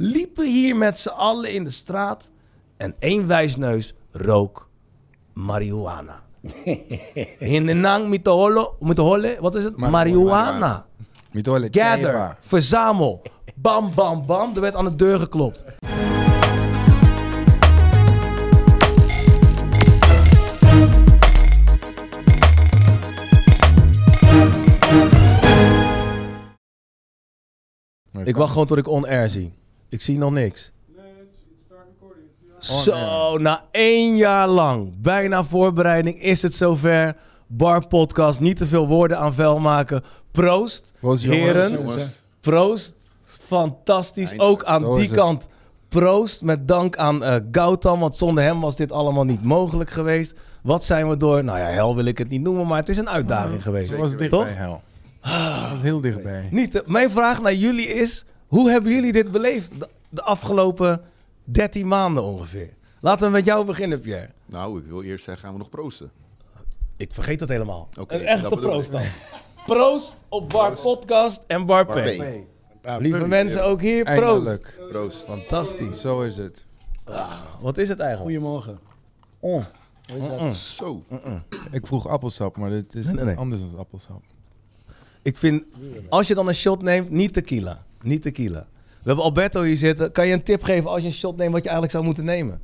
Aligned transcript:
liepen 0.00 0.46
hier 0.46 0.76
met 0.76 0.98
z'n 0.98 1.08
allen 1.08 1.52
in 1.52 1.64
de 1.64 1.70
straat 1.70 2.30
en 2.76 2.94
één 2.98 3.26
wijsneus 3.26 3.94
rook 4.10 4.68
marihuana. 5.32 6.22
In 7.38 7.66
de 7.66 7.72
nang 7.72 8.08
mitaholo, 8.08 8.76
mitahole, 8.80 9.36
wat 9.40 9.54
is 9.54 9.64
het? 9.64 9.76
Marihuana. 9.76 10.86
Mitole, 11.32 11.68
Gather, 11.70 12.36
verzamel. 12.40 13.22
Bam, 13.54 13.94
bam, 13.94 14.26
bam. 14.26 14.54
Er 14.54 14.60
werd 14.60 14.74
aan 14.74 14.84
de 14.84 14.94
deur 14.94 15.18
geklopt. 15.18 15.64
Ik 28.24 28.36
wacht 28.36 28.52
gewoon 28.52 28.66
tot 28.66 28.78
ik 28.78 28.88
on-air 28.88 29.28
zie. 29.28 29.54
Ik 29.88 30.00
zie 30.00 30.18
nog 30.18 30.32
niks. 30.32 30.72
Zo, 32.58 33.38
na 33.38 33.64
één 33.70 34.16
jaar 34.16 34.48
lang, 34.48 34.92
bijna 35.00 35.44
voorbereiding, 35.44 36.22
is 36.22 36.42
het 36.42 36.54
zover. 36.54 37.16
Bar 37.46 37.86
podcast, 37.86 38.40
niet 38.40 38.56
te 38.56 38.66
veel 38.66 38.86
woorden 38.86 39.18
aan 39.18 39.34
vuil 39.34 39.58
maken. 39.58 40.02
Proost, 40.30 40.92
Proost, 41.00 41.22
jongens. 41.22 41.42
heren. 41.42 41.70
Jongens. 41.72 42.22
Proost, 42.40 42.94
fantastisch. 43.24 44.30
Eindelijk. 44.30 44.60
Ook 44.60 44.64
aan 44.64 44.94
die 44.94 45.10
kant 45.10 45.46
proost. 45.88 46.42
Met 46.42 46.68
dank 46.68 46.96
aan 46.96 47.24
eh 47.24 47.34
Gautam, 47.52 48.00
want 48.00 48.16
zonder 48.16 48.44
hem 48.44 48.60
was 48.60 48.76
dit 48.76 48.92
allemaal 48.92 49.24
niet 49.24 49.42
mogelijk 49.42 49.90
geweest. 49.90 50.34
Wat 50.62 50.84
zijn 50.84 51.08
we 51.08 51.16
door? 51.16 51.44
Nou 51.44 51.58
ja, 51.58 51.66
hel 51.66 51.96
wil 51.96 52.04
ik 52.04 52.18
het 52.18 52.28
niet 52.28 52.42
noemen, 52.42 52.66
maar 52.66 52.78
het 52.78 52.88
is 52.88 52.96
een 52.96 53.08
uitdaging 53.08 53.62
geweest. 53.62 53.90
Het 53.90 54.00
was 54.00 54.16
dichtbij, 54.16 54.52
hel. 54.52 54.82
Het 55.20 55.70
was 55.70 55.82
heel 55.82 56.00
dichtbij. 56.00 56.48
Niet, 56.50 56.74
eh, 56.74 56.86
mijn 56.86 57.10
vraag 57.10 57.42
naar 57.42 57.54
jullie 57.54 57.86
is: 57.88 58.24
hoe 58.48 58.70
hebben 58.70 58.92
jullie 58.92 59.12
dit 59.12 59.30
beleefd 59.30 59.80
de, 59.80 59.88
de 60.08 60.22
afgelopen 60.22 61.00
13 61.44 61.88
maanden 61.88 62.22
ongeveer? 62.22 62.70
Laten 63.00 63.26
we 63.26 63.32
met 63.32 63.44
jou 63.44 63.64
beginnen, 63.64 64.00
Pierre. 64.00 64.28
Nou, 64.46 64.78
ik 64.78 64.86
wil 64.86 65.02
eerst 65.02 65.24
zeggen, 65.24 65.44
gaan 65.44 65.52
we 65.52 65.58
nog 65.58 65.68
proosten? 65.68 66.10
Ik 66.96 67.14
vergeet 67.14 67.38
dat 67.38 67.48
helemaal. 67.48 67.88
Oké, 67.98 68.14
een 68.14 68.26
echte 68.26 68.48
proost 68.48 68.92
dan. 68.92 69.02
Proost 69.66 70.16
op 70.28 70.50
Bar 70.50 70.80
Podcast 70.80 71.44
en 71.46 71.66
Bar 71.66 71.86
Bar 71.86 72.02
P. 72.02 72.16
P. 72.82 73.00
Lieve 73.00 73.26
mensen, 73.26 73.64
ook 73.64 73.80
hier 73.80 74.04
proost. 74.04 74.20
Eindelijk. 74.22 74.80
Proost. 74.90 75.24
Fantastisch. 75.24 76.00
Zo 76.00 76.20
is 76.22 76.36
het. 76.36 76.64
Wat 77.60 77.78
is 77.78 77.88
het 77.88 78.00
eigenlijk? 78.00 78.30
Goedemorgen. 78.30 78.78
Oh, 79.40 79.62
Zo. 80.52 81.02
ik 81.72 81.86
vroeg 81.86 82.08
appelsap, 82.08 82.56
maar 82.56 82.70
dit 82.70 82.94
is 82.94 83.04
Nee, 83.04 83.14
nee, 83.14 83.24
nee. 83.24 83.36
anders 83.36 83.60
dan 83.60 83.78
appelsap. 83.78 84.22
Ik 85.22 85.36
vind, 85.36 85.64
als 86.08 86.28
je 86.28 86.34
dan 86.34 86.48
een 86.48 86.54
shot 86.54 86.82
neemt, 86.82 87.10
niet 87.10 87.32
tequila. 87.32 87.84
Niet 88.02 88.22
tequila. 88.22 88.66
We 89.02 89.04
hebben 89.14 89.24
Alberto 89.24 89.62
hier 89.62 89.76
zitten. 89.76 90.12
Kan 90.12 90.26
je 90.26 90.32
een 90.32 90.42
tip 90.42 90.62
geven 90.62 90.90
als 90.90 91.00
je 91.00 91.06
een 91.06 91.12
shot 91.12 91.36
neemt 91.36 91.52
wat 91.52 91.62
je 91.62 91.68
eigenlijk 91.68 91.92
zou 91.92 92.04
moeten 92.04 92.24
nemen? 92.24 92.60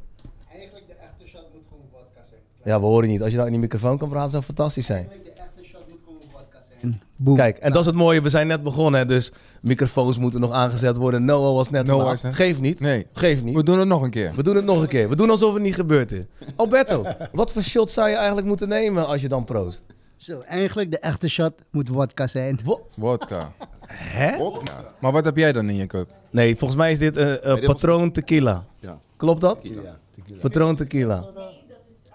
Eigenlijk 0.52 0.86
de 0.86 0.94
echte 0.94 1.26
shot 1.36 1.46
moet 1.52 1.62
gewoon 1.68 1.84
vodka 1.92 2.20
zijn. 2.28 2.40
Ja, 2.64 2.80
we 2.80 2.86
horen 2.86 3.08
niet. 3.08 3.20
Als 3.22 3.30
je 3.30 3.34
nou 3.36 3.46
in 3.46 3.52
die 3.52 3.62
microfoon 3.62 3.98
kan 3.98 4.08
praten, 4.08 4.30
zou 4.30 4.42
fantastisch 4.42 4.86
zijn. 4.86 5.06
Eigenlijk 5.08 5.36
de 5.36 5.42
echte 5.42 5.64
shot 5.70 5.88
moet 5.88 5.98
gewoon 6.04 6.20
vodka 6.32 6.58
zijn. 6.80 7.02
Boom. 7.16 7.36
Kijk, 7.36 7.58
en 7.58 7.70
dat 7.72 7.80
is 7.80 7.86
het 7.86 7.94
mooie. 7.94 8.20
We 8.22 8.28
zijn 8.28 8.46
net 8.46 8.62
begonnen, 8.62 9.00
hè, 9.00 9.06
dus 9.06 9.32
microfoons 9.62 10.18
moeten 10.18 10.40
nog 10.40 10.50
aangezet 10.50 10.96
worden. 10.96 11.24
Noah 11.24 11.54
was 11.54 11.70
net 11.70 11.86
Noah 11.86 12.12
is. 12.12 12.22
Geef 12.30 12.60
niet. 12.60 12.80
Nee, 12.80 13.06
Geef 13.12 13.42
niet. 13.42 13.54
we 13.54 13.62
doen 13.62 13.78
het 13.78 13.88
nog 13.88 14.02
een 14.02 14.10
keer. 14.10 14.32
We 14.34 14.42
doen 14.42 14.56
het 14.56 14.64
nog 14.64 14.80
een 14.82 14.88
keer. 14.88 15.08
We 15.08 15.16
doen 15.16 15.30
alsof 15.30 15.54
het 15.54 15.62
niet 15.62 15.74
gebeurd 15.74 16.12
is. 16.12 16.22
Alberto, 16.56 17.04
wat 17.32 17.52
voor 17.52 17.62
shot 17.62 17.90
zou 17.90 18.08
je 18.08 18.14
eigenlijk 18.16 18.46
moeten 18.46 18.68
nemen 18.68 19.06
als 19.06 19.20
je 19.20 19.28
dan 19.28 19.44
proost? 19.44 19.84
Zo, 20.16 20.40
eigenlijk 20.40 20.90
de 20.90 20.98
echte 20.98 21.28
shot 21.28 21.52
moet 21.70 21.88
vodka 21.88 22.26
zijn. 22.26 22.60
Wo- 22.64 22.86
Wodka. 22.96 23.52
Hè? 23.86 24.36
Vodka. 24.36 24.84
Maar 25.00 25.12
wat 25.12 25.24
heb 25.24 25.36
jij 25.36 25.52
dan 25.52 25.68
in 25.68 25.76
je 25.76 25.86
cup? 25.86 26.08
Nee, 26.30 26.56
volgens 26.56 26.78
mij 26.80 26.90
is 26.90 26.98
dit 26.98 27.16
een 27.16 27.38
dit 27.42 27.44
was- 27.44 27.60
patroon 27.60 28.10
tequila. 28.10 28.64
Ja. 28.78 28.98
Klopt 29.16 29.40
dat? 29.40 29.62
Tequila. 29.62 29.96
Patroon 30.40 30.76
tequila. 30.76 31.20
Nee, 31.20 31.32
dat 31.68 31.78
is 31.90 31.96
uh, 32.08 32.14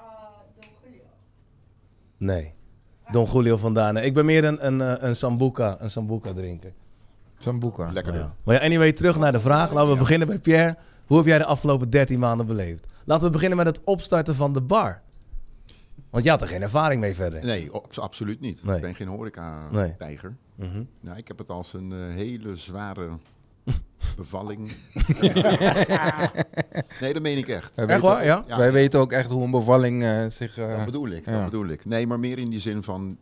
Don 0.60 0.70
Julio. 0.84 1.02
Nee. 2.18 2.54
Don 3.12 3.26
Julio 3.26 3.58
vandaan. 3.58 3.98
Ik 3.98 4.14
ben 4.14 4.26
meer 4.26 4.44
een, 4.44 4.66
een, 4.66 4.82
eh, 4.82 4.94
een 5.08 5.16
Sambuca, 5.16 5.78
een 5.80 5.90
Sambuca 5.90 6.34
drinker. 6.34 6.74
Sambuca. 7.38 7.92
Lekkerder. 7.92 8.22
Ja. 8.22 8.34
Maar 8.44 8.56
ja, 8.56 8.62
anyway, 8.62 8.92
terug 8.94 9.18
naar 9.20 9.32
de 9.32 9.40
vraag. 9.40 9.72
Laten 9.74 9.92
we 9.92 9.98
beginnen 9.98 10.28
bij 10.28 10.40
Pierre. 10.40 10.78
Hoe 11.06 11.18
heb 11.18 11.26
jij 11.26 11.38
de 11.38 11.46
afgelopen 11.46 11.90
13 11.90 12.20
maanden 12.20 12.46
beleefd? 12.46 12.88
Laten 13.06 13.26
we 13.26 13.32
beginnen 13.34 13.58
met 13.58 13.66
het 13.66 13.84
opstarten 13.84 14.36
van 14.36 14.54
de 14.54 14.62
bar. 14.62 15.02
Want 16.10 16.24
je 16.24 16.30
had 16.30 16.42
er 16.42 16.48
geen 16.48 16.62
ervaring 16.62 17.02
mee 17.02 17.16
verder. 17.16 17.46
Nee, 17.46 17.72
absoluut 17.96 18.40
niet. 18.42 18.64
Nee. 18.64 18.76
Ik 18.76 18.82
ben 18.82 18.96
geen 18.96 19.08
Nee. 19.72 19.96
Mhm. 20.60 20.84
Nou, 21.02 21.18
ik 21.18 21.28
heb 21.28 21.38
het 21.38 21.50
als 21.50 21.74
een 21.74 21.92
eh, 21.92 21.98
hele 22.00 22.56
zware 22.56 23.20
bevalling. 24.18 24.74
nee, 27.02 27.14
dat 27.14 27.22
meen 27.22 27.38
ik 27.38 27.48
echt. 27.48 27.76
Wij 27.76 27.86
Echt 27.86 28.02
weten- 28.02 28.04
waar? 28.16 28.26
Ja? 28.26 28.44
Ja, 28.48 28.58
Wij 28.58 28.68
ja. 28.68 28.74
weten 28.74 29.00
ook 29.00 29.12
echt 29.12 29.30
hoe 29.30 29.44
een 29.44 29.52
bevalling 29.52 30.04
eh, 30.04 30.26
zich... 30.28 30.58
eh, 30.58 30.76
Dat 30.78 30.86
bedoel 30.86 31.08
ik, 31.10 31.26
ja. 31.26 31.32
dat 31.32 31.46
bedoel 31.46 31.68
ik. 31.68 31.86
Nee, 31.86 32.08
maar 32.08 32.20
meer 32.20 32.38
in 32.38 32.50
die 32.50 32.60
zin 32.60 32.84
van... 32.84 33.18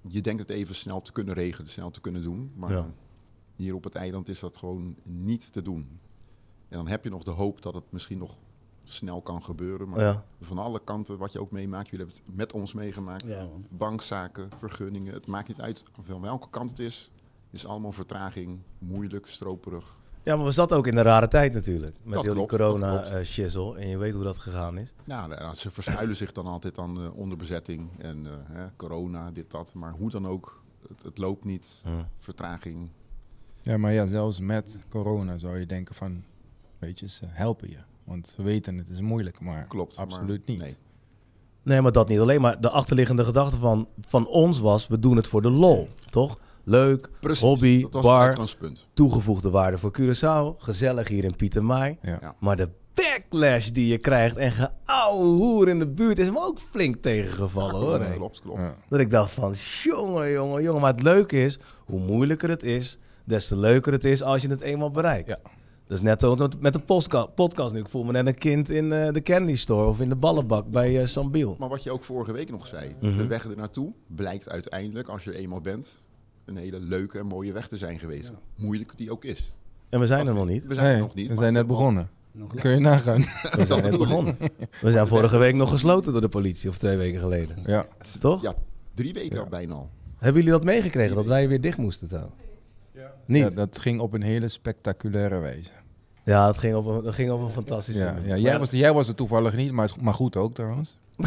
Je 0.00 0.20
denkt 0.20 0.40
het 0.40 0.50
even 0.50 0.74
snel 0.74 1.02
te 1.02 1.12
kunnen 1.12 1.34
regelen, 1.34 1.70
snel 1.70 1.90
te 1.90 2.00
kunnen 2.00 2.22
doen. 2.22 2.52
Maar 2.56 2.72
Ja. 2.72 2.86
hier 3.56 3.74
op 3.74 3.84
het 3.84 3.94
eiland 3.94 4.28
is 4.28 4.40
dat 4.40 4.56
gewoon 4.56 4.96
niet 5.04 5.52
te 5.52 5.62
doen. 5.62 5.88
En 6.68 6.76
dan 6.76 6.88
heb 6.88 7.04
je 7.04 7.10
nog 7.10 7.22
de 7.22 7.30
hoop 7.30 7.62
dat 7.62 7.74
het 7.74 7.84
misschien 7.90 8.18
nog 8.18 8.36
snel 8.90 9.20
kan 9.22 9.42
gebeuren. 9.42 9.88
Maar 9.88 10.00
Ja. 10.00 10.24
van 10.40 10.58
alle 10.58 10.80
kanten, 10.84 11.18
wat 11.18 11.32
je 11.32 11.40
ook 11.40 11.50
meemaakt, 11.52 11.88
jullie 11.88 12.06
hebben 12.06 12.24
het 12.26 12.36
met 12.36 12.52
ons 12.52 12.72
meegemaakt. 12.72 13.26
Ja. 13.26 13.46
Bankzaken, 13.70 14.48
vergunningen, 14.58 15.12
het 15.14 15.26
maakt 15.26 15.48
niet 15.48 15.60
uit 15.60 15.84
van 16.00 16.20
welke 16.20 16.46
kant 16.50 16.70
het 16.70 16.78
is. 16.78 17.10
Het 17.50 17.60
is 17.60 17.66
allemaal 17.66 17.92
vertraging, 17.92 18.60
moeilijk, 18.78 19.26
stroperig. 19.26 19.96
Ja, 20.22 20.36
maar 20.36 20.44
we 20.44 20.52
zaten 20.52 20.76
ook 20.76 20.86
in 20.86 20.96
een 20.96 21.02
rare 21.02 21.28
tijd 21.28 21.52
natuurlijk. 21.52 21.96
Met 22.02 22.14
Dat 22.14 22.24
heel 22.24 22.34
die 22.34 22.46
klopt, 22.46 22.62
dat 22.62 22.70
corona 22.72 22.92
klopt. 23.00 23.14
eh, 23.14 23.22
shizzle. 23.24 23.78
En 23.78 23.88
je 23.88 23.96
weet 23.98 24.14
hoe 24.14 24.24
dat 24.24 24.38
gegaan 24.38 24.78
is. 24.78 24.94
Ja, 25.04 25.26
nou, 25.26 25.54
ze 25.54 25.70
verschuilen 25.70 26.16
zich 26.16 26.32
dan 26.32 26.46
altijd 26.46 26.78
aan 26.78 27.00
eh, 27.02 27.14
onderbezetting 27.14 27.90
en 27.98 28.26
eh, 28.26 28.32
hè, 28.46 28.66
corona, 28.76 29.30
dit, 29.30 29.50
dat. 29.50 29.74
Maar 29.74 29.92
hoe 29.92 30.10
dan 30.10 30.26
ook, 30.26 30.62
het, 30.88 31.02
het 31.02 31.18
loopt 31.18 31.44
niet, 31.44 31.84
vertraging. 32.18 32.90
Ja, 33.62 33.76
maar 33.76 33.92
ja, 33.92 34.06
zelfs 34.06 34.38
met 34.40 34.84
corona 34.88 35.38
zou 35.38 35.58
je 35.58 35.66
denken 35.66 35.94
van... 35.94 36.24
Weet 36.78 36.98
je, 36.98 37.08
ze 37.08 37.24
helpen 37.26 37.70
je. 37.70 37.78
Want 38.08 38.34
we 38.36 38.42
weten 38.42 38.78
het 38.78 38.88
is 38.88 39.00
moeilijk, 39.00 39.40
maar 39.40 39.66
Klopt. 39.68 39.96
maar 39.96 40.04
absoluut 40.06 40.46
niet. 40.46 40.60
Nee. 40.60 40.76
Nee, 41.62 41.80
maar 41.80 41.92
dat 41.92 42.08
niet 42.08 42.18
alleen. 42.18 42.40
Maar 42.40 42.60
de 42.60 42.70
achterliggende 42.70 43.24
gedachte 43.24 43.58
van, 43.58 43.88
van 44.06 44.26
ons 44.26 44.58
was, 44.60 44.86
we 44.86 44.98
doen 44.98 45.16
het 45.16 45.26
voor 45.26 45.42
de 45.42 45.50
lol. 45.50 45.88
Toch? 46.10 46.38
Leuk, 46.64 47.10
Precies, 47.20 47.42
hobby, 47.42 47.86
bar, 47.90 48.38
toegevoegde 48.94 49.50
waarde 49.50 49.78
voor 49.78 49.98
Curaçao. 50.00 50.58
Gezellig 50.62 51.08
hier 51.08 51.24
in 51.24 51.36
Pietermaai. 51.36 51.98
Ja. 52.02 52.18
Ja. 52.20 52.34
Maar 52.40 52.56
de 52.56 52.68
backlash 52.94 53.68
die 53.68 53.86
je 53.86 53.98
krijgt 53.98 54.36
en 54.36 54.52
geouwe 54.52 55.24
hoer 55.24 55.68
in 55.68 55.78
de 55.78 55.86
buurt 55.86 56.18
is 56.18 56.30
me 56.30 56.40
ook 56.40 56.58
flink 56.58 56.96
tegengevallen 56.96 57.80
hoor. 57.80 57.98
klopt, 57.98 58.16
klopt, 58.16 58.40
klopt. 58.40 58.58
Ja. 58.60 58.74
Dat 58.88 59.00
ik 59.00 59.10
dacht 59.10 59.30
van, 59.30 59.52
jongen, 59.82 60.30
jongen, 60.30 60.62
jongen. 60.62 60.80
Maar 60.80 60.92
het 60.92 61.02
leuke 61.02 61.42
is, 61.44 61.58
hoe 61.84 62.00
moeilijker 62.00 62.48
het 62.48 62.62
is, 62.62 62.98
des 63.24 63.48
te 63.48 63.56
leuker 63.56 63.92
het 63.92 64.04
is 64.04 64.22
als 64.22 64.42
je 64.42 64.48
het 64.48 64.60
eenmaal 64.60 64.90
bereikt. 64.90 65.28
Ja. 65.28 65.38
Dat 65.88 65.96
is 65.96 66.02
net 66.02 66.20
zo 66.20 66.34
met, 66.34 66.60
met 66.60 66.72
de 66.72 66.78
postka- 66.78 67.26
podcast 67.26 67.72
nu. 67.72 67.78
Ik 67.80 67.88
voel 67.88 68.04
me 68.04 68.12
net 68.12 68.26
een 68.26 68.34
kind 68.38 68.70
in 68.70 68.92
eh, 68.92 69.12
de 69.12 69.22
candy 69.22 69.54
store 69.56 69.86
of 69.88 70.00
in 70.00 70.08
de 70.08 70.14
ballenbak 70.16 70.70
bij 70.70 71.00
eh, 71.00 71.06
Sambiel. 71.06 71.56
Maar 71.58 71.68
wat 71.68 71.82
je 71.82 71.90
ook 71.90 72.02
vorige 72.04 72.32
week 72.32 72.50
nog 72.50 72.66
zei, 72.66 72.94
Mhm. 73.00 73.16
de 73.16 73.26
weg 73.26 73.44
er 73.44 73.56
naartoe 73.56 73.92
blijkt 74.06 74.48
uiteindelijk, 74.50 75.08
als 75.08 75.24
je 75.24 75.30
er 75.32 75.36
eenmaal 75.36 75.60
bent, 75.60 76.06
een 76.44 76.56
hele 76.56 76.80
leuke 76.80 77.18
en 77.18 77.26
mooie 77.26 77.52
weg 77.52 77.68
te 77.68 77.76
zijn 77.76 77.98
geweest. 77.98 78.30
Moeilijk 78.56 78.92
die 78.96 79.10
ook 79.10 79.24
is. 79.24 79.52
En 79.88 80.00
we 80.00 80.06
zijn 80.06 80.18
Dat 80.18 80.28
er 80.28 80.34
nog 80.34 80.48
niet. 80.48 80.66
We 80.66 80.74
zijn 80.74 80.94
er 80.94 81.00
nog 81.00 81.14
niet. 81.14 81.28
we 81.28 81.36
zijn 81.36 81.52
net 81.52 81.66
begonnen. 81.66 82.08
Nog 82.32 82.54
Kun 82.54 82.70
je 82.70 82.78
nagaan. 82.78 83.20
We 83.56 83.66
zijn 83.66 83.82
net 83.82 83.98
begonnen. 83.98 84.36
We 84.80 84.90
zijn 84.90 85.06
vorige 85.06 85.38
week 85.38 85.54
nog 85.54 85.70
gesloten 85.70 86.12
door 86.12 86.20
de 86.20 86.28
politie, 86.28 86.68
of 86.68 86.78
twee 86.78 86.96
weken 86.96 87.20
geleden. 87.20 87.56
ja. 87.66 87.86
Toch? 88.20 88.42
Ja, 88.42 88.54
drie 88.94 89.12
weken 89.12 89.36
Ja. 89.36 89.42
al 89.42 89.48
bijna 89.48 89.74
al. 89.74 89.88
Hebben 90.16 90.42
jullie 90.42 90.56
dat 90.58 90.64
meegekregen, 90.64 91.16
dat 91.16 91.26
wij 91.26 91.48
weer 91.48 91.60
dicht 91.60 91.78
moesten 91.78 92.08
trouwen? 92.08 92.32
Niet? 93.26 93.42
ja, 93.42 93.50
dat 93.50 93.78
ging 93.78 94.00
op 94.00 94.12
een 94.12 94.22
hele 94.22 94.48
spectaculaire 94.48 95.38
wijze. 95.38 95.70
Ja, 96.28 96.46
dat 96.46 96.58
ging 96.58 96.74
op 96.74 96.86
een, 96.86 97.02
dat 97.02 97.14
ging 97.14 97.30
op 97.30 97.40
een 97.40 97.50
fantastische 97.50 98.02
Ja, 98.02 98.12
manier. 98.12 98.28
ja, 98.28 98.36
jij, 98.36 98.58
was, 98.58 98.70
jij 98.70 98.92
was 98.92 99.08
er 99.08 99.14
toevallig 99.14 99.56
niet, 99.56 99.72
maar, 99.72 99.90
maar 100.00 100.14
goed 100.14 100.36
ook 100.36 100.54
trouwens. 100.54 100.96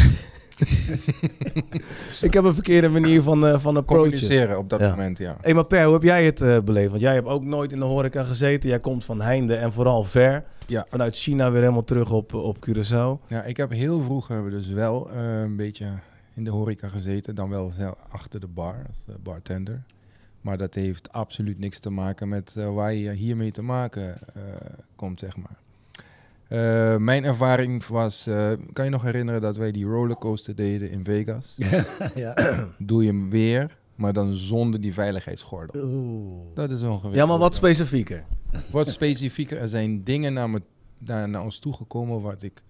Ik 2.21 2.33
heb 2.33 2.43
een 2.43 2.53
verkeerde 2.53 2.89
manier 2.89 3.21
van, 3.21 3.45
eh 3.47 3.59
van 3.59 3.77
approachen. 3.77 4.09
Communiceren 4.11 4.57
op 4.57 4.69
dat 4.69 4.79
Ja. 4.79 4.89
moment, 4.89 5.17
ja. 5.17 5.37
Hé, 5.41 5.53
maar 5.53 5.65
Per, 5.65 5.83
hoe 5.83 5.93
heb 5.93 6.03
jij 6.03 6.25
het 6.25 6.41
eh, 6.41 6.59
beleefd? 6.59 6.89
Want 6.89 7.01
jij 7.01 7.13
hebt 7.13 7.27
ook 7.27 7.43
nooit 7.43 7.71
in 7.71 7.79
de 7.79 7.85
horeca 7.85 8.23
gezeten. 8.23 8.69
Jij 8.69 8.79
komt 8.79 9.05
van 9.05 9.21
heinde 9.21 9.55
en 9.55 9.73
vooral 9.73 10.03
ver. 10.03 10.43
Ja. 10.67 10.85
Vanuit 10.89 11.15
China 11.17 11.51
weer 11.51 11.61
helemaal 11.61 11.83
terug 11.83 12.11
op, 12.11 12.33
op 12.33 12.57
Curaçao. 12.69 13.27
Ja, 13.27 13.43
ik 13.43 13.57
heb 13.57 13.71
heel 13.71 14.01
vroeg 14.01 14.27
hebben 14.27 14.45
we 14.45 14.57
dus 14.57 14.67
wel 14.67 15.09
eh, 15.11 15.41
een 15.41 15.55
beetje 15.55 15.85
in 16.33 16.43
de 16.43 16.49
horeca 16.51 16.87
gezeten. 16.87 17.35
Dan 17.35 17.49
wel 17.49 17.71
achter 18.09 18.39
de 18.39 18.47
bar, 18.47 18.75
als 18.87 18.97
eh, 19.07 19.15
bartender. 19.23 19.81
Maar 20.41 20.57
dat 20.57 20.73
heeft 20.73 21.11
absoluut 21.11 21.59
niks 21.59 21.79
te 21.79 21.89
maken 21.89 22.29
met 22.29 22.55
eh, 22.57 22.73
waar 22.73 22.93
je 22.93 23.11
hiermee 23.11 23.51
te 23.51 23.61
maken 23.61 24.17
eh, 24.33 24.43
komt, 24.95 25.19
zeg 25.19 25.37
maar. 25.37 25.59
Eh, 26.47 26.97
mijn 26.97 27.23
ervaring 27.23 27.85
was, 27.85 28.29
kan 28.73 28.85
je 28.85 28.91
nog 28.91 29.01
herinneren 29.03 29.41
dat 29.41 29.57
wij 29.57 29.71
die 29.71 29.85
rollercoaster 29.85 30.55
deden 30.55 30.91
in 30.91 31.03
Vegas? 31.03 31.57
ja. 32.15 32.35
Doe 32.77 33.03
je 33.03 33.09
hem 33.09 33.29
weer, 33.29 33.77
maar 33.95 34.13
dan 34.13 34.33
zonder 34.35 34.81
die 34.81 34.93
veiligheidsgordel. 34.93 35.83
Oeh. 35.83 36.55
Dat 36.55 36.71
is 36.71 36.81
ongeveer. 36.83 37.15
Ja, 37.15 37.25
maar 37.25 37.37
wat 37.37 37.55
specifieker. 37.55 38.23
Wat 38.71 38.87
specifieker, 38.87 39.57
er 39.57 39.69
zijn 39.69 40.03
dingen 40.03 40.33
naar, 40.33 40.49
me, 40.49 40.61
naar, 40.97 41.29
naar 41.29 41.43
ons 41.43 41.59
toegekomen 41.59 42.21
wat 42.21 42.43
ik 42.43 42.61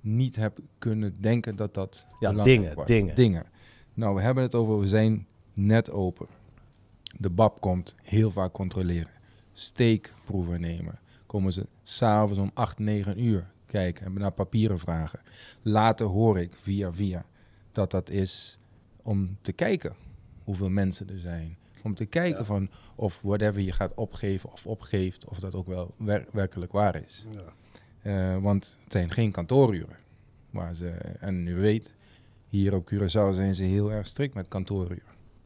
niet 0.00 0.36
heb 0.36 0.58
kunnen 0.78 1.16
denken 1.20 1.56
dat 1.56 1.74
dat 1.74 2.06
Ja, 2.20 2.32
dingen, 2.32 2.74
was. 2.74 2.86
dingen. 2.86 3.14
Dingen. 3.14 3.44
Nou, 3.94 4.14
we 4.14 4.20
hebben 4.20 4.42
het 4.42 4.54
over, 4.54 4.78
we 4.80 4.86
zijn 4.88 5.26
net 5.52 5.90
open. 5.90 6.26
De 7.18 7.30
BAP 7.30 7.60
komt 7.60 7.94
heel 8.02 8.30
vaak 8.30 8.52
controleren. 8.52 9.10
Steekproeven 9.52 10.60
nemen. 10.60 10.98
Komen 11.26 11.52
ze 11.52 11.66
s'avonds 11.82 12.38
om 12.38 12.50
8, 12.54 12.78
9 12.78 13.24
uur 13.24 13.50
kijken. 13.66 14.02
Hebben 14.02 14.22
naar 14.22 14.32
papieren 14.32 14.78
vragen. 14.78 15.20
Later 15.62 16.06
hoor 16.06 16.38
ik 16.38 16.52
via 16.62 16.92
via 16.92 17.24
dat 17.72 17.90
dat 17.90 18.10
is 18.10 18.58
om 19.02 19.36
te 19.40 19.52
kijken 19.52 19.94
hoeveel 20.44 20.68
mensen 20.70 21.08
er 21.10 21.18
zijn. 21.18 21.56
Om 21.82 21.94
te 21.94 22.04
kijken 22.04 22.46
van 22.46 22.70
of 22.94 23.20
whatever 23.22 23.60
je 23.60 23.72
gaat 23.72 23.94
opgeven 23.94 24.52
of 24.52 24.66
opgeeft, 24.66 25.24
of 25.28 25.38
dat 25.40 25.54
ook 25.54 25.66
wel 25.66 25.94
wer- 25.96 26.26
werkelijk 26.32 26.72
waar 26.72 27.02
is. 27.02 27.24
Eh, 28.02 28.36
want 28.38 28.78
het 28.82 28.92
zijn 28.92 29.10
geen 29.10 29.30
kantooruren. 29.30 29.96
Waar 30.50 30.74
ze, 30.74 30.88
en 31.20 31.46
u 31.46 31.54
weet, 31.54 31.94
hier 32.46 32.74
op 32.74 32.92
Curaçao 32.94 33.34
zijn 33.34 33.54
ze 33.54 33.62
heel 33.62 33.92
erg 33.92 34.06
strikt 34.06 34.34
met 34.34 34.48
kantooruren. 34.48 35.02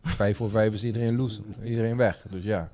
Vijf 0.07 0.37
voor 0.37 0.51
vijf 0.51 0.73
is 0.73 0.85
iedereen 0.85 1.17
loes, 1.17 1.41
iedereen 1.65 1.97
weg. 1.97 2.23
Dus 2.31 2.45
ja, 2.45 2.71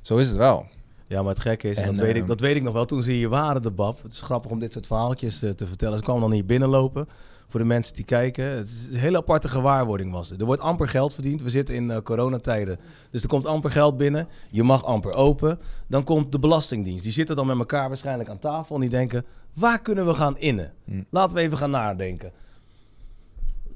zo 0.00 0.16
is 0.16 0.28
het 0.28 0.36
wel. 0.36 0.66
Ja, 1.06 1.22
maar 1.22 1.32
het 1.32 1.42
gekke 1.42 1.68
is, 1.68 1.76
en 1.76 1.82
En, 1.82 1.94
dat, 1.94 2.04
weet 2.04 2.14
ik, 2.14 2.20
ehm, 2.20 2.28
dat 2.28 2.40
weet 2.40 2.56
ik 2.56 2.62
nog 2.62 2.72
wel, 2.72 2.84
toen 2.84 3.02
ze 3.02 3.12
hier 3.12 3.28
waren, 3.28 3.62
de 3.62 3.70
BAP. 3.70 4.02
Het 4.02 4.12
is 4.12 4.20
grappig 4.20 4.50
om 4.50 4.58
dit 4.58 4.72
soort 4.72 4.86
verhaaltjes 4.86 5.42
eh, 5.42 5.50
te 5.50 5.66
vertellen. 5.66 5.98
Ze 5.98 6.04
kwamen 6.04 6.22
dan 6.22 6.32
hier 6.32 6.44
binnenlopen, 6.44 7.08
voor 7.48 7.60
de 7.60 7.66
mensen 7.66 7.94
die 7.94 8.04
kijken. 8.04 8.44
Het 8.44 8.66
is 8.66 8.88
een 8.90 8.98
hele 8.98 9.16
aparte 9.16 9.48
gewaarwording 9.48 10.12
was 10.12 10.28
het. 10.28 10.40
Er 10.40 10.46
wordt 10.46 10.62
amper 10.62 10.88
geld 10.88 11.14
verdiend. 11.14 11.42
We 11.42 11.50
zitten 11.50 11.74
in 11.74 11.90
eh, 11.90 11.98
coronatijden, 12.02 12.78
dus 13.10 13.22
er 13.22 13.28
komt 13.28 13.46
amper 13.46 13.70
geld 13.70 13.96
binnen. 13.96 14.28
Je 14.50 14.62
mag 14.62 14.84
amper 14.84 15.12
open. 15.12 15.58
Dan 15.86 16.04
komt 16.04 16.32
de 16.32 16.38
Belastingdienst. 16.38 17.02
Die 17.02 17.12
zitten 17.12 17.36
dan 17.36 17.46
met 17.46 17.58
elkaar 17.58 17.88
waarschijnlijk 17.88 18.28
aan 18.28 18.38
tafel 18.38 18.74
en 18.74 18.80
die 18.80 18.90
denken... 18.90 19.24
waar 19.54 19.82
kunnen 19.82 20.06
we 20.06 20.14
gaan 20.14 20.38
innen? 20.38 20.72
Hm. 20.84 21.02
Laten 21.10 21.36
we 21.36 21.42
even 21.42 21.58
gaan 21.58 21.70
nadenken. 21.70 22.32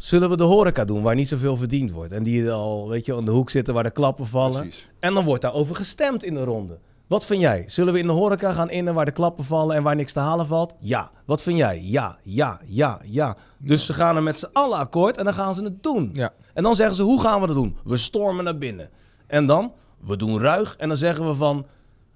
Zullen 0.03 0.31
we 0.31 0.37
de 0.37 0.45
horeca 0.45 0.85
doen 0.85 1.03
waar 1.03 1.15
niet 1.15 1.29
zoveel 1.29 1.57
verdiend 1.57 1.91
wordt? 1.91 2.13
En 2.13 2.23
die 2.23 2.51
al, 2.51 2.89
weet 2.89 3.07
je, 3.07 3.15
aan 3.17 3.25
de 3.25 3.31
hoek 3.31 3.51
zitten 3.51 3.75
waar 3.75 3.83
de 3.83 3.91
klappen 3.91 4.27
vallen. 4.27 4.61
Precies. 4.61 4.91
En 5.01 5.15
dan 5.15 5.25
wordt 5.25 5.43
daarover 5.43 5.75
gestemd 5.75 6.25
in 6.25 6.35
de 6.35 6.45
ronde. 6.45 6.79
Wat 7.07 7.25
vind 7.27 7.41
jij? 7.41 7.65
Zullen 7.67 7.93
we 7.93 7.99
in 7.99 8.07
de 8.07 8.13
horeca 8.13 8.53
gaan 8.53 8.71
innen 8.71 8.95
waar 8.95 9.05
de 9.05 9.11
klappen 9.11 9.45
vallen 9.45 9.77
en 9.77 9.83
waar 9.83 9.97
niks 9.97 10.13
te 10.13 10.19
halen 10.21 10.47
valt? 10.47 10.75
Ja. 10.79 11.11
Wat 11.27 11.43
vind 11.43 11.59
jij? 11.59 11.81
Ja, 11.83 12.19
ja, 12.23 12.61
ja, 12.67 13.01
ja. 13.05 13.37
Dus 13.59 13.87
ze 13.87 13.93
gaan 13.93 14.17
er 14.17 14.23
met 14.23 14.39
z'n 14.39 14.49
allen 14.53 14.79
akkoord 14.79 15.17
en 15.17 15.25
dan 15.25 15.35
gaan 15.35 15.55
ze 15.55 15.63
het 15.63 15.83
doen. 15.83 16.11
Ja, 16.13 16.33
En 16.55 16.63
dan 16.63 16.75
zeggen 16.75 16.97
ze, 16.97 17.03
hoe 17.03 17.21
gaan 17.21 17.41
we 17.41 17.47
dat 17.47 17.57
doen? 17.57 17.77
We 17.85 17.97
stormen 17.97 18.45
naar 18.45 18.59
binnen. 18.59 18.91
En 19.27 19.47
dan, 19.47 19.73
we 20.01 20.17
doen 20.17 20.41
ruig 20.41 20.77
en 20.77 20.89
dan 20.89 20.97
zeggen 20.97 21.27
we 21.27 21.35
van, 21.35 21.67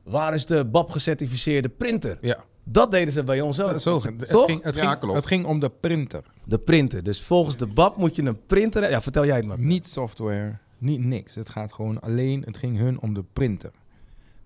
waar 0.03 0.35
is 0.35 0.47
de 0.47 0.65
BAP 0.65 0.91
gecertificeerde 0.91 1.69
printer? 1.69 2.19
ja. 2.21 2.37
Dat 2.65 2.91
deden 2.91 3.13
ze 3.13 3.25
bij 3.25 3.41
ons 3.41 3.61
ook. 3.61 3.81
Zo, 3.81 4.01
het, 4.03 4.29
Toch? 4.29 4.45
ging, 4.47 4.63
het, 4.63 4.75
Ja, 4.75 4.89
ging, 4.89 4.99
klopt. 4.99 5.17
het 5.17 5.27
ging 5.27 5.45
om 5.47 5.61
de 5.61 5.71
printer. 5.81 6.23
De 6.45 6.59
printer. 6.59 7.03
Dus 7.03 7.23
volgens 7.23 7.57
de 7.57 7.67
BAP 7.67 7.97
moet 7.97 8.17
je 8.17 8.23
een 8.23 8.47
printer... 8.47 8.91
Ja, 8.91 9.03
vertel 9.03 9.27
jij 9.27 9.37
het 9.37 9.47
maar. 9.47 9.59
Niet 9.59 9.87
software, 9.87 10.57
niet 10.79 11.05
niks. 11.05 11.35
Het 11.35 11.49
gaat 11.49 11.73
gewoon 11.73 12.01
alleen, 12.01 12.43
het 12.43 12.57
ging 12.57 12.79
hun 12.79 13.01
om 13.01 13.15
de 13.15 13.25
printer. 13.33 13.71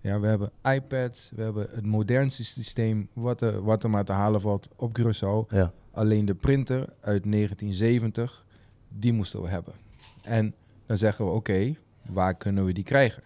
Ja, 0.01 0.19
we 0.19 0.27
hebben 0.27 0.51
iPads, 0.63 1.31
we 1.35 1.41
hebben 1.41 1.67
het 1.71 1.85
modernste 1.85 2.43
systeem 2.45 3.07
wat 3.13 3.41
er, 3.41 3.63
wat 3.63 3.83
er 3.83 3.89
maar 3.89 4.05
te 4.05 4.11
halen 4.11 4.41
valt 4.41 4.67
op 4.75 4.99
Curaçao. 4.99 5.53
Ja. 5.53 5.71
Alleen 5.91 6.25
de 6.25 6.35
printer 6.35 6.79
uit 7.01 7.23
1970, 7.31 8.45
die 8.89 9.13
moesten 9.13 9.41
we 9.41 9.47
hebben. 9.47 9.73
En 10.21 10.53
dan 10.85 10.97
zeggen 10.97 11.25
we, 11.25 11.31
oké, 11.31 11.75
waar 12.09 12.35
kunnen 12.35 12.65
we 12.65 12.71
die 12.71 12.83
krijgen? 12.83 13.23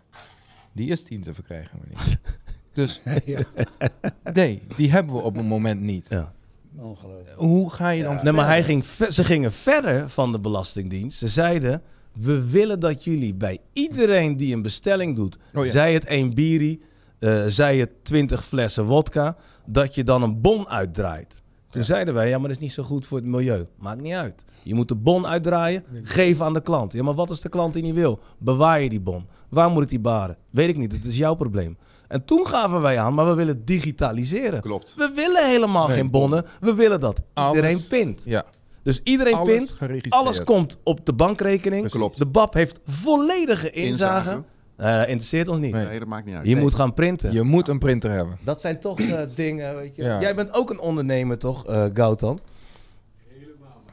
Die 0.71 0.89
is 0.89 1.03
die 1.03 1.19
te 1.19 1.33
verkrijgen 1.33 1.79
we 1.89 1.95
Dus 2.73 3.01
nee, 4.33 4.61
die 4.75 4.91
hebben 4.91 5.15
we 5.15 5.21
op 5.21 5.35
het 5.35 5.45
moment 5.45 5.81
niet. 5.81 6.07
Ja. 6.09 6.33
Ongelooflijk. 6.77 7.37
Hoe 7.37 7.71
ga 7.71 7.89
je 7.89 8.03
dan 8.03 8.13
Nee, 8.13 8.23
maar 8.23 8.33
verder? 8.33 8.45
hij 8.45 8.63
ging 8.63 8.85
ze 9.13 9.23
gingen 9.23 9.51
verder 9.51 10.09
van 10.09 10.31
de 10.31 10.39
Belastingdienst. 10.39 11.17
Ze 11.17 11.27
zeiden, 11.27 11.81
we 12.13 12.49
willen 12.49 12.79
dat 12.79 13.03
jullie 13.03 13.33
bij 13.33 13.59
iedereen 13.73 14.37
die 14.37 14.55
een 14.55 14.61
bestelling 14.61 15.15
doet... 15.15 15.37
Oh 15.53 15.65
ja. 15.65 15.71
zij 15.71 15.93
het 15.93 16.05
één 16.05 16.33
biri, 16.33 16.81
eh, 17.19 17.43
zij 17.47 17.77
het 17.77 17.89
20 18.01 18.45
flessen 18.45 18.85
wodka... 18.85 19.35
dat 19.65 19.95
je 19.95 20.03
dan 20.03 20.23
een 20.23 20.41
bon 20.41 20.67
uitdraait. 20.67 21.41
Toen 21.69 21.83
zeiden 21.83 22.13
wij, 22.13 22.29
ja, 22.29 22.37
maar 22.37 22.47
dat 22.47 22.57
is 22.57 22.63
niet 22.63 22.73
zo 22.73 22.83
goed 22.83 23.07
voor 23.07 23.17
het 23.17 23.27
milieu. 23.27 23.65
Maakt 23.77 24.01
niet 24.01 24.13
uit. 24.13 24.43
Je 24.63 24.73
moet 24.73 24.87
de 24.87 24.95
bon 24.95 25.27
uitdraaien, 25.27 25.83
geven 26.03 26.45
aan 26.45 26.53
de 26.53 26.61
klant. 26.61 26.93
Ja, 26.93 27.03
maar 27.03 27.13
wat 27.13 27.29
is 27.29 27.41
de 27.41 27.49
klant 27.49 27.73
die 27.73 27.83
niet 27.83 27.93
wil? 27.93 28.19
Bewaar 28.37 28.81
je 28.81 28.89
die 28.89 29.01
bon. 29.01 29.25
Waar 29.49 29.69
moet 29.69 29.83
ik 29.83 29.89
die 29.89 29.99
baren? 29.99 30.37
Weet 30.49 30.69
ik 30.69 30.77
niet, 30.77 30.91
het 30.91 31.05
is 31.05 31.17
jouw 31.17 31.33
probleem. 31.33 31.77
En 32.13 32.25
toen 32.25 32.47
gaven 32.47 32.81
wij 32.81 32.99
aan, 32.99 33.13
maar 33.13 33.25
we 33.25 33.33
willen 33.33 33.65
digitaliseren. 33.65 34.61
Klopt. 34.61 34.95
We 34.97 35.11
willen 35.15 35.49
helemaal 35.49 35.87
Nee, 35.87 35.97
geen 35.97 36.11
bonnen. 36.11 36.45
We 36.59 36.73
willen 36.73 36.99
dat 36.99 37.21
iedereen 37.47 37.75
Alles- 37.75 37.87
pint. 37.87 38.21
Ja, 38.25 38.45
Dus 38.83 39.01
iedereen 39.03 39.33
alles 39.33 39.55
pint. 39.57 39.69
geregistreerd. 39.71 40.13
Alles 40.15 40.43
komt 40.43 40.79
op 40.83 41.05
de 41.05 41.13
bankrekening. 41.13 41.89
Klopt. 41.89 42.17
De 42.17 42.25
BAP 42.25 42.53
heeft 42.53 42.79
volledige 42.85 43.69
inzage. 43.71 44.29
Inzage. 44.29 44.43
Eh, 44.75 44.99
interesseert 45.09 45.47
ons 45.47 45.59
niet. 45.59 45.71
Nee. 45.73 45.85
Nee, 45.87 45.99
dat 45.99 46.07
maakt 46.07 46.25
niet 46.25 46.35
uit. 46.35 46.47
Je 46.47 46.53
Nee. 46.53 46.63
moet 46.63 46.73
gaan 46.73 46.93
printen. 46.93 47.31
Je 47.33 47.41
moet 47.41 47.67
een 47.67 47.79
printer 47.79 48.11
hebben. 48.11 48.37
Dat 48.43 48.61
zijn 48.61 48.79
toch 48.79 48.99
eh, 48.99 49.21
dingen, 49.35 49.75
weet 49.75 49.95
je. 49.95 50.03
Ja. 50.03 50.21
Jij 50.21 50.35
bent 50.35 50.53
ook 50.53 50.69
een 50.69 50.79
ondernemer, 50.79 51.37
toch, 51.37 51.65
eh 51.67 51.85
Gautam? 51.93 52.37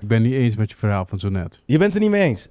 Ik 0.01 0.09
ben 0.09 0.23
niet 0.23 0.33
eens 0.33 0.57
met 0.57 0.71
je 0.71 0.77
verhaal 0.77 1.05
van 1.07 1.19
zo 1.19 1.29
net. 1.29 1.63
Je 1.67 1.79
bent 1.79 1.93
het 1.93 2.03
niet 2.03 2.11
mee 2.11 2.23
eens? 2.23 2.49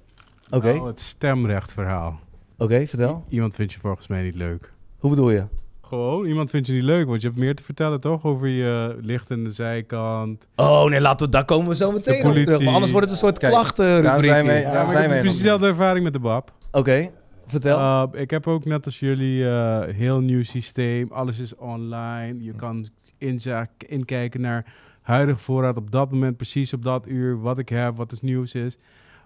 Oké, 0.50 0.72
Nou, 0.72 0.86
het 0.86 1.00
stemrechtverhaal. 1.00 2.18
oké, 2.58 2.86
vertel. 2.86 3.24
Iemand 3.28 3.54
vindt 3.54 3.72
je 3.72 3.78
volgens 3.80 4.06
mij 4.06 4.22
niet 4.22 4.36
leuk. 4.36 4.72
Hoe 4.98 5.10
bedoel 5.10 5.30
je? 5.30 5.44
Gewoon, 5.90 6.26
iemand 6.26 6.50
vindt 6.50 6.66
je 6.66 6.72
niet 6.72 6.82
leuk, 6.82 7.06
want 7.06 7.20
je 7.22 7.26
hebt 7.26 7.38
meer 7.40 7.54
te 7.54 7.62
vertellen 7.62 8.00
toch? 8.00 8.24
Over 8.24 8.46
je 8.48 8.96
licht 9.00 9.30
in 9.30 9.44
de 9.44 9.50
zijkant. 9.50 10.46
Oh 10.56 10.84
nee, 10.84 11.00
laten 11.00 11.26
we, 11.26 11.32
daar 11.32 11.44
komen 11.44 11.68
we 11.68 11.74
zo 11.74 11.92
meteen 11.92 12.12
De 12.12 12.18
op 12.18 12.24
politie. 12.24 12.44
terug. 12.46 12.62
Maar 12.64 12.72
anders 12.74 12.92
wordt 12.92 13.06
het 13.06 13.16
een 13.16 13.22
soort 13.22 13.38
Kijk, 13.38 13.52
klachtenrubriek. 13.52 14.04
daar 14.04 14.22
zijn 14.22 14.46
wij- 14.46 14.54
hier. 14.56 14.64
Daar 14.64 14.72
Ja, 14.74 14.86
zijn 14.88 14.88
ik 15.02 15.06
wij 15.06 15.14
heb 15.14 15.20
precies 15.20 15.38
dezelfde 15.42 15.66
ervaring 15.66 16.04
met 16.04 16.12
de 16.12 16.18
BAP. 16.18 16.52
Oké, 16.72 17.10
vertel. 17.46 17.78
Uh, 17.78 18.02
ik 18.12 18.30
heb 18.30 18.46
ook 18.46 18.64
net 18.64 18.86
als 18.86 18.98
jullie 19.00 19.48
eh 19.48 19.80
heel 19.94 20.20
nieuw 20.20 20.42
systeem. 20.42 21.08
Alles 21.12 21.38
is 21.38 21.56
online. 21.56 22.42
Je 22.44 22.52
kan 22.52 22.86
inza- 23.18 23.68
inkijken 23.88 24.40
naar 24.40 24.72
huidige 25.02 25.38
voorraad 25.38 25.76
op 25.76 25.90
dat 25.90 26.10
moment, 26.10 26.36
precies 26.36 26.72
op 26.72 26.82
dat 26.82 27.04
uur, 27.08 27.40
wat 27.40 27.58
ik 27.58 27.68
heb, 27.68 27.96
wat 27.96 28.10
het 28.10 28.22
nieuws 28.22 28.54
is. 28.54 28.78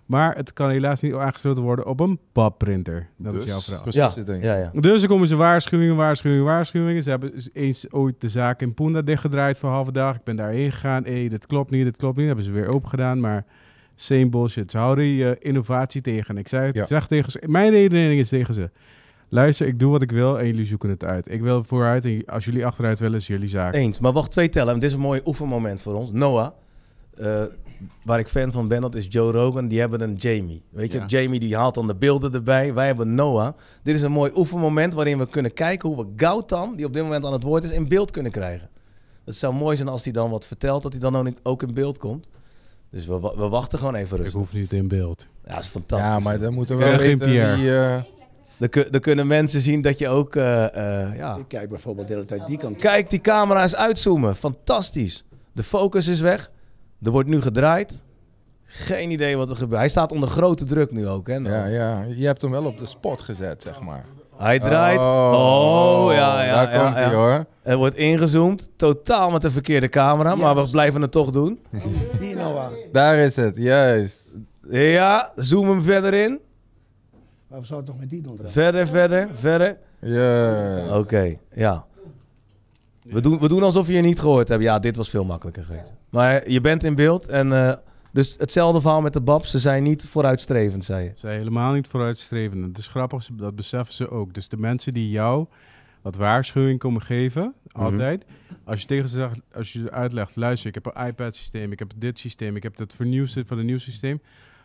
Maar 0.07 0.37
het 0.37 0.53
kan 0.53 0.71
helaas 0.71 1.01
niet 1.01 1.15
aangesloten 1.15 1.63
worden 1.63 1.87
op 1.87 2.01
een 2.01 2.19
BAP-printer. 2.33 3.07
Dat 3.19 3.33
is 3.35 3.39
Dus? 3.41 3.49
jouw 3.49 3.61
verhaal. 3.61 3.83
Precies 3.83 4.15
ja, 4.27 4.35
ja, 4.35 4.57
ja. 4.57 4.81
Dus 4.81 5.03
er 5.03 5.09
komen 5.09 5.29
ze 5.29 5.37
waarschuwingen, 5.37 5.97
waarschuwingen, 5.97 6.45
waarschuwingen. 6.45 7.03
Ze 7.03 7.11
hebben 7.11 7.33
eens 7.53 7.91
ooit 7.93 8.21
de 8.21 8.29
zaak 8.29 8.61
in 8.63 8.75
Punda 8.75 9.03
dichtgedraaid 9.03 9.59
voor 9.59 9.69
een 9.69 9.75
halve 9.75 9.93
dag. 9.93 10.17
Ik 10.17 10.25
ben 10.25 10.37
daarheen 10.37 10.73
gegaan. 10.73 11.05
Hé, 11.05 11.29
dit 11.29 11.47
klopt 11.47 11.71
niet, 11.71 11.85
dit 11.85 11.97
klopt 11.97 12.17
niet. 12.17 12.27
hebben 12.27 12.45
ze 12.45 12.51
weer 12.51 12.67
open 12.69 12.89
gedaan, 12.89 13.21
maar 13.21 13.45
same 13.95 14.29
bullshit. 14.29 14.71
Ze 14.71 14.79
houden 14.79 15.05
je 15.05 15.37
innovatie 15.41 16.01
tegen. 16.01 16.29
En 16.35 16.39
ik 16.39 16.49
zei 16.49 16.67
het, 16.67 16.75
Ja. 16.75 16.83
ik 16.83 16.89
zeg 16.89 17.07
tegen 17.07 17.31
ze, 17.31 17.43
mijn 17.47 17.71
redenering 17.71 18.21
is 18.21 18.29
tegen 18.29 18.55
ze. 18.55 18.71
Luister, 19.29 19.67
ik 19.67 19.79
doe 19.79 19.91
wat 19.91 20.03
ik 20.03 20.11
wil 20.11 20.39
en 20.39 20.47
jullie 20.47 20.65
zoeken 20.67 20.89
het 20.91 21.05
uit. 21.05 21.31
Ik 21.31 21.41
wil 21.43 21.65
vooruit 21.65 22.05
en 22.05 22.23
als 22.27 22.45
jullie 22.45 22.67
achteruit 22.67 22.99
willen, 22.99 23.19
is 23.19 23.27
jullie 23.27 23.49
zaak. 23.49 23.75
Eens. 23.75 23.99
Maar 23.99 24.13
wacht, 24.13 24.31
twee 24.31 24.49
tellen. 24.49 24.75
Dit 24.75 24.83
is 24.83 24.93
een 24.93 25.01
mooi 25.03 25.21
oefenmoment 25.25 25.83
voor 25.83 25.95
ons. 25.95 26.13
Noah, 26.13 26.51
eh, 27.17 27.43
waar 28.05 28.19
ik 28.19 28.29
fan 28.29 28.53
van 28.53 28.69
ben, 28.69 28.81
dat 28.81 28.95
is 28.95 29.07
Joe 29.09 29.33
Rogan. 29.33 29.69
Die 29.69 29.81
hebben 29.81 30.01
een 30.01 30.15
Jamie. 30.15 30.63
Weet 30.71 30.93
je, 30.93 30.99
Ja. 30.99 31.07
Jamie 31.07 31.41
die 31.41 31.57
haalt 31.57 31.75
dan 31.75 31.87
de 31.87 31.95
beelden 31.95 32.33
erbij. 32.35 32.75
Wij 32.75 32.87
hebben 32.87 33.15
Noah. 33.15 33.53
Dit 33.83 33.95
is 33.95 34.01
een 34.03 34.13
mooi 34.13 34.33
oefenmoment 34.35 34.95
waarin 34.95 35.19
we 35.19 35.29
kunnen 35.29 35.53
kijken 35.53 35.89
hoe 35.89 35.99
we 36.05 36.13
Gautam, 36.17 36.77
die 36.77 36.87
op 36.87 36.93
dit 36.95 37.03
moment 37.03 37.25
aan 37.25 37.33
het 37.33 37.43
woord 37.43 37.65
is, 37.65 37.71
in 37.71 37.89
beeld 37.89 38.11
kunnen 38.11 38.33
krijgen. 38.33 38.69
Het 39.25 39.37
zou 39.37 39.55
mooi 39.55 39.77
zijn 39.77 39.89
als 39.89 40.05
hij 40.05 40.13
dan 40.13 40.31
wat 40.31 40.47
vertelt, 40.47 40.83
dat 40.83 40.93
hij 40.93 41.01
dan 41.01 41.35
ook 41.43 41.63
in- 41.63 41.75
beeld 41.75 41.99
komt. 41.99 42.29
Dus 42.91 43.07
we, 43.07 43.19
wa- 43.19 43.37
we 43.37 43.49
wachten 43.49 43.79
gewoon 43.79 43.95
even 43.95 44.17
Ik 44.17 44.23
rustig. 44.23 44.41
hoef 44.41 44.53
niet 44.53 44.73
in 44.73 44.89
beeld. 44.89 45.27
Ja, 45.47 45.55
dat 45.55 45.63
is 45.65 45.69
fantastisch. 45.71 46.09
Ja, 46.09 46.19
maar 46.19 46.39
dan 46.39 46.55
moeten 46.55 46.77
we 46.77 46.83
Ik 46.85 46.89
wel 46.91 46.99
weten 46.99 47.27
Pierre. 47.29 47.57
wie... 47.57 47.77
eh, 47.79 48.03
Dan, 48.57 48.85
dan 48.91 49.01
kunnen 49.01 49.27
mensen 49.27 49.61
zien 49.61 49.83
dat 49.83 49.99
je 49.99 50.09
ook... 50.09 50.37
eh, 50.37 50.65
eh, 51.05 51.17
ja. 51.17 51.37
Ik 51.37 51.49
kijk 51.49 51.69
bijvoorbeeld 51.69 52.09
de 52.09 52.15
hele 52.15 52.27
tijd 52.27 52.47
die 52.47 52.59
kant. 52.59 52.77
Kijk 52.77 53.11
die 53.11 53.21
camera's 53.21 53.75
uitzoomen. 53.75 54.37
Fantastisch. 54.37 55.25
De 55.53 55.63
focus 55.63 56.07
is 56.07 56.21
weg. 56.21 56.51
Er 57.05 57.11
wordt 57.11 57.29
nu 57.29 57.41
gedraaid. 57.41 58.03
Geen 58.65 59.11
idee 59.11 59.37
wat 59.37 59.51
er 59.51 59.57
gebeurt. 59.57 59.81
Hij 59.81 59.89
staat 59.89 60.13
onder 60.13 60.29
grote 60.29 60.65
druk 60.65 60.91
nu 60.91 61.09
ook. 61.09 61.27
Hè? 61.27 61.35
ja, 61.35 61.65
ja, 61.65 62.05
je 62.09 62.27
hebt 62.27 62.43
hem 62.43 62.51
wel 62.51 62.65
op 62.65 62.79
de 62.79 62.87
spot 62.87 63.21
gezet, 63.21 63.63
zeg 63.63 63.81
maar. 63.81 64.05
Hij 64.37 64.59
draait. 64.59 64.99
Oh, 64.99 66.13
ja, 66.13 66.45
ja. 66.45 66.55
Daar 66.55 66.75
ja, 66.75 66.85
komt 66.85 66.95
hij, 66.95 67.05
ja. 67.05 67.15
hoor. 67.15 67.45
Er 67.63 67.77
wordt 67.77 67.97
ingezoomd. 67.97 68.71
Totaal 68.77 69.31
met 69.31 69.43
de 69.43 69.51
verkeerde 69.51 69.89
camera. 69.89 70.35
Maar 70.35 70.55
we 70.55 70.71
blijven 70.71 71.03
het 71.03 71.11
toch 71.11 71.31
doen. 71.31 71.59
Die 72.21 72.35
Noah. 72.35 72.73
Daar 72.93 73.17
is 73.17 73.37
het, 73.37 73.57
juist. 73.57 74.37
Ja, 74.69 75.33
zoom 75.37 75.69
hem 75.69 75.83
verder 75.83 76.15
in. 76.15 76.41
Maar 77.49 77.61
we 77.61 77.67
zouden 77.67 77.91
toch 77.91 78.01
met 78.01 78.11
die 78.11 78.23
doen? 78.23 78.39
Verder, 78.43 78.87
verder, 78.87 79.29
verder. 79.33 79.77
Ja. 80.01 80.99
Oké, 80.99 81.37
ja. 81.55 81.85
We 83.05 83.21
doen, 83.21 83.39
we 83.39 83.49
doen 83.49 83.63
alsof 83.63 83.87
je 83.87 83.93
je 83.93 84.01
niet 84.03 84.21
gehoord 84.21 84.49
hebt. 84.49 84.63
Ja, 84.63 84.79
dit 84.79 84.97
was 84.97 85.11
veel 85.11 85.25
makkelijker 85.25 85.65
geweest. 85.65 85.93
Maar 86.11 86.51
je 86.51 86.61
bent 86.61 86.85
in 86.85 86.95
beeld. 86.95 87.29
En 87.29 87.53
eh, 87.53 87.77
dus 88.13 88.35
hetzelfde 88.39 88.81
verhaal 88.81 89.01
met 89.01 89.13
de 89.13 89.21
Babs. 89.21 89.51
Ze 89.51 89.59
zijn 89.59 89.83
niet 89.83 90.05
vooruitstrevend, 90.05 90.85
zei 90.85 91.05
je. 91.05 91.11
Ze 91.11 91.19
zijn 91.21 91.39
helemaal 91.39 91.73
niet 91.73 91.87
vooruitstrevend. 91.87 92.65
Het 92.67 92.79
is 92.79 92.89
grappig, 92.89 93.29
dat 93.33 93.57
beseffen 93.57 93.95
ze 93.95 94.09
ook. 94.11 94.35
Dus 94.35 94.49
de 94.49 94.57
mensen 94.57 94.93
die 94.93 95.11
jou 95.11 95.47
wat 96.03 96.17
waarschuwing 96.17 96.79
komen 96.79 97.03
geven, 97.03 97.55
Mhm. 97.73 97.85
altijd. 97.85 98.25
Als 98.65 98.81
je 98.81 98.87
tegen 98.87 99.09
ze 99.09 99.15
zegt, 99.17 99.41
als 99.55 99.73
je 99.73 99.81
ze 99.81 99.91
uitlegt, 99.91 100.37
luister, 100.37 100.69
ik 100.69 100.75
heb 100.75 100.87
een 100.95 101.07
iPad-systeem, 101.07 101.73
ik 101.73 101.79
heb 101.79 101.93
dit 101.97 102.19
systeem, 102.19 102.57
ik 102.57 102.63
heb 102.63 102.79
het 102.79 102.95
vernieuwde 102.95 103.45
van 103.47 103.59
een 103.59 103.67
nieuw 103.67 103.79
systeem. 103.79 104.21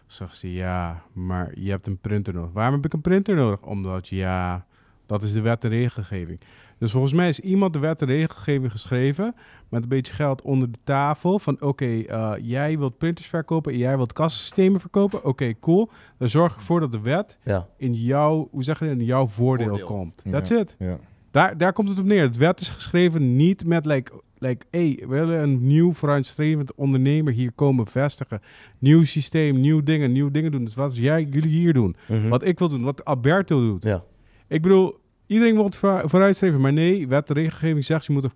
Zegt 0.08 0.38
ze, 0.38 0.54
ja, 0.54 1.02
maar 1.14 1.52
je 1.60 1.70
hebt 1.70 1.88
een 1.88 1.98
printer 1.98 2.34
nodig. 2.34 2.52
Waarom 2.54 2.76
heb 2.76 2.86
ik 2.86 2.94
een 2.94 3.02
printer 3.02 3.36
nodig? 3.36 3.62
Omdat, 3.62 4.08
ja, 4.08 4.66
dat 5.06 5.24
is 5.24 5.34
de 5.34 5.42
wet 5.42 5.64
en 5.64 5.70
regelgeving. 5.70 6.40
Dus 6.80 6.92
volgens 6.92 7.14
mij 7.14 7.30
is 7.30 7.40
iemand 7.40 7.74
de 7.74 7.80
wet 7.80 8.02
en 8.02 8.08
regelgeving 8.08 8.72
geschreven 8.72 9.36
met 9.70 9.84
een 9.84 9.90
beetje 9.90 10.14
geld 10.14 10.42
onder 10.42 10.72
de 10.72 10.78
tafel. 10.84 11.40
Van 11.40 11.62
oké, 11.62 11.86
eh, 12.02 12.34
jij 12.42 12.78
wilt 12.78 12.98
printers 12.98 13.28
verkopen 13.28 13.72
en 13.72 13.78
jij 13.78 13.96
wilt 13.98 14.14
kassensystemen 14.14 14.80
verkopen. 14.80 15.24
Oké, 15.26 15.54
cool. 15.60 15.90
Dan 16.18 16.30
zorg 16.30 16.52
ik 16.52 16.58
ervoor 16.58 16.80
dat 16.80 16.92
de 16.92 17.00
wet 17.00 17.40
Ja. 17.44 17.68
in 17.78 17.94
jouw, 17.94 18.48
hoe 18.52 18.64
zeg 18.64 18.80
je 18.80 18.86
in 18.90 19.04
jouw 19.04 19.28
voordeel, 19.28 19.68
Voordeel. 19.68 19.86
komt. 19.88 20.22
Ja. 20.24 20.32
That's 20.32 20.50
it. 20.50 20.76
Ja. 20.80 20.98
Daar, 21.32 21.58
daar 21.58 21.74
komt 21.74 21.90
het 21.90 22.00
op 22.00 22.06
neer. 22.06 22.22
Het 22.22 22.38
wet 22.38 22.60
is 22.62 22.68
geschreven 22.68 23.36
niet 23.36 23.66
met, 23.66 23.86
like, 23.86 24.12
like 24.38 24.66
hey, 24.72 24.96
we 25.00 25.08
willen 25.08 25.40
een 25.42 25.68
nieuw 25.68 25.94
vooruitstrevend 25.94 26.76
ondernemer 26.76 27.34
hier 27.34 27.52
komen 27.52 27.86
vestigen. 27.86 28.42
Nieuw 28.80 29.04
systeem, 29.04 29.60
nieuw 29.60 29.84
dingen, 29.84 30.12
nieuw 30.12 30.32
dingen 30.32 30.52
doen. 30.52 30.64
Dus 30.66 30.76
wat 30.76 30.96
jij, 30.98 31.24
jullie 31.32 31.52
hier 31.52 31.74
doen. 31.74 31.96
Mhm. 32.08 32.28
Wat 32.30 32.46
ik 32.46 32.60
wil 32.60 32.70
doen, 32.70 32.84
wat 32.84 33.06
Alberto 33.06 33.62
doet. 33.62 33.84
Ja. 33.84 34.04
Ik 34.48 34.62
bedoel, 34.62 34.99
iedereen 35.30 35.54
wil 35.56 35.64
het 35.66 35.76
voor- 35.76 36.02
vooruitstreven, 36.10 36.62
maar 36.62 36.74
nee, 36.74 37.08
wet 37.08 37.30
en 37.30 37.36
regelgeving 37.36 37.86
zegt 37.86 38.06
je 38.06 38.12
moet 38.14 38.24
een 38.24 38.32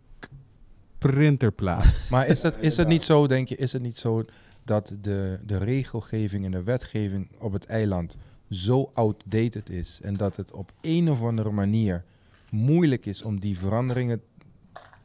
printer 0.97 1.51
plaatsen. 1.51 1.93
Maar 2.12 2.27
is 2.27 2.41
het, 2.41 2.57
is 2.59 2.77
het 2.77 2.88
niet 2.88 3.03
zo, 3.03 3.27
denk 3.27 3.47
je, 3.47 3.55
is 3.55 3.73
het 3.73 3.81
niet 3.81 3.97
zo 3.97 4.25
dat 4.63 4.97
de, 5.01 5.39
de 5.45 5.57
regelgeving 5.57 6.45
en 6.45 6.51
de 6.51 6.63
wetgeving 6.63 7.27
op 7.39 7.53
het 7.53 7.65
eiland 7.65 8.17
zo 8.50 8.91
outdated 8.93 9.69
is 9.69 10.00
en 10.03 10.13
dat 10.13 10.35
het 10.35 10.51
op 10.51 10.71
een 10.81 11.09
of 11.09 11.21
andere 11.23 11.51
manier 11.51 12.03
moeilijk 12.50 13.05
is 13.05 13.21
om 13.23 13.39
die 13.39 13.57
veranderingen, 13.59 14.21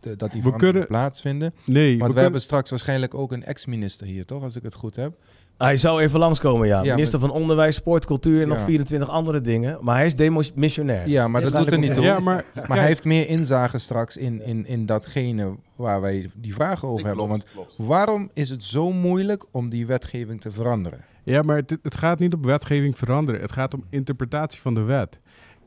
te- 0.00 0.16
dat 0.16 0.32
die 0.32 0.42
We 0.42 0.56
kunnen- 0.56 0.86
plaatsvinden? 0.86 1.52
Nee, 1.64 1.84
Want 1.86 1.96
we, 1.98 2.04
kunnen- 2.04 2.22
hebben 2.22 2.40
straks 2.40 2.70
waarschijnlijk 2.70 3.14
ook 3.14 3.32
een 3.32 3.44
ex-minister 3.44 4.06
hier, 4.06 4.24
toch? 4.24 4.42
Als 4.42 4.56
ik 4.56 4.62
het 4.62 4.74
goed 4.74 4.96
heb. 4.96 5.12
Hij 5.58 5.76
zou 5.76 6.02
even 6.02 6.18
langskomen, 6.18 6.66
ja. 6.66 6.82
Ja, 6.82 6.94
Minister 6.94 7.20
van 7.20 7.30
Onderwijs, 7.30 7.74
Sport, 7.74 8.06
Cultuur 8.06 8.42
en 8.42 8.48
nog 8.48 8.58
Ja. 8.58 8.64
24 8.64 9.08
andere 9.08 9.40
dingen. 9.40 9.78
Maar 9.80 9.96
hij 9.96 10.06
is 10.06 10.16
demissionair. 10.16 11.08
Ja, 11.08 11.28
maar 11.28 11.42
dat 11.42 11.56
doet 11.56 11.72
er 11.72 11.78
niet 11.78 11.94
toe. 11.94 12.02
ja, 12.02 12.18
maar, 12.20 12.44
Maar 12.68 12.78
hij 12.78 12.86
heeft 12.86 13.04
meer 13.04 13.28
inzage 13.28 13.78
straks 13.78 14.16
in, 14.16 14.42
in, 14.42 14.66
in 14.66 14.86
datgene 14.86 15.56
waar 15.76 16.00
wij 16.00 16.30
die 16.34 16.54
vragen 16.54 16.88
over 16.88 17.06
hebben. 17.06 17.28
Want 17.28 17.44
klopt. 17.52 17.74
waarom 17.76 18.30
is 18.34 18.50
het 18.50 18.64
zo 18.64 18.92
moeilijk 18.92 19.44
om 19.50 19.68
die 19.68 19.86
wetgeving 19.86 20.40
te 20.40 20.52
veranderen? 20.52 21.04
Ja, 21.22 21.42
maar 21.42 21.56
het, 21.56 21.76
het 21.82 21.96
gaat 21.96 22.18
niet 22.18 22.34
om 22.34 22.42
wetgeving 22.42 22.98
veranderen. 22.98 23.40
Het 23.40 23.52
gaat 23.52 23.74
om 23.74 23.84
interpretatie 23.90 24.60
van 24.60 24.74
de 24.74 24.82
wet. 24.82 25.18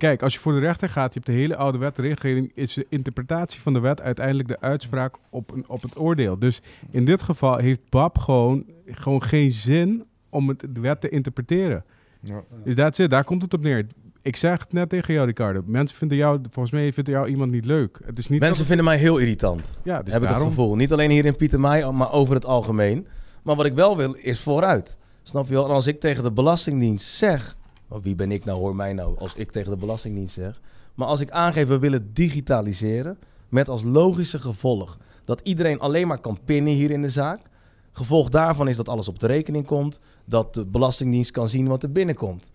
Kijk, 0.01 0.23
als 0.23 0.33
je 0.33 0.39
voor 0.39 0.53
de 0.53 0.59
rechter 0.59 0.89
gaat, 0.89 1.13
je 1.13 1.19
hebt 1.19 1.31
de 1.31 1.39
hele 1.41 1.55
oude 1.55 1.77
wet 1.77 1.97
en 1.97 2.03
regelgeving, 2.03 2.51
is 2.55 2.73
de 2.73 2.85
interpretatie 2.89 3.61
van 3.61 3.73
de 3.73 3.79
wet 3.79 4.01
uiteindelijk 4.01 4.47
de 4.47 4.59
uitspraak 4.59 5.15
op, 5.29 5.51
een, 5.51 5.63
op 5.67 5.81
het 5.81 5.99
oordeel. 5.99 6.39
Dus 6.39 6.61
in 6.91 7.05
dit 7.05 7.21
geval 7.21 7.57
heeft 7.57 7.89
BAP 7.89 8.17
gewoon, 8.17 8.65
gewoon 8.85 9.23
geen 9.23 9.51
zin 9.51 10.03
om 10.29 10.47
het, 10.47 10.65
de 10.69 10.79
wet 10.79 11.01
te 11.01 11.09
interpreteren. 11.09 11.83
Ja. 12.21 12.43
Dus 12.63 12.75
that's 12.75 12.99
it, 12.99 13.09
daar 13.09 13.23
komt 13.23 13.41
het 13.41 13.53
op 13.53 13.61
neer. 13.61 13.87
Ik 14.21 14.35
zeg 14.35 14.59
het 14.59 14.73
net 14.73 14.89
tegen 14.89 15.13
jou, 15.13 15.25
Ricardo. 15.27 15.61
Mensen 15.65 15.97
vinden 15.97 16.17
jou, 16.17 16.39
volgens 16.49 16.73
mij 16.73 16.93
vindt 16.93 17.09
jou 17.09 17.27
iemand 17.27 17.51
niet 17.51 17.65
leuk. 17.65 17.99
Het 18.05 18.19
is 18.19 18.27
niet 18.29 18.39
Mensen 18.39 18.57
dat- 18.57 18.67
vinden 18.67 18.85
mij 18.85 18.97
heel 18.97 19.17
irritant. 19.17 19.67
ja, 19.83 20.01
dus 20.01 20.13
heb 20.13 20.21
ik 20.23 20.29
het 20.29 20.37
gevoel. 20.37 20.75
Niet 20.75 20.91
alleen 20.91 21.09
hier 21.11 21.25
in 21.25 21.35
Pietermaai, 21.35 21.91
maar 21.91 22.11
over 22.11 22.35
het 22.35 22.45
algemeen. 22.45 23.07
Maar 23.43 23.55
wat 23.55 23.65
ik 23.65 23.73
wel 23.73 23.97
wil, 23.97 24.13
is 24.13 24.39
vooruit. 24.39 24.97
Snap 25.23 25.47
je 25.47 25.53
wel? 25.53 25.65
En 25.65 25.71
als 25.71 25.87
ik 25.87 25.99
tegen 25.99 26.23
de 26.23 26.31
Belastingdienst 26.31 27.05
zeg... 27.07 27.55
wie 28.01 28.15
ben 28.15 28.31
ik 28.31 28.45
nou, 28.45 28.59
hoor 28.59 28.75
mij 28.75 28.93
nou, 28.93 29.17
als 29.17 29.35
ik 29.35 29.51
tegen 29.51 29.71
de 29.71 29.77
Belastingdienst 29.77 30.33
zeg... 30.33 30.61
maar 30.95 31.07
als 31.07 31.19
ik 31.19 31.31
aangeef, 31.31 31.67
we 31.67 31.79
willen 31.79 32.13
digitaliseren... 32.13 33.17
met 33.49 33.69
als 33.69 33.83
logische 33.83 34.39
gevolg 34.39 34.97
dat 35.25 35.41
iedereen 35.41 35.79
alleen 35.79 36.07
maar 36.07 36.19
kan 36.19 36.39
pinnen 36.45 36.73
hier 36.73 36.91
in 36.91 37.01
de 37.01 37.09
zaak... 37.09 37.49
Gevolg 37.93 38.29
daarvan 38.29 38.67
is 38.67 38.75
dat 38.75 38.89
alles 38.89 39.07
op 39.07 39.19
de 39.19 39.27
rekening 39.27 39.65
komt... 39.65 39.99
dat 40.25 40.53
de 40.53 40.65
Belastingdienst 40.65 41.31
kan 41.31 41.49
zien 41.49 41.67
wat 41.67 41.83
er 41.83 41.91
binnenkomt. 41.91 42.51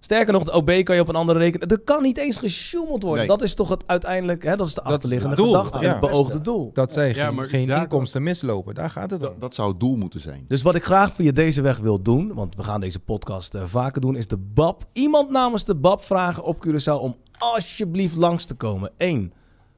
Sterker 0.00 0.32
nog, 0.32 0.44
de 0.44 0.52
OB 0.52 0.82
kan 0.84 0.94
je 0.94 1.00
op 1.00 1.08
een 1.08 1.14
andere 1.14 1.38
rekening... 1.38 1.70
Er 1.70 1.78
kan 1.78 2.02
niet 2.02 2.18
eens 2.18 2.36
gesjoemeld 2.36 3.02
worden. 3.02 3.18
Nee. 3.18 3.36
Dat 3.36 3.42
is 3.42 3.54
toch 3.54 3.68
het 3.68 3.82
uiteindelijk... 3.86 4.42
Hè, 4.42 4.56
dat 4.56 4.66
is 4.66 4.74
de 4.74 4.80
Dat 4.80 4.88
is 4.88 4.94
achterliggende 4.94 5.36
het 5.36 5.44
gedachte 5.44 5.78
en 5.78 5.84
ja. 5.84 5.90
het 5.90 6.00
beoogde 6.00 6.40
doel. 6.40 6.70
Dat 6.72 6.92
zij 6.92 7.14
Ja, 7.14 7.26
geen, 7.26 7.34
maar 7.34 7.46
geen 7.46 7.66
daar- 7.66 7.80
inkomsten 7.80 8.22
mislopen. 8.22 8.74
Daar 8.74 8.90
gaat 8.90 9.10
het 9.10 9.20
om. 9.20 9.26
Dat, 9.26 9.40
dat 9.40 9.54
zou 9.54 9.68
het 9.68 9.80
doel 9.80 9.96
moeten 9.96 10.20
zijn. 10.20 10.44
Dus 10.48 10.62
wat 10.62 10.74
ik 10.74 10.84
graag 10.84 11.12
via 11.14 11.32
deze 11.32 11.60
weg 11.60 11.78
wil 11.78 12.02
doen, 12.02 12.34
want 12.34 12.56
we 12.56 12.62
gaan 12.62 12.80
deze 12.80 13.00
podcast 13.00 13.54
eh, 13.54 13.62
vaker 13.64 14.00
doen, 14.00 14.16
is 14.16 14.26
de 14.26 14.36
BAP. 14.38 14.84
Iemand 14.92 15.30
namens 15.30 15.64
de 15.64 15.74
BAP 15.74 16.02
vragen 16.02 16.42
op 16.44 16.66
Curaçao 16.66 17.00
om 17.00 17.16
alsjeblieft 17.38 18.16
langs 18.16 18.44
te 18.44 18.54
komen. 18.54 18.90
Eén, 18.96 19.32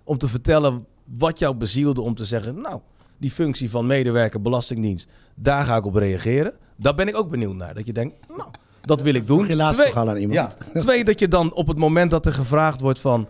om 0.05 0.19
te 0.19 0.29
vertellen 0.29 0.87
wat 1.05 1.39
jou 1.39 1.55
bezielde 1.55 2.01
om 2.01 2.15
te 2.15 2.25
zeggen, 2.25 2.61
nou, 2.61 2.81
die 3.19 3.31
functie 3.31 3.71
van 3.71 3.87
medewerker 3.87 4.41
Belastingdienst, 4.43 5.09
daar 5.35 5.65
ga 5.65 5.77
ik 5.77 5.85
op 5.87 5.95
reageren. 5.95 6.55
Daar 6.77 6.95
ben 6.95 7.09
ik 7.09 7.17
ook 7.17 7.31
benieuwd 7.31 7.55
naar. 7.57 7.75
Dat 7.75 7.87
je 7.87 7.93
denkt, 7.93 8.15
nou, 8.37 8.51
dat 8.83 9.03
wil 9.03 9.15
ik 9.15 9.27
doen. 9.27 9.61
Al 9.61 10.09
aan 10.09 10.17
iemand? 10.17 10.33
Ja. 10.75 10.81
Twee, 10.81 11.05
dat 11.05 11.19
je 11.19 11.29
dan 11.29 11.55
op 11.55 11.67
het 11.67 11.79
moment 11.79 12.11
dat 12.11 12.27
er 12.27 12.33
gevraagd 12.33 12.81
wordt 12.81 13.01
van... 13.01 13.29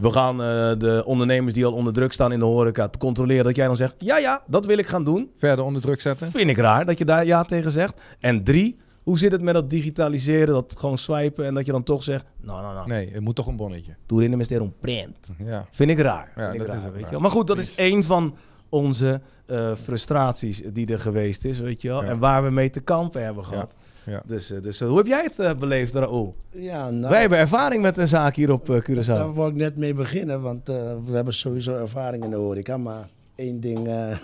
We 0.00 0.10
gaan 0.12 0.42
eh, 0.42 0.46
de 0.78 1.02
ondernemers 1.06 1.54
die 1.54 1.64
al 1.64 1.72
onder 1.72 1.92
druk 1.92 2.12
staan 2.12 2.32
in 2.32 2.38
de 2.38 2.44
horeca 2.44 2.88
te 2.88 2.98
controleren. 2.98 3.44
Dat 3.44 3.56
jij 3.56 3.66
dan 3.66 3.76
zegt, 3.76 3.94
ja 3.98 4.18
ja, 4.18 4.42
dat 4.46 4.66
wil 4.66 4.78
ik 4.78 4.86
gaan 4.86 5.04
doen. 5.04 5.30
Verder 5.36 5.64
onder 5.64 5.82
druk 5.82 6.00
zetten. 6.00 6.30
Vind 6.30 6.50
ik 6.50 6.58
raar 6.58 6.86
dat 6.86 6.98
je 6.98 7.04
daar 7.04 7.26
ja 7.26 7.42
tegen 7.44 7.70
zegt. 7.70 8.00
En 8.20 8.44
drie, 8.44 8.76
hoe 9.02 9.18
zit 9.18 9.32
het 9.32 9.42
met 9.42 9.54
dat 9.54 9.70
digitaliseren, 9.70 10.54
dat 10.54 10.74
gewoon 10.78 10.98
swipen 10.98 11.46
en 11.46 11.54
dat 11.54 11.66
je 11.66 11.72
dan 11.72 11.82
toch 11.82 12.02
zegt, 12.02 12.24
nou, 12.40 12.62
nou, 12.62 12.74
nou, 12.74 12.88
Nee, 12.88 13.10
het 13.12 13.20
moet 13.20 13.36
toch 13.36 13.46
een 13.46 13.56
bonnetje. 13.56 13.96
doe 14.06 14.24
in 14.24 14.38
de 14.38 14.54
een 14.54 14.74
print. 14.80 15.16
Ja. 15.38 15.66
Vind 15.70 15.90
ik 15.90 15.98
raar. 15.98 16.32
Ja, 16.36 16.50
Vind 16.50 16.62
ik 16.62 16.68
dat 16.68 16.76
raar 16.76 16.82
weet 16.84 16.94
je 16.94 17.00
raar. 17.00 17.10
wel. 17.10 17.20
Maar 17.20 17.30
goed, 17.30 17.46
dat 17.46 17.58
is 17.58 17.74
één 17.74 18.04
van 18.04 18.34
onze 18.68 19.20
eh, 19.46 19.72
frustraties 19.82 20.62
die 20.72 20.86
er 20.86 21.00
geweest 21.00 21.44
is, 21.44 21.58
weet 21.58 21.82
je 21.82 21.88
wel. 21.88 22.02
Ja. 22.02 22.08
En 22.08 22.18
waar 22.18 22.44
we 22.44 22.50
mee 22.50 22.70
te 22.70 22.80
kampen 22.80 23.24
hebben 23.24 23.44
gehad. 23.44 23.70
ja. 23.78 23.79
Dus, 24.26 24.50
eh, 24.50 24.62
dus 24.62 24.80
eh, 24.80 24.88
hoe 24.88 24.96
heb 24.96 25.06
jij 25.06 25.22
het 25.22 25.38
eh, 25.38 25.54
beleefd, 25.54 25.94
Raoul? 25.94 26.34
Ja, 26.50 26.90
nou, 26.90 27.10
Wij 27.10 27.20
hebben 27.20 27.38
ervaring 27.38 27.82
met 27.82 27.98
een 27.98 28.08
zaak 28.08 28.34
hier 28.34 28.52
op 28.52 28.70
eh, 28.70 28.76
Curaçao. 28.90 29.04
daar 29.06 29.34
wil 29.34 29.48
ik 29.48 29.54
net 29.54 29.76
mee 29.76 29.94
beginnen, 29.94 30.42
want 30.42 30.68
eh, 30.68 30.74
we 31.06 31.12
hebben 31.14 31.34
sowieso 31.34 31.76
ervaring 31.76 32.24
in 32.24 32.30
de 32.30 32.36
horeca. 32.36 32.76
Maar 32.76 33.08
één 33.34 33.60
ding 33.60 33.86
eh, 33.88 34.10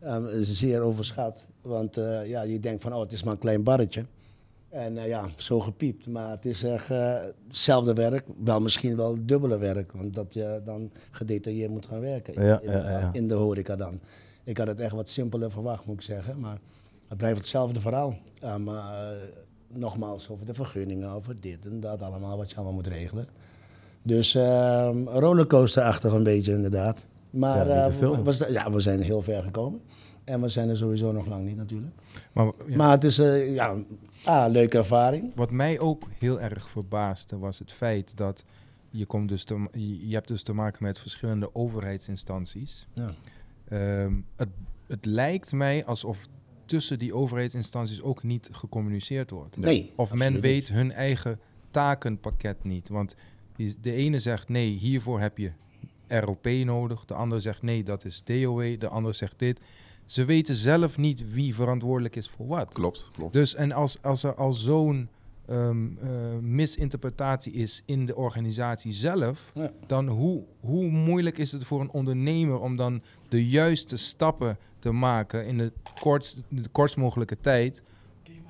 eh, 0.00 0.24
is 0.30 0.58
zeer 0.58 0.80
overschat. 0.80 1.46
Want 1.62 1.96
eh, 1.96 2.26
ja, 2.28 2.42
je 2.42 2.60
denkt 2.60 2.82
van, 2.82 2.92
oh, 2.94 3.00
het 3.00 3.12
is 3.12 3.22
maar 3.22 3.32
een 3.32 3.38
klein 3.38 3.62
barretje. 3.62 4.04
En 4.68 4.98
eh, 4.98 5.06
ja, 5.08 5.28
zo 5.36 5.60
gepiept. 5.60 6.06
Maar 6.06 6.30
het 6.30 6.44
is 6.46 6.62
echt 6.62 6.90
eh, 6.90 7.14
hetzelfde 7.48 7.92
werk, 7.92 8.24
wel 8.44 8.60
misschien 8.60 8.96
wel 8.96 9.16
dubbele 9.20 9.58
werk. 9.58 9.92
Want 9.92 10.34
je 10.34 10.60
dan 10.64 10.90
gedetailleerd 11.10 11.70
moet 11.70 11.86
gaan 11.86 12.00
werken 12.00 12.34
in, 12.34 12.44
Ja, 12.44 12.60
in, 12.60 12.70
ja, 12.70 12.78
ja, 12.78 12.98
ja. 12.98 13.10
in 13.12 13.28
de 13.28 13.34
horeca 13.34 13.76
dan. 13.76 14.00
Ik 14.44 14.58
had 14.58 14.66
het 14.66 14.80
echt 14.80 14.92
wat 14.92 15.08
simpeler 15.08 15.50
verwacht, 15.50 15.86
moet 15.86 15.94
ik 15.96 16.02
zeggen. 16.02 16.40
Maar 16.40 16.58
het 17.12 17.20
blijft 17.20 17.38
hetzelfde 17.38 17.80
verhaal. 17.80 18.16
Maar 18.58 19.10
eh, 19.12 19.16
nogmaals, 19.68 20.28
over 20.28 20.46
de 20.46 20.54
vergunningen, 20.54 21.10
over 21.10 21.40
dit 21.40 21.66
en 21.66 21.80
dat 21.80 22.02
allemaal, 22.02 22.36
wat 22.36 22.50
je 22.50 22.56
allemaal 22.56 22.74
moet 22.74 22.86
regelen. 22.86 23.26
Dus 24.02 24.34
ehm 24.34 25.06
rollercoaster-achtig 25.08 26.12
een 26.12 26.22
beetje 26.24 26.52
inderdaad. 26.52 27.06
Maar 27.30 27.68
Ja, 27.68 27.86
eh, 27.86 27.98
we, 27.98 28.22
we- 28.22 28.52
ja, 28.52 28.70
we 28.70 28.80
zijn 28.80 29.00
heel 29.00 29.22
ver 29.22 29.42
gekomen. 29.42 29.80
En 30.24 30.40
we 30.40 30.48
zijn 30.48 30.68
er 30.68 30.76
sowieso 30.76 31.12
nog 31.12 31.26
lang 31.26 31.44
niet 31.44 31.56
natuurlijk. 31.56 31.92
Maar 32.32 32.46
ja, 32.66 32.76
Maar 32.76 32.90
het 32.90 33.04
is 33.04 33.18
eh, 33.18 33.54
ja, 33.54 33.74
ah, 34.24 34.44
een 34.44 34.50
leuke 34.50 34.78
ervaring. 34.78 35.32
wat 35.34 35.50
mij 35.50 35.80
ook 35.80 36.08
heel 36.18 36.40
erg 36.40 36.70
verbaasde 36.70 37.38
was 37.38 37.58
het 37.58 37.72
feit 37.72 38.16
dat 38.16 38.44
je, 38.90 39.06
komt 39.06 39.28
dus 39.28 39.44
te, 39.44 39.68
je 39.72 40.08
je 40.08 40.14
hebt 40.14 40.28
dus 40.28 40.42
te 40.42 40.52
maken 40.52 40.84
met 40.84 40.98
verschillende 40.98 41.54
overheidsinstanties. 41.54 42.86
Ja. 42.92 43.10
Ehm, 43.68 44.12
het, 44.36 44.48
het 44.86 45.04
lijkt 45.04 45.52
mij 45.52 45.84
alsof 45.84 46.26
tussen 46.64 46.98
die 46.98 47.14
overheidsinstanties 47.14 48.02
ook 48.02 48.22
niet 48.22 48.48
gecommuniceerd 48.52 49.30
wordt. 49.30 49.56
Nee, 49.56 49.92
Of 49.96 50.14
men 50.14 50.40
weet 50.40 50.54
niet. 50.54 50.68
hun 50.68 50.92
eigen 50.92 51.38
takenpakket 51.70 52.64
niet. 52.64 52.88
Want 52.88 53.14
de 53.80 53.92
ene 53.92 54.18
zegt 54.18 54.48
nee, 54.48 54.70
hiervoor 54.70 55.20
heb 55.20 55.38
je 55.38 55.52
ROP 56.08 56.46
nodig. 56.64 57.04
De 57.04 57.14
andere 57.14 57.40
zegt 57.40 57.62
nee, 57.62 57.82
dat 57.82 58.04
is 58.04 58.22
DOE. 58.24 58.76
De 58.78 58.88
andere 58.88 59.14
zegt 59.14 59.38
dit. 59.38 59.60
Ze 60.06 60.24
weten 60.24 60.54
zelf 60.54 60.98
niet 60.98 61.32
wie 61.32 61.54
verantwoordelijk 61.54 62.16
is 62.16 62.28
voor 62.28 62.46
wat. 62.46 62.74
Klopt, 62.74 63.10
klopt. 63.16 63.32
Dus 63.32 63.54
en 63.54 63.72
als, 63.72 64.02
als 64.02 64.22
er 64.22 64.34
al 64.34 64.52
zo'n 64.52 65.08
ehm, 65.46 65.86
eh, 66.00 66.10
misinterpretatie 66.40 67.52
is 67.52 67.82
in 67.84 68.06
de 68.06 68.16
organisatie 68.16 68.92
zelf, 68.92 69.50
Ja. 69.54 69.72
dan 69.86 70.08
hoe, 70.08 70.44
hoe 70.60 70.90
moeilijk 70.90 71.38
is 71.38 71.52
het 71.52 71.64
voor 71.64 71.80
een 71.80 71.90
ondernemer 71.90 72.60
om 72.60 72.76
dan 72.76 73.02
de 73.28 73.46
juiste 73.48 73.96
stappen 73.96 74.58
te 74.82 74.90
maken 74.92 75.46
in 75.46 75.58
de 75.58 75.72
kortst, 76.00 76.36
de 76.48 76.68
kortst 76.72 76.96
mogelijke 76.96 77.36
tijd 77.40 77.82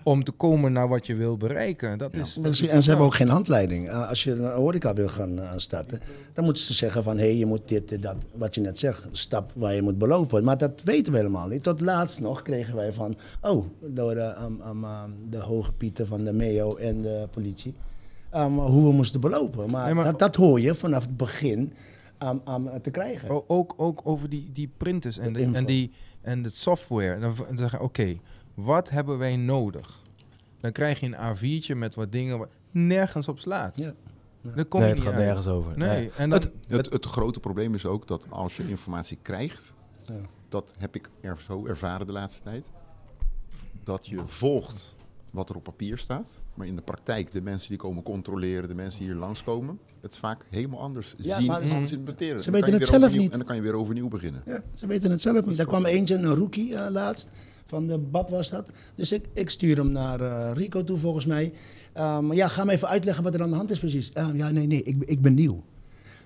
om 0.05 0.25
te 0.25 0.33
komen 0.33 0.73
naar 0.73 0.89
wat 0.89 1.07
je 1.07 1.15
wil 1.15 1.37
bereiken? 1.37 1.99
Dat 1.99 2.17
is, 2.17 2.35
dat 2.35 2.53
is 2.53 2.67
En 2.67 2.83
ze 2.83 2.89
hebben 2.89 3.07
ook 3.07 3.15
geen 3.15 3.29
handleiding. 3.29 3.89
Eh, 3.89 4.09
als 4.09 4.25
je 4.25 4.31
een 4.33 4.53
horeca 4.53 4.93
wil 4.93 5.09
gaan 5.09 5.39
eh, 5.39 5.51
starten, 5.57 6.01
dan 6.33 6.45
moeten 6.45 6.63
ze 6.63 6.75
zeggen 6.75 7.03
van... 7.03 7.17
hé, 7.19 7.23
hey, 7.25 7.37
je 7.37 7.47
moet 7.47 7.69
dit, 7.69 7.93
eh, 7.93 8.01
dat, 8.01 8.17
wat 8.35 8.55
je 8.55 8.61
net 8.61 8.79
zegt, 8.79 9.05
een 9.05 9.17
stap 9.17 9.53
waar 9.57 9.75
je 9.75 9.83
moet 9.83 9.99
belopen. 9.99 10.45
Maar 10.45 10.59
dat 10.59 10.81
weten 10.85 11.13
we 11.13 11.19
helemaal 11.19 11.49
niet. 11.49 11.63
Tot 11.63 11.81
laatst 11.81 12.21
nog 12.21 12.43
kregen 12.43 12.75
wij 12.77 12.93
van... 12.93 13.17
oh, 13.43 13.65
door 13.81 14.15
de, 14.15 14.35
am- 14.35 14.61
am- 14.61 14.85
am, 14.85 15.15
de 15.31 15.39
hoge 15.39 15.73
pieten 15.73 16.07
van 16.07 16.25
de 16.25 16.33
MEO 16.33 16.77
en 16.77 17.03
de 17.03 17.29
politie... 17.31 17.75
ehm, 18.31 18.53
hoe 18.53 18.85
we 18.89 18.93
moesten 18.93 19.21
belopen. 19.21 19.71
Maar, 19.71 19.85
Nee, 19.85 19.95
maar- 19.95 20.05
dat, 20.05 20.19
dat 20.19 20.37
hoor 20.37 20.61
je 20.61 20.75
vanaf 20.75 21.03
het 21.03 21.17
begin 21.17 21.73
te 22.83 22.91
krijgen. 22.91 23.49
Ook, 23.51 23.75
ook 23.77 24.01
over 24.05 24.29
die, 24.29 24.51
die 24.53 24.71
printers 24.77 25.19
en, 25.19 25.33
De 25.33 25.39
de, 25.39 25.45
info. 25.45 25.59
en, 25.59 25.65
die, 25.67 25.91
en 26.23 26.43
de 26.43 26.49
software. 26.49 27.21
Dan, 27.21 27.35
v- 27.35 27.39
dan 27.47 27.57
zeggen 27.57 27.81
oké, 27.81 28.17
wat 28.55 28.91
hebben 28.91 29.19
wij 29.19 29.37
nodig? 29.37 30.01
Dan 30.61 30.73
krijg 30.73 31.01
je 31.01 31.07
een 31.07 31.37
A4'tje 31.37 31.77
met 31.77 31.95
wat 31.95 32.13
dingen 32.13 32.39
wat 32.39 32.49
nergens 32.71 33.29
op 33.29 33.39
slaat. 33.39 33.77
Ja. 33.77 33.95
Dan 34.55 34.69
kom 34.69 34.81
nee, 34.81 34.89
je 34.89 34.95
het 34.95 35.05
niet 35.05 35.13
gaat 35.13 35.15
uit. 35.19 35.27
nergens 35.27 35.47
over. 35.47 35.79
Nee, 35.79 35.89
Nee. 35.89 36.11
en 36.17 36.31
dan, 36.31 36.39
Het- 36.41 36.53
Het, 36.69 36.93
het 36.93 37.05
grote 37.07 37.41
probleem 37.41 37.75
is 37.75 37.87
ook 37.87 38.07
dat 38.09 38.27
als 38.31 38.57
je 38.57 38.69
informatie 38.69 39.19
krijgt, 39.23 39.75
Ja. 40.07 40.15
dat 40.49 40.75
heb 40.79 40.95
ik 40.95 41.11
er 41.21 41.39
zo 41.41 41.67
ervaren 41.67 42.07
de 42.07 42.13
laatste 42.13 42.43
tijd, 42.43 42.71
dat 43.85 44.07
je 44.07 44.23
volgt 44.27 44.95
wat 45.33 45.49
er 45.49 45.57
op 45.57 45.63
papier 45.63 45.99
staat, 45.99 46.41
maar 46.55 46.67
in 46.67 46.77
de 46.77 46.83
praktijk 46.83 47.33
de 47.33 47.41
mensen 47.43 47.69
die 47.69 47.79
komen 47.79 48.03
controleren, 48.03 48.69
de 48.69 48.75
mensen 48.75 48.99
die 49.01 49.09
hier 49.11 49.19
langskomen, 49.19 49.79
het 50.01 50.19
vaak 50.19 50.47
helemaal 50.51 50.81
anders 50.81 51.15
Ja, 51.17 51.39
zien 51.39 51.47
maar 51.49 51.61
en 51.61 51.69
ze- 51.69 51.75
anders 51.75 51.93
interpreteren. 51.93 52.43
ze 52.43 52.51
weten 52.51 52.73
het 52.73 52.87
zelf 52.87 53.03
overnieuw- 53.03 53.21
niet. 53.23 53.31
En 53.33 53.39
dan 53.39 53.47
kan 53.47 53.57
je 53.57 53.63
weer 53.63 53.75
overnieuw 53.75 54.09
beginnen. 54.09 54.43
Ja, 54.47 54.63
ze 54.75 54.87
weten 54.87 55.11
het 55.11 55.21
zelf 55.21 55.47
niet. 55.47 55.59
Er 55.59 55.67
kwam 55.67 55.85
eentje, 55.85 56.15
een 56.15 56.35
rookie 56.35 56.75
eh, 56.75 56.91
laatst, 56.91 57.29
van 57.67 57.87
de 57.87 57.99
BAP 57.99 58.31
was 58.31 58.51
dat. 58.51 58.71
Dus 58.95 59.13
ik, 59.13 59.27
ik 59.33 59.51
stuur 59.51 59.77
hem 59.77 59.93
naar 59.93 60.21
eh, 60.21 60.51
Rico 60.55 60.85
toe 60.85 60.97
volgens 60.97 61.27
mij. 61.27 61.53
Um, 61.99 62.33
ja, 62.33 62.49
ga 62.49 62.65
me 62.65 62.73
even 62.73 62.89
uitleggen 62.89 63.25
wat 63.25 63.35
er 63.35 63.43
aan 63.43 63.51
de 63.51 63.57
hand 63.57 63.71
is 63.71 63.79
precies. 63.79 64.13
Eh, 64.13 64.29
ja, 64.35 64.51
nee, 64.51 64.67
nee, 64.67 64.83
ik, 64.83 65.03
ik 65.05 65.21
ben 65.23 65.35
nieuw. 65.35 65.63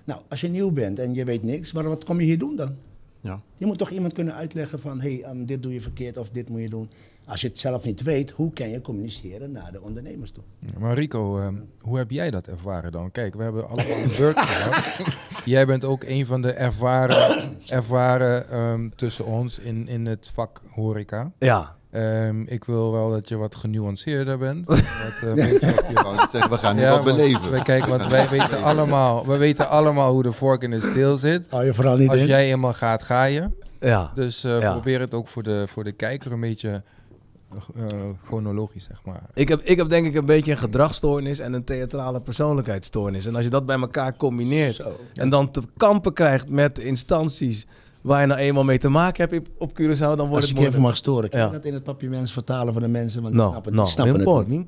Nou, 0.03 0.21
als 0.29 0.41
je 0.41 0.47
nieuw 0.47 0.71
bent 0.71 0.99
en 0.99 1.13
je 1.13 1.25
weet 1.25 1.43
niks, 1.43 1.71
maar 1.71 1.83
wat 1.83 2.03
kom 2.03 2.19
je 2.19 2.25
hier 2.25 2.37
doen 2.39 2.55
dan? 2.55 2.75
Ja. 3.19 3.41
Je 3.57 3.65
moet 3.65 3.77
toch 3.77 3.89
iemand 3.91 4.13
kunnen 4.13 4.33
uitleggen 4.33 4.79
van, 4.79 5.01
hé, 5.01 5.13
hey, 5.15 5.23
ehm, 5.23 5.45
dit 5.45 5.63
doe 5.63 5.73
je 5.73 5.81
verkeerd 5.81 6.17
of 6.17 6.29
dit 6.29 6.49
moet 6.49 6.61
je 6.61 6.69
doen. 6.69 6.89
Als 7.27 7.41
je 7.41 7.47
het 7.47 7.59
zelf 7.59 7.83
niet 7.83 8.03
weet, 8.03 8.31
hoe 8.31 8.53
kan 8.53 8.69
je 8.69 8.81
communiceren 8.81 9.51
naar 9.51 9.71
de 9.71 9.81
ondernemers 9.81 10.31
toe? 10.31 10.43
maar 10.79 10.93
Rico, 10.93 11.39
ehm, 11.39 11.53
hoe 11.81 11.97
heb 11.97 12.11
jij 12.11 12.31
dat 12.31 12.47
ervaren 12.47 12.91
dan? 12.91 13.11
Kijk, 13.11 13.35
we 13.35 13.43
hebben 13.43 13.67
allemaal 13.69 13.97
een 14.03 14.11
beurt 14.17 14.39
gehad. 14.39 14.83
Jij 15.45 15.65
bent 15.65 15.83
ook 15.85 16.03
een 16.03 16.25
van 16.25 16.41
de 16.41 16.51
ervaren, 16.51 17.39
ervaren 17.69 18.49
ehm, 18.49 18.89
tussen 18.95 19.25
ons 19.25 19.59
in, 19.59 19.87
in 19.87 20.05
het 20.05 20.29
vak 20.33 20.61
horeca. 20.71 21.31
Ja, 21.39 21.75
Ehm, 21.91 22.41
ik 22.41 22.63
wil 22.63 22.91
wel 22.91 23.11
dat 23.11 23.29
je 23.29 23.35
wat 23.35 23.55
genuanceerder 23.55 24.37
bent. 24.37 24.65
Wat, 24.67 24.77
eh, 24.77 25.35
je- 25.35 25.57
zeggen, 26.31 26.49
we 26.49 26.57
gaan 26.57 26.75
nu 26.75 26.81
Ja, 26.81 26.89
wat 26.89 27.03
beleven. 27.03 27.51
we- 27.51 27.61
Kijk, 27.61 27.85
want 27.85 28.07
wij 28.07 28.29
weten 28.29 28.63
allemaal, 28.63 29.25
we 29.25 29.37
weten 29.37 29.69
allemaal 29.69 30.11
hoe 30.11 30.23
de 30.23 30.31
vork 30.31 30.61
in 30.63 30.69
de 30.71 30.79
steel 30.79 31.17
zit. 31.17 31.47
Hou 31.49 31.65
je 31.65 31.73
vooral 31.73 31.97
niet 31.97 32.09
Als 32.09 32.19
in. 32.19 32.25
jij 32.25 32.51
eenmaal 32.51 32.73
gaat, 32.73 33.03
ga 33.03 33.23
je. 33.23 33.49
ja. 33.79 34.11
Dus 34.13 34.43
eh, 34.43 34.59
Ja. 34.59 34.71
probeer 34.71 34.99
het 34.99 35.13
ook 35.13 35.27
voor 35.27 35.43
de, 35.43 35.63
voor 35.67 35.83
de 35.83 35.91
kijker 35.91 36.31
een 36.31 36.39
beetje 36.39 36.83
chronologisch, 38.23 38.83
zeg 38.83 39.01
maar. 39.05 39.21
Ik 39.33 39.47
heb, 39.47 39.61
ik 39.61 39.77
heb 39.77 39.89
denk 39.89 40.05
ik 40.05 40.15
een 40.15 40.25
beetje 40.25 40.51
een 40.51 40.57
gedragsstoornis 40.57 41.39
en 41.39 41.53
een 41.53 41.63
theatrale 41.63 42.19
persoonlijkheidsstoornis. 42.21 43.25
En 43.25 43.35
als 43.35 43.43
je 43.43 43.49
dat 43.49 43.65
bij 43.65 43.79
elkaar 43.79 44.15
combineert 44.15 44.83
en 45.13 45.29
dan 45.29 45.51
te 45.51 45.61
kampen 45.77 46.13
krijgt 46.13 46.49
met 46.49 46.77
instanties 46.79 47.67
waar 48.01 48.21
je 48.21 48.27
nou 48.27 48.39
eenmaal 48.39 48.63
mee 48.63 48.77
te 48.77 48.89
maken 48.89 49.29
hebt 49.29 49.49
op 49.57 49.71
Curaçao, 49.71 49.97
dan 49.99 50.17
wordt 50.17 50.17
Als 50.17 50.19
het 50.19 50.33
je 50.33 50.41
even 50.43 50.53
moeilijk. 50.55 50.77
mag 50.77 50.95
storen, 50.95 51.29
kan 51.29 51.39
je 51.39 51.45
Ja. 51.45 51.51
dat 51.51 51.65
in 51.65 51.73
het 51.73 51.83
papiermens 51.83 52.31
vertalen 52.33 52.73
voor 52.73 52.81
de 52.81 52.87
mensen? 52.87 53.21
Want 53.21 53.33
die 53.33 53.41
Nou, 53.41 53.51
snappen, 53.51 53.71
die 53.71 53.85
snappen 53.87 54.37
het 54.37 54.47
niet. 54.47 54.67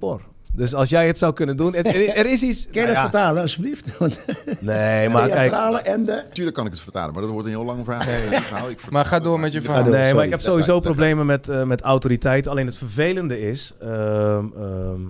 Dus 0.54 0.74
als 0.74 0.90
jij 0.90 1.08
het 1.08 1.18
zou 1.18 1.34
kunnen 1.34 1.58
doen, 1.58 1.76
het- 1.76 1.88
er, 1.88 2.10
er 2.10 2.26
is 2.26 2.42
iets. 2.42 2.64
Kan 2.72 2.72
je 2.74 2.80
nou 2.80 2.88
dat 2.88 2.96
ja, 2.96 3.02
vertalen, 3.02 3.42
alsjeblieft? 3.42 4.00
Nee, 4.62 5.10
maar 5.10 5.30
kijk. 5.30 5.50
theatrale 5.50 5.78
en 5.80 6.06
de... 6.06 6.24
Tuurlijk 6.32 6.56
kan 6.56 6.66
ik 6.66 6.72
het 6.72 6.82
vertalen, 6.82 7.14
maar 7.14 7.22
dat 7.22 7.32
wordt 7.32 7.46
een 7.48 7.54
heel 7.54 7.64
lang 7.66 7.86
verhaal. 7.86 8.70
Ik 8.70 8.90
Maar 8.92 9.06
ga 9.06 9.20
door 9.20 9.40
met 9.40 9.52
je 9.52 9.62
verhaal. 9.62 9.84
door. 9.84 9.94
Nee, 9.94 10.14
maar 10.14 10.24
ik 10.24 10.30
heb 10.30 10.42
sowieso 10.42 10.80
problemen 10.80 11.26
met, 11.26 11.50
eh, 11.50 11.64
met 11.64 11.82
autoriteit. 11.82 12.48
Alleen 12.48 12.66
het 12.66 12.78
vervelende 12.78 13.40
is 13.40 13.74
ehm, 13.82 14.46
ehm, 14.58 15.02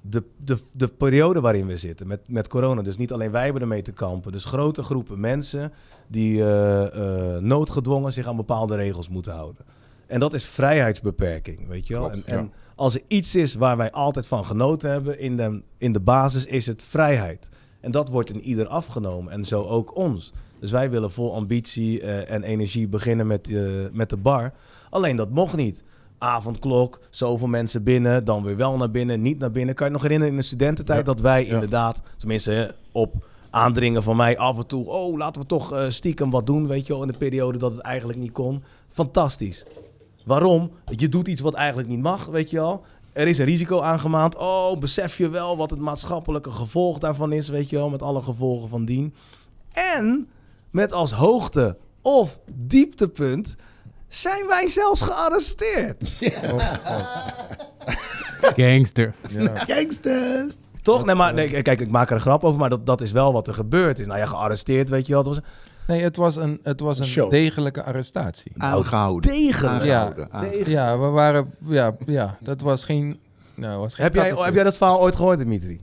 de, 0.00 0.22
de, 0.44 0.58
de 0.72 0.86
periode 0.88 1.40
waarin 1.40 1.66
we 1.66 1.76
zitten 1.76 2.06
met, 2.06 2.20
met 2.26 2.48
corona. 2.48 2.82
Dus 2.82 2.96
niet 2.96 3.12
alleen 3.12 3.30
wij 3.30 3.44
hebben 3.44 3.62
ermee 3.62 3.82
te 3.82 3.92
kampen. 3.92 4.32
Dus 4.32 4.44
grote 4.44 4.82
groepen 4.82 5.20
mensen 5.20 5.72
die 6.06 6.42
eh, 6.42 6.82
eh, 7.36 7.42
noodgedwongen 7.42 8.12
zich 8.12 8.26
aan 8.26 8.36
bepaalde 8.36 8.76
regels 8.76 9.08
moeten 9.08 9.32
houden. 9.32 9.64
En 10.06 10.20
dat 10.20 10.34
is 10.34 10.44
vrijheidsbeperking, 10.44 11.68
weet 11.68 11.86
je 11.86 11.94
wel. 11.94 12.08
Klopt, 12.10 12.24
en, 12.24 12.36
ja. 12.36 12.48
Als 12.76 12.94
er 12.94 13.02
iets 13.08 13.34
is 13.34 13.54
waar 13.54 13.76
wij 13.76 13.90
altijd 13.90 14.26
van 14.26 14.44
genoten 14.44 14.90
hebben 14.90 15.18
in 15.18 15.36
de, 15.36 15.62
in 15.78 15.92
de 15.92 16.00
basis, 16.00 16.44
is 16.46 16.66
het 16.66 16.82
vrijheid. 16.82 17.48
En 17.80 17.90
dat 17.90 18.08
wordt 18.08 18.30
in 18.30 18.40
ieder 18.40 18.66
afgenomen. 18.66 19.32
En 19.32 19.44
zo 19.44 19.62
ook 19.62 19.96
ons. 19.96 20.32
Dus 20.60 20.70
wij 20.70 20.90
willen 20.90 21.10
vol 21.10 21.34
ambitie 21.34 22.00
eh, 22.00 22.30
en 22.34 22.42
energie 22.42 22.88
beginnen 22.88 23.26
met, 23.26 23.50
eh, 23.50 23.62
met 23.92 24.10
de 24.10 24.16
bar. 24.16 24.52
Alleen 24.90 25.16
dat 25.16 25.30
mocht 25.30 25.56
niet. 25.56 25.82
Avondklok, 26.18 27.00
zoveel 27.10 27.46
mensen 27.46 27.82
binnen, 27.82 28.24
dan 28.24 28.42
weer 28.42 28.56
wel 28.56 28.76
naar 28.76 28.90
binnen, 28.90 29.22
niet 29.22 29.38
naar 29.38 29.50
binnen. 29.50 29.74
Kan 29.74 29.86
je 29.86 29.92
nog 29.92 30.02
herinneren 30.02 30.32
in 30.34 30.38
de 30.40 30.46
studententijd 30.46 30.98
Ja. 30.98 31.04
dat 31.04 31.20
wij 31.20 31.46
Ja. 31.46 31.52
inderdaad, 31.52 32.02
tenminste 32.16 32.74
op 32.92 33.14
aandringen 33.50 34.02
van 34.02 34.16
mij 34.16 34.38
af 34.38 34.58
en 34.58 34.66
toe, 34.66 34.86
oh 34.86 35.16
laten 35.16 35.40
we 35.42 35.46
toch 35.46 35.72
eh, 35.72 35.84
stiekem 35.88 36.30
wat 36.30 36.46
doen, 36.46 36.66
weet 36.66 36.86
je 36.86 36.92
wel, 36.92 37.02
in 37.02 37.08
de 37.12 37.18
periode 37.18 37.58
dat 37.58 37.72
het 37.72 37.80
eigenlijk 37.80 38.18
niet 38.18 38.32
kon. 38.32 38.62
Fantastisch. 38.90 39.64
Waarom? 40.24 40.70
Je 40.96 41.08
doet 41.08 41.28
iets 41.28 41.40
wat 41.40 41.54
eigenlijk 41.54 41.88
niet 41.88 42.02
mag, 42.02 42.26
weet 42.26 42.50
je 42.50 42.56
wel. 42.56 42.84
Er 43.12 43.28
is 43.28 43.38
een 43.38 43.44
risico 43.44 43.80
aangemaand. 43.80 44.36
Oh, 44.36 44.78
besef 44.78 45.16
je 45.16 45.28
wel 45.28 45.56
wat 45.56 45.70
het 45.70 45.80
maatschappelijke 45.80 46.50
gevolg 46.50 46.98
daarvan 46.98 47.32
is, 47.32 47.48
weet 47.48 47.70
je 47.70 47.76
wel, 47.76 47.90
met 47.90 48.02
alle 48.02 48.22
gevolgen 48.22 48.68
van 48.68 48.84
dien. 48.84 49.14
En 49.72 50.28
met 50.70 50.92
als 50.92 51.12
hoogte 51.12 51.76
of 52.02 52.40
dieptepunt 52.52 53.56
zijn 54.08 54.46
wij 54.46 54.68
zelfs 54.68 55.02
gearresteerd. 55.02 56.12
Oh, 56.42 56.50
God. 56.86 58.52
Gangster. 58.56 59.14
Ja. 59.28 59.54
Gangsters! 59.54 60.54
Toch? 60.82 61.04
Nee, 61.04 61.14
maar 61.14 61.34
nee, 61.34 61.62
kijk, 61.62 61.80
ik 61.80 61.90
maak 61.90 62.08
er 62.08 62.14
een 62.14 62.20
grap 62.20 62.44
over, 62.44 62.60
maar 62.60 62.68
dat, 62.68 62.86
dat 62.86 63.00
is 63.00 63.12
wel 63.12 63.32
wat 63.32 63.48
er 63.48 63.54
gebeurd 63.54 63.98
is. 63.98 64.06
Nou 64.06 64.18
ja, 64.18 64.26
gearresteerd, 64.26 64.88
weet 64.88 65.06
je 65.06 65.12
wel. 65.12 65.36
Nee, 65.86 66.02
het 66.02 66.16
was 66.16 66.36
een, 66.36 66.60
het 66.62 66.80
was 66.80 66.98
een 66.98 67.06
Show. 67.06 67.30
degelijke 67.30 67.82
arrestatie. 67.82 68.52
Aangehouden. 68.56 69.30
degelijk. 69.30 69.84
Ja, 69.84 70.14
Aangehouden. 70.28 70.70
Ja, 70.70 70.98
we 70.98 71.06
waren, 71.06 71.54
ja, 71.58 71.94
ja, 72.06 72.36
dat 72.40 72.60
was 72.60 72.84
geen, 72.84 73.20
nou, 73.54 73.80
was 73.80 73.94
geen 73.94 74.04
Heb 74.04 74.14
jij, 74.14 74.28
heb 74.28 74.54
jij 74.54 74.64
dat 74.64 74.76
verhaal 74.76 75.00
ooit 75.00 75.16
gehoord, 75.16 75.38
Dimitri? 75.38 75.80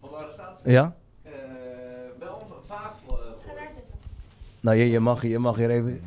Van 0.00 0.10
de 0.10 0.16
arrestatie? 0.16 0.70
Ja? 0.70 0.94
Eh, 1.22 1.32
wel 2.18 2.46
vaak. 2.66 2.92
Ga 3.46 3.54
daar 3.54 3.68
zitten. 3.74 3.94
Nou, 4.60 4.76
je, 4.76 4.90
je, 4.90 5.00
mag, 5.00 5.22
je 5.22 5.38
mag 5.38 5.56
hier 5.56 5.70
even... 5.70 6.00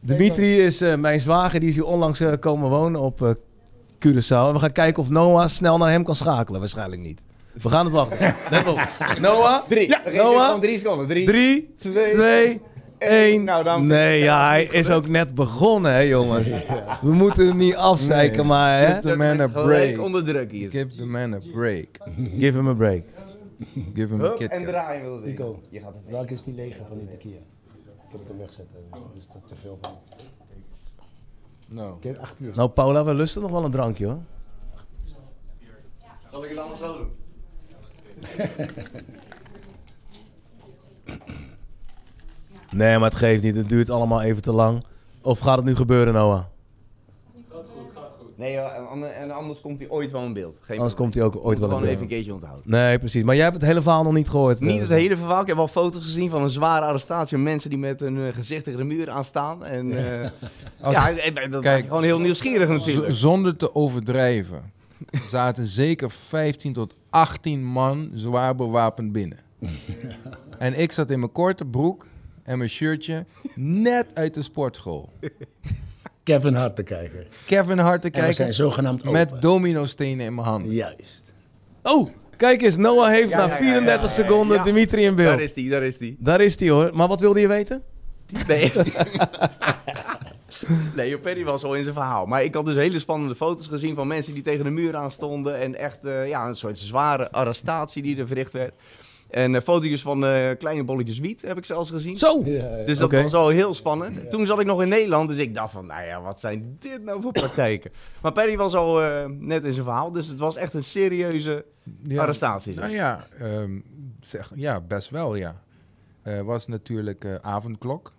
Dimitri 0.00 0.64
is 0.64 0.80
eh, 0.80 0.96
mijn 0.96 1.20
zwager, 1.20 1.60
die 1.60 1.68
is 1.68 1.74
hier 1.74 1.86
onlangs 1.86 2.22
komen 2.40 2.70
wonen 2.70 3.00
op 3.00 3.22
eh 3.22 3.30
Curaçao. 4.06 4.46
En 4.48 4.52
we 4.52 4.58
gaan 4.58 4.72
kijken 4.72 5.02
of 5.02 5.08
Noah 5.08 5.48
snel 5.48 5.78
naar 5.78 5.90
hem 5.90 6.04
kan 6.04 6.14
schakelen. 6.14 6.60
Waarschijnlijk 6.60 7.02
niet. 7.02 7.20
We 7.52 7.68
gaan 7.68 7.84
het 7.84 7.94
wachten. 7.94 8.18
Let 8.50 8.68
op. 8.68 8.88
Noah? 9.20 9.66
Drie. 9.68 9.88
Ja, 9.88 10.02
Noah? 10.12 10.60
drie 10.60 10.78
seconden. 10.78 11.06
Drie. 11.06 11.26
Drie, 11.26 11.74
twee, 11.78 12.12
twee, 12.14 12.60
één. 12.98 13.44
Nou, 13.44 13.84
Nee, 13.84 14.22
ja, 14.22 14.48
hij 14.48 14.64
is 14.64 14.90
ook 14.90 15.08
net 15.08 15.34
begonnen, 15.34 15.92
hè, 15.92 15.98
jongens. 15.98 16.48
We 17.02 17.12
moeten 17.12 17.46
hem 17.46 17.56
niet 17.56 17.74
afzeiken, 17.76 18.36
Nee. 18.38 18.46
maar 18.46 18.78
hè. 18.80 18.86
Give 18.94 19.00
the 19.08 19.16
man 19.16 19.40
a 19.40 19.46
break. 19.48 19.98
onder 19.98 20.24
druk 20.24 20.50
hier. 20.50 20.70
Give 20.70 20.96
the 20.96 21.06
man 21.06 21.34
a 21.34 21.38
break. 21.52 21.86
Give 22.38 22.56
him 22.58 22.68
a 22.68 22.74
break. 22.74 23.02
Give 23.94 24.14
him 24.14 24.24
a 24.24 24.34
kit. 24.36 24.50
en 24.50 24.64
draaien 24.64 25.02
wil 25.02 25.18
Nico. 25.18 25.60
Je 25.68 25.80
gaat 25.80 25.92
Welke 26.08 26.32
is 26.32 26.44
die 26.44 26.54
lege 26.54 26.80
van 26.88 26.98
die 26.98 27.08
tequila? 27.08 27.36
Ik 27.76 28.16
heb 28.18 28.20
hem 28.28 28.38
wegzetten. 28.38 28.76
Dat 28.90 29.00
is 29.16 29.26
toch 29.32 29.42
te 29.46 29.54
veel 29.54 29.78
van. 29.80 29.92
Nou, 31.68 31.98
Kijk, 32.00 32.18
acht 32.18 32.40
uur. 32.40 32.52
Nou, 32.54 32.68
Paula, 32.68 33.04
we 33.04 33.14
lusten 33.14 33.42
nog 33.42 33.50
wel 33.50 33.64
een 33.64 33.70
drankje, 33.70 34.06
hoor. 34.06 34.18
Zal 36.30 36.44
ik 36.44 36.50
het 36.50 36.58
anders 36.58 36.80
zo 36.80 36.96
doen? 36.98 37.08
Nee, 42.70 42.98
maar 42.98 43.08
het 43.08 43.18
geeft 43.18 43.42
niet. 43.42 43.56
Het 43.56 43.68
duurt 43.68 43.90
allemaal 43.90 44.22
even 44.22 44.42
te 44.42 44.52
lang. 44.52 44.82
Of 45.22 45.38
gaat 45.38 45.56
het 45.56 45.64
nu 45.66 45.76
gebeuren, 45.76 46.14
Noah? 46.14 46.42
Nee, 48.36 48.52
joh, 48.52 48.76
en 48.76 48.88
ander- 48.88 49.10
en 49.10 49.30
anders 49.30 49.60
komt 49.60 49.78
hij 49.78 49.88
ooit 49.88 50.10
wel 50.10 50.22
in 50.24 50.32
beeld. 50.32 50.58
Geen 50.60 50.76
Anders 50.76 50.94
probleem. 50.94 50.96
komt 50.96 51.14
hij 51.14 51.22
ook 51.22 51.34
ooit 51.46 51.58
wel 51.58 51.68
in 51.68 51.74
gewoon 51.74 51.80
beeld. 51.80 51.90
even 51.92 52.02
een 52.02 52.08
keertje 52.08 52.32
onthouden. 52.34 52.64
Nee, 52.70 52.98
precies. 52.98 53.22
Maar 53.22 53.34
jij 53.34 53.44
hebt 53.44 53.56
het 53.56 53.64
hele 53.66 53.82
verhaal 53.82 54.02
nog 54.02 54.12
niet 54.12 54.28
gehoord. 54.28 54.60
Niet 54.60 54.74
eh. 54.74 54.80
het 54.80 54.88
hele 54.88 55.16
verhaal. 55.16 55.40
Ik 55.40 55.46
heb 55.46 55.56
wel 55.56 55.68
foto's 55.68 56.02
gezien 56.02 56.30
van 56.30 56.42
een 56.42 56.50
zware 56.50 56.84
arrestatie. 56.86 57.38
Mensen 57.38 57.70
die 57.70 57.78
met 57.78 58.00
hun 58.00 58.16
eh, 58.26 58.34
gezicht 58.34 58.64
tegen 58.64 58.78
de 58.80 58.86
muur 58.86 59.10
aan 59.10 59.24
staan. 59.24 59.64
En 59.64 59.92
eh, 60.22 60.28
Als- 60.80 60.94
ja, 60.94 61.46
dat 61.50 61.62
kijk, 61.62 61.86
gewoon 61.86 62.02
heel 62.02 62.20
nieuwsgierig 62.20 62.68
natuurlijk. 62.68 63.14
zonder 63.14 63.56
te 63.56 63.74
overdrijven, 63.74 64.72
zaten 65.26 65.66
zeker 65.66 66.10
15 66.10 66.72
tot 66.72 66.96
18 67.10 67.64
man 67.64 68.10
zwaar 68.14 68.54
bewapend 68.54 69.12
binnen. 69.12 69.38
En 70.58 70.78
ik 70.78 70.92
zat 70.92 71.10
in 71.10 71.18
mijn 71.18 71.32
korte 71.32 71.64
broek 71.64 72.06
en 72.42 72.58
mijn 72.58 72.70
shirtje 72.70 73.24
net 73.54 74.06
uit 74.14 74.34
de 74.34 74.42
sportschool. 74.42 75.12
Kevin 76.22 76.54
Hart 76.54 76.76
te 76.76 76.82
kijken. 76.82 77.26
Kevin 77.46 77.78
Hart 77.78 78.02
te 78.02 78.10
En 78.10 78.14
we 78.14 78.20
zijn 78.20 78.34
kijken 78.34 78.54
zogenaamd 78.54 79.00
open. 79.00 79.12
met 79.12 79.42
dominostenen 79.42 80.26
in 80.26 80.34
mijn 80.34 80.46
hand. 80.46 80.66
Juist. 80.70 81.32
Oh, 81.82 82.08
kijk 82.36 82.62
eens. 82.62 82.76
Noah 82.76 83.08
heeft 83.10 83.28
Ja, 83.30 83.36
na 83.36 83.44
ja, 83.44 83.50
ja, 83.50 83.56
34 83.56 83.86
ja, 83.86 84.16
ja, 84.16 84.22
ja. 84.22 84.28
seconden 84.28 84.56
Ja. 84.56 84.62
Dimitri 84.62 85.04
in 85.04 85.14
beeld. 85.14 85.28
Daar 85.28 85.40
is 85.40 85.54
die, 85.54 85.70
daar 85.70 85.82
is 85.82 85.98
die. 85.98 86.16
Daar 86.18 86.40
is 86.40 86.58
hij 86.58 86.68
hoor. 86.68 86.90
Maar 86.94 87.08
wat 87.08 87.20
wilde 87.20 87.40
je 87.40 87.48
weten? 87.48 87.82
Nee. 88.46 88.72
Nee, 90.96 91.18
Perry 91.18 91.44
was 91.44 91.64
al 91.64 91.74
in 91.74 91.82
zijn 91.82 91.94
verhaal. 91.94 92.26
Maar 92.26 92.44
ik 92.44 92.54
had 92.54 92.66
dus 92.66 92.74
hele 92.74 92.98
spannende 92.98 93.34
foto's 93.34 93.66
gezien 93.66 93.94
van 93.94 94.06
mensen 94.06 94.34
die 94.34 94.42
tegen 94.42 94.64
de 94.64 94.70
muur 94.70 94.96
aan 94.96 95.12
stonden. 95.12 95.58
En 95.58 95.74
echt 95.74 96.04
eh, 96.04 96.28
ja, 96.28 96.48
een 96.48 96.56
soort 96.56 96.78
zware 96.78 97.30
arrestatie 97.30 98.02
die 98.02 98.18
er 98.18 98.26
verricht 98.26 98.52
werd. 98.52 98.72
En 99.30 99.54
uh, 99.54 99.60
foto's 99.60 100.02
van 100.02 100.24
eh, 100.24 100.50
kleine 100.58 100.84
bolletjes 100.84 101.18
wiet 101.18 101.42
heb 101.42 101.56
ik 101.58 101.64
zelfs 101.64 101.90
gezien. 101.90 102.16
Zo! 102.16 102.42
Dus 102.86 102.98
dat 102.98 103.12
was 103.12 103.32
wel 103.32 103.48
heel 103.48 103.74
spannend. 103.74 104.30
Toen 104.30 104.46
zat 104.46 104.60
ik 104.60 104.66
nog 104.66 104.82
in 104.82 104.88
Nederland, 104.88 105.28
dus 105.28 105.38
ik 105.38 105.54
dacht 105.54 105.72
van, 105.72 105.86
nou 105.86 106.04
ja, 106.04 106.22
wat 106.22 106.40
zijn 106.40 106.76
dit 106.80 107.04
nou 107.04 107.22
voor 107.22 107.32
praktijken? 107.32 107.90
Maar 108.22 108.32
Perry 108.32 108.56
was 108.56 108.74
al 108.74 109.02
eh, 109.02 109.24
net 109.38 109.64
in 109.64 109.72
zijn 109.72 109.84
verhaal, 109.84 110.12
dus 110.12 110.26
het 110.26 110.38
was 110.38 110.56
echt 110.56 110.74
een 110.74 110.84
serieuze 110.84 111.64
Ja. 112.02 112.22
arrestatie. 112.22 112.72
zeg. 112.72 112.82
Nou 112.82 112.94
ja, 112.94 113.26
ehm, 113.38 113.78
zeg, 114.20 114.52
ja, 114.54 114.80
best 114.80 115.10
wel, 115.10 115.34
ja. 115.34 115.60
Er 116.22 116.44
was 116.44 116.66
natuurlijk 116.66 117.24
eh, 117.24 117.34
avondklok. 117.40 118.12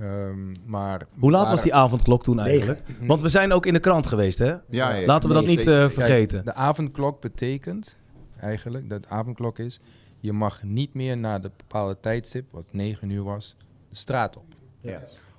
Ehm, 0.00 0.54
maar 0.66 1.06
Hoe 1.18 1.30
laat 1.30 1.42
maar- 1.42 1.50
was 1.50 1.62
die 1.62 1.74
avondklok 1.74 2.22
toen 2.22 2.40
eigenlijk? 2.40 2.82
Want 3.00 3.20
we 3.22 3.28
zijn 3.28 3.52
ook 3.52 3.66
in 3.66 3.72
de 3.72 3.80
krant 3.80 4.06
geweest, 4.06 4.38
hè? 4.38 4.50
Ja, 4.50 4.60
ja, 4.94 5.06
Laten 5.06 5.28
we 5.28 5.34
dat 5.34 5.46
niet 5.46 5.58
eh, 5.58 5.64
Kijk, 5.64 5.90
vergeten. 5.92 6.44
de 6.44 6.54
avondklok 6.54 7.20
betekent 7.20 7.98
eigenlijk 8.40 8.88
dat 8.88 9.02
de 9.02 9.08
avondklok 9.08 9.58
is... 9.58 9.80
je 10.20 10.32
mag 10.32 10.62
niet 10.62 10.94
meer 10.94 11.16
na 11.16 11.38
de 11.38 11.50
bepaalde 11.56 11.96
tijdstip, 12.00 12.44
wat 12.50 12.66
9 12.70 13.10
uur 13.10 13.22
was, 13.22 13.56
de 13.88 13.96
straat 13.96 14.36
op. 14.36 14.44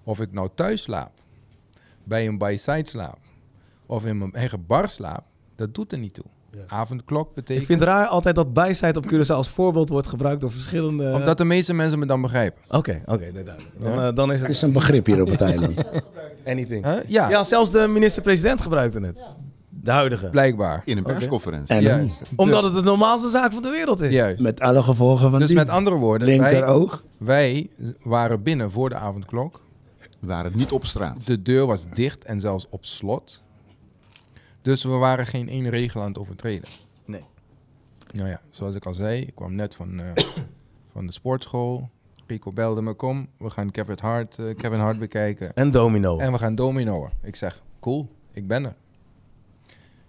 Of 0.04 0.19
ik 0.19 0.32
nou 0.32 0.50
thuis 0.56 0.82
slaap, 0.82 1.12
bij 2.04 2.28
een 2.28 2.38
by-side 2.38 2.88
slaap... 2.88 3.19
of 3.86 4.06
in 4.06 4.17
mijn 4.17 4.34
eigen 4.34 4.65
bar 4.65 4.89
slaap, 4.89 5.24
dat 5.56 5.76
doet 5.76 5.91
er 5.91 5.98
niet 5.98 6.13
toe. 6.13 6.26
Avondklok 6.68 7.34
betekent... 7.34 7.60
Ik 7.60 7.66
vind 7.66 7.80
het 7.80 7.90
raar 7.90 8.06
altijd 8.08 8.36
dat 8.36 8.54
bijzijd 8.54 8.98
op 8.98 9.06
Curaçao 9.14 9.28
als 9.36 9.50
voorbeeld 9.50 9.90
wordt 9.90 10.08
gebruikt 10.08 10.42
door 10.42 10.52
verschillende... 10.52 11.14
Omdat 11.14 11.38
de 11.38 11.46
meeste 11.46 11.74
mensen 11.74 12.00
me 12.00 12.06
dan 12.06 12.22
begrijpen. 12.22 12.62
Oké, 12.70 13.02
oké, 13.06 13.32
nee, 13.34 13.44
duidelijk. 13.44 13.74
Dan, 13.80 13.94
Ja. 13.94 14.08
eh, 14.08 14.16
dan 14.16 14.32
is 14.32 14.42
Het 14.42 14.50
is 14.50 14.62
een 14.62 14.72
begrip 14.74 15.06
hier 15.06 15.22
op 15.22 15.28
het 15.30 15.42
eiland. 15.42 15.90
anything. 16.48 16.86
Huh? 16.86 16.94
Ja, 17.08 17.30
Ja, 17.30 17.44
zelfs 17.44 17.72
de 17.72 17.88
minister-president 17.88 18.62
gebruikte 18.62 19.00
het. 19.00 19.20
De 19.70 19.92
huidige. 19.92 20.30
blijkbaar. 20.30 20.82
In 20.86 20.98
een 20.98 21.04
persconferentie. 21.04 21.76
En 21.76 21.82
Juist. 21.82 22.22
Omdat 22.36 22.62
Dus- 22.62 22.72
het 22.74 22.84
de 22.84 22.90
normaalste 22.90 23.30
zaak 23.30 23.52
van 23.52 23.62
de 23.62 23.70
wereld 23.70 24.02
is. 24.02 24.12
Juist. 24.12 24.40
met 24.40 24.60
alle 24.60 24.84
gevolgen 24.84 25.30
van 25.32 25.40
Dus 25.40 25.48
die. 25.48 25.58
met 25.58 25.70
andere 25.70 25.96
woorden, 25.96 26.28
wij, 26.28 26.38
linkeroog. 26.52 27.04
wij 27.18 27.70
waren 28.04 28.44
binnen 28.44 28.72
voor 28.72 28.90
de 28.90 28.96
avondklok. 28.96 29.62
We 30.20 30.28
waren 30.28 30.52
niet 30.56 30.72
op 30.72 30.86
straat. 30.86 31.26
De 31.26 31.42
deur 31.42 31.66
was 31.66 31.86
dicht 31.94 32.24
en 32.26 32.40
zelfs 32.40 32.68
op 32.70 32.86
slot. 32.86 33.42
Dus 34.62 34.84
we 34.84 34.89
waren 34.89 35.26
geen 35.26 35.50
één 35.50 35.69
regel 35.69 36.02
aan 36.02 36.08
het 36.08 36.17
overtreden. 36.17 36.69
Nee. 37.06 37.24
Nou 38.13 38.30
ja, 38.30 38.41
zoals 38.50 38.76
ik 38.76 38.86
al 38.86 38.93
zei, 38.93 39.22
ik 39.22 39.36
kwam 39.36 39.56
net 39.56 39.76
van, 39.76 40.00
eh, 40.00 40.24
van 40.93 41.06
de 41.06 41.12
sportschool. 41.12 41.89
Rico 42.28 42.52
belde 42.52 42.82
me, 42.82 42.93
kom, 42.93 43.28
we 43.38 43.50
gaan 43.50 43.72
Kevin 43.72 43.98
Hart, 44.02 44.39
eh, 44.39 44.56
Kevin 44.56 44.80
Hart 44.80 45.00
bekijken. 45.00 45.54
En 45.54 45.72
domino. 45.72 46.17
En 46.17 46.32
we 46.32 46.38
gaan 46.38 46.56
dominoen. 46.56 47.10
Ik 47.22 47.36
zeg, 47.36 47.63
cool, 47.80 48.08
ik 48.32 48.48
ben 48.48 48.65
er. 48.65 48.76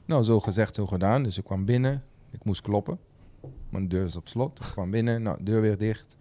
Nou, 0.05 0.23
zo 0.23 0.41
gezegd, 0.41 0.75
zo 0.75 0.87
gedaan. 0.87 1.23
Dus 1.23 1.39
ik 1.39 1.45
kwam 1.45 1.65
binnen, 1.65 2.05
ik 2.31 2.45
moest 2.45 2.61
kloppen. 2.61 2.99
Mijn 3.69 3.89
deur 3.89 4.05
is 4.05 4.17
op 4.17 4.29
slot. 4.29 4.59
Ik 4.61 4.71
kwam 4.73 4.91
binnen, 4.91 5.23
nou, 5.23 5.43
deur 5.43 5.61
weer 5.61 5.79
dicht. 5.79 6.17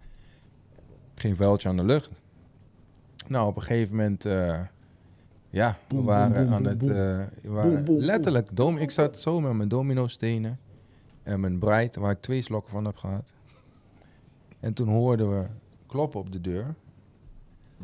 Geen 1.14 1.36
vuiltje 1.36 1.68
aan 1.68 1.76
de 1.76 1.84
lucht. 1.84 2.20
Nou, 3.28 3.48
op 3.48 3.56
een 3.56 3.62
gegeven 3.62 3.96
moment, 3.96 4.24
eh, 4.24 4.60
ja, 5.50 5.76
we 5.88 6.02
waren 6.02 6.48
aan 6.50 6.64
het, 6.64 6.82
eh, 6.82 6.88
we 7.42 7.50
waren 7.50 7.84
letterlijk, 7.98 8.48
dom, 8.52 8.76
ik 8.76 8.90
zat 8.90 9.18
zo 9.18 9.40
met 9.40 9.52
mijn 9.52 9.68
domino 9.68 10.06
stenen 10.06 10.58
en 11.22 11.40
mijn 11.40 11.58
bright, 11.58 11.96
waar 11.96 12.10
ik 12.10 12.20
twee 12.20 12.42
slokken 12.42 12.72
van 12.72 12.84
heb 12.84 12.96
gehad. 12.96 13.32
En 14.60 14.72
toen 14.72 14.88
hoorden 14.88 15.30
we 15.38 15.44
kloppen 15.86 16.20
op 16.20 16.32
de 16.32 16.40
deur. 16.40 16.74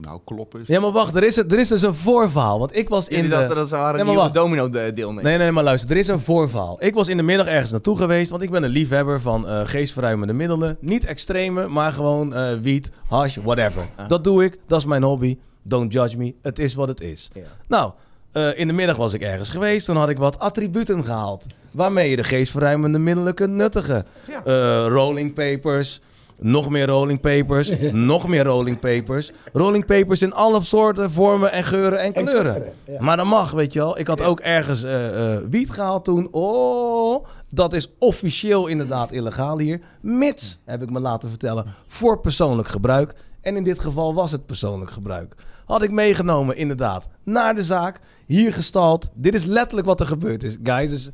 Nou, 0.00 0.20
kloppen 0.24 0.60
is... 0.60 0.66
Ja, 0.66 0.80
maar 0.80 0.92
wacht, 0.92 1.14
er 1.16 1.22
is, 1.24 1.36
er 1.36 1.58
is 1.58 1.68
dus 1.68 1.82
een 1.82 1.94
voorverhaal. 1.94 2.58
Want 2.58 2.76
ik 2.76 2.88
was 2.88 3.08
in 3.08 3.14
Jullie 3.16 3.30
de... 3.30 3.36
dachten 3.36 3.56
dat 3.56 3.68
ze 3.68 3.74
waren 3.76 3.94
Nee, 3.94 4.04
maar 4.04 4.14
nieuwe 4.14 4.20
wacht. 4.32 4.34
domino 4.34 4.68
de- 4.68 4.92
deelnemers. 4.94 5.26
Nee, 5.26 5.38
nee, 5.38 5.52
maar 5.52 5.64
luister, 5.64 5.90
er 5.90 5.96
is 5.96 6.08
een 6.08 6.20
voorverhaal. 6.20 6.76
Ik 6.84 6.94
was 6.94 7.08
in 7.08 7.16
de 7.16 7.22
middag 7.22 7.46
ergens 7.46 7.70
naartoe 7.70 7.96
geweest, 7.96 8.30
want 8.30 8.42
ik 8.42 8.50
ben 8.50 8.62
een 8.62 8.70
liefhebber 8.70 9.20
van 9.20 9.46
eh 9.48 9.60
geestverruimende 9.64 10.32
middelen. 10.32 10.76
Niet 10.80 11.04
extreme, 11.04 11.68
maar 11.68 11.92
gewoon 11.92 12.34
eh, 12.34 12.58
wiet, 12.58 12.90
hash, 13.08 13.36
whatever. 13.36 13.86
Ah. 13.96 14.08
Dat 14.08 14.24
doe 14.24 14.44
ik, 14.44 14.58
dat 14.66 14.78
is 14.78 14.84
mijn 14.86 15.02
hobby. 15.02 15.38
Don't 15.68 15.92
judge 15.92 16.16
me, 16.16 16.34
het 16.42 16.58
is 16.58 16.74
wat 16.74 16.88
het 16.88 17.00
is. 17.00 17.30
Ja. 17.34 17.42
Nou, 17.66 17.92
eh, 18.32 18.58
in 18.58 18.66
de 18.66 18.72
middag 18.72 18.96
was 18.96 19.14
ik 19.14 19.20
ergens 19.20 19.50
geweest, 19.50 19.86
toen 19.86 19.96
had 19.96 20.08
ik 20.08 20.18
wat 20.18 20.38
attributen 20.38 21.04
gehaald. 21.04 21.44
Waarmee 21.70 22.10
je 22.10 22.16
de 22.16 22.24
geestverruimende 22.24 22.98
middelen 22.98 23.34
kunt 23.34 23.52
nuttigen. 23.52 24.06
Ja. 24.28 24.44
Eh, 24.44 24.86
rolling 24.88 25.34
papers, 25.34 26.00
nog 26.38 26.70
meer 26.70 26.86
rolling 26.86 27.20
papers, 27.20 27.72
nog 27.92 28.28
meer 28.28 28.44
rolling 28.44 28.78
papers. 28.78 29.32
Rolling 29.52 29.86
papers 29.86 30.22
in 30.22 30.32
alle 30.32 30.62
soorten, 30.62 31.10
vormen 31.10 31.52
en 31.52 31.64
geuren 31.64 32.00
en 32.00 32.12
kleuren. 32.12 32.62
Maar 32.98 33.16
dat 33.16 33.26
mag, 33.26 33.50
weet 33.50 33.72
je 33.72 33.78
wel. 33.78 33.98
Ik 33.98 34.06
had 34.06 34.20
ook 34.20 34.40
ergens 34.40 34.82
eh, 34.82 35.36
wiet 35.50 35.70
gehaald 35.70 36.04
toen. 36.04 36.28
Oh, 36.30 37.26
dat 37.48 37.72
is 37.72 37.90
officieel 37.98 38.66
inderdaad 38.66 39.12
illegaal 39.12 39.58
hier. 39.58 39.80
Mits, 40.00 40.58
heb 40.64 40.82
ik 40.82 40.90
me 40.90 41.00
laten 41.00 41.28
vertellen, 41.28 41.66
voor 41.86 42.20
persoonlijk 42.20 42.68
gebruik. 42.68 43.14
En 43.40 43.56
in 43.56 43.64
dit 43.64 43.80
geval 43.80 44.14
was 44.14 44.32
het 44.32 44.46
persoonlijk 44.46 44.90
gebruik. 44.90 45.34
Had 45.66 45.82
ik 45.82 45.90
meegenomen, 45.90 46.56
inderdaad, 46.56 47.08
naar 47.22 47.54
de 47.54 47.62
zaak. 47.62 48.00
Hier 48.26 48.52
gestald. 48.52 49.10
Dit 49.14 49.34
is 49.34 49.44
letterlijk 49.44 49.86
wat 49.86 50.00
er 50.00 50.06
gebeurd 50.06 50.42
is, 50.42 50.56
guys. 50.62 50.90
Dus 50.90 51.10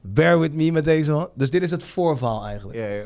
bear 0.00 0.38
with 0.38 0.52
me 0.52 0.70
met 0.70 0.84
deze. 0.84 1.30
Dus 1.34 1.50
dit 1.50 1.62
is 1.62 1.70
het 1.70 1.84
voorval 1.84 2.44
eigenlijk. 2.44 2.78
Ja, 2.78 2.86
ja. 2.86 3.04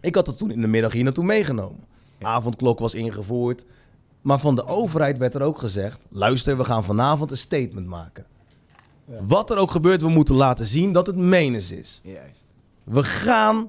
Ik 0.00 0.14
had 0.14 0.26
het 0.26 0.38
toen 0.38 0.50
in 0.50 0.60
de 0.60 0.66
middag 0.66 0.92
hier 0.92 1.04
naartoe 1.04 1.24
meegenomen. 1.24 1.84
Avondklok 2.20 2.78
was 2.78 2.94
ingevoerd. 2.94 3.64
Maar 4.20 4.38
van 4.38 4.54
de 4.54 4.66
overheid 4.66 5.18
werd 5.18 5.34
er 5.34 5.42
ook 5.42 5.58
gezegd: 5.58 6.06
luister, 6.10 6.56
we 6.56 6.64
gaan 6.64 6.84
vanavond 6.84 7.30
een 7.30 7.36
statement 7.36 7.86
maken. 7.86 8.26
Wat 9.20 9.50
er 9.50 9.56
ook 9.56 9.70
gebeurt, 9.70 10.02
we 10.02 10.08
moeten 10.08 10.34
laten 10.34 10.64
zien 10.64 10.92
dat 10.92 11.06
het 11.06 11.16
menens 11.16 11.70
is. 11.70 12.00
Juist. 12.04 12.46
We 12.84 13.02
gaan 13.02 13.68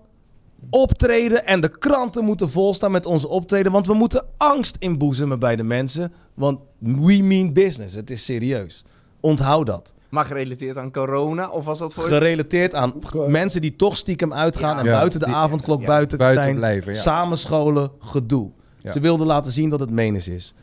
optreden 0.70 1.46
en 1.46 1.62
de 1.62 1.78
kranten 1.78 2.24
moeten 2.24 2.50
volstaan 2.50 2.92
met 2.92 3.06
onze 3.06 3.28
optreden. 3.28 3.72
Want 3.72 3.88
we 3.88 3.94
moeten 3.94 4.26
angst 4.38 4.76
inboezemen 4.80 5.40
bij 5.40 5.56
de 5.56 5.64
mensen. 5.64 6.14
Want 6.34 6.60
we 6.78 7.20
mean 7.24 7.54
business. 7.54 7.96
Het 7.96 8.10
is 8.10 8.26
serieus. 8.26 8.84
Onthoud 9.20 9.66
dat. 9.66 9.94
Maar 10.10 10.26
gerelateerd 10.26 10.78
aan 10.78 10.92
corona, 10.92 11.50
of 11.50 11.66
was 11.66 11.80
dat 11.80 11.94
voor... 11.94 12.04
Gerelateerd 12.04 12.76
aan 12.76 12.94
mensen 13.28 13.62
die 13.62 13.76
toch 13.76 13.98
stiekem 13.98 14.34
uitgaan 14.34 14.78
en 14.80 14.86
Ja, 14.86 14.92
buiten 14.92 15.20
de 15.20 15.26
die- 15.26 15.36
avondklok 15.36 15.80
ja, 15.80 15.86
buiten, 15.86 16.18
buiten 16.18 16.44
zijn. 16.44 16.56
blijven, 16.56 16.94
ja. 16.94 17.00
Samenscholen, 17.02 17.92
gedoe. 18.00 18.50
Ja. 18.78 18.92
Ze 18.92 19.00
wilden 19.00 19.28
laten 19.28 19.52
zien 19.52 19.70
dat 19.70 19.80
het 19.80 19.90
menens 19.90 20.28
is. 20.28 20.54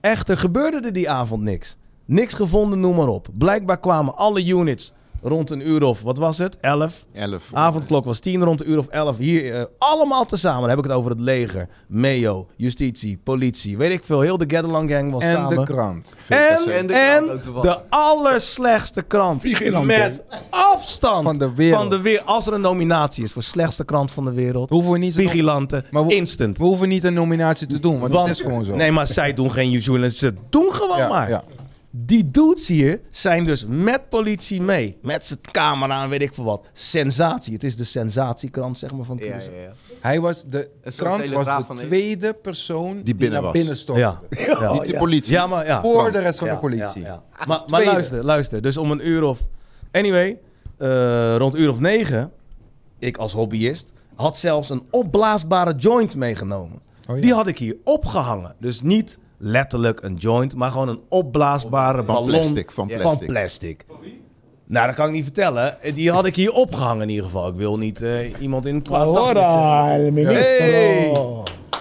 Echter 0.00 0.36
gebeurde 0.36 0.80
er 0.86 0.92
die 0.92 1.10
avond 1.10 1.42
niks. 1.42 1.76
Niks 2.04 2.34
gevonden, 2.34 2.80
noem 2.80 2.96
maar 2.96 3.08
op. 3.08 3.28
Blijkbaar 3.38 3.80
kwamen 3.80 4.16
alle 4.16 4.46
units 4.46 4.92
rond 5.22 5.50
een 5.50 5.68
uur 5.68 5.82
of, 5.82 6.02
wat 6.02 6.18
was 6.18 6.38
het? 6.38 6.56
11. 6.60 7.04
11. 7.12 7.50
Avondklok 7.52 8.04
was 8.04 8.18
10, 8.18 8.42
rond 8.42 8.60
een 8.60 8.70
uur 8.70 8.78
of 8.78 8.86
11. 8.86 9.16
Hier 9.16 9.54
eh, 9.54 9.64
allemaal 9.78 10.24
tezamen. 10.26 10.60
Dan 10.60 10.68
heb 10.68 10.78
ik 10.78 10.84
het 10.84 10.92
over 10.92 11.10
het 11.10 11.20
leger, 11.20 11.68
MEO, 11.88 12.46
justitie, 12.56 13.20
politie. 13.24 13.76
Weet 13.76 13.90
ik 13.92 14.04
veel. 14.04 14.20
Heel 14.20 14.38
de 14.38 14.44
Get 14.48 14.64
Along 14.64 14.90
Gang 14.90 15.12
was 15.12 15.22
En 15.22 15.34
samen. 15.34 15.56
de 15.58 15.62
krant. 15.64 16.14
En, 16.28 16.38
En 16.72 16.86
de 16.86 16.92
en 16.94 17.22
krant 17.24 17.30
ook 17.38 17.42
toevallig. 17.42 17.74
de 17.76 17.82
allerslechtste 17.88 19.02
krant. 19.02 19.40
Vigilant, 19.40 19.86
Met 19.86 20.22
afstand 20.50 21.24
Van 21.24 21.38
de 21.38 21.54
wereld. 21.54 21.78
van 21.80 21.90
de 21.90 22.00
wereld. 22.00 22.26
Als 22.26 22.46
er 22.46 22.52
een 22.52 22.60
nominatie 22.60 23.24
is 23.24 23.32
voor 23.32 23.42
slechtste 23.42 23.84
krant 23.84 24.12
van 24.12 24.24
de 24.24 24.32
wereld. 24.32 24.70
Hoeven 24.70 24.92
we 24.92 24.98
niet 24.98 25.14
zo- 25.14 25.20
Vigilante. 25.20 25.84
Maar 25.90 26.06
we- 26.06 26.14
instant. 26.14 26.58
We 26.58 26.64
hoeven 26.64 26.88
niet 26.88 27.04
een 27.04 27.14
nominatie 27.14 27.66
te 27.66 27.80
doen, 27.80 27.98
want, 28.00 28.12
Want- 28.12 28.26
dat 28.26 28.36
is 28.36 28.42
gewoon 28.42 28.64
zo. 28.64 28.74
Nee, 28.76 28.92
maar 28.92 29.06
zij 29.06 29.32
doen 29.32 29.50
geen 29.50 29.70
journalisten. 29.70 30.28
Ze 30.28 30.34
doen 30.50 30.72
gewoon 30.72 30.98
ja, 30.98 31.08
maar. 31.08 31.28
ja. 31.28 31.42
Die 31.98 32.30
dudes 32.30 32.68
hier 32.68 33.00
zijn 33.10 33.44
dus 33.44 33.64
met 33.68 34.08
politie 34.08 34.62
mee. 34.62 34.98
Met 35.02 35.26
zijn 35.26 35.38
camera 35.50 36.02
en 36.02 36.08
weet 36.08 36.22
ik 36.22 36.34
veel 36.34 36.44
wat. 36.44 36.66
Sensatie. 36.72 37.52
Het 37.52 37.64
is 37.64 37.76
de 37.76 37.84
sensatiekrant, 37.84 38.78
zeg 38.78 38.92
maar, 38.92 39.04
van 39.04 39.16
Ja, 39.16 39.24
Cruise. 39.26 39.50
ja, 39.50 39.60
ja. 39.62 39.70
Hij 40.00 40.20
was 40.20 40.44
de 40.44 40.70
krant 40.96 41.28
was 41.28 41.46
de 41.46 41.74
tweede 41.74 42.34
persoon 42.34 43.02
die, 43.02 43.14
binnen 43.14 43.32
naar 43.32 43.42
was. 43.42 43.52
binnen 43.52 43.76
stond. 43.76 43.98
Ja. 44.06 44.20
Ja. 44.30 44.72
Niet 44.72 44.84
de 44.86 44.96
politie. 44.98 45.32
Ja, 45.32 45.46
maar 45.46 45.66
ja. 45.66 45.80
Voor 45.82 46.12
de 46.12 46.18
rest 46.18 46.38
van 46.38 46.48
Ja, 46.48 46.54
de 46.54 46.60
politie. 46.60 47.02
ja, 47.02 47.22
ja. 47.38 47.46
Maar, 47.46 47.62
maar 47.66 47.84
luister, 47.84 48.24
luister. 48.24 48.62
Dus 48.62 48.76
om 48.76 48.90
een 48.90 49.08
uur 49.08 49.22
of... 49.22 49.40
Anyway, 49.92 50.38
eh, 50.78 51.36
rond 51.36 51.56
uur 51.56 51.70
of 51.70 51.78
negen, 51.80 52.30
ik 52.98 53.16
als 53.16 53.32
hobbyist, 53.32 53.92
had 54.14 54.36
zelfs 54.36 54.70
een 54.70 54.82
opblaasbare 54.90 55.74
joint 55.74 56.16
meegenomen. 56.16 56.80
Oh, 57.08 57.16
ja. 57.16 57.22
Die 57.22 57.32
had 57.34 57.46
ik 57.46 57.58
hier 57.58 57.76
opgehangen. 57.84 58.54
Dus 58.60 58.82
niet 58.82 59.18
letterlijk 59.38 60.02
een 60.02 60.14
joint, 60.14 60.54
maar 60.54 60.70
gewoon 60.70 60.88
een 60.88 61.00
opblaasbare 61.08 61.96
Van 62.04 62.06
ballon 62.06 62.28
plastic, 62.28 62.70
van 62.70 62.86
plastic. 62.86 63.28
plastic. 63.28 63.84
Nou, 64.68 64.86
dat 64.86 64.94
kan 64.96 65.06
ik 65.06 65.12
niet 65.12 65.22
vertellen. 65.24 65.76
Die 65.94 66.10
had 66.10 66.24
ik 66.26 66.36
hier 66.36 66.52
opgehangen 66.52 67.02
in 67.02 67.08
ieder 67.08 67.24
geval. 67.24 67.48
Ik 67.48 67.54
wil 67.54 67.78
niet 67.78 68.02
eh, 68.02 68.40
iemand 68.40 68.66
in 68.66 68.82
kwaad. 68.82 69.16
Ahora, 69.16 69.96
el 69.96 70.10
ministro. 70.10 70.64
Hey. 70.64 71.12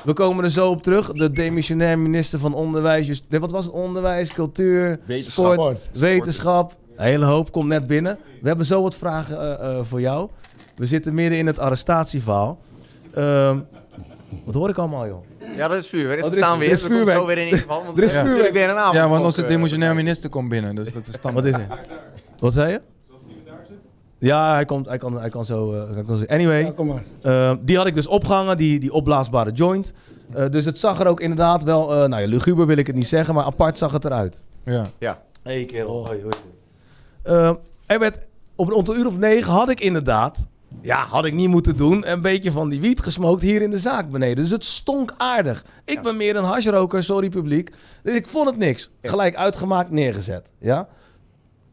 We 0.03 0.13
komen 0.13 0.43
er 0.43 0.49
zo 0.51 0.69
op 0.69 0.81
terug. 0.81 1.11
De 1.11 1.31
demissionair 1.31 1.99
minister 1.99 2.39
van 2.39 2.53
Onderwijs, 2.53 3.23
wat 3.29 3.51
was 3.51 3.65
het? 3.65 3.73
Onderwijs, 3.73 4.31
cultuur, 4.33 4.99
Wetenschap. 5.05 5.53
sport, 5.53 5.89
wetenschap. 5.93 6.75
Een 6.95 7.05
hele 7.05 7.25
hoop 7.25 7.51
komt 7.51 7.67
net 7.67 7.87
binnen. 7.87 8.17
We 8.41 8.47
hebben 8.47 8.65
zo 8.65 8.81
wat 8.81 8.95
vragen 8.95 9.59
eh, 9.59 9.77
eh, 9.77 9.83
voor 9.83 10.01
jou. 10.01 10.29
We 10.75 10.85
zitten 10.85 11.13
midden 11.13 11.37
in 11.39 11.47
het 11.47 11.59
arrestatieverhaal. 11.59 12.57
Ehm, 13.13 13.59
wat 14.43 14.55
hoor 14.55 14.69
ik 14.69 14.77
allemaal, 14.77 15.07
joh? 15.07 15.23
Ja, 15.55 15.67
dat 15.67 15.77
is 15.77 15.87
vuurwerk. 15.87 16.19
Oh, 16.19 16.25
Er 16.25 16.31
is- 16.31 16.37
staan 16.37 16.53
er 16.53 16.59
weer. 16.59 16.71
is 16.71 16.81
Er 16.81 16.85
komt 16.87 16.95
vuurwerk. 16.99 17.19
zo 17.19 17.25
weer 17.25 17.37
in 17.37 17.43
ieder 17.43 17.59
geval. 17.59 17.83
Want 17.85 17.97
Er 17.97 18.03
is 18.03 18.11
vuurwerk. 18.17 18.53
weer 18.53 18.69
een 18.69 18.75
avond. 18.75 18.95
Ja, 18.95 19.09
want 19.09 19.23
onze 19.23 19.41
eh, 19.41 19.47
demotionair 19.47 19.95
minister 19.95 20.29
komt 20.29 20.49
binnen, 20.49 20.75
dus 20.75 20.93
dat 20.93 21.07
is 21.07 21.13
standaard. 21.13 21.45
Wat 21.51 21.59
is 21.61 21.65
het? 21.67 21.77
Wat 22.39 22.53
zei 22.53 22.71
je? 22.71 22.81
Ja, 24.17 24.53
hij, 24.53 24.65
komt, 24.65 24.85
hij, 24.85 24.97
kan, 24.97 25.19
hij 25.19 25.29
kan 25.29 25.45
zo... 25.45 25.73
eh, 25.73 25.93
hij 25.93 26.03
kan 26.03 26.17
zo 26.17 26.25
anyway, 26.27 26.63
Ja, 26.63 26.71
kom 26.71 26.87
maar. 26.87 27.03
eh, 27.21 27.53
die 27.61 27.77
had 27.77 27.87
ik 27.87 27.93
dus 27.93 28.07
opgehangen, 28.07 28.57
die, 28.57 28.79
die 28.79 28.91
opblaasbare 28.93 29.51
joint. 29.51 29.93
Eh, 30.33 30.49
dus 30.49 30.65
het 30.65 30.77
zag 30.79 30.99
er 30.99 31.07
ook 31.07 31.19
inderdaad 31.19 31.63
wel... 31.63 31.91
eh 31.93 32.09
nou 32.09 32.21
ja, 32.21 32.27
luguber 32.27 32.65
wil 32.65 32.77
ik 32.77 32.87
het 32.87 32.95
niet 32.95 33.07
zeggen, 33.07 33.33
maar 33.33 33.43
apart 33.43 33.77
zag 33.77 33.91
het 33.91 34.05
eruit. 34.05 34.43
Ja. 34.65 34.83
Ja. 34.99 35.21
Hé 35.43 35.51
hey, 35.53 35.65
kerel, 35.65 36.05
hoi, 36.05 36.21
hoi. 36.21 37.57
Er 37.85 37.99
werd, 37.99 38.17
op 38.55 38.67
een, 38.67 38.73
op 38.73 38.87
een 38.87 38.97
uur 38.99 39.07
of 39.07 39.17
negen 39.17 39.51
had 39.51 39.69
ik 39.69 39.79
inderdaad... 39.79 40.47
Ja, 40.81 41.05
had 41.05 41.25
ik 41.25 41.33
niet 41.33 41.49
moeten 41.49 41.77
doen. 41.77 42.11
Een 42.11 42.21
beetje 42.21 42.51
van 42.51 42.69
die 42.69 42.81
wiet 42.81 42.99
gesmookt 42.99 43.41
hier 43.41 43.61
in 43.61 43.69
de 43.69 43.79
zaak 43.79 44.09
beneden. 44.09 44.35
Dus 44.35 44.51
het 44.51 44.65
stonk 44.65 45.13
aardig. 45.17 45.65
Ik 45.85 46.01
ben 46.01 46.17
meer 46.17 46.35
een 46.35 46.43
hashroker, 46.43 47.03
sorry 47.03 47.29
publiek. 47.29 47.71
Dus 48.03 48.15
ik 48.15 48.27
vond 48.27 48.49
het 48.49 48.57
niks. 48.57 48.91
Gelijk 49.01 49.35
uitgemaakt, 49.35 49.91
neergezet. 49.91 50.53
Ja? 50.59 50.87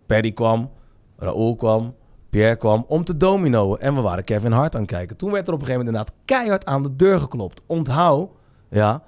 Perry 0.06 0.32
kwam, 0.32 0.70
Raoul 1.16 1.56
kwam, 1.56 1.94
Pierre 2.30 2.56
kwam 2.56 2.84
om 2.88 3.04
te 3.04 3.16
dominoen. 3.16 3.78
En 3.78 3.94
we 3.94 4.00
waren 4.00 4.24
Kevin 4.24 4.52
Hart 4.52 4.74
aan 4.74 4.80
het 4.80 4.90
kijken. 4.90 5.16
Toen 5.16 5.30
werd 5.30 5.48
er 5.48 5.54
op 5.54 5.60
een 5.60 5.66
gegeven 5.66 5.84
moment 5.86 6.04
inderdaad 6.04 6.24
keihard 6.38 6.66
aan 6.66 6.82
de 6.82 6.96
deur 6.96 7.20
geklopt. 7.20 7.62
Onthoud, 7.66 8.30
ja, 8.70 9.02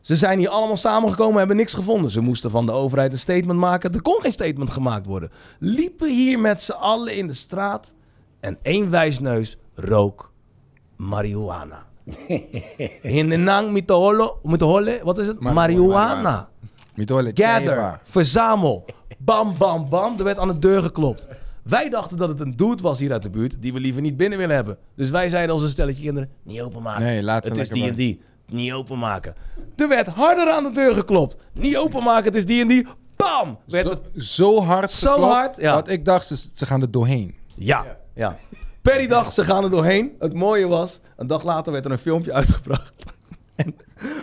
ze 0.00 0.16
zijn 0.16 0.38
hier 0.38 0.48
allemaal 0.48 0.76
samengekomen, 0.76 1.38
hebben 1.38 1.56
niks 1.56 1.72
gevonden. 1.72 2.10
Ze 2.10 2.20
moesten 2.20 2.50
van 2.50 2.66
de 2.66 2.72
overheid 2.72 3.12
een 3.12 3.18
statement 3.18 3.58
maken. 3.58 3.92
Er 3.92 4.02
kon 4.02 4.20
geen 4.20 4.32
statement 4.32 4.70
gemaakt 4.70 5.06
worden. 5.06 5.30
Liepen 5.58 6.14
hier 6.14 6.38
met 6.38 6.62
z'n 6.62 6.72
allen 6.72 7.16
in 7.16 7.26
de 7.26 7.34
straat. 7.34 7.92
En 8.40 8.58
één 8.62 8.90
wijsneus 8.90 9.56
rook 9.74 10.32
marihuana. 10.96 11.86
In 13.02 13.28
de 13.28 13.36
nang 13.36 13.72
met 13.72 13.86
de 13.88 13.92
holle, 13.92 14.34
met 14.42 14.58
de 14.58 14.64
holle, 14.64 15.00
wat 15.02 15.18
is 15.18 15.26
het? 15.26 15.40
Marihuana. 15.40 16.48
Gather, 17.34 18.00
verzamel, 18.04 18.84
bam, 19.18 19.54
bam, 19.58 19.88
bam. 19.88 20.18
Er 20.18 20.24
werd 20.24 20.38
aan 20.38 20.48
de 20.48 20.58
deur 20.58 20.82
geklopt. 20.82 21.28
Wij 21.62 21.88
dachten 21.88 22.16
dat 22.16 22.28
het 22.28 22.40
een 22.40 22.56
dude 22.56 22.82
was 22.82 22.98
hier 22.98 23.12
uit 23.12 23.22
de 23.22 23.30
buurt 23.30 23.62
die 23.62 23.72
we 23.72 23.80
liever 23.80 24.02
niet 24.02 24.16
binnen 24.16 24.38
willen 24.38 24.54
hebben. 24.54 24.78
Dus 24.94 25.10
wij 25.10 25.28
zeiden 25.28 25.54
als 25.54 25.62
een 25.62 25.68
stelletje 25.68 26.02
kinderen, 26.02 26.30
niet 26.42 26.60
openmaken. 26.60 27.02
Nee, 27.02 27.22
laat 27.22 27.44
ze 27.44 27.50
het 27.50 27.60
is 27.60 27.68
die 27.68 27.88
en 27.88 27.94
die. 27.94 28.20
Niet 28.46 28.72
openmaken. 28.72 29.34
Er 29.76 29.88
werd 29.88 30.06
harder 30.06 30.50
aan 30.50 30.62
de 30.62 30.70
deur 30.70 30.94
geklopt. 30.94 31.36
Niet 31.52 31.76
openmaken, 31.76 32.24
het 32.24 32.34
is 32.34 32.46
die 32.46 32.60
en 32.60 32.68
die. 32.68 32.86
Bam! 33.16 33.58
Werd 33.66 33.86
Zo, 33.86 33.92
het... 33.92 34.24
zo 34.24 34.62
hard 34.62 34.90
Zo 34.90 35.12
geklopt, 35.12 35.32
hard, 35.32 35.56
ja. 35.56 35.74
dat 35.74 35.88
ik 35.88 36.04
dacht, 36.04 36.26
ze, 36.26 36.36
ze 36.54 36.66
gaan 36.66 36.82
er 36.82 36.90
doorheen. 36.90 37.34
Ja, 37.54 37.98
ja. 38.18 38.36
Per 38.82 38.98
die 38.98 39.08
dag, 39.08 39.32
ze 39.32 39.42
gaan 39.42 39.64
er 39.64 39.70
doorheen. 39.70 40.16
Het 40.18 40.34
mooie 40.34 40.68
was, 40.68 41.00
een 41.16 41.26
dag 41.26 41.42
later 41.42 41.72
werd 41.72 41.84
er 41.84 41.90
een 41.90 41.98
filmpje 41.98 42.32
uitgebracht. 42.32 42.92
En 43.56 43.76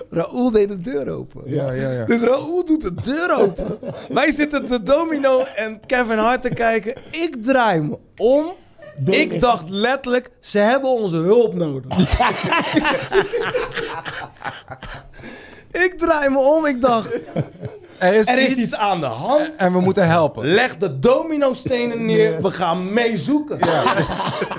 Raoul 0.10 0.52
deed 0.52 0.68
de 0.68 0.80
deur 0.80 1.10
open. 1.10 1.42
Ja, 1.46 1.72
ja, 1.72 1.92
ja. 1.92 2.06
Dus 2.06 2.22
Raoul 2.22 2.66
doet 2.66 2.82
de 2.82 2.94
deur 2.94 3.38
open. 3.40 3.80
Wij 4.10 4.32
zitten 4.32 4.66
te 4.66 4.84
Domino 4.84 5.44
en 5.56 5.80
Kevin 5.86 6.18
Hart 6.18 6.42
te 6.42 6.50
kijken. 6.50 6.96
Ik 7.12 7.44
draai 7.44 7.82
me 7.82 7.98
om. 8.18 8.54
Ik 9.06 9.40
dacht 9.40 9.70
letterlijk, 9.70 10.32
ze 10.40 10.60
hebben 10.60 10.90
onze 10.90 11.16
hulp 11.16 11.54
nodig. 11.54 11.98
ik 15.86 15.94
draai 15.98 16.30
me 16.30 16.40
om, 16.40 16.66
ik 16.66 16.82
dacht, 16.82 17.20
Er 17.98 18.14
is, 18.14 18.28
er 18.28 18.38
is 18.38 18.50
iets, 18.50 18.60
iets 18.60 18.76
aan 18.76 19.00
de 19.00 19.06
hand. 19.06 19.56
en 19.58 19.74
we 19.74 19.80
moeten 19.80 20.08
helpen. 20.08 20.46
Leg 20.48 20.78
de 20.78 21.00
domino-stenen 21.00 22.06
neer, 22.06 22.42
we 22.42 22.52
gaan 22.52 22.94
mee 22.94 23.18
zoeken. 23.18 23.60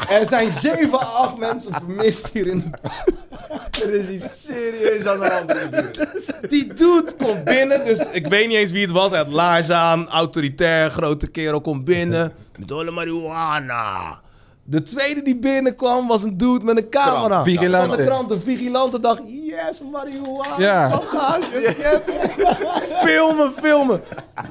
Er 0.09 0.27
zijn 0.27 0.51
zeven, 0.61 1.01
acht 1.01 1.38
mensen 1.38 1.72
vermist 1.72 2.29
hier 2.33 2.46
in 2.46 2.59
de 2.59 2.88
Er 3.83 3.94
is 3.94 4.09
iets 4.09 4.42
serieus 4.46 5.07
aan 5.07 5.20
de 5.20 5.31
hand. 5.31 6.51
Die 6.51 6.66
dude 6.66 7.12
komt 7.18 7.44
binnen, 7.44 7.85
dus 7.85 8.05
ik 8.12 8.27
weet 8.27 8.49
niet 8.49 8.57
eens 8.57 8.70
wie 8.70 8.83
het 8.83 8.90
was. 8.90 9.11
Hij 9.11 9.18
had 9.18 9.29
laars 9.29 9.70
aan, 9.70 10.09
autoritair, 10.09 10.90
grote 10.90 11.31
kerel 11.31 11.61
komt 11.61 11.85
binnen. 11.85 12.33
Met 12.59 12.72
alle 12.72 12.90
marihuana. 12.90 14.20
De 14.68 14.83
tweede 14.83 15.22
die 15.22 15.37
binnenkwam 15.38 16.07
was 16.07 16.22
een 16.22 16.37
dude 16.37 16.64
met 16.64 16.76
een 16.76 16.88
camera. 16.88 17.26
Krant. 17.26 17.46
Vigilante. 17.48 17.88
Van 17.88 17.96
de 17.96 18.05
krant, 18.05 18.29
de 18.29 18.40
vigilante 18.40 19.00
dacht, 19.00 19.22
yes, 19.26 19.83
marihuana. 19.92 20.59
Ja. 20.59 20.88
Je, 21.52 21.74
yes. 21.79 22.00
filmen, 23.05 23.52
filmen. 23.57 24.00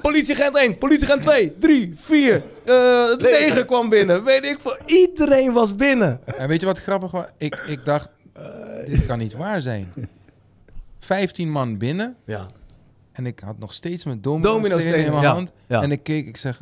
Politieagent 0.02 0.56
1, 0.58 0.78
politieagent 0.78 1.22
2, 1.22 1.54
3, 1.60 1.94
4. 1.98 2.34
eh 2.66 3.10
het 3.10 3.22
leger 3.22 3.66
kwam 3.66 3.90
binnen. 3.90 4.24
Weet 4.24 4.44
ik 4.46 4.58
veel. 4.60 4.78
Iedereen 4.86 5.54
was 5.54 5.76
binnen. 5.76 6.20
En 6.26 6.48
weet 6.48 6.60
je 6.62 6.66
wat 6.66 6.80
grappig 6.80 7.12
was? 7.12 7.26
Ik, 7.38 7.64
ik 7.68 7.86
dacht, 7.86 8.10
dit 8.86 9.06
kan 9.06 9.18
niet 9.18 9.34
waar 9.34 9.62
zijn. 9.62 9.88
15 11.00 11.52
man 11.52 11.78
binnen 11.78 12.16
Ja. 12.26 12.46
en 13.12 13.26
ik 13.26 13.40
had 13.40 13.60
nog 13.60 13.74
steeds 13.74 14.04
mijn 14.06 14.22
domino, 14.22 14.52
Domino-stenen, 14.54 15.00
in 15.06 15.12
mijn 15.12 15.24
ja, 15.24 15.32
hand. 15.34 15.52
ja. 15.68 15.82
En 15.82 15.92
ik 15.92 16.04
keek, 16.04 16.28
ik 16.28 16.38
zeg, 16.38 16.62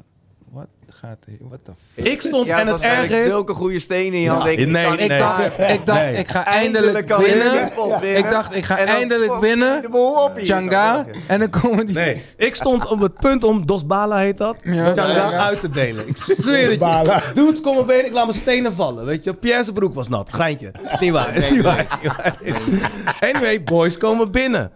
gaat 1.00 1.18
hier? 1.26 1.38
What 1.42 1.60
the 1.64 1.72
f- 1.72 2.06
Ik 2.06 2.22
stond 2.22 2.46
Ja, 2.46 2.60
en 2.60 2.68
het 2.68 2.82
erge 2.82 3.22
is... 3.24 3.30
zulke 3.30 3.54
goede 3.54 3.80
stenen 3.80 4.14
in 4.14 4.20
je 4.22 4.30
hand. 4.30 4.44
Ja, 4.44 4.50
ik, 4.50 4.68
nee, 4.68 4.86
kan 4.86 4.96
nee. 4.96 5.04
Ik 5.08 5.18
dacht, 5.20 5.58
waar. 5.58 5.70
ik, 5.72 5.86
dacht 5.86 6.02
Nee. 6.02 6.16
ik 6.16 6.28
ga 6.28 6.46
Eindelijk 6.46 7.10
eindelijk 7.10 7.18
binnen. 7.28 8.00
de. 8.02 8.18
Ik 8.18 8.30
dacht, 8.30 8.56
ik 8.56 8.66
ga 8.66 8.78
eindelijk 8.78 9.32
fuck 9.32 9.40
binnen. 9.42 9.82
de 9.82 9.98
op. 9.98 10.32
Changa. 10.36 11.06
En 11.28 11.40
dan 11.40 11.50
komen 11.50 11.86
die... 11.86 11.96
Nee, 11.96 12.22
ik 12.38 12.56
stond 12.56 12.86
op 12.90 13.00
het 13.02 13.14
punt 13.20 13.44
om 13.44 13.66
Dos 13.66 13.86
Bala 13.86 14.18
heet 14.18 14.38
dat. 14.38 14.56
Ja. 14.64 14.86
Changa 14.94 15.08
Ja, 15.08 15.32
ja. 15.32 15.46
uit 15.46 15.60
te 15.60 15.70
delen. 15.70 16.08
Ik 16.08 16.18
zweer 16.18 16.70
het 16.70 16.80
Bala. 16.80 17.16
je. 17.16 17.34
Dudes 17.34 17.62
komen 17.62 17.86
benen, 17.86 18.06
ik 18.06 18.12
laat 18.14 18.26
mijn 18.28 18.38
stenen 18.38 18.74
vallen. 18.74 19.06
Weet 19.06 19.24
je, 19.24 19.34
Pierre's 19.34 19.72
broek 19.72 19.94
was 19.96 20.08
nat. 20.08 20.34
Geintje. 20.34 20.72
Niet 21.00 21.12
waar. 21.12 21.36
Is 21.36 21.50
niet 21.50 21.62
waar. 21.62 21.98
Is 22.42 22.54
niet 22.66 22.82
waar. 22.82 22.92
Anyway, 23.20 23.64
boys 23.64 23.98
komen 23.98 24.32
binnen. 24.32 24.72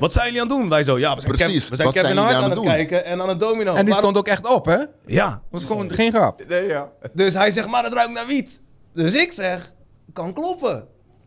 Wat 0.00 0.12
zijn 0.12 0.26
jullie 0.26 0.40
aan 0.40 0.48
het 0.48 0.56
doen? 0.58 0.68
Wij 0.68 0.82
zo, 0.82 0.98
ja, 0.98 1.14
we 1.14 1.20
zijn, 1.20 1.32
Precies, 1.32 1.60
Kev- 1.60 1.68
we 1.68 1.76
zijn 1.76 1.88
Kevin 1.92 2.04
zijn 2.08 2.18
Hart 2.18 2.34
aan 2.34 2.42
aan 2.42 2.48
het 2.50 2.58
doen? 2.58 2.66
kijken 2.66 3.04
en 3.04 3.20
aan 3.20 3.28
het 3.28 3.40
domino. 3.40 3.74
En 3.74 3.84
die 3.84 3.94
stond 3.94 4.16
ook 4.16 4.26
echt 4.28 4.46
op, 4.54 4.64
hè? 4.64 4.76
Ja. 5.06 5.42
was 5.50 5.64
gewoon 5.64 5.90
geen 5.92 6.12
grap. 6.12 6.42
Nee, 6.48 6.66
ja. 6.66 6.88
Dus 7.12 7.34
hij 7.34 7.50
zegt, 7.50 7.68
maar 7.68 7.84
het 7.84 7.92
ruikt 7.92 8.12
naar 8.12 8.26
wiet. 8.26 8.60
Dus 8.94 9.12
ik 9.12 9.32
zeg, 9.32 9.72
kan 10.12 10.32
kloppen. 10.32 10.84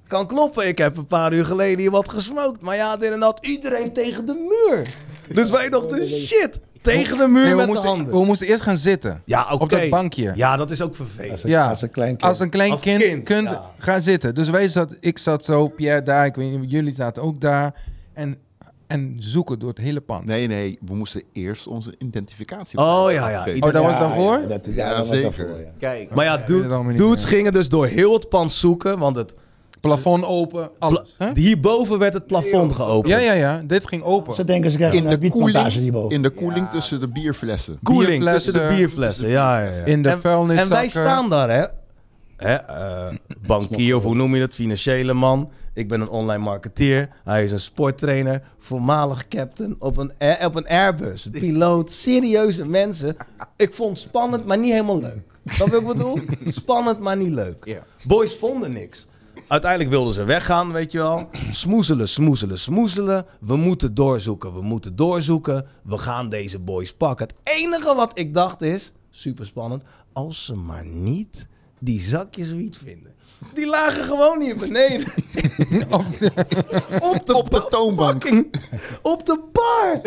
Kan 0.08 0.28
kloppen. 0.28 0.68
Ik 0.68 0.78
heb 0.78 0.98
een 0.98 1.08
paar 1.08 1.34
uur 1.34 1.46
geleden 1.46 1.80
hier 1.80 1.92
wat 1.92 2.10
gesmookt. 2.10 2.62
Maar 2.62 2.76
ja, 2.76 2.98
dit 2.98 3.12
en 3.12 3.20
dat. 3.20 3.46
Iedereen 3.46 3.94
tegen 3.94 4.26
de 4.26 4.34
muur. 4.68 4.88
Dus 5.36 5.50
wij 5.50 5.70
dachten, 5.70 6.08
shit. 6.10 6.60
Tegen 6.82 7.18
de 7.18 7.28
muur 7.28 7.44
Nee, 7.46 7.56
met 7.56 7.66
de 7.66 7.72
moesten, 7.72 7.90
handen. 7.90 8.14
we 8.20 8.26
moesten 8.26 8.48
eerst 8.48 8.62
gaan 8.64 8.78
zitten. 8.78 9.22
Ja, 9.26 9.44
oké. 9.52 9.64
Op 9.64 9.70
dat 9.70 9.90
bankje. 9.90 10.32
Ja, 10.36 10.56
dat 10.58 10.72
is 10.72 10.82
ook 10.82 10.96
vervelend. 10.96 11.42
Ja, 11.42 11.68
Als 11.70 11.82
een 11.82 11.90
klein 11.92 12.10
kind. 12.10 12.24
Als 12.24 12.40
een 12.40 12.50
klein 12.50 12.72
Als 12.72 12.82
kind, 12.82 13.02
kind, 13.04 13.24
kunt 13.24 13.50
ja. 13.50 13.72
gaan 13.78 14.02
zitten. 14.02 14.36
Dus 14.36 14.50
wij 14.50 14.68
zat, 14.68 14.96
ik 15.00 15.18
zat 15.18 15.44
zo, 15.44 15.68
Pierre 15.68 16.04
daar, 16.04 16.26
ik 16.26 16.36
weet 16.36 16.60
niet, 16.60 16.72
jullie 16.72 16.94
zaten 16.96 17.24
ook 17.24 17.42
daar. 17.42 17.74
En, 18.14 18.38
en 18.94 19.16
zoeken 19.20 19.60
door 19.60 19.70
het 19.70 19.78
hele 19.78 20.02
pand. 20.02 20.28
Nee, 20.28 20.48
nee, 20.48 20.78
we 20.86 20.96
moesten 20.96 21.24
eerst 21.34 21.68
onze 21.68 21.96
identificatie. 21.98 22.80
Oh, 22.80 23.06
ja, 23.12 23.30
ja. 23.30 23.38
afgeven. 23.38 23.64
Oh, 23.64 23.74
dat 23.74 23.84
was 23.84 24.00
daarvoor? 24.00 24.42
Ja, 24.42 24.48
dat, 24.48 24.66
ja, 24.66 24.72
Ja, 24.74 24.90
dat 24.90 24.98
was 24.98 25.08
zeker. 25.18 25.22
daarvoor, 25.24 25.60
ja. 25.60 25.72
Kijk. 25.80 26.16
Maar 26.16 26.26
ja, 26.26 26.38
dude, 26.38 26.68
dudes 26.96 27.20
meer. 27.22 27.28
gingen 27.28 27.54
dus 27.54 27.70
door 27.70 27.88
heel 27.88 28.14
het 28.14 28.30
pand 28.30 28.52
zoeken. 28.52 29.00
Want 29.00 29.16
het, 29.16 29.36
Plafond 29.80 30.26
open, 30.26 30.70
alles. 30.80 31.16
hè? 31.18 31.30
hierboven 31.34 32.00
werd 32.00 32.14
het 32.14 32.28
plafond 32.28 32.74
geopend. 32.74 33.08
Ja, 33.14 33.20
ja, 33.20 33.34
ja, 33.34 33.62
dit 33.66 33.88
ging 33.88 34.04
open. 34.04 34.34
Ze 34.34 34.44
denken 34.44 34.72
ze 34.72 34.78
krijgen 34.78 34.98
In 35.00 35.12
een 35.12 35.20
de 35.20 35.30
koeling, 35.30 35.68
hierboven. 35.68 36.16
in 36.16 36.22
de 36.22 36.30
koeling 36.30 36.70
tussen 36.70 37.00
de 37.00 37.08
bierflessen. 37.08 37.80
Koeling 37.84 38.08
Bierflessen. 38.08 38.54
tussen 38.54 38.70
de 38.70 38.76
bierflessen. 38.76 39.28
Ja, 39.28 39.60
ja, 39.64 39.72
ja. 39.72 39.86
In 39.86 40.02
de 40.04 40.10
en, 40.10 40.22
vuilniszakken. 40.22 40.76
En 40.76 40.82
wij 40.82 40.90
staan 40.90 41.30
daar, 41.30 41.50
hè. 41.50 41.66
hè 42.38 42.54
eh, 42.54 43.16
bankier, 43.48 43.96
of 43.96 44.04
hoe 44.04 44.16
noem 44.16 44.36
je 44.36 44.42
het? 44.42 44.54
Financiële 44.54 45.14
man. 45.14 45.50
Ik 45.74 45.88
ben 45.88 46.02
een 46.02 46.10
online 46.10 46.44
marketeer. 46.44 47.10
Hij 47.24 47.44
is 47.44 47.52
een 47.52 47.60
sporttrainer. 47.60 48.42
Voormalig 48.58 49.28
captain 49.28 49.76
op 49.80 49.98
een, 49.98 50.12
op 50.46 50.56
een 50.56 50.68
Airbus. 50.68 51.28
Piloot. 51.32 51.92
Serieuze 51.92 52.66
mensen. 52.66 53.16
Ik 53.56 53.74
vond 53.74 53.98
het 53.98 54.08
spannend, 54.08 54.46
maar 54.46 54.58
niet 54.58 54.72
helemaal 54.72 55.00
leuk. 55.00 55.24
Je 55.44 55.58
wat 55.58 55.74
ik 55.74 55.88
bedoel? 55.88 56.18
Spannend, 56.48 57.00
maar 57.00 57.18
niet 57.18 57.34
leuk. 57.34 57.82
Boys 58.08 58.36
vonden 58.36 58.72
niks. 58.72 59.08
Uiteindelijk 59.48 59.92
wilden 59.92 60.14
ze 60.14 60.24
weggaan, 60.24 60.72
weet 60.72 60.92
je 60.92 60.98
wel. 60.98 61.30
Smoezelen, 61.52 62.08
smoezelen, 62.08 62.60
smoezelen. 62.60 63.26
We 63.40 63.56
moeten 63.56 63.94
doorzoeken, 63.94 64.54
we 64.54 64.62
moeten 64.62 64.96
doorzoeken. 64.96 65.66
We 65.84 65.98
gaan 65.98 66.30
deze 66.30 66.60
boys 66.60 66.94
pakken. 66.94 67.28
Het 67.28 67.36
enige 67.44 67.96
wat 67.96 68.18
ik 68.18 68.34
dacht 68.34 68.62
is, 68.62 68.94
super 69.10 69.46
spannend, 69.46 69.84
als 70.14 70.46
ze 70.46 70.56
maar 70.56 70.86
niet 70.86 71.48
die 71.80 72.00
zakjes 72.00 72.52
wiet 72.54 72.78
vinden. 72.78 73.14
Die 73.54 73.66
lagen 73.68 74.04
gewoon 74.04 74.42
hier 74.42 74.58
beneden. 74.58 75.08
op 75.90 76.06
de, 76.20 76.32
Op 77.34 77.50
de 77.52 77.66
toonbank. 77.70 78.22
fucking- 78.24 78.54
op 79.02 79.26
de 79.26 79.40
bar. 79.52 80.02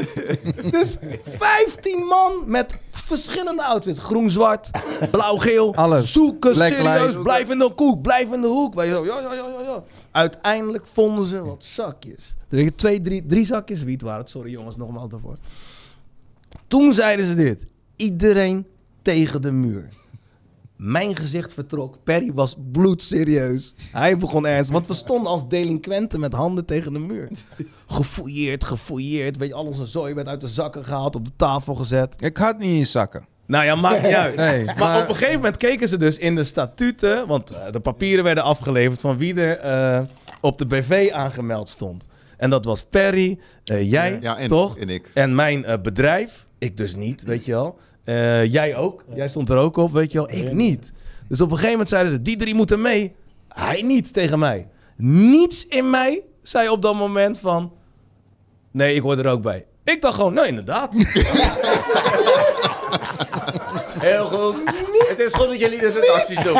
Dus 0.70 0.96
15 1.22 1.99
man 2.05 2.33
met 2.46 2.79
verschillende 2.90 3.64
outfits. 3.64 3.99
Groen, 3.99 4.31
zwart, 4.31 4.70
blauw, 5.11 5.37
geel. 5.37 5.75
Alles. 5.75 6.12
Zoeken, 6.12 6.53
Black 6.53 6.72
serieus. 6.72 7.05
light. 7.12 7.22
Blijf 7.22 7.51
in 7.51 7.59
de 7.59 7.72
hoek, 7.77 8.03
blijf 8.03 8.33
in 8.33 8.40
de 8.40 8.46
hoek. 8.46 8.75
Wij 8.75 8.88
zo, 8.88 9.05
ja, 9.05 9.20
ja, 9.20 9.33
ja, 9.35 9.44
ja, 9.59 9.61
ja. 9.64 9.83
Uiteindelijk 10.11 10.87
vonden 10.92 11.25
ze 11.25 11.42
wat 11.44 11.64
zakjes. 11.64 12.37
Er 12.49 12.57
liggen 12.57 12.75
twee, 12.77 13.01
drie, 13.01 13.27
drie 13.27 13.44
zakjes 13.44 13.83
wiet 13.83 14.03
waren 14.03 14.20
het. 14.20 14.31
Sorry 14.31 14.51
jongens, 14.51 14.77
nogmaals 14.77 15.11
daarvoor. 15.11 15.37
Toen 16.66 16.92
zeiden 16.92 17.27
ze 17.27 17.35
dit. 17.35 17.64
Iedereen 17.96 18.66
tegen 19.03 19.42
de 19.42 19.53
muur. 19.53 19.88
Mijn 20.77 21.17
gezicht 21.17 21.53
vertrok. 21.55 21.99
Perry 22.05 22.33
was 22.33 22.57
bloedserieus. 22.73 23.75
Hij 23.93 24.17
begon 24.17 24.47
ernst. 24.47 24.71
Want 24.71 24.87
we 24.87 24.95
stonden 24.95 25.31
als 25.33 25.49
delinquenten 25.49 26.21
met 26.21 26.33
handen 26.33 26.65
tegen 26.65 26.93
de 26.93 26.99
muur. 26.99 27.29
Gefouilleerd, 27.87 28.65
gefouilleerd. 28.65 29.37
Weet 29.37 29.49
je, 29.49 29.55
al 29.55 29.65
onze 29.67 29.87
zooi 29.87 30.15
werd 30.15 30.29
uit 30.29 30.41
de 30.41 30.49
zakken 30.49 30.85
gehaald, 30.85 31.17
op 31.17 31.25
de 31.25 31.33
tafel 31.37 31.75
gezet. 31.75 32.15
Ik 32.23 32.37
had 32.37 32.59
niet 32.59 32.79
in 32.79 32.87
zakken. 32.87 33.27
Nou 33.47 33.65
ja, 33.65 33.75
maakt 33.75 34.03
niet 34.03 34.12
uit. 34.15 34.37
Nee, 34.37 34.65
maar, 34.65 34.77
maar- 34.79 35.03
op 35.03 35.09
een 35.09 35.15
gegeven 35.15 35.35
moment 35.37 35.57
keken 35.57 35.89
ze 35.89 35.97
dus 35.97 36.19
in 36.19 36.35
de 36.35 36.45
statuten, 36.45 37.27
want 37.27 37.51
eh, 37.51 37.73
de 37.73 37.81
papieren 37.81 38.25
werden 38.25 38.45
afgeleverd 38.45 39.01
van 39.01 39.17
wie 39.17 39.35
er 39.35 39.59
eh, 39.59 40.01
op 40.41 40.59
de 40.59 40.67
BV 40.67 41.09
aangemeld 41.12 41.69
stond. 41.69 42.07
En 42.37 42.51
dat 42.51 42.65
was 42.65 42.85
Perry, 42.91 43.39
eh, 43.65 43.91
jij, 43.91 44.19
Ja, 44.21 44.37
en, 44.39 44.49
toch? 44.49 44.79
en 44.79 44.89
ik. 44.89 45.11
En 45.15 45.35
mijn 45.35 45.65
eh, 45.65 45.81
bedrijf, 45.83 46.47
ik 46.59 46.77
dus 46.77 46.95
niet, 46.97 47.23
weet 47.23 47.45
je 47.45 47.53
wel. 47.53 47.79
Eh, 48.07 48.53
jij 48.53 48.77
ook, 48.77 49.05
jij 49.14 49.29
stond 49.29 49.51
er 49.51 49.57
ook 49.57 49.77
op, 49.77 49.92
weet 49.92 50.12
je 50.12 50.19
wel. 50.19 50.31
Ik 50.31 50.53
niet. 50.53 50.92
Dus 51.29 51.40
op 51.40 51.47
een 51.47 51.55
gegeven 51.57 51.71
moment 51.71 51.88
zeiden 51.88 52.12
ze, 52.12 52.23
die 52.23 52.37
drie 52.37 52.55
moeten 52.55 52.81
mee. 52.81 53.14
Hij 53.49 53.83
niet 53.83 54.12
tegen 54.12 54.38
mij. 54.38 54.69
Niets 54.97 55.66
in 55.66 55.90
mij 55.90 56.23
zei 56.42 56.69
op 56.69 56.83
dat 56.83 56.95
moment 56.95 57.38
van, 57.38 57.73
nee, 58.71 58.95
ik 58.95 59.03
hoor 59.03 59.19
er 59.19 59.27
ook 59.27 59.42
bij. 59.42 59.66
Ik 59.85 60.01
dacht 60.01 60.14
gewoon, 60.14 60.35
nou 60.35 60.47
inderdaad. 60.47 60.95
Heel 64.00 64.24
goed. 64.30 64.56
Het 65.09 65.18
is 65.18 65.32
goed 65.35 65.46
dat 65.48 65.59
jullie 65.61 65.78
dus 65.80 65.94
het 65.94 66.11
acties 66.11 66.42
doen. 66.42 66.56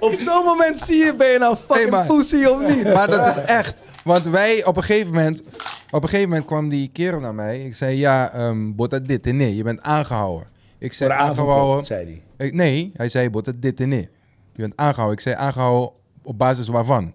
Op 0.00 0.12
zo'n 0.12 0.44
moment 0.44 0.80
zie 0.80 1.04
je, 1.04 1.14
ben 1.14 1.28
je 1.28 1.38
nou 1.38 1.56
fucking 1.56 1.90
maar- 1.90 2.06
pussy 2.06 2.44
of 2.44 2.74
niet? 2.74 2.92
Maar 2.92 3.10
dat 3.10 3.26
is 3.36 3.44
echt. 3.44 3.80
Want 4.04 4.26
wij 4.26 4.64
op 4.64 4.76
een 4.76 4.82
gegeven 4.82 5.12
moment. 5.14 5.42
Op 5.90 6.02
een 6.02 6.08
gegeven 6.08 6.28
moment 6.28 6.46
kwam 6.46 6.68
die 6.68 6.90
kerel 6.92 7.20
naar 7.20 7.34
mij. 7.34 7.60
Ik 7.64 7.74
zei: 7.74 7.96
Ja, 7.96 8.32
ehm 8.32 8.72
bota 8.74 8.98
dit 8.98 9.26
en 9.26 9.36
nee. 9.36 9.56
Je 9.56 9.62
bent 9.62 9.82
aangehouden. 9.82 10.46
Ik 10.78 10.92
zei: 10.92 11.10
aangehouden. 11.10 11.84
zei 11.84 12.22
hij. 12.36 12.46
Ik- 12.46 12.54
nee, 12.54 12.92
hij 12.96 13.08
zei: 13.08 13.30
Bota 13.30 13.52
dit 13.58 13.80
en 13.80 13.88
nee. 13.88 14.08
Je 14.52 14.62
bent 14.62 14.76
aangehouden. 14.76 15.16
Ik 15.16 15.22
zei: 15.22 15.34
Aangehouden 15.36 15.90
op 16.22 16.38
basis 16.38 16.68
waarvan? 16.68 17.14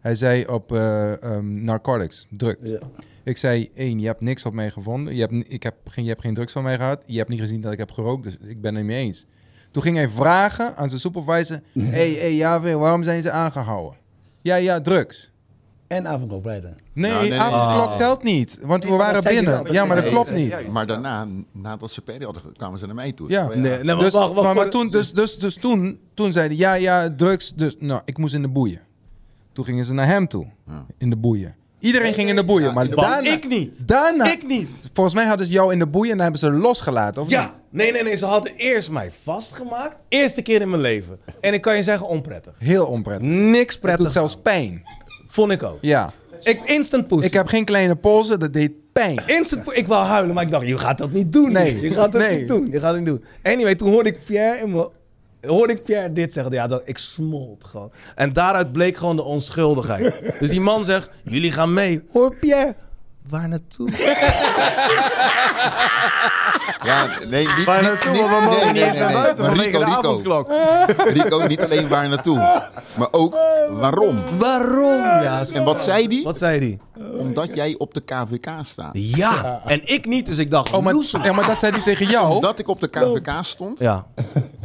Hij 0.00 0.14
zei: 0.14 0.46
Op 0.46 0.72
eh, 0.72 1.22
ehm, 1.22 1.62
narcotics, 1.62 2.26
drugs. 2.30 2.58
Ja. 2.62 2.78
Ik 3.24 3.36
zei: 3.36 3.70
één, 3.74 4.00
je 4.00 4.06
hebt 4.06 4.20
niks 4.20 4.44
op 4.46 4.52
mij 4.52 4.70
gevonden. 4.70 5.14
Je 5.14 5.20
hebt, 5.20 5.52
ik 5.52 5.62
heb 5.62 5.74
geen, 5.84 6.04
je 6.04 6.10
hebt 6.10 6.22
geen 6.22 6.34
drugs 6.34 6.52
van 6.52 6.62
mij 6.62 6.76
gehad. 6.76 7.02
Je 7.06 7.16
hebt 7.18 7.28
niet 7.28 7.40
gezien 7.40 7.60
dat 7.60 7.72
ik 7.72 7.78
heb 7.78 7.90
gerookt. 7.90 8.22
Dus 8.22 8.36
ik 8.42 8.60
ben 8.60 8.74
het 8.74 8.84
niet 8.84 8.92
mee 8.92 9.04
eens. 9.04 9.26
Toen 9.70 9.82
ging 9.82 9.96
hij 9.96 10.08
vragen 10.08 10.76
aan 10.76 10.88
zijn 10.88 11.00
supervisor: 11.00 11.60
Hé, 11.72 11.82
hey, 12.16 12.38
hey, 12.38 12.76
waarom 12.76 13.02
zijn 13.02 13.22
ze 13.22 13.30
aangehouden? 13.30 13.98
Ja, 14.42 14.54
ja, 14.56 14.80
drugs. 14.80 15.30
En 15.86 16.08
avondklok 16.08 16.42
beide. 16.42 16.74
Nee, 16.92 17.10
Nou, 17.10 17.20
nee, 17.22 17.30
nee. 17.30 17.40
avondklok 17.40 17.86
Ah. 17.88 17.96
telt 17.96 18.22
niet. 18.22 18.58
Want 18.62 18.84
we 18.84 18.90
waren 18.90 19.14
dat 19.22 19.32
binnen. 19.32 19.72
Ja, 19.72 19.84
maar 19.84 19.96
dat 19.96 20.08
klopt 20.08 20.26
dat- 20.26 20.36
niet. 20.36 20.66
Maar 20.68 20.86
daarna, 20.86 21.26
nadat 21.52 21.90
ze 21.90 22.00
Perry 22.02 22.24
hadden, 22.24 22.42
ge- 22.42 22.52
kwamen 22.52 22.78
ze 22.78 22.86
naar 22.86 22.94
mij 22.94 23.12
toe. 23.12 23.30
Ja. 23.30 23.46
Maar 23.46 23.58
Nee, 23.58 23.84
maar 23.84 23.96
Dus, 23.98 24.12
wacht, 24.12 24.12
wacht, 24.12 24.34
maar, 24.34 24.44
maar 24.44 24.54
voor- 24.54 24.68
toen, 24.70 24.88
dus, 24.90 25.12
dus, 25.12 25.38
dus 25.38 25.54
toen, 25.54 25.98
toen 26.14 26.32
zeiden 26.32 26.56
ja, 26.56 26.74
ja, 26.74 27.14
drugs. 27.16 27.52
Dus 27.54 27.76
nou, 27.78 28.02
ik 28.04 28.18
moest 28.18 28.34
in 28.34 28.42
de 28.42 28.48
boeien. 28.48 28.80
Toen 29.52 29.64
gingen 29.64 29.84
ze 29.84 29.92
naar 29.94 30.06
hem 30.06 30.28
toe. 30.28 30.46
Ja. 30.66 30.86
In 30.98 31.10
de 31.10 31.16
boeien. 31.16 31.54
Iedereen 31.82 32.14
ging 32.14 32.28
in 32.28 32.36
de 32.36 32.44
boeien. 32.44 32.74
Maar 32.74 32.88
daarna, 32.88 33.30
ik 33.30 33.48
niet. 33.48 33.88
daarna, 33.88 34.30
Ik 34.32 34.46
niet. 34.46 34.68
volgens 34.92 35.14
mij 35.14 35.24
hadden 35.26 35.46
ze 35.46 35.52
jou 35.52 35.72
in 35.72 35.78
de 35.78 35.86
boeien 35.86 36.10
en 36.10 36.16
dan 36.16 36.22
hebben 36.32 36.40
ze 36.40 36.50
losgelaten. 36.50 37.22
Of 37.22 37.28
Ja, 37.30 37.42
niet? 37.42 37.50
nee, 37.70 37.92
nee, 37.92 38.02
nee. 38.02 38.16
Ze 38.16 38.26
hadden 38.26 38.52
eerst 38.56 38.90
mij 38.90 39.10
vastgemaakt. 39.22 39.96
Eerste 40.08 40.42
keer 40.42 40.60
in 40.60 40.70
mijn 40.70 40.82
leven. 40.82 41.18
En 41.40 41.52
ik 41.54 41.60
kan 41.60 41.76
je 41.76 41.82
zeggen, 41.82 42.06
onprettig. 42.06 42.54
Heel 42.58 42.86
onprettig. 42.86 43.26
Niks 43.28 43.72
Het 43.72 43.82
prettig. 43.82 44.04
doet 44.04 44.12
zelfs 44.12 44.36
pijn. 44.42 44.82
Vond 45.26 45.50
ik 45.52 45.62
ook. 45.62 45.78
Ja. 45.80 46.12
Ik, 46.42 46.60
instant 46.64 47.06
pussy. 47.06 47.26
Ik 47.26 47.32
heb 47.32 47.46
geen 47.46 47.64
kleine 47.64 47.96
polsen, 47.96 48.40
dat 48.40 48.52
deed 48.52 48.72
pijn. 48.92 49.20
Instant 49.26 49.64
pu- 49.64 49.74
Ik 49.74 49.86
wou 49.86 50.04
huilen, 50.06 50.34
maar 50.34 50.44
ik 50.44 50.50
dacht, 50.50 50.66
je 50.66 50.78
gaat 50.78 50.98
dat 50.98 51.10
niet 51.12 51.32
doen. 51.32 51.52
Nee. 51.52 51.80
Je 51.80 51.90
gaat 51.90 52.12
dat 52.12 52.20
Nee. 52.20 52.38
niet 52.38 52.48
doen. 52.48 52.68
Je 52.70 52.80
gaat 52.80 52.90
het 52.94 52.98
niet 52.98 53.06
doen. 53.08 53.24
Anyway, 53.42 53.74
toen 53.74 53.88
hoorde 53.88 54.08
ik 54.10 54.18
Pierre 54.24 54.58
in 54.60 54.70
mijn... 54.72 54.86
Hoorde 55.46 55.72
ik 55.72 55.82
Pierre 55.82 56.12
dit 56.12 56.32
zeggen. 56.32 56.52
Ja, 56.52 56.66
dat, 56.66 56.82
ik 56.84 56.98
smolt 56.98 57.64
gewoon. 57.64 57.92
En 58.14 58.32
daaruit 58.32 58.72
bleek 58.72 58.96
gewoon 58.96 59.16
de 59.16 59.22
onschuldigheid. 59.22 60.38
dus 60.38 60.50
die 60.50 60.60
man 60.60 60.84
zegt, 60.84 61.10
jullie 61.24 61.52
gaan 61.52 61.72
mee. 61.72 62.02
Hoor 62.12 62.34
Pierre, 62.34 62.74
waar 63.28 63.48
naartoe? 63.48 63.88
Ja, 66.84 67.06
nee, 67.28 67.46
niet, 67.56 67.64
Waar 67.64 67.80
niet, 67.80 67.90
naartoe? 67.90 68.10
niet- 68.12 68.20
Want 68.20 68.44
we 68.44 68.50
mogen 68.50 68.72
nee, 68.74 68.84
niet 68.84 68.84
naar 68.84 68.92
nee, 68.94 69.02
nee. 69.04 69.12
buiten 69.22 69.44
Maar 69.44 69.56
Rico, 69.56 69.78
Rico. 69.78 70.44
Rico, 71.08 71.46
niet 71.46 71.62
alleen 71.64 71.88
waar 71.88 72.08
naartoe, 72.08 72.36
maar 72.98 73.08
ook 73.10 73.36
waarom. 73.70 74.16
Waarom? 74.38 75.00
Ja, 75.02 75.44
En 75.52 75.64
wat 75.64 75.80
zei 75.80 76.08
die? 76.08 76.24
Wat 76.24 76.38
zei 76.38 76.58
die? 76.60 76.80
Omdat 77.18 77.54
jij 77.54 77.74
op 77.78 77.94
de 77.94 78.00
KVK 78.00 78.48
staat. 78.62 78.90
Ja, 78.92 79.60
en 79.64 79.80
ik 79.88 80.06
niet, 80.06 80.26
dus 80.26 80.38
ik 80.38 80.50
dacht, 80.50 80.72
Oh, 80.72 80.82
maar, 80.82 80.92
loesoe. 80.92 81.22
ja, 81.22 81.32
maar 81.32 81.46
dat 81.46 81.58
zei 81.58 81.72
hij 81.72 81.82
tegen 81.82 82.06
jou. 82.06 82.34
Omdat 82.34 82.58
ik 82.58 82.68
op 82.68 82.80
de 82.80 82.88
KVK 82.88 83.30
stond, 83.40 83.78
Ja, 83.78 84.06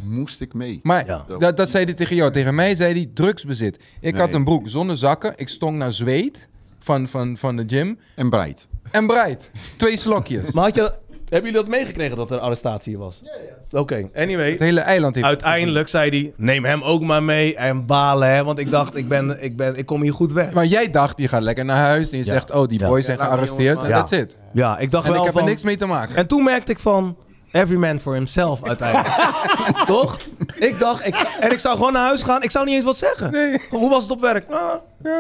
moest 0.04 0.41
ik 0.41 0.54
mee. 0.54 0.80
Maar 0.84 1.06
Ja. 1.06 1.26
dat, 1.39 1.58
dat 1.58 1.70
zei 1.70 1.86
hij 1.86 1.93
tegen 1.93 2.15
jou. 2.15 2.32
Tegen 2.32 2.56
mij 2.56 2.76
zei 2.76 2.93
hij 2.93 3.10
drugsbezit. 3.13 3.80
Ik 4.02 4.15
had 4.15 4.26
Nee. 4.28 4.36
een 4.36 4.43
broek 4.43 4.70
zonder 4.70 4.98
zakken. 4.98 5.34
Ik 5.36 5.50
stonk 5.50 5.76
naar 5.78 5.91
zweet 5.91 6.48
van, 6.88 7.08
van, 7.08 7.38
van 7.38 7.56
de 7.56 7.63
gym. 7.67 8.00
En 8.15 8.30
Breit. 8.30 8.67
En 8.91 9.08
breit. 9.08 9.52
Twee 9.78 9.97
slokjes. 9.97 10.52
maar 10.54 10.63
had 10.63 10.76
je, 10.76 10.82
hebben 11.30 11.52
jullie 11.52 11.52
dat 11.52 11.67
meegekregen 11.67 12.17
dat 12.17 12.30
er 12.32 12.38
een 12.38 12.41
arrestatie 12.43 12.97
was? 12.97 13.21
Ja, 13.23 13.32
ja. 13.71 13.80
Oké, 13.80 14.10
anyway. 14.15 14.52
Het 14.52 14.60
hele 14.60 14.80
eiland 14.80 15.15
heeft... 15.15 15.28
Uiteindelijk 15.28 15.88
zei 15.88 16.10
hij, 16.10 16.34
neem 16.38 16.65
hem 16.65 16.82
ook 16.84 17.02
maar 17.02 17.23
mee 17.23 17.56
en 17.56 17.86
balen, 17.86 18.30
hè. 18.36 18.43
Want 18.43 18.60
ik 18.60 18.71
dacht, 18.71 18.95
ik, 18.95 19.08
ben, 19.08 19.43
ik, 19.43 19.58
ben, 19.58 19.76
ik 19.78 19.86
kom 19.86 20.02
hier 20.02 20.13
goed 20.13 20.34
weg. 20.34 20.52
Maar 20.54 20.65
jij 20.65 20.89
dacht, 20.89 21.17
je 21.19 21.28
gaat 21.28 21.41
lekker 21.41 21.65
naar 21.65 21.78
huis. 21.86 22.12
En 22.12 22.17
je 22.17 22.26
Ja. 22.26 22.32
zegt, 22.32 22.52
oh, 22.52 22.67
die 22.67 22.80
Ja. 22.80 22.88
boys 22.88 23.06
zijn 23.06 23.17
gearresteerd. 23.17 23.84
En 23.84 23.89
that's 23.89 24.12
it. 24.12 24.38
Ja, 24.54 24.78
ik 24.78 24.91
dacht 24.91 25.06
En 25.06 25.12
wel 25.12 25.19
ik 25.19 25.26
heb 25.26 25.34
van... 25.36 25.43
er 25.43 25.50
niks 25.50 25.63
mee 25.63 25.78
te 25.78 25.86
maken. 25.86 26.15
En 26.15 26.28
toen 26.28 26.43
merkte 26.43 26.71
ik 26.71 26.80
van, 26.80 27.17
every 27.51 27.77
man 27.77 27.99
for 27.99 28.13
himself 28.13 28.63
uiteindelijk. 28.63 29.15
Toch? 29.86 30.17
Ik 30.60 30.79
dacht, 30.79 31.05
ik, 31.05 31.15
en 31.15 31.51
ik 31.51 31.60
zou 31.60 31.77
gewoon 31.77 31.93
naar 31.93 32.05
huis 32.05 32.23
gaan. 32.23 32.43
Ik 32.43 32.51
zou 32.51 32.65
niet 32.65 32.75
eens 32.75 32.83
wat 32.83 32.97
zeggen. 32.97 33.31
Nee. 33.31 33.62
Hoe 33.69 33.89
was 33.89 34.03
het 34.03 34.12
op 34.12 34.21
werk? 34.21 34.49
Nou, 34.49 34.79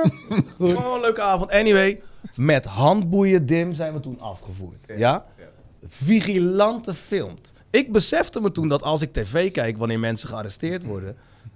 gewoon 0.57 0.93
een 0.93 1.01
leuke 1.01 1.21
avond. 1.21 1.51
Anyway, 1.51 2.01
met 2.35 2.65
handboeien 2.65 3.45
dim 3.45 3.73
zijn 3.73 3.93
we 3.93 3.99
toen 3.99 4.19
afgevoerd. 4.19 4.85
Ja? 4.97 5.25
Vigilante 5.87 6.93
filmt. 6.93 7.53
Ik 7.69 7.91
besefte 7.91 8.41
me 8.41 8.51
toen 8.51 8.67
dat 8.67 8.83
als 8.83 9.01
ik 9.01 9.13
tv 9.13 9.51
kijk 9.51 9.77
wanneer 9.77 9.99
mensen 9.99 10.29
gearresteerd 10.29 10.83
worden, 10.83 11.15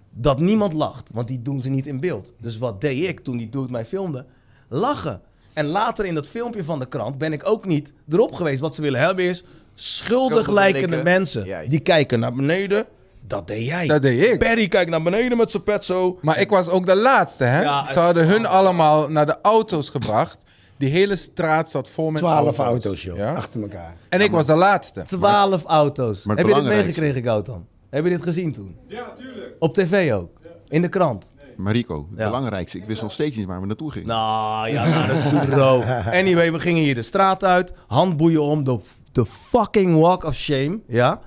dat 0.10 0.40
niemand 0.40 0.74
lacht. 0.74 1.10
Want 1.14 1.28
die 1.28 1.42
doen 1.42 1.62
ze 1.62 1.70
niet 1.70 1.88
in 1.88 2.00
beeld. 2.00 2.34
Dus 2.38 2.58
wat 2.58 2.82
deed 2.82 3.08
ik 3.08 3.20
toen 3.20 3.38
die 3.38 3.50
dude 3.50 3.72
mij 3.72 3.86
filmde? 3.86 4.26
Lachen. 4.68 5.22
En 5.54 5.66
later 5.66 6.06
in 6.06 6.16
dat 6.16 6.28
filmpje 6.28 6.64
van 6.64 6.80
de 6.80 6.88
krant 6.88 7.18
ben 7.18 7.34
ik 7.34 7.48
ook 7.48 7.66
niet 7.66 7.94
erop 8.10 8.34
geweest. 8.34 8.60
Wat 8.60 8.76
ze 8.76 8.82
willen 8.82 9.00
hebben 9.00 9.26
is 9.26 9.44
schuldig 9.82 10.48
lijkende 10.50 11.04
mensen. 11.04 11.70
Die 11.70 11.80
kijken 11.80 12.20
naar 12.20 12.34
beneden. 12.34 12.86
Dat 13.28 13.48
deed 13.48 13.66
jij. 13.66 13.88
Dat 13.88 14.02
deed 14.02 14.28
ik. 14.28 14.40
Perry 14.40 14.68
kijkt 14.68 14.90
naar 14.90 15.02
beneden 15.02 15.38
met 15.38 15.52
zijn 15.52 15.64
pet 15.64 15.84
zo. 15.86 16.18
Maar 16.22 16.40
ik 16.40 16.50
was 16.50 16.70
ook 16.70 16.86
de 16.86 16.96
laatste, 16.96 17.44
hè? 17.44 17.62
Ja, 17.62 17.92
Ze 17.94 18.00
hadden 18.00 18.28
hun 18.28 18.46
allemaal 18.46 19.10
naar 19.10 19.26
de 19.26 19.38
auto's 19.42 19.90
gebracht. 19.90 20.44
Die 20.78 20.90
hele 20.90 21.16
straat 21.16 21.70
zat 21.72 21.90
vol 21.90 22.10
met 22.12 22.22
Twaalf 22.22 22.58
auto's. 22.58 22.66
auto's, 22.66 23.04
joh. 23.04 23.18
Ja? 23.18 23.34
Achter 23.34 23.62
elkaar. 23.62 23.96
En 24.10 24.22
ik 24.22 24.32
was 24.32 24.46
de 24.46 24.56
laatste. 24.56 25.04
Twaalf 25.04 25.64
auto's. 25.64 26.24
Heb 26.24 26.46
je 26.48 26.54
dit 26.54 26.64
meegekregen, 26.64 27.24
Gautam? 27.24 27.66
Heb 27.90 28.04
je 28.04 28.10
dit 28.10 28.22
gezien 28.24 28.54
toen? 28.54 28.76
Ja, 28.88 29.14
tuurlijk. 29.18 29.56
Op 29.60 29.74
tv 29.74 30.14
ook? 30.14 30.30
In 30.70 30.82
de 30.82 30.90
krant? 30.90 31.26
Maar 31.58 31.74
Rico, 31.74 32.08
het 32.10 32.20
Ja. 32.20 32.26
belangrijkste, 32.26 32.78
ik 32.78 32.86
wist 32.86 33.02
nog 33.02 33.12
steeds 33.12 33.36
niet 33.38 33.46
waar 33.46 33.60
we 33.62 33.66
naartoe 33.68 33.92
gingen. 33.92 34.08
Nou, 34.08 34.70
ja, 34.70 34.88
naar 34.88 35.08
de 35.08 35.46
bureau. 35.46 35.84
Anyway, 36.20 36.52
we 36.52 36.60
gingen 36.60 36.84
hier 36.84 36.96
de 36.96 37.02
straat 37.02 37.44
uit. 37.44 37.74
Handboeien 37.88 38.42
om. 38.42 38.64
De, 38.64 38.80
de 39.12 39.26
fucking 39.26 40.00
walk 40.00 40.24
of 40.24 40.36
shame. 40.36 40.80
Ja? 40.88 41.20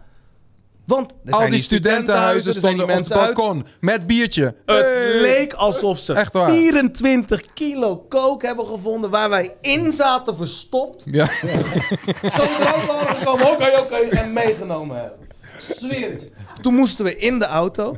Want 0.86 1.12
Al 1.30 1.48
die 1.48 1.62
studentenhuizen 1.62 2.54
stonden 2.54 2.84
op 2.84 2.90
het 2.90 3.08
balkon. 3.08 3.66
Met 3.80 4.06
biertje. 4.06 4.44
Het 4.44 4.56
Hey! 4.66 5.20
leek 5.20 5.52
alsof 5.52 5.98
ze 5.98 6.12
Echt 6.12 6.32
waar. 6.32 6.50
24 6.50 7.52
kilo 7.54 8.06
coke 8.08 8.46
hebben 8.46 8.66
gevonden 8.66 9.10
waar 9.10 9.30
wij 9.30 9.56
in 9.60 9.92
zaten 9.92 10.36
verstopt. 10.36 11.04
Ja. 11.10 11.26
Zo 11.26 12.42
eruit 12.42 12.86
waren 12.86 13.16
gekomen, 13.16 13.50
oké, 13.50 13.78
oké, 13.78 13.94
en 13.96 14.32
meegenomen 14.32 14.96
hebben. 15.00 15.18
Zweer 15.58 16.10
het. 16.10 16.30
Toen 16.62 16.74
moesten 16.74 17.04
we 17.04 17.16
in 17.16 17.38
de 17.38 17.46
auto. 17.46 17.96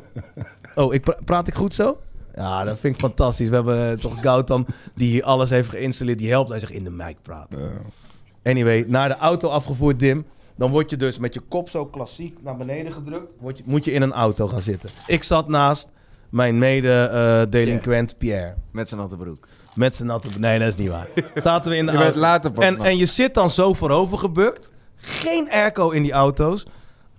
Oh, 0.74 0.94
ik 0.94 1.02
pra- 1.02 1.18
praat 1.24 1.48
ik 1.48 1.54
goed 1.54 1.74
zo? 1.74 1.98
Ja, 2.34 2.64
dat 2.64 2.78
vind 2.80 2.94
ik 2.94 3.00
fantastisch. 3.00 3.48
We 3.48 3.54
hebben 3.54 3.90
eh, 3.90 3.96
toch 3.98 4.20
Gautam, 4.20 4.66
die 4.94 5.10
hier 5.10 5.22
alles 5.24 5.50
heeft 5.50 5.68
geïnstalleerd, 5.70 6.18
die 6.18 6.30
helpt. 6.30 6.50
Hij 6.50 6.58
zegt 6.58 6.72
in 6.72 6.84
de 6.84 6.90
mic 6.90 7.16
praten. 7.22 7.58
Anyway, 8.46 8.84
naar 8.86 9.08
de 9.08 9.16
auto 9.16 9.48
afgevoerd, 9.48 9.98
Dim. 9.98 10.26
Dan 10.56 10.70
word 10.70 10.90
je 10.90 10.96
dus 10.96 11.18
met 11.18 11.34
je 11.34 11.40
kop 11.40 11.68
zo 11.68 11.86
klassiek 11.86 12.42
naar 12.42 12.56
beneden 12.56 12.92
gedrukt. 12.92 13.32
Word 13.40 13.58
je, 13.58 13.62
moet 13.66 13.84
je 13.84 13.92
in 13.92 14.02
een 14.02 14.12
auto 14.12 14.48
gaan 14.48 14.62
zitten. 14.62 14.90
Ik 15.06 15.22
zat 15.22 15.48
naast 15.48 15.88
mijn 16.28 16.58
mede-delinquent 16.58 18.18
Pierre. 18.18 18.54
Met 18.70 18.88
zijn 18.88 19.00
natte 19.00 19.16
broek. 19.16 19.46
Met 19.74 19.96
zijn 19.96 20.08
natte... 20.08 20.28
Nee, 20.38 20.58
dat 20.58 20.68
is 20.68 20.74
niet 20.74 20.88
waar. 20.88 21.06
Zaten 21.42 21.70
we 21.70 21.76
in 21.76 21.86
de 21.86 21.92
Je 21.92 21.98
auto. 21.98 22.12
werd 22.12 22.22
later 22.22 22.52
pas 22.52 22.64
En, 22.64 22.78
en 22.78 22.96
je 22.96 23.06
zit 23.06 23.34
dan 23.34 23.50
zo 23.50 23.72
voorover 23.72 24.18
gebukt. 24.18 24.72
Geen 24.96 25.50
airco 25.50 25.90
in 25.90 26.02
die 26.02 26.12
auto's. 26.12 26.66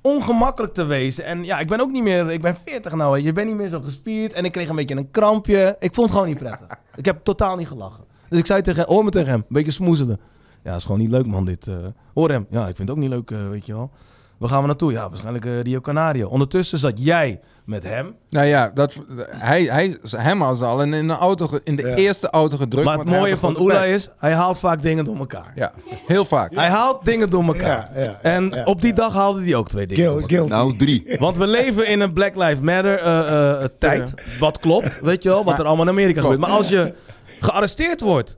Ongemakkelijk 0.01 0.73
te 0.73 0.83
wezen. 0.83 1.25
En 1.25 1.43
ja, 1.43 1.59
ik 1.59 1.67
ben 1.67 1.79
ook 1.79 1.91
niet 1.91 2.03
meer... 2.03 2.31
Ik 2.31 2.41
ben 2.41 2.57
40 2.65 2.93
nou. 2.93 3.19
Je 3.19 3.31
bent 3.31 3.47
niet 3.47 3.57
meer 3.57 3.69
zo 3.69 3.79
gespierd. 3.79 4.33
En 4.33 4.45
ik 4.45 4.51
kreeg 4.51 4.69
een 4.69 4.75
beetje 4.75 4.95
een 4.95 5.11
krampje. 5.11 5.75
Ik 5.79 5.93
vond 5.93 6.09
het 6.09 6.17
gewoon 6.17 6.31
niet 6.33 6.43
prettig. 6.43 6.67
Ik 6.95 7.05
heb 7.05 7.19
totaal 7.23 7.55
niet 7.55 7.67
gelachen. 7.67 8.03
Dus 8.29 8.39
ik 8.39 8.45
zei 8.45 8.61
tegen 8.61 8.81
hem... 8.83 8.93
Hoor 8.93 9.03
me 9.03 9.09
tegen 9.09 9.29
hem. 9.29 9.39
Een 9.39 9.45
beetje 9.47 9.71
smoezelen. 9.71 10.19
Ja, 10.67 10.75
is 10.75 10.83
gewoon 10.83 10.99
niet 10.99 11.09
leuk, 11.09 11.25
man, 11.25 11.45
dit. 11.45 11.67
eh. 11.67 11.75
hoor 12.13 12.29
hem. 12.29 12.47
Ja, 12.49 12.59
ik 12.67 12.75
vind 12.75 12.89
het 12.89 12.89
ook 12.89 13.03
niet 13.03 13.09
leuk, 13.09 13.31
eh, 13.31 13.49
weet 13.49 13.65
je 13.65 13.73
wel. 13.73 13.91
Waar 14.37 14.49
gaan 14.49 14.61
we 14.61 14.67
naartoe? 14.67 14.91
Ja, 14.91 15.09
waarschijnlijk 15.09 15.45
eh, 15.45 15.61
Rio 15.61 15.79
Canario. 15.81 16.27
Ondertussen 16.27 16.77
zat 16.77 17.03
jij 17.03 17.39
met 17.65 17.83
hem. 17.83 18.15
Nou 18.29 18.45
ja, 18.45 18.71
dat, 18.73 18.97
hij, 19.29 19.63
hij, 19.63 19.97
hem 20.09 20.41
had 20.41 20.61
al 20.61 20.81
in, 20.81 20.93
in, 20.93 21.07
de, 21.07 21.13
auto, 21.13 21.49
in 21.63 21.75
de 21.75 21.81
Ja. 21.87 21.95
eerste 21.95 22.29
auto 22.29 22.57
gedrukt. 22.57 22.85
maar 22.85 22.97
het 22.97 23.09
mooie 23.09 23.37
van 23.37 23.59
Oela 23.59 23.83
is, 23.83 24.09
hij 24.17 24.33
haalt 24.33 24.59
vaak 24.59 24.81
dingen 24.81 25.03
door 25.05 25.17
elkaar. 25.17 25.51
Ja, 25.55 25.71
heel 26.07 26.25
vaak. 26.25 26.55
Hij 26.55 26.69
haalt 26.69 27.05
dingen 27.05 27.29
door 27.29 27.43
elkaar. 27.43 27.89
Ja, 27.95 28.01
ja, 28.03 28.19
en 28.21 28.49
ja. 28.53 28.63
op 28.63 28.81
die 28.81 28.93
dag 28.93 29.13
haalde 29.13 29.41
hij 29.43 29.55
ook 29.55 29.69
twee 29.69 29.87
dingen. 29.87 30.47
Nou, 30.47 30.77
drie. 30.77 31.05
Want 31.19 31.37
we 31.37 31.47
leven 31.47 31.87
in 31.87 31.99
een 31.99 32.13
Black 32.13 32.35
Lives 32.35 32.59
Matter 32.59 32.99
eh, 32.99 33.51
eh, 33.63 33.69
tijd. 33.79 34.13
Wat 34.39 34.59
klopt, 34.59 34.99
weet 35.01 35.23
je 35.23 35.29
wel, 35.29 35.37
wat 35.37 35.45
Maar- 35.45 35.59
er 35.59 35.65
allemaal 35.65 35.85
in 35.85 35.91
Amerika 35.91 36.19
Klopt. 36.19 36.33
gebeurt. 36.33 36.49
Maar 36.51 36.59
als 36.59 36.69
je 36.69 36.93
gearresteerd 37.39 38.01
wordt 38.01 38.37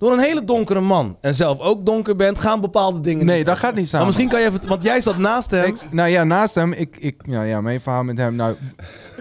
door 0.00 0.12
een 0.12 0.18
hele 0.18 0.44
donkere 0.44 0.80
man 0.80 1.16
en 1.20 1.34
zelf 1.34 1.60
ook 1.60 1.86
donker 1.86 2.16
bent, 2.16 2.38
gaan 2.38 2.60
bepaalde 2.60 3.00
dingen 3.00 3.26
Nee, 3.26 3.36
niet. 3.36 3.46
dat 3.46 3.58
gaat 3.58 3.70
niet 3.70 3.78
Maar 3.80 3.86
samen. 3.90 4.06
misschien 4.06 4.28
kan 4.28 4.40
je 4.40 4.46
even, 4.46 4.68
want 4.68 4.82
jij 4.82 5.00
zat 5.00 5.18
naast 5.18 5.50
hem. 5.50 5.64
Ik, 5.64 5.82
nou 5.92 6.08
ja, 6.08 6.24
naast 6.24 6.54
hem, 6.54 6.72
ik, 6.72 6.96
ik, 7.00 7.26
nou 7.26 7.46
ja, 7.46 7.60
mijn 7.60 7.80
verhaal 7.80 8.02
met 8.04 8.18
hem. 8.18 8.34
Nou, 8.34 8.54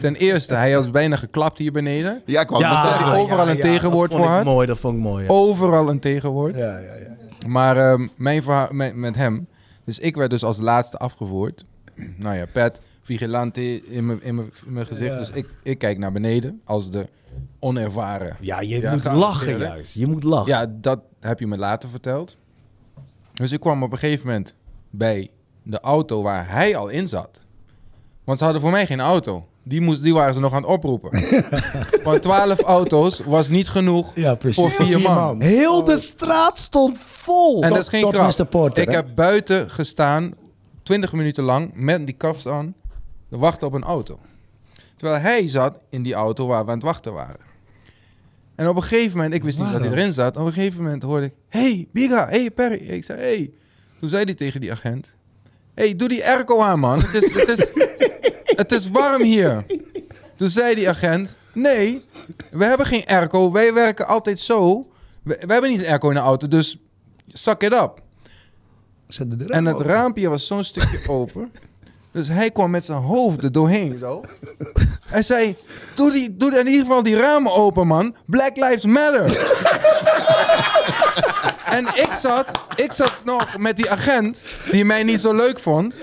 ten 0.02 0.16
eerste, 0.16 0.54
hij 0.54 0.76
was 0.76 0.90
bijna 0.92 1.16
geklapt 1.16 1.58
hier 1.58 1.72
beneden. 1.72 2.22
Ja, 2.26 2.42
ik 2.42 2.50
wou 2.50 2.64
ja, 2.64 3.16
overal 3.16 3.50
een 3.50 3.60
tegenwoord 3.60 4.10
dat 4.10 4.20
vond 4.20 4.30
voor 4.32 4.38
had. 4.38 4.46
mooi, 4.46 4.68
dat 4.68 4.78
vond 4.80 4.96
ik 4.96 5.02
mooi. 5.02 5.24
ja. 5.24 5.30
Overal 5.30 5.90
een 5.90 6.00
tegenwoord. 6.00 6.56
Ja, 6.56 6.78
ja, 6.78 6.78
ja. 6.80 7.48
Maar 7.48 7.78
ehm, 7.92 8.08
mijn 8.16 8.44
verhaal 8.44 8.68
met, 8.72 8.96
met 8.96 9.16
hem. 9.16 9.48
Dus 9.86 10.00
ik 10.00 10.16
werd 10.16 10.30
dus 10.30 10.44
als 10.44 10.58
laatste 10.60 10.98
afgevoerd. 10.98 11.66
Nou 12.18 12.36
ja, 12.36 12.46
pet, 12.52 12.82
vigilante 13.18 13.84
in 13.86 14.06
mijn- 14.06 14.22
in 14.24 14.36
mijn 14.36 14.52
in 14.66 14.74
mijn 14.74 14.86
gezicht. 14.86 15.12
Ja. 15.12 15.18
Dus 15.18 15.30
ik, 15.30 15.50
ik 15.64 15.78
kijk 15.78 15.98
naar 15.98 16.12
beneden 16.12 16.62
als 16.64 16.92
de 16.92 17.08
onervaren. 17.60 18.38
Ja, 18.40 18.62
je 18.62 18.80
Ja, 18.82 18.92
moet 18.92 19.04
lachen 19.04 19.52
ja. 19.52 19.58
juist. 19.58 19.94
Je 19.94 20.08
moet 20.08 20.24
lachen. 20.24 20.48
Ja, 20.52 20.66
dat 20.82 21.00
heb 21.20 21.40
je 21.40 21.48
me 21.48 21.58
later 21.58 21.90
verteld. 21.90 22.38
Dus 23.34 23.52
ik 23.52 23.60
kwam 23.60 23.84
op 23.84 23.92
een 23.92 23.98
gegeven 23.98 24.28
moment 24.28 24.56
bij 24.90 25.30
de 25.64 25.80
auto 25.80 26.22
waar 26.22 26.50
hij 26.52 26.76
al 26.76 26.88
in 26.88 27.08
zat. 27.08 27.46
Want 28.24 28.38
ze 28.38 28.44
hadden 28.44 28.62
voor 28.62 28.72
mij 28.72 28.86
geen 28.86 29.00
auto. 29.00 29.48
Die, 29.64 29.82
moest, 29.82 30.04
die 30.04 30.14
waren 30.14 30.34
ze 30.34 30.40
nog 30.40 30.54
aan 30.54 30.62
het 30.62 30.72
oproepen. 30.72 31.10
Want 32.04 32.22
12 32.22 32.60
auto's 32.62 33.20
was 33.26 33.48
niet 33.48 33.70
genoeg. 33.70 34.12
Ja. 34.16 34.38
Voor 34.40 34.72
vier 34.72 35.00
man. 35.00 35.42
Heel 35.42 35.84
de 35.84 35.98
straat 35.98 36.58
stond 36.58 36.98
vol. 36.98 37.64
En 37.64 37.70
dat 37.70 37.80
is 37.80 37.88
geen 37.88 38.14
grap. 38.14 38.50
Porter, 38.50 38.84
ik 38.84 38.90
hè? 38.90 38.96
heb 38.96 39.08
buiten 39.16 39.70
gestaan, 39.70 40.34
20 40.84 41.14
minuten 41.14 41.44
lang, 41.44 41.72
met 41.74 42.06
die 42.06 42.16
kafs 42.16 42.48
aan, 42.48 42.74
te 43.30 43.38
wachten 43.38 43.68
op 43.68 43.74
een 43.74 43.84
auto. 43.84 44.20
Terwijl 44.96 45.22
hij 45.22 45.48
zat 45.48 45.84
in 45.90 46.04
die 46.04 46.14
auto 46.14 46.48
waar 46.48 46.64
we 46.64 46.70
aan 46.70 46.78
het 46.78 46.86
wachten 46.86 47.14
waren. 47.14 47.48
En 48.56 48.68
op 48.68 48.76
een 48.76 48.84
gegeven 48.84 49.18
moment, 49.18 49.34
ik 49.34 49.44
wist 49.44 49.60
niet 49.60 49.72
dat 49.72 49.82
hij 49.82 49.90
erin 49.90 50.14
zat, 50.14 50.38
op 50.38 50.46
een 50.46 50.54
gegeven 50.54 50.84
moment 50.84 51.04
hoorde 51.04 51.26
ik, 51.26 51.34
hey 51.48 51.88
Biga, 51.92 52.28
hey 52.28 52.52
Perry. 52.52 52.90
Ik 52.90 53.04
zei, 53.04 53.20
hey. 53.20 53.52
Toen 54.00 54.10
zei 54.10 54.24
hij 54.24 54.34
tegen 54.34 54.62
die 54.62 54.72
agent, 54.72 55.16
hey, 55.74 55.96
doe 55.96 56.08
die 56.08 56.26
airco 56.26 56.62
aan 56.62 56.80
man, 56.80 57.00
het 57.00 57.14
is, 57.14 57.34
het 57.34 57.48
is, 57.48 57.72
het 58.44 58.72
is 58.72 58.90
warm 58.90 59.24
hier. 59.24 59.66
Toen 60.38 60.50
zei 60.50 60.76
die 60.76 60.90
agent, 60.90 61.38
nee, 61.54 62.06
we 62.52 62.66
hebben 62.66 62.86
geen 62.86 63.06
airco, 63.06 63.52
wij 63.52 63.74
werken 63.74 64.08
altijd 64.08 64.40
zo. 64.40 64.92
We, 65.24 65.38
we 65.46 65.52
hebben 65.54 65.70
niet 65.70 65.80
een 65.80 65.88
airco 65.88 66.08
in 66.08 66.16
de 66.16 66.22
auto, 66.22 66.48
dus 66.48 66.78
suck 67.28 67.62
it 67.62 67.74
up. 67.74 68.02
Zet 69.08 69.40
de 69.40 69.46
En 69.46 69.66
het 69.66 69.80
raam 69.80 69.88
raampje 69.88 70.30
was 70.30 70.48
zo'n 70.48 70.64
stukje 70.64 71.10
open. 71.10 71.52
Dus 72.12 72.28
hij 72.28 72.52
kwam 72.52 72.72
met 72.72 72.86
zijn 72.86 72.98
hoofd 72.98 73.54
doorheen 73.54 73.98
zo. 74.00 74.22
Hij 75.06 75.22
zei, 75.22 75.56
doe, 75.96 76.12
die, 76.12 76.38
doe 76.38 76.60
in 76.60 76.68
ieder 76.68 76.86
geval 76.86 77.04
die 77.04 77.18
ramen 77.18 77.54
open 77.54 77.88
man. 77.88 78.16
Black 78.26 78.56
Lives 78.56 78.86
Matter. 78.86 79.26
en 81.78 81.86
ik 81.86 82.10
zat, 82.22 82.52
ik 82.76 82.92
zat 82.92 83.22
nog 83.26 83.58
met 83.58 83.76
die 83.76 83.92
agent, 83.92 84.42
die 84.72 84.86
mij 84.86 85.04
niet 85.04 85.22
zo 85.22 85.34
leuk 85.34 85.60
vond. 85.60 85.96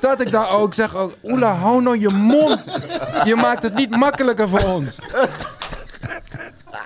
Dat 0.00 0.20
ik 0.20 0.30
daar 0.30 0.50
ook 0.50 0.74
zeg, 0.74 0.96
oh, 0.96 1.12
Oela, 1.22 1.54
hou 1.54 1.82
nou 1.82 1.98
je 1.98 2.08
mond. 2.08 2.60
Je 3.24 3.36
maakt 3.36 3.62
het 3.62 3.74
niet 3.74 3.90
makkelijker 3.90 4.48
voor 4.48 4.64
ons. 4.64 4.98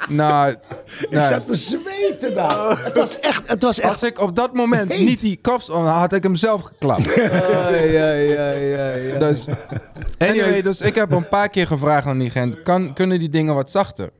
Nou, 0.08 0.54
Ik 1.10 1.24
zat 1.24 1.46
te 1.46 1.54
zweten 1.56 2.34
daar. 2.34 2.84
Het 2.84 2.96
was 2.96 3.20
echt, 3.20 3.48
het 3.48 3.62
was 3.62 3.80
echt... 3.80 3.90
als 3.92 4.02
ik 4.02 4.20
op 4.20 4.36
dat 4.36 4.54
moment 4.54 4.92
Heet. 4.92 5.06
niet 5.06 5.20
die 5.20 5.36
kafs 5.36 5.70
aan 5.70 5.86
had, 5.86 6.00
had 6.00 6.12
ik 6.12 6.22
hem 6.22 6.34
zelf 6.36 6.62
geklapt. 6.62 7.14
Ja, 7.14 7.68
ja, 7.68 8.10
ja, 8.12 8.50
ja, 8.50 8.94
ja. 8.94 9.18
Dus, 9.18 9.44
anyway, 10.18 10.62
dus 10.62 10.80
ik 10.80 10.94
heb 10.94 11.10
een 11.12 11.28
paar 11.28 11.48
keer 11.48 11.66
gevraagd 11.66 12.06
aan 12.06 12.18
die 12.18 12.28
agent, 12.28 12.62
kan, 12.62 12.92
kunnen 12.94 13.18
die 13.18 13.28
dingen 13.28 13.54
wat 13.54 13.70
zachter? 13.70 14.10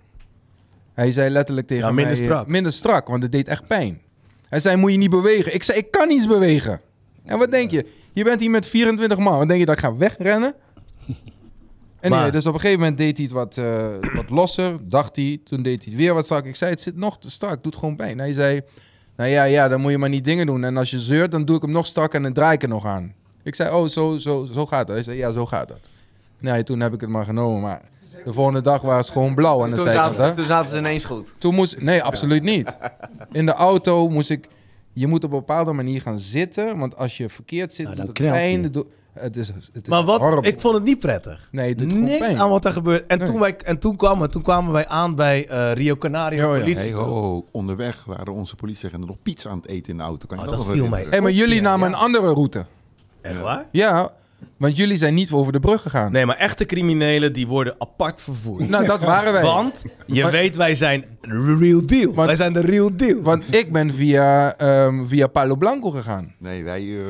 Hij 0.94 1.10
zei 1.10 1.30
letterlijk 1.30 1.66
tegen 1.66 1.86
Ja, 1.86 1.92
minder 1.92 2.12
mij, 2.12 2.22
eh, 2.22 2.28
strak. 2.28 2.46
minder 2.46 2.72
strak, 2.72 3.08
want 3.08 3.22
het 3.22 3.32
deed 3.32 3.48
echt 3.48 3.66
pijn. 3.66 4.00
Hij 4.48 4.60
zei, 4.60 4.76
moet 4.76 4.92
je 4.92 4.98
niet 4.98 5.10
bewegen? 5.10 5.54
Ik 5.54 5.62
zei, 5.62 5.78
ik 5.78 5.90
kan 5.90 6.08
niets 6.08 6.26
bewegen. 6.26 6.80
En 7.24 7.38
wat 7.38 7.50
denk 7.50 7.70
je? 7.70 7.86
Je 8.12 8.24
bent 8.24 8.40
hier 8.40 8.50
met 8.50 8.66
24 8.66 9.18
man. 9.18 9.38
Wat 9.38 9.48
denk 9.48 9.60
je 9.60 9.66
dat 9.66 9.74
ik 9.74 9.80
ga 9.80 9.96
wegrennen? 9.96 10.54
Anyway, 12.00 12.22
Maar- 12.22 12.32
dus 12.32 12.46
op 12.46 12.54
een 12.54 12.60
gegeven 12.60 12.80
moment 12.80 12.98
deed 12.98 13.16
hij 13.16 13.24
het 13.26 13.34
wat, 13.34 13.56
eh, 13.56 13.86
wat 14.20 14.30
losser, 14.30 14.76
dacht 14.88 15.16
hij. 15.16 15.40
Toen 15.44 15.62
deed 15.62 15.82
hij 15.84 15.92
het 15.92 16.00
weer 16.02 16.14
wat 16.14 16.24
strak. 16.24 16.44
Ik 16.44 16.56
zei, 16.56 16.70
het 16.70 16.80
zit 16.80 16.96
nog 16.96 17.18
te 17.18 17.30
strak, 17.30 17.62
doet 17.62 17.76
gewoon 17.76 17.96
pijn. 17.96 18.18
Hij 18.18 18.32
zei, 18.32 18.60
nou 19.16 19.30
ja, 19.30 19.44
ja, 19.44 19.68
dan 19.68 19.80
moet 19.80 19.90
je 19.90 19.98
maar 19.98 20.08
niet 20.08 20.24
dingen 20.24 20.46
doen. 20.46 20.64
En 20.64 20.76
als 20.76 20.90
je 20.90 20.98
zeurt, 20.98 21.30
dan 21.30 21.44
doe 21.44 21.56
ik 21.56 21.62
hem 21.62 21.70
nog 21.70 21.86
strak 21.86 22.14
en 22.14 22.22
dan 22.22 22.32
draai 22.32 22.54
ik 22.54 22.62
er 22.62 22.68
nog 22.68 22.86
aan. 22.86 23.14
Ik 23.42 23.54
zei, 23.54 23.74
oh, 23.74 23.88
zo, 23.88 24.18
zo, 24.18 24.48
zo 24.52 24.66
gaat 24.66 24.86
dat. 24.86 24.96
Hij 24.96 25.04
zei, 25.04 25.16
ja, 25.18 25.30
zo 25.30 25.46
gaat 25.46 25.68
dat. 25.68 25.88
Nee, 26.38 26.62
toen 26.62 26.80
heb 26.80 26.94
ik 26.94 27.00
het 27.00 27.10
maar 27.10 27.24
genomen, 27.24 27.60
maar 27.60 27.80
de 28.24 28.32
volgende 28.32 28.60
dag 28.60 28.80
was 28.82 29.04
het 29.06 29.12
gewoon 29.12 29.34
blauw 29.34 29.62
aan 29.62 29.70
de 29.70 29.76
Toen 29.76 29.84
zijkant. 29.86 30.16
hè. 30.16 30.34
toen 30.34 30.46
zaten 30.46 30.70
ze 30.70 30.78
ineens 30.78 31.04
goed. 31.04 31.28
Toen 31.38 31.54
moest, 31.54 31.80
nee, 31.80 32.02
absoluut 32.02 32.42
niet. 32.42 32.78
In 33.32 33.46
de 33.46 33.52
auto 33.52 34.08
moest 34.08 34.30
ik, 34.30 34.48
je 34.92 35.06
moet 35.06 35.24
op 35.24 35.32
een 35.32 35.38
bepaalde 35.38 35.72
manier 35.72 36.00
gaan 36.00 36.18
zitten, 36.18 36.78
want 36.78 36.96
als 36.96 37.16
je 37.16 37.28
verkeerd 37.28 37.74
zit, 37.74 37.84
Nou, 37.84 37.96
doet 37.96 38.16
dan 38.16 38.26
het 38.26 38.34
je. 38.74 38.86
Het 39.18 39.36
is, 39.36 39.48
het 39.48 39.70
is 39.82 39.88
Maar 39.88 40.04
wat, 40.04 40.20
horrible. 40.20 40.48
ik 40.50 40.60
vond 40.60 40.74
het 40.74 40.84
niet 40.84 40.98
prettig. 40.98 41.48
Nee, 41.52 41.68
het 41.68 41.78
doet 41.78 41.88
gewoon 41.90 42.04
Niks 42.04 42.18
pijn. 42.18 42.38
aan 42.38 42.50
wat 42.50 42.64
er 42.64 42.72
gebeurt. 42.72 43.06
En, 43.06 43.18
Nee. 43.18 43.26
toen, 43.26 43.38
wij, 43.40 43.56
en 43.64 43.78
toen, 43.78 43.96
kwamen, 43.96 44.30
toen 44.30 44.42
kwamen 44.42 44.72
wij 44.72 44.86
aan 44.88 45.14
bij 45.14 45.48
eh, 45.48 45.72
Rio 45.72 45.96
Canario 45.96 46.48
Oh 46.48 46.52
ja. 46.56 46.60
politie. 46.62 46.82
Hey, 46.82 46.92
ho, 46.92 47.04
ho. 47.04 47.44
Onderweg 47.52 48.04
waren 48.04 48.32
onze 48.32 48.56
politieagenten 48.56 49.08
nog 49.08 49.16
pizza 49.22 49.50
aan 49.50 49.56
het 49.56 49.66
eten 49.68 49.92
in 49.92 49.98
de 49.98 50.02
auto. 50.04 50.26
Kan 50.26 50.38
je 50.38 50.44
Oh, 50.44 50.50
dat, 50.50 50.64
viel 50.64 50.72
herinneren? 50.74 51.08
Hey, 51.10 51.20
maar 51.20 51.30
jullie 51.32 51.54
Ja, 51.54 51.60
namen 51.62 51.88
ja. 51.88 51.94
een 51.94 52.00
andere 52.00 52.32
route. 52.32 52.66
Echt 53.20 53.40
waar? 53.40 53.66
Ja, 53.70 54.10
want 54.56 54.76
jullie 54.76 54.96
zijn 54.96 55.14
niet 55.14 55.30
over 55.32 55.52
de 55.52 55.60
brug 55.60 55.82
gegaan. 55.82 56.12
Nee, 56.12 56.26
maar 56.26 56.36
echte 56.36 56.64
criminelen 56.66 57.32
die 57.32 57.46
worden 57.46 57.74
apart 57.78 58.22
vervoerd. 58.22 58.68
Nou, 58.68 58.86
dat 58.86 59.02
waren 59.02 59.32
wij. 59.32 59.42
Want 59.42 59.82
je 60.06 60.22
Maar- 60.22 60.30
weet, 60.32 60.56
wij 60.56 60.74
zijn 60.74 61.04
de 61.20 61.56
real 61.58 61.86
deal. 61.86 62.14
Want- 62.14 62.26
wij 62.26 62.36
zijn 62.36 62.52
de 62.52 62.60
real 62.60 62.96
deal. 62.96 63.22
Want 63.22 63.54
ik 63.54 63.72
ben 63.72 63.90
via, 63.94 64.56
ehm, 64.56 65.06
via 65.06 65.26
Palo 65.26 65.56
Blanco 65.56 65.90
gegaan. 65.90 66.34
Nee, 66.38 66.64
wij 66.64 66.82
uh, 66.82 67.00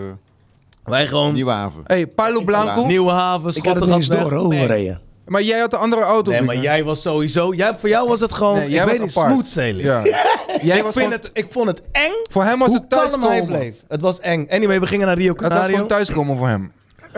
wij 0.87 1.07
gewoon 1.07 1.32
Nieuwe 1.32 1.51
Haven. 1.51 1.80
hey, 1.84 2.07
Palo 2.07 2.41
Blanco. 2.41 2.87
nieuwe 2.87 3.11
haven, 3.11 3.57
Ik 3.57 3.64
had 3.64 3.74
het 3.74 3.84
niet 3.84 3.95
eens 3.95 4.07
door, 4.07 4.32
hoor, 4.32 4.49
we 4.49 4.55
Nee. 4.55 4.66
reden. 4.66 5.01
Maar 5.26 5.43
jij 5.43 5.59
had 5.61 5.70
de 5.70 5.76
andere 5.76 6.03
auto. 6.03 6.30
Nee, 6.30 6.43
maar 6.43 6.57
jij 6.57 6.84
was 6.84 7.03
sowieso... 7.03 7.55
Jij, 7.55 7.74
voor 7.78 7.89
jou 7.89 8.09
was 8.09 8.20
het 8.20 8.32
gewoon, 8.32 8.55
Nee, 8.55 8.64
ik 8.66 8.70
jij 8.72 8.87
weet 8.87 8.99
was 8.99 9.07
niet, 9.07 9.16
apart. 9.16 9.32
smooth 9.32 9.49
sailing. 9.49 9.87
Ja. 9.87 10.03
jij 10.03 10.76
ik, 10.76 10.82
was 10.82 10.95
vind 10.95 11.05
gewoon, 11.05 11.12
het, 11.12 11.30
ik 11.32 11.47
vond 11.51 11.66
het 11.68 11.82
eng 11.93 12.12
voor 12.30 12.43
hem 12.45 12.59
was 12.59 12.68
hoe 12.68 12.76
het 12.76 12.87
kalm 12.89 13.03
hij 13.03 13.11
thuiskomen. 13.20 13.59
bleef. 13.59 13.74
Het 13.89 14.01
was 14.01 14.20
eng. 14.20 14.47
Anyway, 14.51 14.80
we 14.80 14.87
gingen 14.87 15.07
naar 15.07 15.16
Rio 15.16 15.32
Het 15.32 15.41
was 15.41 15.49
Canario. 15.51 15.72
gewoon 15.74 15.89
thuiskomen 15.89 16.37
voor 16.37 16.49
hem. 16.49 16.72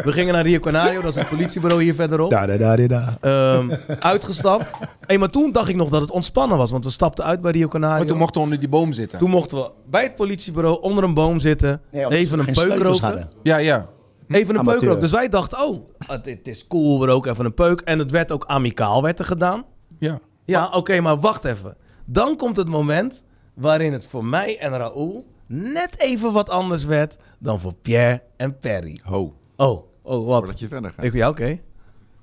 We 0.05 0.13
gingen 0.13 0.35
naar 0.35 0.43
Rio 0.47 0.59
Canario, 0.59 1.01
dat 1.01 1.17
is 1.17 1.23
een 1.23 1.29
politiebureau 1.37 1.83
hier 1.83 1.95
verderop. 1.95 2.31
Da, 2.31 2.47
da, 2.47 2.57
da, 2.57 2.77
da, 2.77 2.87
da. 2.87 3.17
Ehm, 3.21 3.71
uitgestapt. 4.01 4.71
Hey, 5.01 5.19
maar 5.19 5.31
toen 5.31 5.53
dacht 5.53 5.69
ik 5.69 5.77
nog 5.77 5.89
dat 5.89 6.01
het 6.01 6.11
ontspannen 6.11 6.59
was, 6.59 6.71
want 6.71 6.85
we 6.85 6.91
stapten 6.91 7.25
uit 7.25 7.41
bij 7.41 7.51
Rio 7.53 7.69
Canario. 7.69 7.97
Maar 7.99 8.07
toen 8.07 8.17
mochten 8.19 8.35
we 8.37 8.43
onder 8.45 8.61
die 8.61 8.69
boom 8.69 8.93
zitten. 8.93 9.19
Toen 9.19 9.31
mochten 9.31 9.59
we 9.59 9.71
bij 9.91 10.03
het 10.03 10.15
politiebureau 10.15 10.81
onder 10.83 11.05
een 11.05 11.15
boom 11.15 11.39
zitten. 11.39 11.81
Nee, 11.91 12.07
even 12.09 12.39
een 12.39 12.45
geen 12.45 12.55
peuk 12.69 12.79
roken. 12.79 13.01
hadden. 13.05 13.29
Ja, 13.43 13.57
ja. 13.57 13.89
Even 14.29 14.55
een 14.55 14.61
Amateur. 14.61 14.79
peuk 14.79 14.89
roken. 14.89 15.03
Dus 15.03 15.11
wij 15.11 15.29
dachten, 15.29 15.59
oh, 15.67 15.87
het, 16.07 16.27
het 16.27 16.49
is 16.49 16.67
cool, 16.67 17.01
we 17.01 17.07
roken 17.07 17.33
even 17.33 17.45
een 17.45 17.55
peuk. 17.55 17.81
En 17.81 17.99
het 17.99 18.11
werd 18.11 18.33
ook 18.33 18.45
amicaal 18.47 19.03
werd 19.03 19.19
er 19.19 19.25
gedaan. 19.25 19.65
ja. 19.99 20.19
Ja, 20.45 20.71
oké, 20.73 21.01
maar 21.01 21.21
wacht 21.21 21.45
even. 21.45 21.77
Dan 22.05 22.37
komt 22.37 22.57
het 22.57 22.69
moment 22.69 23.23
waarin 23.55 23.93
het 23.93 24.07
voor 24.07 24.25
mij 24.25 24.59
en 24.59 24.71
Raoul 24.77 25.27
net 25.47 25.99
even 26.01 26.33
wat 26.33 26.51
anders 26.51 26.85
werd 26.85 27.17
dan 27.39 27.61
voor 27.61 27.75
Pierre 27.75 28.23
en 28.37 28.59
Perry. 28.59 29.01
Ho, 29.05 29.35
Oh, 29.57 29.87
oh, 30.09 30.27
wat? 30.27 30.39
voordat 30.39 30.59
je 30.59 30.69
verder 30.69 30.91
gaat. 30.91 31.05
Ik, 31.05 31.13
ja, 31.13 31.29
oké. 31.29 31.59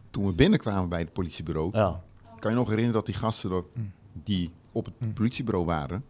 Toen 0.10 0.26
we 0.26 0.34
binnenkwamen 0.34 0.90
bij 0.90 1.00
het 1.00 1.14
politiebureau, 1.14 1.70
Ja. 1.74 2.02
kan 2.40 2.52
je 2.52 2.58
nog 2.58 2.66
herinneren 2.68 2.94
dat 2.96 3.06
die 3.06 3.16
gasten 3.16 3.52
er- 3.52 3.64
die 4.14 4.52
op 4.72 4.86
het 4.86 5.14
politiebureau 5.14 5.66
waren, 5.66 6.06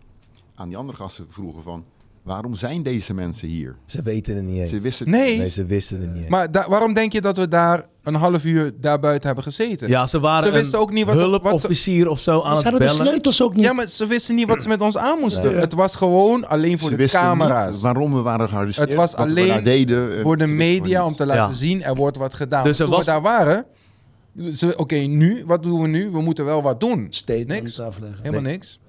aan 0.56 0.68
die 0.68 0.78
andere 0.78 0.98
gasten 0.98 1.26
vroegen 1.30 1.64
van, 1.64 1.86
waarom 2.26 2.56
zijn 2.56 2.84
deze 2.84 3.14
mensen 3.14 3.48
hier? 3.48 3.76
Ze 3.86 4.02
weten 4.02 4.36
het 4.36 4.44
niet 4.46 4.60
eens. 4.60 4.70
Ze 4.70 4.80
wisten 4.82 5.10
Nee. 5.10 5.38
Nee, 5.38 5.50
ze 5.50 5.66
wisten 5.66 6.02
het 6.02 6.10
niet 6.14 6.22
eens. 6.22 6.30
Maar 6.30 6.52
da- 6.52 6.70
waarom 6.70 6.94
denk 6.94 7.12
je 7.12 7.22
dat 7.22 7.38
we 7.38 7.48
daar 7.48 7.86
een 8.04 8.16
half 8.16 8.46
uur 8.46 8.72
daar 8.82 9.00
buiten 9.00 9.26
hebben 9.26 9.44
gezeten? 9.44 9.90
ja, 9.90 10.08
ze 10.08 10.20
waren 10.20 10.48
Ze 10.48 10.54
wisten 10.54 10.74
een 10.78 10.84
ook 10.84 10.92
niet 10.92 11.06
wat- 11.06 11.16
wat 11.16 11.24
ze- 11.24 11.30
hulpofficier 11.30 12.10
of 12.10 12.20
zo 12.20 12.32
aan 12.32 12.42
Ze 12.42 12.48
het 12.48 12.64
hadden 12.64 12.80
de 12.80 12.86
bellen. 12.94 13.06
sleutels 13.06 13.42
ook 13.42 13.56
niet. 13.56 13.64
Ja, 13.64 13.74
maar 13.74 13.88
ze 13.88 14.08
wisten 14.08 14.36
niet 14.36 14.48
wat 14.48 14.62
ze 14.62 14.68
met 14.68 14.82
ons 14.82 14.98
aan 14.98 15.20
moesten. 15.20 15.44
Nee. 15.44 15.54
Het 15.56 15.74
was 15.74 15.96
gewoon 15.96 16.48
alleen 16.48 16.80
voor 16.80 16.90
Ze 16.90 16.96
de 16.96 17.08
camera's. 17.08 17.72
niet 17.74 17.82
waarom 17.82 18.14
we 18.14 18.22
waren 18.22 18.50
gearresteerd. 18.50 18.88
Het 18.88 18.98
was 18.98 19.12
wat 19.16 19.26
we 19.26 19.30
alleen 19.32 19.48
daar 19.48 19.64
deden. 19.64 20.16
eh, 20.18 20.22
voor 20.22 20.38
de 20.38 20.48
ze 20.48 20.54
media 20.54 21.06
om 21.06 21.16
te 21.16 21.26
laten 21.26 21.44
Ja. 21.52 21.58
zien, 21.58 21.84
er 21.84 21.96
wordt 21.96 22.18
wat 22.18 22.34
gedaan. 22.34 22.64
Dus 22.64 22.78
Toen 22.78 22.90
was- 22.90 23.00
we 23.00 23.06
daar 23.06 23.22
waren, 23.22 23.66
ze- 24.54 24.74
oké, 24.78 24.96
nu, 24.96 25.44
wat 25.46 25.64
doen 25.64 25.82
we 25.82 25.88
nu? 25.88 26.10
We 26.10 26.22
moeten 26.22 26.46
wel 26.46 26.62
wat 26.62 26.80
doen. 26.80 27.08
Statement 27.10 27.62
Niks. 27.62 27.80
Helemaal 28.22 28.42
niks. 28.52 28.80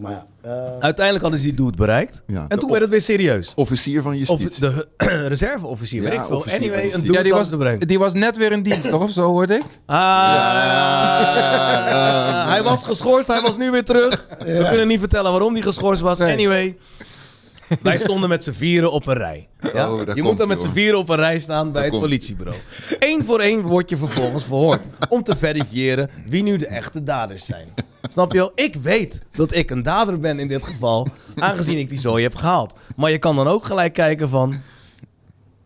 Maar 0.00 0.12
ja, 0.12 0.26
eh, 0.42 0.50
Uiteindelijk 0.80 1.20
hadden 1.20 1.40
ze 1.40 1.46
die 1.46 1.54
doet 1.54 1.76
bereikt. 1.76 2.22
Ja, 2.26 2.44
en 2.48 2.58
toen 2.58 2.68
werd 2.70 2.80
het 2.82 2.90
weer 2.90 3.00
serieus. 3.00 3.52
Officier 3.54 4.02
van 4.02 4.12
Of 4.12 4.18
justitie. 4.18 4.60
de 4.60 4.88
reserveofficier, 5.28 6.02
Ja, 6.02 6.08
weet 6.10 6.18
ik 6.18 6.24
veel. 6.24 6.44
Anyway, 6.54 6.92
een 6.92 7.00
die 7.22 7.32
was 7.32 7.50
die 7.78 7.98
was 7.98 8.12
net 8.12 8.36
weer 8.36 8.52
in 8.52 8.62
dienst, 8.62 8.90
toch? 8.90 9.02
Of 9.02 9.10
zo 9.10 9.22
hoorde 9.22 9.54
ik? 9.54 9.64
Ah, 9.86 9.98
hij 12.52 12.62
was 12.62 12.82
geschorst, 12.82 13.26
hij 13.26 13.40
was 13.40 13.56
nu 13.56 13.70
weer 13.70 13.84
terug. 13.84 14.26
We 14.38 14.66
kunnen 14.68 14.86
niet 14.86 14.98
vertellen 14.98 15.30
waarom 15.30 15.52
hij 15.52 15.62
geschorst 15.62 16.00
was. 16.00 16.18
Nee. 16.18 16.32
Anyway, 16.32 16.76
wij 17.82 17.98
stonden 17.98 18.28
met 18.28 18.44
z'n 18.44 18.52
vieren 18.52 18.92
op 18.92 19.06
een 19.06 19.14
rij. 19.16 19.48
Ja? 19.72 19.92
Oh, 19.92 20.00
je 20.14 20.22
moet 20.22 20.38
dan 20.38 20.48
met 20.48 20.62
z'n 20.62 20.68
vieren 20.68 20.98
op 20.98 21.08
een 21.08 21.16
rij 21.16 21.38
staan 21.38 21.72
bij 21.72 21.82
het 21.82 21.90
komt 21.90 22.02
politiebureau. 22.02 22.58
Eén 22.98 23.24
voor 23.24 23.40
één 23.40 23.60
word 23.62 23.88
je 23.90 23.96
vervolgens 23.96 24.44
verhoord 24.44 24.86
om 25.08 25.22
te 25.22 25.36
verifiëren 25.36 26.10
wie 26.26 26.42
nu 26.42 26.56
de 26.56 26.66
echte 26.66 27.02
daders 27.02 27.46
zijn. 27.46 27.68
Snap 28.12 28.32
je 28.32 28.38
wel? 28.38 28.52
Ik 28.54 28.74
weet 28.74 29.18
dat 29.32 29.54
ik 29.54 29.70
een 29.70 29.82
dader 29.82 30.18
ben 30.20 30.38
in 30.38 30.48
dit 30.48 30.62
geval, 30.64 31.06
aangezien 31.36 31.78
ik 31.78 31.88
die 31.88 32.00
zooi 32.00 32.22
heb 32.22 32.34
gehaald. 32.34 32.74
Maar 32.96 33.10
je 33.10 33.18
kan 33.18 33.36
dan 33.36 33.46
ook 33.48 33.64
gelijk 33.64 33.92
kijken 33.92 34.28
van... 34.28 34.54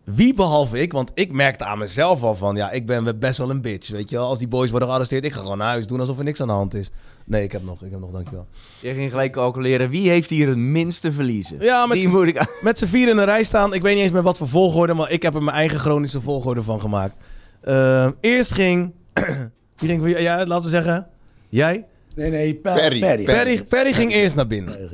Wie 0.03 0.33
behalve 0.33 0.79
ik, 0.79 0.91
want 0.91 1.11
ik 1.13 1.31
merkte 1.31 1.63
aan 1.65 1.77
mezelf 1.77 2.23
al 2.23 2.35
van, 2.35 2.55
ja, 2.55 2.71
ik 2.71 2.85
ben 2.85 3.19
best 3.19 3.37
wel 3.37 3.49
een 3.49 3.61
bitch, 3.61 3.89
weet 3.89 4.09
je 4.09 4.15
wel. 4.15 4.27
Als 4.27 4.39
die 4.39 4.47
boys 4.47 4.69
worden 4.69 4.87
gearresteerd, 4.87 5.23
ik 5.23 5.31
ga 5.33 5.39
gewoon 5.39 5.57
naar 5.57 5.67
huis 5.67 5.87
doen 5.87 5.99
alsof 5.99 6.17
er 6.17 6.23
niks 6.23 6.41
aan 6.41 6.47
de 6.47 6.53
hand 6.53 6.73
is. 6.73 6.89
Nee, 7.25 7.43
ik 7.43 7.51
heb 7.51 7.63
nog, 7.63 7.83
ik 7.83 7.91
heb 7.91 7.99
nog, 7.99 8.11
dankjewel. 8.11 8.47
Je 8.79 8.93
ging 8.93 9.09
gelijk 9.09 9.31
calculeren 9.31 9.89
wie 9.89 10.09
heeft 10.09 10.29
hier 10.29 10.47
het 10.47 10.57
minste 10.57 11.11
verliezen. 11.11 11.57
Ja, 11.59 11.85
met 11.85 11.97
Die 11.97 12.07
z'n- 12.07 12.13
moet 12.15 12.27
ik 12.27 12.37
aan. 12.37 12.47
Met 12.61 12.77
z'n 12.77 12.85
vier 12.85 13.07
in 13.09 13.17
een 13.17 13.25
rij 13.25 13.43
staan, 13.43 13.73
ik 13.73 13.81
weet 13.81 13.93
niet 13.93 14.03
eens 14.03 14.11
meer 14.11 14.21
wat 14.21 14.37
voor 14.37 14.47
volgorde, 14.47 14.93
maar 14.93 15.11
ik 15.11 15.21
heb 15.21 15.35
er 15.35 15.43
mijn 15.43 15.57
eigen 15.57 15.79
chronische 15.79 16.21
volgorde 16.21 16.61
van 16.61 16.79
gemaakt. 16.79 17.15
Eh, 17.61 18.09
eerst 18.19 18.51
ging, 18.53 18.91
wie 19.79 19.89
ging? 19.89 20.19
Ja, 20.19 20.45
laten 20.45 20.63
we 20.63 20.69
zeggen, 20.69 21.07
jij? 21.49 21.85
Nee, 22.15 22.29
nee, 22.29 22.55
Per- 22.55 22.73
Perry. 22.73 22.99
Perry. 22.99 23.23
Perry, 23.23 23.63
Perry 23.63 23.93
ging 23.93 24.11
eerst 24.11 24.35
naar 24.35 24.47
binnen. 24.47 24.89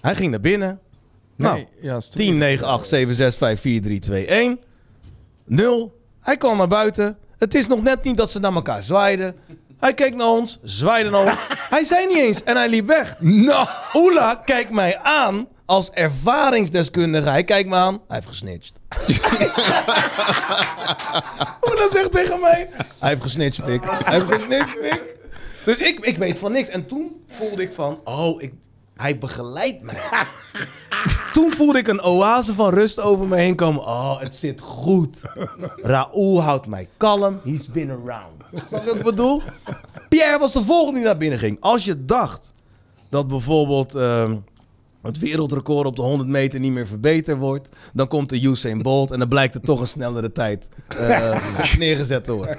Hij 0.00 0.14
ging 0.14 0.30
naar 0.30 0.40
binnen. 0.40 0.80
Nou, 1.36 1.54
Nee, 1.56 1.68
ja, 1.80 1.96
is 1.96 2.08
10, 2.08 2.38
9, 2.38 2.66
8, 2.66 2.86
7, 2.86 3.14
6, 3.14 3.36
5, 3.36 3.60
4, 3.60 3.82
3, 3.82 3.98
2, 3.98 4.26
1. 4.26 4.60
0. 5.44 6.00
Hij 6.20 6.36
kwam 6.36 6.56
naar 6.56 6.68
buiten. 6.68 7.18
Het 7.38 7.54
is 7.54 7.66
nog 7.66 7.82
net 7.82 8.02
niet 8.02 8.16
dat 8.16 8.30
ze 8.30 8.38
naar 8.38 8.52
elkaar 8.54 8.82
zwaaiden. 8.82 9.34
Hij 9.78 9.94
keek 9.94 10.14
naar 10.14 10.26
ons, 10.28 10.58
zwaaide 10.62 11.10
naar 11.10 11.20
ons. 11.20 11.38
Hij 11.70 11.84
zei 11.84 12.06
niet 12.06 12.16
eens 12.18 12.42
en 12.42 12.56
hij 12.56 12.68
liep 12.68 12.86
weg. 12.86 13.16
Nou! 13.20 13.68
Oela 13.94 14.34
kijkt 14.44 14.70
mij 14.70 14.98
aan 14.98 15.48
als 15.64 15.90
ervaringsdeskundige. 15.90 17.28
Hij 17.28 17.44
kijkt 17.44 17.68
me 17.68 17.74
aan. 17.76 17.92
Hij 18.08 18.16
heeft 18.16 18.28
gesnitcht. 18.28 18.72
Oela 21.68 21.88
zegt 21.92 22.12
tegen 22.12 22.40
mij. 22.40 22.68
Hij 22.98 23.08
heeft 23.08 23.22
gesnitcht, 23.22 23.64
pik. 23.64 23.82
Hij 24.04 24.14
heeft 24.14 24.30
gesnitcht, 24.32 24.80
pik. 24.80 25.13
Dus 25.64 25.78
ik, 25.78 26.00
ik 26.00 26.16
weet 26.16 26.38
van 26.38 26.52
niks. 26.52 26.68
En 26.68 26.86
toen 26.86 27.24
voelde 27.26 27.62
ik 27.62 27.72
van, 27.72 28.00
oh, 28.04 28.42
ik, 28.42 28.52
hij 28.96 29.18
begeleidt 29.18 29.82
mij. 29.82 29.96
Toen 31.32 31.50
voelde 31.50 31.78
ik 31.78 31.88
een 31.88 32.02
oase 32.02 32.54
van 32.54 32.74
rust 32.74 33.00
over 33.00 33.26
me 33.26 33.36
heen 33.36 33.54
komen. 33.54 33.82
Oh, 33.82 34.20
het 34.20 34.36
zit 34.36 34.60
goed. 34.60 35.20
Raoul 35.82 36.42
houdt 36.42 36.66
mij 36.66 36.88
kalm. 36.96 37.40
He's 37.44 37.66
been 37.66 37.90
around. 37.90 38.66
Snap 38.66 38.80
je 38.80 38.86
wat 38.86 38.96
ik 38.96 39.02
bedoel? 39.02 39.42
Pierre 40.08 40.38
was 40.38 40.52
de 40.52 40.64
volgende 40.64 40.98
die 40.98 41.04
naar 41.04 41.16
binnen 41.16 41.38
ging. 41.38 41.56
Als 41.60 41.84
je 41.84 42.04
dacht 42.04 42.52
dat 43.08 43.28
bijvoorbeeld 43.28 43.94
ehm, 43.94 44.36
het 45.06 45.18
wereldrecord 45.18 45.86
op 45.86 45.96
de 45.96 46.02
100 46.02 46.28
meter 46.28 46.60
niet 46.60 46.72
meer 46.72 46.86
verbeterd 46.86 47.38
wordt, 47.38 47.68
dan 47.92 48.08
komt 48.08 48.28
de 48.28 48.42
Usain 48.42 48.82
Bolt 48.82 49.10
en 49.10 49.18
dan 49.18 49.28
blijkt 49.28 49.54
er 49.54 49.60
toch 49.60 49.80
een 49.80 49.86
snellere 49.86 50.32
tijd 50.32 50.68
eh, 50.98 51.76
neergezet 51.78 52.24
te 52.24 52.32
worden. 52.32 52.58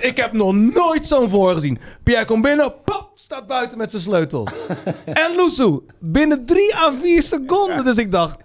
Ik 0.00 0.16
heb 0.16 0.32
nog 0.32 0.54
nooit 0.54 1.06
zo'n 1.06 1.28
voor 1.28 1.54
gezien. 1.54 1.78
Pierre 2.02 2.24
komt 2.24 2.42
binnen, 2.42 2.74
pop, 2.84 3.10
staat 3.14 3.46
buiten 3.46 3.78
met 3.78 3.90
zijn 3.90 4.02
sleutels. 4.02 4.50
en 5.04 5.34
Loesoe, 5.36 5.82
binnen 5.98 6.44
3 6.44 6.74
à 6.74 6.92
4 7.02 7.22
seconden. 7.22 7.84
Dus 7.84 7.96
ik 7.96 8.12
dacht, 8.12 8.36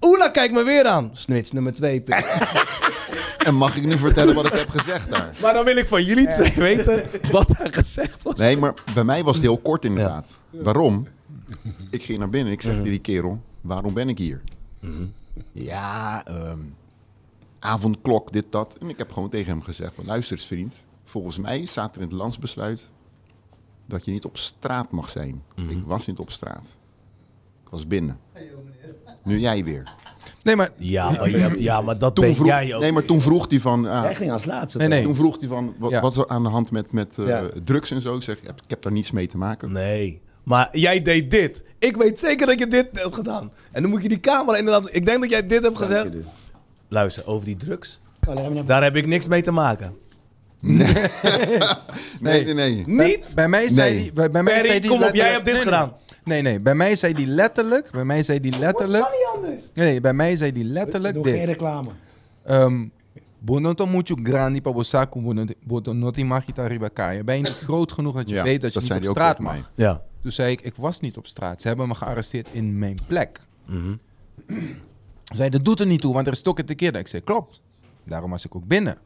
Oela 0.00 0.28
kijkt 0.28 0.54
me 0.54 0.62
weer 0.62 0.84
aan. 0.84 1.10
Snitch 1.12 1.52
nummer 1.52 1.72
2. 1.72 2.02
En 3.44 3.54
mag 3.54 3.76
ik 3.76 3.84
nu 3.84 3.98
vertellen 3.98 4.34
wat 4.34 4.46
ik 4.46 4.52
heb 4.52 4.68
gezegd 4.68 5.10
daar? 5.10 5.30
Maar 5.42 5.54
dan 5.54 5.64
wil 5.64 5.76
ik 5.76 5.88
van 5.88 6.04
jullie 6.04 6.26
twee 6.26 6.52
weten 6.56 7.04
wat 7.30 7.48
daar 7.58 7.72
gezegd 7.72 8.22
was. 8.22 8.34
Nee, 8.34 8.56
maar 8.56 8.74
bij 8.94 9.04
mij 9.04 9.22
was 9.22 9.34
het 9.34 9.44
heel 9.44 9.58
kort 9.58 9.84
inderdaad. 9.84 10.26
Waarom? 10.50 11.06
Ik 11.90 12.02
ging 12.02 12.18
naar 12.18 12.28
binnen 12.30 12.48
en 12.48 12.54
ik 12.54 12.60
zeg 12.60 12.72
tegen 12.72 12.90
die 12.90 12.98
kerel, 12.98 13.40
waarom 13.60 13.94
ben 13.94 14.08
ik 14.08 14.18
hier? 14.18 14.42
Ja, 15.52 16.24
ehm, 16.24 16.58
avondklok, 17.58 18.32
dit, 18.32 18.44
dat. 18.50 18.76
En 18.80 18.88
ik 18.88 18.98
heb 18.98 19.12
gewoon 19.12 19.28
tegen 19.28 19.52
hem 19.52 19.62
gezegd 19.62 19.94
van, 19.94 20.04
luister 20.04 20.36
eens 20.36 20.46
vriend. 20.46 20.82
Volgens 21.04 21.38
mij 21.38 21.64
staat 21.64 21.94
er 21.96 22.00
in 22.02 22.06
het 22.08 22.16
landsbesluit 22.16 22.90
dat 23.86 24.04
je 24.04 24.10
niet 24.10 24.24
op 24.24 24.36
straat 24.36 24.90
mag 24.90 25.10
zijn. 25.10 25.42
Ik 25.68 25.78
was 25.86 26.06
niet 26.06 26.18
op 26.18 26.30
straat. 26.30 26.78
Ik 27.64 27.70
was 27.70 27.86
binnen. 27.86 28.18
Nu 29.24 29.38
jij 29.38 29.64
weer. 29.64 29.92
Nee, 30.42 30.56
maar... 30.56 30.70
Ja, 30.76 31.10
maar, 31.10 31.30
ja, 31.30 31.50
ja, 31.56 31.80
maar 31.80 31.98
dat 31.98 32.14
Toen 32.14 32.24
ben 32.24 32.34
vroeg, 32.34 32.46
jij 32.46 32.74
ook. 32.74 32.80
nee, 32.80 32.92
maar 32.92 33.04
toen 33.04 33.20
vroeg 33.20 33.46
hij 33.50 33.60
van... 33.60 33.86
ah, 33.86 34.02
Hij 34.02 34.14
ging 34.14 34.32
als 34.32 34.44
laatste. 34.44 34.78
Nee, 34.78 34.88
nee. 34.88 35.02
Toen 35.02 35.14
vroeg 35.14 35.38
hij 35.40 35.48
van, 35.48 35.74
wat, 35.78 35.90
Ja. 35.90 36.00
wat 36.00 36.12
is 36.12 36.18
er 36.18 36.26
aan 36.28 36.42
de 36.42 36.48
hand 36.48 36.70
met, 36.70 36.92
met 36.92 37.18
eh, 37.18 37.26
Ja. 37.26 37.48
drugs 37.64 37.90
en 37.90 38.00
zo? 38.00 38.16
Ik 38.16 38.22
zeg, 38.22 38.38
ik 38.38 38.46
heb, 38.46 38.60
ik 38.64 38.70
heb 38.70 38.82
daar 38.82 38.92
niets 38.92 39.10
mee 39.10 39.26
te 39.26 39.36
maken. 39.38 39.72
Nee. 39.72 40.20
Maar 40.44 40.68
jij 40.72 41.02
deed 41.02 41.30
dit. 41.30 41.62
Ik 41.78 41.96
weet 41.96 42.18
zeker 42.18 42.46
dat 42.46 42.58
je 42.58 42.66
dit 42.66 42.86
hebt 42.92 43.14
gedaan. 43.14 43.52
En 43.72 43.82
dan 43.82 43.90
moet 43.90 44.02
je 44.02 44.08
die 44.08 44.20
camera 44.20 44.58
inderdaad... 44.58 44.88
Ik 44.94 45.06
denk 45.06 45.20
dat 45.20 45.30
jij 45.30 45.46
dit 45.46 45.62
hebt 45.62 45.78
Dank 45.78 45.90
gezegd. 45.90 46.14
Luister, 46.88 47.26
over 47.26 47.44
die 47.44 47.56
drugs. 47.56 48.00
Oh, 48.28 48.66
Daar 48.66 48.82
heb 48.82 48.96
ik 48.96 49.06
niks 49.06 49.26
mee 49.26 49.42
te 49.42 49.50
maken. 49.50 49.96
Nee, 50.60 52.44
nee, 52.44 52.54
nee. 52.54 52.82
Niet? 52.86 53.34
Bij 53.34 53.48
mij 53.48 53.68
zei 53.68 53.90
Nee. 53.90 54.02
die... 54.02 54.12
Bij, 54.12 54.30
bij 54.30 54.42
mij 54.42 54.52
Perry, 54.54 54.68
zei 54.68 54.80
die 54.80 54.90
kom 54.90 55.02
op, 55.02 55.14
jij 55.14 55.30
hebt 55.30 55.44
dit 55.44 55.54
nee, 55.54 55.64
nee. 55.64 55.72
gedaan. 55.72 55.92
Nee, 56.24 56.42
nee. 56.42 56.60
Bij 56.60 56.74
mij 56.74 56.96
zei 56.96 57.12
die 57.12 57.26
letterlijk... 57.26 57.90
Bij 57.90 58.04
mij 58.04 58.22
zei 58.22 58.40
die 58.40 58.58
letterlijk... 58.58 59.04
niet 59.04 59.28
anders. 59.34 59.62
Nee, 59.74 59.86
nee. 59.86 60.00
Bij 60.00 60.12
mij 60.12 60.36
zei 60.36 60.52
die 60.52 60.64
letterlijk 60.64 61.14
Doe 61.14 61.24
geen 61.24 61.44
reclame. 61.44 61.90
Um, 62.50 62.92
Bonoto 63.38 63.86
mucho 63.86 64.16
grandi 64.22 64.60
pa 64.60 64.72
bosaku 64.72 65.20
bonoti 65.66 66.24
magita 66.24 66.66
ribakaya. 66.66 67.22
Ben 67.22 67.36
je 67.36 67.42
niet 67.42 67.60
groot 67.64 67.92
genoeg 67.92 68.14
dat 68.14 68.28
je 68.28 68.34
Ja, 68.34 68.42
weet 68.42 68.60
dat 68.60 68.72
je 68.72 68.80
niet 68.80 69.08
op 69.08 69.16
straat 69.16 69.38
mag? 69.38 69.70
Ja. 69.74 70.02
Toen 70.24 70.32
zei 70.32 70.52
ik, 70.52 70.60
ik 70.60 70.74
was 70.76 71.00
niet 71.00 71.16
op 71.16 71.26
straat. 71.26 71.60
Ze 71.60 71.68
hebben 71.68 71.88
me 71.88 71.94
gearresteerd 71.94 72.48
in 72.52 72.78
mijn 72.78 72.96
plek. 73.06 73.40
Mhm. 73.66 73.94
Zei, 75.24 75.50
dat 75.50 75.64
doet 75.64 75.80
er 75.80 75.86
niet 75.86 76.00
toe, 76.00 76.14
want 76.14 76.26
er 76.26 76.32
is 76.32 76.42
toch 76.42 76.58
een 76.58 76.64
tekeer. 76.64 76.96
Ik 76.96 77.06
zei, 77.06 77.22
klopt. 77.22 77.60
Daarom 78.04 78.30
was 78.30 78.44
ik 78.44 78.54
ook 78.54 78.66
binnen. 78.66 78.98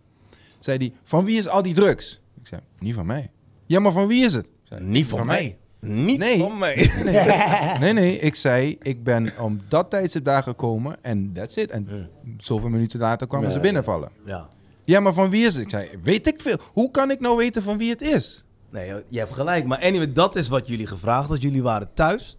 Zei 0.58 0.78
die, 0.78 0.92
van 1.04 1.24
wie 1.24 1.38
is 1.38 1.48
al 1.48 1.62
die 1.62 1.74
drugs? 1.74 2.20
Ik 2.40 2.46
zei, 2.46 2.60
niet 2.78 2.94
van 2.94 3.06
mij. 3.06 3.30
Ja, 3.66 3.80
maar 3.80 3.92
van 3.92 4.06
wie 4.06 4.24
is 4.24 4.32
het? 4.34 4.50
Zei, 4.62 4.84
Niet 4.84 5.06
van 5.06 5.26
mij. 5.26 5.56
Niet 5.80 6.18
Nee. 6.18 6.38
van 6.38 6.58
mij. 6.58 6.90
Nee, 7.80 7.92
nee, 7.92 8.18
ik 8.18 8.34
zei, 8.34 8.76
ik 8.82 9.04
ben 9.04 9.32
om 9.40 9.60
dat 9.68 9.90
tijdstip 9.90 10.24
daar 10.24 10.42
gekomen 10.42 11.04
en 11.04 11.32
that's 11.32 11.56
it. 11.56 11.70
En 11.70 12.08
zoveel 12.36 12.68
minuten 12.68 13.00
later 13.00 13.26
kwamen 13.26 13.46
ze 13.48 13.52
Nee. 13.54 13.62
binnenvallen. 13.62 14.10
Ja. 14.24 14.48
Ja, 14.84 15.00
maar 15.00 15.12
van 15.14 15.30
wie 15.30 15.44
is 15.46 15.54
het? 15.54 15.62
Ik 15.62 15.70
zei, 15.70 15.88
weet 16.02 16.26
ik 16.26 16.40
veel. 16.40 16.58
Hoe 16.72 16.90
kan 16.90 17.10
ik 17.10 17.20
nou 17.20 17.36
weten 17.36 17.62
van 17.62 17.78
wie 17.78 17.90
het 17.90 18.02
is? 18.02 18.44
Nee, 18.70 18.92
je 19.08 19.18
hebt 19.18 19.34
gelijk. 19.34 19.64
Maar 19.66 19.78
anyway, 19.80 20.12
dat 20.12 20.36
is 20.36 20.48
wat 20.48 20.66
jullie 20.66 20.86
gevraagd 20.86 21.28
had. 21.28 21.42
Jullie 21.42 21.62
waren 21.62 21.88
thuis. 21.94 22.36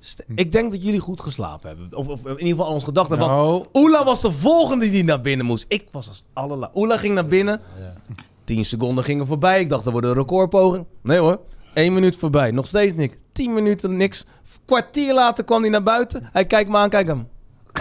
St- 0.00 0.24
Ik 0.34 0.52
denk 0.52 0.70
dat 0.72 0.82
jullie 0.84 1.00
goed 1.00 1.20
geslapen 1.20 1.68
hebben. 1.68 1.96
Of, 1.98 2.08
of 2.08 2.24
in 2.24 2.30
ieder 2.38 2.56
geval 2.56 2.72
ons 2.72 2.84
gedacht 2.84 3.08
hebben. 3.08 3.28
Want 3.28 3.40
Nou, 3.40 3.66
Oela 3.72 4.04
was 4.04 4.20
de 4.20 4.30
volgende 4.30 4.90
die 4.90 5.04
naar 5.04 5.20
binnen 5.20 5.46
moest. 5.46 5.64
Ik 5.68 5.84
was 5.90 6.08
als 6.08 6.24
allerla. 6.32 6.70
Oela 6.74 6.96
ging 6.96 7.14
naar 7.14 7.26
binnen. 7.26 7.60
10 8.44 8.64
seconden 8.64 9.04
gingen 9.04 9.26
voorbij. 9.26 9.60
Ik 9.60 9.68
dacht, 9.68 9.86
er 9.86 9.92
wordt 9.92 10.06
een 10.06 10.14
recordpoging. 10.14 10.84
Nee 11.02 11.18
hoor. 11.18 11.40
1 11.74 11.92
minuut 11.92 12.16
voorbij. 12.16 12.50
Nog 12.50 12.66
steeds 12.66 12.94
niks. 12.94 13.14
10 13.32 13.54
minuten 13.54 13.96
niks. 13.96 14.24
Kwartier 14.64 15.14
later 15.14 15.44
kwam 15.44 15.60
hij 15.60 15.70
naar 15.70 15.82
buiten. 15.82 16.28
Hij 16.32 16.44
kijkt 16.44 16.70
me 16.70 16.76
aan. 16.76 16.88
Kijk 16.88 17.06
hem. 17.06 17.28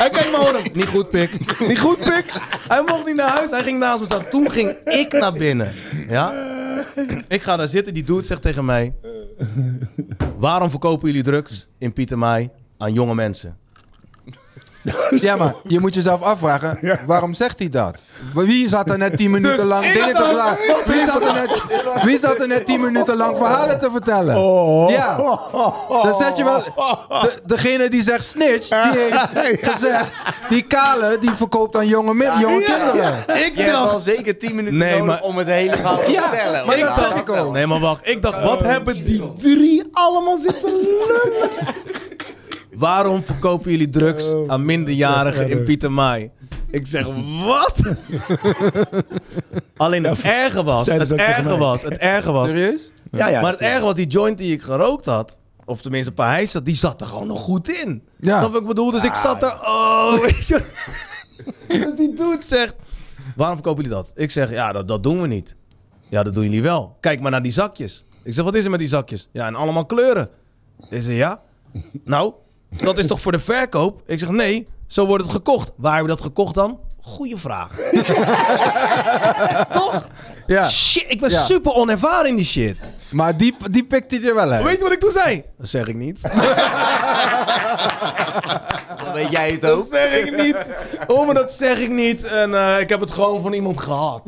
hij 0.00 0.10
kijkt 0.10 0.30
me 0.30 0.46
aan. 0.46 0.62
Niet 0.72 0.88
goed, 0.88 1.10
pik. 1.10 1.58
Niet 1.68 1.78
goed, 1.78 1.98
pik. 1.98 2.24
Hij 2.68 2.82
mocht 2.86 3.06
niet 3.06 3.16
naar 3.16 3.28
huis. 3.30 3.50
Hij 3.50 3.62
ging 3.62 3.78
naast 3.78 4.00
me 4.00 4.06
staan. 4.06 4.28
Toen 4.30 4.50
ging 4.50 4.68
ik 4.84 5.12
naar 5.12 5.32
binnen. 5.32 5.72
Ja? 6.08 6.58
Ik 7.28 7.42
ga 7.42 7.56
daar 7.56 7.68
zitten. 7.68 7.94
Die 7.94 8.04
dude 8.04 8.26
zegt 8.26 8.42
tegen 8.42 8.64
mij... 8.64 8.94
Waarom 10.38 10.70
verkopen 10.70 11.08
jullie 11.08 11.22
drugs 11.22 11.68
in 11.78 11.92
Pietermaai 11.92 12.50
aan 12.78 12.92
jonge 12.92 13.14
mensen? 13.14 13.56
ja, 15.20 15.36
maar 15.36 15.54
je 15.66 15.80
moet 15.80 15.94
jezelf 15.94 16.22
afvragen, 16.22 16.98
waarom 17.06 17.34
zegt 17.34 17.58
hij 17.58 17.68
dat? 17.68 18.02
Wie 18.34 18.68
zat 18.68 18.88
er 18.90 18.98
net 18.98 19.16
10 19.16 19.30
minuten 19.30 19.56
Dus 19.56 19.66
lang 19.66 19.92
dingen 19.92 20.14
te 20.14 20.22
vertellen? 20.24 20.56
Wie 20.96 21.04
zat, 21.06 21.24
er 21.24 21.32
net, 21.34 21.50
wie 22.04 22.18
zat 22.18 22.38
er 22.40 22.46
net 22.46 22.66
10 22.66 22.80
minuten 22.80 23.16
lang 23.16 23.36
verhalen 23.36 23.78
te 23.80 23.90
vertellen? 23.90 24.40
Ja, 24.88 25.16
dan 26.02 26.14
zet 26.14 26.36
je 26.36 26.44
wel... 26.44 26.62
De, 27.22 27.32
degene 27.44 27.88
die 27.90 28.02
zegt 28.02 28.24
snitch, 28.24 28.68
die 28.68 29.00
heeft 29.32 29.68
gezegd... 29.72 30.08
Die 30.48 30.62
kale, 30.62 31.16
die 31.20 31.30
verkoopt 31.30 31.76
aan 31.76 31.86
jonge, 31.86 32.14
mi- 32.14 32.40
jonge 32.40 32.62
kinderen. 32.62 33.18
Ik 33.46 33.56
Je 33.56 33.62
hebt 33.62 33.72
dacht... 33.72 33.92
al 33.92 33.98
zeker 34.00 34.38
10 34.38 34.54
minuten 34.54 34.78
Nee, 34.78 34.90
nodig 34.90 35.06
maar- 35.06 35.22
om 35.22 35.36
het 35.36 35.46
hele 35.48 35.76
verhaal 35.76 35.98
te 35.98 36.10
Ja, 36.10 36.28
vertellen. 36.28 36.66
maar 36.66 36.76
Ik 36.78 36.84
dat 36.84 36.94
zeg 36.94 37.14
ik 37.14 37.26
dacht, 37.26 37.40
ook. 37.40 37.52
nee, 37.52 37.66
maar 37.66 37.80
wacht. 37.80 38.08
Ik 38.08 38.22
dacht, 38.22 38.42
wat 38.42 38.60
hebben 38.60 38.94
die 38.94 39.32
drie 39.38 39.88
allemaal 39.92 40.36
zitten 40.36 40.70
lullen? 40.70 41.32
Waarom 42.80 43.22
verkopen 43.22 43.70
jullie 43.70 43.90
drugs 43.90 44.34
aan 44.46 44.64
minderjarigen 44.64 45.50
in 45.50 45.64
Pietermaai? 45.64 46.30
Ik 46.70 46.86
zeg, 46.86 47.06
wat? 47.44 47.96
Alleen 49.76 50.04
het 50.04 50.20
erge 50.20 50.62
was, 50.62 50.86
het 50.86 51.06
ze 51.06 51.14
erge 51.14 51.56
was, 51.56 51.82
het 51.82 51.96
erge 51.96 52.32
was. 52.32 52.48
Serieus? 52.48 52.92
Ja, 53.10 53.28
ja. 53.28 53.40
maar 53.40 53.52
het 53.52 53.60
erge 53.60 53.84
was, 53.84 53.94
die 53.94 54.06
joint 54.06 54.38
die 54.38 54.52
ik 54.52 54.62
gerookt 54.62 55.06
had, 55.06 55.38
of 55.64 55.80
tenminste 55.80 56.10
een 56.10 56.16
paar 56.16 56.30
hijs, 56.30 56.52
die 56.52 56.74
zat 56.76 57.00
er 57.00 57.06
gewoon 57.06 57.26
nog 57.26 57.40
goed 57.40 57.68
in. 57.68 58.02
Ja. 58.20 58.50
Wat 58.50 58.60
ik 58.60 58.66
bedoel? 58.66 58.90
Dus 58.90 59.04
ik 59.04 59.14
zat 59.14 59.42
er, 59.42 59.52
oh, 59.52 60.12
weet 60.22 60.46
je. 60.46 60.62
Dus 61.68 61.96
die 61.96 62.14
dude 62.14 62.38
zegt, 62.40 62.74
waarom 63.36 63.56
verkopen 63.56 63.82
jullie 63.82 63.98
dat? 63.98 64.12
Ik 64.14 64.30
zeg, 64.30 64.50
ja, 64.50 64.72
dat, 64.72 64.88
dat 64.88 65.02
doen 65.02 65.20
we 65.20 65.26
niet. 65.26 65.56
Ja, 66.08 66.22
dat 66.22 66.34
doen 66.34 66.44
jullie 66.44 66.62
wel. 66.62 66.96
Kijk 67.00 67.20
maar 67.20 67.30
naar 67.30 67.42
die 67.42 67.52
zakjes. 67.52 68.04
Ik 68.22 68.32
zeg, 68.32 68.44
wat 68.44 68.54
is 68.54 68.64
er 68.64 68.70
met 68.70 68.78
die 68.78 68.88
zakjes? 68.88 69.28
Ja, 69.32 69.46
en 69.46 69.54
allemaal 69.54 69.86
kleuren. 69.86 70.28
Ik 70.90 71.02
zeg, 71.02 71.16
ja. 71.16 71.40
Nou, 72.04 72.32
dat 72.70 72.98
is 72.98 73.06
toch 73.06 73.20
voor 73.20 73.32
de 73.32 73.38
verkoop? 73.40 74.02
Ik 74.06 74.18
zeg, 74.18 74.28
nee, 74.28 74.66
zo 74.86 75.06
wordt 75.06 75.22
het 75.24 75.32
gekocht. 75.32 75.70
Waar 75.76 75.94
hebben 75.94 76.10
we 76.10 76.16
dat 76.16 76.26
gekocht 76.26 76.54
dan? 76.54 76.78
Goeie 77.02 77.36
vraag. 77.36 77.70
Toch? 79.72 80.08
Ja, 80.46 80.68
Shit, 80.70 81.04
ik 81.08 81.20
ben 81.20 81.30
Ja. 81.30 81.44
super 81.44 81.72
onervaren 81.72 82.28
in 82.28 82.36
die 82.36 82.44
shit. 82.44 82.76
Maar 83.10 83.36
die, 83.36 83.54
die 83.70 83.84
pikt 83.84 84.10
hij 84.10 84.22
er 84.22 84.34
wel 84.34 84.50
uit. 84.50 84.62
Weet 84.62 84.76
je 84.76 84.82
wat 84.82 84.92
ik 84.92 85.00
toen 85.00 85.10
zei? 85.10 85.42
Dat 85.58 85.68
zeg 85.68 85.86
ik 85.86 85.96
niet. 85.96 86.20
Dan 89.04 89.12
weet 89.14 89.30
jij 89.30 89.50
het 89.50 89.60
Dat 89.60 89.70
ook. 89.78 89.86
zeg 89.90 90.12
ik 90.24 90.36
niet. 90.42 90.56
Oh, 91.06 91.26
maar 91.26 91.34
dat 91.34 91.52
zeg 91.52 91.78
ik 91.78 91.90
niet. 91.90 92.24
En 92.24 92.54
eh, 92.54 92.80
ik 92.80 92.88
heb 92.88 93.00
het 93.00 93.10
gewoon 93.10 93.42
van 93.42 93.52
iemand 93.52 93.80
gehad. 93.80 94.22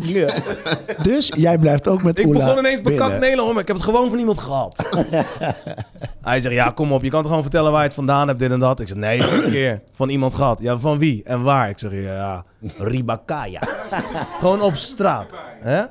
Dus 1.02 1.32
jij 1.36 1.58
blijft 1.58 1.88
ook 1.88 2.02
met 2.02 2.18
Ik 2.18 2.26
Oela 2.26 2.44
begon 2.44 2.58
ineens 2.58 2.80
bekakt. 2.80 3.18
Nederland, 3.18 3.52
maar 3.52 3.60
ik 3.62 3.66
heb 3.66 3.76
het 3.76 3.84
gewoon 3.84 4.08
van 4.08 4.18
iemand 4.18 4.38
gehad. 4.38 4.76
Hij 6.22 6.40
zegt, 6.40 6.54
ja, 6.54 6.70
kom 6.70 6.92
op, 6.92 7.02
je 7.02 7.10
kan 7.10 7.20
toch 7.20 7.28
gewoon 7.28 7.42
vertellen 7.42 7.70
waar 7.70 7.80
je 7.80 7.86
het 7.86 7.94
vandaan 7.94 8.26
hebt, 8.28 8.38
dit 8.38 8.50
en 8.50 8.58
dat. 8.60 8.80
Ik 8.80 8.88
zeg, 8.88 8.96
nee, 8.96 9.20
een 9.44 9.50
keer 9.50 9.80
van 9.94 10.08
iemand 10.08 10.34
gehad. 10.34 10.58
Ja, 10.60 10.78
van 10.78 10.98
wie 10.98 11.22
en 11.24 11.42
waar? 11.42 11.68
Ik 11.68 11.78
zeg, 11.78 11.90
ja, 11.92 12.44
Ribakaya. 12.78 13.60
gewoon 14.40 14.60
op 14.60 14.74
straat. 14.74 15.26
Hè? 15.60 15.82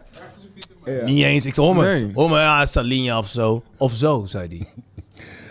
Niet 1.06 1.24
eens. 1.24 1.46
Ik 1.46 1.54
zeg, 1.54 1.66
hoor 1.66 1.76
me, 1.76 1.82
Nee. 1.84 2.12
hoor 2.14 2.30
me, 2.30 2.36
ja, 2.40 2.66
Salinja 2.66 3.18
of 3.18 3.28
zo. 3.28 3.64
Of 3.78 3.94
zo, 3.94 4.24
zei 4.26 4.48
hij. 4.48 4.68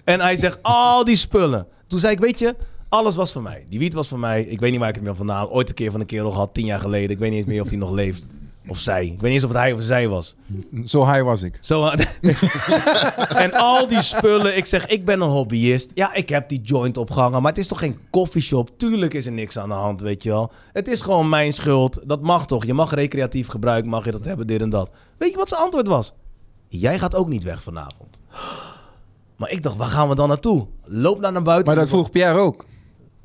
En 0.04 0.20
hij 0.20 0.36
zegt, 0.36 0.58
al 0.62 1.04
die 1.04 1.16
spullen. 1.16 1.66
Toen 1.88 1.98
zei 1.98 2.12
ik, 2.12 2.18
weet 2.20 2.38
je, 2.38 2.54
alles 2.88 3.16
was 3.16 3.32
van 3.32 3.42
mij. 3.42 3.64
Die 3.68 3.78
wiet 3.78 3.92
was 3.94 4.08
van 4.08 4.20
mij. 4.20 4.42
Ik 4.42 4.60
weet 4.60 4.70
niet 4.70 4.80
waar 4.80 4.88
ik 4.88 4.94
het 4.94 5.04
meer 5.04 5.16
vandaan 5.16 5.38
had. 5.38 5.50
Ooit 5.50 5.68
een 5.68 5.74
keer 5.74 5.90
van 5.90 6.00
een 6.00 6.06
kerel 6.06 6.30
gehad, 6.30 6.54
tien 6.54 6.64
jaar 6.66 6.78
geleden. 6.80 7.10
Ik 7.10 7.18
weet 7.18 7.30
niet 7.30 7.38
eens 7.38 7.48
meer 7.48 7.62
of 7.62 7.68
hij 7.68 7.76
nog 7.78 7.90
leeft. 7.90 8.26
Of 8.70 8.78
zij. 8.78 9.04
Ik 9.04 9.10
weet 9.10 9.20
niet 9.20 9.32
eens 9.32 9.44
of 9.44 9.48
het 9.48 9.58
hij 9.58 9.72
of 9.72 9.82
zij 9.82 10.08
was. 10.08 10.34
Zo 10.84 11.06
high 11.06 11.22
was 11.22 11.42
ik. 11.42 11.58
Zo, 11.60 11.86
en 13.44 13.52
al 13.52 13.86
die 13.88 14.02
spullen. 14.02 14.56
Ik 14.56 14.64
zeg, 14.64 14.86
ik 14.86 15.04
ben 15.04 15.20
een 15.20 15.28
hobbyist. 15.28 15.90
Ja, 15.94 16.14
ik 16.14 16.28
heb 16.28 16.48
die 16.48 16.60
joint 16.60 16.96
opgehangen. 16.96 17.42
Maar 17.42 17.50
het 17.50 17.60
is 17.60 17.66
toch 17.66 17.78
geen 17.78 17.98
koffieshop? 18.10 18.70
Tuurlijk 18.76 19.14
is 19.14 19.26
er 19.26 19.32
niks 19.32 19.58
aan 19.58 19.68
de 19.68 19.74
hand, 19.74 20.00
weet 20.00 20.22
je 20.22 20.28
wel. 20.28 20.52
Het 20.72 20.88
is 20.88 21.00
gewoon 21.00 21.28
mijn 21.28 21.52
schuld. 21.52 21.98
Dat 22.04 22.20
mag 22.20 22.46
toch? 22.46 22.64
Je 22.64 22.74
mag 22.74 22.94
recreatief 22.94 23.48
gebruik, 23.48 23.86
mag 23.86 24.04
je 24.04 24.10
dat 24.10 24.24
hebben, 24.24 24.46
dit 24.46 24.60
en 24.60 24.70
dat. 24.70 24.90
Weet 25.18 25.30
je 25.30 25.36
wat 25.36 25.48
zijn 25.48 25.60
antwoord 25.60 25.86
was? 25.86 26.12
Jij 26.66 26.98
gaat 26.98 27.14
ook 27.14 27.28
niet 27.28 27.42
weg 27.42 27.62
vanavond. 27.62 28.20
Maar 29.36 29.50
ik 29.50 29.62
dacht, 29.62 29.76
waar 29.76 29.88
gaan 29.88 30.08
we 30.08 30.14
dan 30.14 30.28
naartoe? 30.28 30.66
Loop 30.84 31.20
naar 31.20 31.32
naar 31.32 31.42
buiten. 31.42 31.66
Maar 31.66 31.82
dat 31.82 31.88
vroeg 31.88 32.10
Pierre 32.10 32.38
ook. 32.38 32.64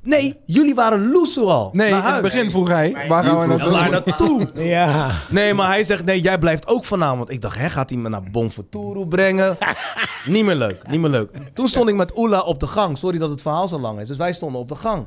Nee, 0.06 0.38
jullie 0.46 0.76
waren 0.76 1.12
loesoe 1.12 1.46
al. 1.46 1.70
Nee, 1.74 1.90
in 1.90 1.96
het 1.96 2.22
begin 2.22 2.52
vroeg 2.52 2.68
hij, 2.68 2.96
waar 3.08 3.24
gaan 3.24 3.40
we 3.40 3.48
naartoe? 3.48 3.72
waar 3.72 3.90
naartoe? 3.90 4.50
Ja. 4.64 5.12
Nee, 5.30 5.54
maar 5.54 5.68
hij 5.68 5.84
zegt, 5.84 6.06
nee, 6.06 6.22
jij 6.22 6.38
blijft 6.38 6.68
ook 6.68 6.86
vanavond. 6.86 7.30
Ik 7.30 7.42
dacht, 7.42 7.58
hè, 7.58 7.70
gaat 7.70 7.90
hij 7.90 8.00
me 8.00 8.10
naar 8.10 8.24
Bonfuturo 8.32 9.06
brengen? 9.06 9.58
niet 10.26 10.46
meer 10.46 10.56
leuk, 10.56 10.88
niet 10.88 11.00
meer 11.00 11.10
leuk. 11.10 11.30
Toen 11.54 11.68
stond 11.68 11.90
ik 11.90 11.96
met 11.96 12.18
Oela 12.18 12.42
op 12.42 12.60
de 12.60 12.68
gang. 12.68 12.98
Sorry 12.98 13.18
dat 13.18 13.30
het 13.30 13.42
verhaal 13.42 13.68
zo 13.68 13.80
lang 13.80 14.00
is. 14.00 14.08
Dus 14.08 14.18
wij 14.18 14.34
stonden 14.34 14.62
op 14.62 14.68
de 14.68 14.76
gang. 14.76 15.06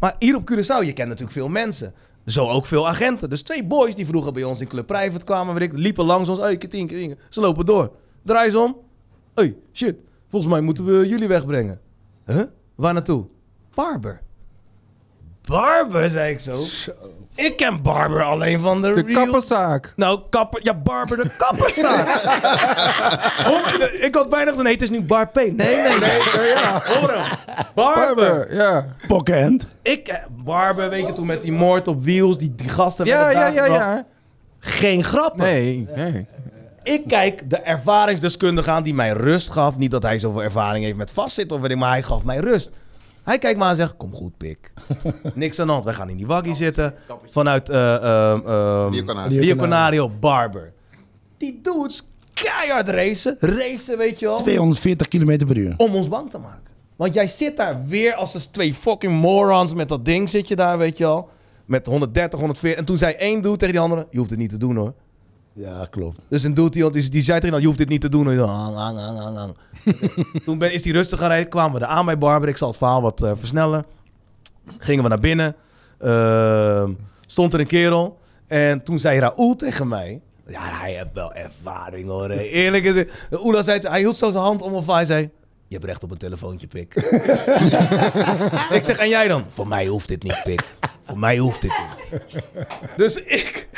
Maar 0.00 0.14
hier 0.18 0.36
op 0.36 0.50
Curaçao, 0.50 0.84
je 0.84 0.92
kent 0.92 1.08
natuurlijk 1.08 1.32
veel 1.32 1.48
mensen. 1.48 1.94
Zo 2.26 2.48
ook 2.48 2.66
veel 2.66 2.88
agenten. 2.88 3.30
Dus 3.30 3.42
twee 3.42 3.64
boys 3.64 3.94
die 3.94 4.06
vroeger 4.06 4.32
bij 4.32 4.44
ons 4.44 4.60
in 4.60 4.66
Club 4.66 4.86
Private 4.86 5.24
kwamen, 5.24 5.54
weet 5.54 5.72
ik, 5.72 5.78
liepen 5.78 6.04
langs 6.04 6.28
ons. 6.28 6.38
Hey, 6.38 6.56
ketien, 6.56 6.86
ketien. 6.86 7.18
Ze 7.28 7.40
lopen 7.40 7.66
door. 7.66 7.90
Draai 8.22 8.50
ze 8.50 8.58
om. 8.58 8.76
Hey, 9.34 9.56
shit. 9.72 9.96
Volgens 10.28 10.52
mij 10.52 10.60
moeten 10.60 10.84
we 10.84 11.08
jullie 11.08 11.28
wegbrengen. 11.28 11.80
Huh? 12.26 12.42
Waar 12.74 12.92
naartoe? 12.92 13.26
Barber. 13.78 14.20
Barber, 15.44 16.10
zei 16.10 16.32
ik 16.32 16.40
zo. 16.40 16.62
Ik 17.34 17.56
ken 17.56 17.82
Barber 17.82 18.22
alleen 18.22 18.60
van 18.60 18.82
de, 18.82 18.92
De 18.94 19.02
real... 19.02 19.24
kapperszaak. 19.24 19.92
Nou, 19.96 20.20
kapper, 20.30 20.60
ja, 20.62 20.74
Barber 20.74 21.16
de 21.16 21.30
kapperszaak. 21.36 22.22
Hoor, 23.48 23.90
ik 24.00 24.14
had 24.14 24.28
bijna 24.28 24.44
gezegd, 24.44 24.62
nee, 24.62 24.72
het 24.72 24.82
is 24.82 24.90
nu 24.90 25.02
Bar 25.02 25.28
P. 25.28 25.34
Nee, 25.34 25.52
nee, 25.54 25.98
nee. 25.98 26.48
Ja, 26.48 26.82
Hoor 26.84 27.10
hem. 27.10 27.38
Barber. 27.74 28.14
Barber, 28.14 28.54
ja. 28.54 28.86
Pokhand. 29.06 29.68
Ik, 29.82 30.08
eh, 30.08 30.16
Barber, 30.44 30.88
weet 30.88 31.06
je, 31.06 31.12
toen 31.12 31.26
met 31.26 31.42
die 31.42 31.52
moord 31.52 31.88
op 31.88 32.04
wheels, 32.04 32.38
die, 32.38 32.54
die 32.54 32.68
gasten 32.68 33.06
Ja, 33.06 33.30
ja, 33.30 33.46
ja, 33.46 33.64
ja. 33.64 34.06
Geen 34.58 35.04
grappen. 35.04 35.44
Nee, 35.44 35.88
nee. 35.94 36.26
Ik 36.82 37.02
kijk 37.08 37.50
de 37.50 37.56
ervaringsdeskundige 37.56 38.70
aan 38.70 38.82
die 38.82 38.94
mij 38.94 39.10
rust 39.10 39.50
gaf. 39.50 39.76
Niet 39.76 39.90
dat 39.90 40.02
hij 40.02 40.18
zoveel 40.18 40.42
ervaring 40.42 40.84
heeft 40.84 40.96
met 40.96 41.10
vastzitten 41.10 41.56
of 41.56 41.62
weet 41.62 41.70
ik, 41.70 41.78
maar 41.78 41.90
hij 41.90 42.02
gaf 42.02 42.24
mij 42.24 42.38
rust. 42.38 42.70
Hij 43.28 43.38
kijkt 43.38 43.58
me 43.58 43.64
aan 43.64 43.70
en 43.70 43.76
zegt, 43.76 43.96
kom 43.96 44.14
goed, 44.14 44.36
pik. 44.36 44.72
Niks 45.34 45.58
aan 45.58 45.66
de 45.66 45.72
hand. 45.72 45.84
Wij 45.84 45.94
gaan 45.94 46.08
in 46.08 46.16
die 46.16 46.26
waggie 46.26 46.54
zitten. 46.54 46.94
Vanuit 47.30 47.68
eh 47.68 47.94
ehm, 47.94 48.46
ehm, 48.46 48.92
Rio 48.92 49.04
Canario. 49.04 49.40
Rio 49.40 49.56
Canario 49.56 50.10
Barber. 50.20 50.72
Die 51.36 51.60
dudes 51.62 52.08
keihard 52.34 52.88
racen. 52.88 53.36
Racen, 53.38 53.98
weet 53.98 54.18
je 54.18 54.26
wel. 54.26 54.36
240 54.36 55.08
km 55.08 55.46
per 55.46 55.56
uur. 55.56 55.74
Om 55.76 55.94
ons 55.94 56.08
bang 56.08 56.30
te 56.30 56.38
maken. 56.38 56.70
Want 56.96 57.14
jij 57.14 57.26
zit 57.26 57.56
daar 57.56 57.86
weer 57.86 58.14
als 58.14 58.32
de 58.32 58.50
twee 58.50 58.74
fucking 58.74 59.12
morons 59.20 59.74
met 59.74 59.88
dat 59.88 60.04
ding 60.04 60.28
zit 60.28 60.48
je 60.48 60.56
daar, 60.56 60.78
weet 60.78 60.98
je 60.98 61.04
wel. 61.04 61.28
Met 61.64 61.86
130, 61.86 62.38
140. 62.38 62.80
En 62.80 62.86
toen 62.86 62.96
zei 62.96 63.14
één 63.14 63.40
dude 63.40 63.56
tegen 63.56 63.74
die 63.74 63.82
andere, 63.82 64.06
je 64.10 64.18
hoeft 64.18 64.30
het 64.30 64.38
niet 64.38 64.50
te 64.50 64.56
doen 64.56 64.76
hoor. 64.76 64.94
Ja, 65.58 65.86
klopt. 65.90 66.26
Dus 66.28 66.42
een 66.42 66.54
dude 66.54 66.70
die, 66.70 66.90
die, 66.90 67.08
die 67.10 67.22
zei 67.22 67.40
tegen 67.40 67.60
je 67.60 67.66
hoeft 67.66 67.78
dit 67.78 67.88
niet 67.88 68.00
te 68.00 68.08
doen. 68.08 68.36
hoor. 68.36 68.46
Hang, 68.46 68.76
hang, 68.76 68.98
hang, 68.98 69.18
hang, 69.18 69.36
hang. 69.36 69.54
toen 70.44 70.58
ben, 70.58 70.72
is 70.72 70.84
hij 70.84 70.92
rustig 70.92 71.18
gaan 71.18 71.28
rijden. 71.28 71.48
Kwamen 71.48 71.80
we 71.80 71.86
er 71.86 71.92
aan 71.92 72.04
bij 72.04 72.18
Barber. 72.18 72.48
Ik 72.48 72.56
zal 72.56 72.68
het 72.68 72.76
verhaal 72.76 73.02
wat 73.02 73.22
eh, 73.22 73.32
versnellen. 73.34 73.86
Gingen 74.78 75.02
we 75.02 75.08
naar 75.08 75.18
binnen. 75.18 75.56
Ehm, 75.98 76.92
stond 77.26 77.52
er 77.52 77.60
een 77.60 77.66
kerel. 77.66 78.18
En 78.46 78.82
toen 78.82 78.98
zei 78.98 79.18
Raoul 79.18 79.56
tegen 79.56 79.88
mij... 79.88 80.20
Ja, 80.46 80.60
hij 80.62 80.92
heeft 80.92 81.12
wel 81.12 81.32
ervaring 81.32 82.08
hoor. 82.08 82.28
hè. 82.30 82.40
Eerlijk 82.40 82.84
is 82.84 82.94
het. 82.94 83.10
Oela 83.42 83.62
zei, 83.62 83.78
hij 83.82 83.98
hield 83.98 84.16
zo 84.16 84.30
zijn 84.30 84.44
hand 84.44 84.62
om 84.62 84.74
of 84.74 84.86
hij 84.86 85.04
zei... 85.04 85.30
Je 85.68 85.74
hebt 85.74 85.86
recht 85.86 86.02
op 86.02 86.10
een 86.10 86.18
telefoontje, 86.18 86.66
pik. 86.66 86.94
ik 88.78 88.84
zeg, 88.84 88.96
en 88.96 89.08
jij 89.08 89.28
dan? 89.28 89.44
Voor 89.48 89.68
mij 89.68 89.86
hoeft 89.86 90.08
dit 90.08 90.22
niet, 90.22 90.40
pik. 90.44 90.64
Voor 91.08 91.18
mij 91.18 91.38
hoeft 91.38 91.60
dit 91.62 91.70
niet. 91.70 92.20
Dus 92.96 93.16
ik, 93.22 93.68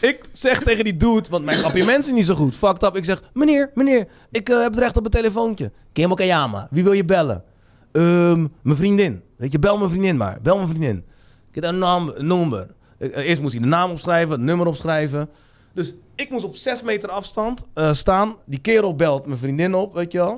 ik 0.00 0.20
zeg 0.32 0.62
tegen 0.62 0.84
die 0.84 0.96
dude, 0.96 1.28
want 1.30 1.44
mijn 1.44 1.64
appartement 1.64 2.04
is 2.06 2.12
niet 2.12 2.26
zo 2.26 2.34
goed. 2.34 2.56
Fucked 2.56 2.82
up. 2.82 2.96
Ik 2.96 3.04
zeg, 3.04 3.22
meneer, 3.32 3.70
meneer, 3.74 4.06
ik 4.30 4.48
eh, 4.48 4.60
heb 4.60 4.70
het 4.70 4.80
recht 4.80 4.96
op 4.96 5.04
een 5.04 5.10
telefoontje. 5.10 5.72
Kemo 5.92 6.14
Kayama, 6.14 6.68
wie 6.70 6.84
wil 6.84 6.92
je 6.92 7.04
bellen? 7.04 7.44
Ehm, 7.92 8.46
mijn 8.62 8.76
vriendin. 8.76 9.22
Weet 9.36 9.52
je, 9.52 9.58
bel 9.58 9.78
mijn 9.78 9.90
vriendin 9.90 10.16
maar. 10.16 10.38
Bel 10.42 10.56
mijn 10.56 10.68
vriendin. 10.68 11.04
Ik 11.48 11.54
heb 11.54 11.64
een 11.64 11.78
naam, 11.78 12.12
een 12.14 12.26
nummer. 12.26 12.68
Eh, 12.98 13.28
Eerst 13.28 13.40
moest 13.40 13.52
hij 13.52 13.62
de 13.62 13.68
naam 13.68 13.90
opschrijven, 13.90 14.30
het 14.30 14.40
nummer 14.40 14.66
opschrijven. 14.66 15.28
Dus 15.72 15.94
ik 16.14 16.30
moest 16.30 16.44
op 16.44 16.56
zes 16.56 16.82
meter 16.82 17.08
afstand 17.08 17.64
eh, 17.74 17.92
staan. 17.92 18.36
Die 18.44 18.60
kerel 18.60 18.94
belt 18.94 19.26
mijn 19.26 19.38
vriendin 19.38 19.74
op, 19.74 19.94
weet 19.94 20.12
je 20.12 20.18
wel. 20.18 20.30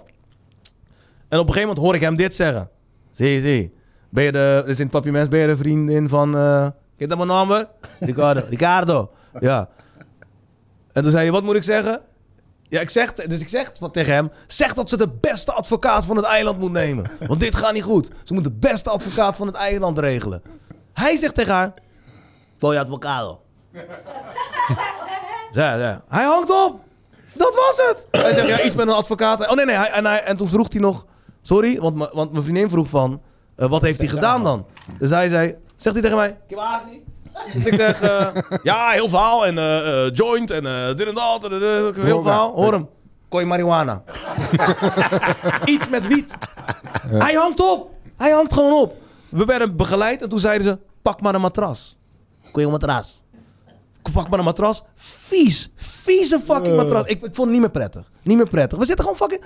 En 1.28 1.38
op 1.38 1.46
een 1.46 1.52
gegeven 1.52 1.60
moment 1.60 1.78
hoor 1.78 1.94
ik 1.94 2.00
hem 2.00 2.16
dit 2.16 2.34
zeggen. 2.34 2.70
Zie, 3.12 3.40
zie. 3.40 3.72
Ben 4.09 4.24
je 4.24 4.32
de, 4.32 4.62
dus 4.66 4.76
in 4.76 4.82
het 4.82 4.92
papiermens 4.92 5.28
ben 5.28 5.40
je 5.40 5.46
de 5.46 5.56
vriendin 5.56 6.09
van... 6.09 6.36
eh 6.36 6.66
Kent 6.98 7.11
dat 7.11 7.26
mijn 7.26 7.38
nummer? 7.38 7.68
Ricardo. 8.00 8.40
Ricardo. 8.50 9.11
Ja. 9.40 9.68
En 10.92 11.02
toen 11.02 11.11
zei 11.11 11.22
hij, 11.22 11.32
wat 11.32 11.42
moet 11.42 11.54
ik 11.54 11.62
zeggen? 11.62 12.00
Ja, 12.62 12.80
ik 12.80 12.90
zeg, 12.90 13.12
dus 13.14 13.40
ik 13.40 13.48
zeg 13.48 13.72
tegen 13.92 14.14
hem, 14.14 14.30
zeg 14.46 14.74
dat 14.74 14.88
ze 14.88 14.96
de 14.96 15.09
beste 15.20 15.52
advocaat 15.52 16.04
van 16.04 16.16
het 16.16 16.24
eiland 16.24 16.59
moet 16.59 16.72
nemen. 16.72 17.11
Want 17.26 17.40
dit 17.40 17.54
gaat 17.54 17.72
niet 17.72 17.82
goed. 17.82 18.11
Ze 18.22 18.34
moet 18.34 18.44
de 18.44 18.50
beste 18.50 18.90
advocaat 18.90 19.36
van 19.36 19.46
het 19.46 19.56
eiland 19.56 19.98
regelen. 19.98 20.42
Hij 20.92 21.16
zegt 21.16 21.34
tegen 21.34 21.52
haar, 21.52 21.74
je 22.59 22.78
advocaat. 22.78 23.38
Ja, 25.50 25.74
ja. 25.74 26.02
Hij 26.09 26.24
hangt 26.24 26.50
op. 26.50 26.80
Dat 27.32 27.54
was 27.54 27.76
het. 27.88 28.06
Hij 28.22 28.34
zegt, 28.34 28.46
ja, 28.46 28.62
iets 28.62 28.74
met 28.74 28.86
een 28.88 28.94
advocaat. 28.94 29.48
Oh 29.48 29.54
nee, 29.54 29.64
nee. 29.64 29.76
En, 29.76 30.06
en 30.06 30.36
toen 30.36 30.48
vroeg 30.48 30.72
hij 30.72 30.80
nog, 30.80 31.06
sorry, 31.42 31.80
want, 31.80 32.12
want 32.12 32.32
mijn 32.32 32.44
vriendin 32.44 32.70
vroeg 32.70 32.88
van, 32.88 33.20
eh, 33.59 33.68
wat 33.68 33.82
heeft 33.82 34.00
hij 34.00 34.09
gedaan 34.09 34.42
dan? 34.42 34.66
Dus 34.98 35.11
hij 35.11 35.28
zei, 35.28 35.56
zegt 35.76 35.94
hij 35.94 36.02
tegen 36.02 36.16
mij, 36.16 36.38
Kiwasi? 36.48 37.06
Dus 37.54 37.64
ik 37.64 37.74
zeg, 37.74 38.00
eh, 38.00 38.28
ja, 38.62 38.90
heel 38.90 39.09
verhaal 39.09 39.46
en 39.46 39.59
eh, 39.59 40.12
joint 40.12 40.50
en 40.50 40.66
eh, 40.66 40.94
dit 40.94 41.09
en 41.09 41.14
dat. 41.14 41.44
En, 41.44 41.61
heel 41.61 41.92
Droga. 41.92 42.22
verhaal. 42.22 42.52
Hoor 42.54 42.72
hem. 42.72 42.88
Kooi 43.28 43.44
marihuana. 43.44 44.02
Iets 45.64 45.88
met 45.88 46.06
wiet. 46.06 46.32
Hij 47.09 47.34
hangt 47.34 47.61
op. 47.61 47.90
Hij 48.16 48.30
hangt 48.30 48.52
gewoon 48.52 48.72
op. 48.72 48.94
We 49.30 49.44
werden 49.44 49.76
begeleid 49.76 50.22
en 50.22 50.28
toen 50.28 50.38
zeiden 50.38 50.66
ze, 50.66 50.78
pak 51.02 51.20
maar 51.20 51.34
een 51.34 51.40
matras. 51.40 51.96
Kooi 52.52 52.66
een 52.66 52.72
matras. 52.72 53.22
Pak 54.12 54.28
maar 54.28 54.38
een 54.38 54.44
matras. 54.44 54.82
Vies. 54.94 55.70
Vieze 55.76 56.40
fucking 56.40 56.76
matras. 56.76 57.06
Ik, 57.06 57.22
ik 57.22 57.34
vond 57.34 57.36
het 57.36 57.50
niet 57.50 57.61
meer 57.61 57.70
prettig. 57.70 58.11
Niet 58.22 58.36
meer 58.36 58.48
prettig. 58.48 58.78
We 58.78 58.84
zitten 58.84 59.04
gewoon 59.04 59.20
fucking... 59.20 59.44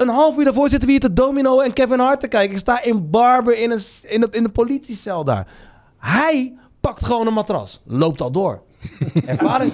Een 0.00 0.08
half 0.08 0.36
uur 0.36 0.44
daarvoor 0.44 0.68
zitten 0.68 0.86
we 0.86 0.92
hier 0.92 1.00
te 1.00 1.12
Domino 1.12 1.60
en 1.60 1.72
Kevin 1.72 1.98
Hart 1.98 2.20
te 2.20 2.28
kijken. 2.28 2.52
Ik 2.52 2.58
sta 2.58 2.82
in 2.82 3.10
Barber 3.10 3.58
in, 3.58 3.70
een, 3.70 3.82
in, 4.02 4.26
in 4.30 4.42
de 4.42 4.48
politiecel 4.48 5.24
daar. 5.24 5.46
Hij 5.98 6.54
pakt 6.80 7.04
gewoon 7.04 7.26
een 7.26 7.32
matras. 7.32 7.80
Loopt 7.84 8.20
al 8.20 8.30
door. 8.30 8.62
Ervaring. 9.26 9.72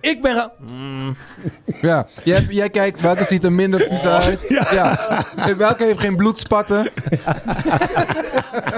Ik 0.00 0.22
ben 0.22 0.34
gaan... 0.34 0.50
Ja, 1.80 2.06
jij, 2.24 2.46
jij 2.48 2.70
kijkt 2.70 3.00
welke 3.00 3.24
ziet 3.24 3.44
er 3.44 3.52
minder 3.52 3.80
vies 3.80 4.02
uit. 4.06 4.46
Ja. 4.48 4.98
Welke 5.56 5.84
heeft 5.84 5.98
geen 5.98 6.16
bloedspatten. 6.16 6.86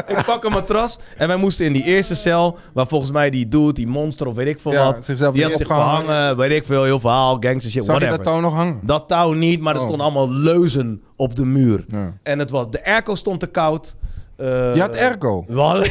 Ik 0.07 0.23
pak 0.27 0.45
een 0.45 0.53
matras 0.53 0.99
en 1.17 1.27
wij 1.29 1.37
moesten 1.37 1.65
in 1.67 1.73
die 1.73 1.85
eerste 1.85 2.15
cel, 2.15 2.59
waar 2.73 2.87
volgens 2.87 3.11
mij 3.11 3.31
die 3.31 3.47
dude, 3.47 3.73
die 3.73 3.87
monster 3.87 4.27
of 4.27 4.35
weet 4.35 4.47
ik 4.47 4.61
veel 4.61 4.73
Ja, 4.73 4.85
wat, 4.85 5.05
zichzelf 5.05 5.35
die 5.35 5.43
had 5.43 5.53
zich 5.53 5.67
verhangen, 5.67 6.37
weet 6.37 6.51
ik 6.53 6.65
veel, 6.65 6.85
heel 6.85 7.01
verhaal, 7.01 7.37
gangster 7.41 7.71
shit, 7.71 7.85
Zag 7.85 7.95
je 7.95 8.01
whatever. 8.01 8.17
dat 8.17 8.25
touw 8.25 8.41
nog 8.41 8.55
hangen? 8.55 8.79
Dat 8.83 9.09
touw 9.09 9.33
niet, 9.33 9.61
maar 9.61 9.75
er 9.75 9.81
Oh. 9.81 9.87
stonden 9.87 10.07
allemaal 10.07 10.31
leuzen 10.33 11.03
op 11.17 11.35
de 11.35 11.45
muur. 11.45 11.85
Ja. 11.89 12.13
En 12.23 12.39
het 12.39 12.51
was, 12.51 12.71
de 12.71 12.85
airco 12.85 13.15
stond 13.15 13.41
te 13.41 13.47
koud. 13.47 13.97
Eh, 14.37 14.47
Je 14.75 14.81
had 14.81 14.97
airco. 14.97 15.45
we 15.49 15.61
hadden- 15.61 15.91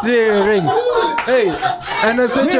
Tering. 0.00 0.70
Hey, 1.24 1.52
en 2.02 2.16
dan 2.16 2.28
zit 2.28 2.52
je... 2.52 2.58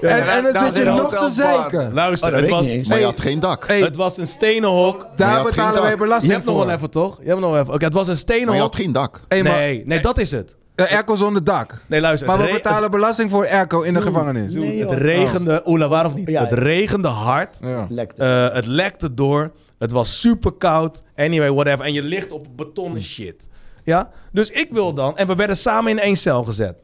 En, 0.00 0.28
en 0.28 0.52
dan 0.52 0.64
zit 0.64 0.76
je 0.76 0.84
nog 0.84 1.14
te 1.14 1.28
zeiken. 1.30 1.92
Luister, 1.92 2.28
Oh, 2.28 2.34
dat 2.34 2.40
het, 2.40 2.50
weet 2.50 2.50
was, 2.50 2.64
ik 2.64 2.68
niet 2.70 2.78
eens. 2.78 2.88
Maar 2.88 2.98
je 2.98 3.04
had 3.04 3.20
geen 3.20 3.40
dak. 3.40 3.66
Het 3.68 3.96
was 3.96 4.16
een 4.16 4.26
stenen 4.26 4.68
hok. 4.68 4.98
Maar 5.00 5.08
je 5.10 5.16
daar 5.16 5.44
betalen 5.44 5.82
wij 5.82 5.90
Je 5.90 5.96
belasting 5.96 6.32
hebt 6.32 6.44
nog 6.44 6.54
voor. 6.56 6.66
wel 6.66 6.74
even, 6.74 6.90
toch? 6.90 7.18
Je 7.22 7.28
hebt 7.28 7.40
nog 7.40 7.50
wel 7.50 7.60
even. 7.60 7.74
Oké, 7.74 7.84
het 7.84 7.94
was 7.94 8.08
een 8.08 8.16
stenen 8.16 8.46
Maar 8.46 8.54
je 8.54 8.60
had 8.60 8.76
geen 8.76 8.92
dak. 8.92 9.20
Nee, 9.28 9.82
nee, 9.86 10.00
dat 10.00 10.18
is 10.18 10.30
het. 10.30 10.56
airco 10.76 11.14
zonder 11.14 11.44
dak. 11.44 11.74
Nee, 11.86 12.00
luister. 12.00 12.26
Maar 12.28 12.38
het 12.38 12.46
we 12.46 12.52
betalen 12.52 12.90
belasting 12.90 13.30
voor 13.30 13.48
airco 13.48 13.80
in 13.82 13.94
de 13.94 14.00
gevangenis. 14.00 14.54
Nee, 14.54 14.80
het 14.80 14.92
regende, 14.92 15.62
Oela, 15.66 15.88
waar 15.88 16.06
of 16.06 16.14
niet? 16.14 16.30
Ja, 16.30 16.42
het 16.42 16.52
regende 16.52 17.08
hard. 17.08 17.56
Ja. 17.60 17.86
Lekte. 17.88 18.22
Eh, 18.24 18.54
het 18.54 18.66
lekte 18.66 19.14
door. 19.14 19.50
Het 19.78 19.92
was 19.92 20.20
super 20.20 20.52
koud. 20.52 21.02
Anyway, 21.16 21.50
whatever. 21.52 21.84
En 21.84 21.92
je 21.92 22.02
ligt 22.02 22.32
op 22.32 22.46
betonnen 22.56 23.00
shit. 23.00 23.48
Ja? 23.88 24.10
Dus 24.32 24.50
ik 24.50 24.68
wil 24.70 24.94
dan... 24.94 25.16
En 25.16 25.26
we 25.26 25.34
werden 25.34 25.56
samen 25.56 25.90
in 25.90 25.98
één 25.98 26.16
cel 26.16 26.44
gezet. 26.44 26.76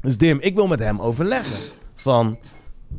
Dus 0.00 0.16
Dim, 0.18 0.38
ik 0.40 0.54
wil 0.54 0.66
met 0.66 0.78
hem 0.78 1.00
overleggen. 1.00 1.58
Van, 1.94 2.38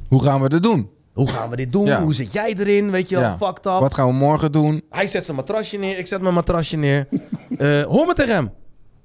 Hoe 0.08 0.24
gaan 0.24 0.42
we 0.42 0.50
dat 0.50 0.64
doen? 0.64 0.90
hoe 1.14 1.30
gaan 1.30 1.50
we 1.50 1.56
dit 1.56 1.72
doen? 1.72 1.86
Ja. 1.86 2.02
Hoe 2.02 2.14
zit 2.14 2.32
jij 2.32 2.54
erin? 2.58 2.92
Weet 2.92 3.10
je 3.10 3.16
wel, 3.16 3.24
Ja. 3.24 3.38
fucked 3.38 3.66
up. 3.66 3.80
Wat 3.80 3.94
gaan 3.94 4.08
we 4.08 4.14
morgen 4.14 4.52
doen? 4.52 4.84
Hij 4.90 5.08
zet 5.08 5.26
zijn 5.26 5.38
matrasje 5.38 5.78
neer. 5.78 5.98
Ik 5.98 6.08
zet 6.08 6.22
mijn 6.22 6.34
matrasje 6.34 6.78
neer. 6.78 7.08
Eh, 7.58 7.84
hoor 7.84 8.06
me 8.06 8.14
tegen 8.14 8.34
hem. 8.34 8.52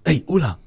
Hé, 0.03 0.13
hey, 0.13 0.23
Oela. 0.27 0.59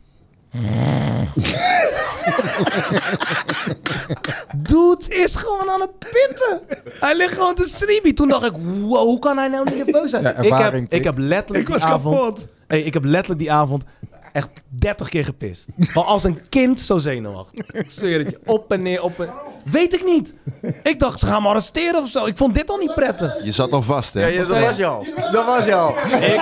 Dude 4.69 5.03
is 5.07 5.35
gewoon 5.35 5.69
aan 5.69 5.81
het 5.81 5.99
pitten. 5.99 6.61
Hij 6.99 7.15
ligt 7.15 7.33
gewoon 7.33 7.55
te 7.55 7.67
streamen. 7.67 8.15
Toen 8.15 8.27
dacht 8.27 8.45
ik, 8.45 8.53
wow, 8.81 9.03
hoe 9.03 9.19
kan 9.19 9.37
hij 9.37 9.47
nou 9.47 9.69
niet 9.69 9.85
nerveus 9.85 10.09
zijn? 10.09 10.23
Ja, 10.23 10.29
ik, 10.29 10.35
heb, 10.35 10.51
ervaring, 10.51 10.89
ik 10.89 11.03
heb 11.03 11.17
letterlijk 11.17 11.69
Ik 11.69 11.75
die 11.75 11.85
avond... 11.85 12.15
kapot. 12.15 12.39
Hey, 12.67 12.81
ik 12.81 12.93
heb 12.93 13.03
letterlijk 13.03 13.39
die 13.39 13.51
avond 13.51 13.83
echt 14.33 14.49
30 14.69 15.09
keer 15.09 15.23
gepist. 15.25 15.67
Maar 15.93 16.03
als 16.03 16.23
een 16.23 16.39
kind 16.49 16.79
zo 16.79 16.97
zenuwachtig. 16.97 17.71
Ik 17.71 17.89
zweer 17.91 18.19
het 18.19 18.29
je. 18.29 18.39
Op 18.45 18.71
en 18.71 18.81
neer, 18.81 19.01
op 19.01 19.19
en... 19.19 19.29
Weet 19.71 19.93
ik 19.93 20.05
niet. 20.05 20.33
Ik 20.83 20.99
dacht, 20.99 21.19
ze 21.19 21.25
gaan 21.25 21.41
me 21.41 21.47
arresteren 21.47 22.01
of 22.01 22.09
zo. 22.09 22.25
Ik 22.25 22.37
vond 22.37 22.53
dit 22.55 22.69
al 22.69 22.77
niet 22.77 22.93
prettig. 22.93 23.45
Je 23.45 23.51
zat 23.51 23.71
al 23.71 23.81
vast, 23.81 24.13
hè? 24.13 24.21
Ja, 24.21 24.27
ja, 24.27 24.45
dat 24.45 24.59
was 24.59 24.75
je 24.77 24.85
al. 24.85 25.05
Dat 25.31 25.45
was 25.45 25.65
je 25.65 25.75
al. 25.75 25.89
Ik, 25.89 26.41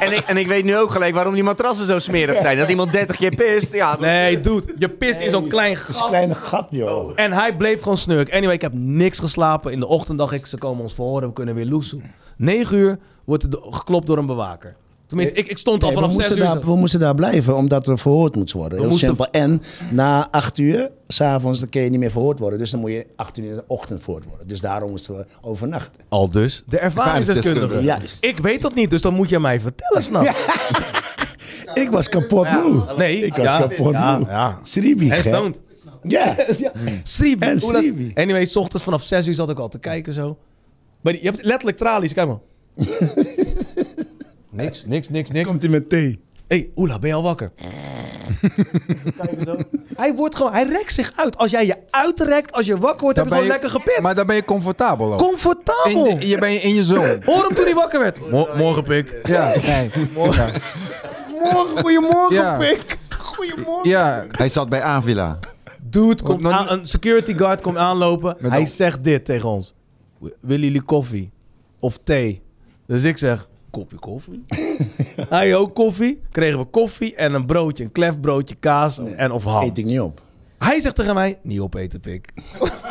en, 0.00 0.12
ik, 0.12 0.22
en 0.26 0.36
ik 0.36 0.46
weet 0.46 0.64
nu 0.64 0.76
ook 0.76 0.90
gelijk 0.90 1.14
waarom 1.14 1.34
die 1.34 1.42
matrassen 1.42 1.86
zo 1.86 1.98
smerig 1.98 2.38
zijn. 2.38 2.58
Als 2.60 2.68
iemand 2.68 2.92
30 2.92 3.16
keer 3.16 3.34
pist, 3.36 3.72
ja. 3.72 3.92
dan- 3.92 4.00
Nee, 4.00 4.40
dude. 4.40 4.74
Je 4.78 4.88
pist 4.88 5.20
in 5.20 5.30
zo'n 5.30 5.48
klein 5.48 5.74
Dat 5.74 5.82
gat. 5.82 6.02
een 6.02 6.08
kleine 6.08 6.34
gat, 6.34 6.66
joh. 6.70 7.12
En 7.14 7.32
hij 7.32 7.56
bleef 7.56 7.80
gewoon 7.82 7.96
snurk. 7.96 8.32
Anyway, 8.34 8.54
ik 8.54 8.60
heb 8.62 8.72
niks 8.74 9.18
geslapen. 9.18 9.72
In 9.72 9.80
de 9.80 9.86
ochtend 9.86 10.18
dacht 10.18 10.32
ik, 10.32 10.46
ze 10.46 10.58
komen 10.58 10.82
ons 10.82 10.94
verhoren, 10.94 11.28
we 11.28 11.34
kunnen 11.34 11.54
weer 11.54 11.66
loesoe. 11.66 12.00
9 12.36 12.76
uur 12.76 12.98
wordt 13.24 13.42
er 13.42 13.58
geklopt 13.70 14.06
door 14.06 14.18
een 14.18 14.26
bewaker. 14.26 14.76
Tenminste, 15.06 15.34
ik, 15.36 15.46
ik 15.46 15.58
stond 15.58 15.82
al 15.82 15.88
Nee, 15.88 15.96
vanaf 15.98 16.12
6 16.12 16.18
moesten 16.20 16.38
uur. 16.38 16.44
daar, 16.54 16.64
we 16.64 16.76
moesten 16.76 17.00
daar 17.00 17.14
blijven, 17.14 17.56
omdat 17.56 17.86
we 17.86 17.96
verhoord 17.96 18.34
moeten 18.36 18.56
worden. 18.56 18.78
Heel 18.78 18.88
moesten- 18.88 19.06
simpel. 19.08 19.30
En 19.30 19.62
na 19.90 20.28
acht 20.30 20.58
uur, 20.58 20.90
s'avonds, 21.08 21.58
dan 21.58 21.68
kun 21.68 21.82
je 21.82 21.90
niet 21.90 21.98
meer 22.00 22.10
verhoord 22.10 22.38
worden. 22.38 22.58
Dus 22.58 22.70
dan 22.70 22.80
moet 22.80 22.90
je 22.90 23.06
18 23.16 23.44
uur 23.44 23.50
in 23.50 23.56
de 23.56 23.64
ochtend 23.66 24.02
verhoord 24.02 24.24
worden. 24.24 24.48
Dus 24.48 24.60
daarom 24.60 24.90
moesten 24.90 25.16
we 25.16 25.24
overnachten. 25.40 26.02
Al 26.08 26.30
dus 26.30 26.62
de 26.68 26.78
ervaringsdeskundige. 26.78 27.82
Juist. 27.82 28.24
Ik 28.24 28.38
weet 28.38 28.62
dat 28.62 28.74
niet, 28.74 28.90
dus 28.90 29.02
dan 29.02 29.14
moet 29.14 29.28
je 29.28 29.38
mij 29.40 29.60
vertellen, 29.60 30.02
snap 30.02 30.34
Ik 31.74 31.90
was 31.90 32.08
kapot 32.08 32.50
moe. 32.50 32.82
Nee, 32.96 33.24
Ik 33.26 33.34
was 33.34 33.46
ja, 33.46 33.58
kapot 33.60 33.92
ja, 33.92 34.18
moe. 34.18 34.26
ja. 34.28 34.58
Sribi, 34.62 35.10
En 35.10 35.22
stoned. 35.22 35.60
Ja. 36.02 36.34
ja. 36.58 36.72
Sribi. 37.02 37.46
En 37.46 37.60
Sribi. 37.60 38.10
Anyway, 38.14 38.44
s 38.44 38.56
ochtends 38.56 38.84
vanaf 38.84 39.02
6 39.02 39.26
uur 39.26 39.34
zat 39.34 39.50
ik 39.50 39.58
al 39.58 39.68
te 39.68 39.78
kijken 39.78 40.12
zo. 40.12 40.38
Maar 41.00 41.12
je 41.12 41.18
hebt 41.22 41.44
letterlijk 41.44 41.76
tralies, 41.76 42.12
kijk 42.12 42.28
maar. 42.28 42.38
niks, 44.56 44.84
niks, 44.86 45.08
niks, 45.08 45.30
niks. 45.30 45.46
Komt 45.48 45.62
hij 45.62 45.70
met 45.70 45.88
thee. 45.88 46.20
Hé, 46.46 46.56
hey, 46.56 46.70
Oela, 46.76 46.98
ben 46.98 47.08
je 47.08 47.14
al 47.14 47.22
wakker? 47.22 47.52
Zo. 49.44 49.56
Hij 49.96 50.14
wordt 50.14 50.34
gewoon, 50.36 50.52
hij 50.52 50.64
rekt 50.68 50.92
zich 50.92 51.12
uit. 51.16 51.36
Als 51.36 51.50
jij 51.50 51.66
je 51.66 51.76
uitrekt, 51.90 52.52
als 52.52 52.66
je 52.66 52.78
wakker 52.78 53.00
wordt, 53.00 53.16
heb 53.16 53.26
je 53.26 53.32
gewoon 53.32 53.48
ben 53.48 53.58
lekker 53.60 53.80
gepit. 53.80 54.00
Maar 54.00 54.14
dan 54.14 54.26
ben 54.26 54.36
je 54.36 54.44
comfortabel 54.44 55.12
ook. 55.12 55.18
Comfortabel. 55.18 56.06
In, 56.06 56.28
je 56.28 56.38
bent 56.38 56.62
in 56.62 56.74
je 56.74 56.84
zone. 56.84 57.18
Hoor 57.24 57.42
hem 57.42 57.54
toen 57.54 57.64
hij 57.64 57.74
wakker 57.74 57.98
werd. 58.00 58.30
morgen, 58.56 58.82
pik. 58.82 59.20
Ja, 59.22 59.52
nee. 59.66 59.90
Ja. 59.94 60.04
Morgen, 60.14 60.50
goedemorgen, 61.82 62.34
Ja. 62.36 62.56
pik. 62.56 62.96
Goedemorgen. 63.18 63.88
ja, 63.90 64.26
Hij 64.30 64.48
zat 64.48 64.68
bij 64.68 64.82
Avila. 64.82 65.38
Dude, 65.82 66.22
komt 66.22 66.40
nog 66.40 66.52
aan, 66.52 66.62
niet- 66.62 66.70
een 66.72 66.84
security 66.84 67.34
guard 67.36 67.60
komt 67.60 67.76
aanlopen. 67.76 68.36
Met 68.40 68.50
hij 68.50 68.60
dan- 68.60 68.68
zegt 68.68 69.04
dit 69.04 69.24
tegen 69.24 69.48
ons. 69.48 69.74
"W- 70.18 70.26
Willen 70.40 70.64
jullie 70.64 70.82
koffie? 70.82 71.30
Of 71.80 71.98
thee? 72.04 72.42
Dus 72.86 73.02
ik 73.02 73.18
zeg, 73.18 73.48
kopje 73.76 73.96
koffie. 73.98 74.44
hij 75.28 75.56
ook 75.56 75.74
koffie. 75.74 76.20
Kregen 76.30 76.58
we 76.58 76.64
koffie 76.64 77.14
en 77.14 77.34
een 77.34 77.46
broodje, 77.46 77.84
een 77.84 77.92
klefbroodje, 77.92 78.54
kaas 78.54 78.98
en 79.16 79.32
of 79.32 79.44
ham. 79.44 79.62
Eet 79.64 79.78
ik 79.78 79.84
niet 79.84 80.00
op. 80.00 80.20
Hij 80.58 80.80
zegt 80.80 80.94
tegen 80.94 81.14
mij, 81.14 81.38
niet 81.42 81.60
opeten, 81.60 82.00
pik. 82.00 82.28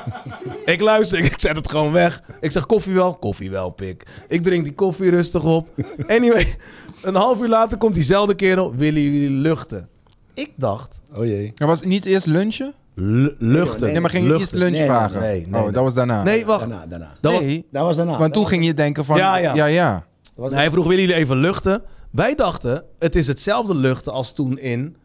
ik 0.65 0.81
luister, 0.81 1.19
ik 1.19 1.39
zet 1.39 1.55
het 1.55 1.69
gewoon 1.69 1.91
weg. 1.91 2.21
Ik 2.41 2.51
zeg, 2.51 2.65
koffie 2.65 2.93
wel? 2.93 3.13
Koffie 3.15 3.51
wel, 3.51 3.69
pik. 3.69 4.03
Ik 4.27 4.43
drink 4.43 4.63
die 4.63 4.73
koffie 4.73 5.09
rustig 5.09 5.43
op. 5.45 5.67
Anyway, 6.07 6.55
een 7.01 7.15
half 7.15 7.41
uur 7.41 7.47
later 7.47 7.77
komt 7.77 7.93
diezelfde 7.93 8.35
kerel, 8.35 8.75
willen 8.75 9.01
jullie 9.01 9.29
luchten? 9.29 9.89
Ik 10.33 10.51
dacht, 10.55 11.01
Oh 11.13 11.25
jee. 11.25 11.51
er 11.55 11.67
was 11.67 11.81
niet 11.83 12.05
eerst 12.05 12.25
lunchen? 12.25 12.73
lu- 12.95 13.35
luchten. 13.37 13.91
Nee, 13.91 13.99
maar 13.99 14.09
ging 14.09 14.27
je 14.27 14.37
eerst 14.37 14.51
lunch 14.53 14.77
Nee, 14.77 14.85
vragen? 14.85 15.21
nee, 15.21 15.47
nee, 15.47 15.55
oh, 15.59 15.63
nee. 15.63 15.71
dat 15.71 15.83
was 15.83 15.93
daarna. 15.93 16.23
Nee, 16.23 16.45
wacht. 16.45 16.59
Daarna, 16.69 16.85
daarna. 16.85 17.09
Dat 17.21 17.31
was, 17.33 17.43
nee, 17.43 17.65
Dat 17.71 17.83
was 17.83 17.95
daarna. 17.95 18.17
want 18.17 18.33
toen 18.33 18.47
ging 18.47 18.65
je 18.65 18.73
denken 18.73 19.05
van... 19.05 19.17
Ja, 19.17 19.37
ja. 19.37 19.53
ja. 19.55 19.65
ja. 19.65 20.05
Was 20.35 20.53
hij 20.53 20.71
vroeg, 20.71 20.87
willen 20.87 21.01
jullie 21.01 21.15
even 21.15 21.37
luchten? 21.37 21.83
Wij 22.11 22.35
dachten, 22.35 22.83
het 22.99 23.15
is 23.15 23.27
hetzelfde 23.27 23.75
luchten 23.75 24.11
als 24.11 24.33
toen 24.33 24.57
in 24.57 24.95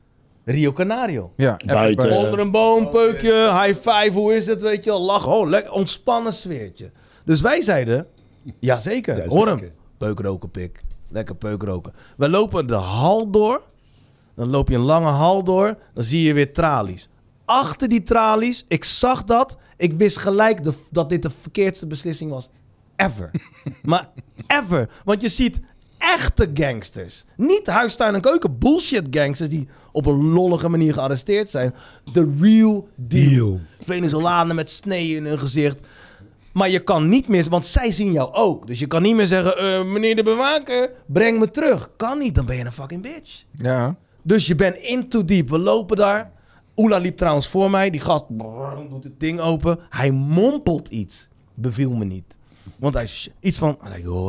Rio 0.45 0.73
Canario. 0.73 1.33
Ja, 1.37 1.57
Buiten. 1.67 2.11
Onder 2.11 2.39
een 2.39 2.51
boom, 2.51 2.91
peukje, 2.91 3.33
high 3.33 3.89
five, 3.89 4.11
hoe 4.13 4.35
is 4.35 4.47
het, 4.47 4.63
weet 4.63 4.85
je 4.85 4.91
wel, 4.91 5.01
lach, 5.01 5.27
oh, 5.27 5.49
lekker, 5.49 5.73
ontspannen 5.73 6.33
sfeertje. 6.33 6.91
Dus 7.25 7.41
wij 7.41 7.61
zeiden, 7.61 8.07
jazeker, 8.59 9.17
Ja, 9.17 9.27
hoor 9.27 9.47
hem, 9.47 9.71
peukroken, 9.99 10.51
pik, 10.51 10.83
lekker 11.09 11.35
peukroken. 11.35 11.93
We 12.17 12.29
lopen 12.29 12.67
de 12.67 12.75
hal 12.75 13.31
door, 13.31 13.63
dan 14.35 14.51
loop 14.51 14.69
je 14.69 14.75
een 14.75 14.81
lange 14.81 15.11
hal 15.11 15.45
door, 15.45 15.77
dan 15.95 16.05
zie 16.05 16.23
je 16.23 16.33
weer 16.33 16.53
tralies. 16.53 17.09
Achter 17.45 17.89
die 17.89 18.03
tralies, 18.03 18.65
ik 18.69 18.85
zag 18.85 19.25
dat, 19.25 19.57
ik 19.77 19.93
wist 19.93 20.17
gelijk 20.17 20.65
de, 20.65 20.73
dat 20.91 21.09
dit 21.09 21.23
de 21.23 21.31
verkeerdste 21.31 21.87
beslissing 21.87 22.31
was 22.31 22.51
ever. 23.01 23.31
maar 23.83 24.09
ever, 24.47 24.89
want 25.05 25.21
je 25.21 25.29
ziet 25.29 25.61
echte 25.99 26.51
gangsters. 26.55 27.25
Niet 27.37 27.67
huistuin- 27.67 28.15
en 28.15 28.21
keuken 28.21 28.59
bullshit 28.59 29.07
gangsters 29.11 29.49
die 29.49 29.69
op 29.93 30.07
een 30.07 30.33
lollige 30.33 30.69
manier 30.69 30.93
gearresteerd 30.93 31.51
zijn. 31.51 31.75
The 32.13 32.33
real 32.41 32.89
deal. 32.95 33.61
Venezolanen 33.85 34.57
met 34.57 34.71
sneeën 34.71 35.17
in 35.17 35.27
hun 35.27 35.39
gezicht. 35.39 35.87
Maar 36.53 36.71
je 36.71 36.79
kan 36.79 37.09
niet 37.09 37.29
meer, 37.29 37.47
want 37.49 37.67
zij 37.67 37.93
zien 37.93 38.13
jou 38.13 38.33
ook. 38.33 38.67
Dus 38.67 38.79
je 38.79 38.87
kan 38.87 39.03
niet 39.03 39.15
meer 39.15 39.27
zeggen, 39.27 39.59
eh, 39.59 39.85
meneer 39.85 40.17
de 40.17 40.23
bewaker, 40.23 40.91
breng 41.07 41.39
me 41.39 41.51
terug. 41.51 41.91
Kan 41.97 42.19
niet, 42.19 42.35
dan 42.35 42.47
ben 42.47 42.57
je 42.57 42.65
een 42.65 42.73
fucking 42.73 43.03
bitch. 43.03 43.45
Ja. 43.53 43.97
Dus 44.23 44.47
je 44.47 44.55
bent 44.55 44.77
in 44.77 45.09
too 45.09 45.25
deep. 45.25 45.49
We 45.49 45.59
lopen 45.59 45.97
daar. 45.97 46.33
Oela 46.77 46.99
liep 46.99 47.17
trouwens 47.17 47.49
voor 47.49 47.71
mij. 47.71 47.91
Die 47.91 48.01
gast 48.01 48.37
brrr, 48.37 48.89
doet 48.89 49.05
het 49.05 49.21
ding 49.21 49.41
open. 49.41 49.79
Hij 49.91 50.11
mompelt 50.11 50.89
iets. 50.89 51.29
Beviel 51.55 51.91
me 51.91 52.05
niet. 52.05 52.39
Want 52.79 52.95
hij 52.95 53.03
is 53.03 53.29
iets 53.41 53.59
van, 53.59 53.79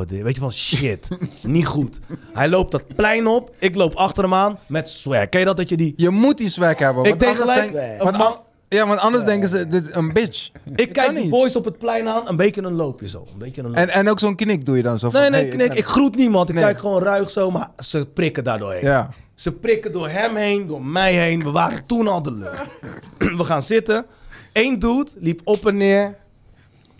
dit. 0.07 0.21
weet 0.21 0.35
je 0.35 0.41
van 0.41 0.51
shit, 0.51 1.07
niet 1.43 1.65
goed. 1.65 1.99
Hij 2.33 2.49
loopt 2.49 2.71
dat 2.71 2.83
plein 2.95 3.27
op. 3.27 3.55
Ik 3.59 3.75
loop 3.75 3.93
achter 3.95 4.23
hem 4.23 4.33
aan 4.33 4.57
met 4.67 4.89
swag. 4.89 5.29
Ken 5.29 5.39
je 5.39 5.45
dat 5.45 5.57
dat 5.57 5.69
je 5.69 5.77
die? 5.77 5.93
Je 5.97 6.09
moet 6.09 6.37
die 6.37 6.49
swag 6.49 6.79
hebben. 6.79 7.03
Ik 7.03 7.23
gelijk. 7.23 7.71
denk- 7.73 7.99
een 7.99 8.03
want 8.05 8.17
man- 8.17 8.27
an- 8.27 8.37
ja, 8.69 8.87
want 8.87 8.99
anders 8.99 9.23
denken 9.23 9.49
ze, 9.49 9.67
dit 9.67 9.85
is 9.87 9.93
een 9.95 10.13
bitch. 10.13 10.49
ik 10.75 10.93
kijk 10.93 11.15
die 11.15 11.29
boys 11.29 11.55
op 11.55 11.65
het 11.65 11.77
plein 11.77 12.07
aan. 12.07 12.27
Een 12.27 12.35
beetje 12.35 12.61
een 12.61 12.73
loopje 12.75 13.07
zo. 13.07 13.19
Een 13.31 13.37
beetje 13.37 13.61
een 13.61 13.67
loopje. 13.67 13.81
En, 13.81 13.89
en 13.89 14.09
ook 14.09 14.19
zo'n 14.19 14.35
knik 14.35 14.65
doe 14.65 14.77
je 14.77 14.83
dan 14.83 14.99
zo 14.99 15.09
van... 15.09 15.19
nee, 15.21 15.29
nee, 15.29 15.41
hey, 15.41 15.49
knik. 15.49 15.67
ben- 15.67 15.77
Ik 15.77 15.85
groet 15.85 16.15
niemand. 16.15 16.49
Ik 16.49 16.55
Nee. 16.55 16.63
kijk 16.63 16.79
gewoon 16.79 17.01
ruig 17.03 17.29
zo. 17.29 17.51
Maar 17.51 17.69
ze 17.77 18.05
prikken 18.13 18.43
daardoor 18.43 18.71
heen. 18.71 18.81
Ja. 18.83 19.09
Ze 19.33 19.51
prikken 19.51 19.91
door 19.91 20.09
hem 20.09 20.35
heen, 20.35 20.67
door 20.67 20.83
mij 20.85 21.13
heen. 21.13 21.39
We 21.43 21.51
waren 21.51 21.85
toen 21.85 22.07
al 22.07 22.21
de 22.21 22.31
lucht. 22.31 22.63
We 23.37 23.43
gaan 23.43 23.61
zitten. 23.61 24.05
Eén 24.53 24.79
dude 24.79 25.09
liep 25.19 25.41
op 25.43 25.67
en 25.67 25.77
neer 25.77 26.15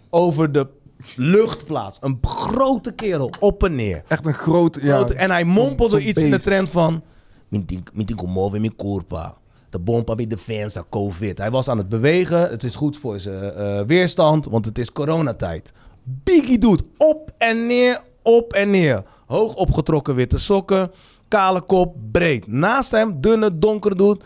over 0.10 0.52
de 0.52 0.68
luchtplaats. 1.16 1.98
Een 2.02 2.18
grote 2.22 2.92
kerel, 2.92 3.32
op 3.40 3.64
en 3.64 3.76
neer. 3.76 4.04
Echt 4.08 4.26
een 4.26 4.34
groot... 4.34 4.78
Ja, 4.82 4.96
Grote- 4.96 5.14
en 5.14 5.32
hij 5.32 5.44
mompelde 5.44 6.02
iets 6.04 6.22
in 6.22 6.32
de 6.32 6.42
trend 6.42 6.70
van... 6.70 7.04
"Mi 7.48 7.66
tin- 7.66 7.84
mi 7.94 8.06
tin 8.06 8.16
commuove 8.16 8.60
mi 8.60 8.76
culpa. 8.76 9.38
De 9.70 9.80
bompa 9.80 10.16
bij 10.16 10.28
defensa, 10.28 10.84
covid. 10.90 11.38
Hij 11.38 11.52
was 11.52 11.68
aan 11.68 11.78
het 11.78 11.90
bewegen. 11.90 12.50
Het 12.50 12.64
is 12.64 12.76
goed 12.76 12.98
voor 12.98 13.20
zijn 13.20 13.54
eh, 13.54 13.82
weerstand, 13.86 14.46
want 14.46 14.66
het 14.66 14.78
is 14.78 14.92
coronatijd. 14.92 15.74
Biggie 16.04 16.58
doet 16.58 16.84
op 16.98 17.32
en 17.38 17.66
neer, 17.68 18.02
op 18.22 18.54
en 18.54 18.70
neer. 18.70 19.04
Hoog 19.26 19.56
opgetrokken 19.56 20.16
witte 20.16 20.38
sokken. 20.40 20.92
Kale 21.28 21.62
kop, 21.62 21.96
breed. 22.12 22.48
Naast 22.48 22.92
hem, 22.92 23.22
dunne, 23.22 23.58
donker 23.58 23.98
doet. 23.98 24.24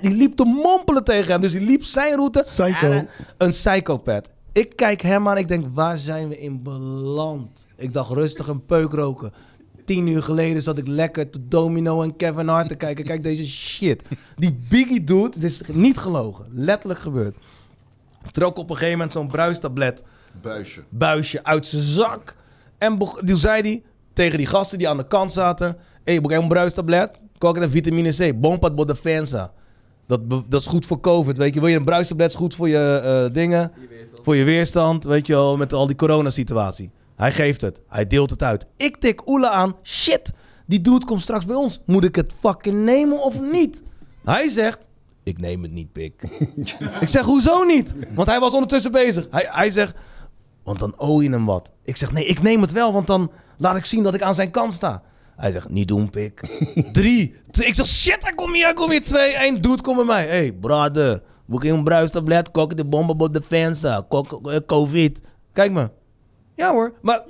Die 0.00 0.10
liep 0.14 0.36
te 0.36 0.44
mompelen 0.44 1.04
tegen 1.04 1.32
hem. 1.32 1.40
Dus 1.40 1.52
die 1.52 1.60
liep 1.60 1.82
zijn 1.84 2.14
route. 2.14 2.40
Psycho. 2.40 2.90
En 2.90 3.08
Een 3.38 3.48
psychopath. 3.48 4.30
Ik 4.56 4.76
kijk 4.76 5.00
hem 5.00 5.28
aan. 5.28 5.38
Ik 5.38 5.48
denk, 5.48 5.64
waar 5.74 5.96
zijn 5.96 6.28
we 6.28 6.38
in 6.38 6.62
beland? 6.62 7.66
Ik 7.76 7.92
dacht, 7.92 8.10
rustig 8.10 8.48
een 8.48 8.64
peuk 8.64 8.90
roken. 8.90 9.32
Tien 9.84 10.06
uur 10.06 10.22
geleden 10.22 10.62
zat 10.62 10.78
ik 10.78 10.86
lekker 10.86 11.30
te 11.30 11.48
Domino 11.48 12.02
en 12.02 12.16
Kevin 12.16 12.48
Hart 12.48 12.68
te 12.68 12.74
kijken. 12.74 13.04
Kijk 13.04 13.22
deze 13.22 13.46
shit. 13.46 14.02
Die 14.36 14.58
Biggie 14.68 15.04
doet, 15.04 15.34
het 15.34 15.42
is 15.42 15.60
niet 15.72 15.98
gelogen. 15.98 16.46
Letterlijk 16.52 17.00
gebeurd. 17.00 17.36
Trok 18.30 18.56
op 18.56 18.70
een 18.70 18.76
gegeven 18.76 18.98
moment 18.98 19.12
zo'n 19.12 19.26
bruistablet 19.26 20.02
Buisje. 20.42 20.84
buisje 20.88 21.44
uit 21.44 21.66
zijn 21.66 21.82
zak. 21.82 22.36
En 22.78 22.98
toen 22.98 23.38
zei 23.38 23.62
hij 23.62 23.82
tegen 24.12 24.38
die 24.38 24.46
gasten 24.46 24.78
die 24.78 24.88
aan 24.88 24.96
de 24.96 25.06
kant 25.06 25.32
zaten... 25.32 25.76
Hé, 26.04 26.16
hey, 26.16 26.36
een 26.36 26.48
bruistablet? 26.48 27.18
Kijk 27.38 27.58
naar 27.58 27.68
vitamine 27.68 28.10
C. 28.10 28.40
Bompat 28.40 28.74
por 28.74 28.86
defensa. 28.86 29.52
Dat, 30.06 30.30
dat 30.30 30.60
is 30.60 30.66
goed 30.66 30.84
voor 30.84 31.00
COVID, 31.00 31.38
weet 31.38 31.54
je. 31.54 31.60
Wil 31.60 31.68
je 31.68 31.76
een 31.76 31.84
bruistablet? 31.84 32.28
Is 32.30 32.34
goed 32.34 32.54
voor 32.54 32.68
je 32.68 33.00
eh, 33.04 33.34
dingen. 33.34 33.72
Voor 34.26 34.36
je 34.36 34.44
weerstand, 34.44 35.04
weet 35.04 35.26
je 35.26 35.32
wel. 35.32 35.56
Met 35.56 35.72
al 35.72 35.86
die 35.86 35.96
coronasituatie. 35.96 36.90
Hij 37.16 37.32
geeft 37.32 37.60
het. 37.60 37.80
Hij 37.88 38.06
deelt 38.06 38.30
het 38.30 38.42
uit. 38.42 38.66
Ik 38.76 38.96
tik 38.96 39.28
Oela 39.28 39.50
aan. 39.50 39.76
Shit, 39.82 40.32
die 40.66 40.80
dude 40.80 41.04
komt 41.04 41.20
straks 41.20 41.44
bij 41.44 41.56
ons. 41.56 41.80
Moet 41.84 42.04
ik 42.04 42.14
het 42.14 42.32
fucking 42.40 42.84
nemen 42.84 43.22
of 43.22 43.40
niet? 43.40 43.82
Hij 44.24 44.48
zegt... 44.48 44.78
Ik 45.22 45.38
neem 45.38 45.62
het 45.62 45.72
niet, 45.72 45.92
pik. 45.92 46.22
ik 47.00 47.08
zeg, 47.08 47.24
hoezo 47.24 47.62
niet? 47.62 47.94
Want 48.14 48.28
hij 48.28 48.40
was 48.40 48.52
ondertussen 48.52 48.92
bezig. 48.92 49.26
Hij, 49.30 49.48
hij 49.50 49.70
zegt... 49.70 49.94
Want 50.62 50.80
dan 50.80 50.98
owe 50.98 51.22
je 51.22 51.30
hem 51.30 51.46
wat. 51.46 51.70
Ik 51.82 51.96
zeg, 51.96 52.12
nee, 52.12 52.26
ik 52.26 52.42
neem 52.42 52.60
het 52.60 52.72
wel, 52.72 52.92
want 52.92 53.06
dan 53.06 53.30
laat 53.58 53.76
ik 53.76 53.84
zien 53.84 54.02
dat 54.02 54.14
ik 54.14 54.22
aan 54.22 54.34
zijn 54.34 54.50
kant 54.50 54.72
sta. 54.72 55.02
Hij 55.36 55.50
zegt, 55.50 55.68
niet 55.68 55.88
doen, 55.88 56.10
pik. 56.10 56.40
Drie. 56.92 57.34
Ik 57.52 57.74
zeg, 57.74 57.86
shit, 57.86 58.22
hij 58.22 58.32
komt 58.32 58.54
hier, 58.54 58.64
hij 58.64 58.74
komt 58.74 58.90
hier. 58.90 59.04
Twee, 59.04 59.32
één, 59.32 59.60
doet, 59.60 59.80
kom 59.80 59.96
bij 59.96 60.04
mij. 60.04 60.22
Hé, 60.22 60.28
hey, 60.28 60.52
brother. 60.52 61.22
Moet 61.46 61.64
ik 61.64 61.70
een 61.70 61.84
bruistablet, 61.84 62.50
koken 62.50 62.76
de 62.76 62.84
bomben 62.84 63.20
op 63.20 63.34
de 63.34 63.42
fensa. 63.42 64.04
Kok- 64.08 64.50
eh, 64.50 64.56
Covid. 64.66 65.20
Kijk 65.52 65.72
me. 65.72 65.90
Ja 66.54 66.72
hoor, 66.72 66.92
maar... 67.02 67.22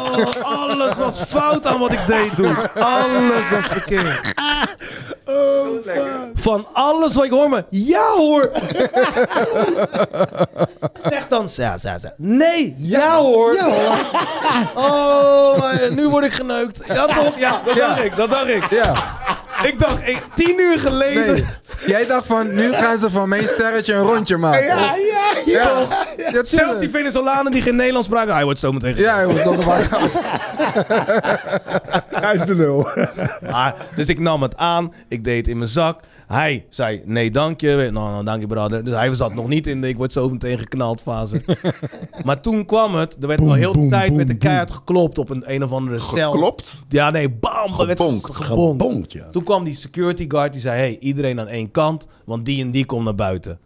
Oh, 0.20 0.70
alles 0.70 0.94
was 0.94 1.20
fout 1.28 1.66
aan 1.66 1.78
wat 1.78 1.92
ik 1.92 2.06
deed, 2.06 2.36
doen. 2.36 2.56
Alles 2.74 3.50
was 3.50 3.64
verkeerd. 3.64 4.34
Van 6.34 6.66
alles 6.72 7.14
wat 7.14 7.24
ik 7.24 7.30
hoor 7.30 7.48
me, 7.48 7.64
ja 7.68 8.10
hoor. 8.16 8.50
zeg 11.10 11.28
dan, 11.28 11.48
ja, 11.52 11.76
ja, 11.82 11.98
ja. 12.02 12.12
Nee, 12.16 12.74
ja 12.78 13.16
hoor. 13.16 13.56
Oh, 14.74 15.58
maar 15.58 15.78
nu 15.90 16.08
word 16.08 16.24
ik 16.24 16.32
geneukt. 16.32 16.78
Ja 16.86 17.06
toch? 17.06 17.38
Ja, 17.38 17.60
dat 17.64 17.76
dacht 17.76 18.04
ik, 18.04 18.16
dat 18.16 18.30
dacht 18.30 18.48
ik. 18.48 18.70
Ja. 18.70 18.92
Ik 19.62 19.78
dacht, 19.78 20.08
ik, 20.08 20.22
tien 20.34 20.60
uur 20.60 20.78
geleden... 20.78 21.34
Nee. 21.34 21.44
Jij 21.86 22.06
dacht 22.06 22.26
van, 22.26 22.54
nu 22.54 22.72
gaan 22.72 22.98
ze 22.98 23.10
van 23.10 23.28
mijn 23.28 23.48
sterretje 23.48 23.94
een 23.94 24.02
rondje 24.02 24.36
maken. 24.36 24.64
Ja, 24.64 24.76
ja, 24.76 24.94
ja. 25.46 25.62
ja. 25.62 25.86
ja 26.32 26.44
Zelfs 26.44 26.78
die 26.78 26.90
Venezolanen 26.90 27.52
die 27.52 27.62
geen 27.62 27.76
Nederlands 27.76 28.08
spraken, 28.08 28.34
hij 28.34 28.44
wordt 28.44 28.58
zo 28.58 28.72
meteen 28.72 28.96
Ja, 28.96 29.14
hij 29.14 29.26
was 29.26 29.44
nog 29.44 29.64
maar. 29.64 29.88
Hij 32.24 32.34
is 32.34 32.44
de 32.44 32.54
nul. 32.54 32.86
Maar, 33.50 33.86
dus 33.96 34.08
ik 34.08 34.18
nam 34.18 34.42
het 34.42 34.56
aan, 34.56 34.92
ik 35.08 35.24
deed 35.24 35.36
het 35.36 35.48
in 35.48 35.58
mijn 35.58 35.70
zak. 35.70 36.00
Hij 36.26 36.66
zei, 36.68 37.02
nee 37.04 37.30
dank 37.30 37.60
je. 37.60 37.88
Nou, 37.92 38.10
nou 38.10 38.24
dank 38.24 38.40
je 38.40 38.46
brother. 38.46 38.84
Dus 38.84 38.94
hij 38.94 39.14
zat 39.14 39.34
nog 39.34 39.48
niet 39.48 39.66
in 39.66 39.80
de 39.80 39.88
ik 39.88 39.96
word 39.96 40.12
zo 40.12 40.28
meteen 40.28 40.58
geknald 40.58 41.00
fase. 41.00 41.42
maar 42.24 42.40
toen 42.40 42.64
kwam 42.64 42.94
het, 42.94 43.16
er 43.20 43.28
werd 43.28 43.40
al 43.40 43.52
heel 43.52 43.72
de 43.72 43.88
tijd 43.88 44.14
met 44.14 44.26
de 44.26 44.36
keihard 44.36 44.70
geklopt 44.70 45.18
op 45.18 45.30
een, 45.30 45.42
een 45.46 45.64
of 45.64 45.72
andere 45.72 45.98
cel. 45.98 46.30
Klopt. 46.30 46.84
Ja, 46.88 47.10
nee, 47.10 47.30
bam. 47.30 47.72
gebonkt. 47.72 48.34
Gebonkt, 48.34 49.12
ja. 49.12 49.30
Toen 49.30 49.44
kwam 49.44 49.64
die 49.64 49.74
security 49.74 50.24
guard 50.28 50.52
die 50.52 50.60
zei, 50.60 50.78
hey, 50.78 50.98
iedereen 50.98 51.40
aan 51.40 51.48
één 51.48 51.70
kant, 51.70 52.06
want 52.24 52.44
die 52.44 52.62
en 52.62 52.70
die 52.70 52.84
komt 52.84 53.04
naar 53.04 53.14
buiten. 53.14 53.58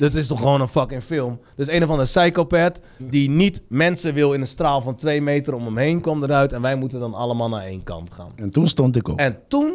Dit 0.00 0.14
is 0.14 0.26
toch 0.26 0.38
gewoon 0.38 0.60
een 0.60 0.68
fucking 0.68 1.02
film. 1.02 1.40
Dus 1.56 1.68
een 1.68 1.82
of 1.84 1.88
andere 1.90 2.08
psychopath 2.08 2.80
die 2.98 3.30
niet 3.30 3.62
mensen 3.68 4.14
wil 4.14 4.32
in 4.32 4.40
een 4.40 4.46
straal 4.46 4.80
van 4.80 4.94
twee 4.94 5.22
meter 5.22 5.54
om 5.54 5.64
hem 5.64 5.76
heen, 5.76 6.00
komt 6.00 6.22
eruit 6.22 6.52
en 6.52 6.62
wij 6.62 6.76
moeten 6.76 7.00
dan 7.00 7.14
allemaal 7.14 7.48
naar 7.48 7.64
één 7.64 7.82
kant 7.82 8.10
gaan. 8.12 8.32
En 8.36 8.50
toen 8.50 8.68
stond 8.68 8.96
ik 8.96 9.08
op. 9.08 9.18
En 9.18 9.38
toen 9.48 9.74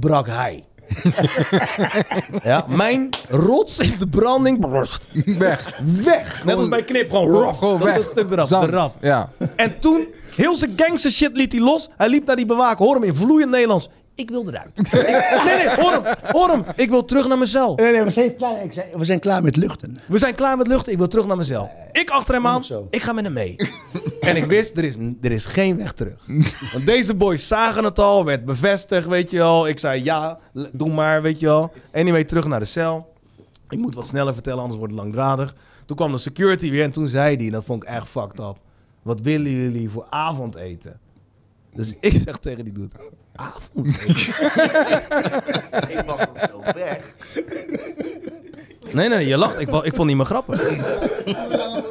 brak 0.00 0.26
hij. 0.26 0.64
ja, 2.42 2.64
mijn 2.68 3.08
rots 3.28 3.78
in 3.78 3.94
de 3.98 4.06
branding 4.06 4.66
Weg. 5.38 5.80
weg. 6.04 6.44
Net 6.44 6.56
als 6.56 6.68
bij 6.68 6.82
knip, 6.82 7.10
gewoon, 7.10 7.26
rof, 7.28 7.58
Gewoon 7.58 7.78
dat 7.78 7.88
weg. 7.88 7.98
is 7.98 8.04
een 8.04 8.10
stuk 8.10 8.30
eraf, 8.30 8.48
Zand. 8.48 8.68
eraf. 8.68 8.96
Ja. 9.00 9.30
En 9.56 9.78
toen, 9.80 10.06
heel 10.36 10.56
zijn 10.56 10.72
gangster 10.76 11.10
shit 11.10 11.36
liet 11.36 11.52
hij 11.52 11.60
los. 11.60 11.88
Hij 11.96 12.08
liep 12.08 12.26
naar 12.26 12.36
die 12.36 12.46
bewaker, 12.46 12.84
hoor 12.84 12.94
hem 12.94 13.04
in 13.04 13.14
vloeiend 13.14 13.50
Nederlands. 13.50 13.88
Ik 14.18 14.30
wil 14.30 14.48
eruit. 14.48 14.78
Ik- 14.78 14.92
nee, 15.44 15.56
nee, 15.56 15.74
hoor 15.76 15.92
hem, 15.92 16.14
hoor 16.22 16.48
hem. 16.48 16.64
Ik 16.76 16.88
wil 16.88 17.04
terug 17.04 17.28
naar 17.28 17.36
mijn 17.38 17.50
cel. 17.50 17.74
Nee, 17.74 17.92
nee, 17.92 18.02
we 18.02 18.10
zijn 18.10 18.36
klaar, 18.36 18.64
ik 18.64 18.72
zei, 18.72 18.86
we 18.96 19.04
zijn 19.04 19.20
klaar 19.20 19.42
met 19.42 19.56
luchten. 19.56 19.94
We 20.06 20.18
zijn 20.18 20.34
klaar 20.34 20.56
met 20.56 20.66
luchten, 20.66 20.92
ik 20.92 20.98
wil 20.98 21.06
terug 21.08 21.26
naar 21.26 21.36
mijn 21.36 21.48
cel. 21.48 21.70
Ik 21.92 22.10
achter 22.10 22.34
hem 22.34 22.46
aan, 22.46 22.64
ik 22.90 23.02
ga 23.02 23.12
met 23.12 23.24
hem 23.24 23.32
mee. 23.32 23.56
en 24.20 24.36
ik 24.36 24.44
wist, 24.44 24.76
er 24.76 24.84
is, 24.84 24.94
er 25.20 25.32
is 25.32 25.44
geen 25.44 25.76
weg 25.76 25.92
terug. 25.92 26.24
Want 26.72 26.86
deze 26.86 27.14
boys 27.14 27.46
zagen 27.46 27.84
het 27.84 27.98
al, 27.98 28.24
werd 28.24 28.44
bevestigd, 28.44 29.06
weet 29.08 29.30
je 29.30 29.36
wel. 29.36 29.68
Ik 29.68 29.78
zei, 29.78 30.04
ja, 30.04 30.38
doe 30.72 30.90
maar, 30.92 31.22
weet 31.22 31.40
je 31.40 31.46
wel. 31.46 31.72
Anyway, 31.92 32.24
terug 32.24 32.46
naar 32.46 32.60
de 32.60 32.66
cel. 32.66 33.12
Ik 33.68 33.78
moet 33.78 33.94
wat 33.94 34.06
sneller 34.06 34.34
vertellen, 34.34 34.58
anders 34.60 34.78
wordt 34.78 34.92
het 34.92 35.02
langdradig. 35.02 35.54
Toen 35.86 35.96
kwam 35.96 36.12
de 36.12 36.18
security 36.18 36.70
weer 36.70 36.82
en 36.84 36.90
toen 36.90 37.08
zei 37.08 37.36
hij, 37.36 37.50
dat 37.50 37.64
vond 37.64 37.82
ik 37.82 37.88
echt 37.88 38.08
fucked 38.08 38.38
up. 38.38 38.56
Wat 39.02 39.20
willen 39.20 39.50
jullie 39.50 39.90
voor 39.90 40.06
avondeten? 40.10 41.00
Dus 41.74 41.94
ik 42.00 42.12
zeg 42.24 42.36
tegen 42.36 42.64
die 42.64 42.72
dude, 42.72 42.94
avondeten? 43.38 44.16
Ik 45.98 46.02
was 46.06 46.18
nog 46.18 46.38
zo 46.50 46.60
weg. 46.74 47.00
Nee, 48.92 49.08
nee, 49.08 49.26
je 49.26 49.36
lacht. 49.36 49.60
Ik, 49.60 49.68
ik 49.70 49.94
vond 49.94 50.08
niet 50.08 50.16
meer 50.16 50.26
grappig. 50.26 50.70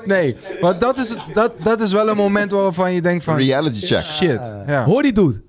Nee, 0.05 0.35
maar 0.61 0.79
dat 0.79 0.97
is, 0.97 1.13
dat, 1.33 1.51
dat 1.63 1.79
is 1.79 1.91
wel 1.91 2.09
een 2.09 2.15
moment 2.17 2.51
waarvan 2.51 2.93
je 2.93 3.01
denkt 3.01 3.23
van... 3.23 3.35
Reality 3.37 3.85
check. 3.85 4.03
Shit. 4.03 4.41
Ja. 4.67 4.83
Hoor 4.83 5.01
die 5.01 5.13
dude. 5.13 5.41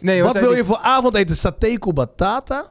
Nee, 0.00 0.22
Wat 0.22 0.38
wil 0.38 0.48
die? 0.48 0.56
je 0.56 0.64
voor 0.64 0.76
avondeten? 0.78 1.36
Saté 1.36 1.78
con 1.78 1.94
batata? 1.94 2.70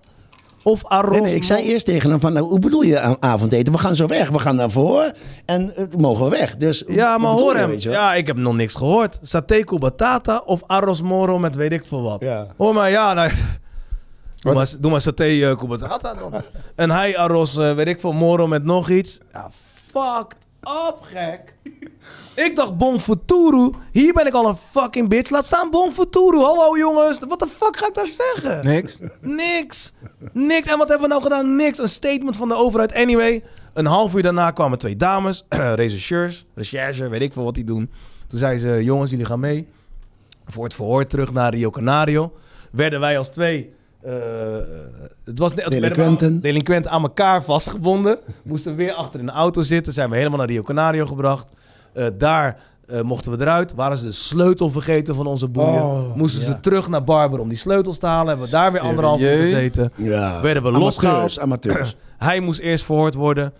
Of 0.63 0.85
arroz? 0.85 1.11
Nee, 1.11 1.21
nee, 1.21 1.35
ik 1.35 1.43
zei 1.43 1.63
eerst 1.63 1.85
tegen 1.85 2.09
hem 2.09 2.19
van, 2.19 2.33
nou, 2.33 2.45
hoe 2.45 2.59
bedoel 2.59 2.81
je 2.81 3.19
avondeten? 3.21 3.73
We 3.73 3.79
gaan 3.79 3.95
zo 3.95 4.07
weg, 4.07 4.29
we 4.29 4.39
gaan 4.39 4.57
daarvoor 4.57 5.11
en 5.45 5.75
eh, 5.75 5.83
mogen 5.97 6.23
we 6.23 6.29
weg. 6.29 6.55
Dus, 6.57 6.83
Ja, 6.87 7.17
maar 7.17 7.31
hoor 7.31 7.53
je, 7.53 7.57
hem. 7.59 7.69
weet 7.69 7.83
je 7.83 7.89
wel? 7.89 7.97
Ja, 7.97 8.13
ik 8.13 8.27
heb 8.27 8.37
nog 8.37 8.55
niks 8.55 8.73
gehoord. 8.73 9.19
Saté 9.21 9.63
batata 9.79 10.41
of 10.45 10.61
arroz 10.67 11.01
moro 11.01 11.39
met 11.39 11.55
weet 11.55 11.71
ik 11.71 11.85
veel 11.85 12.01
wat. 12.01 12.21
Ja. 12.21 12.47
Hoor 12.57 12.73
maar, 12.73 12.89
ja, 12.89 13.13
nou, 13.13 13.29
doe, 14.41 14.53
maar, 14.53 14.71
doe 14.79 14.91
maar 14.91 15.01
saté 15.01 15.55
con 15.57 15.69
batata 15.69 16.13
dan. 16.13 16.33
en 16.75 16.91
hij 16.91 17.17
arroz, 17.17 17.57
eh, 17.57 17.73
weet 17.73 17.87
ik 17.87 17.99
veel, 17.99 18.13
moro 18.13 18.47
met 18.47 18.63
nog 18.63 18.89
iets. 18.89 19.19
Ja, 19.33 19.49
fucked 19.91 20.35
up, 20.63 20.97
gek. 21.01 21.53
Ik 22.35 22.55
dacht 22.55 22.77
Bon 22.77 22.99
Futuro. 22.99 23.75
Hier 23.91 24.13
ben 24.13 24.27
ik 24.27 24.33
al 24.33 24.49
een 24.49 24.57
fucking 24.71 25.09
bitch. 25.09 25.29
Laat 25.29 25.45
staan 25.45 25.69
Bon 25.69 25.93
Futuro. 25.93 26.43
Hallo 26.43 26.77
jongens. 26.77 27.19
Wat 27.27 27.39
de 27.39 27.47
fuck 27.47 27.77
ga 27.77 27.87
ik 27.87 27.93
daar 27.93 28.07
zeggen? 28.07 28.65
Niks? 28.65 28.99
Niks. 29.21 29.93
Niks. 30.33 30.67
En 30.67 30.77
wat 30.77 30.89
hebben 30.89 31.07
we 31.07 31.13
nou 31.13 31.21
gedaan? 31.21 31.55
Niks. 31.55 31.77
Een 31.77 31.89
statement 31.89 32.37
van 32.37 32.47
de 32.47 32.55
overheid. 32.55 32.93
Anyway, 32.93 33.43
een 33.73 33.85
half 33.85 34.15
uur 34.15 34.21
daarna 34.21 34.51
kwamen 34.51 34.77
twee 34.77 34.95
dames, 34.95 35.45
rechercheurs, 35.83 36.45
recherche, 36.55 37.09
weet 37.09 37.21
ik 37.21 37.33
veel 37.33 37.43
wat 37.43 37.53
die 37.53 37.63
doen. 37.63 37.91
Toen 38.27 38.39
zeiden 38.39 38.61
ze, 38.61 38.83
jongens, 38.83 39.09
jullie 39.09 39.25
gaan 39.25 39.39
mee. 39.39 39.67
Voor 40.45 40.63
het 40.63 40.73
verhoor 40.73 41.05
terug 41.05 41.31
naar 41.31 41.53
Rio 41.53 41.69
Canario. 41.69 42.33
Werden 42.71 42.99
wij 42.99 43.17
als 43.17 43.29
twee... 43.29 43.73
eh, 44.01 44.13
het 45.25 45.39
was 45.39 45.53
net 45.53 45.69
Delinquenten. 45.69 46.41
delinquenten 46.41 46.91
aan 46.91 47.01
elkaar 47.01 47.43
vastgebonden. 47.43 48.17
Moesten 48.43 48.75
weer 48.75 48.93
achter 48.93 49.19
in 49.19 49.25
de 49.25 49.31
auto 49.31 49.61
zitten. 49.61 49.93
Zijn 49.93 50.09
we 50.09 50.15
helemaal 50.15 50.37
naar 50.37 50.47
Rio 50.47 50.61
Canario 50.61 51.05
gebracht. 51.05 51.47
Eh, 51.93 52.07
daar 52.17 52.57
eh, 52.87 53.01
mochten 53.01 53.31
we 53.31 53.41
eruit. 53.41 53.73
Waren 53.73 53.97
ze 53.97 54.05
de 54.05 54.11
sleutel 54.11 54.69
vergeten 54.69 55.15
van 55.15 55.27
onze 55.27 55.47
boeien. 55.47 55.83
Oh, 55.83 56.15
Moesten 56.15 56.41
ja. 56.41 56.47
ze 56.47 56.59
terug 56.59 56.87
naar 56.87 57.03
Barber 57.03 57.39
om 57.39 57.49
die 57.49 57.57
sleutels 57.57 57.97
te 57.97 58.05
halen. 58.05 58.27
Hebben 58.27 58.45
we 58.45 58.51
daar 58.51 58.71
weer 58.71 58.81
anderhalf 58.81 59.21
uur 59.21 59.41
gezeten. 59.41 59.91
Ja. 59.95 60.41
Werden 60.41 60.63
we 60.63 60.71
losgehaald. 60.71 61.39
Amateurs, 61.39 61.39
amateurs. 61.39 61.95
Hij 62.17 62.39
moest 62.39 62.59
eerst 62.59 62.83
verhoord 62.83 63.13
worden. 63.13 63.53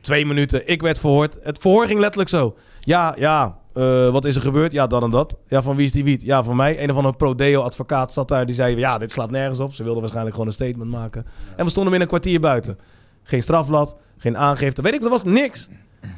Twee 0.00 0.26
minuten. 0.26 0.68
Ik 0.68 0.82
werd 0.82 0.98
verhoord. 0.98 1.38
Het 1.42 1.58
verhoor 1.58 1.86
ging 1.86 2.00
letterlijk 2.00 2.30
zo. 2.30 2.56
Ja, 2.80 3.14
ja. 3.18 3.56
Eh, 3.76 4.08
wat 4.08 4.24
is 4.24 4.34
er 4.36 4.40
gebeurd? 4.40 4.72
Ja, 4.72 4.86
dat 4.86 5.02
en 5.02 5.10
dat. 5.10 5.36
Ja, 5.48 5.62
van 5.62 5.76
wie 5.76 5.86
is 5.86 5.92
die 5.92 6.04
wiet? 6.04 6.22
Ja, 6.22 6.44
van 6.44 6.56
mij. 6.56 6.82
Een 6.82 6.90
of 6.90 6.96
andere 6.96 7.14
Prodeo-advocaat 7.16 8.12
zat 8.12 8.28
daar. 8.28 8.46
Die 8.46 8.54
zei, 8.54 8.76
ja, 8.76 8.98
dit 8.98 9.12
slaat 9.12 9.30
nergens 9.30 9.60
op. 9.60 9.74
Ze 9.74 9.82
wilden 9.82 10.00
waarschijnlijk 10.00 10.34
gewoon 10.36 10.50
een 10.50 10.56
statement 10.56 10.90
maken. 10.90 11.26
En 11.56 11.64
we 11.64 11.70
stonden 11.70 11.92
binnen 11.92 12.00
een 12.00 12.20
kwartier 12.20 12.40
buiten. 12.40 12.78
Geen 13.22 13.42
strafblad, 13.42 13.96
geen 14.18 14.36
aangifte. 14.36 14.82
Weet 14.82 14.94
ik, 14.94 15.02
er 15.02 15.08
was 15.10 15.24
niks. 15.24 15.68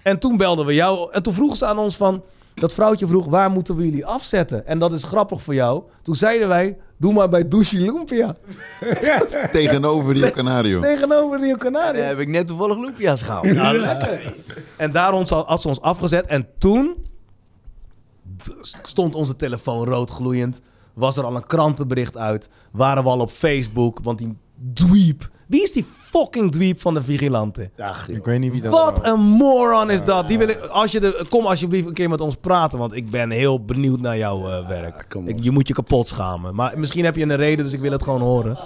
En 0.02 0.18
toen 0.18 0.36
belden 0.36 0.66
we 0.66 0.74
jou. 0.74 1.12
En 1.12 1.22
toen 1.22 1.32
vroegen 1.34 1.56
ze 1.56 1.66
aan 1.66 1.78
ons 1.78 1.96
van... 1.96 2.24
Dat 2.54 2.72
vrouwtje 2.74 3.06
vroeg, 3.06 3.26
waar 3.26 3.50
moeten 3.50 3.76
we 3.76 3.84
jullie 3.84 4.06
afzetten? 4.06 4.66
En 4.66 4.78
dat 4.78 4.92
is 4.92 5.04
grappig 5.04 5.42
voor 5.42 5.54
jou. 5.54 5.82
Toen 6.02 6.14
zeiden 6.14 6.48
wij, 6.48 6.76
doe 6.96 7.12
maar 7.12 7.28
bij 7.28 7.48
Douche 7.48 7.76
Lumpia. 7.78 8.36
Tegenover 9.52 10.14
Rio 10.14 10.30
Canario. 10.30 10.80
Tegenover 10.94 11.40
Rio 11.40 11.56
Canaria. 11.56 11.92
Daar 12.00 12.08
heb 12.08 12.18
ik 12.18 12.28
net 12.28 12.46
toevallig 12.46 12.76
Lumpia's 12.78 13.22
gehaald. 13.22 13.46
Ja, 13.46 13.72
lekker. 13.72 14.34
En 14.76 14.92
daarom 14.92 15.26
zal- 15.26 15.44
had 15.46 15.60
ze 15.60 15.68
ons 15.68 15.80
afgezet. 15.80 16.26
En 16.26 16.46
toen 16.58 17.06
stond 18.82 19.14
onze 19.14 19.36
telefoon 19.36 19.84
rood 19.86 20.10
gloeiend. 20.10 20.60
Was 20.94 21.16
er 21.16 21.24
al 21.24 21.36
een 21.36 21.46
krantenbericht 21.46 22.16
uit. 22.16 22.48
Waren 22.72 23.02
we 23.02 23.08
al 23.10 23.20
op 23.20 23.30
Facebook. 23.30 23.98
Want 24.02 24.18
die 24.18 24.36
dweep. 24.72 25.30
Wie 25.46 25.62
is 25.62 25.72
die 25.72 25.84
fucking 25.98 26.52
dweep 26.52 26.80
van 26.80 26.94
de 26.94 27.02
vigilante? 27.02 27.70
Ach, 27.78 28.08
Ik 28.08 28.24
weet 28.24 28.40
niet 28.40 28.52
wie 28.52 28.60
dat 28.60 28.72
Wat 28.72 28.98
was. 28.98 29.04
een 29.12 29.20
moron 29.20 29.90
is 29.90 30.02
dat. 30.04 30.28
Die 30.28 30.38
wil 30.38 30.48
ik, 30.48 30.58
als 30.60 30.92
je 30.92 31.00
de, 31.00 31.26
kom 31.28 31.46
alsjeblieft 31.46 31.86
een 31.86 31.92
keer 31.92 32.08
met 32.08 32.20
ons 32.20 32.34
praten. 32.36 32.78
Want 32.78 32.94
ik 32.94 33.10
ben 33.10 33.30
heel 33.30 33.64
benieuwd 33.64 34.00
naar 34.00 34.16
jouw 34.18 34.48
eh, 34.48 34.68
werk. 34.68 35.06
kom 35.08 35.22
op. 35.22 35.28
Ik, 35.28 35.42
je 35.42 35.50
moet 35.50 35.68
je 35.68 35.74
kapot 35.74 36.08
schamen. 36.08 36.54
Maar 36.54 36.78
misschien 36.78 37.04
heb 37.04 37.16
je 37.16 37.22
een 37.22 37.36
reden, 37.36 37.64
dus 37.64 37.74
ik 37.74 37.80
wil 37.80 37.92
het 37.92 38.02
gewoon 38.02 38.20
horen. 38.20 38.58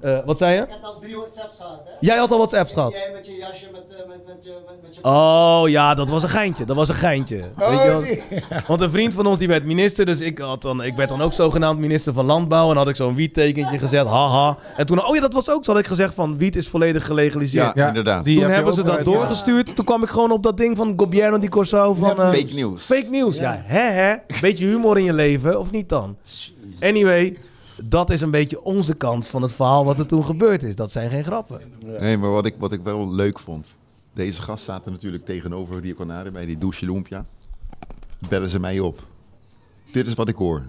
Eh, 0.00 0.18
wat 0.24 0.38
zei 0.38 0.54
je? 0.54 0.60
Ik 0.60 0.66
heb 0.70 0.82
al 0.82 0.98
drie 1.00 1.16
WhatsApps 1.16 1.56
gehad, 1.56 1.80
hè? 1.84 1.90
Jij 2.00 2.16
had 2.18 2.30
al 2.30 2.36
WhatsApps 2.36 2.72
gehad. 2.72 2.92
Jij 2.92 3.10
met 3.14 3.26
je 3.26 3.36
jasje, 3.36 3.66
met, 3.72 3.82
eh, 3.90 4.08
met, 4.08 4.26
met, 4.26 4.36
je, 4.44 4.52
met, 4.66 4.76
met 4.82 4.94
je... 4.94 5.00
Oh 5.04 5.62
ja, 5.66 5.94
dat 5.94 6.08
was 6.08 6.22
een 6.22 6.28
geintje. 6.28 6.64
Dat 6.64 6.76
was 6.76 6.88
een 6.88 6.94
geintje. 6.94 7.36
Weet 7.56 7.82
je 7.82 7.86
wel? 7.86 8.60
Want 8.68 8.80
een 8.80 8.90
vriend 8.90 9.14
van 9.14 9.26
ons 9.26 9.38
die 9.38 9.48
werd 9.48 9.64
minister, 9.64 10.06
dus 10.06 10.20
ik, 10.20 10.38
had 10.38 10.62
dan, 10.62 10.82
ik 10.82 10.96
werd 10.96 11.08
dan 11.08 11.22
ook 11.22 11.32
zogenaamd 11.32 11.78
minister 11.80 12.12
van 12.12 12.24
Landbouw. 12.24 12.70
En 12.70 12.76
had 12.76 12.88
ik 12.88 12.96
zo'n 12.96 13.14
wiettekentje 13.14 13.78
gezet, 13.78 14.06
haha. 14.06 14.56
En 14.76 14.86
toen, 14.86 15.06
oh 15.06 15.14
ja, 15.14 15.20
dat 15.20 15.32
was 15.32 15.50
ook 15.50 15.64
zo. 15.64 15.70
Had 15.72 15.80
ik 15.80 15.86
gezegd 15.86 16.14
van 16.14 16.38
wiet 16.38 16.56
is 16.56 16.68
volledig 16.68 17.06
gelegaliseerd. 17.06 17.74
Ja, 17.76 17.86
inderdaad. 17.88 18.24
die 18.24 18.34
toen 18.34 18.44
heb 18.44 18.54
hebben 18.54 18.74
ze 18.74 18.82
dat 18.82 18.96
uit- 18.96 19.04
doorgestuurd. 19.04 19.76
Toen 19.76 19.84
kwam 19.84 20.02
ik 20.02 20.08
gewoon 20.08 20.30
op 20.30 20.42
dat 20.42 20.56
ding 20.56 20.76
van 20.76 20.92
Gobierno 20.96 21.38
di 21.38 21.48
Corso 21.48 21.94
van... 21.94 22.20
eh, 22.20 22.30
Fake 22.32 22.54
news. 22.54 22.84
Fake 22.84 23.06
nieuws, 23.10 23.36
ja. 23.36 23.62
Hè, 23.64 23.80
hè. 23.80 24.14
Beetje 24.40 24.64
humor 24.66 24.98
in 24.98 25.04
je 25.04 25.12
leven, 25.12 25.60
of 25.60 25.70
niet 25.70 25.88
dan? 25.88 26.16
Anyway, 26.80 27.36
dat 27.84 28.10
is 28.10 28.20
een 28.20 28.30
beetje 28.30 28.62
onze 28.62 28.94
kant 28.94 29.26
van 29.26 29.42
het 29.42 29.52
verhaal 29.52 29.84
wat 29.84 29.98
er 29.98 30.06
toen 30.06 30.24
gebeurd 30.24 30.62
is. 30.62 30.76
Dat 30.76 30.90
zijn 30.90 31.10
geen 31.10 31.24
grappen. 31.24 31.60
Nee, 31.80 32.16
maar 32.16 32.30
wat 32.30 32.46
ik, 32.46 32.54
wat 32.58 32.72
ik 32.72 32.82
wel 32.82 33.14
leuk 33.14 33.38
vond. 33.38 33.76
Deze 34.12 34.42
gast 34.42 34.64
zaten 34.64 34.92
natuurlijk 34.92 35.24
tegenover 35.24 35.80
Rio 35.80 35.94
Canario 35.94 36.32
bij 36.32 36.46
die 36.46 36.58
douche 36.58 36.84
Lumpia. 36.84 37.24
Bellen 38.28 38.48
ze 38.48 38.60
mij 38.60 38.80
op. 38.80 39.06
Dit 39.92 40.06
is 40.06 40.14
wat 40.14 40.28
ik 40.28 40.36
hoor. 40.36 40.62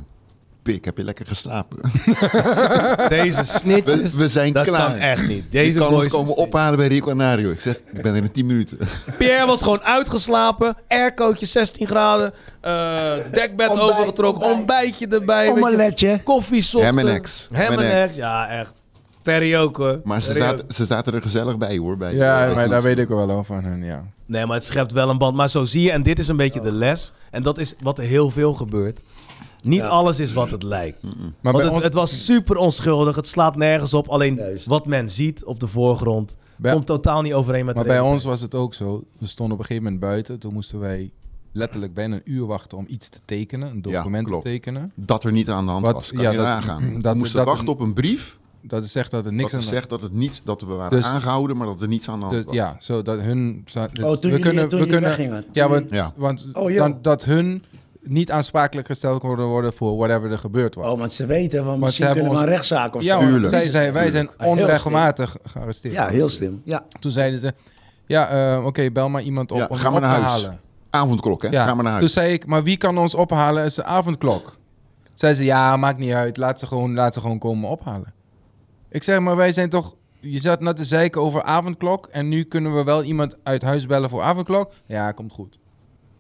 Pik, 0.70 0.86
heb 0.86 0.98
je 0.98 1.04
lekker 1.04 1.26
geslapen? 1.26 1.78
Deze 3.10 3.38
We, 3.40 3.46
snitjes, 3.46 4.14
we 4.14 4.30
zijn 4.30 4.54
dat 4.54 4.66
klaar. 4.66 4.92
kan 4.92 5.00
echt 5.00 5.28
niet. 5.28 5.44
Je 5.44 5.50
Deze 5.50 5.78
kan 5.78 5.90
boys 5.90 6.04
ons 6.04 6.12
komen 6.14 6.36
ophalen 6.36 6.78
bij 6.78 6.88
Rio 6.88 7.00
Canario. 7.06 7.50
Ik 7.52 7.60
zeg, 7.60 7.76
ik 7.94 8.02
ben 8.02 8.16
er 8.16 8.24
in 8.24 8.32
10 8.32 8.46
minuten. 8.46 8.78
Pierre 9.18 9.46
was 9.46 9.62
gewoon 9.62 9.82
uitgeslapen. 9.82 10.78
Aircootje 10.88 11.46
16 11.46 11.88
graden. 11.88 12.34
eh, 12.62 13.14
dekbed 13.32 13.70
Ontbijt, 13.70 13.92
overgetrokken. 13.92 14.44
ontbijt. 14.48 14.60
Ontbijtje 14.60 15.08
erbij. 15.08 15.46
je. 15.46 15.52
Omeletje. 15.52 16.22
Koffie 16.24 16.66
Ham 16.72 17.00
and 17.00 17.08
eggs. 17.08 17.48
Ham 17.52 17.62
Ham 17.62 17.70
and 17.72 17.78
and 17.80 17.88
eggs. 17.88 18.00
eggs. 18.08 18.16
Ja, 18.16 18.48
echt. 18.50 18.74
Perry 19.24 19.56
ook 19.56 19.78
hoor. 19.78 20.00
Maar 20.04 20.22
ze 20.22 20.34
zaten, 20.34 20.66
ze 20.74 20.86
zaten 20.86 21.14
er 21.14 21.22
gezellig 21.22 21.58
bij 21.58 21.78
hoor. 21.78 21.98
Bij, 21.98 22.14
Ja, 22.14 22.46
bij 22.46 22.56
maar 22.56 22.70
daar 22.70 22.82
weet 22.82 23.00
ik 23.00 23.08
wel 23.08 23.30
al 23.30 23.44
van 23.44 23.64
hun, 23.64 23.84
ja. 23.86 24.04
Nee, 24.26 24.46
maar 24.46 24.56
het 24.56 24.66
schept 24.66 24.92
wel 24.92 25.10
een 25.10 25.18
band. 25.18 25.36
Maar 25.36 25.50
zo 25.50 25.66
zie 25.66 25.82
je, 25.82 25.92
en 25.92 26.04
dit 26.04 26.20
is 26.20 26.28
een 26.28 26.38
beetje 26.38 26.60
de 26.62 26.72
les. 26.72 27.14
En 27.32 27.44
dat 27.44 27.58
is 27.58 27.76
wat 27.82 27.98
er 27.98 28.04
heel 28.04 28.30
veel 28.30 28.54
gebeurt. 28.54 29.02
Niet 29.62 29.80
Ja. 29.80 29.88
alles 29.88 30.20
is 30.20 30.34
wat 30.34 30.52
het 30.52 30.64
lijkt. 30.64 31.04
Maar 31.42 31.54
Want 31.54 31.64
het, 31.66 31.74
ons, 31.74 31.84
het 31.84 31.94
was 31.94 32.26
super 32.26 32.56
onschuldig. 32.58 33.16
Het 33.16 33.28
slaat 33.28 33.56
nergens 33.56 33.94
op. 33.94 34.08
Alleen 34.08 34.36
Juist. 34.36 34.66
wat 34.66 34.86
men 34.86 35.10
ziet 35.10 35.44
op 35.46 35.60
de 35.60 35.68
voorgrond 35.68 36.36
bij- 36.56 36.74
komt 36.74 36.86
totaal 36.86 37.22
niet 37.22 37.34
overeen 37.34 37.66
met 37.66 37.76
maar 37.76 37.84
de 37.84 37.90
bij 37.90 38.00
ons 38.00 38.24
was 38.24 38.42
het 38.42 38.56
ook 38.56 38.74
zo. 38.74 39.04
We 39.20 39.26
stonden 39.28 39.54
op 39.54 39.60
een 39.62 39.66
gegeven 39.68 39.84
moment 39.92 40.02
buiten. 40.02 40.40
Toen 40.40 40.54
moesten 40.54 40.80
wij 40.80 41.12
letterlijk 41.52 41.94
bijna 41.94 42.16
een 42.16 42.22
uur 42.26 42.46
wachten 42.46 42.78
om 42.78 42.86
iets 42.88 43.10
te 43.10 43.20
tekenen. 43.26 43.70
Een 43.70 43.82
document 43.82 44.28
te 44.28 44.40
tekenen. 44.44 44.92
Dat 44.96 45.24
er 45.24 45.32
niet 45.32 45.50
aan 45.50 45.66
de 45.66 45.72
hand 45.72 45.86
Wat- 45.86 45.94
was. 45.94 46.12
Kan 46.12 46.22
ja, 46.22 46.32
je 46.32 46.38
dat- 46.38 46.46
nagaan. 46.46 46.94
dat- 47.00 47.12
we 47.14 47.18
moesten 47.18 47.38
dat- 47.38 47.48
wachten 47.48 47.68
op 47.68 47.80
een 47.80 47.94
brief. 47.94 48.38
Dat 48.62 48.84
is 48.84 48.92
zegt 48.92 49.12
dat 49.12 49.26
er 49.26 49.34
niks 49.34 49.52
dat 49.52 49.60
aan 49.60 49.66
de 49.68 49.74
zegt 49.74 49.90
dat, 49.90 50.02
het 50.02 50.14
niet, 50.14 50.42
dat 50.46 50.62
we 50.62 50.74
waren 50.74 50.98
Dus- 50.98 51.06
aangehouden, 51.06 51.58
maar 51.58 51.68
dat 51.68 51.82
er 51.82 51.88
niets 51.88 52.10
aan 52.10 52.20
de 52.20 52.26
hand 52.26 52.36
Dus, 52.38 52.46
was. 52.46 52.54
ja, 52.56 52.76
zo 52.80 53.02
dat 53.02 53.20
hun. 53.20 53.62
dus 53.66 53.76
Oh, 53.76 54.14
toen 54.18 54.32
jullie- 54.32 54.68
toen 54.68 54.80
jullie 54.80 55.00
weggingen. 55.00 55.46
Ja, 55.52 55.70
want, 55.70 55.92
Ja. 55.92 56.14
want 56.16 56.48
Oh, 56.54 56.76
dan, 56.76 56.98
dat 57.02 57.24
hun 57.24 57.64
niet 58.02 58.32
aansprakelijk 58.32 58.88
gesteld 58.88 59.20
konden 59.20 59.46
worden 59.46 59.74
voor 59.74 59.98
whatever 59.98 60.32
er 60.32 60.38
gebeurd 60.40 60.76
was. 60.76 60.92
Oh, 60.92 61.00
want 61.00 61.12
ze 61.14 61.26
weten, 61.26 61.64
van 61.66 61.80
misschien 61.80 62.06
hebben 62.06 62.24
kunnen 62.24 62.40
we 62.40 62.46
ons- 62.46 62.50
een 62.50 62.56
rechtszaak 62.58 62.96
of 62.96 63.02
ja, 63.02 63.14
zo. 63.16 63.20
want 63.22 63.32
Tuurlijk. 63.32 63.54
zij 63.54 63.72
zei, 63.72 63.92
wij 63.92 64.10
zijn 64.10 64.30
Heel 64.38 64.50
onregelmatig 64.50 65.38
gearresteerd. 65.44 65.94
Ja, 65.94 66.08
heel 66.08 66.30
slim. 66.30 66.62
Ja. 66.64 66.86
Toen 67.00 67.12
zeiden 67.12 67.40
ze, 67.40 67.54
ja, 68.06 68.30
eh, 68.56 68.66
oké, 68.66 68.92
bel 68.92 69.10
maar 69.10 69.22
iemand 69.22 69.52
op 69.52 69.58
Ja, 69.58 69.68
om 69.70 69.78
ga 69.78 69.90
maar 69.90 70.02
naar 70.02 70.16
te 70.16 70.22
huis. 70.22 70.44
halen. 70.44 70.60
Avondklok, 70.90 71.42
hè? 71.42 71.50
Ja, 71.50 71.66
Ga 71.66 71.74
maar 71.74 71.84
naar 71.84 71.94
huis. 71.94 72.04
Toen 72.14 72.24
zei 72.24 72.34
ik, 72.34 72.46
maar 72.46 72.64
wie 72.64 72.78
kan 72.78 72.98
ons 72.98 73.16
ophalen? 73.16 73.62
Het 73.62 73.70
is 73.70 73.76
de 73.76 73.84
avondklok. 73.84 74.58
Zei 75.14 75.34
ze, 75.34 75.44
ja, 75.44 75.78
maakt 75.78 75.98
niet 76.00 76.12
uit. 76.14 76.38
Laat 76.38 76.60
ze 76.60 76.66
gewoon, 76.68 76.94
laat 76.94 77.14
ze 77.14 77.20
gewoon 77.22 77.40
komen 77.40 77.70
ophalen. 77.70 78.14
Ik 78.90 79.04
zeg, 79.04 79.20
maar 79.20 79.36
wij 79.36 79.52
zijn 79.52 79.70
toch... 79.70 79.96
Je 80.20 80.40
zat 80.40 80.60
net 80.62 80.76
te 80.76 80.84
zeiken 80.84 81.22
over 81.22 81.44
avondklok... 81.44 82.08
en 82.12 82.28
nu 82.30 82.44
kunnen 82.44 82.76
we 82.76 82.84
wel 82.84 83.04
iemand 83.04 83.36
uit 83.44 83.62
huis 83.62 83.86
bellen 83.86 84.10
voor 84.10 84.22
avondklok. 84.22 84.72
Ja, 84.86 85.12
komt 85.12 85.32
goed. 85.32 85.58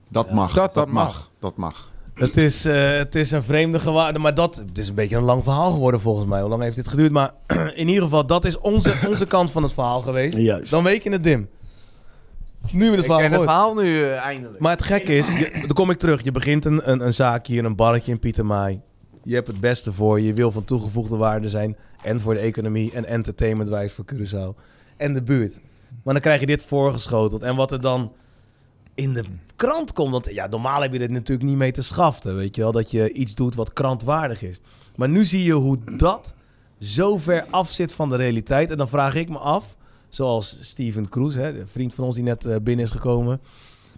Dat 0.09 0.31
mag. 0.31 0.53
Dat- 0.53 0.63
Dat, 0.65 0.73
dat 0.73 0.87
mag. 0.93 1.05
mag. 1.05 1.29
Dat 1.39 1.57
mag. 1.57 1.87
Het 2.13 2.37
is, 2.37 2.65
eh, 2.65 2.91
het 2.97 3.15
is 3.15 3.31
een 3.31 3.43
vreemde 3.43 3.79
gewaarde, 3.79 4.19
maar 4.19 4.33
dat 4.33 4.55
het 4.55 4.77
is 4.77 4.87
een 4.87 4.95
beetje 4.95 5.15
een 5.15 5.23
lang 5.23 5.43
verhaal 5.43 5.71
geworden 5.71 5.99
volgens 6.01 6.25
mij. 6.27 6.39
Hoe 6.41 6.49
lang 6.49 6.61
heeft 6.61 6.75
dit 6.75 6.87
geduurd? 6.87 7.11
Maar 7.11 7.31
in 7.73 7.87
ieder 7.87 8.03
geval, 8.03 8.25
dat 8.25 8.45
is 8.45 8.57
onze, 8.57 8.93
onze 9.09 9.25
kant 9.25 9.51
van 9.51 9.63
het 9.63 9.73
verhaal 9.73 10.01
geweest. 10.01 10.37
Juist. 10.37 10.71
Dan 10.71 10.83
weet 10.83 11.03
je 11.03 11.09
het 11.11 11.23
dim. 11.23 11.49
Nu 12.71 12.85
we 12.85 12.95
het 12.95 12.99
Ik 12.99 13.05
verhaal 13.05 13.19
ken 13.21 13.31
het 13.31 13.41
verhaal 13.41 13.73
nu 13.73 14.03
eh, 14.03 14.15
eindelijk. 14.17 14.59
Maar 14.59 14.71
het 14.71 14.81
gekke 14.83 15.15
is, 15.17 15.27
je, 15.27 15.51
dan 15.59 15.73
kom 15.75 15.89
ik 15.89 15.97
terug. 15.97 16.23
Je 16.23 16.31
begint 16.31 16.65
een, 16.65 16.89
een, 16.91 17.05
een 17.05 17.13
zaak 17.13 17.47
hier, 17.47 17.65
een 17.65 17.75
barretje 17.75 18.11
in 18.11 18.19
Pietermaai. 18.19 18.81
Je 19.23 19.33
hebt 19.35 19.47
het 19.47 19.59
beste 19.59 19.91
voor 19.91 20.19
je. 20.19 20.25
Je 20.25 20.33
wil 20.33 20.51
van 20.51 20.63
toegevoegde 20.63 21.17
waarde 21.17 21.49
zijn. 21.49 21.77
En 22.03 22.19
voor 22.19 22.33
de 22.33 22.39
economie 22.39 22.91
en 22.93 23.05
entertainmentwijs 23.05 23.93
voor 23.93 24.05
Curaçao. 24.13 24.61
En 24.97 25.13
de 25.13 25.21
buurt. 25.21 25.59
Maar 26.03 26.13
dan 26.13 26.23
krijg 26.23 26.39
je 26.39 26.45
dit 26.45 26.63
voorgeschoteld. 26.63 27.41
En 27.41 27.55
wat 27.55 27.71
er 27.71 27.81
dan 27.81 28.11
in 28.99 29.13
de 29.13 29.23
krant 29.55 29.93
komt. 29.93 30.11
Want 30.11 30.33
ja, 30.33 30.47
normaal 30.47 30.81
heb 30.81 30.91
je 30.91 30.99
dit 30.99 31.09
natuurlijk 31.09 31.49
niet 31.49 31.57
mee 31.57 31.71
te 31.71 31.81
schaften. 31.81 32.35
Weet 32.35 32.55
je 32.55 32.61
wel, 32.61 32.71
dat 32.71 32.91
je 32.91 33.11
iets 33.11 33.35
doet 33.35 33.55
wat 33.55 33.73
krantwaardig 33.73 34.41
is. 34.41 34.59
Maar 34.95 35.09
nu 35.09 35.25
zie 35.25 35.43
je 35.43 35.53
hoe 35.53 35.77
dat 35.97 36.33
zo 36.79 37.17
ver 37.17 37.45
af 37.49 37.69
zit 37.69 37.93
van 37.93 38.09
de 38.09 38.15
realiteit. 38.15 38.71
En 38.71 38.77
dan 38.77 38.89
vraag 38.89 39.15
ik 39.15 39.29
me 39.29 39.37
af, 39.37 39.75
zoals 40.09 40.57
Steven 40.61 41.09
Cruz, 41.09 41.35
hè, 41.35 41.53
de 41.53 41.67
vriend 41.67 41.93
van 41.93 42.03
ons 42.03 42.15
die 42.15 42.23
net 42.23 42.45
eh, 42.45 42.55
binnen 42.63 42.85
is 42.85 42.91
gekomen. 42.91 43.41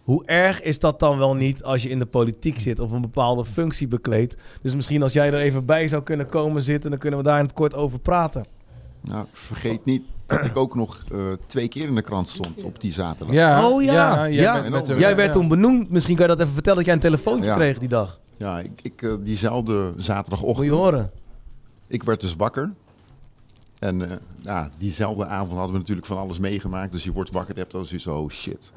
Hoe 0.03 0.25
erg 0.25 0.61
is 0.61 0.79
dat 0.79 0.99
dan 0.99 1.17
wel 1.17 1.35
niet 1.35 1.63
als 1.63 1.83
je 1.83 1.89
in 1.89 1.99
de 1.99 2.05
politiek 2.05 2.59
zit 2.59 2.79
of 2.79 2.91
een 2.91 3.01
bepaalde 3.01 3.45
functie 3.45 3.87
bekleedt? 3.87 4.35
Dus 4.61 4.75
misschien 4.75 5.03
als 5.03 5.13
jij 5.13 5.27
er 5.27 5.39
even 5.39 5.65
bij 5.65 5.87
zou 5.87 6.03
kunnen 6.03 6.29
komen 6.29 6.61
zitten, 6.61 6.89
dan 6.89 6.99
kunnen 6.99 7.19
we 7.19 7.25
daar 7.25 7.39
in 7.39 7.45
het 7.45 7.53
kort 7.53 7.75
over 7.75 7.99
praten. 7.99 8.45
Nou, 9.01 9.25
vergeet 9.31 9.85
niet 9.85 10.03
dat 10.31 10.45
ik 10.45 10.57
ook 10.57 10.75
nog 10.75 11.03
eh, 11.11 11.19
twee 11.47 11.67
keer 11.67 11.87
in 11.87 11.95
de 11.95 12.01
krant 12.01 12.29
stond 12.29 12.63
op 12.63 12.81
die 12.81 12.91
zaterdag. 12.91 13.35
Ja, 13.35 13.67
oh 13.67 13.83
ja, 13.83 14.29
jij 14.29 14.41
ja. 14.41 14.69
bent 14.69 14.87
jij 14.87 15.15
werd 15.15 15.27
ja. 15.27 15.39
toen 15.39 15.47
benoemd. 15.47 15.89
Misschien 15.89 16.15
kan 16.15 16.25
je 16.27 16.31
dat 16.31 16.41
even 16.41 16.53
vertellen 16.53 16.77
dat 16.77 16.85
jij 16.85 16.95
een 16.95 17.01
telefoontje 17.01 17.45
Ja. 17.49 17.55
kreeg 17.55 17.79
die 17.79 17.87
dag. 17.89 18.19
Ja, 18.37 18.59
ik, 18.59 18.79
ik, 18.81 19.01
eh, 19.01 19.13
diezelfde 19.19 19.91
Moet 19.95 20.03
zaterdagochtend. 20.03 20.65
je 20.67 20.73
horen. 20.73 21.11
Ik 21.87 22.03
werd 22.03 22.21
dus 22.21 22.35
wakker. 22.35 22.73
En 23.79 24.09
eh, 24.11 24.17
ja, 24.39 24.69
diezelfde 24.77 25.25
avond 25.25 25.51
hadden 25.53 25.71
we 25.71 25.77
natuurlijk 25.79 26.07
van 26.07 26.17
alles 26.17 26.39
meegemaakt. 26.39 26.91
Dus 26.91 27.03
je 27.03 27.11
wordt 27.11 27.31
wakker, 27.31 27.53
je 27.53 27.59
hebt 27.59 27.71
dan 27.71 27.85
zoiets 27.85 28.07
oh 28.07 28.29
shit. 28.29 28.71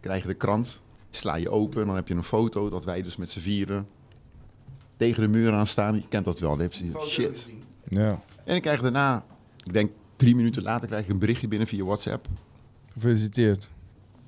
Krijg 0.00 0.22
je 0.22 0.28
de 0.28 0.34
krant, 0.34 0.82
sla 1.10 1.36
je 1.36 1.50
open 1.50 1.80
en 1.80 1.86
dan 1.86 1.96
heb 1.96 2.08
je 2.08 2.14
een 2.14 2.22
foto 2.24 2.70
dat 2.70 2.84
wij 2.84 3.02
dus 3.02 3.16
met 3.16 3.30
z'n 3.30 3.40
vieren 3.40 3.86
tegen 4.96 5.22
de 5.22 5.28
muur 5.28 5.52
aan 5.52 5.66
staan. 5.66 5.94
Je 5.94 6.08
kent 6.08 6.24
dat 6.24 6.38
wel, 6.38 6.50
dan 6.50 6.60
heb 6.60 6.72
je 6.72 6.92
shit. 7.06 7.48
Ja, 7.88 8.20
En 8.44 8.54
ik 8.56 8.62
krijg 8.62 8.80
daarna, 8.80 9.24
ik 9.64 9.72
denk 9.72 9.90
drie 10.16 10.36
minuten 10.36 10.62
later, 10.62 10.86
krijg 10.88 11.04
ik 11.04 11.10
een 11.10 11.18
berichtje 11.18 11.48
binnen 11.48 11.68
via 11.68 11.84
WhatsApp. 11.84 12.26
gefeliciteerd. 12.92 13.68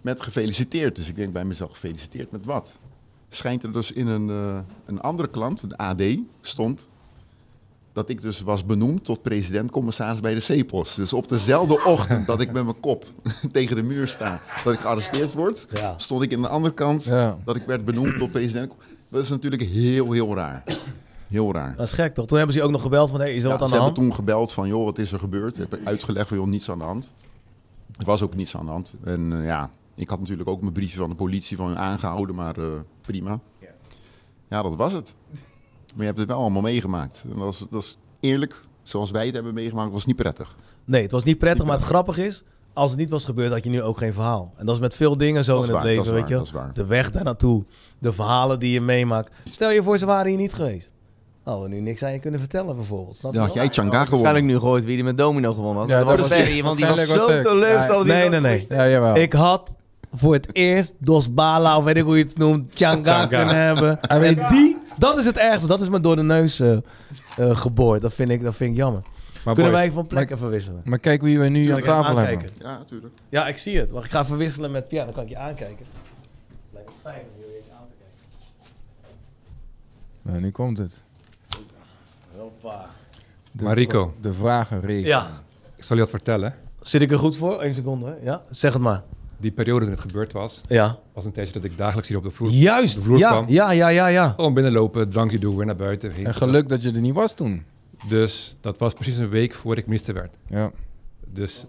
Met 0.00 0.22
gefeliciteerd. 0.22 0.96
Dus 0.96 1.08
ik 1.08 1.16
denk 1.16 1.32
bij 1.32 1.44
mezelf, 1.44 1.70
gefeliciteerd 1.72 2.30
met 2.30 2.44
wat? 2.44 2.72
Schijnt 3.28 3.62
er 3.62 3.72
dus 3.72 3.92
in 3.92 4.06
een, 4.06 4.30
eh, 4.30 4.58
een 4.86 5.00
andere 5.00 5.28
klant, 5.30 5.70
de 5.70 5.76
AD, 5.76 6.02
stond... 6.40 6.88
dat 7.92 8.08
ik 8.08 8.22
dus 8.22 8.40
was 8.40 8.64
benoemd 8.64 9.04
tot 9.04 9.22
president-commissaris 9.22 10.20
bij 10.20 10.34
de 10.34 10.62
C-post. 10.62 10.96
Dus 10.96 11.12
op 11.12 11.28
dezelfde 11.28 11.84
ochtend 11.94 12.26
dat 12.26 12.40
ik 12.40 12.52
met 12.52 12.64
mijn 12.64 12.80
kop 12.80 13.04
tegen 13.52 13.76
de 13.76 13.82
muur 13.82 14.08
sta... 14.08 14.40
dat 14.64 14.72
ik 14.72 14.78
gearresteerd 14.80 15.32
word, 15.34 15.66
Ja. 15.70 15.94
stond 15.98 16.22
ik 16.22 16.30
in 16.32 16.40
de 16.42 16.48
andere 16.48 16.74
kant... 16.74 17.04
Ja. 17.04 17.38
dat 17.44 17.56
ik 17.56 17.62
werd 17.66 17.84
benoemd 17.84 18.18
tot 18.18 18.32
president. 18.32 18.72
Dat 19.10 19.22
is 19.22 19.28
natuurlijk 19.28 19.62
heel, 19.62 20.12
heel 20.12 20.34
raar. 20.34 20.62
Heel 21.28 21.52
raar. 21.52 21.76
Dat 21.76 21.86
is 21.86 21.92
gek 21.92 22.14
toch? 22.14 22.26
Toen 22.26 22.36
hebben 22.36 22.54
ze 22.54 22.60
je 22.60 22.66
ook 22.66 22.72
nog 22.72 22.82
gebeld 22.82 23.10
van, 23.10 23.20
hé, 23.20 23.26
is 23.26 23.42
er 23.42 23.48
Ja, 23.48 23.52
wat 23.52 23.62
aan 23.62 23.68
ze 23.68 23.74
de 23.74 23.80
hebben 23.80 23.80
hand? 23.80 23.94
toen 23.94 24.14
gebeld 24.14 24.52
van, 24.52 24.68
joh, 24.68 24.84
wat 24.84 24.98
is 24.98 25.12
er 25.12 25.18
gebeurd? 25.18 25.58
Ik 25.58 25.66
heb 25.70 25.80
uitgelegd 25.84 26.28
van, 26.28 26.36
joh, 26.36 26.46
niets 26.46 26.70
aan 26.70 26.78
de 26.78 26.84
hand. 26.84 27.12
Er 27.98 28.04
was 28.04 28.22
ook 28.22 28.34
niets 28.34 28.56
aan 28.56 28.64
de 28.64 28.70
hand. 28.70 28.94
En 29.04 29.32
eh, 29.38 29.44
ja, 29.44 29.70
ik 29.94 30.08
had 30.08 30.20
natuurlijk 30.20 30.48
ook 30.48 30.60
mijn 30.60 30.72
briefje 30.72 30.98
van 30.98 31.08
de 31.08 31.14
politie 31.14 31.56
van 31.56 31.76
aangehouden, 31.76 32.34
maar 32.34 32.58
eh, 32.58 32.64
prima. 33.00 33.40
Ja, 34.48 34.62
dat 34.62 34.76
was 34.76 34.92
het. 34.92 35.14
Maar 35.32 35.40
je 35.96 36.04
hebt 36.04 36.18
het 36.18 36.28
wel 36.28 36.38
allemaal 36.40 36.62
meegemaakt. 36.62 37.24
En 37.32 37.38
dat 37.38 37.52
is, 37.52 37.64
dat 37.70 37.82
is 37.82 37.98
eerlijk, 38.20 38.60
zoals 38.82 39.10
wij 39.10 39.24
het 39.26 39.34
hebben 39.34 39.54
meegemaakt, 39.54 39.92
was 39.92 40.06
niet 40.06 40.16
prettig. 40.16 40.56
Nee, 40.84 41.02
het 41.02 41.12
was 41.12 41.24
niet 41.24 41.38
prettig, 41.38 41.64
maar 41.66 41.76
het 41.76 41.84
grappige 41.86 42.24
is... 42.26 42.42
als 42.72 42.90
het 42.90 42.98
niet 42.98 43.10
was 43.10 43.24
gebeurd, 43.24 43.52
had 43.52 43.64
je 43.64 43.70
nu 43.70 43.82
ook 43.82 43.98
geen 43.98 44.12
verhaal. 44.12 44.52
En 44.56 44.66
dat 44.66 44.74
is 44.74 44.80
met 44.80 44.94
veel 44.94 45.16
dingen 45.16 45.44
zo 45.44 45.56
in 45.56 45.62
het 45.62 45.70
waar, 45.70 45.84
leven, 45.84 46.12
weet 46.12 46.14
je 46.14 46.20
waar, 46.20 46.28
wel. 46.28 46.38
dat 46.38 46.46
is 46.46 46.52
waar. 46.52 46.74
De 46.74 46.86
weg 46.86 47.10
daar 47.10 47.24
naartoe, 47.24 47.64
de 47.98 48.12
verhalen 48.12 48.58
die 48.58 48.72
je 48.72 48.80
meemaakt. 48.80 49.34
Stel 49.50 49.70
je 49.70 49.82
voor, 49.82 49.98
ze 49.98 50.06
waren 50.06 50.28
hier 50.28 50.38
niet 50.38 50.54
geweest. 50.54 50.92
Hadden 51.48 51.68
we 51.68 51.74
nu 51.74 51.80
niks 51.80 52.02
aan 52.02 52.12
je 52.12 52.18
kunnen 52.18 52.40
vertellen 52.40 52.76
bijvoorbeeld. 52.76 53.22
Dan 53.22 53.36
had 53.36 53.52
jij 53.52 53.68
Changa 53.68 53.90
gewonnen. 53.90 54.10
Waarschijnlijk 54.10 54.44
nu 54.44 54.58
gehoord 54.58 54.84
wie 54.84 54.94
die 54.94 55.04
met 55.04 55.18
Domino 55.18 55.52
gewonnen 55.52 55.78
had. 55.80 55.88
Ja, 55.88 55.98
dat 55.98 56.06
dat 56.08 56.28
was 56.28 56.60
want 56.60 56.76
die 56.76 56.86
was 56.86 57.06
zo 57.06 57.26
teleurgesteld. 57.42 57.98
dat 57.98 58.06
Nee, 58.06 58.30
dat 58.30 58.40
nee, 58.40 58.40
nee. 58.40 58.66
Ja, 58.78 58.88
jawel. 58.88 59.16
Ik 59.16 59.32
had 59.32 59.74
voor 60.12 60.32
het 60.32 60.54
eerst 60.54 60.94
Dos 60.98 61.32
Bala, 61.34 61.76
of 61.78 61.84
weet 61.84 61.96
ik 61.96 62.02
hoe 62.02 62.18
je 62.18 62.24
het 62.24 62.38
noemt, 62.38 62.72
Changa 62.74 63.26
kunnen 63.26 63.56
hebben. 63.56 63.98
Hij 64.08 64.20
weet- 64.20 64.38
En 64.38 64.48
die, 64.48 64.76
dat 64.98 65.18
is 65.18 65.24
het 65.24 65.36
ergste. 65.36 65.66
Dat 65.66 65.80
is 65.80 65.88
me 65.88 66.00
door 66.00 66.16
de 66.16 66.22
neus 66.22 66.60
eh, 66.60 66.72
eh, 66.72 66.80
geboord. 67.56 68.02
Dat 68.02 68.14
vind, 68.14 68.30
ik, 68.30 68.42
dat 68.42 68.56
vind 68.56 68.70
ik 68.70 68.76
jammer. 68.76 69.02
Maar 69.44 69.54
Kunnen 69.54 69.72
boys, 69.72 69.84
wij 69.84 69.92
van 69.94 70.06
plek 70.06 70.30
even 70.30 70.50
wisselen? 70.50 70.80
Maar 70.84 70.98
kijk 70.98 71.22
wie 71.22 71.38
we 71.38 71.48
nu 71.48 71.70
aan 71.72 71.80
tafel 71.80 72.16
hebben. 72.16 72.48
Ja, 72.58 72.78
natuurlijk. 72.78 73.14
Ja, 73.28 73.46
ik 73.48 73.56
zie 73.56 73.78
het. 73.78 73.90
Wacht, 73.90 74.04
ik 74.04 74.10
ga 74.10 74.20
even 74.20 74.36
wisselen 74.36 74.70
met 74.70 74.88
Pierre, 74.88 75.06
dan 75.06 75.14
kan 75.14 75.24
ik 75.24 75.28
je 75.30 75.36
aankijken. 75.38 75.86
Lijkt 76.72 76.88
me 76.88 76.94
fijn 77.02 77.20
om 77.34 77.40
jullie 77.40 77.56
even 77.56 77.72
aan 77.80 77.86
te 77.88 77.94
kijken. 77.98 79.16
Nou, 80.22 80.40
nu 80.40 80.50
komt 80.50 80.78
het. 80.78 81.02
Hoppa. 82.48 82.90
De, 83.52 83.64
Marico. 83.64 84.14
De 84.20 84.32
vragenregel. 84.32 85.06
Ja. 85.08 85.42
Ik 85.76 85.84
zal 85.84 85.96
je 85.96 86.02
wat 86.02 86.10
vertellen. 86.10 86.54
Zit 86.80 87.02
ik 87.02 87.10
er 87.10 87.18
goed 87.18 87.36
voor? 87.36 87.62
Eén 87.62 87.74
seconde. 87.74 88.06
hè? 88.06 88.12
Ja, 88.30 88.42
zeg 88.50 88.72
het 88.72 88.82
maar. 88.82 89.02
Die 89.36 89.50
periode 89.50 89.80
toen 89.84 89.90
het 89.94 90.00
gebeurd 90.00 90.32
was, 90.32 90.60
Ja. 90.68 90.96
was 91.12 91.24
een 91.24 91.32
tijdje 91.32 91.52
dat 91.52 91.64
ik 91.64 91.78
dagelijks 91.78 92.08
hier 92.08 92.16
op 92.16 92.22
de 92.24 92.30
vloer, 92.30 92.50
Juist. 92.50 92.94
de 92.94 93.00
vloer 93.00 93.18
Ja, 93.18 93.30
kwam. 93.30 93.44
ja, 93.48 93.70
ja, 93.70 93.88
ja, 93.88 94.06
ja. 94.06 94.28
Gewoon 94.36 94.54
binnenlopen, 94.54 95.08
drankje 95.08 95.38
doen, 95.38 95.56
weer 95.56 95.66
naar 95.66 95.76
buiten. 95.76 96.12
En 96.24 96.34
geluk 96.34 96.68
dat 96.68 96.82
je 96.82 96.90
er 96.92 97.00
niet 97.00 97.14
was 97.14 97.34
toen. 97.34 97.64
Dus 98.08 98.56
dat 98.60 98.78
was 98.78 98.94
precies 98.94 99.16
een 99.16 99.28
week 99.28 99.54
voordat 99.54 99.78
ik 99.78 99.86
minister 99.86 100.14
werd. 100.14 100.34
Ja. 100.46 100.70
Dus 101.32 101.66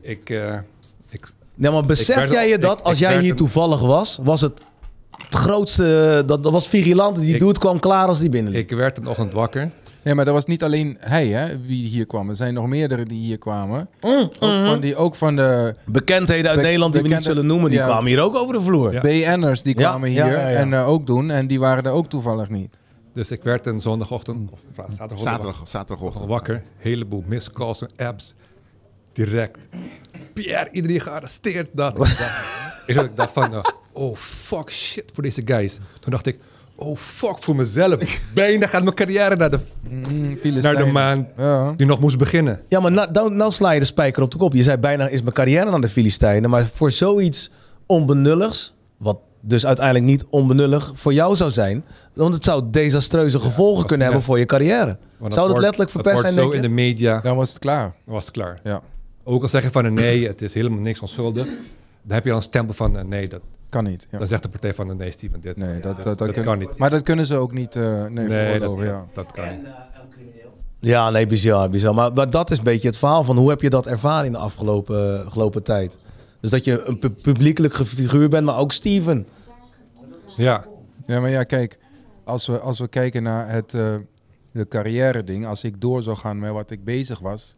ik, 0.00 0.30
eh, 0.30 0.58
ik 1.10 1.32
Nee, 1.54 1.70
maar 1.70 1.84
besef 1.84 2.16
werd- 2.16 2.30
jij 2.32 2.48
je 2.48 2.54
ik- 2.54 2.60
dat 2.60 2.82
als 2.84 2.92
ik 2.92 2.98
jij 3.00 3.20
hier 3.20 3.30
een- 3.30 3.36
toevallig 3.36 3.80
was, 3.80 4.18
was 4.22 4.40
het 4.40 4.64
het 5.28 5.34
grootste, 5.40 6.22
dat, 6.26 6.42
dat 6.42 6.52
was 6.52 6.68
Vigilante, 6.68 7.20
die 7.20 7.34
Ik- 7.34 7.38
doet 7.40 7.58
kwam 7.58 7.78
klaar 7.80 8.06
als 8.08 8.18
die 8.18 8.28
binnenliep. 8.28 8.70
ik 8.70 8.76
werd 8.76 8.98
een 8.98 9.06
ochtend 9.06 9.32
wakker. 9.32 9.70
Nee, 10.02 10.14
maar 10.14 10.24
dat 10.24 10.34
was 10.34 10.44
niet 10.46 10.62
alleen 10.62 10.96
hij 11.00 11.26
hè, 11.28 11.60
wie 11.66 11.86
hier 11.88 12.06
kwam. 12.06 12.28
Er 12.28 12.36
zijn 12.36 12.54
nog 12.54 12.66
meerdere 12.66 13.04
die 13.04 13.20
hier 13.20 13.38
kwamen. 13.38 13.88
Mm, 14.00 14.10
Ook, 14.10 14.66
van, 14.66 14.80
die, 14.80 14.96
ook 14.96 15.14
van 15.14 15.36
de 15.36 15.74
Bekendheden 15.84 16.50
uit 16.50 16.58
Be- 16.58 16.64
Nederland 16.64 16.92
die 16.92 17.02
we 17.02 17.08
niet 17.08 17.22
zullen 17.22 17.46
noemen, 17.46 17.70
die 17.70 17.78
ja. 17.78 17.84
kwamen 17.84 18.06
hier 18.06 18.20
ook 18.20 18.34
over 18.36 18.54
de 18.54 18.60
vloer. 18.60 18.92
Ja. 18.92 19.00
BN'ers 19.00 19.62
die 19.62 19.74
kwamen 19.74 20.10
ja, 20.12 20.24
hier 20.24 20.32
ja, 20.38 20.48
ja. 20.48 20.56
en 20.58 20.72
eh, 20.72 20.88
ook 20.88 21.06
doen. 21.06 21.30
En 21.30 21.46
die 21.46 21.60
waren 21.60 21.84
er 21.84 21.90
ook 21.92 22.06
toevallig 22.08 22.48
niet. 22.48 22.78
Dus 23.12 23.30
ik 23.30 23.42
werd 23.42 23.66
een 23.66 23.80
zondagochtend, 23.80 24.50
of 24.50 24.60
zaterdagochtend, 24.76 25.20
Zaterdag, 25.28 25.62
zaterdagochtend. 25.68 26.26
wakker. 26.26 26.62
Heleboel 26.76 27.24
missed 27.26 27.52
calls 27.52 27.82
en 27.82 28.06
apps. 28.06 28.34
Direct. 29.12 29.58
Pierre, 30.32 30.68
iedereen 30.72 31.00
gearresteerd. 31.00 31.68
Dat. 31.72 31.98
Ik 32.86 33.10
dacht, 33.16 33.32
van, 33.32 33.64
oh 33.92 34.16
fuck 34.16 34.70
shit 34.70 35.10
voor 35.14 35.22
deze 35.22 35.42
guys. 35.44 35.74
Toen 36.00 36.10
dacht 36.10 36.26
ik, 36.26 36.38
oh 36.76 36.96
fuck 36.96 37.38
voor 37.38 37.56
mezelf. 37.56 37.96
Bijna 38.34 38.66
gaat 38.66 38.82
mijn 38.82 38.94
carrière 38.94 39.36
naar 39.36 39.50
de, 39.50 39.58
Mm, 39.88 40.38
naar 40.62 40.76
de 40.76 40.84
maan 40.86 41.28
Ja. 41.36 41.72
die 41.76 41.86
nog 41.86 42.00
moest 42.00 42.18
beginnen. 42.18 42.60
Ja, 42.68 42.80
maar 42.80 42.90
nou, 42.90 43.10
nou, 43.12 43.34
nou 43.34 43.52
sla 43.52 43.70
je 43.70 43.78
de 43.80 43.86
spijker 43.86 44.22
op 44.22 44.30
de 44.30 44.36
kop. 44.38 44.52
Je 44.52 44.62
zei 44.62 44.76
bijna 44.76 45.08
is 45.08 45.22
mijn 45.22 45.34
carrière 45.34 45.70
naar 45.70 45.80
de 45.80 45.88
Filistijnen. 45.88 46.50
Maar 46.50 46.66
voor 46.74 46.90
zoiets 46.90 47.50
onbenulligs, 47.86 48.74
wat 48.96 49.18
dus 49.40 49.66
uiteindelijk 49.66 50.04
niet 50.06 50.24
onbenullig 50.30 50.90
voor 50.94 51.12
jou 51.12 51.36
zou 51.36 51.50
zijn. 51.50 51.84
Want 52.12 52.34
het 52.34 52.44
zou 52.44 52.62
desastreuze 52.70 53.38
gevolgen 53.40 53.86
kunnen 53.86 54.06
hebben 54.06 54.24
voor 54.24 54.38
je 54.38 54.46
carrière. 54.46 54.96
Want 55.18 55.34
Zou 55.34 55.48
dat 55.48 55.58
letterlijk 55.58 55.90
verpest 55.90 56.20
zijn, 56.20 56.34
zo 56.34 56.40
denk 56.40 56.50
in 56.52 56.62
je? 56.62 56.68
de 56.68 56.74
media 56.74 57.20
Dan 57.20 57.36
was 57.36 57.48
het 57.48 57.58
klaar. 57.58 57.94
was 58.04 58.24
het 58.24 58.32
klaar. 58.34 58.58
Ja, 58.64 58.82
Ook 59.24 59.42
al 59.42 59.48
zeg 59.48 59.62
je 59.62 59.70
van 59.70 59.94
nee, 59.94 60.26
het 60.26 60.42
is 60.42 60.54
helemaal 60.54 60.78
niks 60.80 61.00
onschuldig. 61.00 61.44
Dan 62.02 62.14
heb 62.14 62.24
je 62.24 62.30
al 62.30 62.36
een 62.36 62.42
stempel 62.42 62.74
van 62.74 62.98
eh, 62.98 63.04
nee, 63.04 63.28
dat, 63.28 63.40
kan 63.72 63.84
niet. 63.84 64.06
Ja. 64.10 64.18
dan 64.18 64.26
zegt 64.26 64.42
de 64.42 64.48
partij 64.48 64.74
van 64.74 64.90
eh, 64.90 64.96
nee, 64.96 65.10
Steven, 65.10 65.40
dit, 65.40 65.56
Nee, 65.56 65.80
dat, 65.80 65.96
dat, 65.96 66.04
dat, 66.04 66.18
dat 66.18 66.32
kun- 66.32 66.44
kan 66.44 66.58
niet. 66.58 66.76
Maar 66.76 66.90
dat 66.90 67.02
kunnen 67.02 67.26
ze 67.26 67.36
ook 67.36 67.52
niet 67.52 67.76
eh 67.76 68.04
nee, 68.06 68.26
Nee, 68.28 68.58
dat, 68.58 68.76
ja. 68.78 69.04
dat 69.12 69.32
kan 69.32 69.48
niet. 69.48 69.66
Ja, 70.78 71.10
nee, 71.10 71.26
bizar, 71.26 71.70
bizar. 71.70 71.94
Maar, 71.94 72.12
maar 72.12 72.30
dat 72.30 72.50
is 72.50 72.58
een 72.58 72.64
beetje 72.64 72.88
het 72.88 72.96
verhaal 72.96 73.24
van 73.24 73.36
hoe 73.36 73.48
heb 73.50 73.60
je 73.60 73.70
dat 73.70 73.86
ervaren 73.86 74.26
in 74.26 74.32
de 74.32 74.38
afgelopen, 74.38 75.24
afgelopen 75.26 75.62
tijd. 75.62 75.98
Dus 76.40 76.50
dat 76.50 76.64
je 76.64 76.84
een 76.84 76.98
pu- 76.98 77.10
publiekelijk 77.10 77.74
figuur 77.74 78.28
bent, 78.28 78.44
maar 78.46 78.58
ook 78.58 78.72
Steven. 78.72 79.26
Ja, 80.36 80.64
Ja, 81.06 81.20
maar 81.20 81.30
ja, 81.30 81.42
kijk, 81.44 81.78
als 82.24 82.46
we, 82.46 82.58
als 82.58 82.78
we 82.78 82.88
kijken 82.88 83.22
naar 83.22 83.48
het 83.50 83.74
eh, 83.74 83.94
de 84.52 84.68
carrière 84.68 85.24
ding, 85.24 85.46
als 85.46 85.64
ik 85.64 85.80
door 85.80 86.02
zou 86.02 86.16
gaan 86.16 86.38
met 86.38 86.52
wat 86.52 86.70
ik 86.70 86.84
bezig 86.84 87.18
was, 87.18 87.56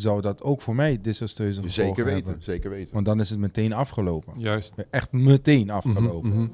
zou 0.00 0.20
dat 0.20 0.42
ook 0.42 0.60
voor 0.60 0.74
mij 0.74 1.00
desastreuze 1.00 1.62
gevolgen 1.62 1.84
Zeker 1.94 2.04
weten, 2.04 2.24
hebben. 2.24 2.44
zeker 2.44 2.70
weten. 2.70 2.94
Want 2.94 3.06
dan 3.06 3.20
is 3.20 3.30
het 3.30 3.38
meteen 3.38 3.72
afgelopen. 3.72 4.32
juist. 4.36 4.74
Echt 4.90 5.12
meteen 5.12 5.70
afgelopen. 5.70 6.28
Mhm, 6.30 6.40
mhm. 6.40 6.50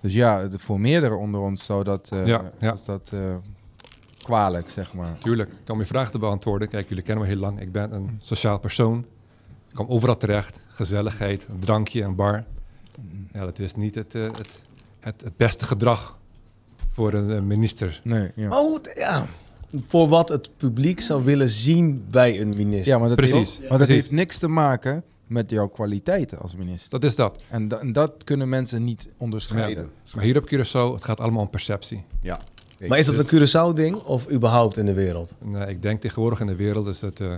Dus 0.00 0.14
ja, 0.14 0.48
voor 0.50 0.80
meerdere 0.80 1.14
onder 1.14 1.40
ons 1.40 1.64
zou 1.64 1.84
dat, 1.84 2.10
eh 2.12 2.26
Ja, 2.26 2.52
dat 2.86 3.10
eh, 3.12 3.34
kwalijk, 4.22 4.70
zeg 4.70 4.94
maar. 4.94 5.18
Tuurlijk, 5.18 5.50
ik 5.50 5.58
kan 5.64 5.78
je 5.78 5.84
vragen 5.84 6.12
te 6.12 6.18
beantwoorden. 6.18 6.68
Kijk, 6.68 6.88
jullie 6.88 7.04
kennen 7.04 7.24
me 7.24 7.30
heel 7.30 7.40
lang. 7.40 7.60
Ik 7.60 7.72
ben 7.72 7.92
een 7.92 8.16
sociaal 8.22 8.58
persoon. 8.58 8.98
Ik 9.68 9.74
kom 9.74 9.86
overal 9.88 10.16
terecht. 10.16 10.60
Gezelligheid, 10.66 11.46
een 11.48 11.58
drankje, 11.58 12.02
een 12.02 12.14
bar. 12.14 12.44
Ja, 13.32 13.40
dat 13.40 13.58
is 13.58 13.74
niet 13.74 13.94
het, 13.94 14.14
eh, 14.14 14.22
het, 14.22 14.62
het, 15.00 15.20
het 15.20 15.36
beste 15.36 15.64
gedrag 15.66 16.18
voor 16.90 17.12
een 17.12 17.46
minister. 17.46 18.00
Nee, 18.04 18.30
ja. 18.34 18.60
Oh, 18.60 18.78
ja. 18.94 19.26
Voor 19.86 20.08
wat 20.08 20.28
het 20.28 20.50
publiek 20.56 21.00
zou 21.00 21.24
willen 21.24 21.48
zien 21.48 22.04
bij 22.10 22.40
een 22.40 22.48
minister. 22.48 22.92
Ja, 22.92 22.98
maar 22.98 23.08
dat, 23.08 23.16
Precies, 23.16 23.34
Heeft, 23.36 23.58
maar 23.60 23.68
dat 23.68 23.76
precies. 23.86 23.94
heeft 23.94 24.10
niks 24.10 24.38
te 24.38 24.48
maken 24.48 25.02
met 25.26 25.50
jouw 25.50 25.68
kwaliteiten 25.68 26.38
als 26.38 26.56
minister. 26.56 26.90
Dat 26.90 27.04
is 27.04 27.16
dat. 27.16 27.42
En, 27.48 27.68
da- 27.68 27.78
en 27.78 27.92
dat 27.92 28.12
kunnen 28.24 28.48
mensen 28.48 28.84
niet 28.84 29.08
onderscheiden. 29.16 29.68
Scheiden. 29.70 29.92
Maar 30.14 30.24
hier 30.24 30.36
op 30.36 30.46
Curaçao, 30.46 30.94
het 30.94 31.04
gaat 31.04 31.20
allemaal 31.20 31.42
om 31.42 31.50
perceptie. 31.50 32.04
Ja. 32.20 32.40
Maar 32.88 32.98
is 32.98 33.06
dat 33.06 33.18
een 33.18 33.26
Curaçao-ding 33.26 33.94
of 34.04 34.30
überhaupt 34.30 34.76
in 34.76 34.86
de 34.86 34.92
wereld? 34.94 35.34
En, 35.44 35.62
eh, 35.64 35.70
ik 35.70 35.82
denk 35.82 36.00
tegenwoordig 36.00 36.40
in 36.40 36.46
de 36.46 36.56
wereld 36.56 36.86
is 36.86 37.00
het, 37.00 37.20
eh, 37.20 37.32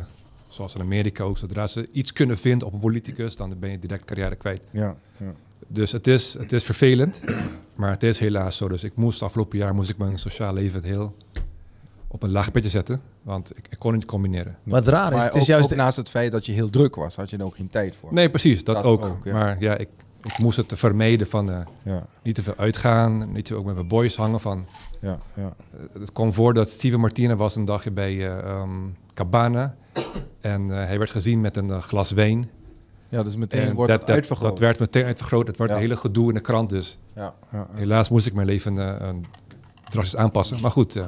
zoals 0.49 0.75
in 0.75 0.81
Amerika 0.81 1.25
ook, 1.25 1.39
zodra 1.39 1.67
ze 1.67 1.89
iets 1.93 2.13
kunnen 2.13 2.39
vinden 2.39 2.67
op 2.67 2.73
een 2.73 2.81
politicus, 2.81 3.37
dan 3.37 3.53
ben 3.61 3.71
je 3.71 3.79
direct 3.79 4.05
carrière 4.05 4.37
kwijt. 4.37 4.67
Ja, 4.71 4.97
ja. 5.17 5.33
Dus 5.67 5.93
het 5.93 6.07
is, 6.07 6.35
het 6.39 6.53
is 6.53 6.65
vervelend, 6.65 7.21
maar 7.77 7.91
het 7.91 8.03
is 8.03 8.19
helaas 8.19 8.57
zo. 8.57 8.69
Dus 8.69 8.85
ik 8.85 8.97
moest 8.97 9.23
afgelopen 9.23 9.59
jaar 9.59 9.75
moest 9.75 9.91
ik 9.91 9.99
mijn 9.99 10.19
sociaal 10.19 10.55
leven 10.55 10.85
heel 10.85 11.15
op 12.13 12.23
een 12.23 12.31
laag 12.31 12.51
pitje 12.51 12.69
zetten, 12.69 13.01
want 13.23 13.59
ik, 13.59 13.67
ik 13.71 13.79
kon 13.79 13.91
het 13.91 14.01
niet 14.01 14.11
combineren. 14.11 14.57
Maar 14.63 14.79
het 14.79 14.89
raar 14.89 15.11
is, 15.11 15.17
Maar 15.17 15.25
het 15.25 15.35
is 15.35 15.41
ook, 15.41 15.47
juist... 15.47 15.71
ook 15.73 15.79
naast 15.79 15.97
het 15.97 16.11
feit 16.11 16.33
dat 16.33 16.47
je 16.47 16.53
heel 16.53 16.71
druk 16.71 16.95
was, 16.95 17.17
had 17.17 17.31
je 17.31 17.37
er 17.37 17.45
ook 17.45 17.57
geen 17.57 17.69
tijd 17.69 17.97
voor. 17.97 18.15
Nee, 18.15 18.31
precies, 18.31 18.65
dat, 18.65 18.75
Dat 18.75 18.85
ook. 18.85 19.05
ook, 19.05 19.25
ja. 19.25 19.33
Maar 19.33 19.57
ja, 19.61 19.77
ik, 19.77 19.89
ik 20.23 20.39
moest 20.39 20.57
het 20.57 20.73
vermijden 20.77 21.27
van 21.27 21.51
eh, 21.51 21.59
Ja, 21.83 22.07
niet 22.23 22.35
te 22.35 22.43
veel 22.43 22.55
uitgaan, 22.57 23.33
niet 23.33 23.45
te 23.45 23.55
ook 23.55 23.65
met 23.65 23.75
mijn 23.75 23.89
boys 23.89 24.17
hangen. 24.17 24.41
Van, 24.41 24.67
ja, 25.01 25.19
ja. 25.35 25.43
eh, 25.73 26.01
het 26.01 26.13
kwam 26.13 26.33
voor 26.33 26.55
dat 26.55 26.69
Steven 26.71 27.01
Martina 27.01 27.37
was 27.37 27.57
een 27.57 27.65
dagje 27.65 27.91
bij 27.91 28.13
eh, 28.17 28.39
ehm, 28.39 28.71
Cabana 29.15 29.75
en 30.41 30.71
eh, 30.71 30.87
hij 30.87 30.99
werd 30.99 31.11
gezien 31.11 31.41
met 31.41 31.57
een 31.57 31.83
glas 31.83 32.11
wijn. 32.11 32.51
ja 33.09 33.23
dus 33.23 33.37
meteen 33.37 33.61
En 33.69 33.75
wordt 33.75 33.91
dat, 33.91 33.99
het 33.99 34.07
dat, 34.07 34.17
uitvergroot. 34.17 34.49
dat 34.51 34.59
werd 34.59 34.79
meteen 34.79 35.05
uitvergroot. 35.05 35.47
Het 35.47 35.57
werd 35.59 35.71
Ja. 35.71 35.77
een 35.77 35.83
hele 35.83 35.97
gedoe 35.97 36.29
in 36.29 36.35
de 36.35 36.41
krant. 36.41 36.71
Dus 36.71 36.99
ja, 37.15 37.23
ja, 37.23 37.59
ja. 37.59 37.67
helaas 37.75 38.09
moest 38.09 38.27
ik 38.27 38.35
mijn 38.35 38.47
leven 38.47 38.75
drastisch 39.89 40.17
aanpassen. 40.17 40.61
Maar 40.61 40.71
goed, 40.71 40.97
eh, 40.97 41.07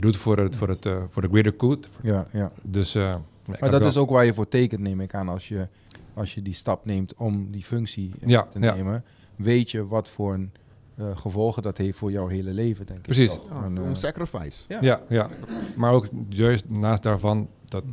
je 0.00 0.06
doet 0.06 0.14
het 0.14 0.22
voor 0.24 0.38
het, 0.38 0.56
voor 0.56 0.68
het 0.68 0.86
eh, 0.86 1.02
voor 1.08 1.22
de 1.22 1.28
greater 1.28 1.54
good. 1.58 1.88
ja, 2.02 2.26
ja. 2.32 2.50
Dus, 2.62 2.94
eh, 2.94 3.10
ik 3.46 3.60
Maar 3.60 3.70
dat 3.70 3.80
wel- 3.80 3.88
is 3.88 3.96
ook 3.96 4.10
waar 4.10 4.24
je 4.24 4.34
voor 4.34 4.48
tekent, 4.48 4.80
neem 4.80 5.00
ik 5.00 5.14
aan, 5.14 5.28
als 5.28 5.48
je, 5.48 5.68
als 6.14 6.34
je 6.34 6.42
die 6.42 6.54
stap 6.54 6.84
neemt 6.84 7.14
om 7.14 7.50
die 7.50 7.62
functie 7.64 8.12
Ja, 8.26 8.42
te 8.42 8.60
ja. 8.60 8.74
nemen. 8.74 9.04
Weet 9.36 9.70
je 9.70 9.86
wat 9.86 10.08
voor 10.10 10.34
een, 10.34 10.50
eh, 10.94 11.16
gevolgen 11.16 11.62
dat 11.62 11.76
heeft 11.78 11.98
voor 11.98 12.10
jouw 12.10 12.26
hele 12.26 12.52
leven, 12.52 12.86
denk 12.86 12.98
ik. 12.98 13.04
Precies. 13.04 13.38
En, 13.64 13.78
eh, 13.78 13.84
Een 13.88 13.96
sacrifice. 13.96 14.64
Ja, 14.80 15.00
ja. 15.08 15.28
Maar 15.76 15.92
ook 15.92 16.08
juist 16.28 16.64
naast 16.68 17.02
daarvan 17.02 17.48
dat, 17.64 17.84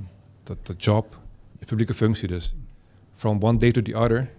dat 0.44 0.66
de 0.66 0.74
job, 0.78 1.20
je 1.60 1.66
publieke 1.66 1.94
functie 1.94 2.28
dus. 2.28 2.56
From 3.14 3.42
one 3.44 3.58
day 3.58 3.72
to 3.72 3.82
the 3.82 3.96
other. 3.96 4.30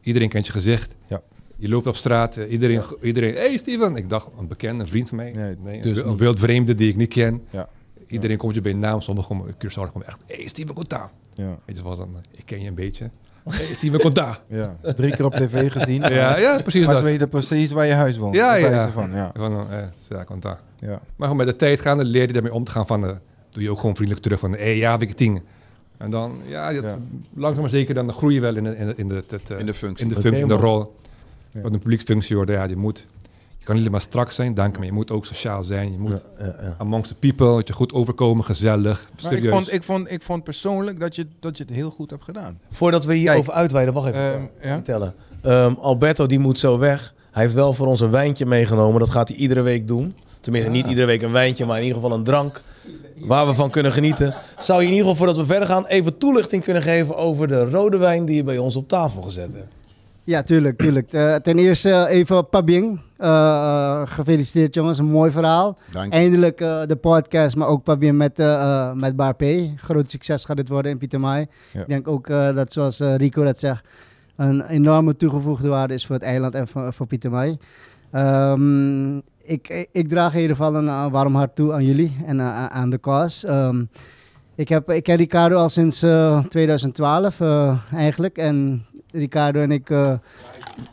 Iedereen 0.00 0.28
kent 0.28 0.46
je 0.46 0.52
gezicht. 0.52 0.96
Ja. 1.06 1.20
Je 1.56 1.68
loopt 1.68 1.86
op 1.86 1.96
straat, 1.96 2.36
eh, 2.36 2.50
iedereen, 2.52 2.82
iedereen, 3.02 3.34
hey 3.34 3.56
Steven. 3.56 3.96
Ik 3.96 4.08
dacht, 4.08 4.28
een 4.38 4.48
bekende, 4.48 4.82
een 4.82 4.88
vriend 4.88 5.08
van 5.08 5.16
mij. 5.16 5.32
Nee, 5.32 5.56
Nee, 5.64 5.80
dus 5.80 5.98
een, 5.98 6.08
niet. 6.10 6.18
wildvreemde 6.18 6.74
die 6.74 6.88
ik 6.88 6.96
niet 6.96 7.08
ken. 7.08 7.42
Ja. 7.50 7.68
Iedereen 8.06 8.36
komt 8.36 8.54
je 8.54 8.60
bij 8.60 8.72
naam. 8.72 9.00
Sommigen 9.00 9.36
komen, 9.36 9.54
Curaçao 9.54 9.92
komen 9.92 10.06
echt, 10.06 10.20
hey 10.26 10.48
Steven, 10.48 10.74
komt 10.74 10.88
daar. 10.88 11.10
ja, 11.34 11.46
Weet 11.64 11.76
je, 11.76 11.82
zoals 11.82 11.98
dan, 11.98 12.08
eh, 12.14 12.20
ik 12.38 12.42
ken 12.46 12.60
je 12.62 12.68
een 12.68 12.74
beetje. 12.74 13.10
Hey 13.48 13.66
Steven, 13.74 14.00
komt 14.00 14.14
daar. 14.14 14.40
ja. 14.48 14.76
Drie 14.82 15.16
keer 15.16 15.24
op 15.24 15.34
tv 15.34 15.72
gezien. 15.72 16.00
Ja, 16.14 16.36
ja, 16.38 16.60
precies 16.62 16.86
Maar 16.86 16.94
ze 16.96 17.00
dat. 17.02 17.10
weten 17.10 17.28
precies 17.28 17.72
waar 17.72 17.86
je 17.86 17.92
huis 17.92 18.16
woont. 18.18 18.34
Ja, 18.34 18.54
ja. 18.54 18.90
Van, 18.90 19.10
ja, 19.14 19.30
Van, 19.34 19.70
eh, 19.70 19.78
ja, 20.08 20.24
komt 20.24 20.42
daar. 20.42 20.60
ja. 20.78 20.88
Maar 20.88 21.00
gewoon 21.28 21.36
met 21.36 21.46
de 21.46 21.56
tijd 21.56 21.80
gaan, 21.80 21.96
dan 21.96 22.06
leer 22.06 22.26
je 22.26 22.32
daarmee 22.32 22.52
om 22.54 22.64
te 22.64 22.70
gaan 22.70 22.86
van, 22.86 23.06
eh, 23.06 23.12
doe 23.50 23.62
je 23.62 23.70
ook 23.70 23.78
gewoon 23.78 23.94
vriendelijk 23.94 24.22
terug 24.24 24.38
van, 24.40 24.50
hé, 24.52 24.58
hey, 24.62 24.76
ja, 24.76 24.98
weet 24.98 25.10
ik 25.10 25.18
dingen. 25.18 25.42
En 25.96 26.10
dan, 26.10 26.38
ja, 26.46 26.72
dat, 26.72 26.82
Ja. 26.82 26.98
langzaam 27.34 27.60
maar 27.60 27.70
zeker, 27.70 27.94
dan 27.94 28.12
groei 28.12 28.34
je 28.34 28.40
wel 28.40 28.56
in 28.56 28.64
de, 28.64 28.76
in 28.76 28.86
de, 28.86 28.94
in 28.96 29.08
de, 29.08 29.14
het, 29.26 29.50
eh, 29.50 29.58
In 29.58 29.66
de 29.66 29.74
functie. 29.74 30.06
in 30.06 30.14
de, 30.14 30.20
functie, 30.20 30.42
in 30.42 30.48
de 30.48 30.54
man. 30.54 30.62
rol. 30.62 30.94
Ja. 31.56 31.62
Wat 31.62 31.72
een 31.72 31.78
publieksfunctie 31.78 32.36
wordt, 32.36 32.50
ja, 32.50 32.64
je 32.64 32.76
moet, 32.76 33.06
je 33.58 33.64
kan 33.64 33.74
niet 33.74 33.78
alleen 33.78 33.90
maar 33.90 34.00
strak 34.00 34.30
zijn, 34.30 34.54
dank 34.54 34.76
maar 34.76 34.86
je 34.86 34.92
moet 34.92 35.10
ook 35.10 35.24
sociaal 35.26 35.62
zijn. 35.62 35.92
Je 35.92 35.98
moet 35.98 36.10
Ja, 36.10 36.44
ja, 36.44 36.54
ja. 36.60 36.74
amongst 36.78 37.08
the 37.08 37.14
people, 37.14 37.54
dat 37.54 37.68
je 37.68 37.74
goed 37.74 37.92
overkomen, 37.92 38.44
gezellig, 38.44 39.10
Maar 39.22 39.32
ik 39.32 39.38
serieus. 39.38 39.52
vond, 39.54 39.72
ik, 39.72 39.82
vond, 39.82 40.10
ik 40.10 40.22
vond 40.22 40.44
persoonlijk 40.44 41.00
dat 41.00 41.16
je, 41.16 41.26
dat 41.40 41.56
je 41.56 41.62
het 41.64 41.72
heel 41.72 41.90
goed 41.90 42.10
hebt 42.10 42.24
gedaan. 42.24 42.58
Voordat 42.70 43.04
we 43.04 43.14
hierover 43.14 43.44
Kijk, 43.44 43.56
uitweiden, 43.56 43.94
wacht 43.94 44.06
even. 44.06 44.20
Ehm, 44.20 44.42
ja? 44.62 44.74
vertellen. 44.74 45.14
Ehm, 45.42 45.72
Alberto 45.80 46.26
die 46.26 46.38
moet 46.38 46.58
zo 46.58 46.78
weg. 46.78 47.14
Hij 47.30 47.42
heeft 47.42 47.54
wel 47.54 47.72
voor 47.72 47.86
ons 47.86 48.00
een 48.00 48.10
wijntje 48.10 48.46
meegenomen. 48.46 49.00
Dat 49.00 49.10
gaat 49.10 49.28
hij 49.28 49.36
iedere 49.36 49.62
week 49.62 49.86
doen. 49.86 50.14
Tenminste, 50.40 50.70
niet 50.70 50.86
iedere 50.86 51.06
week 51.06 51.22
een 51.22 51.32
wijntje, 51.32 51.66
maar 51.66 51.76
in 51.78 51.82
ieder 51.84 52.00
geval 52.00 52.16
een 52.16 52.24
drank. 52.24 52.62
Waar 53.16 53.46
we 53.46 53.54
van 53.54 53.70
kunnen 53.70 53.92
genieten. 53.92 54.34
Zou 54.58 54.80
je 54.80 54.86
in 54.86 54.92
ieder 54.92 55.08
geval, 55.08 55.16
voordat 55.26 55.36
we 55.36 55.52
verder 55.52 55.68
gaan, 55.68 55.86
even 55.86 56.18
toelichting 56.18 56.64
kunnen 56.64 56.82
geven 56.82 57.16
over 57.16 57.48
de 57.48 57.64
rode 57.70 57.96
wijn 57.96 58.24
die 58.24 58.36
je 58.36 58.42
bij 58.42 58.58
ons 58.58 58.76
op 58.76 58.88
tafel 58.88 59.22
gezet 59.22 59.52
hebt? 59.52 59.66
Ja, 60.26 60.42
tuurlijk, 60.42 60.76
tuurlijk. 60.76 61.12
Eh, 61.12 61.34
ten 61.34 61.58
eerste 61.58 61.90
eh, 61.90 62.16
even 62.16 62.48
Pabing. 62.48 63.00
Eh, 63.16 64.02
gefeliciteerd 64.04 64.74
jongens, 64.74 64.98
een 64.98 65.04
mooi 65.04 65.30
verhaal. 65.30 65.78
Dank. 65.90 66.12
Eindelijk 66.12 66.58
de 66.58 66.98
podcast, 67.00 67.56
maar 67.56 67.68
ook 67.68 67.82
Pabing 67.82 68.16
met, 68.16 68.36
met 68.94 69.16
Bar 69.16 69.34
P. 69.34 69.44
Groot 69.76 70.10
succes 70.10 70.44
gaat 70.44 70.58
het 70.58 70.68
worden 70.68 70.90
in 70.90 70.98
Pietermaai. 70.98 71.46
Ja. 71.72 71.80
Ik 71.80 71.86
denk 71.88 72.08
ook 72.08 72.26
dat, 72.28 72.72
zoals 72.72 72.98
Rico 72.98 73.44
dat 73.44 73.58
zegt, 73.58 73.88
een 74.36 74.66
enorme 74.66 75.16
toegevoegde 75.16 75.68
waarde 75.68 75.94
is 75.94 76.06
voor 76.06 76.14
het 76.14 76.24
eiland 76.24 76.54
en 76.54 76.68
voor, 76.68 76.92
voor 76.92 77.06
Pietermaai. 77.06 77.56
Ehm, 78.10 79.16
ik, 79.42 79.88
ik 79.92 80.08
draag 80.08 80.34
in 80.34 80.40
ieder 80.40 80.56
geval 80.56 80.74
een 80.74 81.10
warm 81.10 81.34
hart 81.34 81.54
toe 81.54 81.72
aan 81.72 81.84
jullie 81.84 82.16
en 82.26 82.40
aan 82.70 82.90
de 82.90 83.00
cause. 83.00 83.46
Ehm, 83.46 83.84
ik, 84.56 84.68
heb, 84.68 84.90
ik 84.90 85.02
ken 85.02 85.16
Ricardo 85.16 85.56
al 85.56 85.68
sinds 85.68 86.02
eh, 86.02 86.44
2012 86.44 87.40
eh, 87.40 87.78
eigenlijk. 87.92 88.38
En 88.38 88.85
Ricardo 89.12 89.60
en 89.60 89.70
ik 89.70 89.90
eh, 89.90 90.12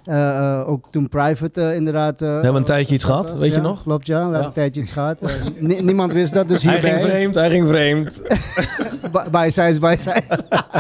eh, 0.04 0.70
ook 0.70 0.92
toen 0.92 1.10
private 1.10 1.62
eh, 1.62 1.76
inderdaad. 1.76 2.22
eh, 2.22 2.28
We 2.28 2.34
hebben 2.34 2.56
een 2.56 2.64
tijdje 2.64 2.94
iets 2.96 3.04
gehad, 3.04 3.40
weet 3.40 3.54
je 3.54 3.62
nog? 3.62 3.84
Klopt, 3.84 4.08
ja. 4.08 4.18
We 4.18 4.24
hebben 4.24 4.46
een 4.46 4.52
tijdje 4.54 4.82
iets 4.82 4.92
gehad. 4.92 5.22
Eh, 5.22 5.30
ni- 5.60 5.82
niemand 5.82 6.14
wist 6.14 6.34
dat, 6.34 6.48
dus 6.48 6.64
Hij 6.64 6.72
hierbij. 6.74 6.92
ging 7.00 7.10
vreemd, 7.10 7.36
hij 7.36 7.50
ging 7.50 7.68
vreemd. 7.68 8.22
By- 9.12 9.30
By 9.32 9.48
size, 9.52 9.80
by 9.80 9.96
size. 9.98 10.24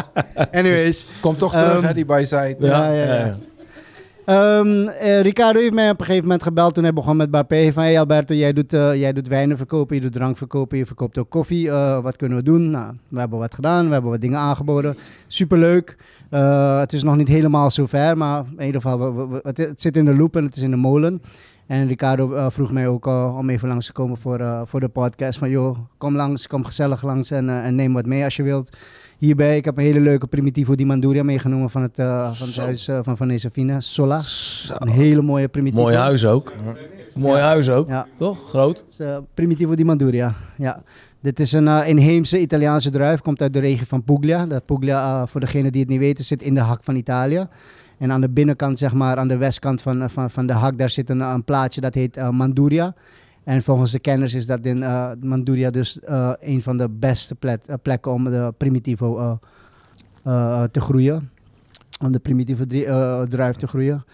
Anyways. 0.59 1.05
Kom 1.21 1.37
toch 1.37 1.51
terug, 1.51 1.75
Ehm, 1.77 1.83
hè, 1.85 1.93
die 1.93 2.05
bijside. 2.05 2.55
Ja, 2.59 2.91
ja, 2.91 3.03
ja. 3.15 3.35
Ehm, 4.25 4.87
eh, 4.87 5.21
Ricardo 5.21 5.59
heeft 5.59 5.73
mij 5.73 5.89
op 5.89 5.99
een 5.99 6.05
gegeven 6.05 6.23
moment 6.27 6.43
gebeld 6.43 6.73
toen 6.73 6.83
hij 6.83 6.93
begon 6.93 7.17
met 7.17 7.31
Bapé. 7.31 7.71
Van, 7.73 7.83
hey 7.83 7.99
Alberto, 7.99 8.33
jij 8.33 8.53
doet, 8.53 8.73
eh, 8.73 8.95
jij 8.95 9.13
doet 9.13 9.27
wijnen 9.27 9.57
verkopen, 9.57 9.95
je 9.95 10.01
doet 10.01 10.11
drank 10.13 10.37
verkopen, 10.37 10.77
je 10.77 10.85
verkoopt 10.85 11.17
ook 11.17 11.29
koffie. 11.29 11.69
Eh, 11.69 11.99
wat 12.01 12.15
kunnen 12.15 12.37
we 12.37 12.43
doen? 12.43 12.69
Nou, 12.71 12.93
we 13.07 13.19
hebben 13.19 13.39
wat 13.39 13.53
gedaan, 13.53 13.85
we 13.87 13.93
hebben 13.93 14.11
wat 14.11 14.21
dingen 14.21 14.39
aangeboden. 14.39 14.97
Superleuk. 15.27 15.97
Eh, 16.29 16.79
het 16.79 16.93
is 16.93 17.03
nog 17.03 17.15
niet 17.15 17.27
helemaal 17.27 17.71
zover, 17.71 18.17
maar 18.17 18.43
in 18.57 18.65
ieder 18.65 18.81
geval, 18.81 19.29
we- 19.29 19.39
het, 19.43 19.81
zit 19.81 19.97
in 19.97 20.05
de 20.05 20.15
loop 20.15 20.35
en 20.35 20.43
het 20.43 20.55
is 20.55 20.61
in 20.63 20.71
de 20.71 20.77
molen. 20.77 21.21
En 21.67 21.87
Ricardo 21.87 22.49
vroeg 22.49 22.71
mij 22.71 22.87
ook 22.87 23.05
om 23.37 23.49
even 23.49 23.67
langs 23.67 23.85
te 23.85 23.91
komen 23.91 24.17
voor, 24.17 24.61
voor 24.65 24.79
de 24.79 24.87
podcast. 24.87 25.37
Van 25.39 25.49
joh, 25.49 25.77
kom 25.97 26.15
langs, 26.15 26.47
kom 26.47 26.65
gezellig 26.65 27.03
langs 27.03 27.31
en, 27.31 27.49
en 27.49 27.75
neem 27.75 27.93
wat 27.93 28.05
mee 28.05 28.23
als 28.23 28.35
je 28.35 28.43
wilt. 28.43 28.77
Hierbij, 29.23 29.57
ik 29.57 29.65
heb 29.65 29.77
een 29.77 29.83
hele 29.83 29.99
leuke 29.99 30.27
Primitivo 30.27 30.75
di 30.75 30.85
Manduria 30.85 31.23
meegenomen 31.23 31.69
van 31.69 31.81
het, 31.81 31.99
eh, 31.99 32.31
van 32.31 32.47
het 32.47 32.57
huis 32.57 32.87
eh, 32.87 32.99
van 33.01 33.17
Vanessa 33.17 33.49
Fina, 33.49 33.79
Sola. 33.79 34.21
Een 34.67 34.87
hele 34.87 35.21
mooie 35.21 35.47
Primitivo. 35.47 35.81
Mooi 35.81 35.95
huis 35.95 36.25
ook. 36.25 36.53
Mooi 37.15 37.39
huis 37.39 37.69
ook, 37.69 37.87
Ja, 37.89 38.07
toch? 38.17 38.49
Groot. 38.49 38.85
dus, 38.87 38.99
eh, 38.99 39.17
Primitivo 39.33 39.75
di 39.75 39.83
Manduria. 39.83 40.35
Ja. 40.57 40.81
Dit 41.19 41.39
is 41.39 41.51
een 41.51 41.67
eh, 41.67 41.87
inheemse 41.87 42.39
Italiaanse 42.39 42.89
druif, 42.89 43.21
komt 43.21 43.41
uit 43.41 43.53
de 43.53 43.59
regio 43.59 43.83
van 43.87 44.03
Puglia. 44.03 44.45
Dat 44.45 44.65
Puglia, 44.65 45.27
voor 45.27 45.39
degenen 45.39 45.71
die 45.71 45.81
het 45.81 45.89
niet 45.89 45.99
weten, 45.99 46.23
zit 46.23 46.41
in 46.41 46.53
de 46.53 46.61
hak 46.61 46.83
van 46.83 46.95
Italië. 46.95 47.47
En 47.97 48.11
aan 48.11 48.21
de 48.21 48.29
binnenkant, 48.29 48.77
zeg 48.77 48.93
maar, 48.93 49.17
aan 49.17 49.27
de 49.27 49.37
westkant 49.37 49.81
van, 49.81 50.09
van, 50.09 50.29
van 50.29 50.47
de 50.47 50.53
hak, 50.53 50.77
daar 50.77 50.89
zit 50.89 51.09
een, 51.09 51.19
een 51.19 51.43
plaatje 51.43 51.81
dat 51.81 51.93
heet 51.93 52.31
Manduria. 52.31 52.93
En 53.43 53.63
volgens 53.63 53.91
de 53.91 53.99
kenners 53.99 54.33
is 54.33 54.45
dat 54.45 54.65
in 54.65 54.83
eh, 54.83 55.11
Manduria 55.21 55.69
dus 55.69 55.99
eh, 55.99 56.31
een 56.39 56.61
van 56.61 56.77
de 56.77 56.89
beste 56.89 57.35
eh, 57.39 57.53
plekken 57.81 58.11
om 58.11 58.23
de 58.23 58.53
Primitivo 58.57 59.39
te 60.71 60.79
groeien. 60.79 61.29
Om 62.03 62.11
de 62.11 62.19
Primitivo 62.19 62.65
druif 63.25 63.55
te 63.55 63.67
groeien. 63.67 64.05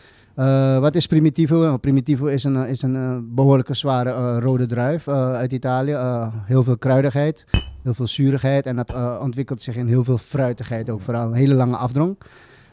Wat 0.80 0.96
is 0.96 1.08
Primitivo? 1.08 1.62
Nou, 1.62 1.78
Primitivo 1.78 2.26
is 2.26 2.44
een, 2.44 2.68
is 2.68 2.82
een 2.82 2.96
eh, 2.96 3.18
behoorlijke 3.22 3.74
zware 3.74 4.40
rode 4.40 4.66
druif 4.66 5.08
uit 5.08 5.52
Italië. 5.52 5.98
Heel 6.46 6.64
veel 6.64 6.78
kruidigheid, 6.78 7.46
heel 7.84 7.94
veel 7.94 8.08
zuurigheid 8.08 8.66
en 8.66 8.76
dat 8.76 9.20
ontwikkelt 9.22 9.62
zich 9.62 9.76
in 9.76 9.88
heel 9.88 10.04
veel 10.04 10.18
fruitigheid 10.18 10.90
ook. 10.90 11.02
Vooral 11.02 11.28
een 11.28 11.34
hele 11.34 11.54
lange 11.54 11.76
afdronk. 11.76 12.26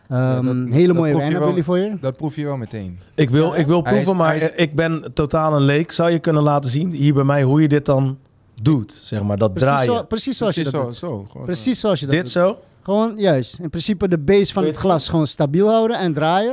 Ja, 0.08 0.36
Ehm, 0.36 0.44
dat- 0.64 0.74
hele 0.74 0.92
mooie 0.92 1.16
wijn 1.16 1.30
hebben 1.30 1.48
jullie 1.48 1.64
voor 1.64 1.78
je. 1.78 1.96
Dat 2.00 2.16
proef 2.16 2.36
je 2.36 2.44
wel 2.44 2.56
meteen. 2.56 2.98
Ik 3.14 3.30
wil, 3.30 3.54
ik 3.54 3.66
wil 3.66 3.82
Hij 3.82 3.92
proeven, 3.92 4.12
is- 4.12 4.18
maar 4.18 4.28
hij 4.28 4.36
is- 4.48 4.54
ik 4.56 4.74
ben 4.74 5.10
totaal 5.14 5.56
een 5.56 5.62
leek. 5.62 5.92
Zou 5.92 6.10
je 6.10 6.18
kunnen 6.18 6.42
laten 6.42 6.70
zien, 6.70 6.90
hier 6.92 7.14
bij 7.14 7.24
mij, 7.24 7.42
hoe 7.42 7.62
je 7.62 7.68
dit 7.68 7.84
dan 7.84 8.18
doet? 8.62 8.92
Zeg 8.92 9.22
maar, 9.22 9.36
dat 9.38 9.52
Precies, 9.54 9.68
draaien. 9.70 9.94
zo, 9.94 10.02
precies 10.02 10.36
zoals 10.36 10.54
Precies 10.54 10.72
je 10.72 10.78
dat 10.78 10.94
zo, 10.96 11.08
doet. 11.10 11.20
zo. 11.20 11.26
gewoon 11.30 11.46
Precies 11.46 11.80
zoals 11.80 12.00
je 12.00 12.06
dat 12.06 12.14
Dit 12.14 12.24
doet. 12.24 12.32
zo? 12.32 12.58
Gewoon 12.82 13.12
juist. 13.16 13.58
In 13.58 13.70
principe 13.70 14.08
de 14.08 14.18
base 14.18 14.52
van 14.52 14.64
het 14.64 14.76
glas 14.76 15.08
gewoon 15.08 15.26
stabiel 15.26 15.68
houden 15.70 15.98
en 15.98 16.12
draaien. 16.12 16.52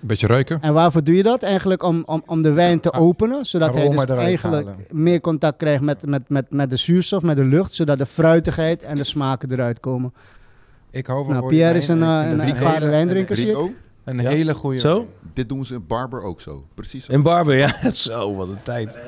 Een 0.00 0.08
beetje 0.08 0.26
ruiken. 0.26 0.58
En 0.60 0.72
waarvoor 0.74 1.04
doe 1.04 1.14
je 1.16 1.22
dat? 1.22 1.42
Eigenlijk 1.42 1.82
om, 1.82 2.02
om, 2.06 2.22
om 2.26 2.42
de 2.42 2.50
wijn 2.52 2.80
te 2.80 2.90
Ah, 2.90 3.00
openen, 3.02 3.44
zodat 3.46 3.74
hij 3.74 3.82
aroma 3.82 4.04
dus 4.04 4.16
eigenlijk 4.16 4.66
halen. 4.66 4.84
meer 4.90 5.20
contact 5.20 5.56
krijgt 5.56 5.82
met, 5.82 6.06
met, 6.06 6.22
met, 6.28 6.46
met 6.50 6.70
de 6.70 6.76
zuurstof, 6.76 7.22
met 7.22 7.36
de 7.36 7.44
lucht, 7.44 7.72
zodat 7.72 7.98
de 7.98 8.06
fruitigheid 8.06 8.82
en 8.82 8.96
de 8.96 9.04
smaken 9.04 9.50
eruit 9.52 9.80
komen. 9.80 10.12
Ik 10.92 11.06
hou 11.06 11.24
van 11.24 11.34
Nou, 11.34 11.48
Pierre 11.48 11.78
is 11.78 11.88
een, 11.88 12.02
en 12.02 12.32
ik 12.32 12.40
eh, 12.40 12.46
een 12.48 12.54
ervaren 12.56 12.90
wijndrinker, 12.90 13.36
zie 13.36 13.50
ik. 13.50 13.56
Een 14.04 14.20
Ja. 14.20 14.28
hele 14.28 14.54
goede 14.54 14.80
Zo? 14.80 15.06
dit 15.34 15.48
doen 15.48 15.64
ze 15.64 15.74
in 15.74 15.84
Barber 15.86 16.22
ook 16.22 16.40
zo. 16.40 16.64
Precies 16.74 17.04
zo. 17.04 17.12
In 17.12 17.22
Barber, 17.22 17.56
ja. 17.56 17.74
Zo, 17.90 18.34
wat 18.34 18.48
een 18.48 18.62
tijd. 18.62 18.98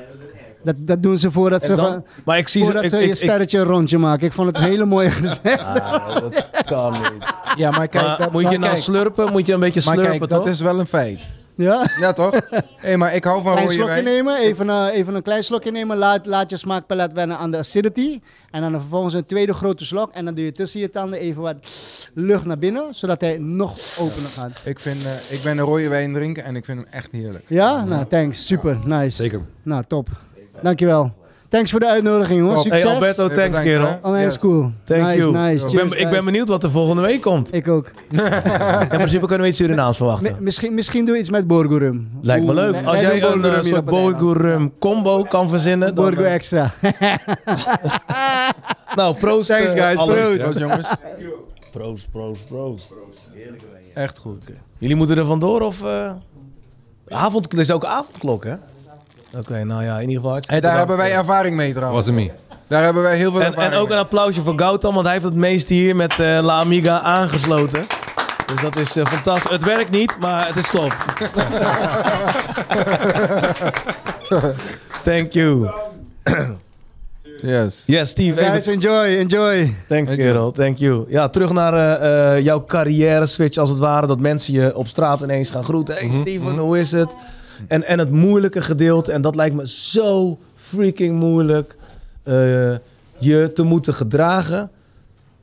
Dat, 0.63 0.75
dat 0.79 1.03
doen 1.03 1.17
ze 1.17 1.31
voordat 1.31 1.63
ze, 1.63 1.75
dan- 1.75 2.05
Maar 2.25 2.37
ik 2.37 2.47
zie 2.47 2.63
ze... 2.63 2.65
voordat 2.71 2.83
Ik, 2.83 2.89
ze 2.89 2.95
ik, 2.97 3.03
je 3.03 3.09
ik- 3.09 3.15
sterretje 3.15 3.57
een 3.59 3.65
rondje 3.65 3.97
maken. 3.97 4.27
Ik 4.27 4.33
vond 4.33 4.47
het 4.47 4.57
een 4.57 4.63
hele 4.63 4.85
mooie 4.85 5.11
gezegd. 5.21 5.63
Ah, 5.63 6.15
dat 6.21 6.47
kan 6.65 6.91
niet. 6.91 7.33
Ja, 7.57 7.71
maar 7.71 7.87
kijk, 7.87 8.05
Maar 8.05 8.17
dat, 8.17 8.31
moet 8.31 8.41
je 8.41 8.47
maar 8.49 8.59
nou 8.59 8.71
kijk, 8.71 8.83
slurpen? 8.83 9.31
Moet 9.31 9.45
je 9.45 9.53
een 9.53 9.59
beetje 9.59 9.81
maar 9.85 9.93
slurpen, 9.93 10.17
kijk, 10.19 10.29
toch? 10.31 10.43
dat 10.43 10.53
is 10.53 10.59
wel 10.61 10.79
een 10.79 10.87
feit. 10.87 11.27
Ja? 11.55 11.87
Ja, 11.99 12.13
toch? 12.13 12.39
Hé, 12.77 12.97
maar 12.97 13.15
ik 13.15 13.23
hou 13.23 13.41
van 13.41 13.51
Klein 13.51 13.63
rode 13.67 13.73
slokje 13.77 13.93
wijn. 13.93 14.03
nemen, 14.03 14.37
even, 14.37 14.69
eh, 14.69 14.87
even 14.91 15.15
een 15.15 15.21
klein 15.21 15.43
slokje 15.43 15.71
nemen. 15.71 15.97
Laat, 15.97 16.25
laat 16.25 16.49
je 16.49 16.57
smaakpalet 16.57 17.13
wennen 17.13 17.37
aan 17.37 17.51
de 17.51 17.57
acidity. 17.57 18.19
En 18.51 18.61
dan 18.61 18.71
vervolgens 18.71 19.13
een 19.13 19.25
tweede 19.25 19.53
grote 19.53 19.85
slok. 19.85 20.11
En 20.13 20.25
dan 20.25 20.33
doe 20.33 20.45
je 20.45 20.51
tussen 20.51 20.79
je 20.79 20.89
tanden 20.89 21.19
even 21.19 21.41
wat 21.41 21.55
lucht 22.13 22.45
naar 22.45 22.57
binnen, 22.57 22.93
zodat 22.95 23.21
hij 23.21 23.37
nog 23.37 23.77
opener 23.99 24.29
gaat. 24.29 24.51
Ik, 24.63 24.79
vind, 24.79 25.05
eh, 25.05 25.11
ik 25.37 25.39
ben 25.43 25.57
een 25.57 25.63
rode 25.65 25.87
wijn 25.87 26.13
drinken 26.13 26.43
en 26.43 26.55
ik 26.55 26.65
vind 26.65 26.81
hem 26.81 26.87
echt 26.91 27.11
heerlijk. 27.11 27.43
Ja? 27.47 27.83
Nou, 27.83 28.05
thanks. 28.05 28.45
Super. 28.45 28.77
Nice. 28.83 29.15
Zeker. 29.15 29.41
Nou, 29.63 29.83
top. 29.87 30.07
Dankjewel. 30.61 31.13
Thanks 31.55 31.71
voor 31.71 31.79
de 31.79 31.87
uitnodiging, 31.87 32.39
jongens. 32.39 32.55
Top. 32.55 32.63
Succes. 32.63 32.83
Hey 32.83 32.93
Alberto, 32.93 33.25
Hey, 33.25 33.35
thanks 33.35 33.59
bedankt, 33.59 33.69
kerel. 33.69 33.99
Oh, 34.01 34.11
nee, 34.11 34.25
is 34.25 34.33
Yes. 34.33 34.41
cool. 34.41 34.71
Thank 34.83 35.01
nice, 35.01 35.17
you. 35.17 35.31
nice. 35.31 35.67
Ik 35.67 35.75
ben, 35.75 35.99
ik 35.99 36.09
ben 36.09 36.25
benieuwd 36.25 36.47
wat 36.47 36.63
er 36.63 36.69
volgende 36.69 37.01
week 37.01 37.21
komt. 37.21 37.53
Ik 37.53 37.67
ook. 37.67 37.91
In 38.81 38.87
principe 38.87 39.25
kunnen 39.25 39.41
we 39.41 39.47
iets 39.47 39.57
Surinaams 39.57 39.89
Mi- 39.89 39.95
verwachten. 39.95 40.35
misschien, 40.39 40.73
misschien 40.73 41.05
doe 41.05 41.13
je 41.13 41.19
iets 41.19 41.29
met 41.29 41.47
Borgo 41.47 41.77
rum. 41.77 42.09
Lijkt 42.21 42.45
me 42.45 42.53
leuk. 42.53 42.85
Als 42.85 42.99
jij 42.99 43.19
doen 43.19 43.31
een 43.31 43.41
Borgo 43.41 43.57
eh, 43.57 43.63
soort 43.63 43.77
op 43.79 43.85
het 43.85 43.95
eiland. 43.95 44.17
Borgo 44.19 44.39
Rum 44.41 44.73
combo 44.79 45.23
kan 45.23 45.49
verzinnen. 45.49 45.95
Dan, 45.95 46.05
Borgo 46.05 46.23
eh, 46.23 46.33
extra. 46.33 46.73
nou, 48.95 49.15
proost. 49.15 49.47
Thanks, 49.49 49.73
eh, 49.73 49.83
guys. 49.83 49.97
allen. 49.97 50.15
Proost. 50.15 50.41
Proost, 50.43 50.59
jongens. 50.59 50.87
Proost, 51.71 52.11
proost, 52.11 52.47
proost. 52.47 52.91
Echt 53.93 54.17
goed. 54.17 54.45
Jullie 54.77 54.95
moeten 54.95 55.17
er 55.17 55.25
vandoor 55.25 55.61
of... 55.61 55.83
eh 55.83 56.11
avond, 57.07 57.53
er 57.53 57.59
is 57.59 57.71
ook 57.71 57.85
avondklok, 57.85 58.43
hè? 58.43 58.55
Oké, 59.39 59.63
nou 59.63 59.83
ja, 59.83 59.99
in 59.99 60.09
ieder 60.09 60.23
geval 60.23 60.59
daar 60.61 60.77
hebben 60.77 60.97
wij 60.97 61.13
ervaring 61.13 61.55
mee 61.55 61.73
trouwens. 61.73 62.09
Was. 62.09 62.25
Daar 62.67 62.83
hebben 62.83 63.03
wij 63.03 63.17
heel 63.17 63.31
veel 63.31 63.39
En, 63.41 63.45
ervaring 63.45 63.73
en 63.73 63.79
ook 63.79 63.87
mee. 63.87 63.97
een 63.97 64.03
applausje 64.03 64.41
voor 64.41 64.53
Gautam, 64.55 64.93
want 64.93 65.05
hij 65.05 65.13
heeft 65.13 65.25
het 65.25 65.35
meest 65.35 65.69
hier 65.69 65.95
met 65.95 66.11
eh, 66.19 66.39
La 66.41 66.59
Amiga 66.59 67.01
aangesloten. 67.01 67.85
Dus 68.45 68.61
dat 68.61 68.77
is 68.79 68.95
eh, 68.95 69.05
fantastisch. 69.05 69.51
Het 69.51 69.63
werkt 69.63 69.91
niet, 69.91 70.15
maar 70.19 70.47
het 70.47 70.55
is 70.55 70.69
top. 70.69 70.93
Thank 75.03 75.31
you. 75.31 75.69
Yes. 77.35 77.83
Yes, 77.85 78.09
Steve. 78.09 78.39
Even 78.39 78.51
Guys, 78.51 78.67
enjoy, 78.67 79.17
enjoy. 79.17 79.73
Thanks, 79.87 80.07
Thank 80.07 80.19
kerel. 80.19 80.51
Thank 80.51 80.77
you. 80.77 81.05
Ja, 81.09 81.29
terug 81.29 81.51
naar 81.51 81.73
eh, 81.73 82.35
eh, 82.37 82.43
jouw 82.43 82.65
carrière 82.65 83.25
switch 83.25 83.57
als 83.57 83.69
het 83.69 83.79
ware. 83.79 84.07
Dat 84.07 84.19
mensen 84.19 84.53
je 84.53 84.75
op 84.75 84.87
straat 84.87 85.21
ineens 85.21 85.49
gaan 85.49 85.63
groeten. 85.63 85.95
Hey 85.95 86.11
Steven, 86.11 86.57
hoe 86.57 86.79
is 86.79 86.91
het? 86.91 87.15
En, 87.67 87.83
en 87.83 87.99
het 87.99 88.11
moeilijke 88.11 88.61
gedeelte, 88.61 89.11
en 89.11 89.21
dat 89.21 89.35
lijkt 89.35 89.55
me 89.55 89.67
zo 89.67 90.37
freaking 90.55 91.19
moeilijk, 91.19 91.77
eh, 92.23 92.33
je 93.17 93.51
te 93.53 93.63
moeten 93.63 93.93
gedragen 93.93 94.71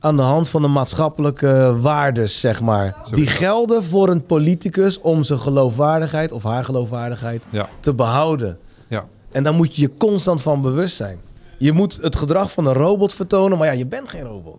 aan 0.00 0.16
de 0.16 0.22
hand 0.22 0.48
van 0.48 0.62
de 0.62 0.68
maatschappelijke 0.68 1.76
waardes, 1.80 2.40
zeg 2.40 2.60
maar. 2.62 2.96
Die 3.10 3.26
gelden 3.26 3.84
voor 3.84 4.08
een 4.08 4.26
politicus 4.26 5.00
om 5.00 5.22
zijn 5.22 5.38
geloofwaardigheid 5.38 6.32
of 6.32 6.42
haar 6.42 6.64
geloofwaardigheid 6.64 7.44
Ja. 7.50 7.68
te 7.80 7.94
behouden. 7.94 8.58
Ja. 8.88 9.06
En 9.30 9.42
daar 9.42 9.54
moet 9.54 9.74
je 9.74 9.82
je 9.82 9.90
constant 9.98 10.42
van 10.42 10.60
bewust 10.62 10.96
zijn. 10.96 11.18
Je 11.58 11.72
moet 11.72 11.98
het 12.00 12.16
gedrag 12.16 12.52
van 12.52 12.66
een 12.66 12.72
robot 12.72 13.14
vertonen, 13.14 13.58
maar 13.58 13.66
ja, 13.66 13.72
je 13.72 13.86
bent 13.86 14.08
geen 14.08 14.22
robot. 14.24 14.58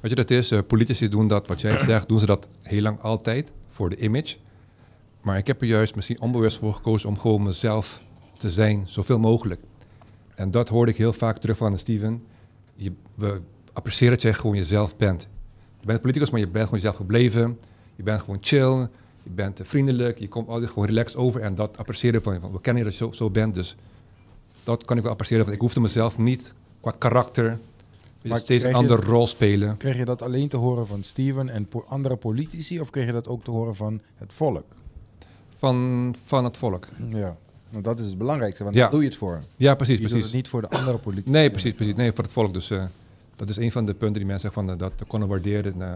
Weet 0.00 0.10
je, 0.10 0.16
dat 0.16 0.30
is, 0.30 0.50
eh, 0.50 0.58
politici 0.66 1.08
doen 1.08 1.28
dat, 1.28 1.46
wat 1.46 1.60
jij 1.60 1.78
zegt, 1.78 2.08
doen 2.08 2.18
ze 2.18 2.26
dat 2.26 2.48
heel 2.62 2.82
lang 2.82 3.00
altijd 3.02 3.52
voor 3.68 3.90
de 3.90 3.96
image. 3.96 4.36
Maar 5.24 5.38
ik 5.38 5.46
heb 5.46 5.60
er 5.60 5.66
juist 5.66 5.94
misschien 5.94 6.20
onbewust 6.20 6.58
voor 6.58 6.74
gekozen 6.74 7.08
om 7.08 7.18
gewoon 7.18 7.42
mezelf 7.42 8.02
te 8.36 8.50
zijn, 8.50 8.82
zoveel 8.86 9.18
mogelijk. 9.18 9.60
En 10.34 10.50
dat 10.50 10.68
hoorde 10.68 10.90
ik 10.90 10.98
heel 10.98 11.12
vaak 11.12 11.38
terug 11.38 11.56
van 11.56 11.78
Steven. 11.78 12.22
Je, 12.74 12.92
we 13.14 13.40
appreciëren 13.72 14.12
dat 14.12 14.22
jij 14.22 14.32
gewoon 14.32 14.56
jezelf 14.56 14.96
bent. 14.96 15.28
Je 15.80 15.86
bent 15.86 16.00
politicus, 16.00 16.30
maar 16.30 16.40
je 16.40 16.46
bent 16.48 16.64
gewoon 16.64 16.80
jezelf 16.80 16.96
gebleven. 16.96 17.58
Je 17.96 18.02
bent 18.02 18.20
gewoon 18.20 18.38
chill. 18.40 18.88
Je 19.22 19.30
bent 19.30 19.60
vriendelijk. 19.62 20.18
Je 20.18 20.28
komt 20.28 20.48
altijd 20.48 20.70
gewoon 20.70 20.88
relaxed 20.88 21.16
over. 21.16 21.40
En 21.40 21.54
dat 21.54 21.78
appreciëren 21.78 22.22
van 22.22 22.34
je. 22.34 22.40
Van, 22.40 22.52
we 22.52 22.60
kennen 22.60 22.82
je 22.82 22.88
dat 22.88 22.98
je 22.98 23.04
zo, 23.04 23.12
zo 23.12 23.30
bent. 23.30 23.54
Dus 23.54 23.76
dat 24.62 24.84
kan 24.84 24.96
ik 24.96 25.02
wel 25.02 25.12
appreciëren. 25.12 25.44
Want 25.44 25.56
ik 25.56 25.62
hoefde 25.62 25.80
mezelf 25.80 26.18
niet 26.18 26.52
qua 26.80 26.94
karakter 26.98 27.58
Maar 28.22 28.38
steeds 28.38 28.64
een 28.64 28.74
andere 28.74 29.02
rol 29.02 29.26
spelen. 29.26 29.76
Kreeg 29.76 29.96
je 29.96 30.04
dat 30.04 30.22
alleen 30.22 30.48
te 30.48 30.56
horen 30.56 30.86
van 30.86 31.02
Steven 31.02 31.48
en 31.48 31.66
po- 31.66 31.84
andere 31.88 32.16
politici 32.16 32.80
of 32.80 32.90
kreeg 32.90 33.06
je 33.06 33.12
dat 33.12 33.28
ook 33.28 33.44
te 33.44 33.50
horen 33.50 33.74
van 33.74 34.00
het 34.14 34.32
volk? 34.32 34.64
Van, 35.58 36.14
van 36.24 36.44
het 36.44 36.56
volk. 36.56 36.86
Ja, 37.08 37.36
want 37.70 37.84
dat 37.84 37.98
is 37.98 38.06
het 38.06 38.18
belangrijkste, 38.18 38.62
want 38.62 38.74
Ja. 38.74 38.82
daar 38.82 38.90
doe 38.90 39.00
je 39.02 39.06
het 39.08 39.16
voor. 39.16 39.40
Ja, 39.56 39.74
precies, 39.74 39.94
je 39.94 40.00
doet 40.00 40.10
precies. 40.10 40.26
het 40.26 40.34
niet 40.36 40.48
voor 40.48 40.60
de 40.60 40.68
andere 40.70 40.98
politici. 40.98 41.30
Nee, 41.30 41.50
precies, 41.50 41.74
precies. 41.74 41.94
Nee, 41.94 42.12
voor 42.12 42.24
het 42.24 42.32
volk. 42.32 42.52
Dus 42.52 42.70
eh, 42.70 42.84
dat 43.36 43.48
is 43.48 43.56
een 43.56 43.72
van 43.72 43.84
de 43.84 43.94
punten 43.94 44.16
die 44.18 44.26
mensen 44.26 44.52
van, 44.52 44.70
eh, 44.70 44.78
dat 44.78 44.92
konden 45.06 45.28
waarderen 45.28 45.82
eh, 45.82 45.88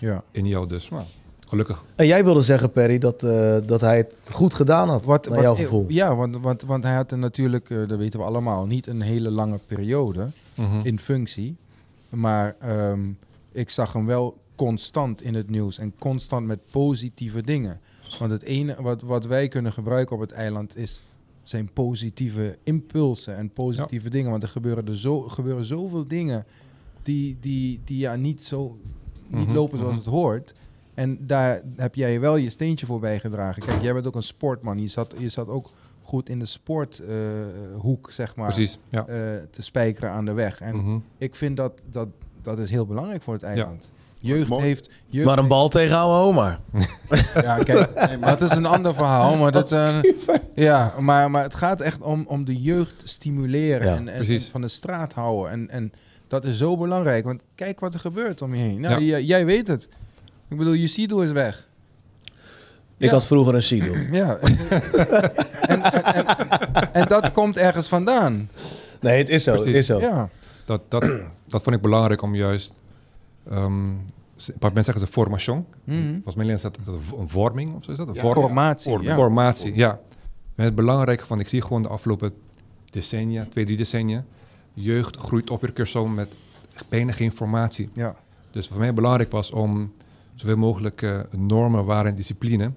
Ja. 0.00 0.22
in 0.30 0.46
jou. 0.46 0.66
Dus 0.68 0.88
nou, 0.90 1.02
gelukkig. 1.48 1.84
En 1.94 2.06
jij 2.06 2.24
wilde 2.24 2.40
zeggen, 2.40 2.70
Perry, 2.70 2.98
dat, 2.98 3.22
eh, 3.22 3.56
dat 3.66 3.80
hij 3.80 3.96
het 3.96 4.14
goed 4.30 4.54
gedaan 4.54 4.88
had, 4.88 5.04
Wat, 5.04 5.24
naar 5.24 5.34
wat- 5.34 5.42
jouw 5.44 5.54
gevoel. 5.54 5.84
Ja, 5.88 6.14
want, 6.16 6.36
want, 6.40 6.62
want 6.62 6.84
hij 6.84 6.94
had 6.94 7.10
er 7.10 7.18
natuurlijk, 7.18 7.70
eh, 7.70 7.78
dat 7.88 7.98
weten 7.98 8.18
we 8.20 8.24
allemaal, 8.26 8.66
niet 8.66 8.86
een 8.86 9.00
hele 9.00 9.30
lange 9.30 9.58
periode 9.66 10.26
Mhm. 10.54 10.80
in 10.82 10.98
functie. 10.98 11.56
Maar 12.08 12.54
ehm, 12.60 13.00
ik 13.52 13.70
zag 13.70 13.92
hem 13.92 14.06
wel 14.06 14.36
constant 14.56 15.22
in 15.22 15.34
het 15.34 15.50
nieuws 15.50 15.78
en 15.78 15.92
constant 15.98 16.46
met 16.46 16.58
positieve 16.70 17.42
dingen. 17.42 17.80
Want 18.18 18.30
het 18.30 18.42
ene 18.42 18.76
wat, 18.82 19.02
wat 19.02 19.24
wij 19.26 19.48
kunnen 19.48 19.72
gebruiken 19.72 20.14
op 20.16 20.22
het 20.22 20.32
eiland 20.32 20.76
is 20.76 21.02
zijn 21.42 21.72
positieve 21.72 22.58
impulsen 22.62 23.36
en 23.36 23.50
positieve 23.50 24.08
dingen. 24.10 24.30
Want 24.30 24.42
er 24.42 24.48
gebeuren, 24.48 24.86
er 24.86 24.96
zo, 24.98 25.20
gebeuren 25.20 25.64
zoveel 25.64 26.06
dingen 26.06 26.44
die, 27.02 27.36
die, 27.40 27.80
die 27.84 27.98
ja, 27.98 28.14
niet, 28.16 28.42
zo, 28.42 28.78
niet 29.26 29.46
Mhm, 29.46 29.52
lopen 29.52 29.78
zoals 29.78 29.94
mhm. 29.94 30.02
het 30.04 30.12
hoort. 30.12 30.54
En 30.94 31.26
daar 31.26 31.62
heb 31.76 31.94
jij 31.94 32.20
wel 32.20 32.36
je 32.36 32.50
steentje 32.50 32.86
voor 32.86 33.00
bijgedragen. 33.00 33.62
Kijk, 33.62 33.82
jij 33.82 33.92
bent 33.92 34.06
ook 34.06 34.14
een 34.14 34.22
sportman. 34.22 34.78
Je 34.80 34.86
zat, 34.88 35.14
je 35.18 35.28
zat 35.28 35.48
ook 35.48 35.70
goed 36.02 36.28
in 36.28 36.38
de 36.38 36.44
sporthoek, 36.44 38.10
zeg 38.10 38.36
maar, 38.36 38.52
Precies, 38.52 38.78
ja. 38.88 39.06
eh, 39.06 39.16
te 39.50 39.62
spijkeren 39.62 40.10
aan 40.10 40.24
de 40.24 40.32
weg. 40.32 40.60
En 40.60 40.76
Mhm. 40.76 40.98
ik 41.18 41.34
vind 41.34 41.56
dat, 41.56 41.82
dat 41.90 42.08
dat 42.42 42.58
is 42.58 42.70
heel 42.70 42.86
belangrijk 42.86 43.22
voor 43.22 43.34
het 43.34 43.42
eiland. 43.42 43.92
Jeugd 44.22 44.48
Mooi. 44.48 44.62
heeft... 44.64 44.90
Jeugd 45.06 45.26
Maar 45.26 45.38
een 45.38 45.48
bal 45.48 45.68
tegenhouden, 45.68 46.20
Omar. 46.28 46.58
Ja, 47.42 47.56
kijk, 47.56 48.20
dat 48.20 48.40
is 48.40 48.50
een 48.50 48.66
ander 48.66 48.94
verhaal. 48.94 49.36
Maar, 49.36 49.52
dat, 49.52 49.72
eh, 49.72 49.98
ja, 50.54 50.94
maar, 50.98 51.30
maar 51.30 51.42
het 51.42 51.54
gaat 51.54 51.80
echt 51.80 52.02
om, 52.02 52.24
om 52.26 52.44
de 52.44 52.60
jeugd 52.62 52.94
stimuleren 53.04 53.86
Ja, 53.88 53.96
en, 53.96 54.08
en, 54.08 54.14
precies. 54.16 54.44
en 54.44 54.50
van 54.50 54.60
de 54.60 54.68
straat 54.68 55.12
houden. 55.12 55.50
En, 55.52 55.70
en 55.70 55.92
dat 56.28 56.44
is 56.44 56.56
zo 56.58 56.76
belangrijk, 56.76 57.24
want 57.24 57.42
kijk 57.54 57.80
wat 57.80 57.94
er 57.94 58.00
gebeurt 58.00 58.42
om 58.42 58.54
je 58.54 58.60
heen. 58.62 58.80
Nou, 58.80 58.94
Ja. 58.94 59.00
jij, 59.00 59.22
jij 59.22 59.44
weet 59.44 59.66
het. 59.66 59.88
Ik 60.48 60.56
bedoel, 60.58 60.74
Jusido 60.74 61.20
is 61.20 61.30
weg. 61.32 61.66
Ik 62.98 63.08
Ja. 63.08 63.10
had 63.10 63.24
vroeger 63.24 63.54
een 63.54 63.62
Sido. 63.62 63.94
Ja. 64.12 64.36
en, 64.36 65.82
en, 65.82 66.04
en, 66.04 66.92
en 66.92 67.06
dat 67.08 67.32
komt 67.32 67.56
ergens 67.56 67.88
vandaan. 67.88 68.50
Nee, 69.00 69.18
het 69.18 69.28
is 69.28 69.42
zo. 69.44 69.52
Het 69.54 69.66
is 69.66 69.86
zo. 69.86 70.00
Ja. 70.00 70.28
Dat, 70.64 70.80
dat, 70.88 71.02
dat 71.48 71.62
vond 71.62 71.76
ik 71.76 71.82
belangrijk 71.82 72.22
om 72.22 72.34
juist... 72.34 72.80
ehm, 73.50 73.88
een 74.46 74.58
paar 74.58 74.72
mensen 74.72 74.84
zeggen 74.84 75.06
ze 75.06 75.12
formation. 75.12 75.66
Mhm. 75.84 76.12
Volgens 76.12 76.34
mij 76.34 76.46
is 76.46 76.60
dat, 76.60 76.78
dat 76.84 76.94
een 77.18 77.28
vorming 77.28 77.74
of 77.74 77.84
zo 77.84 77.90
is 77.90 77.96
dat? 77.96 78.08
Een 78.08 78.14
Ja, 78.14 78.20
vorm- 78.20 78.34
formatie. 78.42 79.00
Ja. 79.02 79.14
Formatie, 79.14 79.74
ja. 79.74 80.00
Maar 80.54 80.66
het 80.66 80.74
belangrijke 80.74 81.26
van, 81.26 81.40
ik 81.40 81.48
zie 81.48 81.62
gewoon 81.62 81.82
de 81.82 81.88
afgelopen 81.88 82.32
decennia, 82.90 83.44
twee, 83.44 83.64
drie 83.64 83.76
decennia, 83.76 84.24
jeugd 84.74 85.16
groeit 85.16 85.50
op 85.50 85.54
iedere 85.60 85.72
keer 85.72 85.86
zo 85.86 86.06
met 86.08 86.34
bijna 86.88 87.12
geen 87.12 87.32
formatie. 87.32 87.90
Ja. 87.92 88.16
Dus 88.50 88.68
voor 88.68 88.78
mij 88.78 88.94
belangrijk 88.94 89.30
was 89.30 89.50
om 89.50 89.92
zoveel 90.34 90.56
mogelijk 90.56 91.02
eh, 91.02 91.20
normen, 91.30 91.84
waarden 91.84 92.10
en 92.10 92.16
discipline 92.16 92.72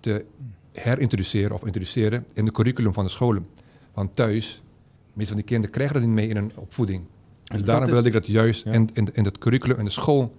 te 0.00 0.24
herintroduceren 0.72 1.52
of 1.54 1.64
introduceren 1.64 2.24
in 2.32 2.44
de 2.44 2.52
curriculum 2.52 2.92
van 2.92 3.04
de 3.04 3.10
scholen. 3.10 3.46
Want 3.94 4.16
thuis, 4.16 4.62
de 5.06 5.12
meeste 5.12 5.32
van 5.32 5.40
die 5.40 5.50
kinderen 5.50 5.74
krijgen 5.74 5.94
dat 5.94 6.04
niet 6.04 6.14
mee 6.14 6.28
in 6.28 6.36
hun 6.36 6.52
opvoeding. 6.54 7.02
En 7.46 7.56
dat 7.56 7.66
daarom 7.66 7.84
is- 7.86 7.90
wilde 7.92 8.06
ik 8.06 8.12
dat 8.14 8.26
juist 8.26 8.64
ja. 8.64 8.72
in, 8.72 8.88
in, 8.92 9.08
in 9.12 9.24
het 9.24 9.38
curriculum 9.38 9.78
in 9.78 9.84
de 9.84 9.90
school 9.90 10.34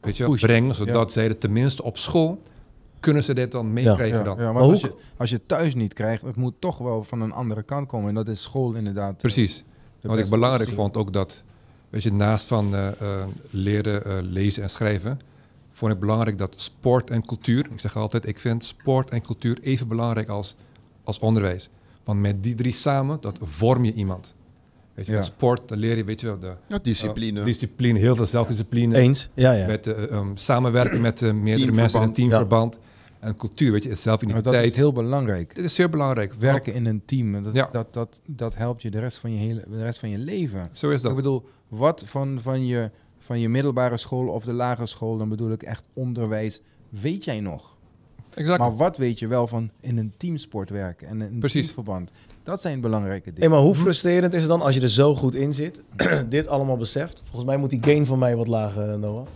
weet 0.00 0.16
je, 0.16 0.28
brengen, 0.40 0.74
zodat 0.74 1.12
zij 1.12 1.24
het 1.24 1.40
tenminste 1.40 1.82
op 1.82 1.96
school 1.98 2.40
kunnen 3.00 3.24
ze 3.24 3.34
dit 3.34 3.52
dan 3.52 3.72
meekrijgen 3.72 4.18
Ja, 4.18 4.24
dan. 4.24 4.36
ja, 4.38 4.44
maar 4.44 4.52
Maar 4.52 4.62
als, 4.62 4.80
je, 4.80 4.94
als 5.16 5.30
je 5.30 5.40
thuis 5.46 5.74
niet 5.74 5.92
krijgt, 5.94 6.22
het 6.22 6.36
moet 6.36 6.54
toch 6.58 6.78
wel 6.78 7.02
van 7.02 7.20
een 7.20 7.32
andere 7.32 7.62
kant 7.62 7.88
komen. 7.88 8.08
En 8.08 8.14
dat 8.14 8.28
is 8.28 8.42
school 8.42 8.72
inderdaad. 8.74 9.16
Precies. 9.16 9.64
de 10.00 10.08
Wat 10.08 10.18
ik 10.18 10.28
belangrijk 10.28 10.62
optie. 10.62 10.76
vond 10.76 10.96
ook 10.96 11.12
dat, 11.12 11.42
weet 11.90 12.02
je, 12.02 12.12
naast 12.12 12.46
van 12.46 12.74
eh, 12.74 12.86
eh, 13.00 13.24
leren 13.50 14.04
eh, 14.04 14.16
lezen 14.22 14.62
en 14.62 14.70
schrijven, 14.70 15.18
vond 15.72 15.92
ik 15.92 15.98
belangrijk 16.00 16.38
dat 16.38 16.54
sport 16.56 17.10
en 17.10 17.26
cultuur, 17.26 17.66
ik 17.72 17.80
zeg 17.80 17.96
altijd, 17.96 18.26
ik 18.28 18.38
vind 18.38 18.64
sport 18.64 19.10
en 19.10 19.22
cultuur 19.22 19.58
even 19.62 19.88
belangrijk 19.88 20.28
als, 20.28 20.54
als 21.04 21.18
onderwijs. 21.18 21.68
Want 22.04 22.20
met 22.20 22.42
die 22.42 22.54
drie 22.54 22.74
samen, 22.74 23.20
dat 23.20 23.38
vorm 23.42 23.84
je 23.84 23.92
iemand. 23.92 24.34
Weet 24.96 25.06
je, 25.06 25.12
Ja. 25.12 25.18
met 25.18 25.26
sport, 25.26 25.68
dan 25.68 25.78
leer 25.78 25.96
je, 25.96 26.04
weet 26.04 26.20
je 26.20 26.26
wel, 26.26 26.38
de 26.38 26.52
Ja, 26.68 26.78
discipline. 26.82 27.38
eh, 27.40 27.44
discipline, 27.46 27.98
heel 27.98 28.16
veel 28.16 28.26
zelfdiscipline. 28.26 28.96
Eens? 28.96 29.28
Ja, 29.34 29.52
ja. 29.52 29.66
Met 29.66 29.86
eh, 29.86 30.10
ehm, 30.10 30.28
samenwerken 30.34 31.00
met 31.00 31.22
eh, 31.22 31.32
meerdere 31.32 31.72
mensen 31.72 32.00
in 32.00 32.06
een 32.08 32.12
Teamverband. 32.14 32.78
En 33.20 33.36
cultuur, 33.36 33.72
weet 33.72 33.82
je, 33.82 33.88
is 33.88 34.04
Maar 34.04 34.16
dat 34.16 34.20
zelfidentiteit. 34.22 34.70
is 34.72 34.76
heel 34.76 34.92
belangrijk. 34.92 35.54
Dit 35.54 35.64
is 35.64 35.74
zeer 35.74 35.88
belangrijk. 35.88 36.32
Werken 36.34 36.74
in 36.74 36.86
een 36.86 37.02
team. 37.04 37.42
Dat, 37.42 37.54
Ja. 37.54 37.68
dat, 37.72 37.92
dat, 37.94 38.20
dat 38.26 38.54
helpt 38.54 38.82
je 38.82 38.90
de 38.90 38.98
rest 38.98 39.18
van 39.18 39.32
je, 39.32 39.38
hele, 39.38 39.64
de 39.70 39.82
rest 39.82 39.98
van 39.98 40.08
je 40.08 40.18
leven. 40.18 40.68
Zo 40.72 40.90
is 40.90 41.00
dat. 41.00 41.10
Ik 41.10 41.16
bedoel, 41.16 41.44
wat 41.68 42.04
van, 42.06 42.38
van, 42.42 42.66
je, 42.66 42.90
van 43.18 43.40
je 43.40 43.48
middelbare 43.48 43.96
school 43.96 44.28
of 44.28 44.44
de 44.44 44.52
lagere 44.52 44.86
school, 44.86 45.16
dan 45.18 45.28
bedoel 45.28 45.50
ik 45.52 45.62
echt 45.62 45.84
onderwijs, 45.92 46.60
weet 46.88 47.24
jij 47.24 47.40
nog? 47.40 47.74
exact. 48.34 48.58
Maar 48.58 48.76
wat 48.76 48.96
weet 48.96 49.18
je 49.18 49.26
wel 49.26 49.46
van 49.46 49.70
in 49.80 49.98
een 49.98 50.12
teamsport 50.16 50.70
werken 50.70 51.08
en 51.08 51.20
een 51.20 51.38
Precies. 51.38 51.62
teamverband? 51.64 52.10
Dat 52.46 52.60
zijn 52.60 52.80
belangrijke 52.80 53.24
Hey, 53.24 53.32
dingen. 53.34 53.50
maar 53.50 53.60
hoe 53.60 53.74
frustrerend 53.74 54.34
is 54.34 54.40
het 54.40 54.50
dan 54.50 54.60
als 54.62 54.74
je 54.74 54.80
er 54.80 54.88
zo 54.88 55.14
goed 55.14 55.34
in 55.34 55.52
zit, 55.54 55.82
dit 56.28 56.46
allemaal 56.48 56.76
beseft? 56.76 57.20
Volgens 57.24 57.44
mij 57.44 57.56
moet 57.56 57.70
die 57.70 57.82
gain 57.82 58.06
van 58.06 58.18
mij 58.18 58.36
wat 58.36 58.46
lager, 58.46 58.90
eh, 58.90 58.96
Noah. 58.98 59.26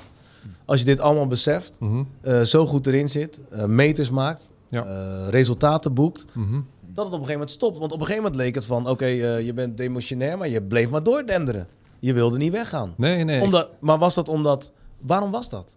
Als 0.64 0.78
je 0.78 0.84
dit 0.84 1.00
allemaal 1.00 1.26
beseft, 1.26 1.80
Mhm, 1.80 2.02
eh, 2.20 2.40
zo 2.40 2.66
goed 2.66 2.86
erin 2.86 3.08
zit, 3.08 3.40
eh, 3.50 3.64
meters 3.64 4.10
maakt, 4.10 4.50
Ja. 4.68 4.84
eh, 4.84 5.28
resultaten 5.30 5.94
boekt, 5.94 6.24
mhm. 6.34 6.52
dat 6.54 6.60
het 6.86 6.98
op 6.98 7.04
een 7.04 7.10
gegeven 7.12 7.32
moment 7.32 7.50
stopt. 7.50 7.78
Want 7.78 7.92
op 7.92 8.00
een 8.00 8.06
gegeven 8.06 8.22
moment 8.24 8.42
leek 8.42 8.54
het 8.54 8.64
van, 8.64 8.88
oké, 8.88 9.04
eh, 9.04 9.40
je 9.46 9.52
bent 9.52 9.76
demotionair, 9.76 10.38
maar 10.38 10.48
je 10.48 10.62
bleef 10.62 10.90
maar 10.90 11.02
doordenderen. 11.02 11.66
Je 11.98 12.12
wilde 12.12 12.36
niet 12.36 12.52
weggaan. 12.52 12.94
Nee, 12.96 13.24
nee. 13.24 13.40
Omdat, 13.42 13.70
maar 13.80 13.98
was 13.98 14.14
dat 14.14 14.28
omdat, 14.28 14.72
waarom 15.00 15.30
was 15.30 15.50
dat? 15.50 15.76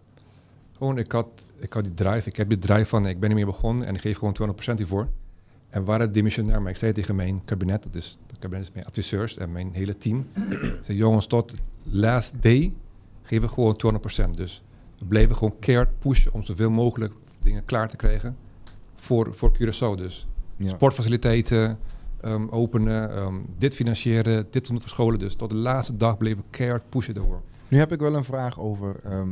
Gewoon, 0.76 0.98
ik 0.98 1.12
had, 1.12 1.26
ik 1.60 1.72
had 1.72 1.84
die 1.84 1.94
drive. 1.94 2.28
Ik 2.28 2.36
heb 2.36 2.48
die 2.48 2.58
drive 2.58 2.84
van, 2.84 3.06
ik 3.06 3.20
ben 3.20 3.28
niet 3.28 3.38
meer 3.38 3.46
begonnen 3.46 3.86
en 3.86 3.94
ik 3.94 4.00
geef 4.00 4.18
gewoon 4.18 4.32
200% 4.32 4.78
hiervoor. 4.78 5.08
En 5.74 5.80
we 5.80 5.86
waren 5.86 6.12
demissionair, 6.12 6.62
maar 6.62 6.70
ik 6.70 6.76
zei 6.76 6.92
tegen 6.92 7.16
mijn 7.16 7.44
kabinet, 7.44 7.82
dat 7.82 7.94
is, 7.94 8.18
het 8.26 8.38
kabinet 8.38 8.62
is 8.64 8.72
mijn 8.72 8.86
adviseurs 8.86 9.36
en 9.36 9.52
mijn 9.52 9.72
hele 9.72 9.96
team. 9.96 10.26
zei, 10.84 10.98
jongens, 10.98 11.26
tot 11.26 11.54
last 11.82 12.34
day 12.40 12.72
geven 13.22 13.48
we 13.48 13.54
gewoon 13.54 14.00
200%. 14.26 14.30
Dus 14.30 14.62
we 14.98 15.04
bleven 15.04 15.36
gewoon 15.36 15.58
keihard 15.58 15.98
pushen 15.98 16.32
om 16.32 16.42
zoveel 16.42 16.70
mogelijk 16.70 17.12
dingen 17.40 17.64
klaar 17.64 17.88
te 17.88 17.96
krijgen 17.96 18.36
voor, 18.94 19.34
voor 19.34 19.56
Curaçao. 19.56 19.96
Dus 19.96 20.26
Ja. 20.56 20.68
sportfaciliteiten 20.68 21.78
ehm, 22.20 22.48
openen, 22.48 23.10
ehm, 23.16 23.34
dit 23.58 23.74
financieren, 23.74 24.46
dit 24.50 24.66
doen 24.68 24.80
voor 24.80 24.90
scholen. 24.90 25.18
Dus 25.18 25.34
tot 25.34 25.50
de 25.50 25.56
laatste 25.56 25.96
dag 25.96 26.16
bleven 26.16 26.42
we 26.42 26.48
keihard 26.50 26.88
pushen 26.88 27.14
daarvoor. 27.14 27.40
Nu 27.68 27.78
heb 27.78 27.92
ik 27.92 28.00
wel 28.00 28.14
een 28.14 28.24
vraag 28.24 28.60
over. 28.60 28.96
ehm, 29.02 29.12
eh, 29.12 29.22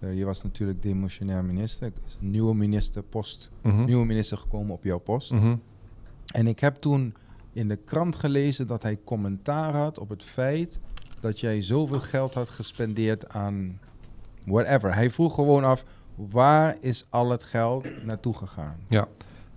je 0.00 0.24
was 0.24 0.42
natuurlijk 0.42 0.82
demissionair 0.82 1.44
minister. 1.44 1.86
Er 1.86 1.92
is 2.06 2.16
een 2.20 2.30
nieuwe 2.30 2.54
ministerpost, 2.54 3.50
Mhm. 3.62 3.84
nieuwe 3.84 4.04
minister 4.06 4.38
gekomen 4.38 4.74
op 4.74 4.84
jouw 4.84 4.98
post. 4.98 5.30
Mhm. 5.32 5.56
En 6.26 6.46
ik 6.46 6.58
heb 6.60 6.76
toen 6.76 7.14
in 7.52 7.68
de 7.68 7.76
krant 7.76 8.16
gelezen 8.16 8.66
dat 8.66 8.82
hij 8.82 8.98
commentaar 9.04 9.74
had 9.74 9.98
op 9.98 10.08
het 10.08 10.22
feit 10.24 10.80
dat 11.20 11.40
jij 11.40 11.62
zoveel 11.62 12.00
geld 12.00 12.34
had 12.34 12.48
gespendeerd 12.48 13.28
aan 13.28 13.78
whatever. 14.46 14.94
Hij 14.94 15.10
vroeg 15.10 15.34
gewoon 15.34 15.64
af, 15.64 15.84
waar 16.14 16.76
is 16.80 17.04
al 17.08 17.30
het 17.30 17.42
geld 17.42 18.04
naartoe 18.04 18.34
gegaan? 18.34 18.76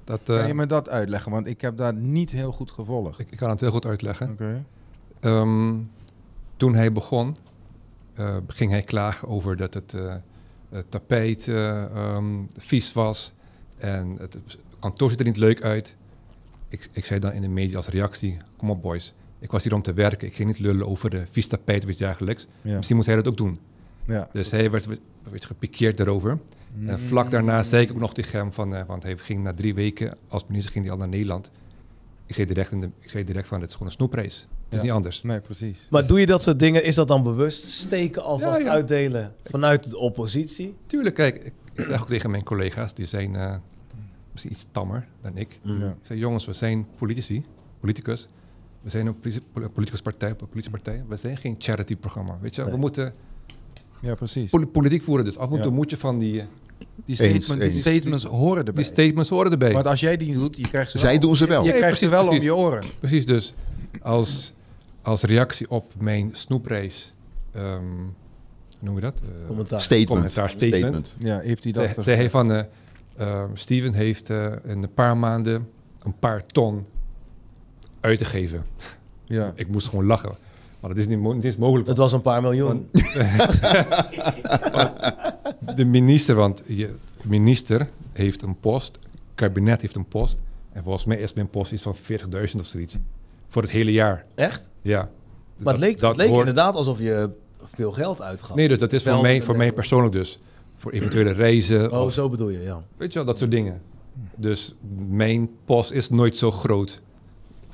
Dat, 0.03 0.19
eh, 0.29 0.37
kan 0.37 0.47
je 0.47 0.53
me 0.53 0.65
dat 0.65 0.89
uitleggen? 0.89 1.31
Want 1.31 1.47
ik 1.47 1.61
heb 1.61 1.77
dat 1.77 1.95
niet 1.95 2.29
heel 2.29 2.51
goed 2.51 2.71
gevolgd. 2.71 3.19
ik, 3.19 3.31
ik 3.31 3.37
kan 3.37 3.49
het 3.49 3.59
heel 3.59 3.71
goed 3.71 3.85
uitleggen. 3.85 4.37
Ehm, 5.19 5.79
toen 6.57 6.73
hij 6.75 6.91
begon, 6.91 7.35
eh, 8.13 8.35
ging 8.47 8.71
hij 8.71 8.81
klagen 8.81 9.27
over 9.27 9.55
dat 9.55 9.73
het, 9.73 9.93
eh, 9.93 10.03
het 10.09 10.21
tapijt 10.89 11.47
ehm, 11.47 12.43
vies 12.57 12.93
was 12.93 13.33
en 13.77 14.15
het 14.19 14.37
kantoor 14.79 15.09
ziet 15.09 15.19
er 15.19 15.25
niet 15.25 15.37
leuk 15.37 15.61
uit. 15.61 15.95
Ik, 16.67 16.89
ik 16.91 17.05
zei 17.05 17.19
dan 17.19 17.31
in 17.31 17.41
de 17.41 17.47
media 17.47 17.75
als 17.75 17.87
reactie, 17.87 18.37
kom 18.57 18.69
op 18.69 18.81
boys, 18.81 19.13
ik 19.39 19.51
was 19.51 19.63
hier 19.63 19.73
om 19.73 19.81
te 19.81 19.93
werken, 19.93 20.27
ik 20.27 20.35
ging 20.35 20.47
niet 20.47 20.59
lullen 20.59 20.87
over 20.87 21.09
de 21.09 21.23
vies 21.31 21.47
tapijt 21.47 21.83
of 21.83 21.89
iets 21.89 21.97
dergelijks. 21.97 22.47
Ja. 22.61 22.75
Misschien 22.75 22.95
moet 22.95 23.05
hij 23.05 23.15
dat 23.15 23.27
ook 23.27 23.37
doen. 23.37 23.59
ja. 24.05 24.29
Dus 24.31 24.51
hij 24.51 24.71
werd, 24.71 24.87
werd 25.29 25.45
gepikeerd 25.45 25.97
daarover. 25.97 26.39
En 26.85 26.99
vlak 26.99 27.31
daarna 27.31 27.63
zei 27.63 27.83
ik 27.83 27.91
ook 27.91 27.99
nog 27.99 28.13
tegen 28.13 28.39
hem, 28.39 28.53
van, 28.53 28.75
eh, 28.75 28.85
want 28.85 29.03
hij 29.03 29.17
ging 29.17 29.43
na 29.43 29.53
drie 29.53 29.73
weken 29.73 30.17
als 30.27 30.45
minister 30.47 30.71
ging 30.71 30.83
hij 30.83 30.93
al 30.93 30.99
naar 30.99 31.09
Nederland. 31.09 31.51
Ik 32.25 32.35
zei 32.35 32.47
direct, 32.47 32.71
in 32.71 32.79
de, 32.79 32.89
ik 32.99 33.09
zei 33.09 33.23
direct 33.23 33.47
van, 33.47 33.59
het 33.59 33.69
is 33.69 33.73
gewoon 33.75 33.87
een 33.87 33.97
snoeprace. 33.97 34.45
Het 34.71 34.79
is 34.79 34.85
Ja. 34.85 34.93
niet 34.95 34.95
anders. 35.05 35.21
Nee, 35.23 35.41
precies. 35.41 35.87
Maar 35.89 36.07
doe 36.07 36.19
je 36.19 36.25
dat 36.25 36.41
soort 36.43 36.59
dingen, 36.59 36.83
is 36.83 36.95
dat 36.95 37.07
dan 37.07 37.23
bewust? 37.23 37.63
Steken 37.63 38.23
alvast 38.23 38.57
Ja, 38.59 38.65
ja. 38.65 38.71
uitdelen 38.71 39.33
vanuit 39.43 39.89
de 39.89 39.97
oppositie? 39.97 40.75
Tuurlijk, 40.85 41.15
kijk, 41.15 41.35
ik 41.35 41.53
ik 41.73 41.85
zeg 41.85 42.01
ook 42.01 42.07
tegen 42.07 42.31
mijn 42.31 42.43
collega's, 42.43 42.93
die 42.93 43.05
zijn 43.05 43.35
eh, 43.35 43.55
misschien 44.31 44.51
iets 44.51 44.65
tammer 44.71 45.07
dan 45.21 45.37
ik. 45.37 45.59
Ja. 45.61 45.73
Ik 45.87 45.93
zeg, 46.01 46.17
jongens, 46.17 46.45
we 46.45 46.53
zijn 46.53 46.87
politici, 46.97 47.41
politicus. 47.79 48.25
We 48.81 48.89
zijn 48.89 49.07
een 49.07 49.19
politie- 49.19 49.41
politicus 49.73 50.01
partij, 50.01 50.29
een 50.29 50.35
politiepartij. 50.49 51.03
We 51.07 51.15
zijn 51.15 51.37
geen 51.37 51.55
charity-programma, 51.57 52.37
weet 52.41 52.55
je. 52.55 52.63
We 52.69 52.77
moeten 52.77 53.13
Ja, 54.01 54.13
precies. 54.15 54.49
poli- 54.49 54.65
politiek 54.67 55.03
voeren, 55.03 55.25
dus 55.25 55.37
af 55.37 55.49
en 55.51 55.55
toe 55.55 55.65
Ja. 55.65 55.71
moet 55.75 55.89
je 55.89 55.97
van 55.97 56.19
die, 56.19 56.39
eh, 56.39 56.45
Die, 57.05 57.15
statement, 57.15 57.61
eens. 57.61 57.73
die 57.73 57.81
statements 57.81 58.23
horen 58.23 58.57
erbij. 58.57 58.73
die 58.73 58.83
statements 58.93 59.29
horen 59.29 59.51
erbij. 59.51 59.73
Want 59.73 59.85
als 59.85 59.99
jij 59.99 60.17
die 60.17 60.33
doet, 60.33 60.57
je 60.57 60.67
krijgt 60.67 60.91
ze 60.91 60.97
Zij 60.97 61.11
wel, 61.11 61.19
doen 61.19 61.35
ze 61.35 61.47
wel. 61.47 61.63
Je 61.63 61.69
Nee, 61.69 61.77
krijgt 61.79 61.99
ze 61.99 62.07
wel 62.07 62.23
precies. 62.25 62.39
om 62.39 62.45
je 62.45 62.55
oren. 62.55 62.83
Precies, 62.99 63.25
dus 63.25 63.53
als, 64.01 64.53
als 65.01 65.21
reactie 65.21 65.69
op 65.69 65.93
mijn 65.99 66.29
snoepreis, 66.31 67.13
ehm, 67.51 67.65
hoe 67.85 68.79
noem 68.79 68.95
je 68.95 69.01
dat? 69.01 69.21
Eh, 69.21 69.47
Commentaar. 69.47 69.81
Statement. 69.81 70.07
Commentaar, 70.09 70.49
statement. 70.49 71.15
Ja, 71.17 71.39
heeft 71.39 71.63
hij 71.63 71.73
dat... 71.73 71.83
Zei, 71.89 72.01
zei 72.01 72.15
hij 72.17 72.29
van, 72.29 72.51
eh 72.51 72.63
eh, 73.21 73.43
Steven 73.53 73.93
heeft 73.93 74.29
eh, 74.29 74.45
in 74.45 74.83
een 74.83 74.93
paar 74.93 75.17
maanden 75.17 75.69
een 75.99 76.19
paar 76.19 76.45
ton 76.45 76.85
uitgegeven. 77.99 78.65
ja. 79.25 79.53
Ik 79.55 79.67
moest 79.67 79.87
gewoon 79.87 80.05
lachen. 80.05 80.35
Maar 80.79 80.89
dat 80.89 80.99
is 80.99 81.07
niet, 81.07 81.19
mo- 81.19 81.39
mogelijk. 81.57 81.87
Het 81.87 81.97
was 81.97 82.11
een 82.11 82.21
paar 82.21 82.41
miljoen. 82.41 82.89
De 85.75 85.85
minister, 85.85 86.35
want 86.35 86.63
je 86.67 86.93
minister 87.23 87.89
heeft 88.11 88.41
een 88.41 88.59
post, 88.59 88.99
kabinet 89.35 89.81
heeft 89.81 89.95
een 89.95 90.07
post. 90.07 90.41
En 90.71 90.83
volgens 90.83 91.05
mij 91.05 91.17
is 91.17 91.33
mijn 91.33 91.49
post 91.49 91.71
iets 91.71 91.81
van 91.81 91.95
40.000 91.95 92.59
of 92.59 92.65
zoiets. 92.65 92.97
Voor 93.51 93.61
het 93.61 93.71
hele 93.71 93.91
jaar. 93.91 94.25
Echt? 94.35 94.69
Ja. 94.81 95.09
Maar 95.63 95.73
het 95.73 95.81
leek, 95.81 95.99
dat 95.99 96.09
het 96.09 96.17
leek 96.19 96.27
hoort- 96.27 96.39
inderdaad 96.47 96.75
alsof 96.75 96.99
je 96.99 97.29
veel 97.75 97.91
geld 97.91 98.21
uitgaf. 98.21 98.55
Nee, 98.55 98.67
dus 98.67 98.77
dat 98.77 98.93
is 98.93 99.03
voor 99.03 99.21
mij, 99.21 99.41
voor 99.41 99.57
mij 99.57 99.71
persoonlijk 99.73 100.13
dus. 100.13 100.39
Voor 100.77 100.91
eventuele 100.91 101.31
reizen. 101.31 101.91
Oh, 101.91 102.01
of, 102.01 102.13
zo 102.13 102.29
bedoel 102.29 102.49
je, 102.49 102.61
ja. 102.61 102.81
weet 102.97 103.13
je 103.13 103.17
wel, 103.19 103.27
dat 103.27 103.37
soort 103.37 103.51
dingen. 103.51 103.81
Dus 104.35 104.75
mijn 105.09 105.49
post 105.65 105.91
is 105.91 106.09
nooit 106.09 106.37
zo 106.37 106.51
groot. 106.51 107.01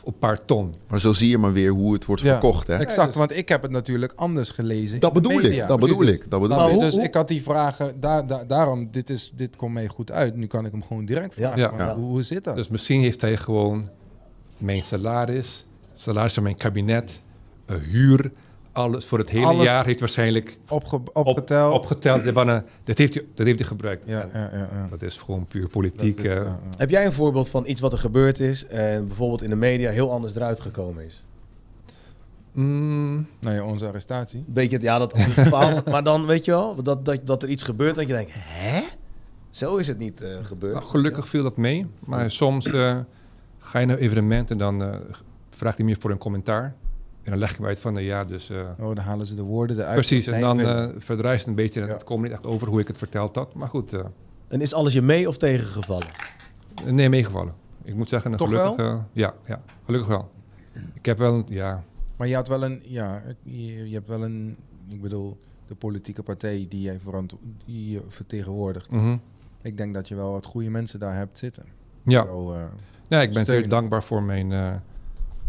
Op 0.04 0.14
een 0.14 0.20
paar 0.20 0.45
ton. 0.45 0.74
Maar 0.88 0.99
zo 0.99 1.14
zie 1.14 1.30
je 1.30 1.38
maar 1.38 1.54
weer 1.54 1.72
hoe 1.72 1.94
het 1.94 2.06
wordt 2.06 2.22
Ja. 2.22 2.32
verkocht. 2.32 2.68
Hè? 2.68 2.76
Exact, 2.78 3.08
dus- 3.08 3.16
want 3.16 3.38
ik 3.38 3.49
heb 3.49 3.62
het 3.62 3.72
natuurlijk 3.72 4.14
anders 4.16 4.49
gelezen. 4.49 4.99
Dat 4.99 5.14
bedoel 5.14 5.36
media. 5.36 5.62
ik. 5.64 5.68
Dat 5.70 5.80
bedoel 5.80 5.98
precies. 5.98 6.16
ik. 6.16 6.30
Dat 6.30 6.41
bedoel 6.41 6.66
ik. 6.68 6.72
hoe- 6.74 6.82
dus 6.84 6.94
hoe- 6.94 7.04
ik 7.04 7.14
had 7.14 7.28
die 7.28 7.44
vragen, 7.44 7.99
daar, 7.99 8.28
daar, 8.28 8.48
daarom, 8.48 8.88
dit, 8.91 9.10
is, 9.10 9.32
dit 9.36 9.56
komt 9.56 9.74
mij 9.74 9.88
goed 9.88 10.12
uit. 10.12 10.36
Nu 10.36 10.48
kan 10.48 10.66
ik 10.66 10.72
hem 10.72 10.84
gewoon 10.84 11.06
direct 11.06 11.34
vragen. 11.34 11.60
Ja. 11.78 11.95
hoe 11.95 12.22
zit 12.22 12.44
dat? 12.44 12.56
Dus 12.56 12.68
misschien 12.70 13.02
heeft 13.02 13.22
hij 13.22 13.38
gewoon 13.38 13.88
mijn 14.58 14.84
salaris, 14.84 15.66
salaris 16.02 16.34
van 16.34 16.44
mijn 16.44 16.56
kabinet, 16.56 17.22
eh, 17.65 17.76
huur, 17.78 18.32
alles 18.72 19.06
voor 19.06 19.18
het 19.19 19.30
hele 19.30 19.45
Alles 19.45 19.65
jaar 19.65 19.86
heeft 19.86 19.99
waarschijnlijk 19.99 20.57
Opge, 20.69 20.95
op- 20.95 21.10
opgeteld. 21.14 21.74
opgeteld. 21.74 22.24
Van, 22.34 22.49
eh, 22.49 22.60
dat, 22.84 22.98
heeft 22.98 23.14
hij, 23.14 23.24
dat 23.36 23.45
heeft 23.45 23.60
hij 23.60 23.68
gebruikt. 23.68 24.03
ja, 24.07 24.30
ja, 24.34 24.49
ja, 24.53 24.69
ja. 24.74 24.88
Dat 24.90 25.02
is 25.02 25.18
gewoon 25.18 25.45
puur 25.48 25.68
politiek. 25.68 26.18
is, 26.18 26.24
eh, 26.24 26.36
ja, 26.36 26.41
ja. 26.41 26.60
Heb 26.78 26.90
jij 26.90 27.06
een 27.06 27.14
voorbeeld 27.14 27.49
van 27.49 27.68
iets 27.68 27.82
wat 27.82 27.91
er 27.91 27.98
gebeurd 27.99 28.40
is 28.40 28.68
en 28.68 29.07
bijvoorbeeld 29.07 29.41
in 29.41 29.49
de 29.49 29.56
media 29.56 29.91
heel 29.91 30.11
anders 30.11 30.36
eruit 30.36 30.60
gekomen 30.60 31.06
is? 31.06 31.26
mm, 32.52 33.28
Nou 33.40 33.56
ja, 33.56 33.64
onze 33.64 33.88
arrestatie. 33.88 34.44
Beetje, 34.48 34.82
ja, 34.82 34.98
dat 34.99 35.14
verhaal. 35.19 35.82
maar 35.90 36.03
dan 36.03 36.26
weet 36.26 36.45
je 36.45 36.52
wel, 36.52 36.84
dat, 36.84 37.06
dat, 37.06 37.19
dat 37.28 37.44
er 37.44 37.49
iets 37.49 37.64
gebeurt 37.64 37.95
dat 37.95 38.07
je 38.07 38.14
denkt, 38.14 38.32
hè? 38.34 38.82
Zo 39.49 39.78
is 39.78 39.88
het 39.88 39.98
niet 39.98 40.22
eh, 40.22 40.30
gebeurd. 40.44 40.74
nou, 40.74 40.86
gelukkig 40.86 41.28
viel 41.28 41.44
dat 41.44 41.57
mee. 41.57 41.86
Maar 41.99 42.32
soms 42.32 42.65
eh, 42.65 42.98
ga 43.60 43.80
je 43.80 43.86
naar 43.86 43.98
evenementen 43.98 44.60
en 44.60 44.78
dan 44.78 44.84
eh, 44.94 44.99
vraagt 45.57 45.77
hij 45.77 45.85
me 45.85 45.95
voor 45.99 46.11
een 46.11 46.17
commentaar. 46.17 46.63
En 47.23 47.34
dan 47.34 47.38
leg 47.38 47.51
ik 47.51 47.59
me 47.59 47.67
uit 47.67 47.79
van, 47.79 47.97
eh, 47.97 48.05
ja, 48.05 48.23
dus... 48.25 48.49
eh, 48.49 48.59
Oh, 48.79 48.85
dan 48.95 48.97
halen 48.97 49.27
ze 49.27 49.35
de 49.35 49.41
woorden 49.41 49.77
eruit. 49.77 49.93
precies, 49.95 50.27
en 50.27 50.41
dan 50.41 50.57
willen. 50.57 50.88
eh 50.88 50.93
het 50.93 51.03
een 51.47 51.55
beetje. 51.55 51.81
en 51.81 51.88
Ja. 51.88 51.93
Het 51.93 52.03
komt 52.03 52.23
niet 52.23 52.31
echt 52.31 52.45
over 52.45 52.67
hoe 52.67 52.79
ik 52.79 52.88
het 52.88 52.97
verteld 52.97 53.35
had. 53.35 53.53
Maar 53.53 53.67
goed, 53.69 53.93
eh, 53.93 54.05
En 54.47 54.61
is 54.61 54.73
alles 54.73 54.93
je 54.93 55.01
mee 55.01 55.27
of 55.27 55.38
tegengevallen? 55.38 56.07
nee, 56.85 57.09
meegevallen. 57.09 57.53
Ik 57.84 57.95
moet 57.95 58.09
zeggen, 58.09 58.35
Toch 58.38 58.47
gelukkig... 58.49 58.75
wel? 58.75 59.03
ja, 59.11 59.34
ja, 59.45 59.61
gelukkig 59.85 60.09
wel. 60.09 60.31
Ik 60.93 61.05
heb 61.05 61.17
wel, 61.17 61.34
een- 61.35 61.45
ja, 61.47 61.84
Maar 62.17 62.27
je 62.27 62.35
had 62.35 62.47
wel 62.47 62.63
een, 62.63 62.81
ja, 62.84 63.21
je, 63.43 63.89
je 63.89 63.93
hebt 63.93 64.07
wel 64.07 64.23
een, 64.23 64.57
ik 64.88 65.01
bedoel, 65.01 65.38
de 65.67 65.75
politieke 65.75 66.23
partij 66.23 66.65
die 66.69 66.81
jij 66.81 66.99
verant 67.03 67.34
die 67.65 67.91
je 67.91 68.01
vertegenwoordigt. 68.07 68.91
mhm. 68.91 69.17
Ik 69.61 69.77
denk 69.77 69.93
dat 69.93 70.07
je 70.07 70.15
wel 70.15 70.31
wat 70.31 70.45
goede 70.45 70.69
mensen 70.69 70.99
daar 70.99 71.15
hebt 71.15 71.38
zitten. 71.38 71.63
ja. 72.03 72.23
Zo, 72.25 72.53
eh, 72.53 72.59
Ja, 73.07 73.21
ik 73.21 73.31
ben 73.34 73.43
steunen. 73.43 73.45
zeer 73.63 73.69
dankbaar 73.69 74.03
voor, 74.03 74.23
mijn, 74.23 74.51
eh, 74.51 74.71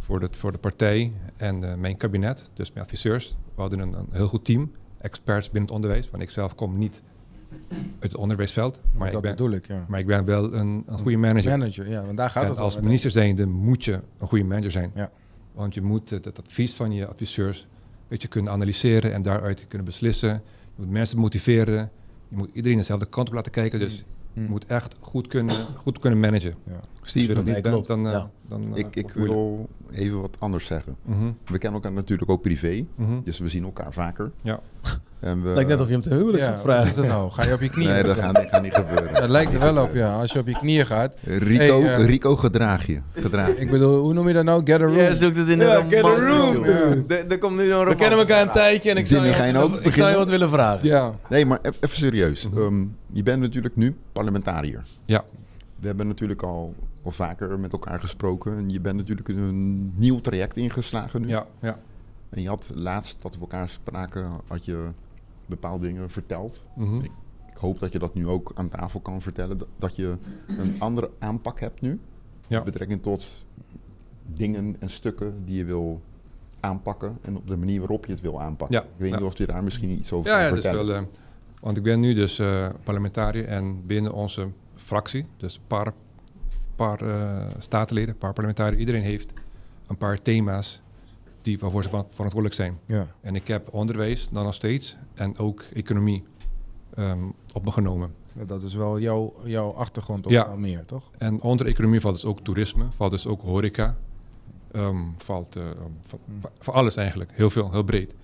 voor, 0.09 0.21
de, 0.21 0.29
voor 0.31 0.53
de 0.53 0.59
partij 0.59 1.13
en 1.37 1.71
eh, 1.71 1.75
mijn 1.75 1.97
kabinet, 1.97 2.51
dus 2.55 2.73
mijn 2.73 2.85
adviseurs. 2.85 3.37
We 3.55 3.61
hadden 3.61 3.79
een, 3.79 3.93
een 3.93 4.09
heel 4.11 4.29
goed 4.29 4.45
team, 4.45 4.73
experts 4.99 5.47
binnen 5.47 5.63
het 5.63 5.71
onderwijs. 5.71 6.11
Want 6.11 6.23
ik 6.23 6.31
zelf 6.31 6.55
kom 6.55 6.79
niet 6.79 7.03
uit 7.99 8.13
het 8.13 8.17
onderwijsveld, 8.17 8.81
maar, 8.93 9.07
ik 9.07 9.13
dat 9.13 9.23
ben, 9.23 9.31
bedoel 9.31 9.51
ik, 9.51 9.67
ja. 9.67 9.85
maar 9.89 10.01
ik 10.01 10.07
ben 10.07 10.25
wel 10.25 10.55
een, 10.55 10.83
een 10.87 10.99
goede 10.99 11.17
manager. 11.17 11.59
Manager, 11.59 11.89
ja, 11.89 12.05
want 12.05 12.17
daar 12.17 12.31
gaat 12.31 12.43
en 12.43 12.49
het 12.49 12.59
als 12.59 12.81
minister 12.81 13.11
zijnde 13.11 13.47
moet 13.47 13.85
je 13.85 14.01
een 14.19 14.27
goede 14.27 14.45
manager 14.45 14.71
zijn. 14.71 14.91
Ja. 14.95 15.11
Want 15.53 15.75
je 15.75 15.83
moet 15.83 16.11
het, 16.11 16.25
het 16.25 16.39
advies 16.39 16.75
van 16.75 16.93
je 16.93 17.07
adviseurs 17.07 17.67
weet 18.09 18.23
je, 18.23 18.29
kunnen 18.29 18.53
analyseren 18.53 19.13
en 19.13 19.23
daaruit 19.23 19.67
kunnen 19.69 19.87
beslissen. 19.87 20.29
Je 20.29 20.83
moet 20.83 20.91
mensen 20.91 21.19
motiveren. 21.19 21.91
Je 22.29 22.37
moet 22.37 22.51
iedereen 22.53 22.77
dezelfde 22.77 23.07
kant 23.07 23.29
op 23.29 23.35
laten 23.35 23.53
kijken. 23.53 23.79
Dus 23.79 24.05
Hm. 24.39 24.45
je 24.45 24.49
moet 24.51 24.67
echt 24.67 24.97
goed 25.01 25.27
kunnen, 25.27 25.55
goed 25.77 25.99
kunnen 25.99 26.21
managen. 26.21 26.55
Dat 26.65 26.89
Steven, 27.03 27.37
niet 27.37 27.45
Nee, 27.45 27.55
bent, 27.61 27.75
klopt. 27.75 27.87
dan, 27.89 28.07
eh, 28.07 28.13
Ja. 28.13 28.31
dan 28.49 28.63
eh, 28.75 28.79
ik, 28.79 28.97
ik 28.97 29.11
wil 29.11 29.69
even 29.91 30.21
wat 30.21 30.37
anders 30.39 30.67
zeggen. 30.67 30.97
Mhm, 31.03 31.25
We 31.47 31.59
kennen 31.59 31.73
elkaar 31.83 31.93
natuurlijk 31.93 32.31
ook 32.31 32.43
privé. 32.43 32.87
mhm. 32.95 33.21
Dus 33.25 33.39
we 33.39 33.49
zien 33.49 33.65
elkaar 33.65 33.93
vaker. 33.93 34.31
Ja. 34.43 34.61
En 35.21 35.43
we, 35.43 35.49
Lijkt 35.49 35.69
net 35.69 35.81
of 35.81 35.87
je 35.87 35.93
hem 35.93 36.03
te 36.03 36.15
huwelijk 36.15 36.39
ja, 36.43 36.49
gaat 36.49 36.63
wat 36.63 36.77
is 36.77 36.83
vragen. 36.93 37.07
nou? 37.07 37.31
Ga 37.31 37.45
je 37.45 37.53
op 37.55 37.61
je 37.61 37.69
knieën? 37.69 37.91
Nee, 37.91 38.03
dat 38.03 38.17
gaat, 38.17 38.35
dat 38.35 38.47
gaat 38.49 38.63
niet 38.63 38.75
gebeuren. 38.75 39.15
Dat 39.15 39.29
lijkt 39.29 39.53
er 39.55 39.61
wel 39.61 39.83
op, 39.85 39.95
ja. 39.95 40.13
Als 40.15 40.33
je 40.33 40.39
op 40.39 40.47
je 40.47 40.57
knieën 40.59 40.87
gaat. 40.87 41.17
Rico, 41.25 41.83
Hey, 41.83 41.95
eh, 41.95 42.07
Rico 42.07 42.37
gedraag 42.37 42.87
je. 42.87 42.99
Gedraag 43.13 43.47
je. 43.47 43.57
Ik 43.57 43.71
bedoel, 43.71 44.01
hoe 44.01 44.13
noem 44.13 44.29
je 44.29 44.35
dat 44.35 44.45
nou? 44.45 44.61
Get 44.65 44.81
a 44.81 44.85
room. 44.85 44.95
Jij 44.95 45.15
zoekt 45.15 45.37
het 45.37 45.49
in 45.49 45.59
Ja, 45.59 45.77
een 45.77 45.89
get 45.91 46.05
a 46.05 46.15
room. 46.15 46.65
Er- 47.09 47.39
komt 47.39 47.57
nu 47.57 47.73
een 47.73 47.89
We 47.89 47.95
kennen 47.95 48.19
elkaar 48.19 48.43
een 48.43 48.51
tijdje 48.51 48.91
en 48.91 48.97
ik 48.97 49.07
zou, 49.07 49.21
Jimmy, 49.21 49.35
je, 49.35 49.41
ga 49.41 49.47
je 49.47 49.53
nou 49.53 49.79
ik 49.83 49.95
zou 49.95 50.11
je 50.11 50.17
wat 50.17 50.29
willen 50.29 50.49
vragen. 50.49 50.89
Ja. 50.89 51.13
Nee, 51.29 51.47
maar 51.47 51.59
e- 51.63 51.69
even 51.81 51.97
serieus. 51.97 52.49
Mhm. 52.49 52.59
Ehm, 52.61 52.87
je 53.13 53.23
bent 53.23 53.41
natuurlijk 53.41 53.77
nu 53.77 53.97
parlementariër. 54.13 54.83
Ja. 55.05 55.25
We 55.81 55.87
hebben 55.87 56.07
natuurlijk 56.07 56.43
al, 56.43 56.75
al 57.03 57.11
vaker 57.11 57.59
met 57.59 57.73
elkaar 57.73 58.01
gesproken. 58.01 58.57
En 58.57 58.71
je 58.71 58.81
bent 58.81 58.97
natuurlijk 58.97 59.29
een 59.29 59.93
nieuw 59.97 60.21
traject 60.21 60.57
ingeslagen 60.57 61.21
nu. 61.21 61.29
Ja, 61.29 61.47
ja. 61.61 61.79
En 62.31 62.43
je 62.43 62.49
had 62.49 62.71
laatst 62.75 63.17
dat 63.23 63.35
we 63.35 63.41
elkaar 63.41 63.69
spraken, 63.69 64.31
had 64.47 64.65
je 64.65 64.87
bepaalde 65.49 65.87
dingen 65.87 66.11
verteld. 66.11 66.67
Mhm. 66.77 67.01
Ik 67.51 67.57
hoop 67.65 67.79
dat 67.79 67.93
je 67.93 67.99
dat 67.99 68.15
nu 68.15 68.27
ook 68.27 68.53
aan 68.55 68.69
tafel 68.69 69.01
kan 69.01 69.23
vertellen. 69.23 69.59
dat- 69.59 69.69
Dat 69.79 69.97
je 69.97 70.17
een 70.47 70.77
andere 70.81 71.11
aanpak 71.19 71.61
hebt 71.61 71.81
nu. 71.81 72.01
Ja. 72.47 72.57
Met 72.57 72.65
betrekking 72.65 73.03
tot 73.03 73.45
dingen 74.27 74.77
en 74.79 74.91
stukken 74.91 75.45
die 75.45 75.57
je 75.57 75.65
wil 75.65 76.01
aanpakken. 76.61 77.19
En 77.23 77.37
op 77.37 77.49
de 77.49 77.57
manier 77.57 77.79
waarop 77.79 78.07
je 78.07 78.13
het 78.13 78.21
wil 78.21 78.41
aanpakken. 78.41 78.77
Ja, 78.77 78.83
Ik 78.83 78.89
weet 78.97 79.13
niet 79.13 79.23
of 79.23 79.39
je 79.39 79.47
daar 79.47 79.65
misschien 79.65 79.91
iets 79.91 80.13
over 80.13 80.31
kan 80.31 80.41
ja 80.41 80.51
dus 80.51 80.61
vertellen. 80.63 80.87
wel, 80.87 80.97
eh, 81.03 81.07
want 81.61 81.77
ik 81.77 81.83
ben 81.83 82.01
nu 82.01 82.15
dus 82.15 82.39
eh, 82.39 82.69
parlementariër 82.85 83.47
en 83.47 83.87
binnen 83.87 84.13
onze 84.13 84.49
fractie, 84.75 85.27
dus 85.37 85.55
een 85.57 85.63
paar, 85.67 85.93
paar 86.77 87.01
eh, 87.01 87.47
statenleden, 87.59 88.11
een 88.11 88.19
paar 88.19 88.33
parlementariërs, 88.33 88.79
iedereen 88.81 89.03
heeft 89.03 89.33
een 89.87 89.97
paar 89.97 90.23
thema's 90.23 90.83
die 91.49 91.59
waarvoor 91.59 91.83
ze 91.83 91.89
van- 91.89 92.07
verantwoordelijk 92.09 92.55
zijn. 92.55 92.79
ja. 92.87 93.07
En 93.21 93.35
ik 93.35 93.49
heb 93.49 93.69
onderwijs 93.75 94.29
dan 94.33 94.45
nog 94.45 94.55
steeds 94.55 94.97
en 95.15 95.39
ook 95.39 95.65
economie 95.75 96.23
ehm, 96.95 97.19
op 97.55 97.65
me 97.65 97.71
genomen. 97.71 98.15
Dat 98.47 98.63
is 98.63 98.75
wel 98.75 98.99
jouw, 99.01 99.35
jouw 99.45 99.71
achtergrond 99.73 100.27
ook 100.27 100.33
Ja. 100.33 100.55
meer, 100.57 100.85
toch? 100.85 101.11
En 101.19 101.43
onder 101.43 101.67
economie 101.67 102.01
valt 102.01 102.15
dus 102.15 102.25
ook 102.25 102.41
toerisme, 102.41 102.85
valt 102.97 103.11
dus 103.11 103.27
ook 103.27 103.43
horeca, 103.43 103.97
ehm, 104.73 104.97
valt 105.17 105.57
eh, 105.57 105.63
van, 106.03 106.19
van- 106.41 106.51
van 106.59 106.75
alles 106.75 106.97
eigenlijk, 106.97 107.31
heel 107.35 107.51
veel, 107.51 107.71
heel 107.71 107.83
breed. 107.85 108.15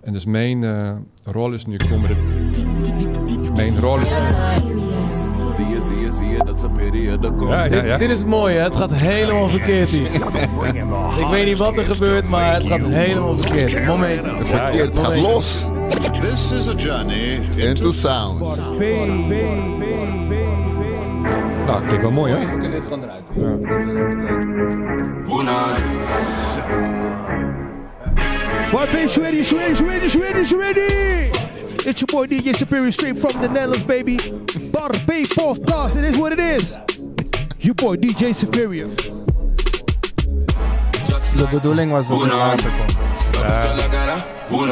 En 0.00 0.12
dus 0.12 0.24
mijn 0.24 0.64
eh, 0.64 0.96
rol 1.24 1.52
is 1.52 1.66
nu, 1.66 1.74
ik 1.74 1.88
kom 1.90 2.00
met 2.00 2.10
het, 2.10 3.54
mijn 3.56 3.80
rol 3.80 3.98
is... 4.00 4.08
Zie 5.58 5.68
je, 5.68 5.80
zie 5.80 6.00
je, 6.00 6.12
zie 6.12 6.28
je, 6.28 6.44
dat 6.44 6.62
een 6.62 6.72
periode 6.72 7.32
komt. 7.32 7.50
Ja, 7.50 7.64
ja, 7.64 7.68
Dit, 7.68 7.86
ja. 7.86 7.96
dit 7.98 8.10
is 8.10 8.18
het 8.18 8.26
mooie, 8.26 8.54
hè? 8.56 8.62
het 8.62 8.76
gaat 8.76 8.92
helemaal 8.92 9.48
verkeerd 9.48 9.88
hier. 9.90 10.14
Ik 11.18 11.26
weet 11.30 11.44
niet 11.44 11.58
wat 11.58 11.76
er 11.76 11.84
gebeurt, 11.84 12.28
maar 12.28 12.54
het 12.54 12.66
gaat 12.66 12.80
helemaal 12.80 13.38
verkeerd. 13.38 13.86
Moment. 13.86 14.20
Verkeerd, 14.40 14.94
het 14.94 15.06
gaat 15.06 15.16
los 15.16 15.64
This 16.20 16.52
is 16.52 16.68
a 16.68 16.74
journey 16.74 17.40
into 17.56 17.92
sound. 17.92 18.40
Nou, 21.66 21.82
klinkt 21.86 22.02
wel 22.02 22.10
mooi, 22.10 22.32
We 22.32 22.38
hè? 22.38 22.46
kunnen 22.46 22.70
dit 22.70 22.82
gewoon 22.82 23.02
eruit. 23.02 23.22
Boy, 28.70 28.86
bitch, 28.92 29.16
ready, 29.16 29.42
ready, 29.42 29.84
ready, 29.84 30.18
ready, 30.18 30.54
ready. 30.56 31.47
It's 31.88 32.02
your 32.02 32.08
boy 32.08 32.26
DJ 32.26 32.54
Superior 32.54 32.92
straight 32.92 33.16
from 33.16 33.40
the 33.40 33.48
Netherlands, 33.48 33.82
baby. 33.82 34.18
Bar 34.70 34.90
B, 35.06 35.24
fourth 35.24 35.64
class, 35.64 35.96
it 35.96 36.04
is 36.04 36.18
what 36.18 36.32
it 36.32 36.38
is. 36.38 36.76
Your 37.60 37.74
boy 37.74 37.96
DJ 37.96 38.34
Superior. 38.34 38.88
De 41.36 41.48
bedoeling 41.50 41.90
was 41.90 42.08
dat 42.08 42.20
het 42.20 42.32
later 42.32 42.70
kwam. 42.70 44.68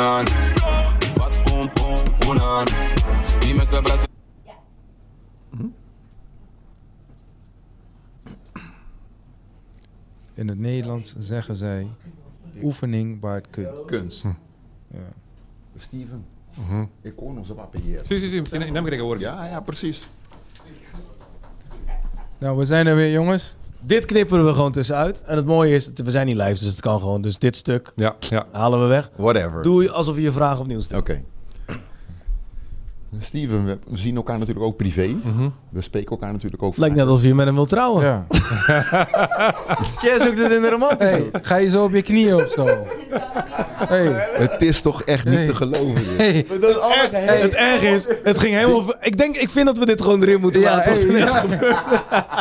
In 10.34 10.48
het 10.48 10.58
Nederlands 10.58 11.14
zeggen 11.18 11.56
zij 11.56 11.86
oefening 12.62 13.20
baart 13.20 13.50
kunst. 13.50 13.84
Kunst. 13.84 14.22
Ja. 14.22 14.98
Steven, 15.76 16.24
Ik 17.02 17.16
kon 17.16 17.34
nog 17.34 17.46
zo 17.46 17.54
wat 17.54 17.68
hier. 17.82 17.98
Sim, 18.02 18.18
sim, 18.18 18.46
sim. 18.46 18.60
In, 18.62 18.98
hoor 18.98 19.14
ik. 19.14 19.20
Ja, 19.20 19.46
ja, 19.46 19.60
precies. 19.60 20.08
Nou, 22.38 22.56
we 22.58 22.64
zijn 22.64 22.86
er 22.86 22.96
weer, 22.96 23.10
jongens. 23.10 23.56
Dit 23.80 24.04
knipperen 24.04 24.44
we 24.46 24.52
gewoon 24.52 24.72
tussenuit. 24.72 25.22
En 25.22 25.36
het 25.36 25.46
mooie 25.46 25.74
is, 25.74 25.90
we 25.94 26.10
zijn 26.10 26.26
niet 26.26 26.36
live, 26.36 26.52
dus 26.52 26.60
het 26.70 26.80
kan 26.80 27.00
gewoon. 27.00 27.22
Dus 27.22 27.38
dit 27.38 27.56
stuk 27.56 27.92
Ja, 27.96 28.16
ja. 28.20 28.46
halen 28.52 28.80
we 28.82 28.86
weg. 28.86 29.10
Whatever. 29.16 29.62
Doe 29.62 29.90
alsof 29.90 30.16
je 30.16 30.22
je 30.22 30.32
vraag 30.32 30.58
opnieuw 30.60 30.80
stelt. 30.80 31.00
Oké. 31.00 31.22
Steven, 33.20 33.64
we 33.64 33.78
zien 33.92 34.16
elkaar 34.16 34.38
natuurlijk 34.38 34.66
ook 34.66 34.76
privé. 34.76 35.06
Mhm. 35.24 35.48
We 35.70 35.82
spreken 35.82 36.10
elkaar 36.10 36.32
natuurlijk 36.32 36.62
ook 36.62 36.70
Het 36.70 36.78
lijkt 36.78 36.96
net 36.96 37.06
alsof 37.06 37.24
je 37.24 37.34
met 37.34 37.46
hem 37.46 37.54
wil 37.54 37.66
trouwen. 37.66 38.04
Ja. 38.04 38.26
Jij 40.02 40.18
zoekt 40.20 40.38
het 40.38 40.52
in 40.52 40.60
de 40.62 40.68
romantisch. 40.70 41.10
Hey, 41.10 41.28
ga 41.32 41.56
je 41.56 41.68
zo 41.68 41.84
op 41.84 41.92
je 41.94 42.02
knieën 42.02 42.34
of 42.34 42.48
zo? 42.48 42.66
Hey, 43.88 44.26
Het 44.32 44.62
is 44.62 44.80
toch 44.80 45.02
echt 45.02 45.24
niet 45.24 45.34
Hey. 45.34 45.46
te 45.46 45.54
geloven. 45.54 46.16
hey. 46.16 46.46
Echt, 46.46 47.42
Het 47.42 47.54
erg 47.54 47.82
is, 47.82 48.06
het 48.24 48.38
ging 48.38 48.54
helemaal... 48.54 48.94
Ik 49.00 49.16
denk, 49.16 49.36
ik 49.36 49.50
vind 49.50 49.66
dat 49.66 49.78
we 49.78 49.86
dit 49.86 50.02
gewoon 50.02 50.22
erin 50.22 50.40
moeten 50.40 50.60
Ja, 50.60 50.76
laten. 50.76 51.12
ja. 51.16 51.44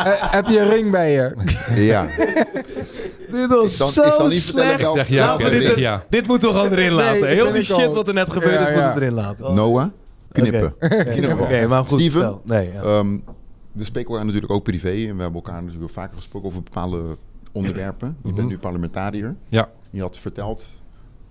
Eh, 0.06 0.12
heb 0.32 0.46
je 0.46 0.60
een 0.60 0.68
ring 0.70 0.90
bij 0.90 1.12
je? 1.12 1.36
Ja. 1.74 2.06
Dit 3.30 3.46
was 3.48 3.76
zo 3.76 3.86
ik 3.86 3.92
zal 3.92 4.26
niet 4.26 4.42
vertellen 4.42 4.78
slecht. 4.78 4.80
Ik 4.80 4.88
zeg 4.94 5.08
ja, 5.08 5.38
ik 5.38 5.50
dit, 5.50 5.60
zeg 5.62 5.76
ja. 5.76 6.02
dit 6.08 6.26
moeten 6.26 6.48
we 6.48 6.54
gewoon 6.54 6.72
erin 6.72 6.92
laten. 6.92 7.20
Nee, 7.20 7.34
Heel 7.34 7.52
die 7.52 7.62
shit 7.62 7.94
wat 7.94 8.08
er 8.08 8.14
net 8.14 8.30
gebeurd 8.32 8.52
Ja, 8.54 8.60
is, 8.60 8.66
ja. 8.68 8.72
moeten 8.74 8.94
we 8.94 9.00
erin 9.00 9.12
laten. 9.14 9.54
Noah, 9.54 9.84
knippen. 10.36 10.74
Oké, 11.44 11.66
maar 11.66 11.84
goed. 11.84 12.00
Steven? 12.00 12.38
Nee, 12.44 12.72
ja. 12.72 12.82
Ehm, 12.82 13.18
we 13.72 13.84
spreken 13.84 14.10
elkaar 14.10 14.26
natuurlijk 14.26 14.52
ook 14.52 14.62
privé. 14.62 14.88
En 14.88 15.16
we 15.16 15.22
hebben 15.22 15.34
elkaar 15.42 15.62
natuurlijk 15.62 15.92
vaker 15.92 16.16
gesproken 16.16 16.48
over 16.48 16.62
bepaalde 16.62 17.16
onderwerpen. 17.52 18.16
Je 18.24 18.32
bent 18.32 18.48
nu 18.48 18.58
parlementariër. 18.58 19.36
Ja. 19.48 19.70
Je 19.90 20.00
had 20.00 20.18
verteld 20.18 20.74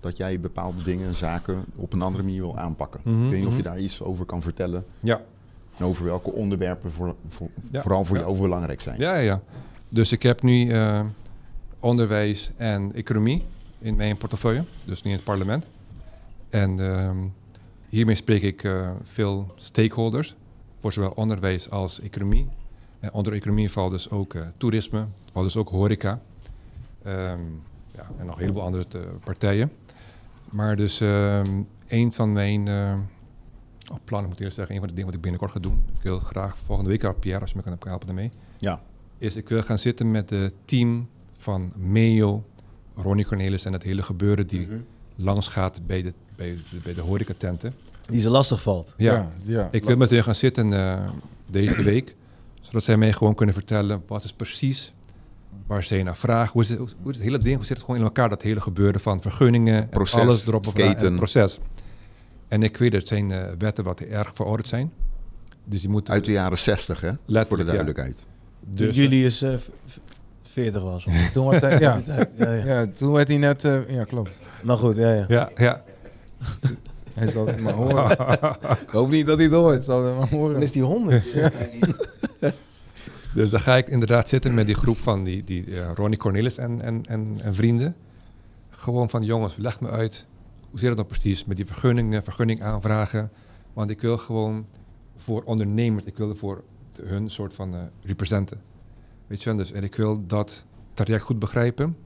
dat 0.00 0.16
jij 0.16 0.40
bepaalde 0.40 0.82
dingen, 0.82 1.14
zaken 1.14 1.64
op 1.76 1.92
een 1.92 2.02
andere 2.02 2.24
manier 2.24 2.40
wil 2.40 2.58
aanpakken. 2.58 3.00
Mhm, 3.04 3.24
Ik 3.24 3.30
weet 3.30 3.38
niet 3.38 3.46
of 3.48 3.56
je 3.56 3.62
mhm. 3.62 3.68
daar 3.68 3.78
iets 3.80 4.02
over 4.02 4.24
kan 4.24 4.42
vertellen. 4.42 4.84
Ja. 5.00 5.20
En 5.78 5.84
over 5.84 6.04
welke 6.04 6.32
onderwerpen 6.32 6.92
voor, 6.92 7.14
voor- 7.28 7.48
Ja, 7.70 7.82
vooral 7.82 8.04
voor 8.04 8.16
ja. 8.16 8.22
jou 8.22 8.40
belangrijk 8.40 8.80
zijn. 8.80 9.00
Ja, 9.00 9.14
ja. 9.16 9.40
Dus 9.88 10.12
ik 10.12 10.22
heb 10.22 10.42
nu 10.42 10.70
eh, 10.70 11.00
onderwijs 11.80 12.50
en 12.56 12.92
economie 12.94 13.44
in 13.78 13.96
mijn 13.96 14.16
portefeuille, 14.16 14.64
dus 14.84 15.02
nu 15.02 15.10
in 15.10 15.16
het 15.16 15.24
parlement. 15.24 15.66
En 16.50 16.80
ehm, 16.80 17.16
hiermee 17.88 18.14
spreek 18.14 18.42
ik 18.42 18.64
eh, 18.64 18.90
veel 19.02 19.52
stakeholders, 19.56 20.34
voor 20.78 20.92
zowel 20.92 21.10
onderwijs 21.10 21.70
als 21.70 22.00
economie. 22.00 22.48
En 23.00 23.12
onder 23.12 23.32
economie 23.32 23.70
valt 23.70 23.90
dus 23.90 24.10
ook 24.10 24.34
eh, 24.34 24.46
toerisme, 24.56 25.06
valt 25.32 25.44
dus 25.44 25.56
ook 25.56 25.68
horeca. 25.68 26.20
Ehm, 27.02 27.40
ja, 27.94 28.10
en 28.18 28.26
nog 28.26 28.34
een 28.34 28.40
heleboel 28.40 28.62
andere 28.62 28.84
eh, 28.92 29.00
partijen. 29.24 29.72
Maar 30.50 30.76
dus 30.76 31.00
ehm, 31.00 31.62
een 31.88 32.12
van 32.12 32.32
mijn 32.32 32.68
oh, 33.90 33.96
plannen, 34.04 34.28
moet 34.28 34.38
ik 34.38 34.44
eerst 34.44 34.56
zeggen, 34.56 34.74
een 34.74 34.80
van 34.80 34.88
de 34.88 34.94
dingen 34.94 35.06
wat 35.06 35.14
ik 35.14 35.20
binnenkort 35.20 35.52
ga 35.52 35.60
doen. 35.60 35.84
Ik 35.96 36.02
wil 36.02 36.18
graag 36.18 36.58
volgende 36.58 36.90
week, 36.90 37.20
Pierre, 37.20 37.40
als 37.40 37.50
je 37.50 37.56
me 37.56 37.62
kan 37.62 37.78
helpen 37.88 38.06
daarmee 38.06 38.30
Ja. 38.58 38.82
is 39.18 39.36
ik 39.36 39.48
wil 39.48 39.62
gaan 39.62 39.78
zitten 39.78 40.10
met 40.10 40.30
het 40.30 40.54
team 40.64 41.08
van 41.38 41.72
Meo, 41.76 42.44
Ronnie 42.94 43.26
Cornelis 43.26 43.64
en 43.64 43.72
het 43.72 43.82
hele 43.82 44.02
gebeuren 44.02 44.46
die 44.46 44.68
langs 45.16 45.48
gaat 45.48 45.86
bij 45.86 46.02
de, 46.02 46.14
bij 46.36 46.58
de, 46.70 46.78
bij 46.82 46.94
de 46.94 47.00
horecatenten. 47.00 47.74
Die 48.06 48.20
ze 48.20 48.30
lastig 48.30 48.62
valt. 48.62 48.94
Ja, 48.96 49.12
ja. 49.12 49.30
ja. 49.44 49.68
ik 49.70 49.84
wil 49.84 49.96
met 49.96 50.10
hen 50.10 50.22
gaan 50.24 50.34
zitten 50.34 50.72
eh, 50.72 51.08
deze 51.50 51.82
week, 51.82 52.14
zodat 52.60 52.84
zij 52.84 52.96
mij 52.96 53.12
gewoon 53.12 53.34
kunnen 53.34 53.54
vertellen 53.54 54.02
wat 54.06 54.24
is 54.24 54.32
precies 54.32 54.92
waar 55.66 55.82
zij 55.82 56.02
naar 56.02 56.16
vragen. 56.16 56.52
Hoe 56.52 56.62
is, 56.62 56.68
het, 56.68 56.78
hoe 56.78 57.10
is 57.10 57.16
het 57.16 57.24
hele 57.24 57.38
ding, 57.38 57.56
hoe 57.56 57.64
zit 57.64 57.76
het 57.76 57.84
gewoon 57.84 58.00
in 58.00 58.06
elkaar, 58.06 58.28
dat 58.28 58.42
hele 58.42 58.60
gebeuren 58.60 59.00
van 59.00 59.20
vergunningen, 59.20 59.88
Proces, 59.88 60.14
en 60.14 60.20
alles 60.20 60.46
erop 60.46 60.66
en 60.66 60.88
het 60.88 61.16
proces. 61.16 61.58
En 62.48 62.62
ik 62.62 62.76
weet, 62.76 62.92
het 62.92 63.08
zijn 63.08 63.30
eh, 63.30 63.44
wetten 63.58 63.84
wat 63.84 64.00
erg 64.00 64.30
verouderd 64.34 64.68
zijn. 64.68 64.92
Dus 65.64 65.80
die 65.80 65.90
moeten 65.90 66.14
Uit 66.14 66.24
de 66.24 66.32
jaren 66.32 66.58
60, 66.58 67.00
hè? 67.00 67.10
voor 67.26 67.56
de 67.56 67.56
ja. 67.56 67.64
duidelijkheid. 67.64 68.26
Toen 68.74 68.92
Dus, 69.08 69.42
eh, 69.42 69.56
v- 69.56 69.68
v- 69.86 69.96
40 70.42 70.82
was. 70.82 71.06
Toen 71.32 71.44
was 71.44 71.60
hij, 71.60 71.78
ja. 71.78 72.00
ja, 72.06 72.28
ja. 72.38 72.52
ja, 72.52 72.86
toen 72.86 73.12
werd 73.12 73.28
hij 73.28 73.36
net... 73.36 73.64
eh, 73.64 73.88
ja, 73.88 74.04
klopt. 74.04 74.40
Maar 74.62 74.76
goed, 74.76 74.96
ja, 74.96 75.12
ja. 75.12 75.24
ja, 75.28 75.50
ja. 75.56 75.82
Hij 77.14 77.28
zal 77.28 77.46
het 77.46 77.60
maar 77.60 77.72
horen. 77.72 78.10
Ik 78.86 78.88
hoop 78.90 79.10
niet 79.10 79.26
dat 79.26 79.36
hij 79.36 79.46
het 79.46 79.54
hoort. 79.54 79.84
Zal 79.84 80.04
het 80.04 80.16
maar 80.18 80.28
Dan 80.30 80.38
horen. 80.38 80.62
is 80.62 80.72
die 80.72 80.82
100. 80.82 81.24
Dus 83.34 83.50
dan 83.50 83.60
ga 83.60 83.76
ik 83.76 83.88
inderdaad 83.88 84.28
zitten 84.28 84.54
met 84.54 84.66
die 84.66 84.74
groep 84.74 84.96
van 84.96 85.24
die, 85.24 85.44
die 85.44 85.80
eh, 85.80 85.90
Ronnie 85.94 86.18
Cornelis 86.18 86.56
en, 86.56 86.80
en, 86.80 87.02
en, 87.04 87.38
en 87.42 87.54
vrienden. 87.54 87.96
Gewoon 88.70 89.10
van 89.10 89.22
jongens, 89.22 89.56
leg 89.56 89.80
me 89.80 89.88
uit. 89.88 90.26
Hoe 90.70 90.78
zit 90.78 90.88
het 90.88 90.96
nou 90.96 91.08
precies 91.08 91.44
met 91.44 91.56
die 91.56 91.66
vergunningen, 91.66 92.22
vergunning 92.22 92.62
aanvragen? 92.62 93.30
Want 93.72 93.90
ik 93.90 94.00
wil 94.00 94.18
gewoon 94.18 94.66
voor 95.16 95.42
ondernemers, 95.42 96.04
ik 96.04 96.16
wil 96.16 96.34
voor 96.34 96.62
hun 97.02 97.30
soort 97.30 97.54
van 97.54 97.74
eh, 97.74 97.80
representen. 98.02 98.60
Weet 99.26 99.42
je 99.42 99.48
wel, 99.48 99.58
dus 99.58 99.72
en 99.72 99.84
ik 99.84 99.94
wil 99.94 100.26
dat 100.26 100.64
traject 100.94 101.22
goed 101.22 101.38
begrijpen. 101.38 101.96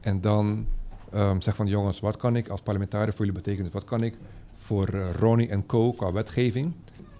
En 0.00 0.20
dan 0.20 0.66
ehm 1.14 1.40
zeg 1.40 1.56
van 1.56 1.66
jongens, 1.66 2.00
wat 2.00 2.16
kan 2.16 2.36
ik 2.36 2.48
als 2.48 2.60
parlementariër 2.60 3.14
voor 3.14 3.26
jullie 3.26 3.42
betekenen? 3.42 3.70
Wat 3.72 3.84
kan 3.84 4.02
ik 4.02 4.14
voor 4.56 4.88
eh, 4.88 5.12
Ronnie 5.18 5.48
en 5.48 5.66
Co. 5.66 5.92
qua 5.92 6.12
wetgeving 6.12 6.72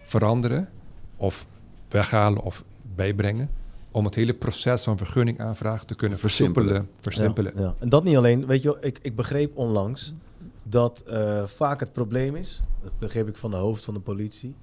veranderen 0.02 0.68
of 1.16 1.46
weghalen 1.88 2.42
of 2.42 2.64
bijbrengen 2.94 3.50
om 3.90 4.04
het 4.04 4.14
hele 4.14 4.34
proces 4.34 4.82
van 4.82 4.96
vergunningaanvraag 4.96 5.84
te 5.84 5.94
kunnen 5.94 6.18
Versimpelen. 6.18 7.52
Ja, 7.56 7.62
ja. 7.62 7.74
En 7.78 7.88
dat 7.88 8.04
niet 8.04 8.16
alleen. 8.16 8.46
Weet 8.46 8.62
je, 8.62 8.76
ik, 8.80 8.98
ik 9.02 9.16
begreep 9.16 9.56
onlangs 9.56 10.14
dat 10.62 11.00
eh, 11.06 11.46
vaak 11.46 11.80
het 11.80 11.92
probleem 11.92 12.36
is, 12.36 12.62
dat 12.82 12.98
begreep 12.98 13.28
ik 13.28 13.36
van 13.36 13.50
de 13.50 13.56
hoofd 13.56 13.84
van 13.84 13.94
de 13.94 14.00
politie, 14.00 14.54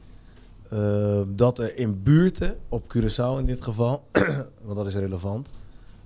eh, 0.70 1.22
dat 1.28 1.60
er 1.60 1.78
in 1.78 2.04
buurten, 2.04 2.58
op 2.70 2.84
Curaçao 2.98 3.40
in 3.40 3.46
dit 3.46 3.62
geval, 3.62 4.04
want 4.66 4.76
dat 4.76 4.88
is 4.88 4.96
relevant, 4.96 5.52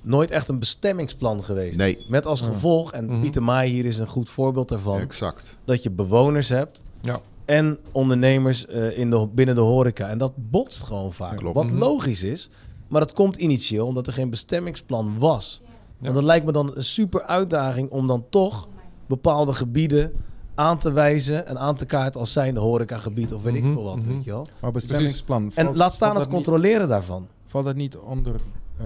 nooit 0.06 0.32
echt 0.32 0.48
een 0.50 0.60
bestemmingsplan 0.60 1.44
geweest. 1.44 1.78
Nee. 1.78 2.06
Met 2.10 2.26
als 2.26 2.42
gevolg, 2.42 2.92
en 2.92 3.06
Mhm. 3.06 3.22
Pieter 3.22 3.44
Maai 3.44 3.72
hier 3.72 3.86
is 3.86 3.98
een 4.00 4.08
goed 4.08 4.30
voorbeeld 4.30 4.70
daarvan, 4.70 5.00
Exact. 5.00 5.58
dat 5.66 5.84
je 5.84 5.92
bewoners 5.92 6.50
hebt 6.50 6.84
Ja. 7.02 7.20
en 7.46 7.78
ondernemers 7.92 8.66
eh, 8.66 8.98
in 8.98 9.10
de, 9.10 9.28
binnen 9.34 9.56
de 9.56 9.62
horeca. 9.62 10.08
En 10.10 10.18
dat 10.18 10.32
botst 10.36 10.84
gewoon 10.84 11.14
vaak. 11.14 11.38
klopt. 11.38 11.56
Wat 11.56 11.66
Mhm. 11.66 11.78
logisch 11.78 12.24
is, 12.24 12.50
maar 12.88 13.02
dat 13.02 13.14
komt 13.14 13.36
initieel 13.36 13.88
omdat 13.88 14.08
er 14.08 14.14
geen 14.14 14.30
bestemmingsplan 14.30 15.18
was. 15.18 15.62
Want 16.00 16.14
dat 16.16 16.24
lijkt 16.24 16.46
me 16.46 16.52
dan 16.52 16.72
een 16.76 16.84
super 16.84 17.22
uitdaging 17.24 17.90
om 17.90 18.08
dan 18.08 18.26
toch 18.30 18.68
bepaalde 19.08 19.54
gebieden 19.54 20.12
aan 20.56 20.78
te 20.78 20.92
wijzen 20.92 21.48
en 21.48 21.60
aan 21.60 21.76
te 21.76 21.86
kaarten 21.86 22.20
als 22.20 22.32
zijnde 22.32 22.60
horecagebied 22.60 23.34
of 23.34 23.44
weet 23.44 23.54
Mhm, 23.54 23.68
ik 23.68 23.74
veel 23.74 23.84
wat, 23.84 23.96
mhm. 23.96 24.08
weet 24.08 24.24
je 24.24 24.32
wel. 24.32 24.48
Maar 24.62 24.72
bestemmingsplan. 24.72 25.52
En 25.56 25.76
laat 25.76 25.94
staan 25.94 26.10
het 26.16 26.20
niet- 26.20 26.34
controleren 26.34 26.88
daarvan. 26.88 27.28
Valt 27.46 27.66
dat 27.66 27.76
niet 27.76 27.98
onder 27.98 28.36
eh, 28.78 28.86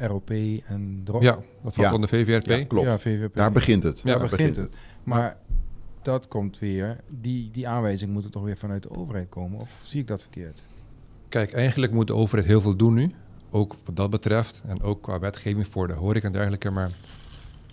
ROP 0.00 0.30
en 0.66 1.00
drop? 1.04 1.22
Ja, 1.22 1.32
dat 1.62 1.74
valt 1.74 1.76
Ja. 1.88 1.94
onder 1.94 2.08
VVRP. 2.08 2.46
Ja, 2.46 2.64
klopt. 2.64 2.86
Ja, 2.86 2.98
VVP. 2.98 3.34
Daar 3.34 3.52
begint 3.52 3.82
het. 3.82 4.00
Ja, 4.04 4.18
Daar 4.18 4.28
begint 4.28 4.56
het. 4.56 4.76
Maar 5.04 5.36
dat 6.02 6.28
komt 6.28 6.58
weer, 6.58 6.96
die, 7.08 7.50
die 7.50 7.68
aanwijzing 7.68 8.12
moet 8.12 8.24
er 8.24 8.30
toch 8.30 8.42
weer 8.42 8.56
vanuit 8.56 8.82
de 8.82 8.90
overheid 8.90 9.28
komen? 9.28 9.60
Of 9.60 9.80
zie 9.84 10.00
ik 10.00 10.06
dat 10.06 10.20
verkeerd? 10.22 10.62
Kijk, 11.28 11.52
eigenlijk 11.52 11.92
moet 11.92 12.06
de 12.06 12.14
overheid 12.14 12.48
heel 12.48 12.60
veel 12.60 12.76
doen 12.76 12.94
nu. 12.94 13.10
Ook 13.50 13.74
wat 13.84 13.96
dat 13.96 14.10
betreft. 14.10 14.62
En 14.66 14.82
ook 14.82 15.02
qua 15.02 15.18
wetgeving 15.18 15.66
voor 15.66 15.86
de 15.86 15.92
horeca 15.92 16.26
en 16.26 16.32
dergelijke. 16.32 16.70
Maar 16.70 16.90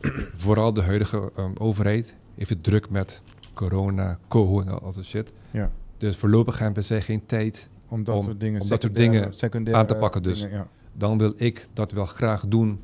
vooral 0.36 0.74
de 0.74 0.82
huidige 0.82 1.32
ehm, 1.36 1.52
overheid 1.58 2.16
heeft 2.36 2.50
het 2.50 2.64
druk 2.64 2.90
met 2.90 3.22
corona, 3.54 4.18
coho 4.28 4.62
en 4.62 4.82
al 4.82 4.94
dat 4.94 5.06
shit. 5.06 5.32
Ja. 5.52 5.72
Dus 5.98 6.16
voorlopig 6.16 6.60
hebben 6.60 6.84
zij 6.84 7.02
geen 7.02 7.26
tijd. 7.26 7.68
Om 7.88 8.04
dat 8.04 8.16
Om- 8.16 8.24
soort 8.24 8.40
dingen, 8.40 8.62
om 8.62 8.68
dat 8.68 8.82
soort 8.82 8.96
dingen 8.96 9.34
aan 9.76 9.86
te 9.86 9.96
pakken 9.96 10.24
dus. 10.24 10.42
dingen, 10.42 10.58
ja. 10.58 10.68
Dan 10.98 11.18
wil 11.18 11.34
ik 11.36 11.68
dat 11.74 11.92
wel 11.92 12.06
graag 12.06 12.48
doen 12.48 12.82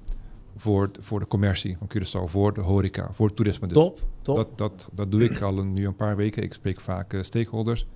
voor, 0.58 0.90
voor 1.00 1.20
de 1.20 1.28
commercie 1.28 1.78
van 1.78 1.88
Curaçao. 1.98 2.30
Voor 2.30 2.54
de 2.54 2.62
horeca, 2.62 3.08
voor 3.12 3.28
het 3.28 3.36
toerisme. 3.36 3.68
Dus 3.68 3.78
Top, 3.78 4.00
top. 4.22 4.36
Dat, 4.36 4.58
dat, 4.58 4.90
dat 4.94 5.12
doe 5.12 5.24
ik 5.24 5.42
al 5.42 5.58
een, 5.58 5.74
nu 5.74 5.86
een 5.88 5.96
paar 5.96 6.16
weken. 6.16 6.44
Ik 6.44 6.54
spreek 6.54 6.82
vaak 6.82 7.14
eh, 7.14 7.22
stakeholders. 7.24 7.88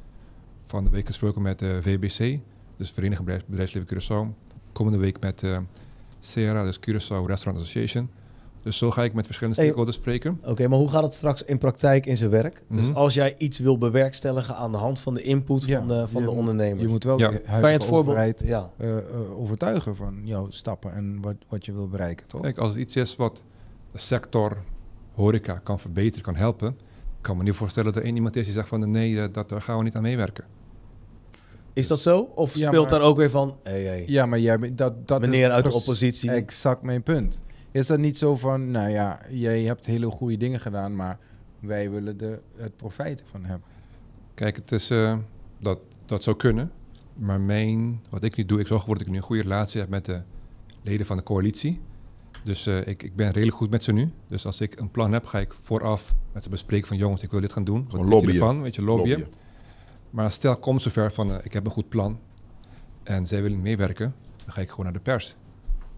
Van 0.65 0.84
de 0.84 0.89
week 0.89 1.06
gesproken 1.07 1.41
met 1.41 1.60
de 1.60 1.81
VBC, 1.81 2.39
dus 2.77 2.91
Vereniging 2.91 3.26
Bedrijfs- 3.26 3.45
Bedrijfsleven 3.48 3.88
Curaçao. 3.98 4.35
Komende 4.72 4.98
week 4.98 5.19
met 5.19 5.44
eh 5.44 5.57
CRA, 6.34 6.64
dus 6.64 6.80
Curaçao 6.80 7.26
Restaurant 7.26 7.57
Association. 7.64 8.10
Dus 8.68 8.77
zo 8.77 8.91
ga 8.91 9.03
ik 9.03 9.14
met 9.14 9.26
verschillende 9.26 9.60
Hey. 9.60 9.65
stakeholders 9.69 9.98
spreken. 10.02 10.39
Oké, 10.44 10.68
maar 10.68 10.77
hoe 10.80 10.89
gaat 10.89 11.03
het 11.03 11.14
straks 11.14 11.44
in 11.44 11.57
praktijk 11.57 12.06
in 12.06 12.18
zijn 12.18 12.30
werk? 12.30 12.64
Dus 12.69 12.85
Mhm. 12.88 12.95
als 12.95 13.14
jij 13.14 13.35
iets 13.38 13.60
wil 13.60 13.77
bewerkstelligen 13.77 14.56
aan 14.56 14.72
de 14.72 14.77
hand 14.77 14.99
van 14.99 15.14
de 15.14 15.22
input 15.22 15.65
Ja, 15.65 15.77
van 15.77 15.88
de, 15.88 15.94
van 15.94 16.07
je 16.22 16.27
de 16.27 16.31
moet- 16.34 16.39
ondernemers. 16.39 16.81
Je 16.81 16.88
moet 16.88 17.03
wel 17.03 17.19
Ja. 17.19 17.30
de 17.31 17.41
kan 17.41 17.60
je 17.60 17.65
het 17.65 17.84
voorbeeld... 17.84 18.07
overheid 18.15 18.41
Ja. 18.45 18.69
eh, 18.77 18.98
eh, 18.98 19.03
overtuigen 19.39 19.95
van 19.95 20.19
jouw 20.23 20.49
stappen 20.49 20.94
en 20.94 21.18
wat, 21.22 21.35
wat 21.49 21.65
je 21.65 21.73
wil 21.73 21.88
bereiken, 21.88 22.27
toch? 22.27 22.41
Kijk, 22.41 22.57
als 22.57 22.69
het 22.69 22.80
iets 22.80 22.95
is 22.95 23.15
wat 23.15 23.44
de 23.91 23.99
sector 23.99 24.57
horeca 25.14 25.53
kan 25.64 25.80
verbeteren, 25.80 26.23
kan 26.23 26.35
helpen, 26.35 26.68
ik 26.69 26.76
kan 27.22 27.38
me 27.38 27.44
niet 27.44 27.53
voorstellen 27.53 27.91
dat 27.94 28.02
er 28.02 28.07
één 28.07 28.15
iemand 28.15 28.35
is 28.35 28.44
die 28.44 28.53
zegt 28.53 28.68
van 28.68 28.91
nee, 28.91 29.22
eh, 29.22 29.27
dat, 29.31 29.49
daar 29.49 29.61
gaan 29.61 29.77
we 29.77 29.84
niet 29.84 29.95
aan 29.95 30.02
meewerken. 30.02 30.44
Is 31.73 31.88
dat 31.88 31.99
zo? 31.99 32.19
Of 32.19 32.56
Ja, 32.56 32.68
speelt 32.68 32.89
maar- 32.89 32.99
daar 32.99 33.07
ook 33.10 33.18
weer 33.18 33.30
van... 33.30 33.57
Hey, 33.64 33.81
hey, 33.84 34.03
Ja, 34.07 34.26
maar 34.26 34.39
jij, 34.39 34.60
bent- 34.60 34.77
dat, 34.77 35.07
dat 35.07 35.22
meneer 35.22 35.48
is 35.48 35.53
uit 35.53 35.65
de 35.65 35.73
oppositie. 35.73 36.31
Exact 36.31 36.81
mijn 36.81 37.03
punt. 37.03 37.41
Is 37.72 37.88
dat 37.88 37.99
niet 37.99 38.18
zo 38.18 38.35
van, 38.35 38.72
nou 38.72 38.89
ja, 38.89 39.19
jij 39.30 39.61
hebt 39.61 39.85
hele 39.85 40.10
goede 40.10 40.38
dingen 40.38 40.60
gedaan, 40.60 40.95
maar 40.95 41.18
wij 41.60 41.91
willen 41.91 42.18
de, 42.18 42.39
het 42.56 42.76
profijt 42.77 43.22
ervan 43.23 43.45
hebben. 43.45 43.68
Kijk, 44.34 44.56
het 44.56 44.72
is, 44.72 44.89
eh, 44.89 45.18
dat, 45.60 45.80
dat 46.06 46.23
zou 46.23 46.35
kunnen. 46.35 46.72
Maar 47.14 47.41
mijn, 47.41 48.02
wat 48.10 48.23
ik 48.23 48.35
nu 48.35 48.45
doe, 48.45 48.60
ik 48.60 48.68
zorg 48.68 48.80
ervoor 48.81 48.98
dat 48.98 49.06
ik 49.06 49.11
nu 49.11 49.18
een 49.18 49.23
goede 49.23 49.41
relatie 49.41 49.80
heb 49.80 49.89
met 49.89 50.06
de 50.06 50.22
leden 50.81 51.06
van 51.06 51.18
de 51.18 51.23
coalitie. 51.23 51.81
Dus 52.44 52.68
eh, 52.68 52.88
ik, 52.88 53.03
ik 53.03 53.15
ben 53.15 53.31
redelijk 53.31 53.57
goed 53.57 53.69
met 53.69 53.84
ze 53.84 53.91
nu. 53.91 54.11
Dus 54.27 54.45
als 54.45 54.61
ik 54.61 54.80
een 54.80 54.91
plan 54.91 55.11
heb, 55.11 55.26
ga 55.26 55.39
ik 55.39 55.53
vooraf 55.61 56.15
met 56.31 56.44
ze 56.44 56.49
bespreken 56.49 56.88
van 56.88 56.98
jongens, 56.98 57.23
ik 57.23 57.31
wil 57.31 57.41
dit 57.41 57.53
gaan 57.53 57.64
doen. 57.64 57.85
Wat 57.89 58.10
lobbyen. 58.10 58.34
ervan? 58.34 58.61
Weet 58.61 58.76
je, 58.76 58.84
lobbyen. 58.84 59.19
Lobbyen. 59.19 59.39
Maar 60.10 60.31
stel, 60.31 60.57
komt 60.57 60.81
zover 60.81 61.11
van, 61.11 61.31
eh, 61.31 61.38
ik 61.41 61.53
heb 61.53 61.65
een 61.65 61.72
goed 61.72 61.89
plan 61.89 62.19
en 63.03 63.27
zij 63.27 63.41
willen 63.41 63.61
meewerken, 63.61 64.15
dan 64.45 64.53
ga 64.53 64.61
ik 64.61 64.69
gewoon 64.69 64.85
naar 64.85 64.94
de 64.94 64.99
pers. 64.99 65.35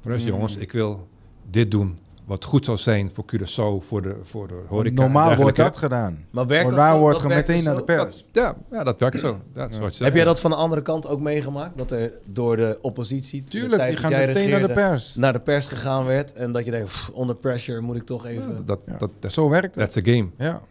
Voor 0.01 0.11
Mm. 0.11 0.17
jongens, 0.17 0.55
ik 0.55 0.71
wil 0.71 1.07
dit 1.49 1.71
doen 1.71 1.97
wat 2.29 2.43
goed 2.43 2.65
zou 2.65 2.77
zijn 2.77 3.11
voor 3.11 3.25
Curaçao, 3.35 3.85
voor 3.85 4.01
de, 4.01 4.15
voor 4.23 4.47
de 4.47 4.61
horeca. 4.67 5.01
Normaal 5.01 5.35
wordt 5.35 5.57
dat 5.57 5.77
gedaan. 5.77 6.25
Maar 6.29 6.47
werkt 6.47 6.69
dat 6.75 6.97
wordt 6.97 7.19
Dat 7.19 7.27
meteen 7.27 7.55
dus 7.55 7.65
naar 7.65 7.75
de 7.75 7.83
pers. 7.83 8.25
Ja, 8.31 8.55
ja, 8.71 8.83
dat 8.83 8.99
werkt 8.99 9.19
zo. 9.19 9.39
Ja, 9.53 9.67
je 9.69 10.03
Heb 10.03 10.13
jij 10.13 10.23
dat 10.23 10.39
van 10.39 10.51
de 10.51 10.57
andere 10.57 10.81
kant 10.81 11.07
ook 11.07 11.19
meegemaakt? 11.19 11.77
Dat 11.77 11.91
er 11.91 12.11
door 12.25 12.55
de 12.55 12.77
oppositie... 12.81 13.43
de 13.43 13.49
Tuurlijk, 13.49 13.75
tijd 13.75 13.91
die 13.91 14.01
dat 14.01 14.11
gaan 14.11 14.19
jij 14.19 14.27
meteen 14.27 14.49
naar 14.49 14.67
de 14.67 14.73
pers. 14.73 15.15
Naar 15.15 15.33
de 15.33 15.39
pers 15.39 15.67
gegaan 15.67 16.05
werd. 16.05 16.33
En 16.33 16.51
dat 16.51 16.65
je 16.65 16.71
denkt, 16.71 16.87
pff, 16.87 17.09
onder 17.09 17.35
pressure 17.35 17.81
moet 17.81 17.95
ik 17.95 18.05
toch 18.05 18.25
even... 18.25 18.53
Ja, 18.53 18.61
dat, 18.65 18.81
Ja. 18.85 18.97
dat, 18.97 19.11
dat, 19.19 19.31
Zo 19.33 19.49
werkt 19.49 19.75
het. 19.75 19.83
that's 19.83 19.93
the 19.93 20.11
game. 20.11 20.29
Ja, 20.37 20.61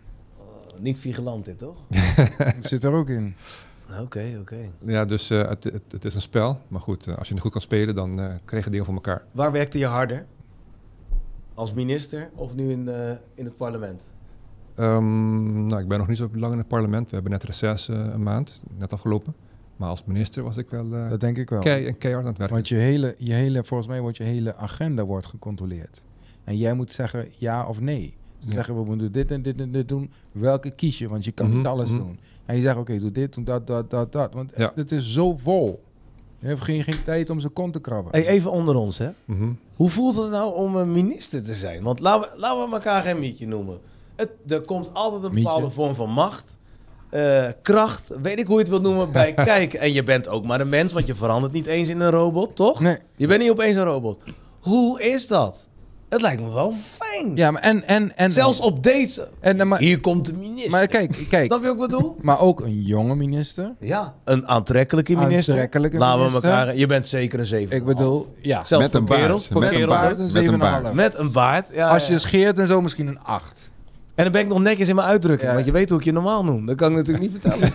Niet 0.80 0.98
vigilant 0.98 1.44
dit, 1.44 1.58
toch? 1.58 1.76
dat 2.38 2.54
zit 2.60 2.84
er 2.84 2.92
ook 2.92 3.08
in. 3.08 3.34
Oké, 4.00 4.36
oké. 4.40 4.56
Ja, 4.84 5.04
dus 5.04 5.30
eh, 5.30 5.48
het, 5.48 5.64
het, 5.64 5.82
het 5.88 6.04
is 6.04 6.14
een 6.14 6.20
spel. 6.20 6.60
Maar 6.68 6.80
goed, 6.80 7.06
eh, 7.06 7.16
als 7.16 7.28
je 7.28 7.34
het 7.34 7.42
goed 7.42 7.52
kan 7.52 7.60
spelen, 7.60 7.94
dan 7.94 8.20
eh 8.20 8.34
krijg 8.44 8.64
je 8.64 8.70
dingen 8.70 8.84
voor 8.84 8.94
elkaar. 8.94 9.22
Waar 9.32 9.52
werkte 9.52 9.78
je 9.78 9.86
harder? 9.86 10.26
Als 11.58 11.72
minister 11.74 12.30
of 12.34 12.54
nu 12.54 12.70
in, 12.70 12.88
eh, 12.88 13.10
in 13.34 13.44
het 13.44 13.56
parlement? 13.56 14.10
Ehm, 14.74 15.66
nou, 15.66 15.82
ik 15.82 15.88
ben 15.88 15.98
nog 15.98 16.08
niet 16.08 16.16
zo 16.16 16.28
lang 16.32 16.52
in 16.52 16.58
het 16.58 16.68
parlement. 16.68 17.08
We 17.08 17.14
hebben 17.14 17.32
net 17.32 17.44
reces 17.44 17.88
eh, 17.88 17.96
een 18.12 18.22
maand, 18.22 18.62
net 18.78 18.92
afgelopen. 18.92 19.34
Maar 19.76 19.88
als 19.88 20.04
minister 20.04 20.42
was 20.42 20.56
ik 20.56 20.70
wel 20.70 20.94
eh 20.94 21.10
Dat 21.10 21.20
denk 21.20 21.36
ik 21.36 21.50
wel. 21.50 21.60
kei 21.60 21.92
keihard 21.92 22.24
aan 22.24 22.30
het 22.30 22.38
werken. 22.38 22.56
Want 22.56 22.68
je 22.68 22.74
hele, 22.74 23.14
je 23.18 23.32
hele, 23.32 23.64
volgens 23.64 23.88
mij 23.88 24.00
wordt 24.00 24.16
je 24.16 24.22
hele 24.22 24.56
agenda 24.56 25.04
wordt 25.04 25.26
gecontroleerd. 25.26 26.04
En 26.44 26.56
jij 26.56 26.74
moet 26.74 26.92
zeggen 26.92 27.28
ja 27.38 27.66
of 27.68 27.80
nee. 27.80 28.16
Ze 28.38 28.46
Ja. 28.46 28.52
zeggen 28.52 28.74
we 28.76 28.84
moeten 28.84 29.12
dit 29.12 29.30
en 29.30 29.42
dit 29.42 29.60
en 29.60 29.72
dit 29.72 29.88
doen. 29.88 30.10
Welke 30.32 30.70
kies 30.70 30.98
je? 30.98 31.08
Want 31.08 31.24
je 31.24 31.32
kan 31.32 31.46
Mhm, 31.48 31.56
niet 31.56 31.66
alles 31.66 31.88
mhm. 31.90 31.98
doen. 31.98 32.18
En 32.44 32.56
je 32.56 32.62
zegt 32.62 32.76
oké, 32.76 32.98
doe 32.98 33.12
dit, 33.12 33.34
doe 33.34 33.44
dat, 33.44 33.66
dat, 33.66 33.90
dat, 33.90 34.12
dat. 34.12 34.34
Want 34.34 34.52
Ja. 34.56 34.72
het 34.74 34.92
is 34.92 35.12
zo 35.12 35.36
vol. 35.36 35.82
Je 36.40 36.46
hebt 36.48 36.60
geen, 36.60 36.82
geen 36.82 37.02
tijd 37.02 37.30
om 37.30 37.40
zijn 37.40 37.52
kont 37.52 37.72
te 37.72 37.80
krabben. 37.80 38.12
Hey, 38.12 38.26
even 38.26 38.50
onder 38.50 38.74
ons, 38.74 38.98
hè? 38.98 39.08
Mhm. 39.24 39.48
Hoe 39.74 39.90
voelt 39.90 40.16
het 40.16 40.30
nou 40.30 40.54
om 40.54 40.76
een 40.76 40.92
minister 40.92 41.42
te 41.42 41.54
zijn? 41.54 41.82
Want 41.82 42.00
laten 42.00 42.30
we, 42.30 42.38
laten 42.38 42.68
we 42.68 42.74
elkaar 42.74 43.02
geen 43.02 43.18
mietje 43.18 43.46
noemen. 43.46 43.78
Het, 44.16 44.30
er 44.48 44.60
komt 44.60 44.94
altijd 44.94 45.22
een 45.22 45.28
Mietje. 45.32 45.42
bepaalde 45.50 45.70
vorm 45.74 45.94
van 45.94 46.10
macht, 46.10 46.58
eh, 47.10 47.46
kracht, 47.62 48.10
weet 48.22 48.38
ik 48.38 48.46
hoe 48.46 48.54
je 48.54 48.60
het 48.60 48.68
wilt 48.68 48.82
noemen, 48.82 49.12
bij 49.22 49.34
kijken. 49.34 49.80
En 49.80 49.92
je 49.92 50.02
bent 50.02 50.28
ook 50.28 50.44
maar 50.44 50.60
een 50.60 50.68
mens, 50.68 50.92
want 50.92 51.06
je 51.06 51.14
verandert 51.14 51.52
niet 51.52 51.66
eens 51.66 51.88
in 51.88 52.00
een 52.00 52.10
robot, 52.10 52.56
toch? 52.56 52.80
Nee. 52.80 52.98
Je 53.16 53.26
bent 53.26 53.40
niet 53.42 53.50
opeens 53.50 53.76
een 53.76 53.84
robot. 53.84 54.20
Hoe 54.60 55.02
is 55.02 55.26
dat? 55.26 55.67
Het 56.08 56.20
lijkt 56.20 56.42
me 56.42 56.52
wel 56.52 56.74
fijn. 56.96 57.36
Ja, 57.36 57.50
maar 57.50 57.62
en, 57.62 57.86
en, 57.88 58.16
en 58.16 58.32
Zelfs 58.32 58.60
op 58.60 58.82
deze. 58.82 59.28
En, 59.40 59.68
maar, 59.68 59.78
Hier 59.78 60.00
komt 60.00 60.24
de 60.26 60.32
minister. 60.32 60.70
maar 60.70 60.86
kijk, 60.86 61.26
kijk. 61.30 61.42
Je 61.52 61.60
wat 61.60 61.64
ik 61.72 61.78
bedoel? 61.78 62.16
Maar 62.20 62.40
ook 62.40 62.60
een 62.60 62.80
jonge 62.82 63.14
minister. 63.14 63.72
Ja. 63.80 64.14
Een 64.24 64.48
aantrekkelijke 64.48 65.16
minister. 65.16 65.52
Aantrekkelijke 65.54 65.98
Laten 65.98 66.26
we 66.26 66.32
elkaar... 66.32 66.76
Je 66.76 66.86
bent 66.86 67.08
zeker 67.08 67.38
een 67.38 67.46
zeven. 67.46 67.76
Ik 67.76 67.84
bedoel, 67.84 68.34
ja. 68.40 68.64
Zelfs 68.64 68.84
Met 68.84 68.94
een 68.94 69.04
baard. 69.04 69.20
kerels, 69.20 69.48
Met 69.48 69.72
een 69.72 69.86
baard 69.86 70.18
een 70.18 70.32
Met 70.32 70.42
een 70.44 70.52
7,5. 70.54 70.58
baard. 70.58 70.92
Met 70.92 71.18
een 71.18 71.32
baard. 71.32 71.66
Ja, 71.72 71.88
Als 71.88 72.06
ja. 72.06 72.12
je 72.12 72.18
scheert 72.18 72.58
en 72.58 72.66
zo, 72.66 72.80
misschien 72.82 73.06
een 73.06 73.20
8. 73.22 73.70
En 74.14 74.24
dan 74.24 74.32
ben 74.32 74.42
ik 74.42 74.48
nog 74.48 74.60
netjes 74.60 74.88
in 74.88 74.94
mijn 74.94 75.08
uitdrukking, 75.08 75.48
Ja. 75.48 75.54
want 75.54 75.66
je 75.66 75.72
weet 75.72 75.90
hoe 75.90 75.98
ik 75.98 76.04
je 76.04 76.12
normaal 76.12 76.44
noem. 76.44 76.66
Dat 76.66 76.76
kan 76.76 76.90
ik 76.90 76.96
natuurlijk 76.96 77.30
niet 77.30 77.38
vertellen. 77.40 77.72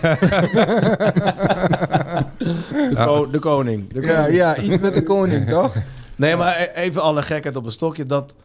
de, 2.90 2.94
ko- 3.04 3.30
de 3.30 3.38
koning. 3.38 3.92
De 3.92 4.00
Ja, 4.02 4.14
koning. 4.16 4.36
ja, 4.36 4.56
iets 4.56 4.78
met 4.78 4.94
de 4.94 5.02
koning, 5.02 5.48
toch? 5.48 5.74
Nee, 6.16 6.36
maar 6.36 6.60
e- 6.60 6.70
even 6.80 7.02
alle 7.02 7.22
gekheid 7.22 7.56
op 7.56 7.64
een 7.64 7.70
stokje. 7.70 8.06
Dat, 8.06 8.36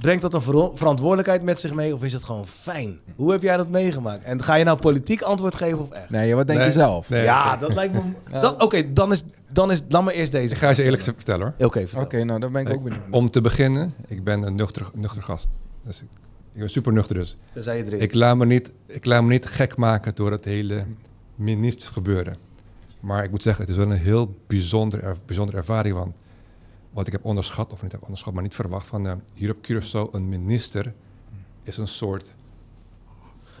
brengt 0.00 0.22
dat 0.22 0.34
een 0.34 0.42
ver- 0.42 0.70
verantwoordelijkheid 0.74 1.42
met 1.42 1.60
zich 1.60 1.74
mee 1.74 1.94
of 1.94 2.02
is 2.04 2.12
het 2.12 2.22
gewoon 2.24 2.46
fijn? 2.46 2.98
Hoe 3.16 3.32
heb 3.32 3.42
jij 3.42 3.56
dat 3.56 3.68
meegemaakt? 3.68 4.24
En 4.24 4.42
ga 4.42 4.54
je 4.54 4.64
nou 4.64 4.78
politiek 4.78 5.22
antwoord 5.22 5.54
geven 5.54 5.78
of 5.80 5.90
echt? 5.90 6.10
Nee, 6.10 6.34
wat 6.34 6.46
denk 6.46 6.58
Nee. 6.58 6.68
je 6.68 6.72
zelf? 6.74 7.08
Nee, 7.08 7.22
ja, 7.22 7.56
dat 7.56 7.74
lijkt 7.74 7.92
me... 7.94 8.00
Ja. 8.32 8.54
Oké, 8.58 8.92
dan, 8.92 9.12
is, 9.12 9.22
dan 9.52 9.70
is... 9.70 9.82
Laat 9.88 10.04
me 10.04 10.12
eerst 10.12 10.32
deze. 10.32 10.54
Ik 10.54 10.60
ga 10.60 10.70
je 10.70 10.82
eerlijk 10.82 11.02
vertellen 11.02 11.54
hoor. 11.58 11.66
Oké, 11.66 11.86
Oké, 11.98 12.24
nou, 12.24 12.40
dan 12.40 12.52
ben 12.52 12.66
ik 12.66 12.72
ook 12.72 12.82
benieuwd. 12.82 13.02
Om 13.10 13.30
te 13.30 13.40
beginnen, 13.40 13.92
ik 14.06 14.24
ben 14.24 14.42
een 14.42 14.56
nuchter, 14.56 14.86
nuchter 14.94 15.22
gast. 15.22 15.48
Dus 15.84 16.02
ik, 16.02 16.08
ik 16.52 16.58
ben 16.58 16.70
super 16.70 16.92
nuchter 16.92 17.16
dus. 17.16 17.36
Dan 17.52 17.62
zei 17.62 17.76
je 17.78 17.84
drinken. 17.84 18.08
Ik 18.08 18.14
laat, 18.14 18.36
me 18.36 18.46
niet, 18.46 18.72
ik 18.86 19.04
laat 19.04 19.22
me 19.22 19.28
niet 19.28 19.46
gek 19.46 19.76
maken 19.76 20.14
door 20.14 20.30
het 20.30 20.44
hele 20.44 20.84
minister 21.34 21.92
gebeuren. 21.92 22.36
Maar 23.00 23.24
ik 23.24 23.30
moet 23.30 23.42
zeggen, 23.42 23.62
het 23.66 23.72
is 23.76 23.78
wel 23.84 23.90
een 23.90 23.98
heel 23.98 24.34
bijzonder, 24.46 25.04
er- 25.04 25.16
bijzondere 25.26 25.58
ervaring. 25.58 25.94
Want 25.96 26.16
wat 26.94 27.06
ik 27.06 27.12
heb 27.12 27.24
onderschat, 27.24 27.72
of 27.72 27.82
niet 27.82 27.92
heb 27.92 28.02
onderschat, 28.02 28.34
maar 28.34 28.42
niet 28.42 28.54
verwacht 28.54 28.86
van 28.86 29.06
eh, 29.06 29.12
hier 29.34 29.50
op 29.50 29.56
Curaçao, 29.56 30.10
een 30.10 30.28
minister 30.28 30.94
is 31.62 31.76
een 31.76 31.88
soort... 31.88 32.34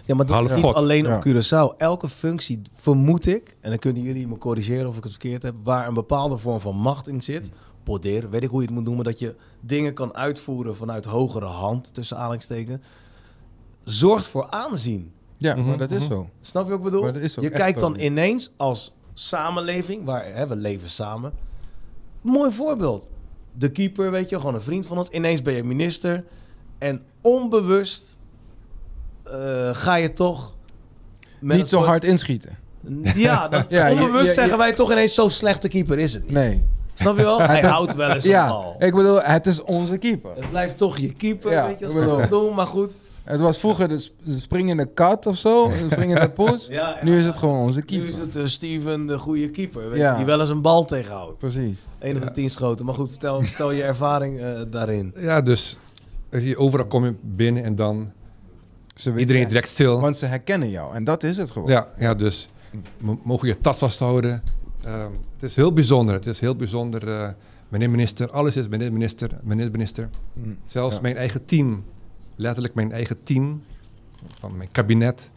Ja, 0.06 0.14
maar 0.14 0.26
dat 0.26 0.50
is 0.50 0.56
niet 0.56 0.64
alleen 0.64 1.04
Ja. 1.04 1.16
op 1.16 1.26
Curaçao. 1.26 1.76
Elke 1.76 2.08
functie, 2.08 2.62
vermoed 2.72 3.26
ik, 3.26 3.56
en 3.60 3.70
dan 3.70 3.78
kunnen 3.78 4.02
jullie 4.02 4.26
me 4.28 4.38
corrigeren 4.38 4.88
of 4.88 4.96
ik 4.96 5.02
het 5.02 5.12
verkeerd 5.12 5.42
heb, 5.42 5.54
waar 5.62 5.88
een 5.88 5.94
bepaalde 5.94 6.36
vorm 6.38 6.60
van 6.60 6.76
macht 6.76 7.08
in 7.08 7.22
zit, 7.22 7.50
poder, 7.82 8.30
weet 8.30 8.42
ik 8.42 8.48
hoe 8.50 8.60
je 8.60 8.66
het 8.66 8.74
moet 8.74 8.84
noemen, 8.84 9.04
dat 9.04 9.18
je 9.18 9.36
dingen 9.60 9.94
kan 9.94 10.14
uitvoeren 10.14 10.76
vanuit 10.76 11.04
hogere 11.04 11.44
hand, 11.46 11.94
tussen 11.94 12.16
aanhalingstekens, 12.16 12.86
zorgt 13.84 14.26
voor 14.26 14.50
aanzien. 14.50 15.12
Ja, 15.38 15.54
maar 15.54 15.64
Mhm, 15.64 15.78
dat 15.78 15.90
is 15.90 15.98
mhm. 16.02 16.12
zo. 16.12 16.28
Snap 16.40 16.64
je 16.64 16.68
wat 16.70 16.78
ik 16.78 16.84
bedoel? 16.84 17.02
Maar 17.02 17.12
dat 17.12 17.22
is 17.22 17.38
ook 17.38 17.44
je 17.44 17.50
kijkt 17.50 17.80
dan 17.80 17.98
ineens 17.98 18.52
als 18.56 18.92
samenleving, 19.14 20.04
waar 20.04 20.24
hè, 20.34 20.46
we 20.46 20.56
leven 20.56 20.90
samen. 20.90 21.32
Mooi 22.22 22.52
voorbeeld. 22.52 23.10
De 23.58 23.70
keeper, 23.70 24.10
weet 24.10 24.28
je, 24.28 24.36
gewoon 24.38 24.54
een 24.54 24.60
vriend 24.62 24.86
van 24.86 24.98
ons. 24.98 25.08
Ineens 25.08 25.42
ben 25.42 25.54
je 25.54 25.64
minister. 25.64 26.24
En 26.78 27.02
onbewust 27.20 28.18
eh, 29.24 29.68
ga 29.72 29.94
je 29.94 30.12
toch... 30.12 30.56
met 31.40 31.56
Niet 31.56 31.68
zo 31.68 31.80
hard 31.82 32.04
inschieten. 32.04 32.58
Ja, 33.14 33.48
dan, 33.48 33.64
Ja, 33.68 33.90
onbewust 33.90 34.20
je- 34.20 34.26
je- 34.28 34.32
zeggen 34.34 34.58
wij 34.58 34.72
toch 34.72 34.92
ineens, 34.92 35.14
zo 35.14 35.28
slechte 35.28 35.68
keeper 35.68 35.98
is 35.98 36.12
het 36.12 36.22
niet. 36.22 36.32
Nee. 36.32 36.58
Snap 36.94 37.16
je 37.16 37.22
wel? 37.22 37.40
Hij 37.52 37.60
houdt 37.62 37.94
wel 37.94 38.10
eens 38.10 38.24
een 38.24 38.30
Ja, 38.30 38.48
bal. 38.48 38.76
ik 38.78 38.94
bedoel, 38.94 39.22
het 39.22 39.46
is 39.46 39.62
onze 39.62 39.96
keeper. 39.98 40.34
Het 40.34 40.50
blijft 40.50 40.78
toch 40.78 40.98
je 40.98 41.12
keeper, 41.12 41.52
Ja, 41.52 41.66
weet 41.66 41.78
je, 41.78 41.84
als 41.84 41.94
we 41.94 42.00
bedoel- 42.00 42.16
dat 42.18 42.28
doen. 42.28 42.54
Maar 42.54 42.66
goed. 42.66 42.92
Het 43.24 43.40
was 43.40 43.58
vroeger 43.58 43.88
de, 43.88 43.98
sp- 43.98 44.12
de 44.24 44.38
springende 44.38 44.86
kat 44.86 45.26
of 45.26 45.36
zo, 45.38 45.68
de 45.68 45.86
springende 45.90 46.30
poes. 46.30 46.66
Ja, 46.66 46.88
ja. 46.88 47.04
Nu 47.04 47.16
is 47.18 47.24
het 47.26 47.36
gewoon 47.36 47.58
onze 47.60 47.78
Nu 47.78 47.84
keeper. 47.84 48.08
is 48.08 48.16
het 48.16 48.36
eh, 48.36 48.44
Steven, 48.44 49.06
de 49.06 49.18
goede 49.18 49.50
keeper. 49.50 49.90
Weet 49.90 49.98
Ja. 49.98 50.10
je, 50.10 50.16
die 50.16 50.26
wel 50.26 50.40
eens 50.40 50.48
een 50.48 50.62
bal 50.62 50.84
tegenhoudt. 50.84 51.38
Precies. 51.38 51.80
1 51.98 52.16
op 52.16 52.22
de 52.22 52.30
10 52.30 52.50
schoten. 52.50 52.84
Maar 52.86 52.94
goed, 52.94 53.10
vertel, 53.10 53.42
vertel 53.42 53.70
je 53.70 53.82
ervaring 53.82 54.40
eh, 54.40 54.60
daarin. 54.70 55.12
Ja, 55.16 55.40
dus 55.40 55.78
overal 56.56 56.86
kom 56.86 57.04
je 57.04 57.14
binnen 57.22 57.64
en 57.64 57.74
dan 57.74 58.12
Ze 58.94 59.16
iedereen 59.16 59.48
direct 59.48 59.68
stil. 59.68 60.00
Want 60.00 60.16
ze 60.16 60.26
herkennen 60.26 60.70
jou 60.70 60.94
en 60.94 61.04
dat 61.04 61.22
is 61.22 61.36
het 61.36 61.50
gewoon. 61.50 61.68
Ja, 61.68 61.86
ja 61.98 62.14
dus 62.14 62.48
mo- 62.98 63.20
mogen 63.22 63.48
je 63.48 63.60
tas 63.60 63.78
vasthouden. 63.78 64.42
Ehm, 64.84 65.10
het 65.32 65.42
is 65.42 65.56
heel 65.56 65.72
bijzonder. 65.72 66.14
Het 66.14 66.26
is 66.26 66.40
heel 66.40 66.56
bijzonder. 66.56 67.08
eh, 67.08 67.28
meneer 67.68 67.90
minister, 67.90 68.30
alles 68.30 68.56
is 68.56 68.68
meneer 68.68 68.92
minister, 68.92 69.30
meneer 69.42 69.70
minister. 69.70 70.08
Mm. 70.32 70.56
Zelfs 70.64 70.94
Ja. 70.94 71.00
mijn 71.00 71.16
eigen 71.16 71.44
team, 71.44 71.84
letterlijk 72.36 72.74
mijn 72.74 72.92
eigen 72.92 73.22
team 73.22 73.62
van 74.38 74.56
mijn 74.56 74.70
kabinet. 74.72 75.30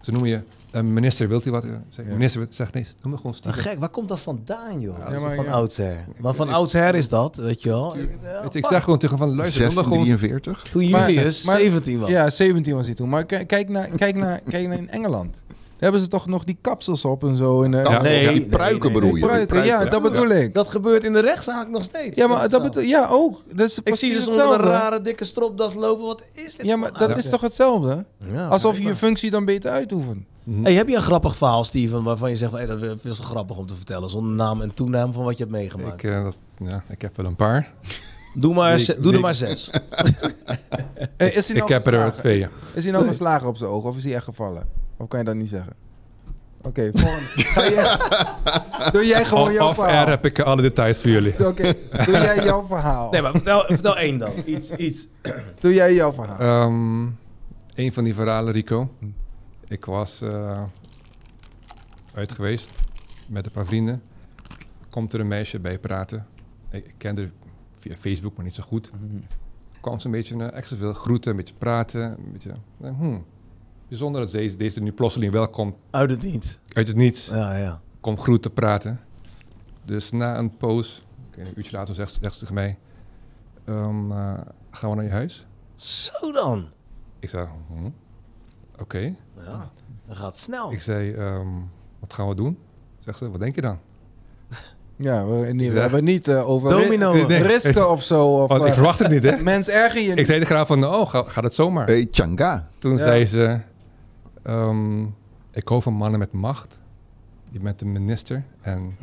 Ze 0.00 0.10
noemen 0.10 0.30
je 0.30 0.40
een 0.70 0.92
minister, 0.92 1.28
wilt 1.28 1.46
u 1.46 1.50
wat? 1.50 1.66
Zeg, 1.88 2.06
Ja. 2.06 2.12
Minister, 2.12 2.46
zeg 2.50 2.72
nee, 2.72 2.82
noem 3.02 3.10
me 3.12 3.16
gewoon 3.16 3.22
Maar 3.44 3.52
Steven. 3.54 3.70
gek, 3.70 3.78
waar 3.78 3.88
komt 3.88 4.08
dat 4.08 4.20
vandaan, 4.20 4.80
joh? 4.80 4.98
Ja, 4.98 5.04
Dat 5.04 5.12
is 5.12 5.20
maar 5.20 5.34
van 5.34 5.44
ja. 5.44 5.50
oudsher. 5.50 6.04
Maar 6.20 6.34
van 6.34 6.48
ik- 6.48 6.54
oudsher 6.54 6.94
is 6.94 7.08
dat, 7.08 7.36
weet 7.36 7.62
je 7.62 7.68
wel. 7.68 7.94
Weet 8.42 8.52
je, 8.52 8.58
ik 8.58 8.66
zeg 8.66 8.84
gewoon 8.84 8.98
tegen 8.98 9.18
van 9.18 9.34
luister, 9.34 9.66
noem 9.66 9.74
me 9.74 9.82
gewoon 9.82 10.04
1643. 10.04 10.62
Toen 10.72 10.86
Julius 10.86 11.42
maar- 11.44 11.58
17 11.58 11.98
was. 11.98 12.10
Ja, 12.10 12.30
17 12.30 12.74
was 12.74 12.86
hij 12.86 12.94
toen. 12.94 13.08
Maar 13.08 13.24
ki- 13.24 13.44
kijk 13.44 13.68
naar, 13.68 13.88
kijk 13.88 14.16
naar, 14.16 14.40
kijk 14.48 14.68
naar 14.68 14.78
in 14.78 14.88
Engeland. 14.90 15.42
Hebben 15.78 16.00
ze 16.00 16.08
toch 16.08 16.26
nog 16.26 16.44
die 16.44 16.58
kapsels 16.60 17.04
op 17.04 17.24
en 17.24 17.36
zo. 17.36 17.62
En, 17.62 17.74
eh, 17.74 17.90
Ja, 17.90 18.02
nee, 18.02 18.22
ja, 18.22 18.30
die 18.30 18.38
nee, 18.40 18.48
pruiken 18.48 18.92
nee, 18.92 19.20
pruiken, 19.20 19.64
ja, 19.64 19.84
dat 19.84 20.02
bedoel 20.02 20.28
ik. 20.28 20.54
Dat 20.54 20.68
gebeurt 20.68 21.04
in 21.04 21.12
de 21.12 21.20
rechtszaak 21.20 21.68
nog 21.68 21.82
steeds. 21.82 22.16
Ja, 22.16 22.26
maar 22.26 22.48
dat 22.48 22.62
bedoel, 22.62 22.82
ja, 22.82 23.06
ook. 23.10 23.42
Dat 23.52 23.68
is 23.68 23.78
Ik 23.78 23.84
precies 23.84 24.12
zie 24.12 24.32
ze 24.32 24.42
een 24.42 24.56
rare 24.60 25.00
dikke 25.00 25.24
stropdas 25.24 25.74
lopen. 25.74 26.04
Wat 26.04 26.22
is 26.34 26.56
dit? 26.56 26.66
Ja, 26.66 26.76
maar 26.76 26.98
dat 26.98 27.16
is 27.16 27.28
toch 27.28 27.40
hetzelfde? 27.40 28.04
Ja, 28.32 28.48
Alsof 28.48 28.76
je 28.78 28.82
je 28.84 28.94
functie 28.94 29.30
dan 29.30 29.44
beter 29.44 29.70
uitoefent. 29.70 30.24
Hey, 30.62 30.74
heb 30.74 30.88
je 30.88 30.96
een 30.96 31.02
grappig 31.02 31.36
verhaal, 31.36 31.64
Steven, 31.64 32.02
waarvan 32.02 32.30
je 32.30 32.36
zegt, 32.36 32.52
hey, 32.52 32.66
dat 32.66 32.80
is 33.02 33.16
zo 33.16 33.22
grappig 33.22 33.56
om 33.56 33.66
te 33.66 33.74
vertellen, 33.74 34.10
zonder 34.10 34.32
naam 34.32 34.60
en 34.62 34.74
toenaam 34.74 35.12
van 35.12 35.24
wat 35.24 35.36
je 35.36 35.42
hebt 35.42 35.56
meegemaakt? 35.56 36.02
Ik, 36.02 36.10
eh, 36.10 36.24
dat- 36.24 36.36
ja, 36.58 36.82
ik 36.88 37.02
heb 37.02 37.16
wel 37.16 37.26
een 37.26 37.36
paar. 37.36 37.72
doe 38.34 38.54
maar, 38.54 38.84
doe 39.00 39.12
er 39.12 39.20
maar 39.20 39.34
zes. 39.34 39.70
Is 41.16 41.48
hij 41.48 41.56
Ik 41.56 41.68
nou 41.68 41.72
heb 41.72 41.86
er 41.86 42.12
twee. 42.16 42.38
Is, 42.38 42.46
is 42.74 42.82
hij 42.84 42.92
nou 42.92 43.06
geslagen 43.06 43.48
op 43.48 43.56
zijn 43.56 43.70
oog 43.70 43.84
of 43.84 43.96
is 43.96 44.04
hij 44.04 44.14
echt 44.14 44.24
gevallen? 44.24 44.77
Of 44.98 45.08
kan 45.08 45.18
je 45.18 45.24
dat 45.24 45.34
niet 45.34 45.48
zeggen? 45.48 45.72
Oké, 46.62 46.90
volgende. 46.94 47.24
Ga 47.24 47.70
jij- 47.70 47.96
Doe 48.92 49.06
jij 49.06 49.24
gewoon 49.24 49.52
jouw 49.52 49.66
air 49.66 49.74
verhaal. 49.74 50.06
heb 50.06 50.24
ik 50.26 50.40
alle 50.40 50.62
details 50.62 51.00
voor 51.00 51.10
jullie. 51.10 51.46
Oké, 51.46 51.74
doe 52.04 52.12
jij 52.12 52.44
jouw 52.44 52.66
verhaal. 52.74 53.10
Nee, 53.10 53.22
maar 53.22 53.32
vertel, 53.32 53.64
vertel 53.66 53.98
één 53.98 54.18
dan. 54.18 54.30
Iets, 54.44 54.70
iets. 54.70 55.06
Doe 55.60 55.74
jij 55.74 55.94
jouw 55.94 56.12
verhaal. 56.12 56.38
Ehm, 56.38 57.02
een 57.74 57.92
van 57.92 58.04
die 58.04 58.14
verhalen, 58.14 58.52
Rico. 58.52 58.90
Ik 59.68 59.84
was 59.84 60.20
eh, 60.20 60.62
uit 62.14 62.32
geweest 62.32 62.70
met 63.26 63.46
een 63.46 63.52
paar 63.52 63.66
vrienden. 63.66 64.02
Komt 64.90 65.12
er 65.12 65.20
een 65.20 65.28
meisje 65.28 65.58
bij 65.60 65.78
praten. 65.78 66.26
Ik, 66.70 66.86
ik 66.86 66.94
kende 66.98 67.20
haar 67.20 67.30
via 67.76 67.96
Facebook, 67.96 68.36
maar 68.36 68.44
niet 68.44 68.54
zo 68.54 68.62
goed. 68.62 68.90
Kwam 69.80 69.98
ze 70.00 70.06
een 70.06 70.12
beetje 70.12 70.34
eh, 70.50 70.56
extra 70.58 70.76
veel 70.78 70.92
groeten, 70.92 71.30
een 71.30 71.36
beetje 71.36 71.54
praten. 71.58 72.02
Een 72.02 72.32
beetje, 72.32 72.52
eh, 72.82 72.90
hmm. 72.98 73.24
Bijzonder 73.88 74.20
dat 74.20 74.30
deze, 74.30 74.56
deze 74.56 74.80
nu 74.80 74.92
plotseling 74.92 75.32
welkom 75.32 75.76
Uit 75.90 76.10
het 76.10 76.22
niets. 76.22 76.58
uit 76.72 76.86
het 76.86 76.96
niets. 76.96 77.28
Ja, 77.28 77.56
ja. 77.56 77.80
Kom 78.00 78.18
groeten 78.18 78.52
praten. 78.52 79.00
Dus 79.84 80.10
na 80.10 80.38
een 80.38 80.56
poos, 80.56 81.04
een 81.36 81.52
uurtje 81.56 81.76
later, 81.76 81.94
zegt, 81.94 82.18
zegt 82.22 82.32
ze 82.34 82.38
tegen 82.40 82.54
mij... 82.54 82.78
ehm, 83.64 84.12
eh, 84.12 84.32
gaan 84.70 84.90
we 84.90 84.96
naar 84.96 85.04
je 85.04 85.10
huis? 85.10 85.46
Zo 85.74 86.32
dan. 86.32 86.66
Ik 87.20 87.28
zei, 87.28 87.46
hm, 87.68 87.90
oké. 88.82 88.98
Ja, 89.46 89.70
dat 90.06 90.16
gaat 90.16 90.36
snel. 90.36 90.72
Ik 90.72 90.82
zei, 90.82 91.12
ehm, 91.12 91.48
wat 91.98 92.12
gaan 92.12 92.28
we 92.28 92.34
doen? 92.34 92.58
Zegt 92.98 93.18
ze, 93.18 93.30
wat 93.30 93.40
denk 93.40 93.54
je 93.54 93.60
dan? 93.60 93.78
Ja, 94.96 95.26
we, 95.26 95.52
niet, 95.52 95.66
we 95.66 95.72
Zeg. 95.72 95.80
hebben 95.80 96.04
niet 96.04 96.28
eh, 96.28 96.48
over 96.48 96.70
Domino. 96.70 97.12
Nee. 97.26 97.42
risken 97.42 97.90
of 97.90 98.02
zo. 98.02 98.26
Of, 98.42 98.48
Want 98.48 98.60
ik 98.62 98.68
eh, 98.68 98.74
verwacht 98.74 98.98
het 98.98 99.10
niet, 99.10 99.22
hè? 99.22 99.36
Mens 99.52 99.68
erger 99.68 100.00
je 100.00 100.14
Ik 100.14 100.26
zei 100.26 100.38
tegen 100.40 100.56
haar 100.56 100.66
van, 100.66 100.84
oh, 100.84 101.08
ga- 101.08 101.22
gaat 101.22 101.44
het 101.44 101.54
zomaar? 101.54 101.86
Hey, 101.86 102.08
Changa. 102.10 102.68
Toen 102.78 102.92
Ja. 102.92 102.98
zei 102.98 103.24
ze, 103.26 103.60
ehm, 104.48 105.02
ik 105.52 105.68
hou 105.68 105.82
van 105.82 105.92
mannen 105.92 106.18
met 106.18 106.32
macht. 106.32 106.78
Je 107.52 107.58
bent 107.60 107.80
een 107.80 107.92
minister. 107.92 108.42
En 108.60 108.96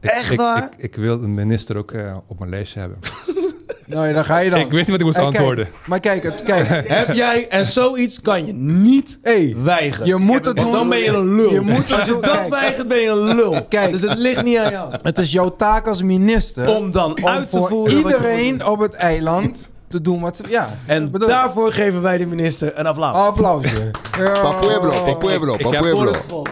ik, 0.00 0.10
Echt 0.10 0.30
ik, 0.30 0.38
waar? 0.38 0.62
Ik, 0.62 0.82
ik 0.84 0.96
wil 0.96 1.22
een 1.22 1.34
minister 1.34 1.76
ook 1.76 1.92
eh, 1.92 2.16
op 2.26 2.38
mijn 2.38 2.50
lijstje 2.50 2.80
hebben. 2.80 2.98
Nou 3.86 4.06
ja, 4.06 4.12
dan 4.12 4.24
ga 4.24 4.38
je 4.38 4.50
dan. 4.50 4.58
Ik 4.60 4.70
wist 4.70 4.88
niet 4.88 4.90
wat 4.90 4.98
ik 5.00 5.04
moest 5.04 5.16
Hey, 5.16 5.24
kijk, 5.24 5.36
antwoorden. 5.36 5.68
maar 5.86 6.00
kijk, 6.00 6.32
kijk. 6.44 6.66
Heb 6.98 7.12
jij, 7.12 7.48
en 7.48 7.66
zoiets 7.66 8.20
kan 8.20 8.46
je 8.46 8.52
niet 8.52 9.18
Hey, 9.22 9.54
weigeren. 9.58 10.06
je 10.06 10.16
moet 10.16 10.34
het 10.44 10.44
Want 10.44 10.58
doen. 10.58 10.72
dan 10.72 10.88
ben 10.88 10.98
je 10.98 11.08
een 11.08 11.34
lul. 11.34 11.52
Je 11.52 11.60
moet 11.60 11.92
Als 11.94 12.04
je 12.04 12.10
dat 12.20 12.20
Kijk. 12.30 12.48
weigert, 12.48 12.88
ben 12.88 12.98
je 12.98 13.08
een 13.08 13.34
lul. 13.34 13.66
Kijk. 13.68 13.90
Dus 13.92 14.00
het 14.00 14.18
ligt 14.18 14.42
niet 14.42 14.58
aan 14.58 14.70
jou. 14.70 14.94
het 15.02 15.18
is 15.18 15.32
jouw 15.32 15.56
taak 15.56 15.86
als 15.88 16.02
minister 16.02 16.76
Om 16.76 16.90
dan 16.90 17.16
om 17.16 17.26
uit 17.26 17.50
te 17.50 17.58
voeren 17.58 17.96
iedereen 17.96 18.66
op 18.66 18.78
het 18.78 18.94
eiland 18.94 19.70
te 19.92 20.00
doen 20.00 20.20
wat 20.20 20.36
ze... 20.36 20.42
Ja, 20.48 20.68
En 20.86 21.10
bedoel- 21.10 21.28
daarvoor 21.28 21.72
geven 21.72 22.02
wij 22.02 22.18
de 22.18 22.26
minister 22.26 22.78
een 22.78 22.86
applaus. 22.86 23.14
Applausje. 23.14 23.90
Ja. 24.18 24.30
Pa 24.32 24.52
pueblo, 24.52 24.90
pa 25.04 25.14
pueblo, 25.14 25.54
Ik 25.54 25.62
pa 25.70 25.80
pueblo. 25.80 26.42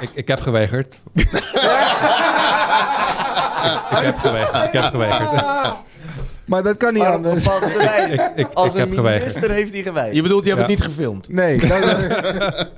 Ik, 0.00 0.10
ik 0.14 0.28
heb 0.28 0.40
geweigerd. 0.40 0.98
ik 1.14 1.28
heb 4.02 4.18
geweigerd. 4.18 4.64
Ik 4.66 4.72
heb 4.72 4.82
geweigerd. 4.82 5.42
Maar 6.44 6.62
dat 6.62 6.76
kan 6.76 6.92
niet 6.92 7.02
Maar 7.02 7.12
anders. 7.12 7.44
terrein. 7.44 8.12
Ik, 8.12 8.30
ik, 8.36 8.46
Als 8.52 8.68
ik 8.72 8.76
heb 8.78 8.88
een 8.88 8.94
geweigerd. 8.94 9.26
minister 9.34 9.56
heeft 9.56 9.72
hij 9.72 9.82
geweigerd. 9.82 10.16
Je 10.16 10.22
bedoelt, 10.22 10.44
je 10.44 10.50
hebt 10.54 10.62
Ja. 10.62 10.68
het 10.68 10.78
niet 10.78 10.88
gefilmd? 10.90 11.28
Nee, 11.28 11.58
dat, 11.68 12.68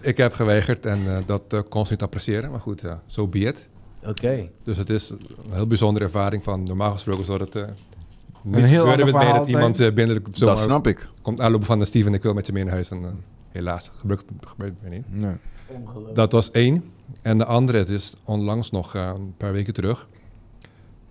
Ik 0.00 0.16
heb 0.16 0.32
geweigerd 0.34 0.86
en 0.86 1.00
eh, 1.06 1.16
dat 1.26 1.42
eh, 1.48 1.60
kon 1.68 1.86
ze 1.86 1.92
niet 1.92 2.02
appreciëren. 2.02 2.50
Maar 2.50 2.60
goed, 2.60 2.80
zo 2.80 2.98
so 3.06 3.26
be 3.28 3.38
it. 3.38 3.68
Oké. 4.06 4.48
Dus 4.64 4.76
het 4.76 4.90
is 4.90 5.10
een 5.10 5.18
heel 5.52 5.66
bijzondere 5.66 6.04
ervaring 6.04 6.44
van 6.44 6.62
normaal 6.62 6.92
gesproken 6.92 7.24
zou 7.24 7.40
het 7.42 7.54
niet 8.54 8.64
heel 8.64 8.78
gebeuren 8.80 9.04
met 9.04 9.14
mij 9.14 9.22
verhaal 9.24 9.38
dat 9.40 9.48
iemand 9.48 9.80
eh, 9.80 9.92
binnen 9.92 10.22
de 10.24 10.30
Dat 10.38 10.58
snap 10.58 10.86
ik. 10.86 11.08
komt 11.22 11.40
aanlopen 11.40 11.66
van 11.66 11.78
de 11.78 11.84
Steven 11.84 12.14
ik 12.14 12.22
wil 12.22 12.34
met 12.34 12.46
je 12.46 12.52
mee 12.52 12.64
naar 12.64 12.72
huis. 12.72 12.90
En, 12.90 13.02
eh, 13.04 13.08
helaas, 13.50 13.90
gebeurt, 13.98 14.24
gebeurt 14.40 14.72
het 14.72 14.80
weer 14.90 14.98
niet. 14.98 15.20
nee. 15.22 15.34
Dat 16.14 16.32
was 16.32 16.50
één. 16.50 16.84
En 17.22 17.38
de 17.38 17.44
andere, 17.44 17.78
het 17.78 17.88
is 17.88 18.14
onlangs 18.24 18.70
nog 18.70 18.94
eh, 18.94 19.10
een 19.16 19.34
paar 19.36 19.52
weken 19.52 19.72
terug. 19.72 20.06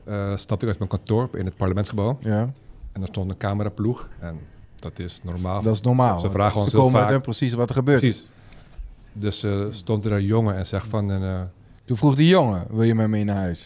eh 0.03 0.35
stapte 0.35 0.65
ik 0.65 0.69
uit 0.71 0.77
mijn 0.79 0.89
kantoor 0.89 1.29
in 1.37 1.45
het 1.45 1.55
parlementsgebouw. 1.55 2.17
Ja, 2.19 2.51
En 2.91 3.01
er 3.01 3.07
stond 3.07 3.29
een 3.31 3.37
cameraploeg. 3.37 4.09
En 4.19 4.39
dat 4.79 4.99
is 4.99 5.19
normaal. 5.23 5.61
dat 5.61 5.73
is 5.73 5.81
normaal. 5.81 6.19
Ze 6.19 6.29
vragen 6.29 6.61
ons 6.61 6.69
Ze 6.69 6.75
heel 6.75 6.85
komen 6.85 7.07
vaak. 7.07 7.21
precies 7.21 7.53
wat 7.53 7.69
er 7.69 7.75
gebeurt. 7.75 7.99
Precies. 7.99 8.27
Dus 9.13 9.43
eh, 9.43 9.65
stond 9.69 10.05
er 10.05 10.11
een 10.11 10.25
jongen 10.25 10.55
en 10.55 10.67
zegt 10.67 10.87
van... 10.87 11.11
Toen 11.85 11.97
vroeg 11.97 12.15
die 12.15 12.27
jongen, 12.27 12.65
wil 12.71 12.83
je 12.83 12.95
met 12.95 13.05
me 13.05 13.11
mee 13.11 13.23
naar 13.23 13.35
huis? 13.35 13.63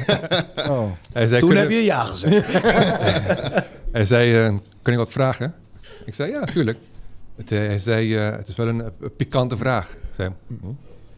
oh. 0.70 0.90
hij 1.12 1.26
zei, 1.26 1.40
Toen 1.40 1.56
heb 1.56 1.70
je 1.70 1.84
ja 1.84 2.02
gezegd. 2.02 2.52
Hij 3.92 4.04
zei, 4.06 4.34
eh, 4.46 4.54
kun 4.82 4.92
ik 4.92 4.98
wat 4.98 5.10
vragen? 5.10 5.54
Ik 6.04 6.14
zei, 6.14 6.30
ja, 6.30 6.44
tuurlijk. 6.44 6.78
Het, 7.36 7.52
eh, 7.52 7.58
hij 7.58 7.78
zei, 7.78 8.16
eh, 8.16 8.36
het 8.36 8.48
is 8.48 8.56
wel 8.56 8.68
een, 8.68 8.82
pikante 9.16 9.56
vraag. 9.56 9.90
Ik 9.92 9.98
zei, 10.16 10.30
hm, 10.46 10.54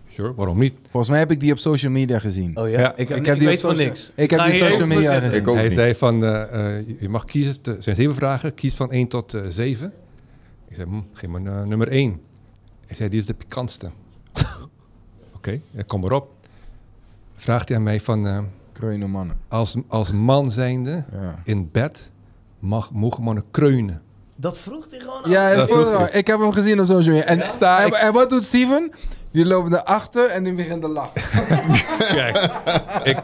sure, 0.09 0.35
waarom 0.35 0.59
niet? 0.59 0.75
Volgens 0.91 1.09
mij 1.11 1.19
heb 1.19 1.31
ik 1.31 1.41
die 1.41 1.53
op 1.53 1.59
social 1.59 1.93
media 1.93 2.19
gezien. 2.19 2.57
Oh 2.57 2.69
ja? 2.71 2.81
Ja. 2.81 2.91
Ik, 2.97 3.09
heb, 3.09 3.11
Ik 3.11 3.17
ik, 3.17 3.27
heb 3.27 3.39
die 3.39 3.47
weet 3.49 3.61
van 3.61 3.77
niks. 3.77 4.13
ik 4.15 4.31
heb 4.31 4.39
Ga 4.39 4.45
die 4.47 4.55
hier 4.55 4.63
social 4.63 4.85
even 4.85 4.97
media 4.97 5.19
gezien. 5.19 5.41
Ik 5.41 5.49
ook 5.49 5.55
hij 5.55 5.65
niet. 5.65 5.73
zei 5.73 5.95
van, 5.95 6.21
je 7.01 7.09
mag 7.09 7.25
kiezen, 7.25 7.61
te- 7.61 7.75
er 7.77 7.83
zijn 7.83 7.97
zeven 7.97 8.15
vragen, 8.15 8.55
kies 8.55 8.75
van 8.75 8.93
1 8.93 9.09
tot 9.09 9.35
eh 9.35 9.43
7. 9.49 9.93
Ik 10.69 10.75
zei, 10.77 10.89
hm, 10.89 11.01
geef 11.13 11.29
me 11.31 11.51
eh, 11.51 11.63
nummer 11.63 11.89
1. 11.89 12.21
Hij 12.87 12.97
zei, 12.97 13.09
die 13.09 13.21
is 13.21 13.27
de 13.27 13.35
pikantste. 13.35 13.91
Oké, 15.41 15.61
ja, 15.71 15.83
kom 15.87 16.05
erop. 16.05 16.31
Vraagt 17.37 17.69
hij 17.69 17.77
aan 17.77 17.83
mij 17.83 18.01
van, 18.01 18.27
eh, 18.27 18.39
Kreunen 18.73 19.11
mannen. 19.11 19.37
als, 19.49 19.77
als 19.89 20.13
man 20.13 20.51
zijnde 20.51 21.05
Ja. 21.13 21.35
in 21.45 21.69
bed, 21.73 22.11
mag, 22.59 22.93
mogen 22.93 23.23
mannen 23.23 23.45
kreunen. 23.51 24.03
Dat 24.37 24.59
vroeg 24.59 24.87
hij 24.91 24.99
gewoon 24.99 25.25
aan. 25.25 25.31
Ja, 25.31 25.67
vroeg 25.67 26.09
ik 26.09 26.27
heb 26.27 26.39
hem 26.39 26.53
gezien 26.53 26.81
op 26.81 26.87
social 26.87 27.15
media. 27.15 27.29
En, 27.29 27.43
Sta 27.55 27.91
en, 27.91 28.13
wat 28.13 28.31
doet 28.31 28.45
Steven? 28.45 28.91
Die 29.31 29.45
loopt 29.47 29.69
naar 29.69 29.83
achter 29.83 30.27
en 30.31 30.45
die 30.45 30.55
begint 30.55 30.83
te 30.83 30.89
lachen. 30.89 31.23
Kijk, 32.17 32.51
ik, 33.05 33.23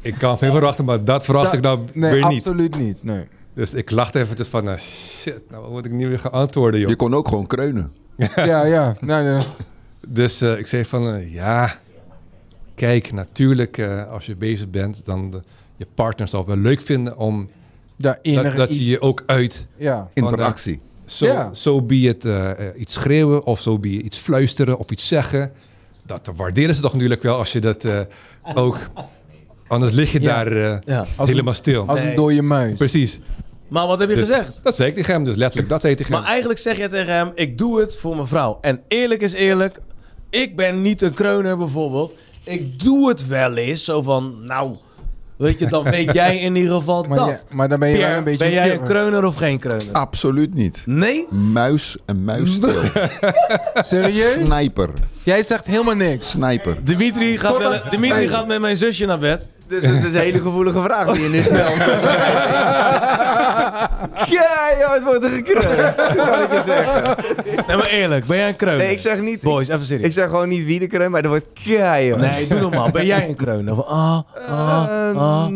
ik 0.00 0.14
kan 0.18 0.38
veel 0.38 0.50
verwachten, 0.52 0.84
maar 0.84 1.04
dat 1.04 1.24
verwacht 1.24 1.52
ik 1.52 1.60
nou 1.60 1.80
nee, 1.94 2.12
weer 2.12 2.28
niet. 2.28 2.38
absoluut 2.46 2.78
niet. 2.78 3.02
Nee. 3.02 3.28
Dus 3.54 3.74
ik 3.74 3.90
lachte 3.90 4.18
even 4.18 4.46
van, 4.46 4.68
eh, 4.68 4.78
shit, 4.78 5.42
nou 5.50 5.62
wat 5.62 5.70
moet 5.70 5.84
ik 5.84 5.92
nu 5.92 6.08
weer 6.08 6.18
gaan 6.18 6.32
antwoorden, 6.32 6.80
joh. 6.80 6.88
Je 6.88 6.96
kon 6.96 7.14
ook 7.14 7.28
gewoon 7.28 7.46
kreunen. 7.46 7.92
Ja, 8.34 8.64
ja. 8.64 8.94
Nee, 9.00 9.22
nee. 9.22 9.40
Dus 10.08 10.40
eh, 10.40 10.58
ik 10.58 10.66
zei 10.66 10.84
van, 10.84 11.14
eh, 11.14 11.32
ja, 11.34 11.74
kijk, 12.74 13.12
natuurlijk 13.12 13.78
eh, 13.78 14.10
als 14.10 14.26
je 14.26 14.36
bezig 14.36 14.68
bent, 14.70 15.04
dan 15.04 15.30
de, 15.30 15.40
je 15.76 15.86
partner 15.94 16.28
zal 16.28 16.38
het 16.40 16.48
wel 16.48 16.56
leuk 16.58 16.80
vinden 16.80 17.16
om 17.16 17.46
Ja, 17.96 18.18
enig 18.22 18.42
dat, 18.42 18.56
dat 18.56 18.70
iets. 18.70 18.78
je 18.78 18.86
je 18.88 19.00
ook 19.00 19.22
uit, 19.26 19.66
Ja. 19.76 20.08
Interactie. 20.14 20.80
zo 21.06 21.26
Ja. 21.26 21.54
zo 21.54 21.82
be 21.82 21.94
het 21.96 22.24
eh, 22.24 22.50
eh, 22.50 22.80
iets 22.80 22.92
schreeuwen 22.94 23.44
of 23.44 23.60
zo 23.60 23.78
be 23.78 23.88
iets 23.88 24.18
fluisteren 24.18 24.78
of 24.78 24.90
iets 24.90 25.08
zeggen. 25.08 25.52
Dat 26.06 26.30
waarderen 26.36 26.74
ze 26.74 26.80
toch 26.80 26.92
natuurlijk 26.92 27.22
wel 27.22 27.36
als 27.36 27.52
je 27.52 27.60
dat 27.60 27.84
eh, 27.84 28.00
ook, 28.54 28.78
anders 29.68 29.92
lig 29.92 30.12
je 30.12 30.20
Ja. 30.20 30.44
daar 30.44 30.52
eh, 30.72 30.78
Ja. 30.84 31.04
Helemaal 31.16 31.54
stil. 31.54 31.86
Als 31.86 31.98
Nee. 32.00 32.08
een 32.08 32.14
dode 32.16 32.42
muis. 32.42 32.78
Precies. 32.78 33.20
Maar 33.68 33.86
wat 33.86 33.98
heb 33.98 34.08
je 34.08 34.14
Dus- 34.14 34.26
gezegd? 34.26 34.60
Dat 34.62 34.76
zei 34.76 34.88
ik 34.88 34.94
tegen 34.94 35.12
hem, 35.14 35.24
dus 35.24 35.34
letterlijk, 35.36 35.68
dat 35.68 35.80
zei 35.80 35.92
ik 35.92 35.98
tegen 35.98 36.12
Maar 36.12 36.22
hem. 36.22 36.30
eigenlijk 36.30 36.60
zeg 36.60 36.76
je 36.76 36.88
tegen 36.88 37.14
hem, 37.14 37.30
ik 37.34 37.58
doe 37.58 37.80
het 37.80 37.96
voor 37.96 38.14
mijn 38.16 38.26
vrouw. 38.28 38.58
En 38.60 38.80
eerlijk 38.88 39.20
is 39.20 39.32
eerlijk, 39.32 39.78
ik 40.32 40.56
ben 40.56 40.82
niet 40.82 41.02
een 41.02 41.12
kreuner 41.12 41.56
bijvoorbeeld. 41.56 42.14
Ik 42.44 42.82
doe 42.82 43.08
het 43.08 43.26
wel 43.26 43.54
eens, 43.56 43.84
zo 43.84 44.02
van, 44.02 44.36
nou, 44.44 44.76
weet 45.36 45.58
je, 45.58 45.66
dan 45.66 45.84
weet 45.84 46.12
jij 46.12 46.38
in 46.38 46.56
ieder 46.56 46.74
geval 46.76 47.02
Maar, 47.08 47.18
dat. 47.18 47.28
ja, 47.28 47.38
maar 47.50 47.68
dan 47.68 47.78
ben 47.78 47.88
je 47.88 47.98
wel 47.98 48.16
een 48.16 48.24
beetje... 48.24 48.44
ben 48.44 48.52
jij 48.52 48.72
een 48.72 48.82
kreuner 48.82 49.24
of 49.24 49.34
geen 49.34 49.58
kreuner? 49.58 49.92
Absoluut 49.92 50.54
niet. 50.54 50.82
Nee? 50.86 51.26
Muis 51.30 51.96
en 52.06 52.24
muisstil. 52.24 52.82
Serieus? 53.74 54.32
Sniper. 54.32 54.90
Jij 55.22 55.42
zegt 55.42 55.66
helemaal 55.66 55.94
niks. 55.94 56.30
Sniper. 56.30 56.84
Dimitri 56.84 57.38
gaat, 57.38 57.90
Dimitri 57.90 58.28
gaat 58.28 58.46
met 58.46 58.60
mijn 58.60 58.76
zusje 58.76 59.06
naar 59.06 59.18
bed. 59.18 59.48
Dus 59.72 59.84
het 59.84 60.04
is 60.04 60.12
een 60.14 60.20
hele 60.20 60.40
gevoelige 60.40 60.82
vraag 60.82 61.12
die 61.12 61.22
je 61.22 61.28
nu 61.28 61.42
stelt. 61.42 61.76
ja, 64.38 64.70
joh, 64.80 64.92
het 64.92 65.02
wordt 65.04 65.24
er 65.24 65.30
gekreund. 65.30 65.94
Kan 66.16 66.42
ik 66.42 66.52
je 66.52 66.62
zeggen. 66.66 67.16
Nee, 67.66 67.76
maar 67.76 67.86
eerlijk, 67.86 68.24
ben 68.26 68.36
jij 68.36 68.48
een 68.48 68.56
kreuner? 68.56 68.82
Nee, 68.84 68.92
ik 68.92 68.98
zeg 68.98 69.20
niet... 69.20 69.40
Boys, 69.40 69.68
even 69.68 69.84
serieus. 69.84 70.06
Ik 70.06 70.12
zeg 70.12 70.28
gewoon 70.28 70.48
niet 70.48 70.64
wie 70.64 70.78
de 70.78 70.86
kreun, 70.86 71.10
maar 71.10 71.22
er 71.22 71.28
wordt 71.28 71.46
keihard. 71.64 72.20
Nee, 72.20 72.46
doe 72.46 72.60
normaal. 72.60 72.90
Ben 72.90 73.06
jij 73.06 73.28
een 73.28 73.34
kreuner? 73.36 73.74
Van, 73.74 73.86
ah, 73.86 74.18
ah, 74.48 74.84
Eh, 75.10 75.16
ah. 75.16 75.46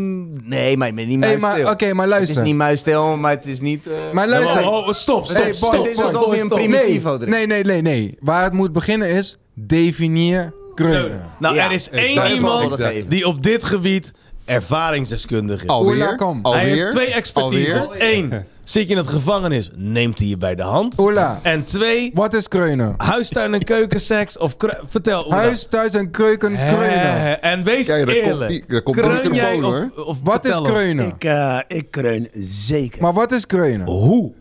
Nee, 0.42 0.76
maar 0.76 0.88
ik 0.88 0.94
ben 0.94 1.08
niet 1.08 1.24
Hey, 1.24 1.38
muisstil. 1.38 1.70
oké, 1.70 1.92
maar 1.92 2.04
Het 2.06 2.12
is 2.12 2.18
luister. 2.20 2.42
niet 2.42 2.54
muisstil, 2.56 3.16
maar 3.16 3.30
het 3.30 3.46
is 3.46 3.60
niet... 3.60 3.86
eh, 3.86 3.92
Maar 4.12 4.28
Nee, 4.28 4.34
luister. 4.38 4.60
maar, 4.62 4.70
oh, 4.72 4.92
stop, 4.92 5.24
stop, 5.24 5.36
Hey, 5.36 5.44
boy, 5.44 5.54
stop. 5.54 5.72
het 5.72 5.86
is 5.92 6.02
alsof 6.02 6.34
je 6.34 6.40
een 6.40 6.48
primitivo 6.48 7.16
nee, 7.16 7.46
nee, 7.46 7.64
nee, 7.64 7.82
nee. 7.82 8.16
Waar 8.20 8.44
het 8.44 8.52
moet 8.52 8.72
beginnen 8.72 9.08
is 9.08 9.38
definieer 9.54 10.52
kreunen. 10.76 11.24
Nou, 11.38 11.54
Ja, 11.54 11.64
er 11.64 11.72
is 11.72 11.90
één 11.90 12.26
iemand 12.34 12.76
die 13.08 13.26
op 13.26 13.42
dit 13.42 13.64
gebied 13.64 14.12
ervaringsdeskundig 14.44 15.56
is. 15.64 15.70
Oela, 15.70 15.74
Alweer? 15.74 16.16
kom. 16.16 16.38
Hij 16.42 16.52
Alweer? 16.52 16.74
heeft 16.76 16.90
twee 16.90 17.12
expertises. 17.12 17.86
Alweer? 17.86 18.14
Eén, 18.14 18.44
zit 18.64 18.86
je 18.86 18.92
in 18.92 18.96
het 18.96 19.06
gevangenis, 19.08 19.70
neemt 19.74 20.18
hij 20.18 20.28
je 20.28 20.36
bij 20.36 20.54
de 20.54 20.62
hand. 20.62 20.98
Oela, 20.98 21.38
En 21.42 21.64
twee, 21.64 22.10
wat 22.14 22.34
is 22.34 22.48
kreunen? 22.48 22.94
huistuin- 22.96 23.54
en 23.54 23.64
keukenseks 23.64 24.38
of... 24.38 24.56
Vertel, 24.84 25.24
Oela. 25.24 25.36
Huis, 25.36 25.66
thuis 25.70 25.92
en 25.94 26.10
keuken 26.10 26.52
kreunen. 26.52 27.20
Hè, 27.20 27.32
En 27.32 27.64
wees 27.64 27.86
Kijk, 27.86 28.06
daar 28.06 28.14
komt 28.14 28.26
eerlijk. 28.26 28.50
die- 28.50 28.64
daar 28.68 28.82
komt 28.82 28.96
de 28.96 29.02
Kreun 29.02 29.34
jij 29.34 29.62
of, 29.62 29.90
of 30.06 30.18
Wat 30.24 30.44
is 30.44 30.50
vertel 30.50 30.64
hem. 30.64 30.72
kreunen? 30.72 31.06
Ik, 31.06 31.24
eh, 31.24 31.58
ik 31.66 31.90
kreun 31.90 32.28
zeker. 32.40 33.02
Maar 33.02 33.12
wat 33.12 33.32
is 33.32 33.46
kreunen? 33.46 33.86
Hoe? 33.86 34.32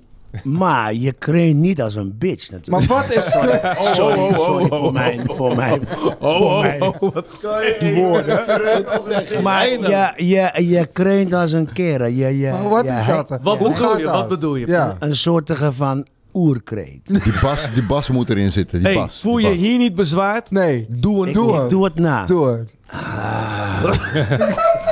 Maar 0.44 0.94
je 0.94 1.12
kreunt 1.14 1.56
niet 1.56 1.82
als 1.82 1.96
een 1.96 2.16
bitch 2.18 2.52
Maar 2.52 2.60
natuurlijk. 2.60 2.92
wat 2.92 3.18
is 3.18 3.24
kreunen? 3.32 3.76
sorry, 3.96 4.34
sorry 4.34 4.68
voor 4.68 4.94
mijn, 4.94 5.22
voor 5.26 5.56
mijn, 5.56 5.82
voor 6.20 6.62
mijn 6.62 6.80
wat 6.80 7.46
woorden. 7.96 8.44
Maar 9.44 9.68
je, 9.70 10.12
je, 10.16 10.52
je 10.68 10.88
kreunt 10.94 11.34
als 11.34 11.52
een 11.52 11.74
kerel. 11.74 12.08
Je, 12.08 12.38
je, 12.38 12.52
Maar 12.52 12.70
wat 12.70 12.86
je 12.86 12.92
is 12.92 13.06
dat? 13.08 13.30
Wat 13.42 13.58
bedoel 13.60 13.98
je? 13.98 14.04
dat? 14.04 14.14
Wat 14.14 14.28
bedoel 14.28 14.56
je? 14.56 14.68
Ja. 14.68 14.96
Een 15.00 15.16
soortige 15.16 15.72
van 15.74 16.06
oerkreet. 16.34 17.02
Die 17.24 17.34
bas, 17.42 17.68
die 17.74 17.84
bas 17.84 18.10
moet 18.10 18.30
erin 18.30 18.52
zitten. 18.52 18.78
Die 18.80 18.88
Hey, 18.88 18.96
bas. 18.96 19.20
voel 19.22 19.36
die 19.36 19.46
je 19.46 19.52
bas. 19.52 19.60
hier 19.62 19.78
niet 19.78 19.96
bezwaard? 19.96 20.52
Nee, 20.52 20.86
Doe 20.90 21.22
een 21.22 21.28
Ik, 21.28 21.34
Doe 21.34 21.54
ik 21.54 21.60
het. 21.62 21.70
doe 21.70 21.84
het 21.84 21.96
na. 21.96 22.26
doe 22.26 22.48
het. 22.48 22.74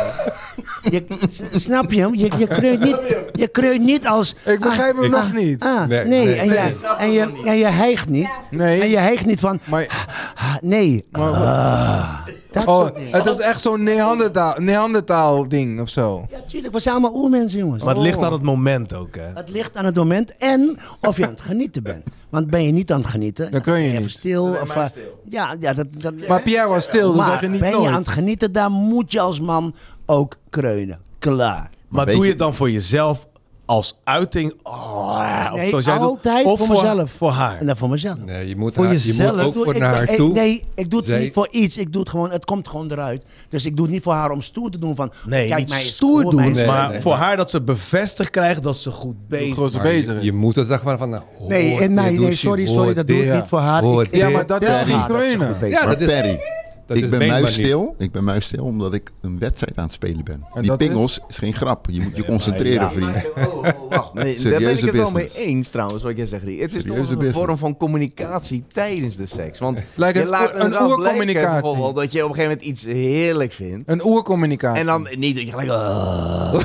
Je, 0.81 1.05
snap 1.51 1.91
je 1.91 1.99
hem? 2.01 2.15
Je, 2.15 2.31
je, 2.37 2.47
kreunt 2.47 2.79
niet, 2.79 2.97
je 3.31 3.47
kreunt 3.47 3.81
niet 3.83 4.07
als... 4.07 4.35
Ik 4.45 4.59
begrijp 4.59 4.95
hem 4.97 5.09
nog 5.09 5.33
niet. 5.33 5.61
Ah, 5.63 5.87
Nee, 5.87 6.05
nee, 6.05 6.25
nee. 6.25 6.35
en, 6.35 6.47
je, 6.47 6.95
en, 6.97 7.11
je, 7.11 7.41
en 7.45 7.57
je 7.57 7.65
hijgt 7.65 8.09
niet. 8.09 8.39
Nee. 8.49 8.81
En 8.81 8.89
je 8.89 8.97
hijgt 8.97 9.25
niet 9.25 9.39
van... 9.39 9.59
Maar, 9.69 10.07
ah, 10.35 10.55
nee. 10.61 11.05
Ah, 11.11 12.25
dat 12.51 12.65
oh, 12.65 12.87
het 13.11 13.25
is 13.25 13.37
echt 13.37 13.61
zo'n 13.61 13.83
Neandertaal, 13.83 14.53
Neandertaal 14.57 15.47
ding 15.49 15.81
of 15.81 15.89
zo. 15.89 16.25
Ja, 16.31 16.37
tuurlijk. 16.47 16.73
We 16.73 16.79
zijn 16.79 16.95
allemaal 16.95 17.21
oermensen, 17.21 17.59
jongens. 17.59 17.83
Maar 17.83 17.93
het 17.93 18.03
ligt 18.03 18.21
aan 18.21 18.31
het 18.33 18.41
moment 18.41 18.93
ook, 18.93 19.15
hè? 19.15 19.31
Het 19.33 19.49
ligt 19.49 19.75
aan 19.77 19.85
het 19.85 19.95
moment 19.95 20.37
en 20.37 20.77
of 21.01 21.17
je 21.17 21.23
aan 21.23 21.29
het 21.29 21.41
genieten 21.41 21.83
bent. 21.83 22.09
Want 22.29 22.49
ben 22.49 22.63
je 22.65 22.71
niet 22.71 22.91
aan 22.91 22.99
het 23.01 23.09
genieten, 23.09 23.51
Dan 23.51 23.61
kun 23.61 23.79
je 23.79 23.89
niet. 23.89 23.99
even 23.99 24.11
stil. 24.11 24.57
Of, 24.61 24.75
eh, 24.75 24.85
ja, 25.29 25.55
ja, 25.59 25.73
dat, 25.73 25.87
dat, 25.97 26.13
Maar 26.27 26.41
Pierre 26.41 26.67
was 26.69 26.83
stil, 26.83 27.07
dus 27.07 27.17
maar 27.19 27.29
zeg 27.29 27.41
je 27.41 27.47
niet 27.49 27.59
ben 27.59 27.69
je 27.69 27.75
nooit. 27.75 27.87
aan 27.89 27.93
het 27.99 28.07
genieten, 28.07 28.51
dan 28.51 28.71
moet 28.71 29.11
je 29.11 29.19
als 29.19 29.39
man 29.39 29.73
ook 30.05 30.37
kreunen. 30.49 30.99
Klaar. 31.19 31.69
Maar 31.89 32.05
doe 32.05 32.15
je 32.15 32.21
je- 32.23 32.29
het 32.29 32.37
dan 32.37 32.53
voor 32.53 32.71
jezelf 32.71 33.27
als 33.65 33.99
uiting? 34.03 34.53
Oh, 34.63 35.49
of 35.51 35.57
Nee, 35.57 35.69
zoals 35.69 35.85
jij 35.85 35.97
doet? 35.97 36.03
altijd 36.07 36.45
of 36.45 36.57
voor 36.57 36.67
voor 36.67 36.75
mezelf. 36.83 37.11
Voor 37.11 37.31
haar. 37.31 37.59
En 37.59 37.65
dan 37.65 37.77
voor 37.77 37.89
mezelf. 37.89 38.17
Nee, 38.25 38.47
je 38.47 38.55
moet, 38.55 38.73
Voor 38.73 38.83
haar- 38.85 38.93
je 38.93 38.99
jezelf? 39.07 39.35
moet 39.35 39.45
ook 39.45 39.53
voor 39.53 39.73
ik- 39.73 39.79
naar 39.81 39.95
haar 39.95 40.15
toe. 40.15 40.33
Nee, 40.33 40.63
ik 40.75 40.89
doe 40.89 40.99
het 40.99 41.09
Zij- 41.09 41.19
niet 41.19 41.33
voor 41.33 41.47
iets. 41.51 41.77
Ik 41.77 41.91
doe 41.91 42.01
het 42.01 42.09
gewoon, 42.09 42.31
het 42.31 42.45
komt 42.45 42.67
gewoon 42.67 42.91
eruit. 42.91 43.25
Dus 43.49 43.65
ik 43.65 43.75
doe 43.75 43.85
het 43.85 43.93
niet 43.93 44.03
voor 44.03 44.13
haar 44.13 44.31
om 44.31 44.41
stoer 44.41 44.69
te 44.69 44.77
doen 44.79 44.95
van... 44.95 45.11
Nee, 45.27 45.47
kijk 45.47 45.59
niet 45.59 45.69
mij 45.69 45.81
stoer 45.81 46.29
doen. 46.29 46.51
Nee, 46.51 46.65
maar 46.65 46.89
nee. 46.89 47.01
voor 47.01 47.13
haar 47.13 47.37
dat 47.37 47.49
ze 47.49 47.61
bevestigd 47.61 48.29
krijgt 48.29 48.63
dat 48.63 48.77
ze 48.77 48.91
goed 48.91 49.27
bezig 49.27 49.71
ze 49.71 49.79
bezig 49.79 50.13
je, 50.13 50.19
is. 50.19 50.23
je 50.25 50.33
moet 50.33 50.55
het 50.55 50.67
zeggen 50.67 50.89
van, 50.89 50.97
van 50.97 51.09
nou, 51.09 51.23
hoor 51.39 51.49
Nee, 51.49 51.75
nee, 51.79 51.87
nee, 51.89 52.19
je, 52.19 52.35
sorry, 52.35 52.65
sorry, 52.65 52.93
dat 52.93 53.07
doe 53.07 53.25
ik 53.25 53.33
niet 53.33 53.47
voor 53.47 53.59
haar. 53.59 53.83
Ja, 54.11 54.29
maar 54.29 54.45
dat 54.45 54.61
is 54.61 54.77
geen 54.81 55.05
kreunen. 55.05 55.69
Ja, 55.69 55.85
dat 55.85 56.01
is- 56.01 56.07
Perry, 56.07 56.39
Dat 56.85 56.97
ik 56.97 57.03
is 57.03 57.09
ben 57.09 57.27
muisstil. 57.27 57.95
Ik 57.97 58.11
ben 58.11 58.23
muisstil 58.23 58.63
omdat 58.63 58.93
ik 58.93 59.11
een 59.21 59.39
wedstrijd 59.39 59.77
aan 59.77 59.83
het 59.83 59.93
spelen 59.93 60.23
ben. 60.23 60.45
En 60.53 60.61
Die 60.61 60.71
is? 60.71 60.77
pingels 60.77 61.19
is 61.27 61.37
geen 61.37 61.53
grap. 61.53 61.87
Je 61.89 62.01
moet 62.01 62.15
je 62.15 62.25
concentreren, 62.25 62.81
ja. 62.81 62.89
vriend. 62.89 63.31
Oh, 63.35 63.57
oh, 63.57 63.89
wacht. 63.89 64.13
Nee, 64.13 64.39
daar 64.43 64.59
ben 64.59 64.77
ik 64.77 64.79
het 64.79 64.95
wel 64.95 65.11
mee 65.11 65.29
eens 65.35 65.69
trouwens, 65.69 66.03
wat 66.03 66.17
jij 66.17 66.25
zegt. 66.25 66.43
Het 66.43 66.75
is 66.75 66.83
toch 66.83 66.97
een 66.97 67.01
business. 67.01 67.37
vorm 67.37 67.57
van 67.57 67.77
communicatie 67.77 68.63
tijdens 68.71 69.15
de 69.15 69.25
seks. 69.25 69.59
Want 69.59 69.83
Lijkt 69.95 70.17
je 70.17 70.23
een 70.23 70.29
laat 70.29 70.49
een 70.49 70.69
blijken 70.69 70.85
oercommunicatie. 70.85 71.61
bijvoorbeeld 71.61 71.95
dat 71.95 72.11
je 72.11 72.23
op 72.23 72.29
een 72.29 72.35
gegeven 72.35 72.57
moment 72.57 72.77
iets 72.77 72.83
heerlijk 72.83 73.51
vindt. 73.51 73.89
Een 73.89 74.05
oercommunicatie. 74.05 74.79
En 74.79 74.85
dan 74.85 75.07
niet 75.15 75.35
dat 75.35 75.45
je 75.45 75.51
gelijk... 75.51 75.69
ah. 75.79 76.53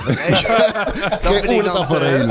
dat 1.23 1.86
Geen. 1.99 2.27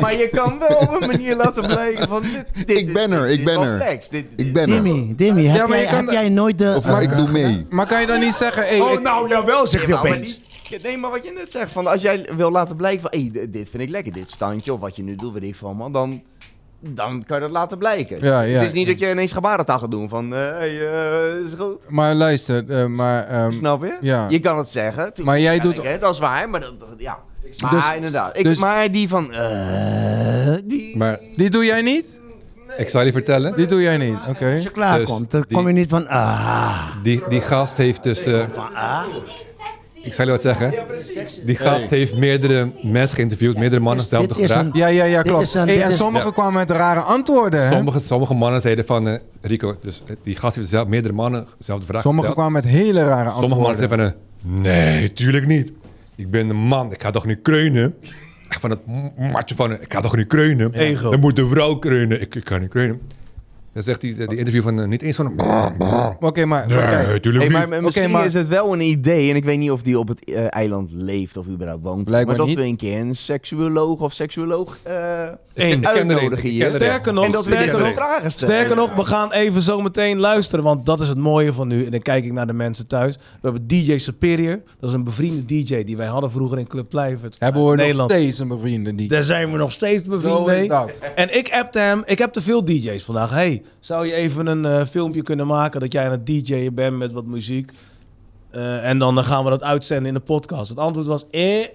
Maar 0.00 0.16
je 0.16 0.28
kan 0.32 0.58
wel 0.58 0.76
op 0.76 1.00
een 1.00 1.06
manier 1.06 1.36
laten 1.36 1.66
blijken 1.66 2.08
van... 2.08 2.22
Dit, 2.22 2.66
dit, 2.66 2.78
Ik 2.78 2.92
ben 2.92 3.12
er, 3.12 3.26
dit 3.26 3.38
ik 3.38 3.44
ben 3.44 3.60
er. 3.60 3.98
Ik 4.36 4.52
ben 4.52 4.70
er. 4.70 4.82
Dimmy, 4.82 5.14
Dimmy, 5.16 5.46
heb, 5.46 6.10
jij, 6.10 6.28
nooit 6.28 6.58
de... 6.58 6.74
Of 6.76 7.00
ik 7.00 7.16
doe 7.16 7.28
Maar 7.70 7.86
kan 7.86 8.00
je 8.00 8.06
dan 8.06 8.20
niet 8.20 8.34
zeggen, 8.34 8.62
hey, 8.66 8.80
oh, 8.80 8.92
ik- 8.92 9.00
nou, 9.00 9.28
jawel, 9.28 9.66
zeg 9.66 9.80
je 9.80 9.86
Ja, 9.88 10.02
maar 10.02 10.12
opeens. 10.12 10.40
Nee, 10.82 10.96
maar 10.96 11.10
wat 11.10 11.24
je 11.24 11.32
net 11.34 11.50
zegt, 11.50 11.72
van 11.72 11.86
als 11.86 12.02
jij 12.02 12.28
wil 12.36 12.50
laten 12.50 12.76
blijken 12.76 13.00
van, 13.00 13.10
hey, 13.20 13.48
dit 13.50 13.68
vind 13.68 13.82
ik 13.82 13.88
lekker, 13.88 14.12
dit 14.12 14.30
standje, 14.30 14.72
of 14.72 14.80
wat 14.80 14.96
je 14.96 15.02
nu 15.02 15.16
doet, 15.16 15.32
weet 15.32 15.42
ik 15.42 15.56
van, 15.56 15.76
man, 15.76 15.92
dan, 15.92 16.22
dan 16.80 17.24
kan 17.26 17.36
je 17.36 17.42
dat 17.42 17.50
laten 17.52 17.78
blijken. 17.78 18.18
Ja, 18.24 18.40
ja. 18.40 18.58
Het 18.58 18.66
is 18.66 18.72
niet 18.72 18.86
dat 18.86 18.98
je 18.98 19.10
ineens 19.10 19.32
gebarentaal 19.32 19.78
gaat 19.78 19.90
doen 19.90 20.08
van, 20.08 20.34
eh 20.34 20.50
hey, 20.50 20.88
eh, 20.92 21.44
is 21.44 21.50
goed, 21.58 21.78
maar 21.88 22.14
luister, 22.14 22.70
eh, 22.70 22.86
maar... 22.86 23.26
ehm, 23.26 23.52
snap 23.52 23.82
je? 23.84 23.96
ja. 24.00 24.26
Je 24.28 24.38
kan 24.40 24.58
het 24.58 24.68
zeggen. 24.68 25.02
tuurlijk, 25.04 25.24
Maar 25.26 25.40
jij 25.40 25.58
doet- 25.58 25.76
ik, 25.76 25.82
hè, 25.82 25.98
dat 25.98 26.12
is 26.12 26.18
waar, 26.18 26.50
maar 26.50 26.60
dat, 26.60 26.80
dat- 26.80 26.88
ja. 26.96 27.18
Maar 27.60 27.70
Dus- 27.70 27.94
inderdaad, 27.96 28.36
ik, 28.38 28.44
dus- 28.44 28.58
maar 28.58 28.90
die 28.90 29.08
van, 29.08 29.32
eh, 29.32 30.54
die... 30.64 30.96
Maar 30.96 31.18
Die 31.36 31.50
doe 31.50 31.64
jij 31.64 31.82
niet? 31.82 32.20
Ik 32.76 32.88
zal 32.88 33.02
je 33.04 33.12
vertellen, 33.12 33.56
Die 33.56 33.66
doe 33.66 33.82
jij 33.82 33.96
niet, 33.96 34.16
oké. 34.28 34.52
Als 34.52 34.62
je 34.62 34.70
klaar 34.70 34.98
Dus 34.98 35.08
komt, 35.08 35.30
dan 35.30 35.44
die- 35.48 35.56
kom 35.56 35.66
je 35.66 35.72
niet 35.72 35.88
van... 35.88 36.08
Ah, 36.08 36.86
die, 37.02 37.22
die 37.28 37.40
gast 37.40 37.76
heeft 37.76 38.02
dus... 38.02 38.24
eh, 38.24 38.44
ik 40.02 40.12
zal 40.12 40.24
je 40.24 40.30
wat 40.30 40.40
zeggen. 40.42 40.74
Die 41.44 41.56
gast 41.56 41.86
heeft 41.88 42.16
meerdere 42.16 42.70
mensen 42.82 43.16
geïnterviewd, 43.16 43.56
meerdere 43.56 43.80
mannen 43.82 44.02
Dit 44.04 44.10
hetzelfde 44.12 44.42
is 44.42 44.50
gevraagd. 44.50 44.74
een- 44.74 44.80
Ja, 44.80 44.86
ja, 44.86 45.04
ja, 45.04 45.22
Dit 45.22 45.26
klopt. 45.32 45.46
is 45.46 45.54
een- 45.54 45.66
Hey, 45.66 45.74
dit 45.76 45.84
en 45.84 45.92
sommigen 45.92 46.26
Ja. 46.26 46.32
kwamen 46.32 46.52
met 46.52 46.70
rare 46.70 47.00
antwoorden? 47.00 47.72
Sommige, 47.72 47.98
sommige 47.98 48.34
mannen 48.34 48.60
zeiden 48.60 48.84
van, 48.86 49.08
eh, 49.08 49.18
Rico, 49.40 49.76
dus 49.80 50.02
eh, 50.06 50.16
die 50.22 50.36
gast 50.36 50.56
heeft 50.56 50.68
zelf, 50.68 50.88
meerdere 50.88 51.14
mannen 51.14 51.46
dezelfde 51.58 51.86
vraag 51.86 52.02
Sommigen 52.02 52.28
gesteld. 52.28 52.50
kwamen 52.50 52.64
met 52.72 52.80
hele 52.82 52.98
rare 53.04 53.28
antwoorden. 53.30 53.38
Sommige 53.50 53.60
mannen 53.60 53.88
zeiden 53.88 54.14
van, 54.42 54.60
nee, 54.62 55.12
tuurlijk 55.12 55.46
niet. 55.46 55.72
Ik 56.16 56.30
ben 56.30 56.48
een 56.48 56.56
man, 56.56 56.92
ik 56.92 57.02
ga 57.02 57.10
toch 57.10 57.26
niet 57.26 57.38
kreunen? 57.42 57.94
Echt 58.52 58.60
Van 58.60 58.70
het 58.70 58.86
matje 59.32 59.54
van, 59.54 59.72
ik 59.72 59.92
ga 59.92 60.00
toch 60.00 60.16
niet 60.16 60.26
kreunen? 60.26 60.72
Dan 61.10 61.20
moet 61.20 61.36
de 61.36 61.48
vrouw 61.48 61.74
kreunen. 61.74 62.20
Ik, 62.20 62.34
ik 62.34 62.44
kan 62.44 62.60
niet 62.60 62.70
kreunen. 62.70 63.00
Dan 63.72 63.82
zegt 63.82 64.00
die, 64.00 64.14
die 64.26 64.36
interview 64.38 64.62
van, 64.62 64.80
eh, 64.80 64.86
niet 64.86 65.02
eens 65.02 65.16
van, 65.16 65.26
een 65.26 66.16
Oké, 66.20 66.44
maar... 66.44 66.66
nee, 66.68 66.78
oké. 66.78 67.20
tuurlijk 67.20 67.50
Hey, 67.50 67.60
niet. 67.60 67.68
maar 67.68 67.82
misschien 67.82 68.10
maar- 68.10 68.26
is 68.26 68.34
het 68.34 68.48
wel 68.48 68.72
een 68.72 68.80
idee, 68.80 69.30
en 69.30 69.36
ik 69.36 69.44
weet 69.44 69.58
niet 69.58 69.70
of 69.70 69.82
die 69.82 69.98
op 69.98 70.08
het 70.08 70.24
eh, 70.24 70.44
eiland 70.54 70.90
leeft 70.92 71.36
of 71.36 71.46
überhaupt 71.46 71.82
woont. 71.82 72.04
Blijkbaar 72.04 72.36
maar 72.36 72.46
dat 72.46 72.46
niet. 72.46 72.64
we 72.64 72.70
een 72.70 72.76
keer 72.76 72.98
een 72.98 73.16
seksuoloog 73.16 74.00
of 74.00 74.12
seksuoloog 74.12 74.78
eh 74.84 75.28
Eén. 75.54 75.86
Uitnodigen 75.86 76.48
hier. 76.50 76.64
er. 76.64 76.70
Sterker 76.70 77.12
nog, 77.12 77.24
en 77.24 77.32
dat 77.32 77.44
sterker 77.44 77.78
nog, 77.78 77.92
vragen 77.94 78.32
stellen. 78.32 78.54
Sterker 78.54 78.76
nog, 78.76 78.94
we 78.94 79.04
gaan 79.04 79.32
even 79.32 79.62
zo 79.62 79.80
meteen 79.80 80.18
luisteren, 80.20 80.64
want 80.64 80.86
dat 80.86 81.00
is 81.00 81.08
het 81.08 81.18
mooie 81.18 81.52
van 81.52 81.68
nu. 81.68 81.84
En 81.84 81.90
dan 81.90 82.00
kijk 82.00 82.24
ik 82.24 82.32
naar 82.32 82.46
de 82.46 82.52
mensen 82.52 82.86
thuis. 82.86 83.16
We 83.16 83.22
hebben 83.40 83.66
DJ 83.66 83.98
Superior, 83.98 84.60
dat 84.80 84.88
is 84.90 84.94
een 84.96 85.04
bevriende 85.04 85.44
DJ 85.44 85.84
die 85.84 85.96
wij 85.96 86.06
hadden 86.06 86.30
vroeger 86.30 86.58
in 86.58 86.66
Club 86.66 86.88
Kluivert. 86.88 87.36
Hebben 87.38 87.62
we 87.62 87.68
nog 87.68 87.76
Nederland. 87.76 88.10
steeds 88.10 88.38
een 88.38 88.48
bevriende 88.48 88.94
die... 88.94 89.08
Daar 89.08 89.22
zijn 89.22 89.52
we 89.52 89.56
nog 89.58 89.72
steeds 89.72 90.02
bevriend 90.02 90.46
mee. 90.46 90.70
En 91.14 91.36
ik 91.36 91.48
appte 91.52 91.78
hem, 91.78 92.02
ik 92.04 92.18
heb 92.18 92.32
te 92.32 92.42
veel 92.42 92.64
DJ's 92.64 93.02
vandaag. 93.04 93.30
Hey, 93.30 93.61
zou 93.80 94.06
je 94.06 94.12
even 94.14 94.46
een 94.46 94.64
eh, 94.64 94.86
filmpje 94.86 95.22
kunnen 95.22 95.46
maken 95.46 95.80
dat 95.80 95.92
jij 95.92 96.04
aan 96.04 96.10
het 96.10 96.26
DJ'en 96.26 96.74
bent 96.74 96.96
met 96.98 97.12
wat 97.12 97.26
muziek? 97.26 97.72
Eh, 98.50 98.88
en 98.88 98.98
dan 98.98 99.18
eh, 99.18 99.24
gaan 99.24 99.44
we 99.44 99.50
dat 99.50 99.62
uitzenden 99.62 100.06
in 100.06 100.14
de 100.14 100.20
podcast. 100.20 100.68
Het 100.68 100.78
antwoord 100.78 101.06
was, 101.06 101.26
eh, 101.30 101.60
eh, 101.62 101.68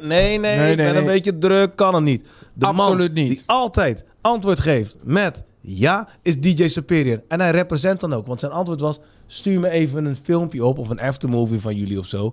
nee, 0.00 0.38
Nee, 0.38 0.70
ik 0.70 0.76
nee, 0.76 0.92
ben 0.92 0.96
een 0.96 1.04
beetje 1.04 1.38
druk, 1.38 1.76
kan 1.76 1.94
het 1.94 2.04
niet. 2.04 2.26
De 2.54 2.66
man 2.66 2.78
Absoluut 2.80 3.14
niet. 3.14 3.28
die 3.28 3.42
altijd 3.46 4.04
antwoord 4.20 4.60
geeft 4.60 4.96
met 5.02 5.44
ja, 5.60 6.08
is 6.22 6.40
DJ 6.40 6.66
Superior. 6.66 7.22
En 7.28 7.40
hij 7.40 7.50
represent 7.50 8.00
dan 8.00 8.14
ook, 8.14 8.26
want 8.26 8.40
zijn 8.40 8.52
antwoord 8.52 8.80
was, 8.80 8.98
stuur 9.26 9.60
me 9.60 9.68
even 9.68 10.04
een 10.04 10.16
filmpje 10.16 10.64
op 10.64 10.78
of 10.78 10.88
een 10.88 11.00
aftermovie 11.00 11.60
van 11.60 11.76
jullie 11.76 11.98
of 11.98 12.06
zo. 12.06 12.30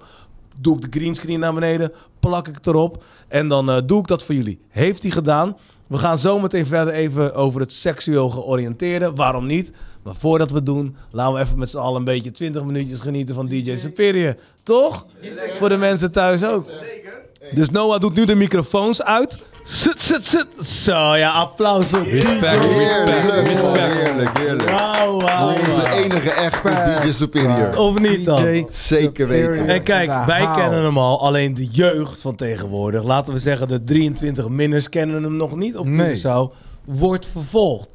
Doe 0.61 0.75
ik 0.75 0.91
de 0.91 0.99
greenscreen 0.99 1.39
naar 1.39 1.53
beneden, 1.53 1.91
plak 2.19 2.47
ik 2.47 2.55
het 2.55 2.67
erop 2.67 3.03
en 3.27 3.47
dan 3.47 3.69
eh, 3.69 3.77
doe 3.85 3.99
ik 3.99 4.07
dat 4.07 4.23
voor 4.23 4.35
jullie. 4.35 4.59
Heeft 4.69 5.01
hij 5.03 5.11
gedaan. 5.11 5.57
We 5.93 5.99
gaan 5.99 6.17
zo 6.17 6.39
meteen 6.39 6.65
verder 6.65 6.93
even 6.93 7.33
over 7.33 7.61
het 7.61 7.71
seksueel 7.71 8.29
georiënteerde. 8.29 9.13
Waarom 9.13 9.45
niet? 9.45 9.71
Maar 10.03 10.15
voordat 10.15 10.49
we 10.49 10.55
het 10.55 10.65
doen, 10.65 10.95
laten 11.11 11.33
we 11.33 11.39
even 11.39 11.59
met 11.59 11.69
z'n 11.69 11.77
allen 11.77 11.97
een 11.97 12.03
beetje 12.03 12.31
20 12.31 12.63
minuutjes 12.63 12.99
genieten 12.99 13.35
van 13.35 13.47
DJ 13.47 13.75
Superior. 13.75 14.35
Toch? 14.63 15.05
Voor 15.57 15.69
de 15.69 15.77
mensen 15.77 16.11
thuis 16.11 16.43
ook. 16.43 16.65
Dus 17.51 17.69
Noah 17.69 17.99
doet 17.99 18.15
nu 18.15 18.25
de 18.25 18.35
microfoons 18.35 19.03
uit. 19.03 19.37
Zut, 19.63 20.01
zut, 20.01 20.25
zut. 20.25 20.65
Zo, 20.65 21.15
ja, 21.15 21.31
applaus 21.31 21.87
voor 21.87 22.03
Respect, 22.03 22.41
Heerlijk, 22.41 23.19
respect, 23.19 23.47
respect. 23.47 23.93
heerlijk, 23.93 24.37
heerlijk. 24.37 24.69
Wauw, 24.69 25.21
wauw, 25.21 25.47
Onze 25.49 25.89
enige 26.03 26.31
echte 26.31 26.69
DJ 27.01 27.11
Superior. 27.11 27.77
Of 27.77 27.99
niet 27.99 28.25
dan? 28.25 28.67
Zeker 28.69 29.27
weten. 29.27 29.67
En 29.67 29.83
kijk, 29.83 30.25
wij 30.25 30.49
kennen 30.55 30.83
hem 30.83 30.97
al. 30.97 31.21
Alleen 31.25 31.53
de 31.53 31.65
jeugd 31.65 32.19
van 32.19 32.35
tegenwoordig, 32.35 33.03
laten 33.03 33.33
we 33.33 33.39
zeggen 33.39 33.67
de 33.67 33.83
23 33.83 34.49
minners, 34.49 34.89
kennen 34.89 35.23
hem 35.23 35.35
nog 35.35 35.55
niet 35.55 35.77
op 35.77 35.85
Nee. 35.85 36.15
Curaçao. 36.21 36.53
Wordt 36.85 37.25
vervolgd. 37.25 37.89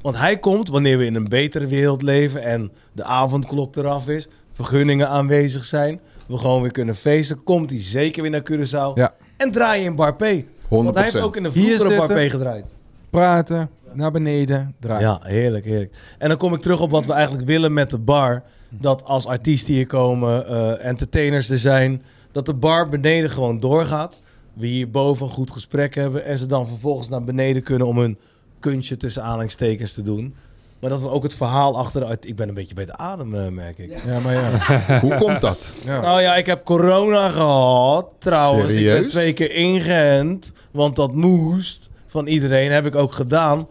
Want 0.00 0.16
hij 0.16 0.38
komt 0.38 0.68
wanneer 0.68 0.98
we 0.98 1.04
in 1.04 1.14
een 1.14 1.28
betere 1.28 1.66
wereld 1.66 2.02
leven 2.02 2.42
en 2.42 2.72
de 2.92 3.04
avondklok 3.04 3.76
eraf 3.76 4.08
is, 4.08 4.28
vergunningen 4.52 5.08
aanwezig 5.08 5.64
zijn, 5.64 6.00
we 6.26 6.36
gewoon 6.36 6.62
weer 6.62 6.70
kunnen 6.70 6.96
feesten, 6.96 7.42
komt 7.42 7.70
hij 7.70 7.80
zeker 7.80 8.22
weer 8.22 8.30
naar 8.30 8.50
Curaçao. 8.50 8.94
Ja. 8.94 9.14
En 9.36 9.50
draai 9.50 9.80
je 9.80 9.86
in 9.86 9.96
Bar 9.96 10.14
P. 10.14 10.24
Want 10.68 10.94
hij 10.94 11.04
heeft 11.04 11.16
100%. 11.16 11.20
ook 11.20 11.36
in 11.36 11.42
de 11.42 11.52
vroegere 11.52 11.96
Bar 11.96 12.26
P 12.26 12.30
gedraaid. 12.30 12.70
Praten, 13.10 13.70
naar 13.92 14.10
beneden, 14.10 14.74
draaien. 14.80 15.08
Ja, 15.08 15.20
heerlijk, 15.22 15.64
heerlijk. 15.64 15.94
En 16.18 16.28
dan 16.28 16.38
kom 16.38 16.54
ik 16.54 16.60
terug 16.60 16.80
op 16.80 16.90
wat 16.90 17.06
we 17.06 17.12
eigenlijk 17.12 17.46
willen 17.46 17.72
met 17.72 17.90
de 17.90 17.98
bar. 17.98 18.42
Dat 18.68 19.04
als 19.04 19.26
artiesten 19.26 19.74
hier 19.74 19.86
komen, 19.86 20.46
eh, 20.46 20.84
entertainers 20.84 21.50
er 21.50 21.58
zijn, 21.58 22.02
dat 22.32 22.46
de 22.46 22.54
bar 22.54 22.88
beneden 22.88 23.30
gewoon 23.30 23.60
doorgaat. 23.60 24.20
We 24.52 24.66
hier 24.66 24.90
boven 24.90 25.26
een 25.26 25.32
goed 25.32 25.50
gesprek 25.50 25.94
hebben 25.94 26.24
en 26.24 26.36
ze 26.36 26.46
dan 26.46 26.68
vervolgens 26.68 27.08
naar 27.08 27.24
beneden 27.24 27.62
kunnen 27.62 27.86
om 27.86 27.98
hun 27.98 28.18
kunstje 28.60 28.96
tussen 28.96 29.22
aanhalingstekens 29.22 29.94
te 29.94 30.02
doen. 30.02 30.34
Maar 30.82 30.90
dat 30.90 31.00
we 31.00 31.08
ook 31.10 31.22
het 31.22 31.34
verhaal 31.34 31.78
achter 31.78 32.00
de 32.00 32.06
art- 32.06 32.26
Ik 32.26 32.36
ben 32.36 32.48
een 32.48 32.54
beetje 32.54 32.74
bij 32.74 32.84
de 32.84 32.96
adem, 32.96 33.34
eh, 33.34 33.48
merk 33.48 33.78
ik. 33.78 33.92
Ja, 34.06 34.18
maar 34.18 34.32
ja. 34.34 34.50
Hoe 35.00 35.14
komt 35.14 35.40
dat? 35.40 35.72
ja. 35.84 36.00
Nou 36.00 36.20
ja, 36.20 36.36
ik 36.36 36.46
heb 36.46 36.64
corona 36.64 37.28
gehad. 37.28 38.06
Trouwens, 38.18 38.72
ik 38.72 38.84
ben 38.84 38.92
Serieus? 38.94 39.10
twee 39.12 39.32
keer 39.32 39.52
ingeënt. 39.54 40.52
Want 40.70 40.96
dat 40.96 41.12
moest 41.14 41.90
van 42.06 42.26
iedereen. 42.26 42.70
Heb 42.70 42.86
ik 42.86 42.94
ook 42.94 43.12
gedaan. 43.12 43.66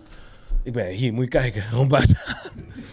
Ik 0.63 0.73
ben 0.73 0.87
hier, 0.87 1.13
moet 1.13 1.23
je 1.23 1.29
kijken. 1.29 1.61
Gewoon 1.71 1.87
buiten. 1.87 2.17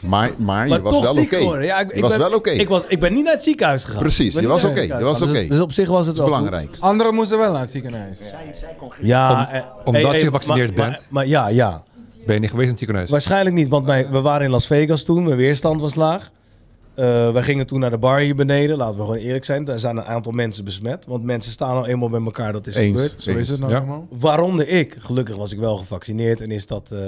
Maar, 0.00 0.30
maar 0.38 0.68
je 0.68 0.80
was 0.82 0.92
toch 0.92 1.02
wel 1.02 1.14
ziek 1.14 1.24
oké. 1.32 1.36
geworden. 1.36 1.64
Ja, 1.64 1.80
ik, 1.80 2.00
was 2.00 2.10
ben, 2.10 2.18
wel 2.18 2.32
oké. 2.34 2.50
Ik, 2.50 2.68
was, 2.68 2.82
ik 2.88 3.00
ben 3.00 3.12
niet 3.12 3.24
naar 3.24 3.32
het 3.32 3.42
ziekenhuis 3.42 3.84
gegaan. 3.84 4.00
Precies, 4.00 4.34
je 4.34 4.46
was 4.46 4.64
oké, 4.64 4.72
je 4.72 4.78
ziekenhuis 4.78 5.18
was 5.18 5.22
oké. 5.30 5.38
Dus, 5.38 5.48
dus 5.48 5.60
op 5.60 5.72
zich 5.72 5.88
was 5.88 6.06
het 6.06 6.16
Dat 6.16 6.24
is 6.24 6.30
wel 6.30 6.40
goed. 6.40 6.50
belangrijk. 6.50 6.80
Anderen 6.82 7.14
moesten 7.14 7.38
wel 7.38 7.52
naar 7.52 7.60
het 7.60 7.70
ziekenhuis. 7.70 8.16
Ja, 9.00 9.30
Om- 9.30 9.54
eh, 9.54 9.62
omdat 9.84 10.02
hey, 10.02 10.10
hey, 10.10 10.18
je 10.18 10.24
gevaccineerd 10.24 10.74
bent. 10.74 10.90
Maar, 10.90 11.00
maar 11.08 11.26
ja, 11.26 11.48
ja. 11.48 11.82
Ben 12.26 12.34
je 12.34 12.40
niet 12.40 12.50
geweest 12.50 12.64
in 12.64 12.68
het 12.70 12.78
ziekenhuis? 12.78 13.10
Waarschijnlijk 13.10 13.56
niet, 13.56 13.68
want 13.68 13.86
mijn, 13.86 14.10
we 14.10 14.20
waren 14.20 14.44
in 14.44 14.50
Las 14.50 14.66
Vegas 14.66 15.04
toen. 15.04 15.22
Mijn 15.24 15.36
weerstand 15.36 15.80
was 15.80 15.94
laag. 15.94 16.30
Eh 16.94 17.32
wij 17.32 17.42
gingen 17.42 17.66
toen 17.66 17.80
naar 17.80 17.90
de 17.90 17.98
bar 17.98 18.18
hier 18.20 18.34
beneden. 18.34 18.76
Laten 18.76 18.96
we 18.98 19.04
gewoon 19.04 19.18
eerlijk 19.18 19.44
zijn. 19.44 19.64
Daar 19.64 19.78
zijn 19.78 19.96
een 19.96 20.04
aantal 20.04 20.32
mensen 20.32 20.64
besmet. 20.64 21.06
Want 21.06 21.24
mensen 21.24 21.52
staan 21.52 21.76
al 21.76 21.86
eenmaal 21.86 22.08
bij 22.08 22.22
elkaar. 22.22 22.52
Dat 22.52 22.66
is 22.66 22.74
Eens. 22.74 22.96
gebeurd. 22.96 23.22
Zo 23.22 23.30
is 23.30 23.48
het 23.48 23.60
nou 23.60 23.72
Ja. 23.72 23.78
allemaal. 23.78 24.06
Waaronder 24.18 24.68
ik. 24.68 24.96
Gelukkig 24.98 25.36
was 25.36 25.52
ik 25.52 25.58
wel 25.58 25.76
gevaccineerd 25.76 26.40
en 26.40 26.50
is 26.50 26.66
dat 26.66 26.90
eh, 26.92 26.98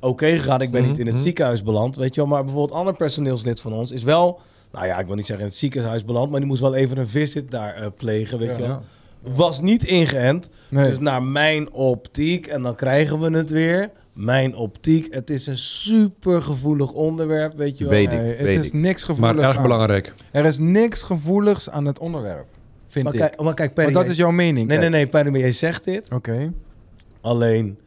oké 0.00 0.26
gegaan. 0.26 0.60
Ik 0.60 0.70
ben 0.70 0.82
niet 0.82 0.98
in 0.98 1.06
het 1.06 1.14
Mhm. 1.14 1.24
ziekenhuis 1.24 1.62
beland, 1.62 1.96
weet 1.96 2.14
je 2.14 2.20
wel. 2.20 2.30
Maar 2.30 2.44
bijvoorbeeld 2.44 2.78
ander 2.78 2.94
personeelslid 2.94 3.60
van 3.60 3.72
ons 3.72 3.90
is 3.90 4.02
wel... 4.02 4.40
Nou 4.72 4.86
ja, 4.86 4.98
ik 4.98 5.06
wil 5.06 5.14
niet 5.14 5.26
zeggen 5.26 5.44
in 5.44 5.50
het 5.50 5.60
ziekenhuis 5.60 6.04
beland... 6.04 6.30
maar 6.30 6.38
die 6.40 6.48
moest 6.48 6.60
wel 6.60 6.74
even 6.74 6.98
een 6.98 7.08
visit 7.08 7.50
daar 7.50 7.74
eh, 7.74 7.86
plegen, 7.96 8.38
weet 8.38 8.48
Ja. 8.48 8.54
je 8.56 8.60
wel. 8.60 8.70
Ja. 8.70 8.82
Was 9.22 9.60
niet 9.60 9.84
ingeënt. 9.84 10.50
Nee. 10.68 10.88
Dus 10.88 10.98
naar 10.98 11.22
mijn 11.22 11.72
optiek, 11.72 12.46
en 12.46 12.62
dan 12.62 12.74
krijgen 12.74 13.18
we 13.20 13.36
het 13.36 13.50
weer... 13.50 13.90
Mijn 14.12 14.54
optiek, 14.56 15.14
het 15.14 15.30
is 15.30 15.46
een 15.46 15.56
super 15.56 16.42
gevoelig 16.42 16.92
onderwerp, 16.92 17.56
weet 17.56 17.78
je 17.78 17.84
wel. 17.84 17.92
Weet 17.92 18.12
ik, 18.12 18.18
Nee, 18.18 18.28
het 18.34 18.40
weet 18.40 18.58
is 18.58 18.66
ik. 18.66 18.72
niks 18.72 19.06
Maar 19.06 19.16
gevoeligs 19.16 19.42
erg 19.48 19.56
aan. 19.56 19.62
belangrijk. 19.62 20.14
Er 20.30 20.44
is 20.44 20.58
niks 20.58 21.02
gevoeligs 21.02 21.70
aan 21.70 21.84
het 21.84 21.98
onderwerp, 21.98 22.46
vind 22.88 23.04
Maar 23.04 23.14
ik. 23.14 23.20
kijk, 23.20 23.40
maar 23.40 23.54
kijk, 23.54 23.74
Perry, 23.74 23.92
Want 23.92 24.04
dat 24.04 24.12
is 24.14 24.18
jouw 24.20 24.30
mening. 24.30 24.56
Nee, 24.68 24.78
nee, 24.78 24.78
kijk. 24.78 24.90
nee, 24.90 25.06
Perry, 25.06 25.30
maar 25.30 25.40
jij 25.40 25.52
zegt 25.52 25.84
dit. 25.84 26.08
Oké. 26.12 26.52
Alleen, 27.20 27.78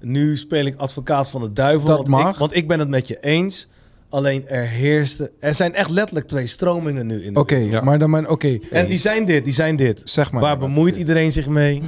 nu 0.00 0.36
speel 0.36 0.64
ik 0.64 0.74
advocaat 0.76 1.30
van 1.30 1.40
de 1.40 1.52
duivel. 1.52 1.86
Dat 1.88 1.96
want 1.96 2.08
mag. 2.08 2.32
Ik, 2.32 2.36
want 2.38 2.54
ik 2.56 2.68
ben 2.68 2.78
het 2.78 2.88
met 2.88 3.08
je 3.08 3.18
eens. 3.20 3.68
Alleen 4.14 4.48
er 4.48 4.66
heerste... 4.68 5.30
Er 5.38 5.54
zijn 5.54 5.74
echt 5.74 5.90
letterlijk 5.90 6.26
twee 6.26 6.46
stromingen 6.46 7.06
nu 7.06 7.22
in 7.24 7.32
de 7.32 7.38
Oké, 7.40 7.56
Ja. 7.56 7.80
maar 7.80 7.98
dan 7.98 8.10
maar 8.10 8.28
oké. 8.30 8.58
En 8.70 8.86
die 8.86 8.98
zijn 8.98 9.24
dit, 9.24 9.44
die 9.44 9.54
zijn 9.54 9.76
dit. 9.76 10.02
Zeg 10.04 10.32
maar. 10.32 10.40
Waar 10.42 10.58
bemoeit 10.58 10.96
iedereen 10.96 11.32
zich 11.32 11.48
mee? 11.48 11.82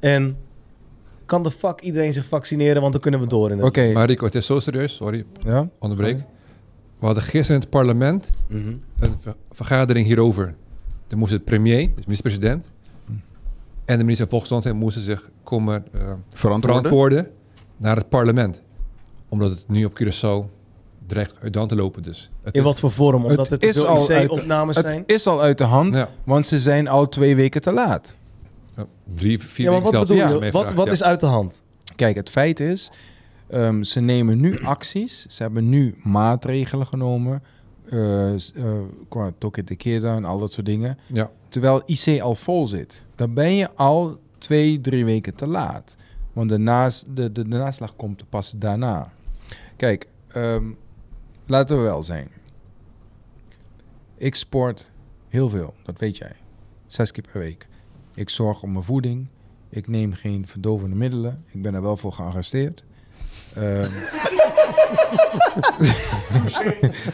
En 0.00 0.36
kan 1.24 1.42
de 1.42 1.50
fuck 1.50 1.80
iedereen 1.80 2.12
zich 2.12 2.24
vaccineren? 2.24 2.80
Want 2.80 2.92
dan 2.92 3.00
kunnen 3.02 3.20
we 3.20 3.26
door 3.26 3.50
in 3.50 3.56
het... 3.58 3.66
Oké. 3.66 3.92
Maar 3.92 4.06
Rico, 4.06 4.24
het 4.24 4.34
is 4.34 4.46
zo 4.46 4.58
serieus. 4.58 4.96
Sorry, 4.96 5.24
Ja. 5.44 5.68
onderbreek. 5.78 6.16
We 6.98 7.06
hadden 7.06 7.22
gisteren 7.22 7.54
in 7.54 7.60
het 7.60 7.70
parlement 7.70 8.30
Mhm. 8.48 8.68
een 8.98 9.16
ver- 9.20 9.36
vergadering 9.50 10.06
hierover. 10.06 10.54
Dan 11.06 11.18
moest 11.18 11.32
het 11.32 11.44
premier, 11.44 11.86
dus 11.94 12.04
minister-president, 12.04 12.64
en 13.84 13.98
de 13.98 14.04
minister 14.04 14.16
van 14.16 14.28
Volksgezondheid 14.28 14.74
moesten 14.74 15.02
zich 15.02 15.30
komen 15.42 15.74
eh, 15.92 16.00
Verantwoorden? 16.00 16.60
verantwoorden 16.82 17.30
naar 17.76 17.96
het 17.96 18.08
parlement. 18.08 18.62
Omdat 19.28 19.50
het 19.50 19.64
nu 19.68 19.84
op 19.84 20.00
Curaçao 20.02 20.50
dreigt 21.06 21.36
uit 21.40 21.52
de 21.52 21.58
hand 21.58 21.70
te 21.70 21.76
lopen. 21.76 22.02
Dus 22.02 22.30
het 22.42 22.54
In 22.54 22.60
is- 22.60 22.66
wat 22.66 22.80
voor 22.80 22.90
vorm? 22.90 23.24
Omdat 23.24 23.48
Het 23.48 23.62
er 23.62 23.68
is 23.68 23.84
al 23.84 24.00
veel 24.00 24.16
uit- 24.16 24.24
IC-opnames 24.30 24.76
zijn? 24.76 24.94
Het 25.00 25.10
is 25.12 25.26
al 25.26 25.40
uit 25.42 25.58
de 25.58 25.64
hand, 25.64 25.94
Ja, 25.94 26.08
want 26.24 26.46
ze 26.46 26.58
zijn 26.58 26.88
al 26.88 27.08
twee 27.08 27.36
weken 27.36 27.60
te 27.60 27.72
laat. 27.72 28.16
ja, 28.76 28.86
drie, 29.14 29.38
vier 29.38 29.64
Ja, 29.66 29.70
maar 29.72 29.80
wat 29.80 29.92
weken 29.92 30.26
bedoel 30.26 30.42
je? 30.44 30.50
Wat, 30.50 30.72
wat 30.72 30.86
ja. 30.86 30.92
is 30.92 31.02
uit 31.02 31.20
de 31.20 31.26
hand? 31.26 31.60
Kijk, 31.96 32.16
het 32.16 32.30
feit 32.30 32.60
is, 32.60 32.90
ehm, 33.48 33.82
ze 33.82 34.00
nemen 34.00 34.40
nu 34.40 34.58
acties. 34.62 35.26
Ze 35.28 35.42
hebben 35.42 35.68
nu 35.68 35.94
maatregelen 36.02 36.86
genomen. 36.86 37.42
eh, 37.90 38.30
s- 38.36 38.52
eh, 38.56 38.64
qua 39.08 39.32
de 39.64 39.76
queda 39.76 40.14
en 40.14 40.24
al 40.24 40.38
dat 40.38 40.52
soort 40.52 40.66
dingen. 40.66 40.98
Ja. 41.06 41.30
Terwijl 41.48 41.82
IC 41.86 42.20
al 42.20 42.34
vol 42.34 42.66
zit. 42.66 43.04
Dan 43.14 43.34
ben 43.34 43.54
je 43.54 43.68
al 43.74 44.18
twee, 44.38 44.80
drie 44.80 45.04
weken 45.04 45.34
te 45.34 45.46
laat. 45.46 45.96
Want 46.32 46.48
de, 46.48 46.58
naas, 46.58 47.04
de, 47.14 47.32
de, 47.32 47.48
de 47.48 47.56
naslag 47.56 47.96
komt 47.96 48.24
pas 48.28 48.54
daarna. 48.56 49.12
Kijk, 49.76 50.06
ehm, 50.28 50.64
laten 51.46 51.76
we 51.76 51.82
wel 51.82 52.02
zijn. 52.02 52.28
Ik 54.16 54.34
sport 54.34 54.90
heel 55.28 55.48
veel, 55.48 55.74
dat 55.82 55.98
weet 55.98 56.16
jij. 56.16 56.32
Zes 56.86 57.10
keer 57.10 57.24
per 57.32 57.40
week. 57.40 57.68
Ik 58.14 58.28
zorg 58.28 58.62
om 58.62 58.72
mijn 58.72 58.84
voeding. 58.84 59.26
Ik 59.68 59.88
neem 59.88 60.12
geen 60.12 60.46
verdovende 60.46 60.96
middelen. 60.96 61.44
Ik 61.50 61.62
ben 61.62 61.74
er 61.74 61.82
wel 61.82 61.96
voor 61.96 62.12
gearresteerd. 62.12 62.84
Ehm, 63.54 63.82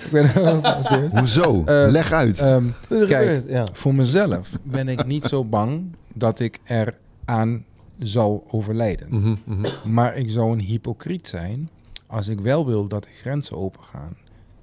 ik 0.05 0.09
ben 0.11 0.25
er 0.25 0.43
wel 0.43 0.53
voor 0.53 0.61
gearresteerd. 0.61 1.19
Hoezo? 1.19 1.65
Eh, 1.65 1.91
Leg 1.91 2.13
uit. 2.13 2.39
Ehm, 2.39 2.65
Kijk, 2.89 3.49
ja. 3.49 3.67
voor 3.73 3.95
mezelf 3.95 4.51
ben 4.63 4.89
ik 4.89 5.07
niet 5.07 5.25
zo 5.25 5.45
bang 5.45 5.83
dat 6.15 6.41
ik 6.41 6.59
er 6.65 6.95
aan 7.25 7.65
zal 7.99 8.45
overlijden. 8.51 9.07
Mhm, 9.11 9.35
mhm. 9.45 9.93
Maar 9.93 10.17
ik 10.17 10.31
zou 10.31 10.53
een 10.53 10.61
hypocriet 10.61 11.29
zijn 11.29 11.71
als 12.11 12.29
ik 12.29 12.41
wel 12.41 12.67
wil 12.67 12.87
dat 12.89 13.03
de 13.03 13.11
grenzen 13.13 13.57
open 13.57 13.83
gaan. 13.83 14.17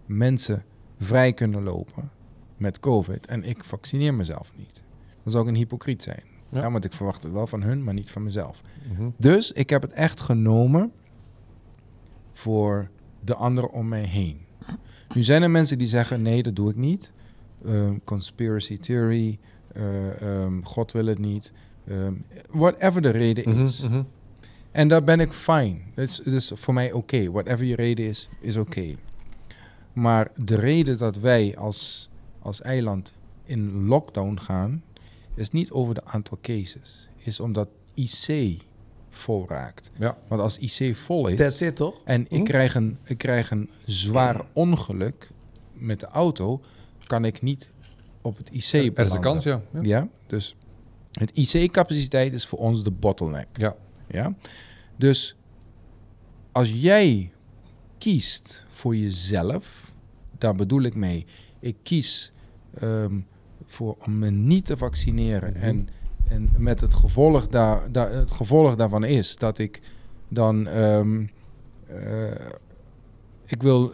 Mensen 0.05 0.63
vrij 0.99 1.33
kunnen 1.33 1.63
lopen 1.63 2.11
met 2.57 2.79
COVID 2.79 3.25
en 3.27 3.43
ik 3.43 3.63
vaccineer 3.63 4.13
mezelf 4.13 4.51
niet. 4.55 4.83
Dan 5.23 5.31
zou 5.31 5.43
ik 5.43 5.49
een 5.49 5.55
hypocriet 5.55 6.03
zijn. 6.03 6.21
Ja. 6.49 6.61
Ja. 6.61 6.71
want 6.71 6.85
ik 6.85 6.93
verwacht 6.93 7.23
het 7.23 7.31
wel 7.31 7.47
van 7.47 7.61
hun, 7.61 7.83
maar 7.83 7.93
niet 7.93 8.11
van 8.11 8.23
mezelf. 8.23 8.61
Mhm. 8.91 9.09
Dus 9.17 9.51
ik 9.51 9.69
heb 9.69 9.81
het 9.81 9.91
echt 9.91 10.19
genomen 10.19 10.91
voor 12.33 12.89
de 13.23 13.35
anderen 13.35 13.71
om 13.71 13.87
mij 13.87 14.03
heen. 14.03 14.45
Nu 15.13 15.23
zijn 15.23 15.41
er 15.43 15.51
mensen 15.51 15.77
die 15.77 15.87
zeggen: 15.87 16.21
nee, 16.21 16.43
dat 16.43 16.55
doe 16.55 16.69
ik 16.69 16.75
niet. 16.75 17.13
Ehm, 17.65 17.95
conspiracy 18.03 18.77
theory, 18.77 19.39
eh, 19.73 20.21
ehm, 20.21 20.61
God 20.63 20.91
wil 20.91 21.05
het 21.05 21.19
niet. 21.19 21.53
Ehm, 21.87 22.13
whatever 22.51 23.01
de 23.01 23.09
reden 23.09 23.49
Mhm, 23.49 23.63
is. 23.63 23.81
mhm. 23.81 24.03
En 24.77 24.87
daar 24.87 25.03
ben 25.03 25.19
ik 25.19 25.31
fijn. 25.31 25.81
Dat 25.95 26.07
is, 26.07 26.21
dat 26.23 26.33
is 26.33 26.51
voor 26.55 26.73
mij 26.73 26.91
oké. 26.91 27.31
Whatever 27.31 27.65
je 27.65 27.75
reden 27.75 28.05
is, 28.05 28.29
is 28.41 28.55
oké. 28.55 28.95
Maar 29.93 30.27
de 30.35 30.55
reden 30.55 30.97
dat 30.97 31.17
wij 31.17 31.57
als, 31.57 32.09
als 32.39 32.61
eiland 32.61 33.13
in 33.43 33.85
lockdown 33.85 34.37
gaan, 34.37 34.83
is 35.35 35.51
niet 35.51 35.71
over 35.71 35.93
de 35.93 36.05
aantal 36.05 36.37
cases. 36.41 37.09
Is 37.17 37.39
omdat 37.39 37.67
IC 37.93 38.57
vol 39.09 39.47
raakt. 39.47 39.91
Ja. 39.99 40.17
Want 40.27 40.41
als 40.41 40.57
IC 40.57 40.95
vol 40.95 41.27
is 41.27 41.37
That's 41.37 41.61
it, 41.61 41.75
toch? 41.75 42.01
en 42.03 42.25
ik, 42.29 42.43
krijg 42.43 42.75
een, 42.75 42.97
ik 43.03 43.17
krijg 43.17 43.51
een 43.51 43.69
zwaar 43.85 44.45
ongeluk 44.53 45.29
met 45.73 45.99
de 45.99 46.07
auto, 46.07 46.61
kan 47.05 47.25
ik 47.25 47.41
niet 47.41 47.69
op 48.21 48.37
het 48.37 48.49
IC 48.49 48.97
Er 48.97 49.05
is 49.05 49.13
een 49.13 49.21
kans, 49.21 49.43
ja. 49.43 49.61
ja. 49.71 49.81
Ja, 49.81 50.07
dus 50.27 50.55
het 51.11 51.31
IC-capaciteit 51.37 52.33
is 52.33 52.45
voor 52.45 52.59
ons 52.59 52.83
de 52.83 52.91
bottleneck. 52.91 53.47
Ja. 53.53 53.75
Ja? 54.07 54.35
Dus 54.97 55.35
als 56.51 56.71
jij 56.71 57.31
kiest 57.97 58.65
voor 58.67 58.95
jezelf, 58.95 59.93
daar 60.37 60.55
bedoel 60.55 60.81
ik 60.81 60.95
mee, 60.95 61.25
ik 61.59 61.75
kies 61.83 62.31
ehm, 62.73 63.19
voor 63.65 63.95
om 64.05 64.19
me 64.19 64.29
niet 64.29 64.65
te 64.65 64.77
vaccineren 64.77 65.53
Mhm. 65.53 65.61
en, 65.63 65.89
en 66.29 66.49
met 66.57 66.81
het 66.81 66.93
gevolg, 66.93 67.47
daar, 67.47 67.91
daar, 67.91 68.11
het 68.11 68.31
gevolg 68.31 68.75
daarvan 68.75 69.03
is 69.03 69.35
dat 69.35 69.57
ik 69.57 69.81
dan 70.27 70.67
eh, 70.67 72.31
ik 73.45 73.61
wil 73.61 73.93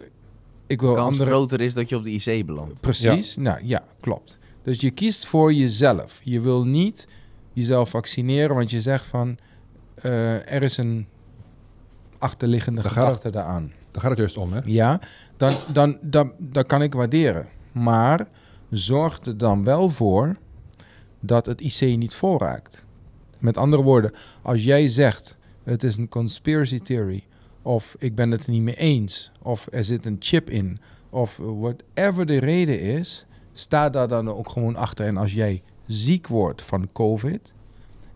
ik 0.67 0.81
wil 0.81 0.89
De 0.89 0.95
kans 0.95 1.11
andere 1.11 1.29
groter 1.29 1.61
is 1.61 1.73
dat 1.73 1.89
je 1.89 1.95
op 1.95 2.03
de 2.03 2.11
IC 2.11 2.45
belandt. 2.45 2.81
Precies, 2.81 3.35
nou 3.35 3.59
ja, 3.63 3.83
klopt. 3.99 4.37
Dus 4.63 4.79
je 4.79 4.91
kiest 4.91 5.25
voor 5.25 5.53
jezelf. 5.53 6.19
Je 6.23 6.39
wil 6.39 6.65
niet 6.65 7.07
jezelf 7.53 7.89
vaccineren, 7.89 8.55
want 8.55 8.71
je 8.71 8.81
zegt 8.81 9.05
van 9.05 9.37
er 9.95 10.63
is 10.63 10.77
een 10.77 11.07
achterliggende 12.17 12.81
gaat 12.81 12.91
gedachte 12.91 13.29
daaraan. 13.29 13.71
Daar 13.91 14.01
gaat 14.01 14.09
het 14.09 14.19
juist 14.19 14.37
om, 14.37 14.53
hè? 14.53 14.59
Ja, 14.65 15.01
dan, 15.37 15.53
dan, 15.73 15.97
dan, 16.01 16.31
dat 16.37 16.65
kan 16.65 16.81
ik 16.81 16.93
waarderen. 16.93 17.47
Maar 17.71 18.27
zorg 18.69 19.19
er 19.25 19.37
dan 19.37 19.63
wel 19.63 19.89
voor 19.89 20.37
dat 21.19 21.45
het 21.45 21.61
IC 21.61 21.97
niet 21.97 22.13
volraakt. 22.13 22.85
Met 23.39 23.57
andere 23.57 23.83
woorden, 23.83 24.11
als 24.41 24.63
jij 24.63 24.87
zegt 24.87 25.37
het 25.63 25.83
is 25.83 25.97
een 25.97 26.09
conspiracy 26.09 26.79
theory, 26.79 27.23
of 27.61 27.95
ik 27.99 28.15
ben 28.15 28.31
het 28.31 28.45
er 28.45 28.51
niet 28.51 28.61
mee 28.61 28.75
eens, 28.75 29.31
of 29.41 29.67
er 29.71 29.83
zit 29.83 30.05
een 30.05 30.17
chip 30.19 30.49
in, 30.49 30.79
of 31.09 31.37
whatever 31.37 32.25
de 32.25 32.37
reden 32.37 32.79
is, 32.81 33.25
sta 33.53 33.89
daar 33.89 34.07
dan 34.07 34.29
ook 34.29 34.49
gewoon 34.49 34.75
achter. 34.75 35.05
En 35.05 35.17
als 35.17 35.33
jij 35.33 35.61
ziek 35.85 36.27
wordt 36.27 36.61
van 36.61 36.89
COVID 36.93 37.53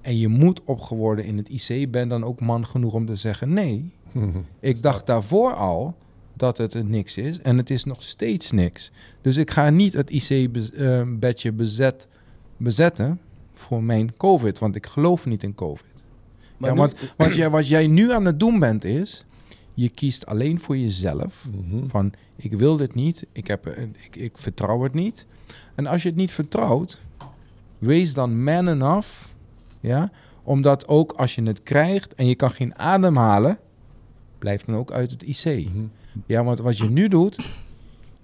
en 0.08 0.18
je 0.18 0.28
moet 0.28 0.62
opgeworden 0.64 1.26
in 1.26 1.38
het 1.38 1.50
IC, 1.50 1.92
ben 1.92 2.08
dan 2.08 2.24
ook 2.24 2.40
man 2.42 2.66
genoeg 2.66 2.94
om 2.94 3.06
te 3.06 3.16
zeggen 3.16 3.54
nee. 3.54 3.92
Ik 4.60 4.82
dacht 4.82 5.06
daarvoor 5.06 5.54
al 5.54 5.96
dat 6.34 6.58
het 6.58 6.88
niks 6.88 7.18
is 7.18 7.40
en 7.42 7.58
het 7.58 7.70
is 7.70 7.84
nog 7.84 8.04
steeds 8.04 8.52
niks. 8.52 8.92
Dus 9.22 9.38
ik 9.38 9.52
ga 9.52 9.70
niet 9.70 9.94
het 9.94 10.10
IC-bedje 10.10 11.52
bezet, 11.52 12.08
bezetten 12.58 13.20
voor 13.54 13.84
mijn 13.84 14.16
COVID, 14.18 14.60
want 14.60 14.76
ik 14.76 14.86
geloof 14.86 15.26
niet 15.26 15.44
in 15.44 15.56
COVID. 15.56 16.04
Maar 16.58 16.70
ja, 16.70 16.76
nu- 16.76 16.82
want 16.82 16.96
wat 17.18 17.36
jij, 17.36 17.50
wat 17.50 17.68
jij 17.68 17.88
nu 17.88 18.12
aan 18.12 18.26
het 18.26 18.40
doen 18.40 18.60
bent 18.60 18.84
is, 18.84 19.26
je 19.74 19.90
kiest 19.90 20.26
alleen 20.26 20.60
voor 20.60 20.78
jezelf. 20.78 21.48
Mhm. 21.68 21.88
Van 21.88 22.14
ik 22.36 22.54
wil 22.54 22.78
dit 22.78 22.94
niet, 22.96 23.28
ik, 23.32 23.48
heb, 23.48 23.66
een- 23.66 23.96
ik, 24.06 24.16
ik 24.16 24.38
vertrouw 24.38 24.84
het 24.84 24.94
niet. 24.94 25.26
En 25.76 25.86
als 25.88 26.02
je 26.04 26.08
het 26.10 26.18
niet 26.18 26.32
vertrouwt, 26.32 27.02
wees 27.78 28.14
dan 28.14 28.44
man 28.44 28.68
enough. 28.68 29.08
Ja? 29.80 30.12
Omdat 30.44 30.88
ook 30.88 31.12
als 31.12 31.36
je 31.36 31.44
het 31.44 31.64
krijgt 31.64 32.16
en 32.16 32.26
je 32.26 32.36
kan 32.36 32.52
geen 32.52 32.78
adem 32.78 33.18
halen, 33.18 33.60
blijf 34.40 34.64
dan 34.64 34.76
ook 34.76 34.91
uit 34.91 35.12
het 35.12 35.24
IC. 35.24 35.70
Mhm. 35.70 35.86
Ja, 36.26 36.44
want 36.44 36.60
wat 36.60 36.78
je 36.78 36.90
nu 36.90 37.08
doet, 37.08 37.38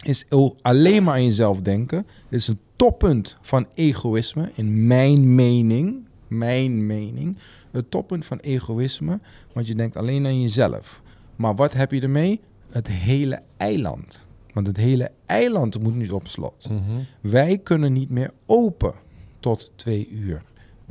is 0.03 0.25
alleen 0.61 1.03
maar 1.03 1.13
aan 1.13 1.23
jezelf 1.23 1.61
denken. 1.61 2.05
Dit 2.29 2.39
is 2.39 2.47
een 2.47 2.59
toppunt 2.75 3.37
van 3.41 3.67
egoïsme, 3.73 4.51
in 4.55 4.87
mijn 4.87 5.35
mening. 5.35 6.05
Mijn 6.27 6.85
mening. 6.85 7.37
Het 7.71 7.91
toppunt 7.91 8.25
van 8.25 8.39
egoïsme, 8.39 9.19
want 9.53 9.67
je 9.67 9.75
denkt 9.75 9.95
alleen 9.95 10.25
aan 10.25 10.41
jezelf. 10.41 11.01
Maar 11.35 11.55
wat 11.55 11.73
heb 11.73 11.91
je 11.91 12.01
ermee? 12.01 12.39
Het 12.69 12.87
hele 12.87 13.41
eiland. 13.57 14.27
Want 14.53 14.67
het 14.67 14.77
hele 14.77 15.11
eiland 15.25 15.79
moet 15.79 15.95
nu 15.95 16.09
op 16.09 16.27
slot. 16.27 16.69
Mhm. 16.69 16.99
Wij 17.21 17.57
kunnen 17.57 17.93
niet 17.93 18.09
meer 18.09 18.31
open 18.45 18.93
tot 19.39 19.71
twee 19.75 20.09
uur. 20.09 20.43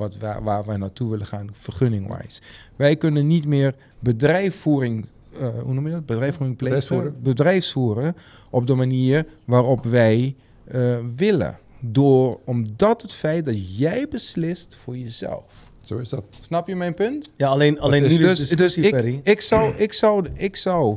Wat 0.02 0.16
waar, 0.18 0.42
waar 0.42 0.64
wij 0.64 0.76
naartoe 0.76 1.10
willen 1.10 1.26
gaan, 1.26 1.48
vergunningwijs. 1.52 2.42
Wij 2.76 2.96
kunnen 2.96 3.26
niet 3.26 3.46
meer 3.46 3.74
bedrijfvoering, 3.98 5.06
eh, 5.40 5.48
hoe 5.62 5.74
noem 5.74 5.86
je 5.86 5.92
dat? 5.92 6.06
Bedrijfvoering 6.06 6.56
plegen, 6.56 6.78
Bedrijfsvoeren. 6.78 7.22
bedrijfsvoeren 7.22 8.16
op 8.50 8.66
de 8.66 8.74
manier 8.74 9.26
waarop 9.44 9.84
wij 9.84 10.34
eh, 10.64 10.96
willen. 11.16 11.58
Door, 11.80 12.38
omdat 12.44 13.02
het 13.02 13.12
feit 13.12 13.44
dat 13.44 13.76
jij 13.78 14.08
beslist 14.08 14.74
voor 14.82 14.96
jezelf. 14.96 15.70
Zo 15.84 15.98
is 15.98 16.08
dat. 16.08 16.24
Snap 16.40 16.66
je 16.68 16.76
mijn 16.76 16.94
punt? 16.94 17.32
Ja, 17.36 17.48
alleen, 17.48 17.80
alleen 17.80 18.04
is- 18.04 18.10
nu 18.10 18.16
de 18.18 18.22
Dus, 18.24 18.38
dus 18.38 18.48
discussie, 18.48 18.90
Perry. 18.90 19.14
ik, 19.14 19.26
ik, 19.26 19.40
zou, 19.40 19.74
ik, 19.76 19.92
zou, 19.92 20.26
ik, 20.34 20.56
zou, 20.56 20.96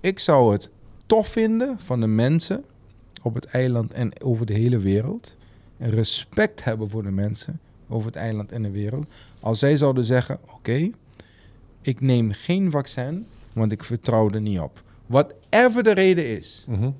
ik 0.00 0.18
zou 0.18 0.52
het 0.52 0.70
tof 1.06 1.28
vinden 1.28 1.76
van 1.78 2.00
de 2.00 2.06
mensen 2.06 2.64
op 3.22 3.34
het 3.34 3.44
eiland 3.44 3.92
en 3.92 4.22
over 4.22 4.46
de 4.46 4.52
hele 4.54 4.78
wereld. 4.78 5.36
En 5.78 5.90
respect 5.90 6.64
hebben 6.64 6.90
voor 6.90 7.02
de 7.02 7.10
mensen 7.10 7.60
over 7.90 8.06
het 8.06 8.16
eiland 8.16 8.52
en 8.52 8.62
de 8.62 8.70
wereld. 8.70 9.10
Als 9.40 9.58
zij 9.58 9.76
zouden 9.76 10.04
zeggen, 10.04 10.38
oké, 10.54 10.90
ik 11.80 12.00
neem 12.00 12.32
geen 12.32 12.70
vaccin, 12.70 13.26
want 13.52 13.72
ik 13.72 13.84
vertrouw 13.84 14.30
er 14.30 14.40
niet 14.40 14.60
op. 14.60 14.82
Whatever 15.06 15.82
de 15.82 15.92
reden 15.92 16.36
is. 16.36 16.64
Mhm. 16.68 16.90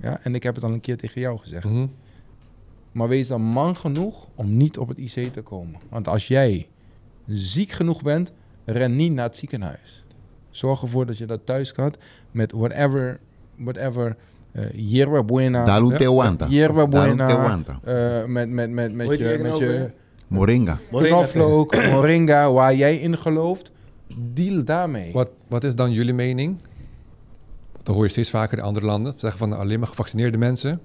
Ja, 0.00 0.20
en 0.22 0.34
ik 0.34 0.42
heb 0.42 0.54
het 0.54 0.64
al 0.64 0.72
een 0.72 0.80
keer 0.80 0.96
tegen 0.96 1.20
jou 1.20 1.38
gezegd. 1.38 1.64
Mhm. 1.64 1.86
Maar 2.92 3.08
wees 3.08 3.26
dan 3.26 3.42
man 3.42 3.76
genoeg 3.76 4.26
om 4.34 4.56
niet 4.56 4.78
op 4.78 4.88
het 4.88 4.98
IC 4.98 5.32
te 5.32 5.42
komen. 5.42 5.80
Want 5.88 6.08
als 6.08 6.28
jij 6.28 6.68
ziek 7.26 7.70
genoeg 7.70 8.02
bent, 8.02 8.32
ren 8.64 8.96
niet 8.96 9.12
naar 9.12 9.24
het 9.24 9.36
ziekenhuis. 9.36 10.04
Zorg 10.50 10.82
ervoor 10.82 11.06
dat 11.06 11.18
je 11.18 11.26
dat 11.26 11.40
thuis 11.44 11.72
kan 11.72 11.94
met 12.30 12.52
whatever, 12.52 13.20
whatever, 13.56 14.16
eh 14.52 14.64
hierba 14.66 15.22
buena, 15.24 15.64
Dalu 15.64 15.96
te 15.96 16.04
aguanta. 16.06 16.46
hierba 16.46 16.86
Dalu 16.86 17.10
te 17.10 17.16
buena, 17.16 17.26
aguanta. 17.38 17.80
eh, 17.84 18.24
met, 18.26 18.48
met, 18.48 18.70
met, 18.70 18.94
met 18.94 19.18
je, 19.18 19.38
met 19.42 19.58
je? 19.58 19.90
Moringa. 20.30 20.78
Moringa 20.90 21.16
knoflook, 21.16 21.76
moringa, 21.92 22.52
waar 22.52 22.74
jij 22.74 22.96
in 22.96 23.18
gelooft, 23.18 23.70
deal 24.16 24.64
daarmee. 24.64 25.12
Wat, 25.12 25.30
wat 25.48 25.64
is 25.64 25.74
dan 25.74 25.92
jullie 25.92 26.12
mening? 26.12 26.56
Want 27.72 27.86
dan 27.86 27.94
hoor 27.94 28.04
je 28.04 28.10
steeds 28.10 28.30
vaker 28.30 28.58
in 28.58 28.64
andere 28.64 28.86
landen 28.86 29.12
zeggen 29.16 29.38
van 29.38 29.52
alleen 29.52 29.78
maar 29.78 29.88
gevaccineerde 29.88 30.36
mensen 30.38 30.80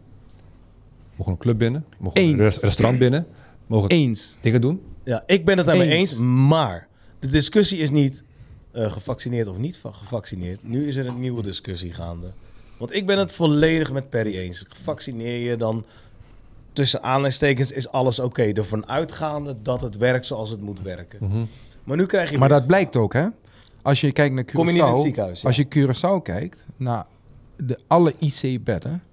mogen 1.16 1.34
een 1.34 1.40
club 1.40 1.58
binnen, 1.58 1.86
mogen 2.00 2.22
een 2.22 2.40
Eens. 2.40 2.60
restaurant 2.60 3.00
binnen, 3.00 3.28
mogen 3.68 3.90
Eens. 3.90 4.38
dingen 4.42 4.62
doen. 4.62 4.82
Ja, 5.04 5.24
ik 5.26 5.46
ben 5.46 5.58
het 5.58 5.66
daarmee 5.66 5.88
Eens. 5.90 6.12
eens, 6.12 6.20
maar 6.20 6.88
de 7.20 7.28
discussie 7.28 7.78
is 7.78 7.90
niet 7.90 8.24
eh, 8.72 8.92
gevaccineerd 8.92 9.48
of 9.48 9.58
niet 9.58 9.78
va- 9.78 9.92
gevaccineerd. 9.92 10.64
Nu 10.64 10.88
is 10.88 10.96
er 10.96 11.06
een 11.06 11.20
nieuwe 11.20 11.42
discussie 11.42 11.94
gaande. 11.94 12.32
Want 12.78 12.94
ik 12.94 13.06
ben 13.06 13.18
het 13.20 13.32
volledig 13.32 13.92
met 13.94 14.10
Perry 14.10 14.38
eens. 14.38 14.66
Vaccineer 14.70 15.50
je 15.50 15.56
dan, 15.56 15.86
tussen 16.76 17.04
aanleidingstekens, 17.04 17.72
is 17.72 17.90
alles 17.90 18.20
oké. 18.20 18.42
Ervan 18.44 18.88
uitgaande 18.88 19.56
dat 19.62 19.82
het 19.82 19.98
werkt 19.98 20.26
zoals 20.26 20.50
het 20.50 20.62
moet 20.62 20.82
werken. 20.82 21.18
Mhm. 21.22 21.38
Maar 21.84 21.98
nu 21.98 22.06
krijg 22.06 22.32
je... 22.32 22.38
Maar 22.38 22.50
dat 22.50 22.66
blijkt 22.68 22.96
ook, 22.96 23.14
hè? 23.14 23.26
Als 23.82 24.02
je 24.02 24.12
kijkt 24.12 24.36
naar 24.36 24.44
Curaçao, 24.44 24.54
Kom 24.54 24.68
je 24.68 24.74
niet 24.74 24.82
in 24.82 24.88
het 24.88 25.00
ziekenhuis, 25.02 25.42
ja. 25.42 25.48
als 25.48 25.56
je 25.58 25.66
Curaçao 25.68 26.22
kijkt, 26.24 26.66
naar 26.78 27.06
de 27.58 27.80
alle 27.88 28.14
IC-bedden 28.20 29.04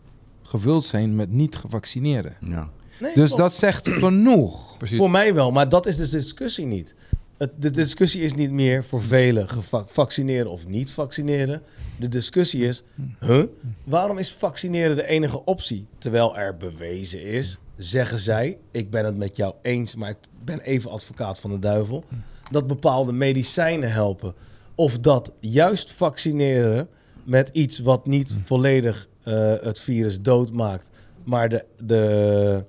gevuld 0.43 0.85
zijn 0.85 1.17
met 1.17 1.31
niet 1.33 1.57
gevaccineerden. 1.57 2.37
Ja. 2.41 2.69
Nee, 3.01 3.15
Dus 3.15 3.33
dat 3.35 3.55
zegt 3.55 3.89
genoeg. 4.05 4.77
Precies. 4.77 4.99
Voor 4.99 5.11
mij 5.11 5.35
wel, 5.35 5.51
maar 5.53 5.69
dat 5.69 5.87
is 5.87 5.97
de 5.97 6.09
discussie 6.11 6.67
niet. 6.67 6.95
Het, 7.39 7.51
de 7.59 7.71
discussie 7.71 8.23
is 8.23 8.35
niet 8.35 8.51
meer 8.51 8.85
voor 8.85 9.03
velen 9.03 9.49
geva- 9.49 9.85
vaccineren 9.87 10.51
of 10.51 10.67
niet 10.67 10.91
vaccineren. 10.91 11.63
De 12.03 12.09
discussie 12.09 12.67
is, 12.67 12.83
huh? 13.21 13.45
waarom 13.85 14.19
is 14.19 14.33
vaccineren 14.33 14.97
de 14.97 15.07
enige 15.07 15.45
optie? 15.45 15.87
Terwijl 15.99 16.37
er 16.37 16.57
bewezen 16.57 17.23
is, 17.23 17.59
zeggen 17.77 18.19
zij, 18.19 18.59
ik 18.71 18.91
ben 18.91 19.05
het 19.05 19.17
met 19.17 19.37
jou 19.37 19.55
eens, 19.63 19.95
maar 19.95 20.11
ik 20.11 20.17
ben 20.45 20.61
even 20.61 20.91
advocaat 20.91 21.39
van 21.41 21.51
de 21.51 21.59
duivel, 21.59 22.05
dat 22.51 22.67
bepaalde 22.67 23.13
medicijnen 23.13 23.93
helpen. 23.93 24.35
Of 24.75 24.99
dat 24.99 25.33
juist 25.41 25.93
vaccineren 25.93 26.89
met 27.25 27.49
iets 27.49 27.79
wat 27.79 28.07
niet 28.07 28.35
volledig 28.45 29.09
eh, 29.23 29.55
het 29.61 29.79
virus 29.79 30.21
doodmaakt, 30.21 30.91
maar 31.25 31.49
de, 31.49 31.65
de 31.79 32.65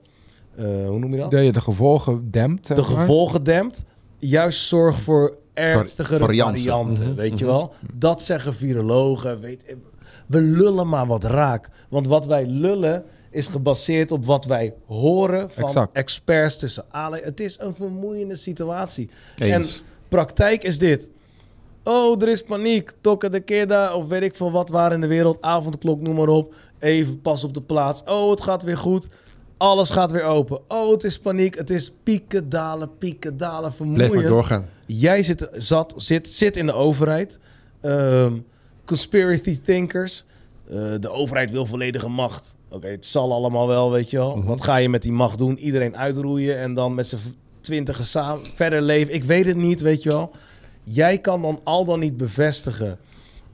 eh, 0.55 0.65
hoe 0.65 0.99
noem 0.99 1.11
je 1.11 1.17
dat? 1.17 1.31
Dat 1.31 1.43
je 1.43 1.51
de 1.51 1.61
gevolgen 1.61 2.31
dempt. 2.31 2.67
de 2.67 2.75
maar. 2.75 2.83
gevolgen 2.83 3.43
dempt, 3.43 3.85
juist 4.17 4.67
zorgt 4.67 4.99
voor 4.99 5.41
ernstigere 5.53 6.19
varianten. 6.19 6.57
varianten, 6.63 7.03
Mhm, 7.05 7.15
weet 7.15 7.39
je 7.39 7.45
wel? 7.45 7.73
Dat 7.93 8.21
zeggen 8.21 8.53
virologen. 8.55 9.39
Weet, 9.39 9.75
we 10.27 10.39
lullen 10.41 10.87
maar 10.89 11.07
wat 11.07 11.23
raak. 11.23 11.69
Want 11.89 12.07
wat 12.07 12.25
wij 12.25 12.45
lullen 12.45 13.03
is 13.31 13.47
gebaseerd 13.47 14.11
op 14.11 14.25
wat 14.25 14.45
wij 14.45 14.73
horen 14.85 15.51
van 15.51 15.63
Exact. 15.63 15.95
experts 15.95 16.57
tussen 16.57 16.85
alle. 16.89 17.19
Het 17.23 17.39
is 17.39 17.55
een 17.59 17.75
vermoeiende 17.75 18.35
situatie. 18.35 19.09
Eens. 19.37 19.77
En 19.79 19.85
praktijk 20.07 20.63
is 20.63 20.79
dit. 20.79 21.11
Oh, 21.83 22.21
er 22.21 22.27
is 22.27 22.43
paniek. 22.43 22.91
Tokken 23.01 23.31
de 23.31 23.39
keda 23.39 23.95
of 23.95 24.07
weet 24.07 24.21
ik 24.21 24.35
veel 24.35 24.51
wat 24.51 24.69
waar 24.69 24.93
in 24.93 25.01
de 25.01 25.07
wereld. 25.07 25.41
Avondklok, 25.41 26.01
noem 26.01 26.15
maar 26.15 26.27
op. 26.27 26.53
Even 26.79 27.21
pas 27.21 27.43
op 27.43 27.53
de 27.53 27.61
plaats. 27.61 28.03
Oh, 28.05 28.29
het 28.29 28.41
gaat 28.41 28.63
weer 28.63 28.77
goed. 28.77 29.07
Alles 29.63 29.89
gaat 29.89 30.11
weer 30.11 30.23
open. 30.23 30.59
Oh, 30.67 30.91
het 30.91 31.03
is 31.03 31.19
paniek. 31.19 31.55
Het 31.55 31.69
is 31.69 31.93
pieken, 32.03 32.49
dalen, 32.49 32.97
pieken, 32.97 33.37
dalen. 33.37 33.71
Blijf 33.71 33.79
maar 33.79 33.97
Vermoeiend. 33.97 34.27
doorgaan. 34.27 34.65
Jij 34.85 35.23
zit, 35.23 35.47
zat, 35.51 35.93
zit, 35.97 36.29
zit 36.29 36.57
in 36.57 36.65
de 36.65 36.73
overheid. 36.73 37.39
Ehm, 37.81 38.33
conspiracy 38.85 39.59
thinkers. 39.61 40.23
Eh, 40.69 40.93
de 40.99 41.09
overheid 41.09 41.51
wil 41.51 41.65
volledige 41.65 42.09
macht. 42.09 42.55
Oké, 42.69 42.87
het 42.87 43.05
zal 43.05 43.33
allemaal 43.33 43.67
wel, 43.67 43.91
weet 43.91 44.09
je 44.09 44.17
wel. 44.17 44.43
Wat 44.43 44.63
ga 44.63 44.75
je 44.75 44.89
met 44.89 45.01
die 45.01 45.11
macht 45.11 45.37
doen? 45.37 45.57
Iedereen 45.57 45.97
uitroeien 45.97 46.57
en 46.57 46.73
dan 46.73 46.95
met 46.95 47.07
z'n 47.07 47.17
twintigen 47.61 48.05
samen 48.05 48.45
verder 48.55 48.81
leven. 48.81 49.13
Ik 49.13 49.23
weet 49.23 49.45
het 49.45 49.57
niet, 49.57 49.81
weet 49.81 50.03
je 50.03 50.09
wel. 50.09 50.31
Jij 50.83 51.17
kan 51.17 51.41
dan 51.41 51.59
al 51.63 51.85
dan 51.85 51.99
niet 51.99 52.17
bevestigen 52.17 52.99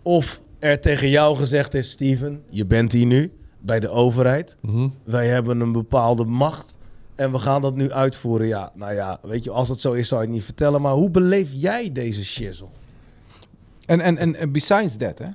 of 0.02 0.42
er 0.60 0.80
tegen 0.80 1.10
jou 1.10 1.38
gezegd 1.38 1.74
is... 1.74 1.92
Steven, 1.92 2.44
je 2.50 2.66
bent 2.66 2.92
hier 2.92 3.06
nu 3.06 3.32
bij 3.62 3.80
de 3.80 3.90
overheid. 3.90 4.58
Mhm. 4.62 4.88
Wij 5.04 5.28
hebben 5.28 5.60
een 5.60 5.72
bepaalde 5.72 6.26
macht 6.26 6.78
en 7.16 7.32
we 7.32 7.40
gaan 7.40 7.62
dat 7.62 7.76
nu 7.76 7.92
uitvoeren. 7.92 8.48
Ja, 8.48 8.72
nou 8.74 8.94
ja, 8.94 9.20
weet 9.22 9.44
je, 9.44 9.52
als 9.52 9.70
het 9.70 9.82
zo 9.82 9.92
is, 9.92 10.08
zou 10.08 10.22
je 10.22 10.28
het 10.28 10.36
niet 10.36 10.46
vertellen. 10.46 10.82
Maar 10.82 10.94
hoe 10.94 11.10
beleef 11.10 11.50
jij 11.54 11.92
deze 11.92 12.26
shizzle? 12.26 12.68
En, 13.86 14.02
en, 14.02 14.36
en 14.36 14.52
besides 14.52 14.96
that, 14.98 15.20
hè, 15.20 15.28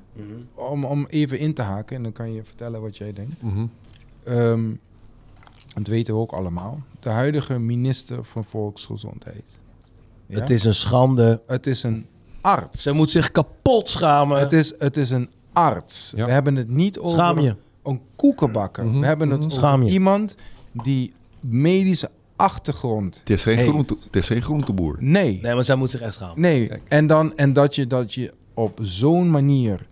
om, 0.54 0.84
om 0.84 1.06
even 1.08 1.38
in 1.38 1.54
te 1.54 1.62
haken, 1.62 1.96
en 1.96 2.02
dan 2.02 2.12
kan 2.12 2.32
je 2.32 2.44
vertellen 2.44 2.80
wat 2.80 2.96
jij 2.96 3.12
denkt. 3.12 3.42
Mhm. 3.42 3.66
Ehm, 4.24 4.70
dat 5.74 5.86
weten 5.86 6.14
we 6.14 6.20
ook 6.20 6.32
allemaal, 6.32 6.82
de 7.00 7.08
huidige 7.08 7.58
minister 7.58 8.24
van 8.24 8.44
Volksgezondheid. 8.44 9.60
Ja? 10.26 10.40
Het 10.40 10.50
is 10.50 10.64
een 10.64 10.74
schande. 10.74 11.42
het 11.46 11.66
is 11.66 11.82
een 11.82 12.06
arts. 12.40 12.82
Ze 12.82 12.92
moet 12.92 13.10
zich 13.10 13.30
kapot 13.30 13.88
schamen. 13.88 14.38
Het 14.38 14.52
is, 14.52 14.74
het 14.78 14.96
is 14.96 15.10
een 15.10 15.30
arts. 15.52 16.12
Ja. 16.16 16.24
We 16.24 16.32
hebben 16.32 16.56
het 16.56 16.68
niet 16.68 16.98
over 16.98 17.18
Schaam 17.18 17.38
je. 17.38 17.56
Een 17.84 18.00
koekenbakker. 18.16 18.84
Mhm, 18.84 19.00
We 19.00 19.06
hebben 19.06 19.28
het 19.30 19.38
mhm. 19.38 19.46
over 19.48 19.60
Schaam 19.60 19.82
je. 19.82 19.90
iemand 19.90 20.36
die 20.72 21.12
medische 21.40 22.10
achtergrond 22.36 23.18
Het 23.18 23.30
is 23.30 23.42
geen, 23.42 23.56
heeft. 23.56 23.68
groente, 23.68 23.96
het 24.04 24.16
is 24.16 24.26
geen 24.26 24.42
groenteboer. 24.42 24.96
Nee, 25.00 25.38
Nee, 25.42 25.54
maar 25.54 25.64
zij 25.64 25.74
moet 25.76 25.90
zich 25.90 26.00
echt 26.00 26.14
schamen. 26.14 26.40
nee. 26.40 26.66
Kijk. 26.66 26.82
En, 26.88 27.06
dan, 27.06 27.36
en 27.36 27.52
dat, 27.52 27.74
je, 27.74 27.86
dat 27.86 28.14
je 28.14 28.32
op 28.54 28.78
zo'n 28.82 29.30
manier 29.30 29.86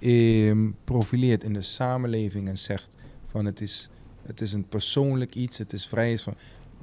ehm, 0.00 0.66
profileert 0.84 1.44
in 1.44 1.52
de 1.52 1.62
samenleving 1.62 2.48
en 2.48 2.58
zegt 2.58 2.88
van 3.26 3.44
het 3.44 3.60
is, 3.60 3.88
het 4.26 4.40
is 4.40 4.52
een 4.52 4.68
persoonlijk 4.68 5.34
iets, 5.34 5.58
het 5.58 5.72
is 5.72 5.86
vrij. 5.86 6.18
Van, 6.18 6.34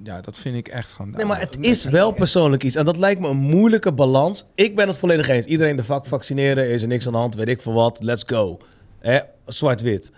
ja, 0.03 0.21
dat 0.21 0.37
vind 0.37 0.55
ik 0.55 0.67
echt 0.67 0.89
schandalig. 0.89 1.19
Nee, 1.19 1.27
maar 1.27 1.39
het 1.39 1.57
is 1.59 1.83
wel 1.83 2.11
persoonlijk 2.11 2.63
iets. 2.63 2.75
En 2.75 2.85
dat 2.85 2.97
lijkt 2.97 3.21
me 3.21 3.27
een 3.27 3.37
moeilijke 3.37 3.91
balans. 3.91 4.45
Ik 4.55 4.75
ben 4.75 4.87
het 4.87 4.97
volledig 4.97 5.27
eens. 5.27 5.45
Iedereen 5.45 5.75
de 5.75 5.83
vak 5.83 6.05
vaccineren, 6.05 6.69
is 6.69 6.81
er 6.81 6.87
niks 6.87 7.05
aan 7.05 7.11
de 7.11 7.17
hand, 7.17 7.35
weet 7.35 7.47
ik 7.47 7.61
veel 7.61 7.73
wat. 7.73 8.03
Let's 8.03 8.23
go. 8.25 8.57
Hè? 8.99 9.19
Zwart-wit. 9.45 10.11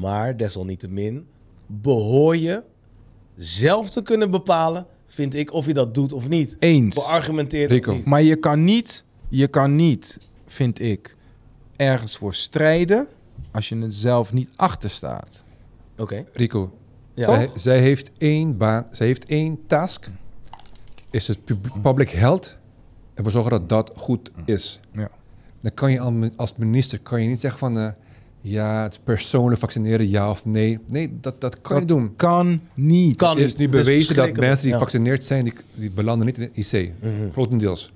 Maar 0.00 0.36
desalniettemin 0.36 1.26
behoor 1.66 2.36
je 2.36 2.62
zelf 3.36 3.90
te 3.90 4.02
kunnen 4.02 4.30
bepalen, 4.30 4.86
vind 5.06 5.34
ik, 5.34 5.52
of 5.52 5.66
je 5.66 5.74
dat 5.74 5.94
doet 5.94 6.12
of 6.12 6.28
niet. 6.28 6.56
Eens. 6.58 6.94
Beargumenteerd 6.94 7.70
Rico. 7.70 7.90
of 7.90 7.96
niet. 7.96 8.06
Maar 8.06 8.22
je 8.22 8.36
kan 8.36 8.64
niet, 8.64 9.04
je 9.28 9.46
kan 9.48 9.76
niet, 9.76 10.18
vind 10.46 10.80
ik, 10.80 11.16
ergens 11.76 12.16
voor 12.16 12.34
strijden 12.34 13.06
als 13.52 13.68
je 13.68 13.76
het 13.76 13.94
zelf 13.94 14.32
niet 14.32 14.50
achter 14.56 14.90
staat. 14.90 15.44
Oké. 15.98 16.24
Rico, 16.32 16.72
Ja. 17.14 17.24
zij, 17.26 17.50
zij 17.54 17.80
heeft 17.80 18.10
één 18.18 18.56
baan, 18.56 18.86
zij 18.90 19.06
heeft 19.06 19.24
één 19.24 19.58
task. 19.66 20.08
Is 21.10 21.28
het 21.28 21.44
pub- 21.44 21.72
public 21.82 22.10
health. 22.10 22.58
En 23.14 23.24
we 23.24 23.30
zorgen 23.30 23.50
dat 23.50 23.68
dat 23.68 23.92
goed 23.96 24.30
is. 24.44 24.80
Ja. 24.92 25.08
Dan 25.60 25.74
kan 25.74 25.92
je 25.92 26.00
al- 26.00 26.28
als 26.36 26.54
minister 26.56 27.00
kan 27.00 27.22
je 27.22 27.28
niet 27.28 27.40
zeggen 27.40 27.58
van... 27.58 27.78
eh, 27.78 27.88
ja, 28.48 28.82
het 28.82 28.92
is 28.92 29.00
persoonlijk 29.04 29.60
vaccineren, 29.60 30.08
ja 30.10 30.30
of 30.30 30.44
nee. 30.44 30.78
Nee, 30.88 31.18
dat, 31.20 31.40
dat 31.40 31.60
kan 31.60 31.74
je 31.80 31.84
Dat 31.86 31.96
doen. 31.96 32.14
Kan 32.16 32.60
niet. 32.74 33.16
Kan 33.16 33.36
Het 33.38 33.46
is 33.46 33.54
niet 33.54 33.70
bewezen 33.70 34.14
dat 34.14 34.36
mensen 34.36 34.56
die 34.62 34.66
Ja. 34.68 34.72
gevaccineerd 34.72 35.24
zijn, 35.24 35.44
die, 35.44 35.52
die 35.74 35.90
belanden 35.90 36.26
niet 36.26 36.38
in 36.38 36.50
de 36.54 36.60
IC. 36.78 36.92
Mhm. 37.00 37.10
Grotendeels. 37.32 37.92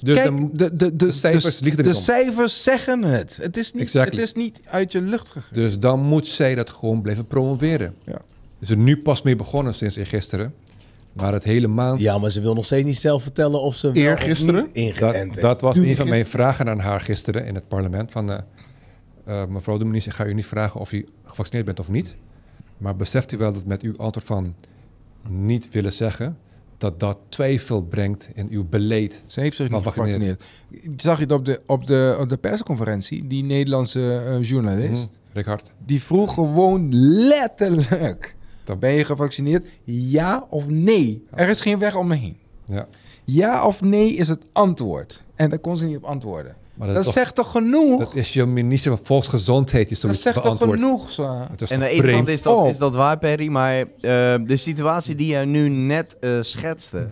Dus 0.00 0.16
Kijk, 0.16 0.58
de, 0.58 0.76
de, 0.76 0.96
de, 0.96 1.12
cijfers 1.12 1.58
de, 1.58 1.64
liegen 1.64 1.78
er 1.84 1.84
de 1.84 1.88
niet 1.88 1.98
om. 1.98 2.04
cijfers 2.04 2.62
zeggen 2.62 3.02
het. 3.02 3.38
Het 3.40 3.56
is, 3.56 3.72
niet, 3.72 3.82
Exactly. 3.82 4.14
het 4.20 4.28
is 4.28 4.34
niet 4.34 4.60
uit 4.64 4.92
je 4.92 5.00
lucht 5.00 5.28
gegaan. 5.28 5.48
Dus 5.52 5.78
dan 5.78 6.00
moet 6.00 6.26
zij 6.26 6.54
dat 6.54 6.70
gewoon 6.70 7.02
blijven 7.02 7.26
promoveren. 7.26 7.94
Ja. 8.04 8.18
Is 8.60 8.70
er 8.70 8.76
nu 8.76 8.96
pas 9.02 9.22
mee 9.22 9.36
begonnen 9.36 9.74
sinds 9.74 9.98
gisteren. 10.02 10.54
Maar 11.12 11.32
het 11.32 11.44
hele 11.44 11.66
maand... 11.66 12.00
Ja, 12.00 12.18
maar 12.18 12.30
ze 12.30 12.40
wil 12.40 12.54
nog 12.54 12.64
steeds 12.64 12.84
niet 12.84 12.96
zelf 12.96 13.22
vertellen 13.22 13.60
of 13.60 13.74
ze 13.74 13.92
wel 13.92 14.02
of 14.02 14.08
Eergisteren? 14.08 14.54
niet 14.64 14.74
ingeënt 14.74 14.98
Dat, 15.00 15.12
heeft. 15.14 15.40
dat 15.40 15.60
was 15.60 15.76
Doe 15.76 15.86
een 15.88 15.96
van 15.96 16.08
mijn 16.08 16.26
vragen 16.26 16.68
aan 16.68 16.78
haar 16.78 17.00
gisteren 17.00 17.46
in 17.46 17.54
het 17.54 17.68
parlement. 17.68 18.10
Van, 18.12 18.30
eh, 18.32 18.38
eh, 19.24 19.46
mevrouw 19.46 19.78
de 19.78 19.84
minister, 19.84 20.12
ik 20.12 20.18
ga 20.18 20.26
u 20.26 20.34
niet 20.34 20.46
vragen 20.46 20.80
of 20.80 20.92
u 20.92 21.06
gevaccineerd 21.24 21.66
bent 21.66 21.80
of 21.80 21.88
niet. 21.88 22.16
Maar 22.78 22.96
beseft 22.96 23.32
u 23.32 23.36
wel 23.36 23.52
dat 23.52 23.66
met 23.66 23.82
uw 23.82 23.96
antwoord 23.96 24.26
van 24.26 24.54
niet 25.28 25.70
willen 25.70 25.92
zeggen... 25.92 26.38
dat 26.78 27.00
dat 27.00 27.18
twijfel 27.28 27.82
brengt 27.82 28.28
in 28.34 28.48
uw 28.50 28.64
beleid. 28.68 29.22
Ze 29.26 29.40
heeft 29.40 29.56
zich 29.56 29.70
niet 29.70 29.82
gevaccineerd. 29.82 30.44
Zag 30.96 31.16
je 31.16 31.22
het 31.22 31.32
op 31.32 31.44
de, 31.44 31.60
op 31.66 31.86
de, 31.86 32.16
op 32.20 32.28
de 32.28 32.36
persconferentie? 32.36 33.26
Die 33.26 33.44
Nederlandse 33.44 34.16
eh, 34.26 34.42
journalist. 34.42 35.18
Richard, 35.32 35.72
die 35.86 36.02
vroeg 36.02 36.34
gewoon 36.34 36.94
letterlijk... 37.28 38.36
Dan- 38.64 38.78
Ben 38.78 38.92
je 38.92 39.04
gevaccineerd? 39.04 39.66
Ja 39.84 40.46
of 40.48 40.68
nee? 40.68 41.24
Er 41.30 41.48
is 41.48 41.60
geen 41.60 41.78
weg 41.78 41.96
omheen. 41.96 42.36
ja. 42.66 42.86
Ja 43.24 43.66
of 43.66 43.80
nee 43.82 44.14
is 44.14 44.28
het 44.28 44.44
antwoord. 44.52 45.22
En 45.34 45.50
daar 45.50 45.58
kon 45.58 45.76
ze 45.76 45.86
niet 45.86 45.96
op 45.96 46.04
antwoorden. 46.04 46.56
Maar 46.84 46.94
Dat, 46.94 47.04
toch- 47.04 47.12
zegt 47.12 47.34
toch 47.34 47.50
genoeg? 47.50 47.98
dat 47.98 48.14
is 48.14 48.32
je 48.32 48.46
minister 48.46 48.96
van 48.96 49.06
Volksgezondheid 49.06 49.88
die 49.88 49.98
dat 50.00 50.16
zegt 50.16 50.42
toch 50.42 50.58
genoeg? 50.58 51.10
Zo. 51.10 51.22
Is 51.22 51.30
En 51.30 51.42
aan 51.48 51.56
toch 51.56 51.68
de 51.78 51.88
ene 51.88 52.12
kant 52.12 52.28
is 52.28 52.42
dat, 52.42 52.66
is 52.66 52.78
dat 52.78 52.94
waar, 52.94 53.18
Perry. 53.18 53.48
Maar 53.48 53.78
eh, 53.80 53.86
de 54.46 54.56
situatie 54.56 55.14
die 55.14 55.26
jij 55.26 55.44
nu 55.44 55.68
net 55.68 56.16
eh, 56.20 56.30
schetste... 56.40 57.08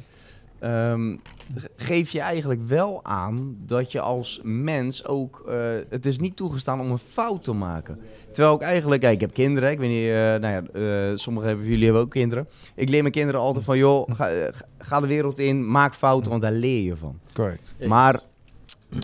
ehm, 0.59 1.17
ge- 1.57 1.71
geef 1.77 2.11
je 2.11 2.21
eigenlijk 2.21 2.61
wel 2.69 3.01
aan 3.03 3.57
dat 3.67 3.93
je 3.93 4.01
als 4.01 4.41
mens 4.43 5.07
ook... 5.07 5.45
eh, 5.49 5.55
het 5.89 6.07
is 6.07 6.19
niet 6.19 6.37
toegestaan 6.37 6.81
om 6.81 6.91
een 6.91 6.99
fout 6.99 7.45
te 7.45 7.53
maken. 7.53 7.99
Terwijl 8.33 8.55
ik 8.55 8.61
eigenlijk... 8.63 9.01
Kijk, 9.01 9.15
ik 9.15 9.21
heb 9.21 9.33
kinderen. 9.35 9.71
Ik 9.71 9.79
weet 9.79 9.91
niet... 9.91 10.09
eh, 10.09 10.15
nou 10.15 10.47
ja, 10.47 10.63
eh, 10.73 11.17
sommigen 11.17 11.51
van 11.59 11.67
jullie 11.67 11.85
hebben 11.85 12.03
ook 12.03 12.11
kinderen. 12.11 12.49
Ik 12.75 12.89
leer 12.89 13.03
mijn 13.03 13.15
kinderen 13.15 13.41
altijd 13.41 13.65
van... 13.65 13.79
joh, 13.79 14.09
ga, 14.13 14.51
ga 14.79 15.01
de 15.01 15.07
wereld 15.07 15.39
in, 15.39 15.71
maak 15.71 15.95
fouten, 15.95 16.31
want 16.31 16.43
daar 16.43 16.53
leer 16.53 16.83
je 16.83 16.97
van. 16.97 17.19
Correct. 17.35 17.75
Maar 17.87 18.21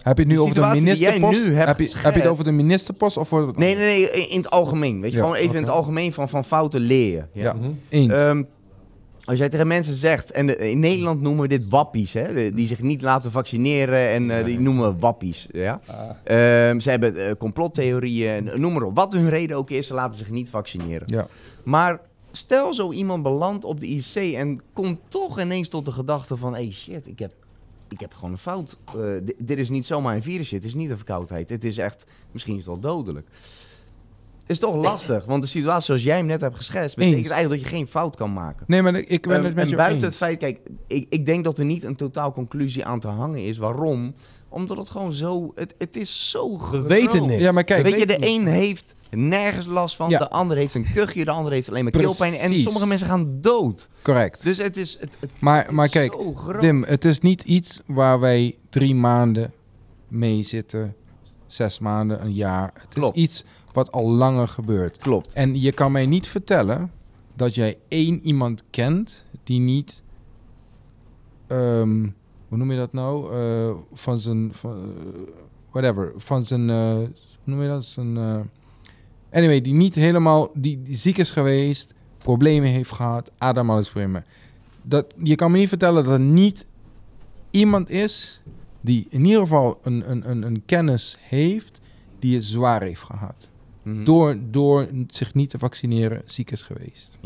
Heb 0.02 0.16
je 0.16 0.22
het 0.22 0.26
nu 0.26 0.34
De 0.34 0.40
over 0.40 0.54
de 0.54 0.80
ministerpost? 0.80 1.38
nu 1.44 1.54
hebt 1.54 1.68
heb, 1.68 1.78
je, 1.78 1.92
heb 1.98 2.14
je 2.14 2.20
het 2.20 2.28
over 2.30 2.44
de 2.44 2.52
ministerpost 2.52 3.16
of 3.16 3.28
voor 3.28 3.52
nee, 3.56 3.76
nee, 3.76 4.10
nee, 4.12 4.28
in 4.28 4.36
het 4.36 4.50
algemeen. 4.50 5.00
Weet 5.00 5.10
je, 5.10 5.16
Ja, 5.16 5.22
gewoon 5.22 5.38
even 5.38 5.54
in 5.56 5.60
het 5.62 5.70
algemeen 5.70 6.12
van, 6.12 6.28
van 6.28 6.44
fouten 6.44 6.80
leren. 6.80 7.28
Ja. 7.32 7.42
Ja, 7.42 7.52
Mhm. 7.52 7.70
eens. 7.88 8.12
Ehm, 8.12 8.42
als 9.24 9.38
jij 9.38 9.48
tegen 9.48 9.66
mensen 9.66 9.94
zegt, 9.94 10.30
en 10.30 10.60
in 10.60 10.78
Nederland 10.78 11.20
noemen 11.20 11.42
we 11.42 11.48
dit 11.48 11.68
wappies, 11.68 12.12
hè, 12.12 12.32
de- 12.34 12.52
die 12.54 12.66
zich 12.66 12.82
niet 12.82 13.02
laten 13.02 13.30
vaccineren 13.32 14.08
en 14.08 14.30
eh, 14.38 14.44
die 14.44 14.60
noemen 14.60 14.88
we 14.92 14.98
wappies. 14.98 15.46
Ja? 15.52 15.80
Ah, 15.86 15.96
Ehm, 16.68 16.80
ze 16.80 16.90
hebben 16.90 17.26
eh, 17.28 17.32
complottheorieën, 17.38 18.48
en 18.48 18.60
noem 18.60 18.72
maar 18.72 18.82
op. 18.82 18.94
Wat 18.96 19.12
hun 19.12 19.28
reden 19.28 19.56
ook 19.56 19.70
is, 19.70 19.86
ze 19.86 19.94
laten 19.94 20.18
zich 20.18 20.30
niet 20.30 20.50
vaccineren. 20.50 21.06
ja. 21.10 21.26
Maar 21.64 22.00
stel 22.32 22.74
zo 22.74 22.92
iemand 22.92 23.22
belandt 23.22 23.64
op 23.64 23.80
de 23.80 23.86
IC 23.86 24.34
en 24.34 24.60
komt 24.72 24.98
toch 25.08 25.40
ineens 25.40 25.68
tot 25.68 25.84
de 25.84 25.92
gedachte 25.92 26.36
van, 26.36 26.52
hey 26.54 26.70
shit, 26.72 27.06
ik 27.06 27.18
heb, 27.18 27.32
ik 27.88 28.00
heb 28.00 28.14
gewoon 28.14 28.30
een 28.32 28.38
fout. 28.38 28.78
Eh, 28.86 28.94
di- 29.22 29.34
dit 29.44 29.58
is 29.58 29.68
niet 29.68 29.86
zomaar 29.86 30.14
een 30.14 30.22
virusje, 30.22 30.54
het 30.54 30.64
is 30.64 30.74
niet 30.74 30.90
een 30.90 30.96
verkoudheid. 30.96 31.48
Het 31.48 31.64
is 31.64 31.78
echt, 31.78 32.04
misschien 32.32 32.52
is 32.56 32.66
het 32.66 32.80
wel 32.80 32.94
dodelijk. 32.94 33.28
Is 34.46 34.58
toch 34.58 34.74
lastig, 34.74 35.24
want 35.24 35.42
de 35.42 35.48
situatie 35.48 35.84
zoals 35.84 36.02
jij 36.02 36.16
hem 36.16 36.26
net 36.26 36.40
hebt 36.40 36.56
geschetst, 36.56 36.96
betekent 36.96 37.18
Eens. 37.22 37.30
eigenlijk 37.30 37.62
dat 37.62 37.70
je 37.70 37.76
geen 37.76 37.86
fout 37.86 38.16
kan 38.16 38.32
maken. 38.32 38.64
Nee, 38.68 38.82
maar 38.82 38.94
ik 38.94 39.22
ben 39.26 39.44
het 39.44 39.54
met 39.54 39.64
en 39.64 39.70
je 39.70 39.76
buiten 39.76 39.96
eens. 39.96 40.06
het 40.06 40.16
feit, 40.16 40.38
kijk, 40.38 40.58
ik, 40.86 41.06
ik 41.08 41.26
denk 41.26 41.44
dat 41.44 41.58
er 41.58 41.64
niet 41.64 41.84
een 41.84 41.96
totaal 41.96 42.32
conclusie 42.32 42.84
aan 42.84 43.00
te 43.00 43.08
hangen 43.08 43.44
is. 43.44 43.56
Waarom? 43.58 44.14
Omdat 44.48 44.76
het 44.76 44.88
gewoon 44.90 45.12
zo, 45.12 45.52
het, 45.54 45.74
het 45.78 45.96
is 45.96 46.30
zo 46.30 46.58
We 46.70 46.82
weten 46.82 47.10
groot. 47.10 47.26
niks. 47.26 47.42
Ja, 47.42 47.52
maar 47.52 47.64
kijk, 47.64 47.82
Weet 47.82 47.98
je, 47.98 48.06
de 48.06 48.16
een 48.26 48.46
heeft 48.46 48.94
nergens 49.16 49.66
last 49.66 49.96
van, 49.96 50.10
Ja. 50.10 50.18
de 50.18 50.30
ander 50.30 50.56
heeft 50.56 50.74
een 50.74 50.86
kuchje, 50.94 51.24
de 51.24 51.30
ander 51.30 51.52
heeft 51.52 51.68
alleen 51.68 51.82
maar 51.82 51.92
Precies. 51.92 52.16
keelpijn. 52.18 52.40
En 52.40 52.60
sommige 52.62 52.86
mensen 52.86 53.06
gaan 53.08 53.40
dood. 53.40 53.88
correct. 54.02 54.42
Dus 54.42 54.58
het 54.58 54.76
is, 54.76 54.96
het, 55.00 55.16
het 55.20 55.30
Maar, 55.40 55.66
is 55.66 55.72
maar 55.72 55.88
kijk, 55.88 56.12
zo 56.12 56.34
groot. 56.34 56.60
Dim, 56.60 56.82
het 56.82 57.04
is 57.04 57.20
niet 57.20 57.42
iets 57.42 57.80
waar 57.86 58.20
wij 58.20 58.56
drie 58.68 58.94
maanden 58.94 59.52
mee 60.08 60.42
zitten, 60.42 60.94
zes 61.46 61.78
maanden, 61.78 62.22
een 62.22 62.32
jaar. 62.32 62.70
Het 62.74 62.94
Klopt. 62.94 63.16
is 63.16 63.22
iets 63.22 63.44
wat 63.72 63.92
al 63.92 64.10
langer 64.10 64.48
gebeurt. 64.48 64.98
Klopt. 64.98 65.32
En 65.32 65.60
je 65.60 65.72
kan 65.72 65.92
mij 65.92 66.06
niet 66.06 66.28
vertellen 66.28 66.90
dat 67.34 67.54
jij 67.54 67.78
één 67.88 68.20
iemand 68.22 68.62
kent 68.70 69.24
die 69.42 69.60
niet, 69.60 70.02
ehm, 71.46 72.02
hoe 72.48 72.58
noem 72.58 72.70
je 72.70 72.76
dat 72.78 72.92
nou, 72.92 73.34
Eh, 73.34 73.70
van 73.92 74.18
zijn, 74.18 74.50
van, 74.54 74.92
whatever, 75.70 76.12
van 76.16 76.44
zijn, 76.44 76.70
eh, 76.70 76.94
hoe 76.94 77.10
noem 77.44 77.62
je 77.62 77.68
dat, 77.68 77.84
zijn, 77.84 78.16
eh, 78.16 78.40
anyway, 79.36 79.60
die 79.60 79.74
niet 79.74 79.94
helemaal, 79.94 80.50
die, 80.54 80.82
die 80.82 80.96
ziek 80.96 81.18
is 81.18 81.30
geweest, 81.30 81.94
problemen 82.18 82.70
heeft 82.70 82.92
gehad, 82.92 83.32
ademhalingsproblemen. 83.38 84.24
Dat, 84.82 85.14
je 85.22 85.34
kan 85.34 85.50
me 85.50 85.58
niet 85.58 85.68
vertellen 85.68 86.04
dat 86.04 86.12
er 86.12 86.20
niet 86.20 86.66
iemand 87.50 87.90
is 87.90 88.42
die 88.80 89.06
in 89.10 89.24
ieder 89.24 89.40
geval 89.40 89.78
een, 89.82 90.10
een, 90.10 90.30
een, 90.30 90.42
een 90.42 90.64
kennis 90.64 91.16
heeft 91.20 91.80
die 92.18 92.34
het 92.34 92.44
zwaar 92.44 92.82
heeft 92.82 93.02
gehad. 93.02 93.50
Mhm. 93.82 94.04
Door, 94.04 94.38
door 94.50 94.88
zich 95.10 95.34
niet 95.34 95.50
te 95.50 95.58
vaccineren 95.58 96.22
ziek 96.24 96.50
is 96.50 96.62
geweest. 96.62 97.18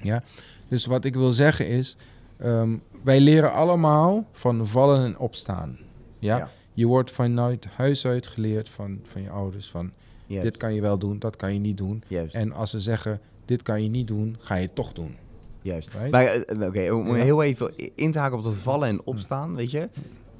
Ja. 0.00 0.22
Dus 0.68 0.86
wat 0.86 1.04
ik 1.04 1.14
wil 1.14 1.32
zeggen 1.32 1.68
is, 1.68 1.96
ehm, 2.36 2.76
wij 3.02 3.20
leren 3.20 3.52
allemaal 3.52 4.26
van 4.32 4.66
vallen 4.66 5.04
en 5.04 5.18
opstaan. 5.18 5.78
Ja? 6.18 6.36
Ja. 6.36 6.50
Je 6.72 6.86
wordt 6.86 7.10
vanuit 7.10 7.66
huis 7.66 8.06
uit 8.06 8.26
geleerd 8.26 8.68
van, 8.68 9.00
van 9.02 9.22
je 9.22 9.30
ouders 9.30 9.68
van 9.68 9.92
Dit 10.26 10.56
kan 10.56 10.74
je 10.74 10.80
wel 10.80 10.98
doen, 10.98 11.18
dat 11.18 11.36
kan 11.36 11.52
je 11.52 11.58
niet 11.60 11.76
doen. 11.76 12.02
Juist. 12.08 12.34
En 12.34 12.52
als 12.52 12.70
ze 12.70 12.80
zeggen 12.80 13.20
dit 13.44 13.62
kan 13.62 13.82
je 13.82 13.88
niet 13.88 14.06
doen, 14.08 14.36
ga 14.38 14.54
je 14.54 14.62
het 14.66 14.74
toch 14.74 14.92
doen. 14.92 15.14
Juist. 15.62 15.90
Right? 16.02 16.44
Eh, 16.44 16.66
Oké, 16.66 16.90
om 16.92 17.16
Ja. 17.16 17.22
heel 17.22 17.42
even 17.42 17.72
in 17.94 18.12
te 18.12 18.18
haken 18.18 18.38
op 18.38 18.44
dat 18.44 18.54
vallen 18.54 18.88
en 18.88 19.00
opstaan, 19.04 19.54
weet 19.54 19.70
je. 19.70 19.88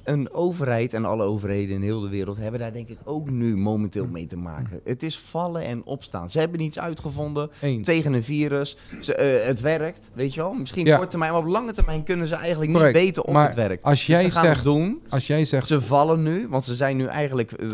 Een 0.09 0.33
overheid 0.33 0.93
en 0.93 1.05
alle 1.05 1.23
overheden 1.23 1.75
in 1.75 1.81
heel 1.81 1.99
de 1.99 2.09
wereld 2.09 2.37
hebben 2.37 2.59
daar 2.59 2.71
denk 2.73 2.87
ik 2.87 2.97
ook 3.03 3.29
nu 3.29 3.57
momenteel 3.57 4.07
mee 4.07 4.25
te 4.25 4.37
maken. 4.37 4.79
Het 4.83 5.03
is 5.03 5.19
vallen 5.19 5.61
en 5.61 5.85
opstaan. 5.85 6.29
Ze 6.29 6.39
hebben 6.39 6.59
iets 6.59 6.79
uitgevonden 6.79 7.49
Eens. 7.61 7.85
tegen 7.85 8.13
een 8.13 8.23
virus. 8.23 8.77
Ze, 8.99 9.15
eh, 9.15 9.47
het 9.47 9.59
werkt, 9.61 10.09
weet 10.13 10.33
je 10.33 10.41
wel. 10.41 10.53
Misschien 10.53 10.85
Ja. 10.85 10.97
kort 10.97 11.09
termijn, 11.09 11.31
maar 11.31 11.41
op 11.41 11.47
lange 11.47 11.71
termijn 11.73 12.03
kunnen 12.03 12.27
ze 12.27 12.35
eigenlijk 12.35 12.71
Correct. 12.71 12.93
niet 12.93 13.03
weten 13.03 13.25
of 13.25 13.33
Maar 13.33 13.45
het 13.45 13.55
werkt. 13.55 13.83
als 13.83 13.97
Dus 13.97 14.07
jij 14.07 14.23
ze 14.23 14.31
gaan 14.31 14.43
zegt- 14.43 14.55
het 14.55 14.63
doen. 14.65 15.01
Als 15.09 15.27
jij 15.27 15.45
zegt, 15.45 15.67
Ze 15.67 15.81
vallen 15.81 16.23
nu, 16.23 16.47
want 16.49 16.63
ze 16.63 16.75
zijn 16.75 16.97
nu 16.97 17.05
eigenlijk 17.05 17.51
eh, 17.51 17.67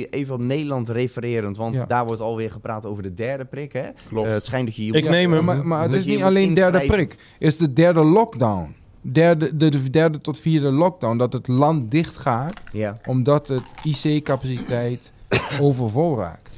e- 0.00 0.06
even 0.10 0.34
op 0.34 0.40
Nederland 0.40 0.88
refererend. 0.88 1.56
Want 1.56 1.74
Ja. 1.74 1.84
daar 1.86 2.06
wordt 2.06 2.20
alweer 2.20 2.50
gepraat 2.50 2.86
over 2.86 3.02
de 3.02 3.12
derde 3.14 3.44
prik. 3.44 3.72
Hè? 3.72 3.86
Klopt. 4.08 4.26
Eh, 4.28 4.32
het 4.34 4.44
schijnt 4.44 4.66
dat 4.66 4.76
je 4.76 4.86
je 4.86 4.92
Ik 4.92 5.08
neem 5.08 5.32
hem. 5.32 5.44
Maar, 5.44 5.66
maar 5.66 5.82
het 5.82 5.92
is 5.94 6.06
niet 6.06 6.22
alleen 6.22 6.54
derde 6.54 6.80
prik. 6.86 7.10
Het 7.10 7.18
is 7.38 7.56
de 7.56 7.72
derde 7.72 8.04
lockdown. 8.04 8.74
Derde, 9.02 9.56
de, 9.56 9.68
de 9.68 9.90
derde 9.90 10.20
tot 10.20 10.38
vierde 10.38 10.70
lockdown. 10.72 11.16
Dat 11.16 11.32
het 11.32 11.48
land 11.48 11.90
dicht 11.90 12.16
gaat 12.16 12.62
Ja. 12.72 12.98
omdat 13.06 13.48
het 13.48 13.62
IC-capaciteit 13.82 15.12
overvol 15.60 16.18
raakt. 16.18 16.48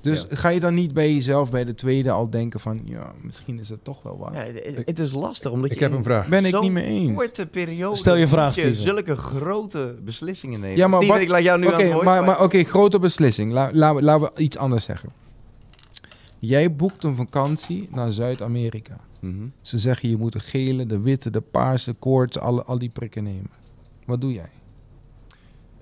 Dus 0.00 0.26
ga 0.28 0.48
je 0.48 0.60
dan 0.60 0.74
niet 0.74 0.92
bij 0.94 1.14
jezelf 1.14 1.50
bij 1.50 1.64
de 1.64 1.74
tweede 1.74 2.10
al 2.10 2.30
denken 2.30 2.60
van... 2.60 2.80
Ja, 2.84 3.12
misschien 3.22 3.58
is 3.58 3.68
het 3.68 3.84
toch 3.84 4.02
wel 4.02 4.18
waar. 4.18 4.32
Ja, 4.34 4.52
het- 4.52 4.82
het 4.84 4.98
is 4.98 5.12
lastig, 5.12 5.50
omdat 5.50 5.70
Ik 5.70 5.78
je 5.78 5.84
heb 5.84 5.92
een 5.92 6.02
vraag. 6.04 6.28
Ben 6.28 6.44
ik 6.44 6.60
niet 6.60 6.70
mee 6.72 6.84
eens. 6.84 7.14
korte 7.16 7.46
periode 7.46 7.96
Stel 7.96 8.14
je 8.16 8.28
vraag, 8.28 8.52
Steven. 8.52 8.74
zulke 8.74 9.16
grote 9.16 9.94
beslissingen 10.04 10.60
nemen. 10.60 10.76
Ja, 10.76 10.86
maar 10.86 10.96
Steven, 11.02 11.14
wat- 11.14 11.24
ik 11.24 11.30
laat 11.32 11.42
jou 11.42 11.58
nu 11.58 11.66
Oké, 11.66 11.74
aan 11.74 11.90
het 11.92 12.02
maar, 12.02 12.24
maar 12.24 12.42
oké, 12.42 12.64
grote 12.64 12.98
beslissing. 12.98 13.52
La, 13.52 13.70
la- 13.72 14.00
laten 14.00 14.30
we 14.34 14.42
iets 14.42 14.56
anders 14.56 14.84
zeggen. 14.84 15.08
Jij 16.38 16.74
boekt 16.74 17.04
een 17.04 17.16
vakantie 17.16 17.88
naar 17.92 18.12
Zuid-Amerika. 18.12 18.96
Mhm. 19.30 19.46
Ze 19.60 19.78
zeggen 19.78 20.08
je 20.08 20.16
moet 20.16 20.32
de 20.32 20.40
gele, 20.40 20.86
de 20.86 21.00
witte, 21.00 21.30
de 21.30 21.40
paarse, 21.40 21.92
koorts, 21.92 22.38
alle, 22.38 22.62
al 22.64 22.78
die 22.78 22.90
prikken 22.90 23.22
nemen. 23.24 23.50
Wat 24.06 24.20
doe 24.20 24.32
jij? 24.32 24.50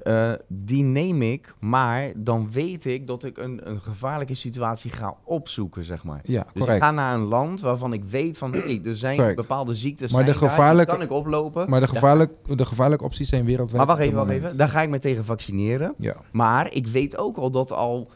Eh, 0.02 0.32
die 0.48 0.82
neem 0.82 1.22
ik, 1.22 1.54
maar 1.60 2.12
dan 2.16 2.50
weet 2.52 2.84
ik 2.84 3.06
dat 3.06 3.24
ik 3.24 3.38
een, 3.38 3.70
een 3.70 3.80
gevaarlijke 3.80 4.34
situatie 4.34 4.90
ga 4.90 5.14
opzoeken, 5.24 5.84
zeg 5.84 6.04
maar. 6.04 6.20
Ja, 6.24 6.42
Dus 6.42 6.52
correct. 6.52 6.76
ik 6.76 6.82
ga 6.82 6.90
naar 6.90 7.14
een 7.14 7.24
land 7.24 7.60
waarvan 7.60 7.92
ik 7.92 8.04
weet 8.04 8.38
van, 8.38 8.52
hé, 8.52 8.80
er 8.84 8.96
zijn 8.96 9.16
Correct. 9.16 9.36
bepaalde 9.36 9.74
ziektes 9.74 10.12
Maar 10.12 10.24
de 10.24 10.26
zijn 10.30 10.38
daar, 10.40 10.48
die 10.48 10.56
gevaarlijke- 10.58 10.92
kan 10.92 11.02
ik 11.02 11.10
oplopen. 11.10 11.70
Maar 11.70 11.80
de, 11.80 11.88
gevaarlijk, 11.88 12.32
de 12.56 12.66
gevaarlijke 12.66 13.04
opties 13.04 13.28
zijn 13.28 13.44
wereldwijd. 13.44 13.76
Maar 13.86 13.96
wacht 13.96 14.00
even, 14.08 14.16
wacht 14.16 14.30
even. 14.30 14.56
Daar 14.56 14.68
ga 14.68 14.82
ik 14.82 14.88
me 14.88 14.98
tegen 14.98 15.24
vaccineren. 15.24 15.94
Ja. 15.98 16.16
Maar 16.32 16.72
ik 16.72 16.86
weet 16.86 17.16
ook 17.16 17.36
al 17.36 17.50
dat 17.50 17.72
al 17.72 18.10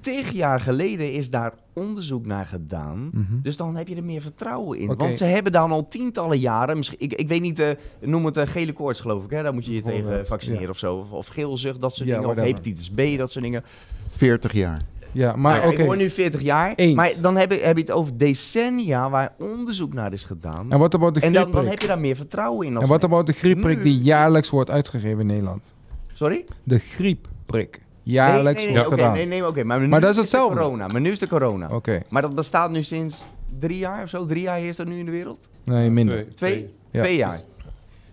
tig 0.00 0.30
jaar 0.30 0.60
geleden 0.60 1.12
is 1.12 1.30
daar 1.30 1.52
onderzoek 1.72 2.26
naar 2.26 2.46
gedaan. 2.46 3.10
Mhm. 3.12 3.40
Dus 3.42 3.56
dan 3.56 3.76
heb 3.76 3.88
je 3.88 3.96
er 3.96 4.04
meer 4.04 4.20
vertrouwen 4.20 4.78
in. 4.78 4.94
Want 4.94 5.18
ze 5.18 5.24
hebben 5.24 5.52
dan 5.52 5.70
al 5.70 5.88
tientallen 5.88 6.38
jaren, 6.38 6.76
misschien, 6.76 7.00
ik, 7.00 7.12
ik 7.12 7.28
weet 7.28 7.40
niet, 7.40 7.58
eh, 7.58 7.70
noem 8.00 8.24
het 8.24 8.36
een 8.36 8.46
gele 8.46 8.72
koorts 8.72 9.00
geloof 9.00 9.24
ik. 9.24 9.30
Hè? 9.30 9.42
Daar 9.42 9.54
moet 9.54 9.64
je 9.64 9.74
je 9.74 9.82
tegen 9.82 10.26
vaccineren 10.26 10.62
ja. 10.62 10.70
of 10.70 10.78
zo. 10.78 10.96
Of, 10.96 11.10
of 11.10 11.26
geelzucht, 11.26 11.80
dat 11.80 11.94
soort 11.94 12.08
Ja, 12.08 12.14
dingen. 12.18 12.30
Of 12.30 12.36
hepatitis 12.36 12.90
B, 12.90 13.18
dat 13.18 13.30
soort 13.30 13.44
dingen. 13.44 13.62
40 14.10 14.52
jaar. 14.52 14.82
Ja, 15.12 15.36
maar 15.36 15.58
Nou, 15.58 15.72
oké. 15.72 15.80
Ik 15.80 15.86
word 15.86 15.98
nu 15.98 16.10
40 16.10 16.40
jaar. 16.42 16.72
Eens. 16.74 16.94
Maar 16.94 17.12
dan 17.20 17.36
heb 17.36 17.52
je, 17.52 17.58
heb 17.58 17.76
je 17.76 17.82
het 17.82 17.90
over 17.90 18.18
decennia 18.18 19.10
waar 19.10 19.32
onderzoek 19.38 19.92
naar 19.92 20.12
is 20.12 20.24
gedaan. 20.24 20.72
En 20.72 20.78
wat 20.78 20.94
about 20.94 21.14
de 21.14 21.20
En 21.20 21.32
dan, 21.32 21.50
dan 21.50 21.66
heb 21.66 21.80
je 21.80 21.86
daar 21.86 21.98
meer 21.98 22.16
vertrouwen 22.16 22.66
in. 22.66 22.76
En 22.76 22.88
wat 22.88 23.04
about 23.04 23.26
de 23.26 23.32
griepprik 23.32 23.76
Nu- 23.76 23.82
die 23.82 23.98
jaarlijks 23.98 24.50
wordt 24.50 24.70
uitgegeven 24.70 25.20
in 25.20 25.26
Nederland? 25.26 25.74
Sorry? 26.12 26.44
De 26.62 26.78
griepprik. 26.78 27.80
Jaarlijks 28.12 28.62
nee, 28.62 28.72
nee, 28.72 28.74
nee, 28.74 28.84
wordt 28.84 28.86
oké, 28.86 28.96
gedaan. 28.96 29.12
nee, 29.16 29.26
nee, 29.40 29.46
oké, 29.48 29.64
maar, 29.64 29.80
nu 29.80 29.86
Maar 29.86 30.00
dat 30.00 30.10
is 30.10 30.14
de 30.16 30.20
hetzelfde. 30.22 30.58
corona. 30.58 30.86
Maar 30.86 31.00
nu 31.00 31.10
is 31.10 31.18
de 31.18 31.28
corona. 31.28 31.68
Oké, 31.72 32.00
Maar 32.10 32.22
dat 32.22 32.34
bestaat 32.34 32.70
nu 32.70 32.82
sinds 32.82 33.22
drie 33.58 33.78
jaar 33.78 34.02
of 34.02 34.08
zo. 34.08 34.24
Drie 34.24 34.42
jaar 34.42 34.58
heerst 34.58 34.76
dat 34.78 34.86
nu 34.88 34.98
in 34.98 35.04
de 35.04 35.10
wereld? 35.10 35.48
nee, 35.64 35.90
minder. 35.90 36.14
Twee. 36.34 36.34
Twee? 36.34 36.74
Ja. 36.90 37.00
Twee 37.02 37.16
jaar. 37.16 37.40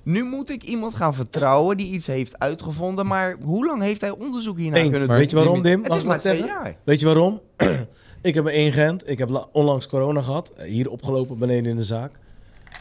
Nu 0.04 0.24
moet 0.24 0.50
ik 0.50 0.64
iemand 0.64 0.96
gaan 0.96 1.14
vertrouwen 1.14 1.78
die 1.78 1.92
iets 1.94 2.08
heeft 2.08 2.40
uitgevonden. 2.40 3.06
Maar 3.06 3.36
hoe 3.44 3.66
lang 3.66 3.82
heeft 3.82 4.02
hij 4.02 4.10
onderzoek 4.10 4.58
hiernaar 4.58 4.80
Eens. 4.80 4.90
kunnen 4.90 5.08
Maar 5.08 5.18
Weet 5.18 5.30
je 5.30 5.36
waarom, 5.36 5.62
Dim? 5.62 5.84
Het 5.84 5.94
is 5.94 6.04
maar 6.04 6.18
twee 6.20 6.38
zeggen? 6.38 6.56
jaar. 6.56 6.76
Weet 6.84 7.00
je 7.00 7.06
waarom? 7.06 7.42
ik 8.22 8.34
heb 8.34 8.44
me 8.44 8.54
ingeënt. 8.54 9.10
Ik 9.10 9.18
heb 9.18 9.30
la- 9.30 9.46
onlangs 9.52 9.88
corona 9.88 10.22
gehad. 10.22 10.50
Eh, 10.50 10.68
Hier 10.68 10.90
opgelopen 10.90 11.38
beneden 11.38 11.66
in 11.72 11.76
de 11.76 11.84
zaak. 11.84 12.20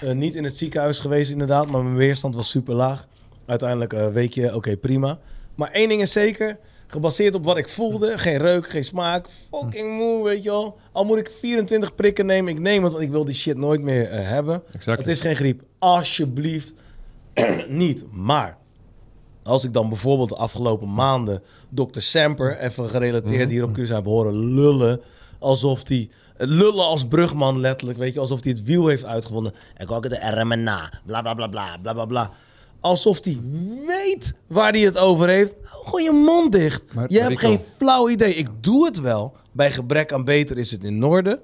Eh, 0.01 0.13
niet 0.13 0.35
in 0.35 0.45
het 0.45 0.57
ziekenhuis 0.57 0.99
geweest 0.99 1.31
inderdaad, 1.31 1.71
maar 1.71 1.83
mijn 1.83 1.97
weerstand 1.97 2.35
was 2.35 2.51
super 2.51 2.75
laag. 2.75 3.07
Uiteindelijk 3.47 3.93
een 3.93 4.13
weekje, 4.13 4.55
oké, 4.55 4.77
prima. 4.77 5.19
Maar 5.55 5.71
één 5.71 5.89
ding 5.89 6.01
is 6.01 6.13
zeker, 6.13 6.59
gebaseerd 6.95 7.35
op 7.35 7.45
wat 7.45 7.57
ik 7.57 7.69
voelde. 7.69 8.19
Geen 8.19 8.37
reuk, 8.37 8.69
geen 8.69 8.85
smaak. 8.85 9.27
Fucking 9.51 9.97
moe, 9.97 10.25
weet 10.25 10.43
je 10.43 10.51
wel. 10.51 10.79
Al 10.93 11.05
moet 11.05 11.19
ik 11.19 11.31
24 11.41 11.95
prikken 11.95 12.27
nemen, 12.27 12.53
ik 12.53 12.61
neem 12.61 12.83
het, 12.83 12.93
want 12.93 13.05
ik 13.05 13.11
wil 13.11 13.25
die 13.25 13.35
shit 13.35 13.57
nooit 13.57 13.83
meer 13.83 14.11
eh, 14.11 14.29
hebben. 14.29 14.63
Exact. 14.73 14.99
Het 14.99 15.09
is 15.09 15.21
geen 15.21 15.37
griep. 15.37 15.63
Alsjeblieft 15.79 16.75
niet. 17.69 18.05
Maar 18.13 18.59
als 19.43 19.65
ik 19.65 19.73
dan 19.73 19.89
bijvoorbeeld 19.89 20.29
de 20.29 20.37
afgelopen 20.37 20.95
maanden 20.95 21.43
Dr. 21.69 22.01
Semper, 22.01 22.59
even 22.59 22.89
gerelateerd 22.89 23.51
hier 23.51 23.65
op 23.65 23.79
Curaçao, 23.79 23.95
heb 23.95 24.05
horen 24.05 24.55
lullen. 24.55 25.01
Alsof 25.39 25.89
hij 25.89 26.11
lullen 26.37 26.85
als 26.85 27.07
brugman 27.07 27.61
letterlijk, 27.61 27.99
weet 27.99 28.15
je, 28.15 28.21
alsof 28.21 28.43
hij 28.43 28.53
het 28.53 28.63
wiel 28.63 28.87
heeft 28.87 29.05
uitgevonden. 29.05 29.55
En 29.75 29.89
ook 29.89 30.09
de 30.09 30.41
RMNA, 30.41 30.91
bla 31.07 31.23
bla 31.23 31.35
bla 31.35 31.47
bla 31.47 31.77
bla 31.83 31.93
bla 31.93 32.05
bla. 32.05 32.31
Alsof 32.85 33.25
hij 33.25 33.41
weet 33.87 34.35
waar 34.47 34.73
hij 34.73 34.81
het 34.81 34.99
over 34.99 35.29
heeft. 35.29 35.55
Hou 35.63 35.85
gewoon 35.85 36.03
je 36.03 36.13
mond 36.13 36.53
dicht. 36.53 36.83
Maar 36.95 37.07
je 37.09 37.21
hebt 37.21 37.39
geen 37.39 37.61
flauw 37.77 38.09
idee. 38.09 38.35
Ik 38.35 38.49
doe 38.61 38.85
het 38.87 39.01
wel. 39.01 39.37
Bij 39.53 39.71
gebrek 39.71 40.13
aan 40.13 40.25
beter 40.25 40.59
is 40.59 40.71
het 40.71 40.85
in 40.85 41.05
orde. 41.05 41.41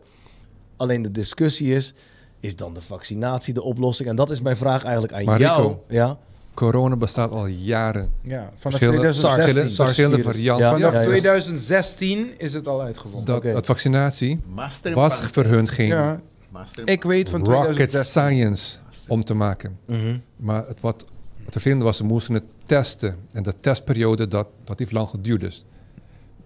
Alleen 0.77 1.03
de 1.03 1.11
discussie 1.11 1.75
is, 1.75 1.95
is 2.41 2.57
dan 2.57 2.75
de 2.75 2.81
vaccinatie 2.81 3.55
de 3.55 3.63
oplossing? 3.63 4.09
En 4.09 4.17
dat 4.17 4.31
is 4.31 4.41
mijn 4.41 4.57
vraag 4.57 4.85
eigenlijk 4.85 5.13
aan 5.13 5.39
jou. 5.39 5.77
Ja? 5.89 6.19
Corona 6.55 6.97
bestaat 6.97 7.35
al 7.35 7.47
jaren. 7.47 8.11
Ja, 8.23 8.39
vanaf 8.39 8.61
Verschillende, 8.61 9.13
2016. 9.13 9.85
verschillende, 9.85 10.23
varianten. 10.23 10.67
Ja, 10.67 10.73
Vanaf 10.73 10.93
ja, 10.93 11.01
ja. 11.01 11.07
2016 11.07 12.31
is 12.39 12.53
het 12.53 12.67
al 12.67 12.83
uitgevonden. 12.83 13.25
Dat, 13.25 13.37
Oké. 13.37 13.53
dat 13.53 13.67
vaccinatie 13.67 14.41
Master 14.55 14.95
was 14.95 15.21
voor 15.21 15.45
hun 15.45 15.69
geen 15.69 15.87
Ja, 15.87 16.21
ik 16.85 17.03
weet 17.03 17.29
van 17.29 17.45
rocket 17.45 17.73
2016. 17.75 18.05
science 18.05 18.77
om 19.09 19.25
te 19.25 19.35
maken. 19.35 19.79
Mhm. 19.87 20.19
Maar 20.37 20.67
het 20.67 20.81
wat, 20.81 21.07
wat 21.51 21.63
vervelende 21.63 21.85
was, 21.85 21.97
ze 21.97 22.05
moesten 22.05 22.35
het 22.35 22.45
testen. 22.65 23.17
En 23.33 23.43
de 23.43 23.53
testperiode, 23.61 24.29
dat, 24.29 24.47
dat 24.65 24.79
heeft 24.79 24.93
lang 24.93 25.09
geduurd. 25.09 25.41
Dus 25.41 25.65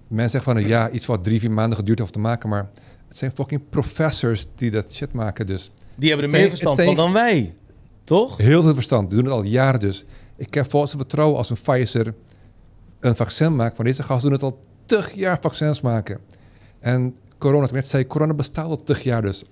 mensen 0.09 0.31
zeggen 0.31 0.53
van, 0.53 0.71
ja, 0.71 0.91
iets 0.91 1.07
wat 1.07 1.25
drie, 1.25 1.41
vier 1.41 1.51
maanden 1.51 1.79
geduurd 1.79 1.99
heeft 1.99 2.13
te 2.13 2.19
maken. 2.19 2.49
Maar 2.49 2.71
het 3.09 3.17
zijn 3.19 3.31
fucking 3.31 3.61
professors 3.71 4.47
die 4.55 4.71
dat 4.71 4.93
shit 4.93 5.13
maken. 5.13 5.47
Dus 5.47 5.71
Die 5.95 6.09
hebben 6.09 6.27
er 6.27 6.33
meer 6.33 6.49
verstand 6.49 6.83
van 6.83 6.95
dan 6.95 7.13
wij. 7.13 7.55
Toch? 8.05 8.37
heel 8.37 8.63
veel 8.63 8.75
verstand. 8.75 9.09
Die 9.09 9.17
doen 9.19 9.27
het 9.27 9.35
al 9.35 9.43
jaren 9.43 9.81
dus. 9.81 10.05
Ik 10.37 10.55
heb 10.55 10.71
volgens 10.71 10.93
vertrouwen 10.93 11.37
als 11.37 11.51
een 11.51 11.59
Pfizer 11.63 12.15
een 13.01 13.17
vaccin 13.17 13.57
maakt. 13.57 13.77
Maar 13.77 13.87
deze 13.87 14.03
gasten 14.03 14.31
doen 14.31 14.39
het 14.39 14.53
al 14.53 14.61
tig 14.87 15.15
jaar 15.15 15.39
vaccins 15.41 15.81
maken. 15.81 16.19
En 16.81 17.17
corona, 17.39 17.69
net 17.73 17.87
zei, 17.87 18.07
corona 18.07 18.35
bestaat 18.35 18.67
al 18.67 18.77
tig 18.77 19.03
jaar 19.03 19.23
dus. 19.23 19.45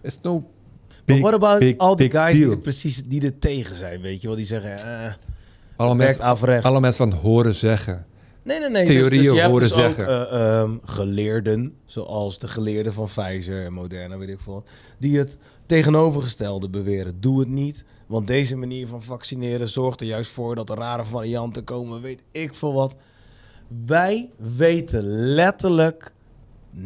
It's 0.00 0.18
no 0.22 0.48
Maar 1.06 1.18
what 1.20 1.34
about 1.34 1.58
big, 1.58 1.78
al 1.78 1.96
die 1.96 2.08
big 2.08 2.20
guys 2.20 2.36
die 2.36 2.50
er 2.50 2.58
precies 2.58 3.02
die 3.04 3.22
er 3.22 3.38
tegen 3.38 3.76
zijn, 3.76 4.00
weet 4.00 4.20
je 4.20 4.26
wel? 4.26 4.36
Die 4.36 4.46
zeggen, 4.46 4.78
eh, 5.04 5.12
Alle 5.76 5.94
mensen, 5.94 6.24
averechts. 6.24 6.66
alle 6.66 6.80
mensen 6.80 6.98
van 7.08 7.10
het 7.16 7.20
horen 7.26 7.54
zeggen. 7.54 8.06
Nee, 8.42 8.58
nee, 8.58 8.70
nee. 8.70 8.86
theorieën 8.86 9.08
dus, 9.10 9.18
dus 9.22 9.32
je 9.34 9.38
hebt 9.40 9.50
horen 9.50 9.68
dus 9.68 9.72
ook, 9.76 9.94
zeggen. 9.96 10.30
eh, 10.30 10.58
ehm, 10.60 10.76
geleerden, 10.84 11.74
zoals 11.86 12.38
de 12.38 12.48
geleerden 12.48 12.92
van 12.92 13.06
Pfizer 13.06 13.64
en 13.64 13.72
Moderna, 13.72 14.18
weet 14.18 14.28
ik 14.28 14.40
veel, 14.40 14.64
die 14.98 15.18
het 15.18 15.36
tegenovergestelde 15.66 16.68
beweren. 16.68 17.20
Doe 17.20 17.40
het 17.40 17.48
niet, 17.48 17.84
want 18.06 18.26
deze 18.26 18.56
manier 18.56 18.86
van 18.86 19.02
vaccineren 19.02 19.68
zorgt 19.68 20.00
er 20.00 20.06
juist 20.06 20.30
voor 20.30 20.54
dat 20.54 20.70
er 20.70 20.76
rare 20.76 21.04
varianten 21.04 21.64
komen, 21.64 22.00
weet 22.00 22.22
ik 22.30 22.54
veel 22.54 22.72
wat. 22.72 22.94
Wij 23.86 24.28
weten 24.56 25.02
letterlijk 25.34 26.12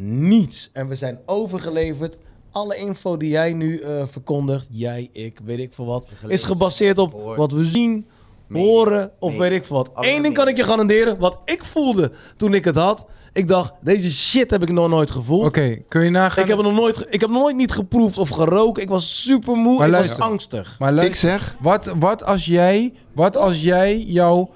niets. 0.09 0.71
En 0.73 0.89
we 0.89 0.95
zijn 0.95 1.19
overgeleverd. 1.27 2.19
Alle 2.55 2.77
info 2.77 3.17
die 3.17 3.31
jij 3.31 3.53
nu 3.53 3.79
eh, 3.79 4.07
verkondigt, 4.07 4.67
jij, 4.71 5.09
ik, 5.13 5.41
weet 5.45 5.59
ik 5.59 5.73
veel 5.73 5.87
wat, 5.87 6.07
is 6.27 6.43
gebaseerd 6.43 6.99
op 6.99 7.13
Hoor. 7.13 7.37
wat 7.37 7.53
we 7.53 7.65
zien, 7.65 8.07
horen 8.49 9.11
of 9.19 9.37
weet 9.37 9.53
ik 9.53 9.65
veel 9.65 9.77
wat. 9.77 9.95
Alle 9.95 10.09
Eén 10.09 10.23
ding 10.23 10.35
kan 10.35 10.49
ik 10.49 10.57
je 10.57 10.63
garanderen, 10.63 11.19
wat 11.19 11.41
ik 11.45 11.65
voelde 11.65 12.13
toen 12.37 12.55
ik 12.55 12.65
het 12.65 12.77
had. 12.77 13.07
Ik 13.33 13.49
dacht, 13.49 13.73
deze 13.81 14.11
shit 14.11 14.51
heb 14.51 14.63
ik 14.63 14.71
nog 14.71 14.89
nooit 14.89 15.11
gevoeld. 15.11 15.45
Oké, 15.45 15.77
kun 15.89 16.05
je 16.05 16.11
nagaan... 16.11 16.43
Ik 16.43 16.49
heb 16.49 16.59
het 16.59 16.67
nog 16.67 16.77
nooit, 16.77 17.07
ik 17.11 17.21
heb 17.21 17.31
nog 17.31 17.43
nooit 17.43 17.57
niet 17.57 17.73
geproefd 17.73 18.19
of 18.19 18.29
geroken. 18.29 18.83
Ik 18.83 18.89
was 18.89 19.23
super 19.23 19.55
moe. 19.55 19.79
Maar 19.79 19.87
ik 19.87 19.93
luister. 19.93 20.19
was 20.19 20.29
angstig. 20.29 20.77
Maar 20.79 21.05
Ik 21.05 21.15
zeg, 21.15 21.57
wat, 21.61 21.95
wat 21.99 22.25
als 22.25 22.45
jij... 22.45 22.93
Wat 23.15 23.37
als 23.37 23.63
jij 23.63 23.99
jou... 23.99 24.49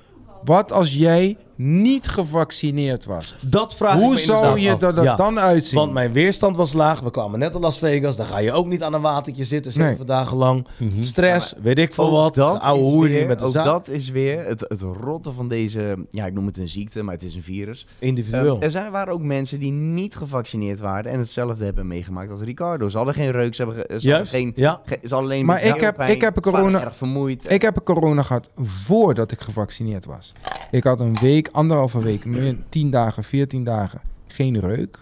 Wat 0.44 0.72
als 0.72 0.94
jij 0.94 1.36
niet 1.60 2.08
gevaccineerd 2.08 3.04
was, 3.04 3.34
Dat 3.46 3.74
vraag 3.74 3.94
ik 3.96 4.00
hoe 4.02 4.12
me 4.12 4.18
zou 4.18 4.58
je 4.60 4.72
af. 4.72 4.82
er 4.82 5.02
Ja. 5.02 5.16
dan 5.16 5.38
uitzien? 5.38 5.78
Want 5.78 5.92
mijn 5.92 6.12
weerstand 6.12 6.56
was 6.56 6.72
laag. 6.72 7.00
We 7.00 7.10
kwamen 7.10 7.38
net 7.38 7.54
in 7.54 7.60
Las 7.60 7.78
Vegas. 7.78 8.16
Dan 8.16 8.26
ga 8.26 8.38
je 8.38 8.52
ook 8.52 8.66
niet 8.66 8.82
aan 8.82 8.94
een 8.94 9.00
watertje 9.00 9.44
zitten 9.44 9.72
zeven 9.72 9.96
Nee. 9.96 10.04
dagen 10.06 10.36
lang. 10.36 10.66
Mhm. 10.76 11.02
Stress, 11.04 11.54
weet 11.62 11.78
ik 11.78 11.94
veel 11.94 12.10
wat. 12.10 12.34
dat 12.34 12.60
oude 12.60 12.84
is 12.84 12.90
hoer 12.92 13.02
weer- 13.08 13.18
die 13.18 13.26
met 13.26 13.38
de 13.38 13.44
ook 13.44 13.52
zaak. 13.52 13.64
dat 13.64 13.88
is 13.88 14.10
weer 14.10 14.44
het, 14.46 14.60
het 14.68 14.80
rotte 14.80 15.32
van 15.32 15.48
deze, 15.48 16.06
ja, 16.10 16.26
ik 16.26 16.32
noem 16.32 16.46
het 16.46 16.56
een 16.58 16.68
ziekte, 16.68 17.02
maar 17.02 17.14
het 17.14 17.22
is 17.22 17.34
een 17.34 17.42
virus. 17.42 17.86
Individueel. 17.98 18.56
Eh, 18.58 18.64
er 18.64 18.70
zijn, 18.70 18.90
waren 18.92 19.12
ook 19.12 19.22
mensen 19.22 19.58
die 19.58 19.72
niet 19.72 20.16
gevaccineerd 20.16 20.80
waren 20.80 21.12
en 21.12 21.18
hetzelfde 21.18 21.64
hebben 21.64 21.86
meegemaakt 21.86 22.30
als 22.30 22.40
Ricardo. 22.40 22.88
Ze 22.88 22.96
hadden 22.96 23.14
geen 23.14 23.30
reuk, 23.30 23.54
ze, 23.54 23.62
hebben, 23.64 23.80
ze 23.86 23.90
hadden 23.92 24.10
Juist, 24.10 24.30
geen... 24.30 24.52
ja. 24.56 24.80
ge- 24.84 24.98
ze 25.02 25.08
hadden 25.14 25.18
alleen 25.30 25.44
Maar 25.44 25.62
ik 25.62 25.80
heb- 25.80 26.00
ik 26.00 26.20
heb 26.20 26.40
corona- 26.40 26.80
erg 26.84 26.96
vermoeid. 26.96 27.50
Ik 27.50 27.62
heb 27.62 27.80
corona 27.84 28.22
gehad 28.22 28.48
voordat 28.56 29.32
ik 29.32 29.40
gevaccineerd 29.40 30.04
was. 30.04 30.32
Ik 30.70 30.84
had 30.84 31.00
een 31.00 31.16
week, 31.20 31.47
anderhalve 31.52 32.02
week, 32.02 32.24
min- 32.24 32.64
10 32.68 32.90
dagen, 32.90 33.24
14 33.24 33.64
dagen 33.64 34.00
geen 34.26 34.60
reuk. 34.60 34.98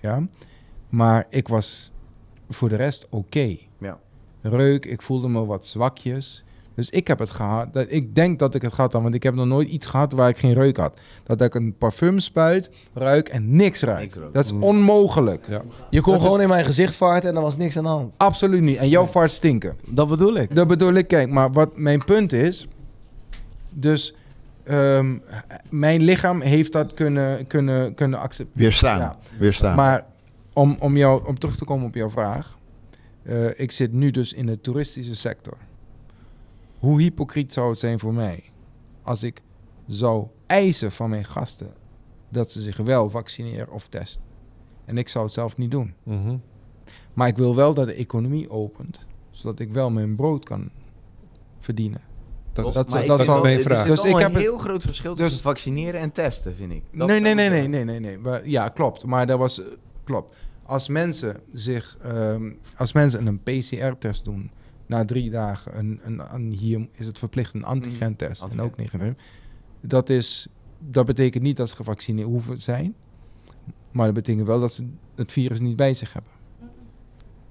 Ja. 0.00 0.26
Maar 0.88 1.26
ik 1.30 1.48
was 1.48 1.90
voor 2.50 2.68
de 2.68 2.76
rest 2.76 3.06
oké. 3.10 3.56
Ja. 3.78 3.98
Reuk, 4.40 4.86
ik 4.86 5.02
voelde 5.02 5.28
me 5.28 5.44
wat 5.44 5.66
zwakjes. 5.66 6.44
Dus 6.74 6.90
ik 6.90 7.06
heb 7.06 7.18
het 7.18 7.30
gehad. 7.30 7.72
Dat, 7.72 7.86
ik 7.88 8.14
denk 8.14 8.38
dat 8.38 8.54
ik 8.54 8.62
het 8.62 8.72
gehad 8.72 8.92
had, 8.92 9.02
want 9.02 9.14
ik 9.14 9.22
heb 9.22 9.34
nog 9.34 9.46
nooit 9.46 9.68
iets 9.68 9.86
gehad 9.86 10.12
waar 10.12 10.28
ik 10.28 10.36
geen 10.38 10.52
reuk 10.52 10.76
had. 10.76 11.00
Dat 11.24 11.40
ik 11.40 11.54
een 11.54 11.74
parfum 11.78 12.18
spuit, 12.18 12.70
ruik 12.94 13.28
en 13.28 13.56
niks 13.56 13.82
ruik. 13.82 14.14
Dat 14.32 14.44
is 14.44 14.52
onmogelijk. 14.52 15.44
Ja. 15.48 15.62
Je 15.90 16.00
kon 16.00 16.12
Dat 16.12 16.22
gewoon 16.22 16.36
is- 16.36 16.42
in 16.42 16.48
mijn 16.48 16.64
gezicht 16.64 16.94
vaarten 16.94 17.30
en 17.30 17.36
er 17.36 17.42
was 17.42 17.56
niks 17.56 17.76
aan 17.76 17.82
de 17.82 17.88
hand. 17.88 18.14
Absoluut 18.18 18.60
niet. 18.62 18.76
En 18.76 18.88
jouw 18.88 19.06
vaart 19.06 19.30
stinken. 19.30 19.76
Dat 19.86 20.08
bedoel 20.08 20.34
ik. 20.36 20.54
Dat 20.54 20.66
bedoel 20.68 20.92
ik, 20.92 21.06
kijk, 21.06 21.30
maar 21.30 21.52
wat 21.52 21.76
mijn 21.76 22.04
punt 22.04 22.32
is, 22.32 22.66
dus 23.74 24.14
ehm, 24.64 25.18
mijn 25.70 26.02
lichaam 26.02 26.40
heeft 26.40 26.72
dat 26.72 26.94
kunnen, 26.94 27.46
kunnen, 27.46 27.94
kunnen 27.94 28.18
accepteren. 28.18 28.62
Weerstaan. 28.62 28.98
Ja. 28.98 29.18
Weerstaan. 29.38 29.76
Maar 29.76 30.06
om, 30.52 30.76
om, 30.80 30.96
jou, 30.96 31.26
om 31.26 31.38
terug 31.38 31.56
te 31.56 31.64
komen 31.64 31.86
op 31.86 31.94
jouw 31.94 32.10
vraag, 32.10 32.58
eh, 33.22 33.60
ik 33.60 33.70
zit 33.70 33.92
nu 33.92 34.10
dus 34.10 34.32
in 34.32 34.46
de 34.46 34.60
toeristische 34.60 35.16
sector. 35.16 35.56
Hoe 36.78 37.00
hypocriet 37.00 37.52
zou 37.52 37.68
het 37.68 37.78
zijn 37.78 37.98
voor 37.98 38.14
mij 38.14 38.42
als 39.02 39.22
ik 39.22 39.42
zou 39.86 40.26
eisen 40.46 40.92
van 40.92 41.10
mijn 41.10 41.24
gasten 41.24 41.72
dat 42.28 42.52
ze 42.52 42.60
zich 42.60 42.76
wel 42.76 43.10
vaccineren 43.10 43.72
of 43.72 43.88
testen. 43.88 44.22
En 44.84 44.98
ik 44.98 45.08
zou 45.08 45.24
het 45.24 45.34
zelf 45.34 45.56
niet 45.56 45.70
doen. 45.70 45.94
Mhm. 46.02 46.36
Maar 47.12 47.28
ik 47.28 47.36
wil 47.36 47.56
wel 47.56 47.74
dat 47.74 47.86
de 47.86 47.94
economie 47.94 48.50
opent, 48.50 49.06
zodat 49.30 49.58
ik 49.58 49.72
wel 49.72 49.90
mijn 49.90 50.16
brood 50.16 50.44
kan 50.44 50.70
verdienen. 51.58 52.00
Dat, 52.52 52.64
maar 52.64 53.00
ik 53.02 53.06
dat 53.06 53.16
vind 53.18 53.20
is 53.20 53.26
wel- 53.26 53.42
mijn 53.42 53.60
vraag. 53.60 53.86
zit 53.86 53.96
Dus 53.96 54.04
ik 54.04 54.14
een 54.14 54.20
heb 54.20 54.32
het- 54.32 54.42
heel 54.42 54.58
groot 54.58 54.82
verschil 54.82 55.14
dus- 55.14 55.24
tussen 55.24 55.42
vaccineren 55.42 56.00
en 56.00 56.12
testen, 56.12 56.54
vind 56.56 56.72
ik. 56.72 56.82
Dat 56.92 57.08
nee, 57.08 57.20
nee, 57.20 57.34
nee, 57.34 57.48
nee, 57.48 57.68
nee, 57.68 57.84
nee, 57.84 58.00
nee. 58.00 58.18
Maar, 58.18 58.48
ja, 58.48 58.68
klopt. 58.68 59.04
Maar 59.04 59.26
dat 59.26 59.38
was, 59.38 59.60
klopt. 60.04 60.36
Als 60.62 60.88
mensen 60.88 61.40
zich, 61.52 61.98
ehm, 62.02 62.52
als 62.76 62.92
mensen 62.92 63.26
een 63.26 63.40
PCR-test 63.42 64.24
doen, 64.24 64.50
na 64.86 65.04
drie 65.04 65.30
dagen, 65.30 65.78
een, 65.78 66.00
een, 66.04 66.22
een- 66.34 66.52
hier 66.52 66.88
is 66.92 67.06
het 67.06 67.18
verplicht 67.18 67.54
een 67.54 67.64
antigentest 67.64 68.40
en 68.42 68.46
Antigen. 68.48 68.66
ook 68.66 68.76
negatief. 68.76 69.12
Dat 69.80 70.10
is, 70.10 70.46
dat 70.78 71.06
betekent 71.06 71.42
niet 71.42 71.56
dat 71.56 71.68
ze 71.68 71.74
gevaccineerd 71.76 72.26
hoeven 72.28 72.54
te 72.56 72.62
zijn, 72.62 72.94
maar 73.90 74.06
dat 74.06 74.14
betekent 74.14 74.46
wel 74.46 74.60
dat 74.60 74.72
ze 74.72 74.86
het 75.14 75.32
virus 75.32 75.60
niet 75.60 75.76
bij 75.76 75.94
zich 75.94 76.12
hebben. 76.12 76.32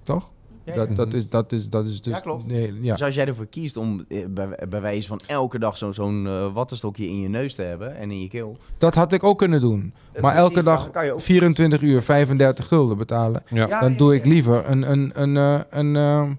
Toch? 0.03 0.31
Ja, 0.63 0.75
dat, 0.75 0.95
dat, 0.95 1.13
is, 1.13 1.29
dat, 1.29 1.51
is, 1.51 1.69
dat 1.69 1.85
is 1.85 2.01
dus. 2.01 2.13
Ja, 2.13 2.19
klopt. 2.19 2.47
Nee, 2.47 2.73
ja. 2.81 2.91
Dus 2.91 3.03
als 3.03 3.15
jij 3.15 3.25
ervoor 3.27 3.45
kiest 3.45 3.77
om 3.77 4.05
eh, 4.07 4.25
bij, 4.29 4.47
bij 4.69 4.81
wijze 4.81 5.07
van 5.07 5.19
elke 5.27 5.59
dag 5.59 5.77
zo- 5.77 5.91
zo'n 5.91 6.27
eh, 6.27 6.53
wattenstokje 6.53 7.07
in 7.07 7.19
je 7.19 7.27
neus 7.29 7.55
te 7.55 7.61
hebben 7.61 7.95
en 7.95 8.11
in 8.11 8.21
je 8.21 8.27
keel. 8.27 8.57
Dat 8.77 8.93
had 8.95 9.13
ik 9.13 9.23
ook 9.23 9.37
kunnen 9.37 9.59
doen. 9.59 9.93
Eh, 10.11 10.21
Maar 10.21 10.35
elke 10.35 10.63
dag 10.63 10.83
dan 10.83 10.91
kan 10.91 11.05
je 11.05 11.11
ook- 11.13 11.21
24 11.21 11.81
uur 11.81 12.01
35 12.01 12.67
gulden 12.67 12.97
betalen. 12.97 13.43
ja. 13.49 13.79
Dan 13.79 13.95
doe 13.97 14.15
ik 14.15 14.25
liever 14.25 14.69
een, 14.69 14.91
een, 14.91 15.11
een, 15.21 15.37
eh, 15.37 15.59
een, 15.69 15.95
eh, 15.95 16.29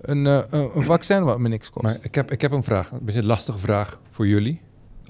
een, 0.00 0.26
eh, 0.26 0.40
een, 0.50 0.70
een 0.76 0.82
vaccin 0.82 1.22
wat 1.24 1.38
me 1.38 1.48
niks 1.48 1.70
kost. 1.70 1.84
Maar 1.84 1.96
ik 2.00 2.14
heb, 2.14 2.30
ik 2.32 2.40
heb 2.40 2.52
een 2.52 2.62
vraag, 2.64 2.90
een 2.90 2.98
beetje 3.02 3.20
een 3.20 3.26
lastige 3.26 3.58
vraag 3.58 4.00
voor 4.10 4.26
jullie, 4.26 4.60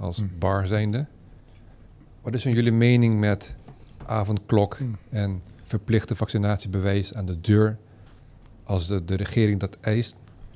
als 0.01 0.17
Hm. 0.17 0.25
bar 0.39 0.67
zijnde. 0.67 1.07
Wat 2.23 2.35
is 2.35 2.43
van 2.43 2.53
jullie 2.53 2.73
mening 2.73 3.19
met 3.21 3.57
avondklok 4.07 4.77
Hm. 4.77 4.85
en 5.11 5.43
verplichte 5.65 6.17
vaccinatiebewijs 6.17 7.15
aan 7.15 7.27
de 7.27 7.41
deur 7.41 7.79
als 8.69 8.87
de, 8.87 9.05
de 9.05 9.15
regering 9.17 9.61
dat 9.61 9.77
eist? 9.81 10.15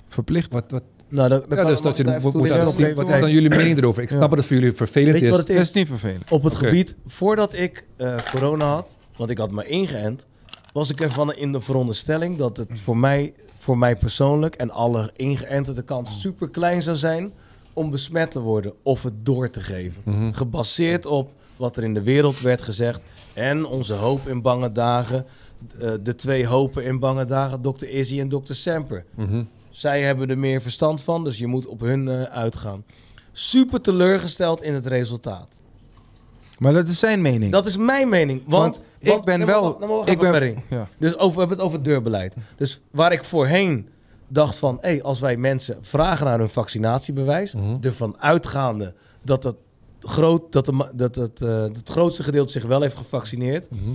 Verplicht. 0.08 0.52
Wat, 0.52 0.64
wat, 0.70 0.82
Nou, 1.08 1.28
dan, 1.28 1.44
dan 1.48 1.58
ja, 1.58 1.64
dus 1.64 1.80
dat 1.80 1.96
je 1.96 2.04
moet, 2.22 2.34
moet 2.34 2.50
aan- 2.50 2.64
wat 2.94 3.06
dan 3.06 3.30
jullie 3.30 3.48
mening 3.48 3.78
erover? 3.78 4.02
Ik 4.02 4.10
Ja. 4.10 4.16
snap 4.16 4.28
dat 4.28 4.38
het 4.38 4.46
voor 4.46 4.56
jullie 4.56 4.72
vervelend 4.72 5.12
Weet 5.12 5.20
je 5.20 5.26
is. 5.26 5.30
wat 5.30 5.38
het 5.40 5.48
Dat 5.48 5.56
is? 5.56 5.68
is 5.68 5.74
niet 5.74 5.86
vervelend. 5.86 6.30
Op 6.30 6.42
het 6.42 6.54
gebied, 6.54 6.96
voordat 7.06 7.54
ik 7.54 7.86
eh, 7.96 8.14
corona 8.30 8.64
had, 8.66 8.96
want 9.16 9.30
ik 9.30 9.38
had 9.38 9.50
me 9.50 9.66
ingeënt, 9.66 10.26
was 10.72 10.90
ik 10.90 11.00
ervan 11.00 11.34
in 11.34 11.52
de 11.52 11.60
veronderstelling 11.60 12.38
dat 12.38 12.56
het 12.56 12.68
voor 12.72 12.96
mij, 12.96 13.34
voor 13.58 13.78
mij 13.78 13.96
persoonlijk 13.96 14.54
en 14.54 14.70
alle 14.70 15.10
ingeënten 15.16 15.74
de 15.74 15.82
kans 15.82 16.20
super 16.20 16.50
klein 16.50 16.82
zou 16.82 16.96
zijn 16.96 17.32
om 17.72 17.90
besmet 17.90 18.30
te 18.30 18.40
worden 18.40 18.72
of 18.82 19.02
het 19.02 19.14
door 19.26 19.50
te 19.50 19.60
geven. 19.60 20.02
Mhm. 20.04 20.32
Gebaseerd 20.32 21.06
op 21.06 21.32
wat 21.56 21.76
er 21.76 21.84
in 21.84 21.94
de 21.94 22.02
wereld 22.02 22.40
werd 22.40 22.62
gezegd 22.62 23.02
en 23.34 23.64
onze 23.66 23.94
hoop 23.94 24.28
in 24.28 24.42
bange 24.42 24.72
dagen, 24.72 25.26
eh, 25.80 25.92
de 26.02 26.14
twee 26.14 26.46
hopen 26.46 26.84
in 26.84 26.98
bange 26.98 27.24
dagen, 27.24 27.60
Dr. 27.62 27.84
Izzy 27.84 28.20
en 28.20 28.28
Dr. 28.28 28.52
Semper. 28.52 29.04
Mhm. 29.16 29.42
Zij 29.70 30.02
hebben 30.02 30.30
er 30.30 30.38
meer 30.38 30.60
verstand 30.62 31.00
van, 31.00 31.24
dus 31.24 31.38
je 31.38 31.46
moet 31.46 31.66
op 31.66 31.80
hun 31.80 32.08
eh, 32.08 32.22
uitgaan. 32.22 32.84
Super 33.32 33.80
teleurgesteld 33.80 34.62
in 34.62 34.74
het 34.74 34.86
resultaat. 34.86 35.60
Maar 36.58 36.72
dat 36.72 36.88
is 36.88 36.98
zijn 36.98 37.22
mening. 37.22 37.52
Dat 37.52 37.66
is 37.66 37.76
mijn 37.76 38.08
mening. 38.08 38.42
Want, 38.46 38.74
Want 38.74 38.84
ik 38.98 39.08
want- 39.08 39.24
ben 39.24 39.46
wel- 39.46 39.76
nou, 39.80 40.00
ik 40.10 40.20
even, 40.22 40.32
ben- 40.40 40.62
ja. 40.70 40.88
Dus 40.98 41.16
over, 41.16 41.32
we 41.32 41.38
hebben 41.38 41.56
het 41.56 41.66
over 41.66 41.76
het 41.78 41.86
deurbeleid. 41.86 42.36
Dus 42.56 42.80
waar 42.90 43.12
ik 43.12 43.24
voorheen 43.24 43.88
dacht 44.28 44.56
van... 44.56 44.78
Hey, 44.80 45.02
als 45.02 45.20
wij 45.20 45.36
mensen 45.36 45.76
vragen 45.80 46.26
naar 46.26 46.38
hun 46.38 46.48
vaccinatiebewijs... 46.48 47.54
Mhm. 47.54 47.76
ervan 47.80 48.20
uitgaande 48.20 48.94
dat, 49.24 49.44
het, 49.44 49.56
groot, 50.00 50.52
dat, 50.52 50.64
de, 50.64 50.90
dat 50.94 51.14
het, 51.14 51.40
eh, 51.40 51.62
het 51.62 51.88
grootste 51.88 52.22
gedeelte 52.22 52.52
zich 52.52 52.64
wel 52.64 52.80
heeft 52.82 52.96
gevaccineerd... 52.96 53.70
Mhm. 53.70 53.90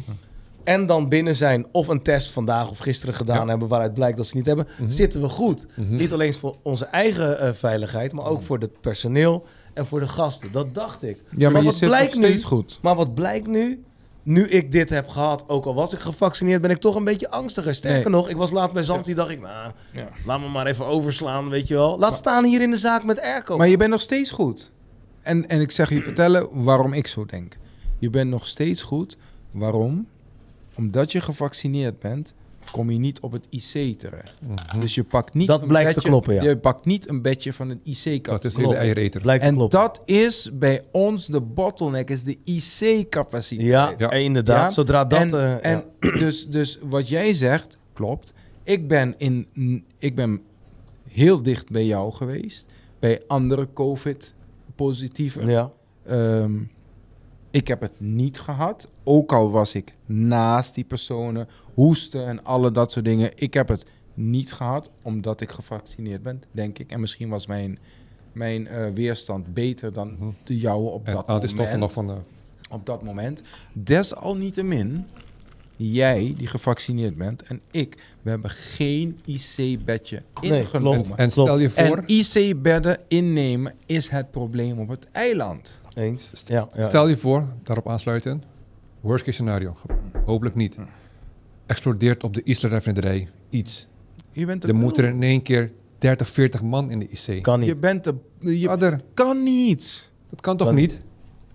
En 0.68 0.86
dan 0.86 1.10
binnen 1.10 1.36
zijn 1.36 1.66
of 1.72 1.88
een 1.88 2.02
test 2.02 2.32
vandaag 2.32 2.70
of 2.70 2.78
gisteren 2.78 3.16
gedaan 3.16 3.44
Ja. 3.44 3.48
hebben... 3.48 3.68
waaruit 3.68 3.94
blijkt 3.94 4.18
dat 4.18 4.26
ze 4.26 4.36
niet 4.36 4.46
hebben, 4.46 4.68
Mhm. 4.80 4.90
zitten 4.90 5.22
we 5.22 5.30
goed. 5.30 5.68
Mhm. 5.76 5.96
Niet 5.96 6.14
alleen 6.14 6.34
voor 6.34 6.56
onze 6.64 6.86
eigen 6.86 7.40
eh, 7.40 7.54
veiligheid... 7.54 8.14
maar 8.14 8.26
ook 8.26 8.42
voor 8.44 8.58
het 8.58 8.82
personeel 8.82 9.46
en 9.74 9.86
voor 9.86 10.00
de 10.00 10.08
gasten. 10.08 10.52
Dat 10.52 10.74
dacht 10.76 11.04
ik. 11.04 11.18
ja, 11.32 11.50
maar, 11.50 11.64
wat 11.64 11.76
zit 11.76 11.88
blijkt 11.90 12.16
nog 12.16 12.24
steeds 12.26 12.42
nu? 12.44 12.48
goed. 12.50 12.80
Maar 12.82 12.96
wat 12.96 13.14
blijkt 13.14 13.48
nu? 13.48 13.84
Nu 14.24 14.48
ik 14.48 14.72
dit 14.72 14.90
heb 14.90 15.08
gehad, 15.08 15.44
ook 15.48 15.66
al 15.66 15.74
was 15.76 15.94
ik 15.94 16.00
gevaccineerd, 16.00 16.62
ben 16.62 16.72
ik 16.72 16.78
toch 16.80 16.96
een 16.96 17.04
beetje 17.04 17.30
angstiger. 17.32 17.74
Sterker 17.74 18.10
Nee. 18.12 18.20
nog, 18.20 18.30
ik 18.30 18.36
was 18.36 18.52
laat 18.52 18.74
bij 18.74 18.84
Zanti, 18.84 19.14
dacht 19.14 19.30
ik, 19.30 19.42
nou, 19.42 19.72
Ja. 19.94 20.10
laat 20.26 20.40
me 20.40 20.48
maar 20.48 20.66
even 20.68 20.86
overslaan, 20.86 21.50
weet 21.50 21.68
je 21.68 21.74
wel. 21.74 22.00
Laat 22.00 22.14
staan 22.14 22.44
hier 22.46 22.62
in 22.62 22.72
de 22.72 22.78
zaak 22.78 23.04
met 23.04 23.20
airco. 23.22 23.58
Maar 23.58 23.68
je 23.68 23.78
bent 23.78 23.92
nog 23.92 24.02
steeds 24.02 24.32
goed. 24.32 24.72
En, 25.22 25.48
en 25.48 25.62
ik 25.62 25.72
zeg 25.72 25.90
je 25.90 26.02
vertellen 26.10 26.48
waarom 26.64 26.94
ik 26.94 27.08
zo 27.08 27.26
denk. 27.26 27.58
Je 28.00 28.10
bent 28.10 28.30
nog 28.30 28.48
steeds 28.48 28.82
goed. 28.82 29.18
Waarom? 29.52 30.08
Omdat 30.78 31.12
je 31.12 31.22
gevaccineerd 31.22 32.00
bent, 32.00 32.34
kom 32.72 32.92
je 32.92 32.98
niet 32.98 33.20
op 33.20 33.32
het 33.32 33.48
IC 33.50 34.00
terecht. 34.00 34.36
Mhm. 34.42 34.80
Dus 34.80 34.96
je 34.96 35.04
pakt 35.04 35.34
niet 35.34 35.48
Dat 35.48 35.62
een 35.62 35.68
blijkt 35.68 35.88
te 35.90 35.94
bedje, 35.96 36.10
kloppen, 36.10 36.34
ja. 36.34 36.44
Je 36.44 36.58
pakt 36.58 36.86
niet 36.86 37.10
een 37.10 37.22
bedje 37.22 37.54
van 37.54 37.70
het 37.70 37.80
IC 37.84 38.24
Dat 38.24 38.44
is 38.44 38.56
En 39.44 39.56
dat 39.70 40.02
is 40.06 40.50
bij 40.54 40.84
ons 40.92 41.26
de 41.26 41.42
bottleneck, 41.42 42.10
is 42.10 42.24
de 42.24 42.38
IC-capaciteit. 42.44 43.68
ja, 43.68 43.94
Ja. 43.98 44.12
inderdaad. 44.12 44.68
Ja. 44.68 44.74
Zodra 44.74 45.06
dat... 45.06 45.20
en 45.20 45.34
eh, 45.34 45.72
en 45.72 45.84
dus, 46.20 46.48
dus 46.48 46.80
wat 46.82 47.10
jij 47.10 47.34
zegt, 47.34 47.78
klopt. 47.94 48.34
Ik 48.64 48.88
ben, 48.88 49.14
in, 49.18 49.48
ik 49.98 50.16
ben 50.16 50.42
heel 51.10 51.42
dicht 51.42 51.70
bij 51.70 51.86
jou 51.86 52.12
geweest. 52.12 52.66
Bij 53.00 53.22
andere 53.28 53.68
COVID-positieven. 53.74 55.48
ja. 55.48 55.72
ja. 56.08 56.48
Ik 57.52 57.68
heb 57.68 57.82
het 57.82 58.00
niet 58.00 58.40
gehad. 58.40 58.88
Ook 59.04 59.32
al 59.32 59.52
was 59.52 59.76
ik 59.76 59.94
naast 60.06 60.76
die 60.76 60.84
personen. 60.84 61.48
Hoesten 61.74 62.26
en 62.28 62.44
alle 62.44 62.72
dat 62.72 62.92
soort 62.92 63.06
dingen. 63.06 63.32
Ik 63.36 63.54
heb 63.54 63.68
het 63.68 63.86
niet 64.14 64.54
gehad. 64.54 64.90
Omdat 65.02 65.42
ik 65.42 65.52
gevaccineerd 65.52 66.24
ben, 66.24 66.44
denk 66.52 66.80
ik. 66.80 66.92
En 66.92 67.00
misschien 67.00 67.30
was 67.30 67.48
mijn, 67.48 67.80
mijn 68.32 68.68
eh, 68.68 68.86
weerstand 68.94 69.54
beter 69.54 69.94
dan 69.94 70.16
Mhm. 70.20 70.30
de 70.44 70.58
jouwe 70.58 70.90
op 70.90 71.08
En 71.08 71.14
dat 71.14 71.28
moment 71.28 71.80
nog 71.80 71.92
van 71.92 72.08
de... 72.08 72.16
op 72.70 72.86
dat 72.86 73.04
moment. 73.04 73.42
Desalniettemin, 73.74 75.06
jij 75.78 76.34
die 76.38 76.48
gevaccineerd 76.48 77.18
bent 77.18 77.42
en 77.44 77.62
ik, 77.72 77.98
we 78.22 78.30
hebben 78.30 78.50
geen 78.50 79.20
IC-bedje 79.26 80.22
Nee, 80.42 80.60
ingenomen. 80.60 81.02
klopt. 81.04 81.20
En, 81.20 81.32
stel 81.32 81.60
je 81.60 81.70
voor, 81.70 81.98
En 81.98 82.04
IC-bedden 82.08 83.00
innemen 83.08 83.74
is 83.86 84.08
het 84.10 84.32
probleem 84.32 84.80
op 84.80 84.88
het 84.88 85.08
eiland. 85.12 85.82
Eens. 85.94 86.32
Ja, 86.46 86.68
ja. 86.76 86.86
stel 86.86 87.08
je 87.08 87.18
voor, 87.18 87.48
daarop 87.64 87.90
aansluiten, 87.90 88.44
worst 89.02 89.24
case 89.24 89.36
scenario, 89.38 89.76
hopelijk 90.26 90.56
niet. 90.56 90.78
Explodeert 91.66 92.24
op 92.24 92.34
de 92.34 92.42
Isla 92.44 92.70
raffinerij 92.70 93.28
iets. 93.50 93.88
Je 94.32 94.46
bent 94.46 94.64
Er 94.64 94.76
moeten 94.76 95.04
er 95.04 95.10
in 95.10 95.24
één 95.24 95.42
keer 95.42 95.72
30, 95.98 96.30
40 96.30 96.62
man 96.64 96.92
in 96.92 97.00
de 97.00 97.08
IC. 97.10 97.44
Kan 97.44 97.62
Je 97.62 97.68
niet. 97.68 97.80
bent 97.82 98.04
de, 98.04 98.16
je 98.60 98.98
kan 99.14 99.44
niet. 99.44 100.12
dat 100.30 100.42
kan 100.42 100.58
toch 100.58 100.68
Kan- 100.68 100.76
niet? 100.76 100.98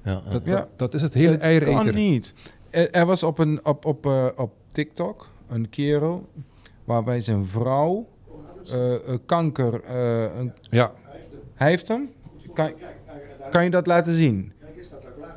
Ja, 0.05 0.11
ja. 0.25 0.31
Dat, 0.31 0.45
dat, 0.45 0.69
dat 0.77 0.95
is 0.95 1.03
het 1.03 1.15
hele 1.15 1.37
eieren 1.37 1.69
kan 1.75 1.81
eten. 1.87 1.95
niet. 1.95 2.35
Er, 2.73 2.91
er 2.91 3.07
was 3.07 3.23
op, 3.23 3.39
een, 3.39 3.65
op, 3.65 3.85
op, 3.85 4.07
eh, 4.07 4.27
op 4.37 4.53
TikTok 4.73 5.29
een 5.49 5.69
kerel 5.69 6.27
waarbij 6.85 7.21
zijn 7.21 7.47
vrouw 7.47 8.07
eh, 8.71 8.95
eh, 8.95 9.19
kanker... 9.27 9.81
eh, 9.85 10.39
een, 10.39 10.53
Ja, 10.71 10.93
hij 11.55 11.69
heeft 11.69 11.89
hem? 11.89 12.11
Kan, 12.55 12.73
kan 13.51 13.65
je 13.65 13.71
dat 13.71 13.87
laten 13.87 14.15
zien? 14.15 14.53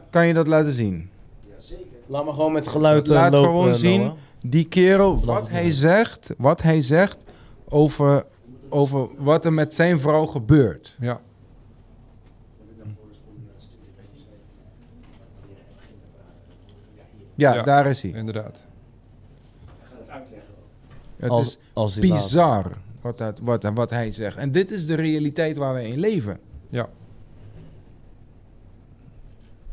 Kan 0.10 0.28
je 0.28 0.34
dat 0.34 0.48
laten 0.48 0.74
zien? 0.74 1.10
Laat 2.08 2.26
maar 2.26 2.34
gewoon 2.34 2.52
met 2.52 2.68
geluid 2.68 3.08
Laat 3.08 3.32
lopen, 3.32 3.50
gewoon 3.50 3.68
Noah. 3.68 3.80
zien, 3.80 4.12
die 4.42 4.68
kerel, 4.68 5.26
wat 5.26 5.50
hij 5.50 5.72
zegt, 5.72 6.34
wat 6.38 6.62
hij 6.62 6.82
zegt 6.82 7.24
over, 7.70 8.26
over 8.70 9.08
wat 9.18 9.46
er 9.46 9.54
met 9.54 9.74
zijn 9.74 10.00
vrouw 10.00 10.26
gebeurt. 10.26 10.96
ja. 11.00 11.22
Ja, 17.36 17.54
Ja. 17.54 17.62
daar 17.64 17.88
is 17.88 18.02
hij. 18.02 18.12
inderdaad. 18.12 18.66
Het 21.18 21.30
Als- 21.30 21.48
is 21.48 21.58
als 21.74 21.96
laat. 21.96 22.02
bizar 22.02 22.72
wat, 23.02 23.18
dat, 23.18 23.40
wat, 23.44 23.64
wat 23.74 23.90
hij 23.90 24.12
zegt. 24.12 24.38
En 24.38 24.52
dit 24.52 24.72
is 24.72 24.86
de 24.86 24.96
realiteit 24.96 25.58
waar 25.58 25.74
wij 25.74 25.88
in 25.88 26.00
leven. 26.00 26.40
Ja. 26.70 26.88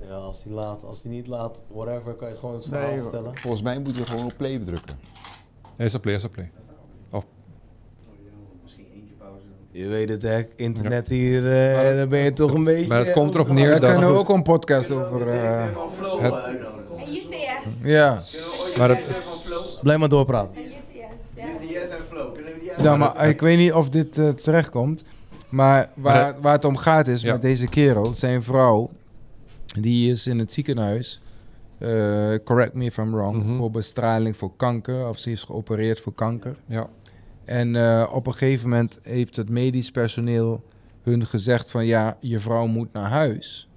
Ja, 0.08 0.14
als 0.14 0.44
hij 0.44 0.52
laat, 0.52 0.84
als 0.84 1.02
hij 1.02 1.12
niet 1.12 1.26
laat, 1.26 1.60
whatever, 1.68 2.12
kan 2.12 2.26
je 2.26 2.32
het 2.32 2.38
gewoon 2.38 2.54
het 2.54 2.64
verhaal 2.66 2.88
Nee, 2.90 3.00
vertellen. 3.00 3.36
volgens 3.38 3.62
mij 3.62 3.78
moet 3.78 3.96
je 3.96 4.06
gewoon 4.06 4.24
op 4.24 4.34
play 4.36 4.58
drukken. 4.58 4.96
Hij 5.76 5.86
is 5.86 5.94
op 5.94 6.02
play, 6.02 6.14
hij 6.14 6.22
is 6.24 6.28
op 6.28 6.34
play. 6.34 6.50
Je 9.74 9.86
weet 9.86 10.08
het, 10.08 10.22
hè? 10.22 10.42
Internet 10.56 11.08
hier, 11.08 11.52
eh, 11.72 11.96
dan 11.96 12.08
ben 12.08 12.18
je 12.18 12.32
toch 12.32 12.52
een 12.54 12.64
beetje... 12.64 12.86
Maar 12.86 12.98
het 12.98 13.12
komt 13.12 13.34
erop 13.34 13.46
Daar 13.46 13.54
neer 13.56 13.80
dat... 13.80 13.90
kunnen 13.90 14.12
we 14.12 14.18
ook 14.18 14.28
een 14.28 14.42
podcast 14.42 14.90
over... 14.90 15.28
eh, 15.28 15.64
Het, 16.20 16.61
ja. 17.82 18.22
maar 18.76 18.88
het, 18.88 19.00
Blijf 19.82 19.98
maar 19.98 20.08
doorpraten. 20.08 20.58
ja, 22.78 22.96
maar 22.96 23.28
ik 23.28 23.40
weet 23.40 23.58
niet 23.58 23.72
of 23.72 23.88
dit 23.90 24.18
eh, 24.18 24.28
terechtkomt. 24.28 25.04
Maar 25.48 25.90
waar, 25.94 26.34
waar 26.40 26.52
het 26.52 26.64
om 26.64 26.76
gaat 26.76 27.06
is 27.06 27.22
Ja. 27.22 27.32
met 27.32 27.42
deze 27.42 27.66
kerel, 27.68 28.14
zijn 28.14 28.42
vrouw, 28.42 28.90
die 29.80 30.10
is 30.10 30.26
in 30.26 30.38
het 30.38 30.52
ziekenhuis. 30.52 31.20
eh, 31.78 32.34
correct 32.44 32.74
me 32.74 32.84
if 32.84 32.96
I'm 32.96 33.12
wrong. 33.14 33.42
Mhm. 33.44 33.56
Voor 33.56 33.70
bestraling 33.70 34.36
voor 34.36 34.52
kanker. 34.56 35.08
Of 35.08 35.18
ze 35.18 35.30
is 35.30 35.42
geopereerd 35.42 36.00
voor 36.00 36.14
kanker. 36.14 36.56
ja, 36.66 36.88
En 37.44 37.76
eh, 37.76 38.10
op 38.12 38.26
een 38.26 38.32
gegeven 38.34 38.68
moment 38.68 38.98
heeft 39.02 39.36
het 39.36 39.48
medisch 39.48 39.90
personeel 39.90 40.62
hun 41.02 41.26
gezegd 41.26 41.70
van 41.70 41.86
ja, 41.86 42.16
je 42.20 42.38
vrouw 42.40 42.66
moet 42.66 42.92
naar 42.92 43.10
huis. 43.10 43.68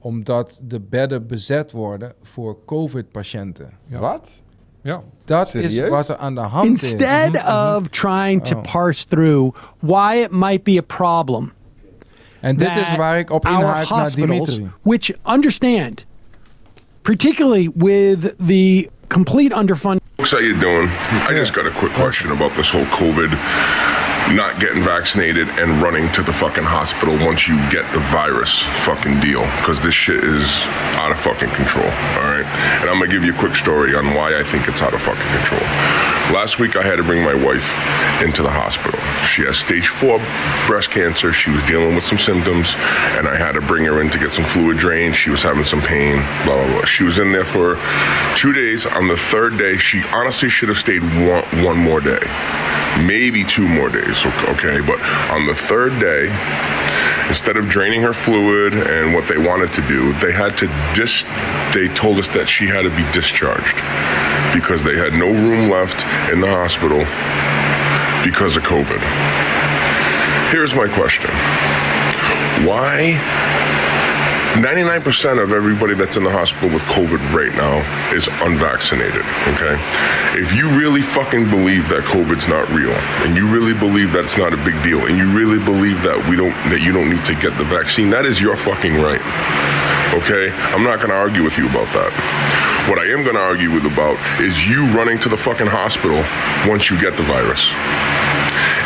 Omdat 0.00 0.60
de 0.62 0.80
bedden 0.80 1.26
bezet 1.26 1.72
worden 1.72 2.12
voor 2.22 2.58
COVID-patiënten. 2.66 3.70
Ja. 3.88 3.98
Wat? 3.98 4.42
ja. 4.82 5.00
Dat 5.24 5.54
is 5.54 5.72
Serieus? 5.72 5.88
wat 5.88 6.08
er 6.08 6.16
aan 6.16 6.34
de 6.34 6.40
hand 6.40 6.82
is. 6.82 6.92
Instead 6.92 7.34
of 7.80 7.88
trying 7.88 8.44
to 8.44 8.56
Oh. 8.56 8.62
parse 8.72 9.06
through 9.06 9.56
why 9.78 10.16
it 10.22 10.30
might 10.30 10.62
be 10.62 10.78
a 10.78 10.82
problem, 10.96 11.52
En 12.40 12.56
dit 12.56 12.76
is 12.76 12.96
waar 12.96 13.18
ik 13.18 13.30
op 13.30 13.44
our 13.46 13.54
inhaak 13.58 13.88
naar 13.88 13.98
hospitals, 13.98 14.46
Dimitri. 14.48 14.70
which 14.82 15.10
understand, 15.24 16.04
particularly 17.02 17.70
with 17.74 18.34
the 18.46 18.88
complete 19.08 19.54
underfunding. 19.56 20.00
Folks, 20.16 20.30
how 20.30 20.40
you 20.40 20.58
doing? 20.58 20.88
I 21.30 21.34
just 21.34 21.54
got 21.54 21.66
a 21.66 21.70
quick 21.78 21.92
question 21.92 22.30
about 22.30 22.54
this 22.54 22.70
whole 22.70 22.86
COVID, 22.86 23.30
not 24.34 24.60
getting 24.60 24.82
vaccinated 24.82 25.48
and 25.48 25.80
running 25.82 26.10
to 26.12 26.22
the 26.22 26.32
fucking 26.32 26.64
hospital 26.64 27.14
once 27.24 27.48
you 27.48 27.56
get 27.70 27.90
the 27.92 28.00
virus 28.12 28.62
fucking 28.84 29.20
deal. 29.20 29.40
Because 29.58 29.80
this 29.80 29.94
shit 29.94 30.22
is 30.22 30.62
out 31.00 31.10
of 31.10 31.18
fucking 31.20 31.50
control. 31.50 31.86
All 31.86 32.28
right, 32.28 32.46
and 32.80 32.90
I'm 32.90 32.98
gonna 32.98 33.08
give 33.08 33.24
you 33.24 33.34
a 33.34 33.38
quick 33.38 33.54
story 33.54 33.94
on 33.94 34.14
why 34.14 34.38
I 34.38 34.44
think 34.44 34.68
it's 34.68 34.82
out 34.82 34.94
of 34.94 35.00
fucking 35.02 35.30
control. 35.32 35.62
Last 36.34 36.58
week 36.58 36.76
I 36.76 36.82
had 36.82 36.96
to 36.96 37.02
bring 37.02 37.24
my 37.24 37.34
wife 37.34 37.72
into 38.22 38.42
the 38.42 38.50
hospital. 38.50 39.00
She 39.24 39.42
has 39.42 39.56
stage 39.56 39.88
four 39.88 40.18
breast 40.66 40.90
cancer. 40.90 41.32
She 41.32 41.50
was 41.50 41.62
dealing 41.62 41.94
with 41.94 42.04
some 42.04 42.18
symptoms, 42.18 42.74
and 43.16 43.26
I 43.26 43.36
had 43.36 43.52
to 43.52 43.62
bring 43.62 43.84
her 43.86 44.00
in 44.02 44.10
to 44.10 44.18
get 44.18 44.30
some 44.30 44.44
fluid 44.44 44.76
drained. 44.76 45.16
She 45.16 45.30
was 45.30 45.42
having 45.42 45.64
some 45.64 45.80
pain. 45.80 46.16
Blah 46.44 46.56
blah 46.56 46.66
blah. 46.66 46.84
She 46.84 47.04
was 47.04 47.18
in 47.18 47.32
there 47.32 47.46
for 47.46 47.78
two 48.36 48.52
days. 48.52 48.84
On 48.86 49.08
the 49.08 49.16
third 49.16 49.56
day, 49.56 49.78
she 49.78 50.02
honestly 50.12 50.50
should 50.50 50.68
have 50.68 50.78
stayed 50.78 51.02
one, 51.02 51.64
one 51.64 51.78
more 51.78 52.00
day, 52.00 52.20
maybe 53.00 53.44
two 53.44 53.66
more 53.66 53.88
days. 53.88 54.17
O- 54.26 54.46
Okay, 54.52 54.80
but 54.80 55.00
on 55.30 55.46
the 55.46 55.54
third 55.54 55.98
day, 56.00 56.26
instead 57.28 57.56
of 57.56 57.68
draining 57.68 58.02
her 58.02 58.12
fluid 58.12 58.74
and 58.74 59.14
what 59.14 59.26
they 59.28 59.38
wanted 59.38 59.72
to 59.74 59.82
do, 59.88 60.12
they 60.14 60.32
had 60.32 60.56
to 60.58 60.66
dis. 60.94 61.24
They 61.74 61.88
told 61.94 62.18
us 62.18 62.28
that 62.28 62.48
she 62.48 62.66
had 62.66 62.82
to 62.82 62.90
be 62.90 63.04
discharged 63.12 63.76
because 64.54 64.82
they 64.82 64.96
had 64.96 65.12
no 65.12 65.26
room 65.28 65.68
left 65.70 66.04
in 66.32 66.40
the 66.40 66.48
hospital 66.48 67.00
because 68.24 68.56
of 68.56 68.62
COVID. 68.64 69.00
Here's 70.50 70.74
my 70.74 70.88
question: 70.88 71.30
Why? 72.66 73.18
99% 74.56 75.42
of 75.42 75.52
everybody 75.52 75.94
that's 75.94 76.16
in 76.16 76.24
the 76.24 76.30
hospital 76.30 76.70
with 76.70 76.82
COVID 76.82 77.20
right 77.32 77.54
now 77.54 77.78
is 78.16 78.28
unvaccinated, 78.42 79.22
okay? 79.54 79.76
If 80.40 80.54
you 80.54 80.68
really 80.70 81.02
fucking 81.02 81.50
believe 81.50 81.88
that 81.90 82.02
COVID's 82.04 82.48
not 82.48 82.68
real 82.70 82.90
and 83.22 83.36
you 83.36 83.46
really 83.46 83.74
believe 83.74 84.12
that 84.12 84.24
it's 84.24 84.38
not 84.38 84.52
a 84.52 84.56
big 84.64 84.82
deal 84.82 85.06
and 85.06 85.16
you 85.16 85.30
really 85.30 85.62
believe 85.62 86.02
that 86.02 86.16
we 86.28 86.34
don't 86.34 86.54
that 86.70 86.80
you 86.80 86.92
don't 86.92 87.10
need 87.10 87.24
to 87.26 87.34
get 87.34 87.56
the 87.58 87.64
vaccine, 87.64 88.10
that 88.10 88.24
is 88.24 88.40
your 88.40 88.56
fucking 88.56 88.96
right. 88.96 89.22
Okay? 90.16 90.50
I'm 90.74 90.82
not 90.82 90.96
going 90.96 91.10
to 91.10 91.16
argue 91.16 91.44
with 91.44 91.58
you 91.58 91.68
about 91.68 91.86
that. 91.94 92.10
What 92.88 92.98
I 92.98 93.12
am 93.12 93.22
going 93.22 93.36
to 93.36 93.44
argue 93.44 93.70
with 93.70 93.84
about 93.84 94.18
is 94.40 94.66
you 94.66 94.86
running 94.96 95.20
to 95.20 95.28
the 95.28 95.36
fucking 95.36 95.68
hospital 95.68 96.24
once 96.66 96.90
you 96.90 96.98
get 96.98 97.16
the 97.16 97.22
virus. 97.24 97.70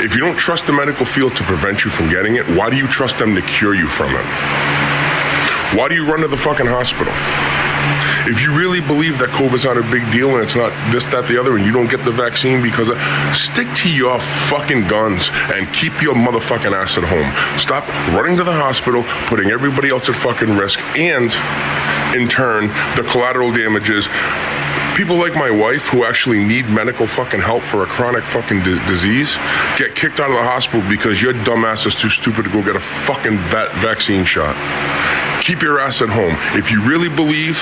If 0.04 0.14
you 0.16 0.20
don't 0.20 0.36
trust 0.36 0.66
the 0.66 0.72
medical 0.72 1.06
field 1.06 1.36
to 1.36 1.44
prevent 1.44 1.84
you 1.84 1.90
from 1.90 2.10
getting 2.10 2.34
it, 2.34 2.44
why 2.58 2.68
do 2.68 2.76
you 2.76 2.88
trust 2.88 3.18
them 3.18 3.36
to 3.36 3.42
cure 3.42 3.74
you 3.74 3.86
from 3.86 4.10
it? 4.12 4.91
Why 5.74 5.88
do 5.88 5.94
you 5.94 6.04
run 6.04 6.20
to 6.20 6.28
the 6.28 6.36
fucking 6.36 6.66
hospital? 6.66 7.12
If 8.30 8.40
you 8.40 8.54
really 8.54 8.80
believe 8.80 9.18
that 9.18 9.30
COVID's 9.30 9.64
not 9.64 9.76
a 9.76 9.82
big 9.82 10.04
deal 10.12 10.36
and 10.36 10.44
it's 10.44 10.54
not 10.54 10.70
this, 10.92 11.04
that, 11.06 11.26
the 11.26 11.40
other, 11.40 11.56
and 11.56 11.66
you 11.66 11.72
don't 11.72 11.90
get 11.90 12.04
the 12.04 12.12
vaccine 12.12 12.62
because 12.62 12.88
of, 12.88 12.98
stick 13.34 13.66
to 13.82 13.90
your 13.90 14.20
fucking 14.20 14.86
guns 14.86 15.30
and 15.52 15.66
keep 15.74 16.00
your 16.00 16.14
motherfucking 16.14 16.72
ass 16.72 16.98
at 16.98 17.04
home. 17.04 17.32
Stop 17.58 17.88
running 18.14 18.36
to 18.36 18.44
the 18.44 18.52
hospital, 18.52 19.02
putting 19.26 19.50
everybody 19.50 19.88
else 19.90 20.08
at 20.08 20.14
fucking 20.14 20.56
risk, 20.56 20.78
and 20.96 21.32
in 22.14 22.28
turn, 22.28 22.68
the 22.94 23.02
collateral 23.10 23.50
damages. 23.50 24.08
People 24.94 25.16
like 25.16 25.34
my 25.34 25.50
wife 25.50 25.88
who 25.88 26.04
actually 26.04 26.44
need 26.44 26.68
medical 26.68 27.06
fucking 27.06 27.40
help 27.40 27.62
for 27.62 27.82
a 27.82 27.86
chronic 27.86 28.24
fucking 28.24 28.62
di- 28.62 28.86
disease 28.86 29.36
get 29.78 29.96
kicked 29.96 30.20
out 30.20 30.30
of 30.30 30.36
the 30.36 30.42
hospital 30.44 30.86
because 30.88 31.20
your 31.22 31.32
dumbass 31.32 31.86
is 31.86 31.94
too 31.94 32.10
stupid 32.10 32.44
to 32.44 32.50
go 32.50 32.62
get 32.62 32.76
a 32.76 32.80
fucking 32.80 33.38
va- 33.48 33.70
vaccine 33.76 34.24
shot. 34.24 34.54
Keep 35.44 35.60
your 35.62 35.80
ass 35.80 36.00
at 36.02 36.08
home. 36.08 36.34
If 36.54 36.70
you 36.70 36.80
really 36.88 37.08
believe 37.14 37.58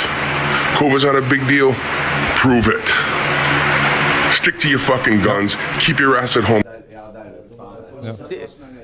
COVID's 0.79 1.05
not 1.05 1.15
a 1.17 1.29
big 1.29 1.47
deal, 1.49 1.73
prove 2.35 2.67
it. 2.69 2.95
Stick 4.33 4.59
to 4.59 4.69
your 4.69 4.81
fucking 4.81 5.23
guns. 5.23 5.57
Keep 5.79 5.99
your 5.99 6.17
ass 6.19 6.37
at 6.37 6.45
home. 6.45 6.63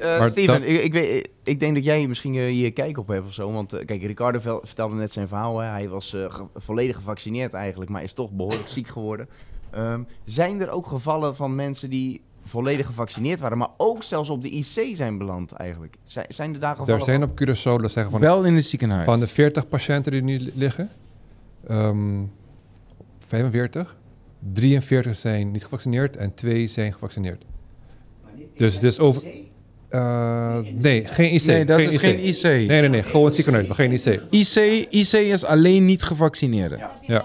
Eh, 0.01 0.19
Maar 0.19 0.31
Steven, 0.31 0.61
dat- 0.61 0.69
ik, 0.71 0.83
ik, 0.83 0.93
weet, 0.93 1.29
ik 1.45 1.61
denk 1.61 1.75
dat 1.75 1.85
jij 1.85 2.07
misschien 2.07 2.35
eh, 2.35 2.45
hier 2.47 2.73
kijk 2.73 2.99
op 2.99 3.09
hebt 3.09 3.27
of 3.27 3.33
zo. 3.33 3.53
Want 3.53 3.73
eh, 3.73 3.85
kijk, 3.87 4.03
Ricardo 4.03 4.61
vertelde 4.63 4.95
net 4.95 5.13
zijn 5.13 5.29
verhaal. 5.29 5.59
Hè. 5.59 5.69
Hij 5.69 5.89
was 5.89 6.15
eh, 6.15 6.25
ge- 6.29 6.47
volledig 6.55 6.97
gevaccineerd 6.97 7.53
eigenlijk, 7.53 7.91
maar 7.91 8.03
is 8.03 8.13
toch 8.13 8.31
behoorlijk 8.31 8.69
ziek 8.79 8.89
geworden. 8.89 9.29
Ehm, 9.71 10.01
zijn 10.25 10.61
er 10.61 10.71
ook 10.71 10.87
gevallen 10.87 11.37
van 11.37 11.55
mensen 11.55 11.91
die 11.91 12.21
volledig 12.49 12.87
gevaccineerd 12.87 13.41
waren, 13.41 13.59
maar 13.59 13.71
ook 13.77 14.03
zelfs 14.03 14.31
op 14.31 14.43
de 14.43 14.51
IC 14.51 14.97
zijn 14.97 15.19
beland 15.19 15.53
eigenlijk? 15.53 15.97
Zijn, 16.05 16.27
zijn 16.29 16.55
er 16.55 16.61
daar 16.61 16.77
gevallen 16.77 16.99
Er 17.01 17.05
zijn 17.05 17.23
op 17.23 17.31
Curaçao, 17.31 17.83
dat 17.83 17.91
zeggen 17.91 18.13
van, 18.13 18.21
Wel 18.21 18.45
in 18.45 18.55
het 18.55 18.65
ziekenhuis. 18.65 19.05
van 19.05 19.21
de 19.21 19.27
40 19.27 19.69
patiënten 19.69 20.13
die 20.13 20.23
nu 20.23 20.51
liggen, 20.55 20.91
ehm 21.69 22.23
45, 23.27 23.97
43 24.53 25.17
zijn 25.17 25.51
niet 25.51 25.63
gevaccineerd 25.63 26.17
en 26.17 26.35
2 26.35 26.67
zijn 26.67 26.93
gevaccineerd. 26.93 27.45
Dus, 28.55 28.79
dus 28.79 28.99
over... 28.99 29.23
Eh, 29.89 30.57
nee, 30.75 31.05
geen 31.05 31.35
IC. 31.35 31.45
Nee, 31.45 31.65
dat 31.65 31.81
is 31.81 31.97
geen 31.97 32.25
IC. 32.25 32.43
Nee, 32.43 32.67
nee, 32.67 32.89
nee, 32.89 33.03
gewoon 33.03 33.25
het 33.25 33.35
ziekenhuis, 33.35 33.67
maar 33.67 33.77
geen 33.77 33.93
IC. 33.93 34.23
IC, 34.31 34.87
IC 34.91 35.13
is 35.13 35.45
alleen 35.45 35.85
niet 35.85 36.03
gevaccineerden. 36.03 36.81
Ja. 37.03 37.25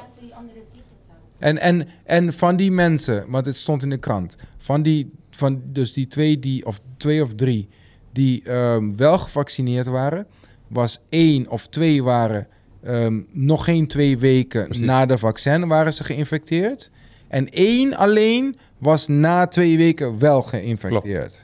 En, 1.41 1.57
en, 1.57 1.88
en 2.03 2.34
van 2.34 2.55
die 2.55 2.72
mensen, 2.72 3.26
want 3.27 3.45
het 3.45 3.55
stond 3.55 3.84
in 3.84 3.89
de 3.89 3.97
krant, 3.97 4.35
van 4.57 4.81
die, 4.81 5.11
van 5.30 5.61
dus 5.65 5.93
die 5.93 6.07
twee, 6.07 6.39
die, 6.39 6.65
of 6.65 6.81
twee 6.97 7.23
of 7.23 7.34
drie 7.35 7.69
die 8.11 8.43
ehm, 8.43 8.95
wel 8.95 9.18
gevaccineerd 9.18 9.88
waren, 9.88 10.27
was 10.68 10.99
één 11.09 11.49
of 11.49 11.68
twee 11.68 12.03
waren 12.03 12.47
ehm, 12.84 13.19
nog 13.31 13.63
geen 13.63 13.88
twee 13.88 14.18
weken 14.18 14.65
Precies. 14.65 14.85
na 14.85 15.05
de 15.05 15.18
vaccin 15.18 15.68
waren 15.68 15.93
ze 15.93 16.03
geïnfecteerd. 16.03 16.89
En 17.27 17.49
één 17.49 17.95
alleen 17.95 18.57
was 18.77 19.07
na 19.07 19.47
twee 19.47 19.77
weken 19.77 20.19
wel 20.19 20.41
geïnfecteerd. 20.41 21.43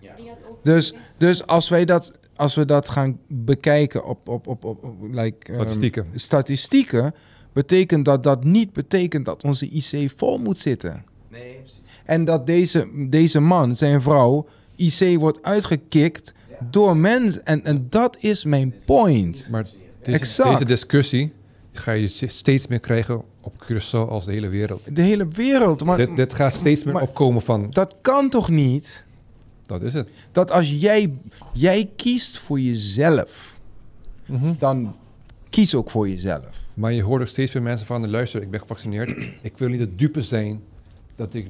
Dus, 0.63 0.93
dus 1.17 1.47
als 1.47 1.69
wij 1.69 1.85
dat 1.85 2.11
als 2.37 2.55
we 2.55 2.65
dat 2.65 2.89
gaan 2.89 3.19
bekijken 3.27 4.05
op, 4.05 4.27
op, 4.27 4.47
op, 4.47 4.65
op, 4.65 4.83
op 4.83 4.95
like, 5.11 5.51
ehm, 5.51 5.61
Statistieken. 5.61 6.07
statistieken, 6.13 7.13
betekent 7.61 8.05
dat 8.05 8.23
dat 8.23 8.43
niet 8.43 8.73
betekent 8.73 9.25
dat 9.25 9.43
onze 9.43 9.69
IC 9.69 10.11
vol 10.15 10.37
moet 10.39 10.57
zitten. 10.57 11.03
Nee, 11.29 11.57
En 12.05 12.25
dat 12.25 12.45
deze, 12.45 12.87
deze 13.09 13.39
man, 13.39 13.75
zijn 13.75 14.01
vrouw, 14.01 14.45
IC 14.75 15.17
wordt 15.19 15.43
uitgekikt 15.43 16.33
door 16.69 16.97
mensen. 16.97 17.45
En, 17.45 17.63
en 17.65 17.85
dat 17.89 18.17
is 18.19 18.43
mijn 18.45 18.73
point. 18.85 19.47
Maar 19.51 19.67
deze, 20.01 20.17
Exact. 20.17 20.49
deze 20.51 20.65
discussie 20.65 21.33
ga 21.71 21.91
je 21.91 22.07
steeds 22.27 22.67
meer 22.67 22.79
krijgen 22.79 23.21
op 23.41 23.53
Curaçao 23.63 24.09
als 24.09 24.25
de 24.25 24.31
hele 24.31 24.47
wereld. 24.47 24.95
De 24.95 25.01
hele 25.01 25.27
wereld. 25.27 25.83
Maar, 25.83 25.97
dit, 25.97 26.15
dit 26.15 26.33
gaat 26.33 26.53
steeds 26.53 26.83
meer 26.83 26.93
maar- 26.93 27.03
opkomen 27.03 27.41
van, 27.41 27.67
Dat 27.69 27.95
kan 28.01 28.29
toch 28.29 28.49
niet? 28.49 29.05
dat 29.65 29.81
is 29.81 29.93
het. 29.93 30.07
Dat 30.31 30.51
als 30.51 30.69
jij, 30.69 31.13
jij 31.53 31.89
kiest 31.95 32.37
voor 32.37 32.59
jezelf, 32.59 33.59
Mhm. 34.25 34.53
dan 34.59 34.95
kies 35.57 35.75
ook 35.75 35.89
voor 35.89 36.09
jezelf. 36.09 36.49
Maar 36.73 36.93
je 36.93 37.03
hoort 37.03 37.21
ook 37.21 37.27
steeds 37.27 37.53
meer 37.53 37.63
mensen 37.63 37.85
van, 37.87 38.09
luister, 38.09 38.41
ik 38.41 38.51
ben 38.51 38.59
gevaccineerd. 38.59 39.09
ik 39.41 39.57
wil 39.57 39.69
niet 39.69 39.79
de 39.79 39.95
dupe 39.95 40.21
zijn 40.21 40.61
dat 41.15 41.33
ik, 41.33 41.47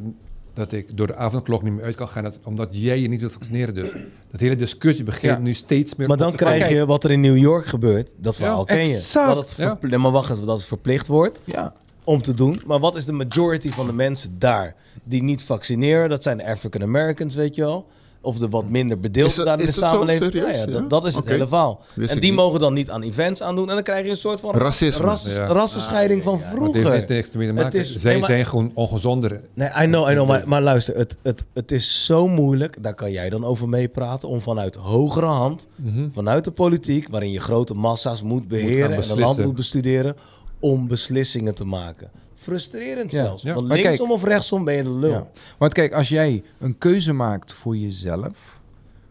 dat 0.54 0.72
ik 0.72 0.98
door 0.98 1.08
de 1.08 1.16
avondklok 1.16 1.64
niet 1.64 1.74
meer 1.74 1.84
uit 1.84 1.96
kan 1.96 2.08
gaan. 2.08 2.24
Dat, 2.24 2.40
omdat 2.44 2.68
jij 2.72 3.00
je 3.00 3.08
niet 3.08 3.20
wilt 3.20 3.34
vaccineren 3.34 3.74
dus. 3.74 3.92
Dat 4.32 4.40
hele 4.40 4.56
discussie 4.56 5.04
begint 5.04 5.32
Ja. 5.32 5.38
nu 5.38 5.54
steeds 5.54 5.96
meer 5.96 6.08
Maar 6.08 6.18
dan 6.18 6.32
te 6.32 6.38
krijg 6.38 6.70
je 6.70 6.86
wat 6.86 7.04
er 7.04 7.12
in 7.12 7.20
New 7.20 7.38
York 7.38 7.66
gebeurt. 7.66 8.10
Dat 8.18 8.36
verhaal 8.36 8.66
ken 8.66 8.88
je. 8.88 9.10
Dat 9.14 9.50
het 9.50 9.80
Ja. 9.90 9.98
maar 9.98 10.12
wacht 10.12 10.46
dat 10.46 10.58
het 10.58 10.66
verplicht 10.66 11.08
wordt 11.08 11.42
Ja. 11.46 11.74
om 12.04 12.22
te 12.22 12.34
doen. 12.34 12.62
Maar 12.66 12.80
wat 12.80 12.96
is 12.96 13.06
de 13.06 13.14
majority 13.14 13.70
van 13.70 13.88
de 13.88 13.94
mensen 13.94 14.40
daar 14.40 14.76
die 15.04 15.24
niet 15.24 15.42
vaccineren? 15.42 16.10
Dat 16.10 16.24
zijn 16.24 16.38
de 16.38 16.46
African 16.48 16.82
Americans, 16.82 17.36
weet 17.36 17.56
je 17.56 17.62
wel. 17.62 17.86
Of 18.22 18.38
de 18.38 18.50
wat 18.50 18.70
minder 18.70 19.00
bedeelden 19.00 19.36
dat- 19.36 19.46
daar 19.46 19.60
in 19.60 19.66
de 19.66 19.72
dat 19.80 19.90
samenleving. 19.90 20.32
Serieus? 20.32 20.52
Ja, 20.52 20.58
ja, 20.62 20.66
Ja? 20.68 20.72
dat, 20.72 20.90
dat 20.90 21.06
is 21.06 21.16
het 21.16 21.28
hele 21.30 21.48
verhaal. 21.48 21.82
Wist 21.94 22.12
En 22.12 22.20
die 22.20 22.30
niet. 22.32 22.40
mogen 22.40 22.60
dan 22.60 22.74
niet 22.74 22.90
aan 22.90 23.02
events 23.04 23.42
aandoen. 23.42 23.68
En 23.70 23.74
dan 23.74 23.84
krijg 23.84 24.04
je 24.06 24.10
een 24.12 24.18
soort 24.18 24.40
van 24.40 24.56
Racisme. 24.56 25.06
ras- 25.06 25.26
Ja. 25.36 25.46
rassenscheiding 25.46 26.24
van 26.24 26.32
Want 26.32 26.44
het 26.44 26.74
heeft 26.74 26.88
vroeger. 26.88 27.16
niks 27.16 27.30
te 27.30 27.38
maken. 27.38 27.80
is- 27.80 27.96
Zij 27.96 28.12
nee, 28.12 28.20
maar- 28.22 28.30
zijn 28.30 28.46
gewoon 28.46 28.72
ongezonder. 28.74 29.42
Nee, 29.54 29.70
I 29.82 29.86
know, 29.86 30.10
I 30.10 30.14
know. 30.14 30.28
Maar, 30.28 30.44
maar 30.48 30.62
luister, 30.62 30.96
het, 30.98 31.18
het, 31.24 31.44
het 31.54 31.72
is 31.72 32.06
zo 32.06 32.28
moeilijk. 32.28 32.84
Daar 32.84 32.94
kan 32.96 33.12
jij 33.12 33.30
dan 33.30 33.46
over 33.46 33.70
meepraten. 33.70 34.30
Om 34.30 34.42
vanuit 34.42 34.76
hogere 34.76 35.26
hand, 35.26 35.68
Mhm. 35.76 36.08
vanuit 36.12 36.44
de 36.44 36.52
politiek, 36.52 37.08
waarin 37.10 37.32
je 37.32 37.40
grote 37.40 37.74
massa's 37.74 38.22
moet 38.22 38.48
beheren 38.48 38.94
en 38.94 39.10
een 39.12 39.20
land 39.20 39.44
moet 39.44 39.56
bestuderen, 39.56 40.16
om 40.60 40.88
beslissingen 40.88 41.56
te 41.56 41.66
maken. 41.66 42.10
Frustrerend 42.40 43.12
Ja, 43.12 43.24
zelfs. 43.24 43.44
ja. 43.44 43.54
Want 43.54 43.68
Maar 43.68 43.78
linksom 43.78 44.08
kijk- 44.08 44.18
of 44.18 44.24
rechtsom 44.24 44.64
ben 44.66 44.74
je 44.76 44.84
de 44.84 44.90
lul. 44.90 45.12
Ja. 45.12 45.28
Want 45.58 45.74
kijk, 45.74 45.92
als 45.94 46.10
jij 46.10 46.44
een 46.60 46.78
keuze 46.78 47.14
maakt 47.14 47.54
voor 47.54 47.78
jezelf, 47.78 48.60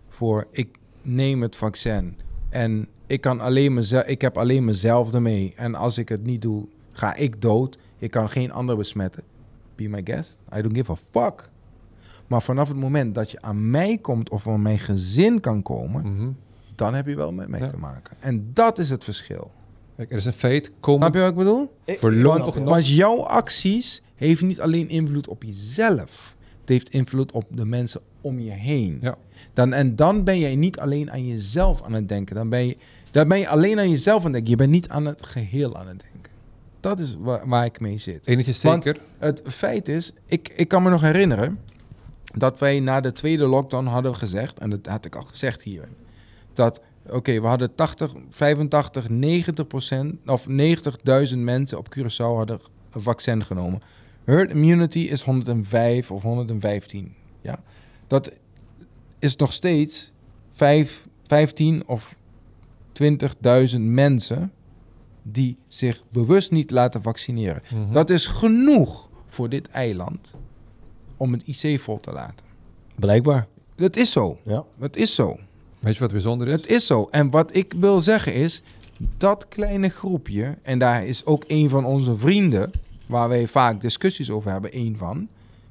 voor 0.09 0.47
ik 0.51 0.69
neem 1.03 1.43
het 1.43 1.57
vaccin 1.57 2.17
en 2.49 2.87
ik, 3.07 3.21
kan 3.21 3.41
alleen 3.41 3.75
mezelf, 3.75 4.05
ik 4.07 4.21
heb 4.21 4.39
alleen 4.39 4.65
mezelf 4.65 5.15
ermee 5.15 5.53
en 5.57 5.75
als 5.75 5.99
ik 5.99 6.09
het 6.09 6.25
niet 6.25 6.43
doe, 6.43 6.67
ga 6.93 7.15
ik 7.15 7.43
dood. 7.43 7.79
Ik 7.99 8.11
kan 8.11 8.29
geen 8.31 8.53
ander 8.53 8.77
besmetten. 8.77 9.23
Be 9.75 9.89
my 9.89 10.01
guest. 10.05 10.37
I 10.57 10.63
don't 10.63 10.77
give 10.77 10.91
a 10.93 10.97
fuck. 11.11 11.49
Maar 12.27 12.43
vanaf 12.43 12.69
het 12.69 12.77
moment 12.77 13.15
dat 13.15 13.31
je 13.31 13.43
aan 13.43 13.71
mij 13.71 13.99
komt 13.99 14.31
of 14.31 14.47
aan 14.49 14.63
mijn 14.63 14.79
gezin 14.79 15.41
kan 15.41 15.63
komen, 15.63 16.13
Mhm. 16.15 16.29
dan 16.75 16.95
heb 16.95 17.07
je 17.07 17.15
wel 17.17 17.33
met 17.33 17.49
mij 17.49 17.61
Ja. 17.61 17.67
te 17.67 17.77
maken. 17.77 18.17
En 18.21 18.51
dat 18.53 18.79
is 18.79 18.91
het 18.91 19.05
verschil. 19.05 19.51
Kijk, 19.97 20.11
er 20.11 20.17
is 20.17 20.25
een 20.25 20.33
feit. 20.33 20.71
Komen 20.81 21.01
Snap 21.01 21.15
je 21.15 21.21
wat 21.21 21.31
ik 21.31 21.37
bedoel? 21.37 21.73
Ik- 21.85 22.01
ik- 22.03 22.23
nog. 22.23 22.55
Want 22.55 22.89
jouw 22.89 23.23
acties 23.23 24.03
heeft 24.15 24.43
niet 24.43 24.61
alleen 24.61 24.89
invloed 24.89 25.29
op 25.29 25.43
jezelf. 25.43 26.35
Het 26.61 26.69
heeft 26.69 26.91
invloed 26.91 27.33
op 27.33 27.45
de 27.51 27.65
mensen 27.65 28.01
om 28.21 28.41
je 28.41 28.51
heen. 28.51 28.99
Ja. 29.01 29.17
Dan, 29.53 29.73
en 29.73 29.97
dan 29.97 30.25
ben 30.25 30.39
jij 30.39 30.57
niet 30.57 30.79
alleen 30.79 31.11
aan 31.11 31.27
jezelf 31.27 31.83
aan 31.83 31.93
het 31.93 32.09
denken. 32.09 32.35
Dan 32.35 32.49
ben 32.49 32.67
je, 32.67 32.77
dan 33.11 33.29
ben 33.29 33.39
je 33.39 33.49
alleen 33.49 33.79
aan 33.79 33.91
jezelf 33.91 34.19
aan 34.19 34.25
het 34.25 34.33
denken. 34.33 34.51
Je 34.51 34.57
bent 34.57 34.71
niet 34.71 34.89
aan 34.89 35.05
het 35.07 35.27
geheel 35.27 35.77
aan 35.77 35.89
het 35.89 36.01
denken. 36.13 36.33
Dat 36.81 36.99
is 36.99 37.17
waar, 37.19 37.49
waar 37.49 37.65
ik 37.65 37.81
mee 37.81 37.99
zit. 37.99 38.25
Ding 38.25 38.47
is 38.47 38.63
Want- 38.63 38.85
zeker. 38.85 39.01
Het 39.19 39.43
feit 39.47 39.89
is, 39.89 40.13
ik, 40.27 40.53
ik 40.57 40.69
kan 40.69 40.83
me 40.83 40.91
nog 40.91 41.01
herinneren 41.01 41.59
dat 42.35 42.59
wij 42.59 42.81
na 42.81 43.01
de 43.01 43.13
tweede 43.13 43.47
lockdown 43.47 43.87
hadden 43.87 44.17
gezegd, 44.17 44.59
en 44.59 44.71
dat 44.71 44.87
had 44.87 45.05
ik 45.05 45.15
al 45.17 45.23
gezegd 45.23 45.63
hier, 45.63 45.89
dat 46.53 46.81
oké, 47.11 47.41
we 47.41 47.47
hadden 47.47 47.75
80, 47.75 48.13
85, 48.31 49.09
90 49.09 49.67
procent, 49.67 50.17
of 50.27 50.47
90.000 50.49 51.37
mensen 51.37 51.79
op 51.79 51.97
Curaçao 51.99 52.37
hadden 52.37 52.61
een 52.91 53.03
vaccin 53.03 53.45
genomen. 53.45 53.81
Herd 54.25 54.51
immunity 54.51 54.99
is 54.99 55.23
105 55.23 56.11
of 56.11 56.23
115. 56.23 57.15
Ja? 57.41 57.63
Dat 58.07 58.33
is 59.19 59.37
nog 59.37 59.53
steeds 59.53 60.13
5, 60.51 61.09
15 61.27 61.83
of 61.87 62.17
20.000 63.03 63.81
mensen 63.81 64.53
die 65.23 65.57
zich 65.69 66.03
bewust 66.11 66.51
niet 66.51 66.71
laten 66.71 67.03
vaccineren. 67.03 67.63
Mhm. 67.73 67.93
Dat 67.93 68.11
is 68.11 68.27
genoeg 68.27 69.09
voor 69.27 69.49
dit 69.49 69.69
eiland 69.69 70.37
om 71.17 71.33
het 71.33 71.47
IC 71.47 71.81
vol 71.81 72.01
te 72.01 72.13
laten. 72.13 72.47
Blijkbaar. 72.95 73.47
Dat 73.75 73.97
is 73.97 74.11
zo. 74.11 74.39
Ja. 74.43 74.65
Het 74.79 74.97
is 74.97 75.15
zo. 75.15 75.39
Weet 75.87 75.95
je 75.95 76.01
wat 76.01 76.11
bijzonder 76.13 76.49
is? 76.49 76.55
Het 76.55 76.67
is 76.67 76.87
zo. 76.87 77.09
En 77.11 77.31
wat 77.31 77.55
ik 77.55 77.75
wil 77.77 78.01
zeggen 78.01 78.35
is, 78.35 78.63
dat 79.17 79.49
kleine 79.49 79.89
groepje, 79.89 80.57
en 80.63 80.79
daar 80.79 81.07
is 81.07 81.25
ook 81.25 81.45
een 81.47 81.69
van 81.69 81.85
onze 81.85 82.17
vrienden, 82.17 82.71
waar 83.07 83.29
wij 83.29 83.47
vaak 83.47 83.81
discussies 83.81 84.31
over 84.31 84.51
hebben, 84.51 84.73
één 84.73 84.97
van, 84.97 85.29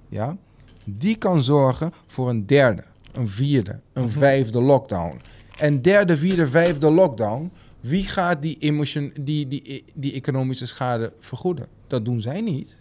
ja, 0.10 0.38
die 0.84 1.16
kan 1.16 1.44
zorgen 1.44 1.94
voor 2.08 2.30
een 2.30 2.46
derde, 2.46 2.84
een 3.12 3.28
vierde, 3.28 3.80
een 3.94 4.10
vijfde 4.10 4.62
lockdown. 4.62 5.22
En 5.58 5.82
derde, 5.82 6.18
vierde, 6.18 6.48
vijfde 6.48 6.92
lockdown, 6.92 7.52
wie 7.80 8.04
gaat 8.04 8.42
die, 8.42 8.58
emotion, 8.60 9.14
die, 9.22 9.48
die, 9.48 9.84
die 9.96 10.14
economische 10.14 10.68
schade 10.68 11.14
vergoeden? 11.20 11.68
Dat 11.88 12.06
doen 12.06 12.22
zij 12.22 12.42
niet. 12.42 12.80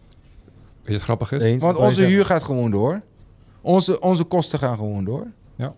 Weet 0.75 0.87
je 0.87 0.93
wat 0.93 1.03
grappig 1.03 1.33
is? 1.33 1.43
Eens, 1.43 1.63
Want 1.63 1.77
onze 1.77 2.05
huur 2.05 2.25
gaat 2.25 2.43
gewoon 2.43 2.71
door. 2.71 3.03
Onze, 3.61 4.01
onze 4.01 4.25
kosten 4.25 4.59
gaan 4.59 4.77
gewoon 4.77 5.05
door. 5.05 5.27
Ja. 5.57 5.75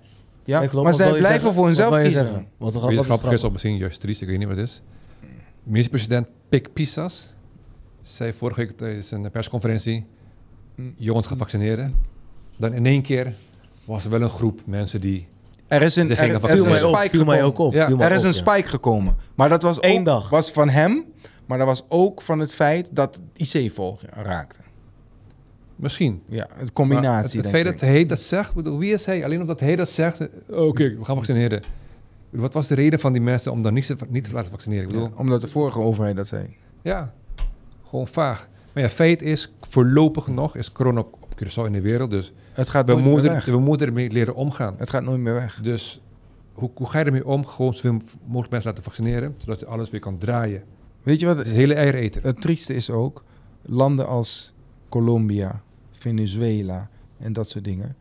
Ja, 0.47 0.59
Nee, 0.60 0.68
klopt. 0.68 0.85
maar 0.85 0.94
zij 0.94 1.09
blijven 1.09 1.31
zeggen? 1.31 1.52
voor 1.55 1.66
hunzelf 1.66 1.94
kiezen. 1.94 2.10
zeggen? 2.24 2.47
Wat, 2.56 2.74
wat 2.74 3.05
grappig 3.05 3.32
is, 3.32 3.44
of 3.44 3.52
misschien 3.52 3.77
juist 3.77 4.01
triest, 4.01 4.23
ik 4.23 4.28
weet 4.28 4.39
niet 4.39 4.48
wat 4.48 4.56
het 4.56 4.66
is. 4.66 4.82
Minister-president 5.62 6.27
Pik 6.48 6.73
Pisas 6.73 7.35
zei 8.01 8.32
vorige 8.32 8.60
week 8.60 8.70
tijdens 8.70 9.10
een 9.10 9.31
persconferentie... 9.31 10.06
jongens 10.97 11.27
gaan 11.27 11.39
vaccineren. 11.39 11.94
Dan 12.56 12.73
in 12.73 12.86
één 12.86 13.02
keer 13.02 13.35
was 13.85 14.05
er 14.05 14.10
wel 14.10 14.23
een 14.23 14.28
groep 14.28 14.60
mensen 14.66 15.01
die... 15.01 15.27
Er 15.66 15.82
is 15.82 15.97
een, 15.97 16.10
er, 16.10 16.18
er 16.18 16.51
is 16.51 16.60
een 16.60 16.74
spike 16.77 17.09
gekomen. 17.18 17.43
ook 17.43 17.59
op. 17.59 17.73
Ja, 17.73 17.89
Er 17.98 18.12
is 18.12 18.18
op, 18.18 18.24
een 18.24 18.32
ja. 18.44 18.52
spike 18.52 18.68
gekomen. 18.68 19.16
Maar 19.35 19.48
dat 19.48 19.62
was 19.62 19.77
Eén 19.81 19.98
ook, 19.98 20.05
dag. 20.05 20.28
was 20.31 20.51
van 20.51 20.68
hem. 20.68 21.05
Maar 21.47 21.59
dat 21.59 21.66
was 21.66 21.85
ook 21.89 22.23
van 22.23 22.39
het 22.39 22.55
feit 22.55 22.89
dat 22.93 23.20
IC 23.36 23.70
vol 23.73 23.98
raakte. 24.02 24.60
Misschien. 25.76 26.22
Ja, 26.28 26.46
het 26.50 26.58
Maar 26.58 26.72
combinatie. 26.72 27.40
het, 27.40 27.50
het 27.50 27.54
feit 27.62 27.64
dat 27.64 27.80
hij 27.80 28.06
dat 28.06 28.18
zegt, 28.20 28.54
bedoel, 28.54 28.78
wie 28.78 28.92
is 28.92 29.06
hij? 29.06 29.24
Alleen 29.24 29.40
omdat 29.40 29.60
hij 29.60 29.76
dat 29.76 29.88
zegt, 29.88 30.20
eh, 30.20 30.28
oké, 30.66 30.96
we 30.98 31.04
gaan 31.04 31.16
vaccineren. 31.16 31.62
Wat 32.30 32.52
was 32.52 32.66
de 32.66 32.74
reden 32.74 32.98
van 33.00 33.12
die 33.12 33.22
mensen 33.22 33.52
om 33.52 33.62
dan 33.62 33.74
niet 33.74 33.86
te, 33.86 33.96
niet 34.08 34.24
te 34.24 34.32
laten 34.32 34.50
vaccineren? 34.50 34.84
Ik 34.84 34.90
bedoel, 34.92 35.08
Ja, 35.08 35.14
omdat 35.16 35.40
de 35.40 35.48
vorige 35.48 35.80
overheid 35.80 36.16
dat 36.16 36.26
zei. 36.26 36.56
Ja, 36.82 37.12
gewoon 37.88 38.06
vaag. 38.06 38.48
Maar 38.74 38.82
ja, 38.82 38.88
feit 38.88 39.22
is, 39.22 39.52
voorlopig 39.60 40.26
nog 40.26 40.56
is 40.56 40.72
corona 40.72 41.00
op, 41.00 41.12
op 41.20 41.34
Curaçao 41.44 41.66
in 41.66 41.72
de 41.72 41.80
wereld. 41.80 42.10
Dus 42.10 42.32
Het 42.52 42.68
gaat 42.68 42.86
we 42.86 42.92
nooit 42.92 43.04
meer 43.04 43.12
moeten, 43.12 43.30
weg. 43.32 43.44
we 43.44 43.58
moeten 43.58 43.86
ermee 43.86 44.10
leren 44.10 44.34
omgaan. 44.34 44.74
Het 44.78 44.90
gaat 44.90 45.02
nooit 45.02 45.20
meer 45.20 45.34
weg. 45.34 45.60
Dus 45.62 46.00
hoe, 46.52 46.70
hoe 46.74 46.90
ga 46.90 46.98
je 46.98 47.04
ermee 47.04 47.26
om? 47.26 47.46
Gewoon 47.46 47.74
zoveel 47.74 48.00
mogelijk 48.26 48.50
mensen 48.50 48.70
laten 48.70 48.84
vaccineren, 48.84 49.34
zodat 49.38 49.60
je 49.60 49.66
alles 49.66 49.90
weer 49.90 50.00
kan 50.00 50.18
draaien. 50.18 50.62
Weet 51.02 51.20
je 51.20 51.26
wat 51.26 51.36
Het 51.36 51.46
is 51.46 51.52
het, 51.52 51.60
hele 51.60 51.74
eiereter. 51.74 52.22
het 52.22 52.40
trieste 52.40 52.74
is 52.74 52.90
ook? 52.90 53.24
Landen 53.62 54.06
als 54.06 54.52
Colombia, 54.88 55.62
Venezuela 55.98 56.89
en 57.18 57.32
dat 57.32 57.48
soort 57.48 57.64
dingen. 57.64 57.97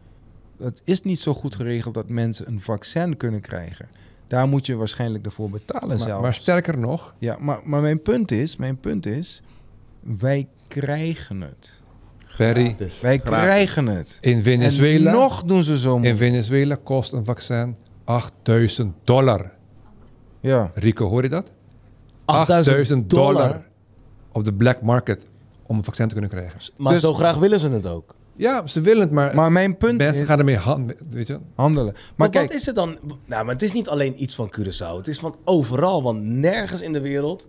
Het 0.60 0.82
is 0.84 1.02
niet 1.02 1.20
zo 1.20 1.34
goed 1.34 1.56
geregeld 1.56 1.94
dat 1.94 2.10
mensen 2.10 2.48
een 2.48 2.62
vaccin 2.62 3.18
kunnen 3.18 3.42
krijgen. 3.42 3.88
Daar 4.26 4.48
moet 4.48 4.66
je 4.66 4.76
waarschijnlijk 4.76 5.26
ervoor 5.26 5.50
betalen 5.50 5.88
Maar, 5.88 5.98
zelf. 5.98 6.22
maar 6.22 6.34
sterker 6.34 6.78
nog, 6.78 7.16
Ja, 7.18 7.38
maar, 7.40 7.60
maar 7.64 7.82
mijn 7.82 8.02
punt 8.02 8.32
is, 8.32 8.56
mijn 8.56 8.78
punt 8.78 9.06
is, 9.06 9.42
wij 10.00 10.48
krijgen 10.68 11.42
het. 11.42 11.80
Ferry, 12.26 12.76
Wij 12.78 12.90
Gratis. 13.18 13.22
krijgen 13.22 13.88
het. 13.88 14.18
in 14.22 14.44
Venezuela, 14.44 15.12
En 15.12 15.18
nog 15.18 15.44
doen 15.44 15.64
ze 15.64 15.78
zo 15.80 15.98
in. 15.98 16.18
Venezuela 16.18 16.76
kost 16.84 17.14
een 17.14 17.26
vaccin 17.26 17.76
8000 18.04 18.94
dollar. 19.04 19.52
Ja. 20.40 20.72
Rico, 20.74 21.08
hoor 21.10 21.24
je 21.24 21.30
dat? 21.30 21.52
8000 22.26 23.10
dollar. 23.10 23.66
op 24.32 24.44
de 24.44 24.54
black 24.54 24.82
market 24.82 25.26
om 25.68 25.78
een 25.78 25.84
vaccin 25.84 26.08
te 26.08 26.14
kunnen 26.14 26.32
krijgen. 26.32 26.60
Maar 26.78 26.94
Dus- 26.94 27.02
zo 27.02 27.14
graag 27.14 27.38
willen 27.38 27.60
ze 27.60 27.70
het 27.70 27.86
ook. 27.88 28.16
Ja, 28.38 28.66
ze 28.68 28.82
willen 28.82 29.02
het, 29.02 29.12
maar, 29.12 29.36
Maar 29.36 29.52
mijn 29.52 29.78
punt 29.78 29.98
mensen 29.98 30.22
is 30.22 30.28
gaan 30.28 30.40
ermee 30.40 30.58
hand, 30.58 30.94
weet 31.10 31.28
je. 31.28 31.40
handelen. 31.56 31.94
Maar, 31.94 32.04
Maar 32.16 32.30
kijk, 32.30 32.48
wat 32.48 32.56
is 32.60 32.66
het 32.66 32.76
dan? 32.76 32.98
Nou, 33.26 33.46
maar 33.46 33.54
het 33.54 33.62
is 33.64 33.74
niet 33.74 33.90
alleen 33.90 34.22
iets 34.24 34.36
van 34.36 34.54
Curaçao. 34.60 34.96
Het 34.98 35.08
is 35.08 35.20
van 35.20 35.36
overal. 35.44 36.04
Want 36.04 36.24
nergens 36.24 36.82
in 36.82 36.94
de 36.94 37.02
wereld, 37.02 37.48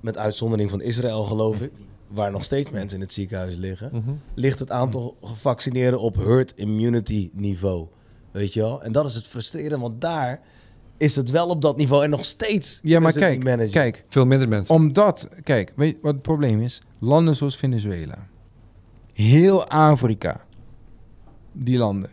met 0.00 0.18
uitzondering 0.18 0.70
van 0.70 0.80
Israël 0.80 1.22
geloof 1.24 1.60
ik, 1.60 1.72
waar 2.08 2.30
nog 2.30 2.44
steeds 2.44 2.70
mensen 2.70 2.96
in 2.98 3.02
het 3.04 3.12
ziekenhuis 3.12 3.56
liggen, 3.56 3.90
Mhm. 3.92 4.10
ligt 4.34 4.58
het 4.58 4.70
aantal 4.70 5.16
gevaccineerden 5.22 6.00
op 6.00 6.16
herd 6.16 6.52
immunity 6.56 7.30
niveau. 7.34 7.86
Weet 8.30 8.52
je 8.52 8.60
wel? 8.60 8.82
En 8.82 8.92
dat 8.92 9.06
is 9.06 9.14
het 9.14 9.26
frustrerende, 9.26 9.78
want 9.78 10.00
daar 10.00 10.40
is 10.96 11.16
het 11.16 11.30
wel 11.30 11.48
op 11.48 11.62
dat 11.62 11.76
niveau 11.76 12.04
en 12.04 12.10
nog 12.10 12.24
steeds. 12.24 12.80
Ja, 12.82 13.00
maar 13.00 13.08
is 13.16 13.20
het 13.22 13.30
niet 13.32 13.44
kijk, 13.44 13.70
kijk. 13.70 14.04
Veel 14.08 14.26
minder 14.26 14.48
mensen. 14.48 14.74
Omdat, 14.74 15.28
kijk, 15.42 15.72
weet 15.76 15.94
je 15.94 15.98
wat 16.02 16.12
het 16.12 16.22
probleem 16.22 16.60
is? 16.60 16.82
Landen 16.98 17.36
zoals 17.36 17.56
Venezuela, 17.56 18.26
heel 19.12 19.66
Afrika, 19.68 20.44
die 21.52 21.78
landen, 21.78 22.10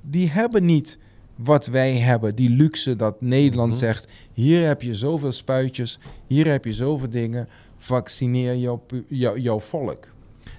die 0.00 0.30
hebben 0.30 0.64
niet 0.64 0.98
wat 1.36 1.66
wij 1.66 1.96
hebben, 1.98 2.34
die 2.34 2.50
luxe 2.50 2.96
dat 2.96 3.20
Nederland 3.20 3.70
Mhm. 3.70 3.78
zegt, 3.78 4.08
hier 4.32 4.66
heb 4.66 4.82
je 4.82 4.94
zoveel 4.94 5.32
spuitjes, 5.32 5.98
hier 6.26 6.46
heb 6.46 6.64
je 6.64 6.72
zoveel 6.72 7.08
dingen, 7.10 7.48
vaccineer 7.78 8.56
jouw, 8.56 8.82
jou- 9.08 9.40
jouw 9.40 9.60
volk. 9.60 10.06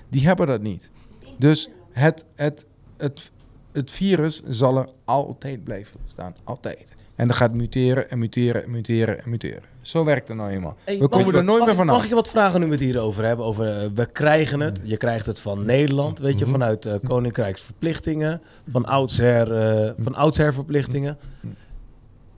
Die 0.09 0.25
hebben 0.27 0.48
dat 0.48 0.61
niet. 0.61 0.92
Dus 1.40 1.69
het, 1.92 2.25
het, 2.35 2.66
het, 2.98 3.32
het 3.72 3.92
virus 3.92 4.42
zal 4.48 4.77
er 4.77 4.90
altijd 5.06 5.64
blijven 5.64 6.00
staan, 6.06 6.35
altijd. 6.43 6.93
En 7.15 7.27
dat 7.27 7.35
gaat 7.37 7.53
muteren 7.53 8.09
en 8.09 8.19
muteren 8.19 8.63
en 8.63 8.71
muteren 8.71 9.23
en 9.23 9.29
muteren. 9.29 9.63
Zo 9.81 10.03
werkt 10.03 10.27
het 10.27 10.37
nou 10.37 10.49
eenmaal. 10.49 10.75
Hey, 10.83 10.99
We 10.99 11.07
komen 11.07 11.35
er 11.35 11.43
nooit 11.43 11.57
mag 11.57 11.67
meer 11.67 11.75
vanaf. 11.75 11.93
Mag 11.95 12.03
ik 12.03 12.09
je 12.09 12.15
wat 12.15 12.29
vragen 12.29 12.59
nu 12.59 12.65
we 12.65 12.71
het 12.71 12.81
hierover 12.81 13.23
hebben? 13.25 13.45
Over, 13.45 13.81
eh, 13.81 13.87
we 13.93 14.05
krijgen 14.11 14.59
het. 14.59 14.79
Je 14.83 14.97
krijgt 14.97 15.25
het 15.25 15.39
van 15.39 15.65
Nederland, 15.65 16.19
weet 16.19 16.39
je, 16.39 16.43
Mhm. 16.45 16.51
vanuit 16.53 16.85
eh 16.85 16.93
Koninkrijksverplichtingen, 17.03 18.41
van 18.67 18.85
oudsher, 18.85 19.51
eh, 19.53 19.91
van 19.97 20.15
oudsherverplichtingen. 20.15 21.17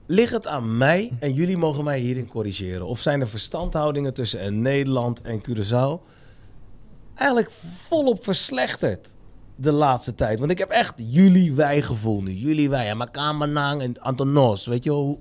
Ligt 0.05 0.33
het 0.33 0.47
aan 0.47 0.77
mij 0.77 1.11
en 1.19 1.33
jullie 1.33 1.57
mogen 1.57 1.83
mij 1.83 1.99
hierin 1.99 2.27
corrigeren? 2.27 2.85
Of 2.85 2.99
zijn 2.99 3.21
er 3.21 3.27
verstandhoudingen 3.27 4.13
tussen 4.13 4.61
Nederland 4.61 5.21
en 5.21 5.41
Curaçao 5.41 6.01
eigenlijk 7.15 7.51
volop 7.87 8.23
verslechterd 8.23 9.13
de 9.59 9.71
laatste 9.71 10.15
tijd? 10.15 10.39
Want 10.39 10.51
ik 10.51 10.57
heb 10.57 10.69
echt 10.69 10.93
jullie 10.97 11.53
wij 11.53 11.81
gevoel 11.81 12.21
nu. 12.21 12.31
Jullie 12.31 12.69
wij 12.69 12.89
en 12.89 12.97
Makamanang 12.97 13.81
en 13.81 14.01
Antonos. 14.01 14.65
Weet 14.65 14.83
je 14.83 14.89
hoe, 14.91 15.17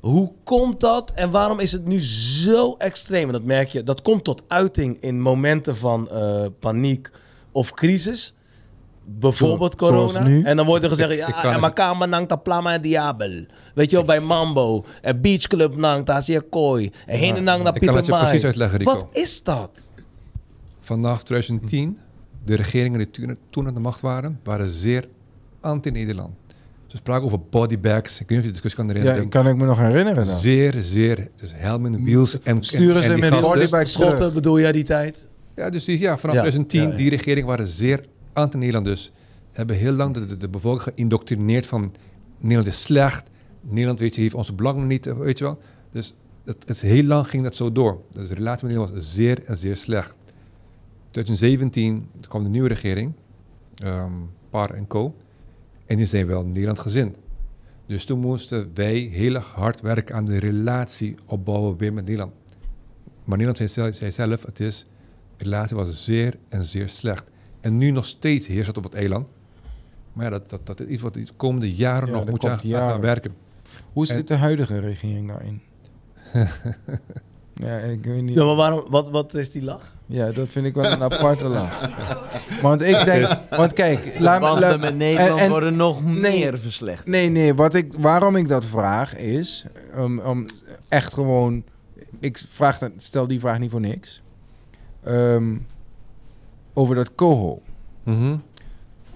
hoe 0.00 0.32
komt 0.44 0.80
dat 0.80 1.12
en 1.14 1.30
waarom 1.30 1.60
is 1.60 1.72
het 1.72 1.86
nu 1.86 2.00
zo 2.00 2.74
extreem? 2.78 3.26
En 3.26 3.32
dat 3.32 3.44
merk 3.44 3.68
je, 3.68 3.82
dat 3.82 4.02
komt 4.02 4.24
tot 4.24 4.42
uiting 4.48 4.96
in 5.00 5.20
momenten 5.20 5.76
van 5.76 6.08
eh, 6.10 6.44
paniek 6.58 7.10
of 7.52 7.72
crisis. 7.72 8.34
Bijvoorbeeld 9.04 9.74
Zo- 9.78 9.86
corona. 9.86 10.42
En 10.44 10.56
dan 10.56 10.66
wordt 10.66 10.84
er 10.84 10.90
gezegd, 10.90 11.10
Ik- 11.10 11.18
ja, 11.18 11.44
en 11.54 11.60
makama 11.60 12.26
ta 12.26 12.36
plama 12.36 12.78
diabel. 12.78 13.44
Weet 13.74 13.90
je 13.90 13.96
wel, 13.96 14.04
bij 14.04 14.20
Mambo. 14.20 14.84
En 15.00 15.20
Beach 15.20 15.46
Club 15.46 15.76
nang 15.76 16.04
ta 16.04 16.20
sia 16.20 16.40
kooi. 16.50 16.90
En 17.06 17.18
heen 17.18 17.44
nang 17.44 17.62
naar 17.62 17.74
Ik 17.74 17.80
kan 17.80 17.96
het 17.96 18.04
Pieter 18.04 18.20
je 18.20 18.24
precies 18.26 18.42
Maai. 18.42 18.44
uitleggen, 18.44 18.78
Rico. 18.78 18.92
Wat 18.94 19.06
is 19.12 19.42
dat? 19.42 19.90
Vanaf 20.80 21.22
2010, 21.22 21.98
de 22.44 22.54
regeringen 22.54 22.98
die 22.98 23.10
toen, 23.10 23.36
toen 23.50 23.66
aan 23.66 23.74
de 23.74 23.80
macht 23.80 24.00
waren, 24.00 24.40
waren 24.44 24.70
zeer 24.70 25.08
anti-Nederland. 25.60 26.30
Ze 26.86 26.96
spraken 26.96 27.24
over 27.24 27.40
bodybags. 27.50 28.20
Ik 28.20 28.28
weet 28.28 28.28
niet 28.28 28.38
of 28.38 28.44
je 28.44 28.46
de 28.46 28.60
discussie 28.60 28.84
kan 28.84 28.86
Ja, 28.88 28.92
herinneren. 29.00 29.28
kan 29.28 29.48
ik 29.48 29.56
me 29.56 29.64
nog 29.64 29.78
herinneren 29.78 30.26
dan. 30.26 30.38
Zeer, 30.38 30.74
zeer. 30.80 31.28
Dus 31.36 31.50
Helmen, 31.54 32.04
Wheels 32.04 32.42
en 32.42 32.62
Sturen 32.62 33.02
en 33.02 33.10
ze 33.10 33.30
met 33.30 33.40
bodybags 33.40 33.92
Schotten 33.92 34.16
terug. 34.16 34.32
bedoel 34.34 34.60
jij 34.60 34.72
die 34.72 34.82
tijd? 34.84 35.28
Ja, 35.56 35.70
dus 35.70 35.84
die, 35.84 35.98
ja, 35.98 36.18
vanaf 36.18 36.34
Ja, 36.34 36.40
2010, 36.40 36.82
ja, 36.82 36.88
ja. 36.88 36.94
die 36.96 37.10
regeringen 37.10 37.46
waren 37.46 37.66
zeer 37.66 38.04
anti-Nederland. 38.32 38.84
Dus 38.86 39.12
hebben 39.52 39.76
heel 39.76 39.92
lang 39.92 40.14
de, 40.14 40.24
de, 40.24 40.36
de 40.36 40.48
bevolking 40.48 40.82
geïndoctrineerd 40.94 41.66
van 41.66 41.92
Nederland 42.38 42.68
is 42.68 42.82
slecht. 42.82 43.30
Nederland 43.60 43.98
weet 43.98 44.14
je, 44.14 44.20
heeft 44.20 44.34
onze 44.34 44.52
belangen 44.54 44.86
niet, 44.86 45.04
weet 45.18 45.38
je 45.38 45.44
wel. 45.44 45.58
Dus 45.92 46.14
het, 46.44 46.56
het 46.58 46.70
is 46.70 46.82
heel 46.82 47.04
lang 47.04 47.26
ging 47.28 47.42
dat 47.42 47.56
zo 47.56 47.72
door. 47.72 48.00
Dus 48.10 48.28
de 48.28 48.34
relatie 48.34 48.66
met 48.66 48.74
Nederland 48.76 48.90
was 49.04 49.14
zeer 49.14 49.44
en 49.44 49.56
zeer 49.56 49.76
slecht. 49.76 50.16
2017 51.12 52.08
kwam 52.28 52.42
de 52.42 52.48
nieuwe 52.48 52.68
regering, 52.68 53.12
ehm 53.74 54.12
Par 54.50 54.70
en 54.70 54.86
Co. 54.86 55.14
En 55.86 55.96
die 55.96 56.06
zijn 56.06 56.26
wel 56.26 56.44
Nederland 56.44 56.78
gezind. 56.78 57.16
Dus 57.86 58.04
toen 58.04 58.18
moesten 58.18 58.70
wij 58.74 58.96
heel 58.96 59.34
erg 59.34 59.46
hard 59.54 59.80
werken 59.80 60.14
aan 60.14 60.24
de 60.24 60.38
relatie 60.38 61.14
opbouwen 61.26 61.76
weer 61.76 61.92
met 61.92 62.04
Nederland. 62.04 62.32
Maar 63.24 63.38
Nederland 63.38 63.56
zei 63.56 63.68
zelf, 63.68 63.94
zei 63.94 64.10
zelf 64.10 64.46
het 64.46 64.60
is, 64.60 64.84
de 65.36 65.44
relatie 65.44 65.76
was 65.76 66.04
zeer 66.04 66.38
en 66.48 66.64
zeer 66.64 66.88
slecht. 66.88 67.24
En 67.60 67.78
nu 67.78 67.90
nog 67.90 68.04
steeds 68.04 68.46
heerst 68.46 68.66
het 68.66 68.76
op 68.76 68.84
het 68.84 68.94
eiland. 68.94 69.28
Maar 70.12 70.24
ja, 70.24 70.30
dat, 70.30 70.50
dat, 70.50 70.66
dat 70.66 70.80
is 70.80 70.86
iets 70.86 71.02
wat 71.02 71.14
de 71.14 71.26
komende 71.36 71.74
jaren 71.74 72.08
Ja, 72.08 72.14
nog 72.14 72.28
moet 72.30 72.44
aan, 72.44 72.50
aan 72.50 72.60
gaan 72.60 73.00
werken. 73.00 73.32
Hoe 73.92 74.06
En- 74.06 74.14
zit 74.14 74.28
de 74.28 74.36
huidige 74.36 74.78
regering 74.78 75.28
daarin? 75.28 75.60
ja, 77.66 77.78
ik 77.78 78.04
weet 78.04 78.22
niet. 78.22 78.34
Ja, 78.34 78.44
maar 78.44 78.54
waarom, 78.54 78.84
wat, 78.90 79.10
wat 79.10 79.34
is 79.34 79.50
die 79.50 79.62
lach? 79.62 79.94
Ja, 80.12 80.30
dat 80.30 80.48
vind 80.48 80.66
ik 80.66 80.74
wel 80.74 80.84
een 80.84 81.02
aparte 81.02 81.48
lach. 81.58 81.90
Want 82.62 82.80
ik 82.80 83.04
denk, 83.04 83.26
want 83.50 83.72
kijk, 83.72 84.14
laat 84.18 84.40
me... 84.40 84.46
Banden 84.46 84.80
met 84.80 84.96
Nederland 84.96 85.38
en- 85.38 85.44
en- 85.44 85.50
worden 85.50 85.76
nog 85.76 86.04
nee. 86.04 86.20
meer 86.20 86.58
verslechterd. 86.58 87.08
Nee, 87.08 87.28
nee, 87.28 87.54
wat 87.54 87.74
ik, 87.74 87.92
waarom 87.98 88.36
ik 88.36 88.48
dat 88.48 88.64
vraag 88.66 89.16
is, 89.16 89.64
um, 89.96 90.18
um, 90.18 90.46
echt 90.88 91.14
gewoon, 91.14 91.62
ik 92.20 92.42
vraag 92.48 92.78
dat, 92.78 92.90
stel 92.96 93.26
die 93.26 93.40
vraag 93.40 93.58
niet 93.58 93.70
voor 93.70 93.80
niks. 93.80 94.22
Ehm, 95.02 95.56
over 96.72 96.94
dat 96.94 97.14
coho. 97.14 97.60
Mhm. 98.02 98.36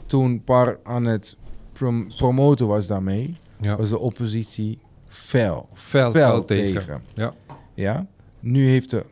Toen 0.06 0.42
Par 0.44 0.78
aan 0.82 1.04
het 1.04 1.36
prom- 1.72 2.12
promoten 2.16 2.66
was 2.66 2.86
daarmee, 2.86 3.36
Ja. 3.60 3.76
was 3.76 3.88
de 3.88 3.98
oppositie 3.98 4.78
fel, 5.08 5.66
Fel, 5.74 6.10
fel 6.12 6.44
tegen. 6.44 6.74
tegen. 6.80 7.02
Ja. 7.14 7.32
Ja? 7.74 8.06
Nu 8.40 8.68
heeft 8.68 8.90
de 8.90 9.04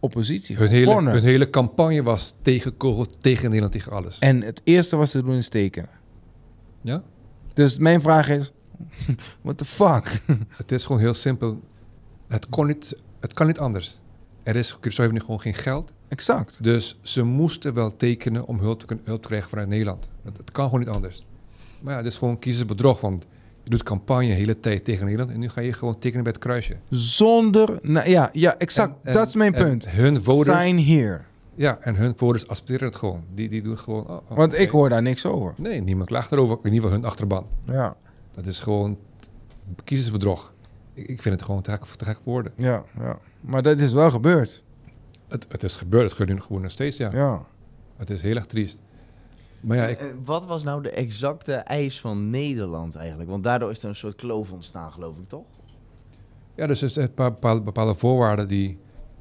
oppositie 0.00 0.56
Hun 0.56 0.68
hele, 0.68 1.10
hun 1.10 1.22
hele 1.22 1.50
campagne 1.50 2.02
was 2.02 2.34
tegen 2.42 2.76
kogel, 2.76 3.06
tegen 3.20 3.44
Nederland, 3.44 3.72
tegen 3.72 3.92
alles. 3.92 4.18
En 4.18 4.42
het 4.42 4.60
eerste 4.64 4.96
wat 4.96 5.08
ze 5.08 5.22
doen 5.22 5.34
is 5.34 5.48
tekenen. 5.48 5.90
Ja? 6.80 7.02
Dus 7.52 7.78
mijn 7.78 8.00
vraag 8.00 8.28
is, 8.28 8.52
what 9.42 9.58
the 9.58 9.64
fuck? 9.64 10.22
Het 10.60 10.72
is 10.72 10.84
gewoon 10.86 11.00
heel 11.00 11.14
simpel. 11.14 11.60
Het, 12.28 12.46
kon 12.46 12.66
niet, 12.66 12.96
het 13.20 13.32
kan 13.32 13.46
niet 13.46 13.58
anders. 13.58 14.00
Er 14.42 14.56
is, 14.56 14.76
Curaçao 14.76 14.96
heeft 14.96 15.12
nu 15.12 15.20
gewoon 15.20 15.40
geen 15.40 15.54
geld. 15.54 15.92
Exact. 16.08 16.62
Dus 16.62 16.98
ze 17.02 17.22
moesten 17.22 17.74
wel 17.74 17.96
tekenen 17.96 18.46
om 18.46 18.58
hulp 18.58 18.80
te, 18.80 18.86
kunnen- 18.86 19.04
hulp 19.04 19.22
te 19.22 19.28
krijgen 19.28 19.48
vanuit 19.48 19.68
Nederland. 19.68 20.10
Het, 20.24 20.36
het 20.36 20.52
kan 20.52 20.64
gewoon 20.64 20.80
niet 20.80 20.88
anders. 20.88 21.24
Maar 21.80 21.94
ja, 21.94 22.02
dit 22.02 22.12
is 22.12 22.18
gewoon 22.18 22.38
kiezersbedrog. 22.38 23.00
Want 23.00 23.26
doet 23.70 23.82
campagne 23.82 24.26
de 24.26 24.32
hele 24.32 24.60
tijd 24.60 24.84
tegen 24.84 25.04
Nederland. 25.04 25.30
En 25.30 25.38
nu 25.38 25.48
ga 25.48 25.60
je 25.60 25.72
gewoon 25.72 25.98
tekenen 25.98 26.24
bij 26.24 26.32
het 26.32 26.42
kruisje. 26.42 26.76
Zonder, 26.88 27.78
nou, 27.82 28.08
ja, 28.10 28.28
ja, 28.32 28.56
exact. 28.58 28.92
En- 29.02 29.12
dat 29.12 29.26
is 29.26 29.34
mijn 29.34 29.52
punt. 29.52 29.88
Hun 29.88 30.22
voters, 30.22 30.58
Sign 30.62 30.76
here. 30.78 31.20
ja, 31.54 31.78
en 31.80 31.94
hun 31.96 32.12
voters 32.16 32.48
accepteren 32.48 32.86
het 32.86 32.96
gewoon. 32.96 33.24
Die, 33.34 33.48
die 33.48 33.62
doen 33.62 33.78
gewoon... 33.78 34.06
oh, 34.08 34.16
oh, 34.30 34.36
Want 34.36 34.58
ik 34.58 34.70
hoor 34.70 34.88
daar 34.88 35.02
niks 35.02 35.26
over. 35.26 35.54
Nee, 35.56 35.80
niemand 35.80 36.08
klaagt 36.08 36.32
erover. 36.32 36.56
In 36.62 36.64
ieder 36.72 36.80
geval 36.80 36.90
hun 36.96 37.04
achterban. 37.04 37.46
Ja, 37.66 37.96
Dat 38.30 38.46
is 38.46 38.60
gewoon 38.60 38.98
kiezersbedrog. 39.84 40.52
Ik, 40.94 41.08
ik 41.08 41.22
vind 41.22 41.34
het 41.34 41.44
gewoon 41.44 41.62
te 41.62 41.70
gek, 41.70 41.84
te 41.84 42.04
gek 42.04 42.14
voor 42.24 42.32
woorden. 42.32 42.52
ja, 42.56 42.82
ja. 42.98 43.18
Maar 43.40 43.62
dat 43.62 43.78
is 43.78 43.92
wel 43.92 44.10
gebeurd. 44.10 44.62
Het, 45.28 45.46
het 45.48 45.62
is 45.62 45.76
gebeurd. 45.76 46.02
Het 46.02 46.12
gebeurt 46.12 46.38
nu 46.38 46.44
gewoon 46.44 46.62
nog 46.62 46.70
steeds, 46.70 46.96
ja. 46.96 47.10
Ja. 47.12 47.42
Het 47.96 48.10
is 48.10 48.22
heel 48.22 48.36
erg 48.36 48.46
triest. 48.46 48.80
Maar 49.60 49.76
ja, 49.76 49.86
ik, 49.86 49.98
Eh, 50.00 50.06
Wat 50.24 50.46
was 50.46 50.62
nou 50.62 50.82
de 50.82 50.90
exacte 50.90 51.52
eis 51.54 52.00
van 52.00 52.30
Nederland 52.30 52.94
eigenlijk? 52.94 53.30
Want 53.30 53.44
daardoor 53.44 53.70
is 53.70 53.82
er 53.82 53.88
een 53.88 53.94
soort 53.96 54.14
kloof 54.16 54.52
ontstaan, 54.52 54.92
geloof 54.92 55.16
ik, 55.16 55.28
toch? 55.28 55.44
ja 56.54 56.66
dus 56.66 56.82
er 56.82 56.88
zijn 56.88 57.06
een 57.06 57.14
paar 57.14 57.30
bepaalde, 57.32 57.60
bepaalde 57.60 57.94
voorwaarden 57.94 58.48
die 58.48 58.78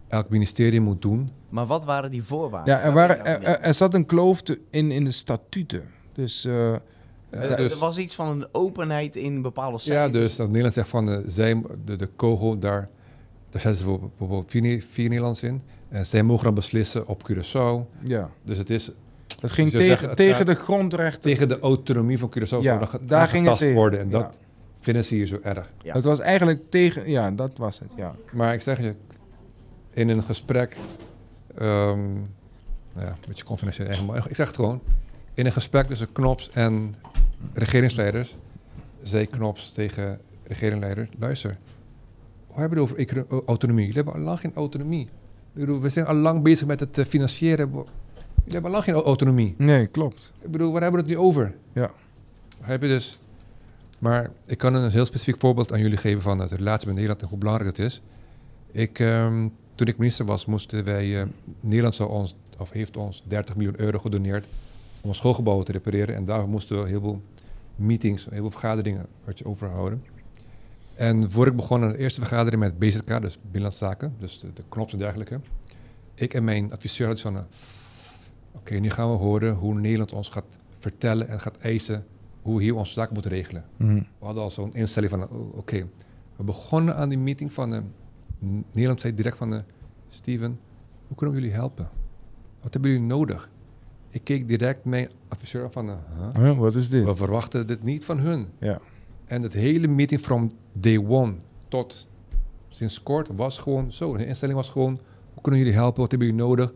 elk 0.07 0.29
ministerie 0.29 0.81
moet 0.81 1.01
doen. 1.01 1.29
Maar 1.49 1.65
wat 1.65 1.85
waren 1.85 2.11
die 2.11 2.23
voorwaarden? 2.23 2.73
Ja, 2.73 2.81
er, 2.81 2.93
waren, 2.93 3.25
er, 3.25 3.39
nou 3.39 3.51
er, 3.53 3.59
er 3.59 3.73
zat 3.73 3.93
een 3.93 4.05
kloof 4.05 4.41
te- 4.41 4.59
in, 4.69 4.91
in 4.91 5.03
de 5.03 5.11
statuten. 5.11 5.83
Dus 6.13 6.45
eh, 6.45 6.53
Ja. 6.71 6.79
Er- 7.29 7.57
dus, 7.57 7.73
Er 7.73 7.79
was 7.79 7.97
iets 7.97 8.15
van 8.15 8.27
een 8.29 8.47
openheid 8.51 9.15
in 9.15 9.41
bepaalde 9.41 9.77
ja, 9.77 9.79
cijfers. 9.83 10.11
dus 10.11 10.35
dat 10.35 10.47
Nederland 10.47 10.73
zegt 10.73 10.87
van 10.89 11.09
eh, 11.11 11.17
zij, 11.25 11.61
de, 11.85 11.95
de 11.95 12.07
kogel, 12.07 12.57
daar, 12.59 12.89
daar 13.49 13.61
zetten 13.61 13.75
ze 13.75 13.83
voor- 13.83 13.99
bijvoorbeeld 13.99 14.51
vier, 14.51 14.83
vier 14.83 15.07
Nederlands 15.09 15.43
in. 15.43 15.61
En 15.89 16.05
zij 16.05 16.23
mogen 16.23 16.43
dan 16.43 16.53
beslissen 16.53 17.07
op 17.07 17.29
Curaçao. 17.31 17.99
ja, 18.03 18.29
Dus 18.43 18.57
het 18.57 18.69
is 18.69 18.91
dat 19.39 19.51
ging 19.51 19.71
Dus 19.71 19.79
tegen, 19.79 20.15
tegen 20.15 20.35
gaat 20.35 20.45
de 20.45 20.55
grondrechten. 20.55 21.21
tegen 21.21 21.47
de 21.47 21.59
autonomie 21.59 22.17
van 22.19 22.29
Curaçao 22.37 22.41
Ja, 22.49 22.61
zou 22.61 22.79
dan 22.79 22.87
ge- 22.87 23.05
daar 23.05 23.27
ging 23.27 23.47
het 23.47 23.57
tegen. 23.57 23.75
worden. 23.75 23.99
En 23.99 24.05
Ja. 24.09 24.11
dat 24.19 24.37
vinden 24.79 25.03
ze 25.03 25.15
hier 25.15 25.27
zo 25.27 25.39
erg. 25.43 25.71
Ja. 25.83 25.93
Het 25.93 26.03
was 26.03 26.19
eigenlijk 26.19 26.69
tegen, 26.69 27.09
ja, 27.09 27.31
dat 27.31 27.57
was 27.57 27.79
het, 27.79 27.91
ja. 27.95 28.15
Maar 28.33 28.53
ik 28.53 28.61
zeg 28.61 28.79
je, 28.79 28.95
in 29.93 30.09
een 30.09 30.23
gesprek, 30.23 30.77
ehm, 31.55 32.13
nou 32.93 33.05
ja, 33.05 33.07
een 33.07 33.15
beetje 33.27 33.43
confidentieel, 33.43 33.87
eigenlijk, 33.87 34.17
maar 34.19 34.29
ik 34.29 34.35
zeg 34.35 34.47
het 34.47 34.55
gewoon. 34.55 34.81
In 35.33 35.45
een 35.45 35.51
gesprek 35.51 35.85
tussen 35.87 36.11
Knops 36.11 36.49
en 36.53 36.95
regeringsleiders, 37.53 38.35
zei 39.03 39.25
Knops 39.27 39.71
tegen 39.71 40.19
regeringsleiders, 40.43 41.09
luister, 41.19 41.57
we 42.53 42.59
hebben 42.59 42.79
het 42.79 42.91
over 42.91 43.25
autonomie. 43.45 43.85
Jullie 43.85 43.95
hebben 44.03 44.13
al 44.13 44.19
lang 44.19 44.39
geen 44.39 44.51
autonomie. 44.55 45.03
Ik 45.53 45.59
bedoel, 45.59 45.79
we 45.81 45.89
zijn 45.89 46.05
al 46.05 46.15
lang 46.15 46.41
bezig 46.43 46.67
met 46.67 46.79
het 46.79 46.97
eh, 46.97 47.05
financieren. 47.05 47.71
Jullie 48.43 48.53
hebben 48.53 48.63
al 48.63 48.71
lang 48.71 48.83
geen 48.83 48.93
autonomie. 48.93 49.53
Nee, 49.57 49.87
klopt. 49.87 50.33
Ik 50.41 50.51
bedoel, 50.51 50.71
waar 50.71 50.81
hebben 50.81 51.01
we 51.03 51.07
het 51.09 51.17
nu 51.17 51.23
over? 51.25 51.55
Ja. 51.73 51.91
Heb 52.61 52.81
je 52.81 52.87
dus... 52.87 53.19
Maar 53.99 54.31
ik 54.45 54.57
kan 54.57 54.73
een 54.73 54.91
heel 54.91 55.05
specifiek 55.05 55.39
voorbeeld 55.39 55.71
aan 55.73 55.79
jullie 55.79 55.97
geven 55.97 56.21
van 56.21 56.37
de 56.37 56.45
relatie 56.45 56.85
met 56.85 56.95
Nederland 56.95 57.21
en 57.21 57.27
hoe 57.27 57.37
belangrijk 57.37 57.77
het 57.77 57.85
is. 57.85 58.01
Ik, 58.71 58.99
ehm, 58.99 59.47
toen 59.75 59.87
ik 59.87 59.97
minister 59.97 60.25
was, 60.25 60.45
moesten 60.45 60.83
wij... 60.83 61.21
eh, 61.21 61.27
Nederland 61.59 61.95
zou 61.95 62.09
ons, 62.09 62.35
of 62.57 62.71
heeft 62.71 62.97
ons 62.97 63.23
30 63.27 63.55
miljoen 63.55 63.79
euro 63.79 63.99
gedoneerd 63.99 64.47
om 65.01 65.13
schoolgebouwen 65.13 65.65
te 65.65 65.71
repareren. 65.71 66.15
En 66.15 66.23
daarvoor 66.23 66.49
moesten 66.49 66.81
we 66.81 66.87
heel 66.87 66.99
veel 67.01 67.21
meetings, 67.75 68.25
heel 68.29 68.41
veel 68.41 68.51
vergaderingen 68.51 69.05
je 69.33 69.45
overhouden. 69.45 70.03
En 70.95 71.31
voor 71.31 71.47
ik 71.47 71.55
begon 71.55 71.83
aan 71.83 71.91
de 71.91 71.97
eerste 71.97 72.19
vergadering 72.19 72.61
met 72.61 72.79
BZK, 72.79 73.21
dus 73.21 73.37
Binnenlandse 73.41 73.85
Zaken, 73.85 74.15
dus 74.19 74.39
de, 74.39 74.53
de 74.53 74.63
knops 74.69 74.93
en 74.93 74.99
dergelijke. 74.99 75.39
Ik 76.15 76.33
en 76.33 76.43
mijn 76.43 76.71
adviseur 76.71 77.07
hadden 77.07 77.23
van, 77.23 77.45
oké, 78.59 78.75
nu 78.75 78.89
gaan 78.89 79.11
we 79.11 79.17
horen 79.17 79.53
hoe 79.53 79.79
Nederland 79.79 80.13
ons 80.13 80.29
gaat 80.29 80.57
vertellen 80.79 81.27
en 81.27 81.39
gaat 81.39 81.57
eisen 81.57 82.05
hoe 82.41 82.57
we 82.57 82.63
hier 82.63 82.75
onze 82.75 82.93
zaken 82.93 83.13
moeten 83.13 83.31
regelen. 83.31 83.63
Mhm. 83.77 83.93
We 83.95 84.25
hadden 84.25 84.43
al 84.43 84.49
zo'n 84.49 84.73
instelling 84.73 85.11
van, 85.11 85.29
oh, 85.29 85.57
oké, 85.57 85.88
we 86.35 86.43
begonnen 86.43 86.95
aan 86.95 87.09
die 87.09 87.17
meeting 87.17 87.53
van, 87.53 87.73
eh, 87.73 87.81
Nederland 88.71 89.01
zei 89.01 89.13
direct 89.13 89.38
van, 89.38 89.53
eh, 89.53 89.59
Steven, 90.07 90.59
hoe 91.07 91.17
kunnen 91.17 91.35
we 91.35 91.41
jullie 91.41 91.55
helpen? 91.55 91.89
Wat 92.61 92.73
hebben 92.73 92.91
jullie 92.91 93.05
nodig? 93.05 93.49
Ik 94.09 94.23
keek 94.23 94.47
direct 94.47 94.85
mijn 94.85 95.09
adviseur 95.27 95.71
van, 95.71 95.89
eh, 95.89 95.95
huh? 96.17 96.43
Huh, 96.43 96.57
wat 96.57 96.75
is 96.75 96.89
dit? 96.89 97.05
we 97.05 97.15
verwachten 97.15 97.67
dit 97.67 97.83
niet 97.83 98.05
van 98.05 98.19
hun. 98.19 98.47
Ja. 98.59 98.79
En 99.25 99.41
het 99.41 99.53
hele 99.53 99.88
meeting 99.88 100.21
from 100.21 100.51
day 100.79 100.97
one 100.97 101.33
tot 101.67 102.07
sinds 102.69 103.03
kort 103.03 103.29
was 103.35 103.57
gewoon 103.57 103.91
zo. 103.91 104.17
De 104.17 104.25
instelling 104.25 104.57
was 104.57 104.69
gewoon, 104.69 104.99
hoe 105.33 105.41
kunnen 105.41 105.61
jullie 105.61 105.75
helpen? 105.75 106.01
Wat 106.01 106.11
hebben 106.11 106.27
jullie 106.27 106.43
nodig? 106.43 106.73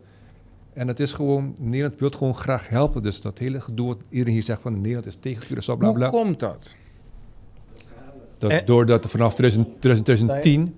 En 0.74 0.88
het 0.88 1.00
is 1.00 1.12
gewoon, 1.12 1.54
Nederland 1.58 2.00
wil 2.00 2.10
gewoon 2.10 2.34
graag 2.34 2.68
helpen. 2.68 3.02
Dus 3.02 3.20
dat 3.20 3.38
hele 3.38 3.60
gedoe 3.60 3.86
wat 3.86 3.98
iedereen 4.08 4.32
hier 4.32 4.42
zegt 4.42 4.60
van 4.60 4.74
Nederland 4.80 5.06
is 5.06 5.16
tegen 5.20 5.46
Curaçao, 5.46 5.78
bla 5.78 5.92
bla. 5.92 6.10
Hoe 6.10 6.20
komt 6.20 6.40
dat? 6.40 6.74
Dat, 8.38 8.50
En- 8.50 8.66
doordat 8.66 9.04
er 9.04 9.10
vanaf 9.10 9.34
2000 9.34 9.80
2010, 9.80 10.74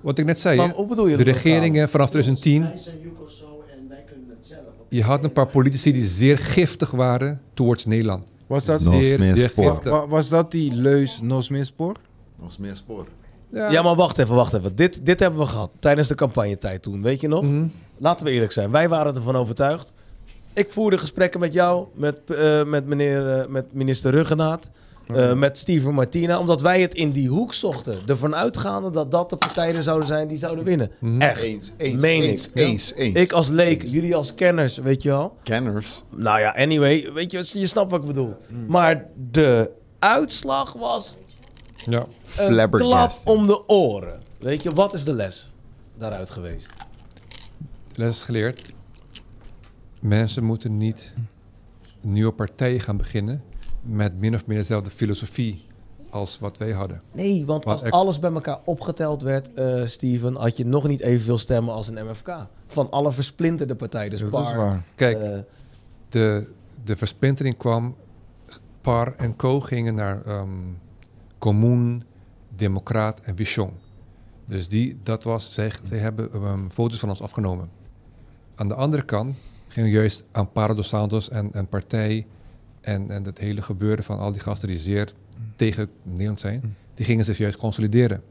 wat 0.00 0.18
ik 0.18 0.24
net 0.24 0.38
zei, 0.38 0.56
Maar 0.56 0.70
hoe 0.70 0.86
bedoel 0.86 1.06
je 1.06 1.16
de 1.16 1.22
regeringen 1.22 1.88
vanaf 1.88 2.10
2010, 2.10 2.62
Wij 2.62 2.76
zijn 2.76 2.96
Jucoso 3.02 3.62
en 3.76 3.88
wij 3.88 4.04
kunnen 4.06 4.28
het 4.36 4.46
zelf. 4.46 4.64
je 4.88 5.02
had 5.02 5.24
een 5.24 5.32
paar 5.32 5.46
politici 5.46 5.92
die 5.92 6.04
zeer 6.04 6.38
giftig 6.38 6.90
waren 6.90 7.40
towards 7.54 7.84
Nederland. 7.86 8.26
Was 8.46 8.64
dat, 8.64 8.80
Nog 8.80 8.94
Zeer, 8.94 9.18
meer 9.18 9.36
zeer 9.36 9.48
spoor. 9.48 9.70
giftig. 9.72 9.90
wa- 9.92 10.06
was 10.08 10.28
dat 10.28 10.50
die 10.50 10.72
leus 10.74 11.20
Nos 11.22 11.48
Mispoor? 11.48 11.96
Nog 12.40 12.58
meer 12.58 12.76
spoor. 12.76 13.06
Ja, 13.50 13.82
maar 13.82 13.94
wacht 13.94 14.18
even, 14.18 14.34
wacht 14.34 14.52
even. 14.54 14.76
Dit, 14.76 15.06
dit 15.06 15.20
hebben 15.20 15.40
we 15.40 15.46
gehad 15.46 15.70
tijdens 15.78 16.08
de 16.08 16.14
campagnetijd 16.14 16.82
toen, 16.82 17.02
weet 17.02 17.20
je 17.20 17.28
nog? 17.28 17.42
Mhm. 17.42 17.66
Laten 18.00 18.26
we 18.26 18.32
eerlijk 18.32 18.52
zijn, 18.52 18.70
wij 18.70 18.88
waren 18.88 19.14
ervan 19.14 19.36
overtuigd. 19.36 19.92
Ik 20.52 20.70
voerde 20.70 20.98
gesprekken 20.98 21.40
met 21.40 21.52
jou, 21.52 21.86
met, 21.94 22.20
eh, 22.26 22.64
met, 22.64 22.86
meneer, 22.86 23.28
eh, 23.38 23.46
met 23.46 23.72
minister 23.72 24.10
Ruggenaat, 24.10 24.70
eh, 25.14 25.32
met 25.32 25.58
Steven 25.58 25.94
Martina, 25.94 26.38
omdat 26.38 26.60
wij 26.60 26.80
het 26.80 26.94
in 26.94 27.10
die 27.10 27.28
hoek 27.28 27.54
zochten. 27.54 27.98
Ervan 28.06 28.34
uitgaande 28.34 28.90
dat 28.90 29.10
dat 29.10 29.30
de 29.30 29.36
partijen 29.36 29.82
zouden 29.82 30.06
zijn 30.06 30.28
die 30.28 30.38
zouden 30.38 30.64
winnen. 30.64 30.90
Mhm. 30.98 31.20
Echt. 31.20 31.42
Eens, 31.42 31.70
eens, 31.76 32.00
Meen 32.00 32.22
eens, 32.22 32.46
ik. 32.48 32.54
eens, 32.54 32.92
eens. 32.94 33.16
Ik 33.16 33.32
als 33.32 33.48
leek, 33.48 33.82
jullie 33.86 34.16
als 34.16 34.34
kenners, 34.34 34.76
weet 34.78 35.02
je 35.02 35.08
wel. 35.08 35.36
Kenners. 35.42 36.02
Nou 36.10 36.40
ja, 36.40 36.54
anyway, 36.56 37.12
weet 37.12 37.30
je, 37.30 37.58
je 37.58 37.66
snapt 37.66 37.90
wat 37.90 38.00
ik 38.00 38.06
bedoel. 38.06 38.36
Maar 38.66 39.06
de 39.30 39.70
uitslag 39.98 40.72
was 40.72 41.16
Ja. 41.86 42.06
een 42.38 42.70
klap 42.70 43.12
om 43.24 43.46
de 43.46 43.68
oren. 43.68 44.20
Weet 44.38 44.62
je, 44.62 44.72
wat 44.72 44.94
is 44.94 45.04
de 45.04 45.12
les 45.12 45.52
daaruit 45.98 46.30
geweest? 46.30 46.70
De 47.92 48.00
les 48.02 48.16
is 48.16 48.22
geleerd. 48.22 48.72
Mensen 50.00 50.44
moeten 50.44 50.76
niet 50.76 51.14
nieuwe 52.00 52.32
partijen 52.32 52.80
gaan 52.80 52.96
beginnen 52.96 53.42
met 53.82 54.18
min 54.18 54.34
of 54.34 54.46
meer 54.46 54.56
dezelfde 54.56 54.90
filosofie 54.90 55.64
als 56.10 56.38
wat 56.38 56.56
wij 56.58 56.70
hadden. 56.72 57.00
Nee, 57.12 57.46
want 57.46 57.64
als 57.66 57.82
er- 57.82 57.90
alles 57.90 58.18
bij 58.18 58.32
elkaar 58.32 58.58
opgeteld 58.64 59.22
werd, 59.22 59.52
eh, 59.52 59.84
Steven, 59.84 60.34
had 60.36 60.56
je 60.56 60.66
nog 60.66 60.88
niet 60.88 61.00
evenveel 61.00 61.38
stemmen 61.38 61.74
als 61.74 61.88
een 61.88 62.06
MFK. 62.06 62.46
Van 62.66 62.90
alle 62.90 63.12
versplinterde 63.12 63.74
partijen. 63.76 64.10
Dus 64.10 64.20
Dat 64.20 64.46
is 64.46 64.54
waar. 64.54 64.82
Kijk, 64.94 65.18
eh, 65.20 65.38
de, 66.08 66.50
de 66.84 66.96
versplintering 66.96 67.56
kwam. 67.56 67.96
Par 68.80 69.14
en 69.16 69.36
Co 69.36 69.60
gingen 69.60 69.94
naar 69.94 70.22
ehm 70.26 70.48
Commun, 71.38 72.02
Democraat 72.56 73.20
en 73.20 73.36
Vision. 73.36 73.72
Dus 74.46 74.68
die, 74.68 74.98
dat 75.02 75.24
was, 75.24 75.54
zij, 75.54 75.72
zij 75.82 75.98
hebben 75.98 76.32
ehm, 76.32 76.68
foto's 76.68 76.98
van 76.98 77.08
ons 77.08 77.22
afgenomen. 77.22 77.68
Aan 78.60 78.68
de 78.68 78.74
andere 78.74 79.02
kant 79.02 79.36
gingen 79.68 79.90
juist 79.90 80.24
Amparo 80.32 80.74
dos 80.74 80.88
Santos 80.88 81.28
en 81.28 81.48
een 81.52 81.68
partij 81.68 82.26
en, 82.80 83.10
en 83.10 83.24
het 83.24 83.38
hele 83.38 83.62
gebeuren 83.62 84.04
van 84.04 84.18
al 84.18 84.32
die 84.32 84.40
gasten 84.40 84.68
die 84.68 84.78
zeer 84.78 85.12
tegen 85.56 85.90
Nederland 86.02 86.40
zijn, 86.40 86.76
die 86.94 87.04
gingen 87.04 87.24
zich 87.24 87.38
juist 87.38 87.56
consolideren. 87.56 88.22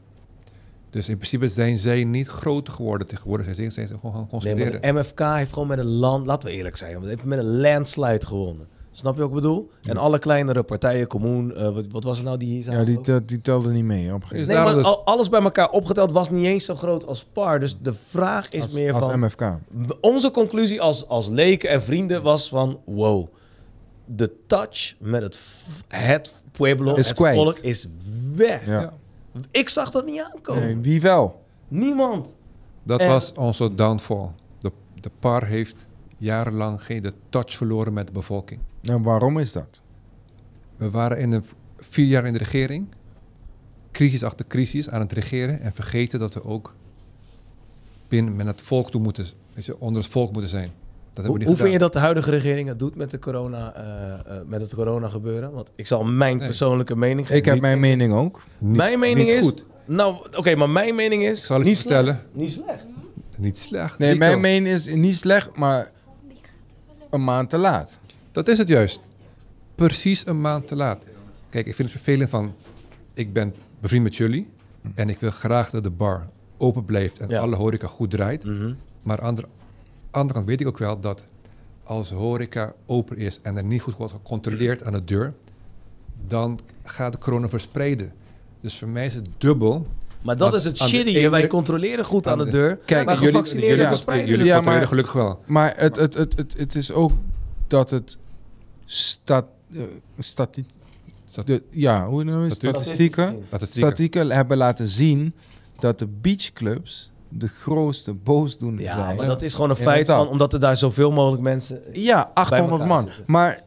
Dus 0.90 1.08
in 1.08 1.16
principe 1.16 1.48
zijn 1.48 1.78
zij 1.78 2.04
niet 2.04 2.26
groter 2.26 2.72
geworden 2.72 3.06
tegenwoordig. 3.06 3.54
Zij 3.54 3.70
zijn 3.70 3.86
ze 3.86 3.94
gewoon 3.94 4.12
gaan 4.12 4.20
nee, 4.20 4.30
consolideren. 4.30 4.72
maar 4.72 4.92
de 4.92 5.00
MFK 5.00 5.20
heeft 5.20 5.52
gewoon 5.52 5.68
met 5.68 5.78
een 5.78 5.84
land, 5.84 6.26
laten 6.26 6.48
we 6.48 6.54
eerlijk 6.54 6.76
zijn, 6.76 7.02
heeft 7.02 7.24
met 7.24 7.38
een 7.38 7.60
landslide 7.60 8.26
gewonnen. 8.26 8.66
Snap 8.92 9.14
je 9.14 9.20
wat 9.20 9.28
ik 9.28 9.34
bedoel? 9.34 9.70
En 9.82 9.96
alle 9.96 10.18
kleinere 10.18 10.62
partijen, 10.62 11.06
Commoen, 11.06 11.54
eh, 11.54 11.74
wat, 11.74 11.86
wat 11.90 12.04
was 12.04 12.16
het 12.16 12.26
nou 12.26 12.38
die 12.38 12.48
hier 12.62 12.72
Ja, 12.72 12.84
die, 12.84 13.24
die 13.24 13.40
telde 13.40 13.70
niet 13.70 13.84
mee 13.84 14.14
op 14.14 14.22
een 14.22 14.28
gegeven 14.28 14.40
Is 14.40 14.46
Nee, 14.46 14.64
maar 14.64 14.74
dus- 14.74 14.84
al- 14.84 15.04
alles 15.04 15.28
bij 15.28 15.40
elkaar 15.42 15.70
opgeteld 15.70 16.12
was 16.12 16.30
niet 16.30 16.44
eens 16.44 16.64
zo 16.64 16.74
groot 16.74 17.06
als 17.06 17.24
PAR. 17.32 17.60
Dus 17.60 17.76
de 17.82 17.94
vraag 18.08 18.48
is 18.48 18.72
meer 18.72 18.92
Als, 18.94 19.04
van... 19.04 19.22
als 19.22 19.32
MFK. 19.32 19.56
Onze 20.00 20.30
conclusie 20.30 20.80
als, 20.80 21.08
als 21.08 21.28
leken 21.28 21.68
en 21.70 21.82
vrienden 21.82 22.22
was 22.22 22.48
van... 22.48 22.80
Wow, 22.84 23.26
de 24.04 24.32
touch 24.46 24.94
met 24.98 25.22
het, 25.22 25.38
het 25.88 26.32
Pueblo, 26.50 26.94
Is 26.94 27.06
het 27.08 27.16
kwijt. 27.16 27.36
volk, 27.36 27.56
is 27.58 27.88
weg. 28.34 28.66
Ja. 28.66 28.80
Ja. 28.80 28.92
Ik 29.50 29.68
zag 29.68 29.90
dat 29.90 30.06
niet 30.06 30.28
aankomen. 30.34 30.62
Nee, 30.62 30.76
wie 30.76 31.00
wel? 31.00 31.42
Niemand. 31.68 32.26
Dat 32.82 33.00
En- 33.00 33.08
was 33.08 33.32
onze 33.32 33.74
downfall. 33.74 34.30
De, 34.58 34.72
de 35.00 35.10
par 35.18 35.46
heeft 35.46 35.86
jarenlang 36.18 36.84
geen 36.84 37.02
de 37.02 37.12
touch 37.28 37.54
verloren 37.56 37.92
met 37.92 38.06
de 38.06 38.12
bevolking. 38.12 38.60
En 38.82 39.02
waarom 39.02 39.38
is 39.38 39.52
dat? 39.52 39.80
We 40.76 40.90
waren 40.90 41.18
in 41.18 41.32
een, 41.32 41.44
vier 41.78 42.06
jaar 42.06 42.26
in 42.26 42.32
de 42.32 42.38
regering, 42.38 42.86
crisis 43.92 44.24
achter 44.24 44.46
crisis 44.46 44.90
aan 44.90 45.00
het 45.00 45.12
regeren 45.12 45.60
en 45.60 45.72
vergeten 45.72 46.18
dat 46.18 46.34
we 46.34 46.44
ook 46.44 46.74
binnen 48.08 48.36
met 48.36 48.46
het 48.46 48.60
volk 48.60 48.90
toe 48.90 49.00
moeten, 49.00 49.26
weet 49.54 49.64
je, 49.64 49.80
onder 49.80 50.02
het 50.02 50.10
volk 50.12 50.32
moeten 50.32 50.50
zijn. 50.50 50.68
Dat 51.12 51.24
hebben 51.24 51.40
Hoe, 51.40 51.46
hoe 51.46 51.56
vind 51.56 51.72
je 51.72 51.78
dat 51.78 51.92
de 51.92 51.98
huidige 51.98 52.30
regering 52.30 52.68
het 52.68 52.78
doet 52.78 52.94
met, 52.94 53.10
de 53.10 53.18
corona, 53.18 53.74
eh, 53.74 54.12
eh, 54.12 54.46
met 54.46 54.60
het 54.60 54.74
corona 54.74 55.08
gebeuren? 55.08 55.52
Want 55.52 55.70
ik 55.74 55.86
zal 55.86 56.04
mijn 56.04 56.36
Nee. 56.36 56.46
persoonlijke 56.46 56.96
mening 56.96 57.20
geven. 57.26 57.36
Ik 57.36 57.44
heb 57.44 57.60
mijn 57.60 57.80
mening 57.80 58.12
ook. 58.12 58.42
Niet- 58.58 58.76
mijn 58.76 58.98
mening 58.98 59.28
niet 59.28 59.36
is... 59.36 59.42
goed, 59.42 59.64
Nou, 59.84 60.26
oké, 60.36 60.54
maar 60.54 60.70
mijn 60.70 60.94
mening 60.94 61.22
is... 61.24 61.38
Ik 61.38 61.44
zal 61.44 61.56
het 61.56 61.66
niet 61.66 61.78
vertellen. 61.78 62.12
Slecht. 62.14 62.28
Niet 62.34 62.50
slecht. 62.52 62.86
niet 63.36 63.58
slecht. 63.58 63.98
Nee, 63.98 64.08
Nico. 64.12 64.18
mijn 64.24 64.40
mening 64.40 64.74
is 64.74 64.94
niet 64.94 65.16
slecht, 65.16 65.56
maar 65.56 65.90
een 67.10 67.24
maand 67.24 67.50
te 67.50 67.58
laat. 67.58 67.98
Dat 68.32 68.48
is 68.48 68.58
het 68.58 68.68
juist. 68.68 69.00
Precies 69.74 70.26
een 70.26 70.40
maand 70.40 70.66
te 70.66 70.76
laat. 70.76 71.04
Kijk, 71.50 71.66
ik 71.66 71.74
vind 71.74 71.92
het 71.92 72.00
vervelend 72.02 72.30
van... 72.30 72.54
Ik 73.14 73.32
ben 73.32 73.54
bevriend 73.80 74.02
met 74.04 74.16
jullie. 74.16 74.48
En 74.94 75.08
ik 75.08 75.18
wil 75.20 75.30
graag 75.30 75.70
dat 75.70 75.82
de 75.82 75.90
bar 75.90 76.28
open 76.58 76.84
blijft 76.84 77.20
en 77.20 77.28
Ja. 77.28 77.40
alle 77.40 77.56
horeca 77.56 77.86
goed 77.86 78.10
draait. 78.10 78.44
Mhm. 78.44 78.72
Maar 79.02 79.20
aan 79.20 79.34
de 79.34 79.44
andere 80.10 80.34
kant 80.34 80.46
weet 80.48 80.60
ik 80.60 80.66
ook 80.66 80.78
wel 80.78 81.00
dat 81.00 81.26
als 81.84 82.10
horeca 82.10 82.72
open 82.86 83.16
is 83.16 83.40
en 83.42 83.56
er 83.56 83.64
niet 83.64 83.82
goed 83.82 83.96
wordt 83.96 84.12
gecontroleerd 84.12 84.84
aan 84.84 84.92
de 84.92 85.04
deur, 85.04 85.34
dan 86.26 86.58
gaat 86.84 87.12
de 87.12 87.18
corona 87.18 87.48
verspreiden. 87.48 88.12
Dus 88.60 88.78
voor 88.78 88.88
mij 88.88 89.06
is 89.06 89.14
het 89.14 89.28
dubbel. 89.38 89.86
Maar 90.22 90.36
dat 90.36 90.50
Want 90.50 90.62
is 90.64 90.68
het 90.68 90.78
shitty. 90.90 91.16
ene- 91.16 91.30
Wij 91.30 91.46
controleren 91.46 92.04
goed 92.04 92.26
aan, 92.26 92.32
aan 92.32 92.38
de 92.38 92.44
de- 92.44 92.50
deur. 92.50 92.76
Kijk, 92.84 93.04
maar 93.06 93.14
jullie, 93.14 93.30
gevaccineerden 93.30 93.70
jullie, 93.70 93.86
verspreiden 93.86 94.28
jullie 94.28 94.44
Ja, 94.44 94.52
controleren 94.54 94.80
maar- 94.80 94.88
gelukkig 94.88 95.12
wel. 95.14 95.40
Maar 95.46 95.74
het, 95.76 95.96
het, 95.96 96.14
het, 96.14 96.36
het, 96.36 96.54
het 96.58 96.74
is 96.74 96.92
ook 96.92 97.12
dat 97.70 97.90
het 97.90 98.18
stat, 98.84 99.44
eh, 99.74 99.82
stati- 100.18 100.64
Stat- 101.24 101.46
de, 101.46 101.62
ja, 101.70 102.06
hoe 102.06 102.24
noem 102.24 102.44
je? 102.44 102.50
Statistieken. 102.50 102.82
statistieken, 102.84 103.44
Statistieken. 103.46 103.88
statistieken 103.88 104.30
hebben 104.36 104.56
laten 104.56 104.88
zien 104.88 105.34
dat 105.78 105.98
de 105.98 106.06
beachclubs 106.06 107.10
de 107.28 107.48
grootste 107.48 108.14
boosdoener 108.14 108.82
Ja, 108.82 108.94
zijn. 109.04 109.16
maar 109.16 109.26
dat 109.26 109.42
is 109.42 109.54
gewoon 109.54 109.70
een 109.70 109.76
feit 109.76 110.06
van, 110.06 110.28
omdat 110.28 110.52
er 110.52 110.60
daar 110.60 110.76
zoveel 110.76 111.10
mogelijk 111.12 111.42
mensen... 111.42 111.80
Ja, 111.92 112.30
800 112.34 112.70
elkaar 112.72 112.86
man. 112.86 113.04
zitten. 113.04 113.24
Maar 113.26 113.60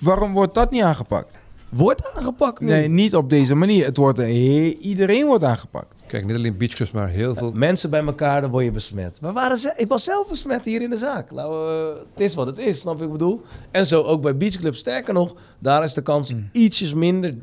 waarom 0.00 0.32
wordt 0.32 0.54
dat 0.54 0.70
niet 0.70 0.82
aangepakt? 0.82 1.38
Wordt 1.68 2.14
aangepakt 2.16 2.60
nu. 2.60 2.66
Nee, 2.66 2.88
niet 2.88 3.16
op 3.16 3.30
deze 3.30 3.54
manier. 3.54 3.84
Het 3.84 3.96
wordt 3.96 4.18
een 4.18 4.24
he- 4.24 4.76
iedereen 4.80 5.26
wordt 5.26 5.44
aangepakt. 5.44 6.02
Kijk, 6.06 6.26
niet 6.26 6.36
alleen 6.36 6.56
beachclubs, 6.56 6.90
maar 6.90 7.08
heel 7.08 7.34
veel. 7.34 7.52
Mensen 7.54 7.90
bij 7.90 8.04
elkaar, 8.04 8.40
dan 8.40 8.50
word 8.50 8.64
je 8.64 8.70
besmet. 8.70 9.20
Maar 9.20 9.32
waren 9.32 9.58
ze, 9.58 9.74
ik 9.76 9.88
was 9.88 10.04
zelf 10.04 10.28
besmet 10.28 10.64
hier 10.64 10.82
in 10.82 10.90
de 10.90 10.96
zaak. 10.98 11.30
Nou, 11.30 11.70
eh, 11.70 12.00
het 12.12 12.20
is 12.20 12.34
wat 12.34 12.46
het 12.46 12.58
is, 12.58 12.80
snap 12.80 12.92
je 12.94 12.98
wat 12.98 13.06
ik 13.08 13.12
bedoel? 13.18 13.42
En 13.70 13.86
zo 13.86 14.02
ook 14.02 14.22
bij 14.22 14.36
Beach 14.36 14.56
Club. 14.56 14.74
Sterker 14.74 15.14
nog, 15.14 15.34
daar 15.58 15.82
is 15.82 15.94
de 15.94 16.02
kans 16.02 16.34
Mm. 16.34 16.48
ietsjes 16.52 16.94
minder, 16.94 17.34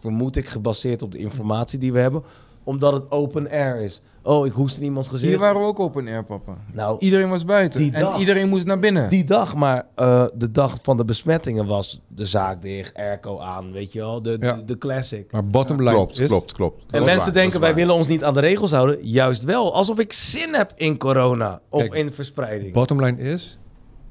vermoed 0.00 0.36
ik, 0.36 0.46
gebaseerd 0.48 1.02
op 1.02 1.12
de 1.12 1.18
informatie 1.18 1.78
die 1.78 1.92
we 1.92 1.98
hebben. 1.98 2.22
Omdat 2.64 2.92
het 2.92 3.10
open 3.10 3.50
air 3.50 3.80
is. 3.80 4.02
Oh, 4.22 4.46
ik 4.46 4.52
hoest 4.52 4.76
in 4.76 4.82
iemands 4.82 5.08
gezicht. 5.08 5.30
Hier 5.30 5.40
waren 5.40 5.60
we 5.60 5.66
ook 5.66 5.80
open 5.80 6.06
air, 6.08 6.24
papa. 6.24 6.56
Nou, 6.72 6.98
Iedereen 6.98 7.28
was 7.28 7.44
buiten. 7.44 7.80
Die 7.80 7.92
en 7.92 8.00
dag. 8.00 8.18
iedereen 8.18 8.48
moest 8.48 8.64
naar 8.66 8.78
binnen. 8.78 9.08
Die 9.10 9.24
dag, 9.24 9.54
maar 9.54 9.86
eh, 9.94 10.24
de 10.34 10.50
dag 10.50 10.78
van 10.82 10.96
de 10.96 11.04
besmettingen 11.04 11.66
was 11.66 12.00
de 12.08 12.26
zaak 12.26 12.62
dicht, 12.62 12.94
airco 12.94 13.38
aan, 13.38 13.72
weet 13.72 13.92
je 13.92 13.98
wel, 13.98 14.22
de, 14.22 14.36
Ja. 14.40 14.52
de, 14.54 14.64
de 14.64 14.78
classic. 14.78 15.32
Maar 15.32 15.46
bottom 15.46 15.76
line 15.76 15.90
Klopt, 15.90 16.18
is... 16.20 16.28
klopt, 16.28 16.52
klopt. 16.52 16.82
En 16.92 17.04
mensen 17.04 17.24
waar, 17.24 17.32
denken, 17.42 17.60
wij 17.60 17.68
waar. 17.68 17.78
willen 17.78 17.94
ons 17.94 18.06
niet 18.06 18.24
aan 18.24 18.34
de 18.34 18.40
regels 18.40 18.70
houden. 18.70 19.06
Juist 19.06 19.44
wel, 19.44 19.74
alsof 19.74 19.98
ik 19.98 20.12
zin 20.12 20.54
heb 20.54 20.72
in 20.76 20.98
corona 20.98 21.60
of 21.68 21.80
Kijk, 21.80 21.94
in 21.94 22.12
verspreiding. 22.12 22.72
Bottom 22.72 23.04
line 23.04 23.18
is, 23.22 23.58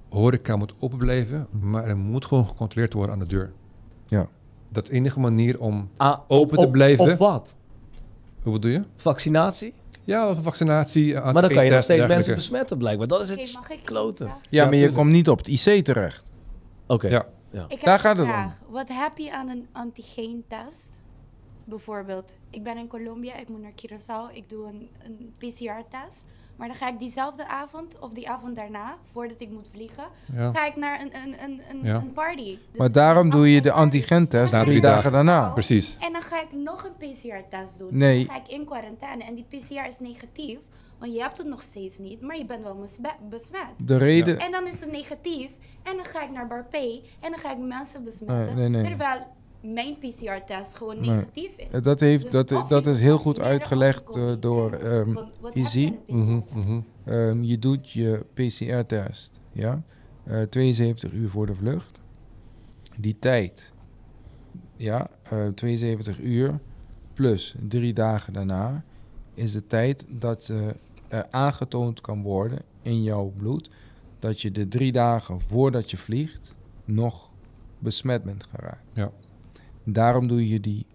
horeca 0.09 0.55
moet 0.55 0.73
open 0.79 0.97
blijven, 0.97 1.47
maar 1.61 1.83
er 1.85 1.97
moet 1.97 2.25
gewoon 2.25 2.47
gecontroleerd 2.47 2.93
worden 2.93 3.13
aan 3.13 3.19
de 3.19 3.27
deur. 3.27 3.51
Ja. 4.07 4.27
dat 4.71 4.88
enige 4.88 5.19
manier 5.19 5.59
om 5.59 5.89
Ah, 5.97 6.19
open 6.27 6.57
op- 6.57 6.63
te 6.63 6.69
blijven. 6.71 7.11
Op 7.11 7.17
wat? 7.17 7.55
Hoe 8.43 8.53
bedoel 8.53 8.71
je? 8.71 8.83
Vaccinatie? 8.95 9.73
Ja, 10.09 10.29
of 10.29 10.43
vaccinatie. 10.43 11.13
Maar 11.13 11.33
dan 11.33 11.49
kan 11.49 11.65
je 11.65 11.71
nog 11.71 11.83
steeds 11.83 12.07
mensen 12.07 12.35
besmetten 12.35 12.77
blijkbaar. 12.77 13.07
Dat 13.07 13.21
is 13.21 13.29
het 13.29 13.81
kloten. 13.83 14.31
Ja, 14.49 14.65
maar 14.65 14.75
je 14.75 14.91
komt 14.91 15.11
niet 15.11 15.29
op 15.29 15.38
het 15.38 15.47
IC 15.47 15.85
terecht. 15.85 16.23
Oké. 16.88 17.07
Ja. 17.07 17.25
Ja. 17.51 17.63
Ik 17.63 17.71
heb 17.71 17.83
Daar 17.83 17.99
gaat 17.99 18.17
het 18.17 18.27
om. 18.27 18.53
Wat 18.69 18.88
heb 18.88 19.17
je 19.17 19.33
aan 19.33 19.49
een 19.49 19.67
antigeentest? 19.71 20.88
Bijvoorbeeld, 21.63 22.31
ik 22.49 22.63
ben 22.63 22.77
in 22.77 22.88
Colombia, 22.88 23.38
ik 23.38 23.49
moet 23.49 23.61
naar 23.61 23.71
Curaçao, 23.71 24.33
ik 24.33 24.49
doe 24.49 24.67
een, 24.67 24.89
een 25.03 25.33
PCR-test. 25.38 26.23
Maar 26.59 26.67
dan 26.67 26.77
ga 26.77 26.88
ik 26.89 26.99
diezelfde 26.99 27.47
avond 27.47 27.99
of 27.99 28.11
die 28.13 28.29
avond 28.29 28.55
daarna, 28.55 28.95
voordat 29.11 29.41
ik 29.41 29.49
moet 29.49 29.67
vliegen, 29.73 30.03
Ja. 30.35 30.51
ga 30.53 30.65
ik 30.65 30.75
naar 30.75 31.01
een, 31.01 31.11
een, 31.23 31.43
een, 31.43 31.61
een, 31.69 31.83
Ja. 31.83 31.95
een 31.95 32.13
party. 32.13 32.57
Dus 32.71 32.77
Maar 32.77 32.91
daarom 32.91 33.29
doe 33.29 33.51
je 33.53 33.61
de 33.61 33.71
antigentest 33.71 34.53
Na 34.53 34.59
drie 34.59 34.69
drie 34.71 34.81
dagen 34.81 35.11
dagen. 35.11 35.11
daarna. 35.11 35.49
Precies. 35.49 35.97
En 35.99 36.11
dan 36.11 36.21
ga 36.21 36.41
ik 36.41 36.51
nog 36.51 36.83
een 36.83 37.09
PCR-test 37.09 37.77
doen. 37.77 37.97
Nee. 37.97 38.25
Dan 38.25 38.35
ga 38.35 38.41
ik 38.41 38.51
in 38.51 38.65
quarantaine. 38.65 39.23
En 39.23 39.35
die 39.35 39.45
PCR 39.49 39.88
is 39.88 39.99
negatief, 39.99 40.59
want 40.97 41.13
je 41.13 41.21
hebt 41.21 41.38
het 41.38 41.47
nog 41.47 41.61
steeds 41.61 41.97
niet, 41.97 42.21
maar 42.21 42.38
je 42.38 42.45
bent 42.45 42.63
wel 42.63 42.75
besme- 42.75 43.15
besmet. 43.29 43.67
De 43.77 43.97
reden... 43.97 44.39
En 44.39 44.51
dan 44.51 44.67
is 44.67 44.79
het 44.79 44.91
negatief. 44.91 45.51
En 45.83 45.95
dan 45.95 46.05
ga 46.05 46.23
ik 46.23 46.31
naar 46.31 46.47
Bar 46.47 46.65
P. 46.69 46.73
En 47.19 47.31
dan 47.31 47.38
ga 47.39 47.51
ik 47.51 47.57
mensen 47.57 48.03
besmetten. 48.03 48.45
Nee, 48.55 48.69
nee, 48.69 48.69
nee. 48.69 48.83
Terwijl 48.83 49.19
mijn 49.61 49.97
PCR-test 49.97 50.75
gewoon 50.75 50.99
Nee. 50.99 51.09
negatief 51.09 51.55
is. 51.57 51.81
Dat, 51.81 51.99
heeft, 51.99 52.31
Dus 52.31 52.47
dat, 52.47 52.69
dat 52.69 52.85
is 52.85 52.99
heel 52.99 53.17
goed 53.17 53.39
uitgelegd 53.39 54.15
eh, 54.15 54.31
door 54.39 54.71
ehm 54.73 55.13
Want 55.13 55.35
heb 55.43 55.55
Izzy. 55.55 55.93
Mhm, 56.07 56.39
mhm. 56.53 56.79
Ehm, 57.03 57.43
je 57.43 57.59
doet 57.59 57.91
je 57.91 58.25
PCR-test, 58.33 59.39
ja, 59.51 59.83
eh, 60.23 60.41
72 60.41 61.11
uur 61.11 61.29
voor 61.29 61.45
de 61.45 61.55
vlucht. 61.55 62.01
Die 62.97 63.19
tijd, 63.19 63.73
ja, 64.75 65.09
eh, 65.23 65.47
72 65.47 66.19
uur 66.19 66.59
plus 67.13 67.55
drie 67.67 67.93
dagen 67.93 68.33
daarna, 68.33 68.83
is 69.33 69.51
de 69.51 69.67
tijd 69.67 70.05
dat 70.09 70.49
eh, 70.49 70.67
er 71.07 71.27
aangetoond 71.29 72.01
kan 72.01 72.21
worden 72.21 72.61
in 72.81 73.03
jouw 73.03 73.33
bloed 73.38 73.69
dat 74.19 74.41
je 74.41 74.51
de 74.51 74.67
drie 74.67 74.91
dagen 74.91 75.39
voordat 75.39 75.91
je 75.91 75.97
vliegt 75.97 76.55
nog 76.85 77.31
besmet 77.79 78.23
bent 78.23 78.43
geraakt. 78.43 78.83
Ja. 78.93 79.11
Daarom 79.93 80.27
doe 80.27 80.50
je 80.50 80.59
die, 80.59 80.85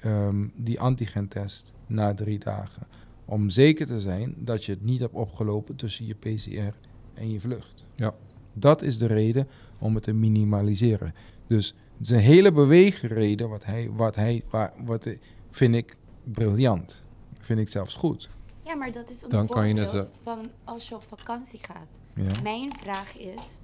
ehm, 0.00 0.46
die 0.54 0.80
antigentest 0.80 1.72
na 1.86 2.14
drie 2.14 2.38
dagen. 2.38 2.86
Om 3.24 3.50
zeker 3.50 3.86
te 3.86 4.00
zijn 4.00 4.34
dat 4.38 4.64
je 4.64 4.72
het 4.72 4.84
niet 4.84 5.00
hebt 5.00 5.14
opgelopen 5.14 5.76
tussen 5.76 6.06
je 6.06 6.14
PCR 6.14 6.76
en 7.14 7.30
je 7.30 7.40
vlucht. 7.40 7.86
Ja. 7.96 8.14
Dat 8.52 8.82
is 8.82 8.98
de 8.98 9.06
reden 9.06 9.48
om 9.78 9.94
het 9.94 10.04
te 10.04 10.12
minimaliseren. 10.12 11.14
Dus 11.46 11.74
het 11.96 12.00
is 12.00 12.10
een 12.10 12.18
hele 12.18 12.52
beweegreden 12.52 13.48
wat 13.48 13.64
hij, 13.64 13.90
wat 13.92 14.14
hij, 14.14 14.44
wat 14.84 15.08
vind 15.50 15.74
ik 15.74 15.96
briljant. 16.24 17.02
Vind 17.40 17.60
ik 17.60 17.68
zelfs 17.68 17.94
goed. 17.94 18.28
Ja, 18.64 18.74
maar 18.74 18.92
dat 18.92 19.10
is 19.10 19.22
een 19.22 19.28
Dan 19.28 19.46
kan 19.46 19.68
je 19.68 19.74
net 19.74 19.88
voorbeeld 19.88 20.10
van 20.22 20.50
als 20.64 20.88
je 20.88 20.94
op 20.94 21.04
vakantie 21.08 21.58
gaat. 21.62 21.86
Ja. 22.14 22.42
Mijn 22.42 22.72
vraag 22.80 23.18
is, 23.18 23.58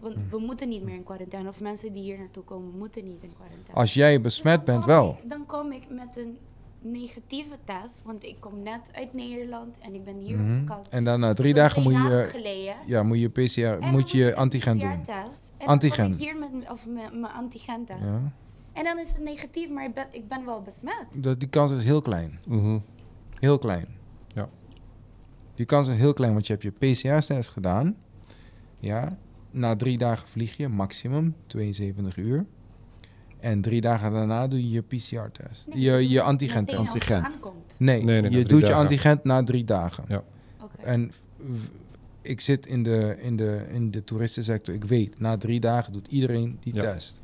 want 0.00 0.14
we 0.30 0.38
moeten 0.38 0.68
niet 0.68 0.82
meer 0.82 0.94
in 0.94 1.02
quarantaine. 1.02 1.48
Of 1.48 1.60
mensen 1.60 1.92
die 1.92 2.02
hier 2.02 2.18
naartoe 2.18 2.42
komen, 2.44 2.78
moeten 2.78 3.04
niet 3.04 3.22
in 3.22 3.32
quarantaine. 3.34 3.72
Als 3.74 3.94
jij 3.94 4.12
Dus 4.12 4.22
besmet 4.22 4.64
bent, 4.64 4.84
wel. 4.84 5.18
ik- 5.22 5.30
dan 5.30 5.46
kom 5.46 5.72
ik 5.72 5.82
met 5.90 6.16
een 6.16 6.38
negatieve 6.82 7.54
test, 7.64 8.02
want 8.04 8.24
ik 8.24 8.36
kom 8.40 8.62
net 8.62 8.80
uit 8.92 9.14
Nederland 9.14 9.78
en 9.78 9.94
ik 9.94 10.04
ben 10.04 10.16
hier 10.18 10.38
Mhm. 10.38 10.60
op 10.60 10.66
vakantie. 10.68 10.92
En 10.92 11.04
dan 11.04 11.20
na 11.20 11.32
drie 11.32 11.54
dagen 11.54 11.82
moet 11.82 11.92
je, 11.92 12.26
geleden. 12.30 12.74
ja, 12.86 13.02
moet 13.02 13.18
je 13.20 13.28
PCR, 13.28 13.60
En 13.80 13.90
moet 13.90 14.10
je 14.10 14.34
antigen 14.34 14.78
doen. 14.78 15.00
PCR-test. 15.02 15.52
En 15.58 15.66
Antigen. 15.66 15.96
dan 16.10 16.10
kom 16.18 16.20
ik 16.20 16.24
hier 16.30 16.38
met, 16.38 16.70
of 16.70 16.86
met 16.86 17.20
mijn 17.20 17.32
antigentest. 17.32 18.00
Ja. 18.02 18.32
En 18.72 18.84
dan 18.84 18.98
is 18.98 19.08
het 19.08 19.18
negatief, 19.22 19.70
maar 19.70 19.84
ik 19.84 19.94
ben, 19.94 20.06
ik 20.10 20.28
ben 20.28 20.44
wel 20.44 20.62
besmet. 20.62 21.06
Dat, 21.14 21.40
die 21.40 21.48
kans 21.48 21.70
is 21.72 21.84
heel 21.84 22.02
klein. 22.02 22.38
Mhm. 22.46 22.78
Heel 23.38 23.58
klein. 23.58 23.86
Ja. 24.34 24.48
Die 25.54 25.66
kans 25.66 25.88
is 25.88 25.96
heel 25.96 26.12
klein, 26.12 26.32
want 26.32 26.46
je 26.46 26.52
hebt 26.52 26.64
je 26.64 26.70
PCR-test 26.70 27.48
gedaan. 27.48 27.96
Ja. 28.78 29.08
Na 29.50 29.76
drie 29.76 29.98
dagen 29.98 30.28
vlieg 30.28 30.56
je, 30.56 30.68
maximum 30.68 31.34
72 31.46 32.16
uur. 32.16 32.44
En 33.38 33.60
drie 33.60 33.80
dagen 33.80 34.12
daarna 34.12 34.48
doe 34.48 34.60
je 34.62 34.70
je 34.70 34.80
PCR-test. 34.82 35.66
Nee, 35.68 35.80
je 35.80 36.08
je 36.08 36.22
antigentest. 36.22 37.10
aankomt. 37.10 37.74
Nee, 37.78 38.02
Nee, 38.02 38.30
je 38.30 38.44
doet 38.44 38.66
je 38.66 38.74
antigent 38.74 39.24
na 39.24 39.42
drie 39.42 39.64
dagen. 39.64 40.04
Ja. 40.08 40.24
Oké. 40.62 40.82
En 40.82 41.10
ik 42.22 42.40
zit 42.40 42.66
in 42.66 42.82
de, 42.82 43.16
in, 43.20 43.36
de, 43.36 43.66
in 43.72 43.90
de 43.90 44.04
toeristensector. 44.04 44.74
Ik 44.74 44.84
weet, 44.84 45.20
na 45.20 45.36
drie 45.36 45.60
dagen 45.60 45.92
doet 45.92 46.08
iedereen 46.08 46.56
die 46.60 46.74
Ja. 46.74 46.80
test. 46.80 47.22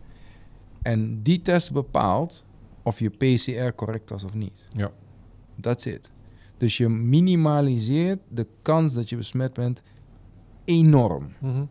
En 0.82 1.22
die 1.22 1.42
test 1.42 1.72
bepaalt 1.72 2.44
of 2.82 2.98
je 2.98 3.08
PCR 3.10 3.74
correct 3.74 4.10
was 4.10 4.24
of 4.24 4.34
niet. 4.34 4.66
Ja. 4.72 4.90
That's 5.60 5.84
it. 5.84 6.10
Dus 6.58 6.76
je 6.76 6.88
minimaliseert 6.88 8.20
de 8.28 8.46
kans 8.62 8.94
dat 8.94 9.08
je 9.08 9.16
besmet 9.16 9.52
bent 9.52 9.82
enorm. 10.64 11.32
Mhm. 11.38 11.64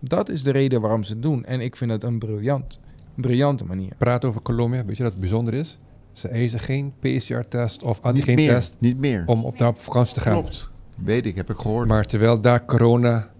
Dat 0.00 0.28
is 0.28 0.42
de 0.42 0.50
reden 0.50 0.80
waarom 0.80 1.02
ze 1.02 1.12
het 1.12 1.22
doen. 1.22 1.44
En 1.44 1.60
ik 1.60 1.76
vind 1.76 1.90
het 1.90 2.02
een 2.02 2.18
briljant, 2.18 2.80
briljante 3.14 3.64
manier. 3.64 3.92
Praat 3.98 4.24
over 4.24 4.42
Colombia. 4.42 4.84
Weet 4.84 4.96
je 4.96 5.02
dat 5.02 5.12
het 5.12 5.20
bijzonder 5.20 5.54
is? 5.54 5.78
Ze 6.12 6.28
eisen 6.28 6.58
geen 6.58 6.92
PCR-test 7.00 7.82
of 7.82 7.94
Niet 7.96 8.02
meer. 8.02 8.20
antigentest 8.20 8.76
Niet 8.78 8.98
meer. 8.98 9.22
om 9.26 9.44
op, 9.44 9.60
op 9.60 9.78
vakantie 9.78 10.14
te 10.14 10.20
gaan. 10.20 10.32
Klopt. 10.32 10.68
Weet 10.94 11.26
ik, 11.26 11.36
heb 11.36 11.50
ik 11.50 11.58
gehoord. 11.58 11.88
Maar 11.88 12.04
terwijl 12.04 12.40
daar 12.40 12.64
corona 12.64 13.30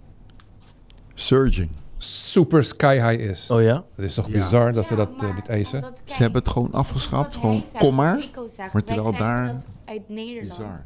Surging. 1.14 1.68
super 1.96 2.64
sky 2.64 2.94
high 2.94 3.20
is. 3.30 3.50
Oh 3.50 3.62
ja? 3.62 3.84
Het 3.94 4.04
is 4.04 4.14
toch 4.14 4.26
Ja. 4.26 4.32
bizar 4.32 4.72
dat 4.72 4.86
ze 4.86 4.94
dat 4.94 5.10
eh, 5.22 5.34
niet 5.34 5.48
eisen? 5.48 5.84
Ze 6.04 6.22
hebben 6.22 6.42
het 6.42 6.50
gewoon 6.50 6.70
dat 6.70 6.80
afgeschaft. 6.80 7.36
Gewoon, 7.36 7.64
kom 7.78 7.94
maar. 7.94 8.16
Maar 8.56 8.70
Wij 8.72 8.82
terwijl 8.82 9.12
daar... 9.16 9.46
dat 9.46 9.66
uit 9.84 10.08
Nederland. 10.08 10.48
Bizar. 10.58 10.84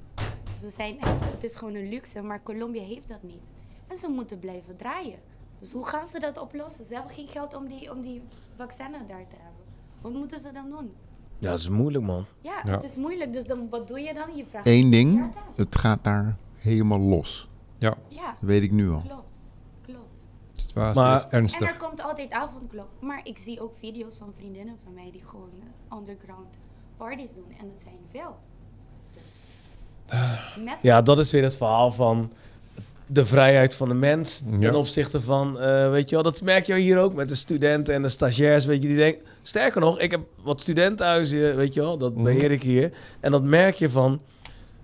Dus 0.54 0.62
we 0.62 0.70
zijn 0.70 1.00
echt, 1.00 1.10
het 1.34 1.44
is 1.44 1.54
gewoon 1.54 1.74
een 1.74 1.88
luxe, 1.88 2.20
maar 2.22 2.42
Colombia 2.42 2.82
heeft 2.82 3.08
dat 3.08 3.22
niet. 3.22 3.42
En 3.88 3.96
ze 3.96 4.08
moeten 4.08 4.38
blijven 4.38 4.76
draaien. 4.76 5.18
Dus 5.64 5.72
hoe 5.72 5.86
gaan 5.86 6.06
ze 6.06 6.20
dat 6.20 6.38
oplossen? 6.38 6.86
Ze 6.86 6.94
hebben 6.94 7.12
geen 7.12 7.28
geld 7.28 7.54
om 7.54 7.68
die, 7.68 7.90
om 7.92 8.00
die 8.00 8.22
vaccinen 8.56 9.06
daar 9.08 9.26
te 9.28 9.34
hebben. 9.36 9.62
Wat 10.00 10.12
moeten 10.12 10.40
ze 10.40 10.52
dan 10.52 10.70
doen? 10.70 10.92
Ja, 11.38 11.50
dat 11.50 11.58
is 11.58 11.68
moeilijk, 11.68 12.04
man. 12.04 12.26
Ja, 12.40 12.60
Ja. 12.64 12.70
het 12.70 12.82
is 12.84 12.96
moeilijk. 12.96 13.32
Dus 13.32 13.46
dan, 13.46 13.68
wat 13.70 13.88
doe 13.88 14.00
je 14.00 14.14
dan? 14.14 14.36
Je 14.36 14.44
vraagt 14.50 14.66
Eén 14.66 14.90
ding, 14.90 15.34
het 15.56 15.76
gaat 15.76 16.04
daar 16.04 16.36
helemaal 16.54 16.98
los. 16.98 17.48
Ja, 17.78 17.94
Ja, 18.08 18.24
Dat 18.26 18.34
weet 18.40 18.62
ik 18.62 18.70
nu 18.72 18.90
al. 18.90 19.00
klopt. 19.06 19.38
Klopt. 19.82 20.22
de 20.52 20.60
situatie 20.60 21.00
Maar- 21.02 21.16
is 21.16 21.24
En 21.24 21.30
ernstig. 21.30 21.68
er 21.70 21.76
komt 21.76 22.00
altijd 22.02 22.32
avondklok. 22.32 22.88
Maar 23.00 23.20
ik 23.26 23.38
zie 23.38 23.60
ook 23.60 23.76
video's 23.78 24.16
van 24.16 24.32
vriendinnen 24.36 24.76
van 24.84 24.94
mij 24.94 25.10
die 25.12 25.22
gewoon 25.24 25.50
underground 25.92 26.58
parties 26.96 27.34
doen. 27.34 27.52
En 27.60 27.68
dat 27.72 27.80
zijn 27.80 27.98
veel. 28.10 28.36
Dus, 29.12 29.38
Ja, 30.82 31.02
dat 31.02 31.18
is 31.18 31.30
weer 31.30 31.42
het 31.42 31.56
verhaal 31.56 31.90
van 31.90 32.32
de 33.06 33.26
vrijheid 33.26 33.74
van 33.74 33.88
de 33.88 33.94
mens 33.94 34.38
ten 34.38 34.60
Ja. 34.60 34.74
opzichte 34.74 35.20
van, 35.20 35.60
eh, 35.60 35.90
weet 35.90 36.08
je 36.08 36.14
wel, 36.14 36.24
dat 36.24 36.42
merk 36.42 36.66
je 36.66 36.74
hier 36.74 36.98
ook 36.98 37.14
met 37.14 37.28
de 37.28 37.34
studenten 37.34 37.94
en 37.94 38.02
de 38.02 38.08
stagiairs, 38.08 38.64
weet 38.64 38.82
je, 38.82 38.88
die 38.88 38.96
denken, 38.96 39.22
sterker 39.42 39.80
nog, 39.80 39.98
ik 40.00 40.10
heb 40.10 40.20
wat 40.42 40.60
studentenhuizen, 40.60 41.56
weet 41.56 41.74
je 41.74 41.80
wel, 41.80 41.98
dat 41.98 42.14
Mhm. 42.14 42.22
beheer 42.24 42.50
ik 42.50 42.62
hier, 42.62 42.92
en 43.20 43.30
dat 43.30 43.42
merk 43.42 43.74
je 43.74 43.90
van, 43.90 44.20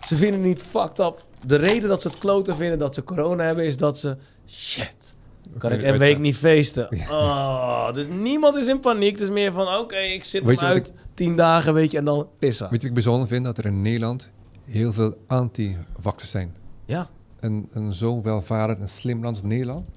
ze 0.06 0.16
vinden 0.16 0.40
niet 0.40 0.62
fucked 0.62 0.98
up. 0.98 1.24
De 1.46 1.56
reden 1.56 1.88
dat 1.88 2.02
ze 2.02 2.08
het 2.08 2.18
kloten 2.18 2.56
vinden 2.56 2.78
dat 2.78 2.94
ze 2.94 3.04
corona 3.04 3.44
hebben, 3.44 3.64
is 3.64 3.76
dat 3.76 3.98
ze, 3.98 4.16
shit, 4.48 5.14
kan 5.58 5.72
ik 5.72 5.82
een 5.82 5.98
week 5.98 6.18
niet 6.18 6.36
feesten. 6.36 6.88
Oh, 7.10 7.92
dus 7.92 8.06
niemand 8.20 8.56
is 8.56 8.66
in 8.66 8.80
paniek, 8.80 9.12
het 9.12 9.20
is 9.20 9.30
meer 9.30 9.52
van, 9.52 9.78
oké, 9.78 9.96
ik 9.96 10.24
zit 10.24 10.46
hem 10.46 10.58
uit, 10.58 10.92
tien 11.14 11.36
dagen, 11.36 11.74
weet 11.74 11.90
je, 11.90 11.98
en 11.98 12.04
dan 12.04 12.28
pissen. 12.38 12.64
Weet 12.70 12.72
je 12.72 12.76
wat 12.78 12.86
ik 12.86 12.94
bijzonder 13.04 13.28
vind? 13.28 13.44
Dat 13.44 13.58
er 13.58 13.64
in 13.66 13.82
Nederland 13.82 14.30
heel 14.64 14.92
veel 14.92 15.14
anti-vaxxers 15.26 16.30
zijn. 16.30 16.56
Ja. 16.84 17.08
Een, 17.40 17.68
een 17.72 17.92
zo 17.94 18.22
welvarend 18.22 18.80
en 18.80 18.88
slim 18.88 19.22
land 19.22 19.36
als 19.36 19.44
Nederland. 19.44 19.88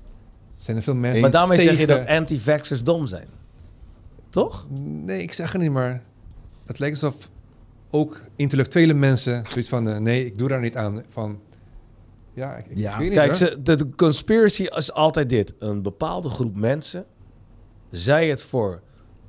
Zijn 0.58 0.78
er 0.78 0.84
veel 0.84 0.96
mensen 0.96 1.22
Maar 1.22 1.32
daarmee 1.32 1.58
zeg 1.62 1.78
je 1.80 1.88
dat 1.88 2.08
anti-vaxxers 2.08 2.84
dom 2.84 3.08
zijn. 3.08 3.28
Toch? 4.30 4.68
Nee, 4.80 5.22
ik 5.22 5.34
zeg 5.34 5.52
het 5.52 5.62
niet, 5.62 5.72
maar 5.72 6.04
het 6.66 6.80
lijkt 6.80 7.04
alsof 7.04 7.30
ook 7.90 8.22
intellectuele 8.36 8.94
mensen 8.94 9.46
zoiets 9.50 9.70
van... 9.70 9.90
eh, 9.90 9.98
nee, 9.98 10.26
ik 10.26 10.38
doe 10.38 10.48
daar 10.48 10.62
niet 10.62 10.76
aan. 10.78 11.04
Van, 11.10 11.40
ja, 12.34 12.56
ik, 12.56 12.66
ik 12.68 12.78
Ja. 12.78 12.98
weet 12.98 13.08
niet 13.10 13.18
Kijk, 13.18 13.34
ze, 13.34 13.60
de, 13.64 13.76
de 13.76 13.90
conspiracy 13.96 14.64
is 14.64 14.94
altijd 14.94 15.30
dit. 15.30 15.54
Een 15.60 15.82
bepaalde 15.82 16.30
groep 16.30 16.56
mensen, 16.56 17.06
zij 17.90 18.30
het 18.30 18.44
voor 18.44 18.82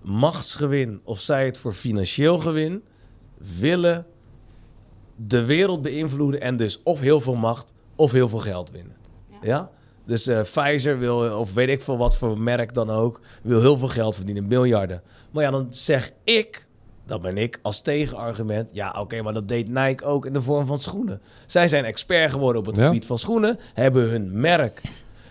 machtsgewin 0.02 1.01
of 1.05 1.18
zij 1.20 1.47
het 1.47 1.59
voor 1.59 1.73
financieel 1.73 2.39
gewin, 2.39 2.83
willen 3.59 4.07
de 5.17 5.44
wereld 5.44 5.83
beïnvloeden 5.83 6.41
en 6.41 6.57
dus 6.57 6.83
of 6.83 7.01
heel 7.01 7.20
veel 7.20 7.34
macht 7.34 7.74
of 7.97 8.13
heel 8.13 8.29
veel 8.29 8.39
geld 8.39 8.71
winnen. 8.71 8.97
Ja? 9.43 9.71
Dus 10.07 10.27
eh, 10.27 10.41
Pfizer 10.41 10.99
wil, 10.99 11.39
of 11.39 11.55
weet 11.55 11.69
ik 11.69 11.83
veel 11.83 11.97
wat 11.97 12.17
voor 12.17 12.39
merk 12.39 12.75
dan 12.75 12.91
ook, 12.91 13.21
wil 13.43 13.61
heel 13.61 13.79
veel 13.79 13.89
geld 13.89 14.17
verdienen, 14.17 14.47
miljarden. 14.47 15.03
Maar 15.31 15.43
ja, 15.45 15.51
dan 15.51 15.67
zeg 15.71 16.11
ik, 16.25 16.67
dat 17.07 17.23
ben 17.23 17.37
ik, 17.39 17.59
als 17.63 17.81
tegenargument, 17.81 18.71
ja 18.73 18.97
oké, 19.01 19.23
maar 19.23 19.33
dat 19.33 19.49
deed 19.49 19.69
Nike 19.69 20.05
ook 20.05 20.27
in 20.27 20.33
de 20.33 20.43
vorm 20.43 20.67
van 20.67 20.81
schoenen. 20.81 21.21
Zij 21.47 21.69
zijn 21.69 21.85
expert 21.85 22.31
geworden 22.31 22.61
op 22.61 22.67
het 22.67 22.77
Ja. 22.77 22.87
gebied 22.87 23.07
van 23.07 23.19
schoenen, 23.19 23.59
hebben 23.75 24.09
hun 24.11 24.41
merk. 24.41 24.83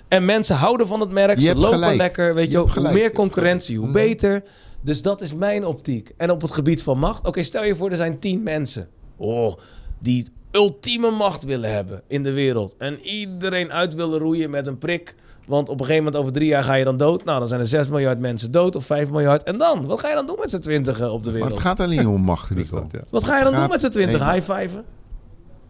En 0.08 0.26
mensen 0.26 0.56
houden 0.56 0.88
van 0.88 1.00
het 1.00 1.10
merk, 1.12 1.38
Je 1.40 1.46
ze 1.48 1.56
lopen 1.56 1.74
gelijk. 1.80 1.98
lekker, 1.98 2.36
weet 2.36 2.52
Je 2.52 2.58
hoe 2.58 2.92
meer 2.92 3.12
concurrentie, 3.12 3.78
hoe 3.78 3.90
beter. 3.92 4.44
Dus 4.82 5.02
dat 5.02 5.22
is 5.22 5.34
mijn 5.34 5.66
optiek. 5.66 6.12
En 6.18 6.32
op 6.32 6.42
het 6.42 6.52
gebied 6.52 6.84
van 6.84 7.00
macht. 7.00 7.28
Oké, 7.28 7.44
stel 7.44 7.64
je 7.64 7.76
voor, 7.76 7.90
er 7.90 7.96
zijn 7.96 8.20
tien 8.20 8.44
mensen. 8.44 8.88
Oh, 9.18 9.56
die 10.00 10.28
ultieme 10.56 11.12
macht 11.12 11.44
willen 11.44 11.74
hebben 11.74 12.02
in 12.08 12.24
de 12.24 12.32
wereld. 12.32 12.76
En 12.78 13.00
iedereen 13.00 13.72
uit 13.72 13.94
willen 13.96 14.20
roeien 14.20 14.50
met 14.50 14.68
een 14.68 14.78
prik. 14.78 15.16
Want 15.48 15.70
op 15.70 15.80
een 15.80 15.86
gegeven 15.86 16.04
moment 16.04 16.22
over 16.22 16.34
drie 16.34 16.48
jaar 16.48 16.64
ga 16.64 16.74
je 16.74 16.84
dan 16.84 16.98
dood. 16.98 17.24
Nou, 17.24 17.40
dan 17.40 17.48
zijn 17.48 17.60
er 17.60 17.66
6 17.68 17.88
miljard 17.88 18.20
mensen 18.20 18.52
dood 18.52 18.76
of 18.76 18.86
5 18.86 19.10
miljard. 19.10 19.44
En 19.44 19.58
dan? 19.58 19.86
Wat 19.86 20.00
ga 20.00 20.10
je 20.10 20.16
dan 20.16 20.26
doen 20.28 20.38
met 20.40 20.50
z'n 20.50 20.60
twintigen 20.60 21.12
op 21.12 21.20
de 21.24 21.30
Maar 21.30 21.34
wereld? 21.34 21.52
het 21.54 21.62
gaat 21.62 21.80
alleen 21.80 22.08
om 22.08 22.22
macht, 22.22 22.50
Rico. 22.50 22.88
Wat 23.10 23.24
ga 23.24 23.38
je 23.38 23.44
dan 23.44 23.56
doen 23.56 23.70
met 23.70 23.82
z'n 23.82 23.90
twintig? 23.90 24.20
nee, 24.20 24.32
High 24.32 24.52
fiven? 24.52 24.84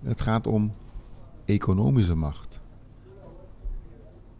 Het 0.03 0.21
gaat 0.21 0.47
om 0.47 0.73
economische 1.45 2.15
macht. 2.15 2.61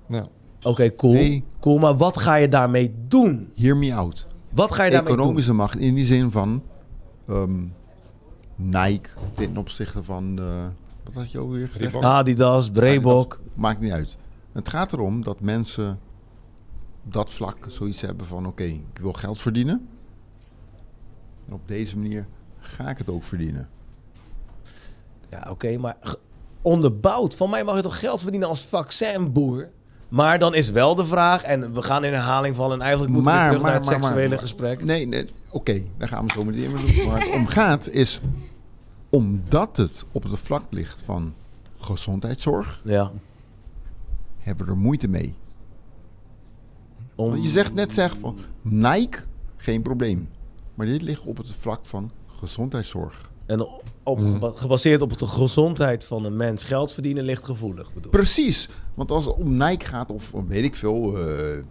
Nou, 0.07 0.25
Oké, 0.63 0.95
cool. 0.95 1.13
Nee. 1.13 1.43
Cool, 1.59 1.77
maar 1.77 1.97
wat 1.97 2.17
ga 2.17 2.35
je 2.35 2.47
daarmee 2.47 2.95
doen? 3.07 3.49
Hear 3.55 3.77
me 3.77 3.93
out. 3.93 4.27
Wat 4.49 4.71
ga 4.73 4.83
je 4.83 4.91
daarmee 4.91 5.09
doen? 5.09 5.19
Economische 5.19 5.53
macht 5.53 5.77
in 5.79 5.93
die 5.95 6.05
zin 6.05 6.31
van 6.31 6.63
ehm, 7.27 7.63
Nike 8.55 9.09
ten 9.33 9.57
opzichte 9.57 10.03
van, 10.03 10.39
eh, 10.39 10.65
wat 11.03 11.13
had 11.13 11.31
je 11.31 11.39
ook 11.39 11.51
weer 11.51 11.67
gezegd? 11.67 11.91
Reebok. 11.91 12.03
Adidas, 12.03 12.71
Breebok. 12.71 13.41
Maakt 13.53 13.79
niet 13.79 13.91
uit. 13.91 14.17
Het 14.51 14.69
gaat 14.69 14.93
erom 14.93 15.23
dat 15.23 15.39
mensen 15.39 15.99
op 17.03 17.13
dat 17.13 17.33
vlak 17.33 17.65
zoiets 17.67 18.01
hebben 18.01 18.25
van 18.25 18.45
oké, 18.45 18.63
ik 18.63 18.99
wil 19.01 19.13
geld 19.13 19.39
verdienen. 19.39 19.87
En 21.47 21.53
op 21.53 21.67
deze 21.67 21.97
manier 21.97 22.27
ga 22.59 22.89
ik 22.89 22.97
het 22.97 23.09
ook 23.09 23.23
verdienen. 23.23 23.69
Ja, 25.29 25.47
oké, 25.49 25.77
maar 25.77 25.97
onderbouwd. 26.61 27.35
Van 27.35 27.49
mij 27.49 27.63
mag 27.63 27.75
je 27.75 27.81
toch 27.81 27.99
geld 27.99 28.21
verdienen 28.21 28.49
als 28.49 28.65
vaccinboer? 28.65 29.69
Maar 30.13 30.39
dan 30.39 30.53
is 30.55 30.69
wel 30.69 30.95
de 30.95 31.05
vraag, 31.05 31.43
en 31.43 31.73
we 31.73 31.81
gaan 31.81 32.03
in 32.03 32.13
herhaling 32.13 32.55
vallen... 32.55 32.77
en 32.77 32.81
eigenlijk 32.81 33.13
moeten 33.13 33.31
we 33.31 33.37
weer 33.39 33.47
terug 33.47 33.63
naar 33.63 33.73
het 33.73 33.85
seksuele 33.85 34.37
gesprek. 34.37 34.83
Nee, 34.83 35.07
nee 35.07 35.25
oké, 35.51 35.83
daar 35.97 36.07
gaan 36.07 36.25
we 36.27 36.33
zo 36.33 36.43
meteen 36.43 36.71
mee. 36.71 37.07
Waar 37.07 37.19
het 37.19 37.31
om 37.31 37.47
gaat 37.47 37.89
is, 37.89 38.21
omdat 39.09 39.77
het 39.77 40.05
op 40.11 40.23
het 40.23 40.39
vlak 40.39 40.63
ligt 40.69 41.01
van 41.05 41.33
gezondheidszorg, 41.77 42.81
Ja. 42.83 43.11
hebben 44.37 44.65
we 44.65 44.71
er 44.71 44.77
moeite 44.77 45.07
mee. 45.07 45.35
Om... 47.15 47.29
Want 47.29 47.43
je 47.43 47.49
zegt 47.49 47.73
net 47.73 47.93
zeg 47.93 48.17
van 48.19 48.37
Nike, 48.61 49.19
geen 49.57 49.81
probleem. 49.81 50.29
Maar 50.73 50.85
dit 50.85 51.01
ligt 51.01 51.21
op 51.25 51.37
het 51.37 51.53
vlak 51.53 51.85
van 51.85 52.11
gezondheidszorg. 52.35 53.31
En 53.45 53.67
op, 54.03 54.19
geba- 54.19 54.51
gebaseerd 54.55 55.01
op 55.01 55.17
de 55.19 55.27
gezondheid 55.27 56.05
van 56.05 56.25
een 56.25 56.35
mens 56.37 56.63
geld 56.63 56.91
verdienen 56.91 57.23
ligt 57.23 57.45
gevoelig, 57.45 57.93
bedoel. 57.93 58.11
Precies. 58.11 58.69
Want 58.93 59.11
als 59.11 59.25
het 59.25 59.35
om 59.35 59.57
Nike 59.57 59.85
gaat, 59.85 60.11
of 60.11 60.31
weet 60.47 60.63
ik 60.63 60.75
veel, 60.75 61.17
eh, 61.27 61.63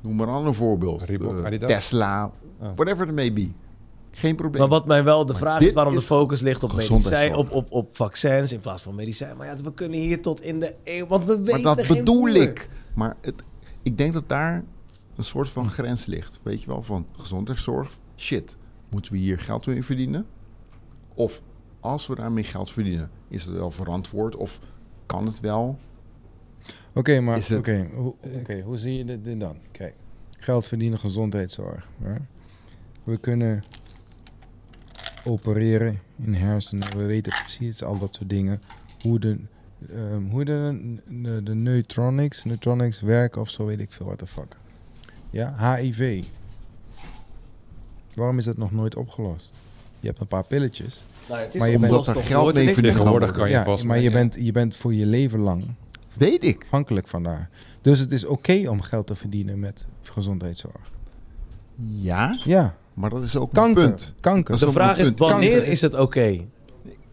noem 0.00 0.16
maar 0.16 0.28
een 0.28 0.34
ander 0.34 0.54
voorbeeld. 0.54 1.02
Reebok, 1.02 1.44
Eh? 1.44 1.58
Tesla, 1.66 2.32
Oh. 2.60 2.68
whatever 2.76 3.08
it 3.08 3.14
may 3.14 3.32
be. 3.32 3.50
Geen 4.14 4.36
probleem. 4.36 4.60
Maar 4.60 4.70
wat 4.70 4.86
mij 4.86 5.04
wel 5.04 5.26
de 5.26 5.32
Maar 5.32 5.40
vraag 5.40 5.60
is 5.60 5.72
waarom 5.72 5.94
de 5.94 6.00
focus 6.00 6.40
ligt 6.40 6.62
op 6.62 6.72
medicijn, 6.72 6.96
gezondheidszorg. 7.00 7.48
op, 7.50 7.54
op, 7.54 7.72
op 7.72 7.96
vaccins 7.96 8.52
in 8.52 8.60
plaats 8.60 8.82
van 8.82 8.94
medicijn. 8.94 9.36
Maar 9.36 9.46
ja, 9.46 9.56
we 9.56 9.72
kunnen 9.74 9.98
hier 9.98 10.22
tot 10.22 10.40
in 10.42 10.60
de 10.60 10.74
eeuw, 10.84 11.06
want 11.06 11.24
we 11.24 11.34
maar 11.34 11.42
weten 11.42 11.62
dat 11.62 11.80
geen 11.86 11.96
bedoel 11.96 12.20
boer. 12.20 12.36
ik. 12.36 12.68
Maar 12.94 13.16
het, 13.20 13.34
ik 13.82 13.98
denk 13.98 14.12
dat 14.12 14.28
daar 14.28 14.64
een 15.16 15.24
soort 15.24 15.48
van 15.48 15.70
grens 15.70 16.06
ligt. 16.06 16.40
Weet 16.42 16.60
je 16.62 16.66
wel, 16.66 16.82
van 16.82 17.06
gezondheidszorg. 17.12 17.90
Shit, 18.16 18.56
moeten 18.90 19.12
we 19.12 19.18
hier 19.18 19.38
geld 19.38 19.66
mee 19.66 19.84
verdienen? 19.84 20.26
Of 21.14 21.42
als 21.80 22.06
we 22.06 22.14
daarmee 22.14 22.44
geld 22.44 22.70
verdienen, 22.70 23.10
is 23.28 23.44
het 23.44 23.54
wel 23.54 23.70
verantwoord? 23.70 24.36
Of 24.36 24.58
kan 25.06 25.26
het 25.26 25.40
wel? 25.40 25.78
Oké, 26.94 27.20
maar 27.20 27.36
het- 27.36 27.58
oké, 27.58 27.88
hoe, 27.94 28.14
oké, 28.40 28.60
hoe 28.60 28.76
zie 28.78 28.96
je 28.96 29.04
dit, 29.22 29.40
dan? 29.40 29.56
Kijk, 29.72 29.94
geld 30.38 30.66
verdienen, 30.66 30.98
gezondheidszorg. 30.98 31.88
hè? 32.02 32.14
We 33.04 33.16
kunnen 33.18 33.64
opereren 35.24 36.00
in 36.24 36.34
hersenen. 36.34 36.96
We 36.96 37.04
weten 37.04 37.32
precies 37.32 37.82
al 37.82 37.98
dat 37.98 38.14
soort 38.14 38.28
dingen. 38.28 38.62
Hoe 39.02 39.18
de, 39.18 39.38
ehm, 39.90 40.22
hoe 40.30 40.44
de, 40.44 40.80
de, 41.08 41.42
de 41.42 41.54
neutronics, 41.54 42.44
neutronics 42.44 43.00
werken 43.00 43.40
of 43.40 43.48
zo, 43.50 43.64
weet 43.64 43.80
ik 43.80 43.92
veel, 43.92 44.06
what 44.06 44.18
the 44.18 44.26
fuck. 44.26 44.56
Ja, 45.30 45.74
HIV. 45.76 46.24
Waarom 48.14 48.38
is 48.38 48.44
dat 48.44 48.56
nog 48.56 48.72
nooit 48.72 48.96
opgelost? 48.96 49.52
Je 50.02 50.08
hebt 50.08 50.20
een 50.20 50.26
paar 50.26 50.46
pilletjes. 50.46 51.04
Nou 51.28 51.38
ja, 51.40 51.44
het 51.46 51.54
is 51.54 51.60
Maar 51.60 51.70
je 51.70 51.78
bent- 51.78 51.92
er 51.92 52.02
geld 52.22 52.54
mee 52.54 52.74
gedaan. 52.74 53.32
kan 53.32 53.50
je 53.50 53.84
maar 53.86 54.00
je 54.00 54.10
bent, 54.10 54.36
je 54.40 54.52
bent 54.52 54.76
voor 54.76 54.94
je 54.94 55.06
leven 55.06 55.38
lang 55.40 55.64
Weet 56.16 56.44
ik. 56.44 56.62
afhankelijk 56.62 57.08
van 57.08 57.22
daar. 57.22 57.50
Dus 57.80 57.98
het 57.98 58.12
is 58.12 58.24
oké 58.24 58.68
om 58.68 58.80
geld 58.80 59.06
te 59.06 59.14
verdienen 59.14 59.58
met 59.60 59.86
gezondheidszorg. 60.02 60.90
Ja, 61.76 62.38
Ja, 62.44 62.76
maar 62.94 63.10
dat 63.10 63.22
is 63.22 63.36
ook 63.36 63.52
kanker. 63.52 63.82
een 63.82 63.88
punt. 63.88 64.14
Kanker. 64.20 64.58
De 64.58 64.72
vraag 64.72 64.98
is, 64.98 65.10
wanneer 65.16 65.50
Kanker. 65.50 65.66
is 65.72 65.80
het 65.80 65.94
oké? 65.94 66.40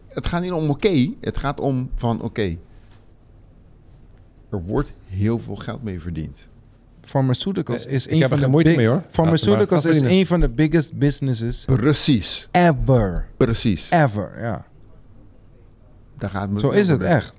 Het 0.08 0.26
gaat 0.26 0.42
niet 0.42 0.52
om 0.52 0.70
oké. 0.70 1.10
Het 1.20 1.36
gaat 1.36 1.60
om 1.60 1.90
van 1.94 2.22
oké. 2.22 2.56
er 4.50 4.62
wordt 4.62 4.92
heel 5.06 5.38
veel 5.38 5.56
geld 5.56 5.82
mee 5.82 6.00
verdiend. 6.00 6.48
Pharmaceuticals 7.10 7.86
Eh, 7.86 7.92
is 7.92 8.06
ik 8.06 8.12
een 8.12 8.20
heb 8.20 8.28
van 8.28 8.38
er 8.38 8.44
de 8.44 8.50
moeite 8.50 8.68
big- 8.68 8.78
mee, 8.78 8.86
hoor. 8.88 9.02
Pharmaceuticals 9.10 9.84
is 9.84 10.00
een 10.00 10.26
van 10.26 10.40
de 10.40 10.48
biggest 10.48 10.92
businesses 10.98 11.64
Precies, 11.64 12.48
ever. 12.50 13.26
precies. 13.36 13.90
Ever, 13.90 14.32
ja. 14.40 14.66
Daar 16.16 16.30
gaat 16.30 16.48
Zo 16.60 16.70
is 16.70 16.88
het 16.88 17.02
echt. 17.02 17.34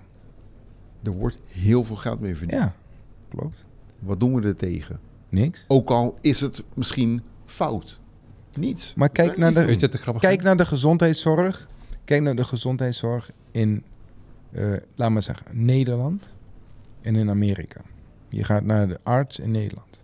Er 1.03 1.11
wordt 1.11 1.38
heel 1.51 1.83
veel 1.83 1.95
geld 1.95 2.19
mee 2.19 2.35
verdiend. 2.35 2.61
Ja, 2.61 2.74
klopt. 3.30 3.66
Wat 4.00 4.19
doen 4.19 4.33
we 4.41 4.48
er 4.48 4.56
tegen? 4.56 5.00
Niks. 5.30 5.66
Ook 5.67 5.90
al 5.90 6.17
is 6.22 6.41
het 6.41 6.64
misschien 6.74 7.22
fout. 7.45 8.00
Niets. 8.53 8.93
Maar 8.95 9.09
kijk 9.09 9.38
naar 9.38 9.53
de- 9.53 9.90
Kijk 10.19 10.41
naar 10.41 10.58
de 10.58 10.66
gezondheidszorg. 10.66 11.67
Kijk 12.06 12.22
naar 12.22 12.35
de 12.35 12.43
gezondheidszorg 12.45 13.32
in, 13.51 13.83
eh, 14.51 14.64
laat 14.95 15.09
maar 15.11 15.22
zeggen, 15.22 15.45
Nederland 15.51 16.30
en 17.01 17.16
in 17.16 17.30
Amerika. 17.30 17.82
Je 18.32 18.43
gaat 18.43 18.64
naar 18.64 18.88
de 18.88 19.00
arts 19.03 19.40
in 19.40 19.51
Nederland. 19.51 20.03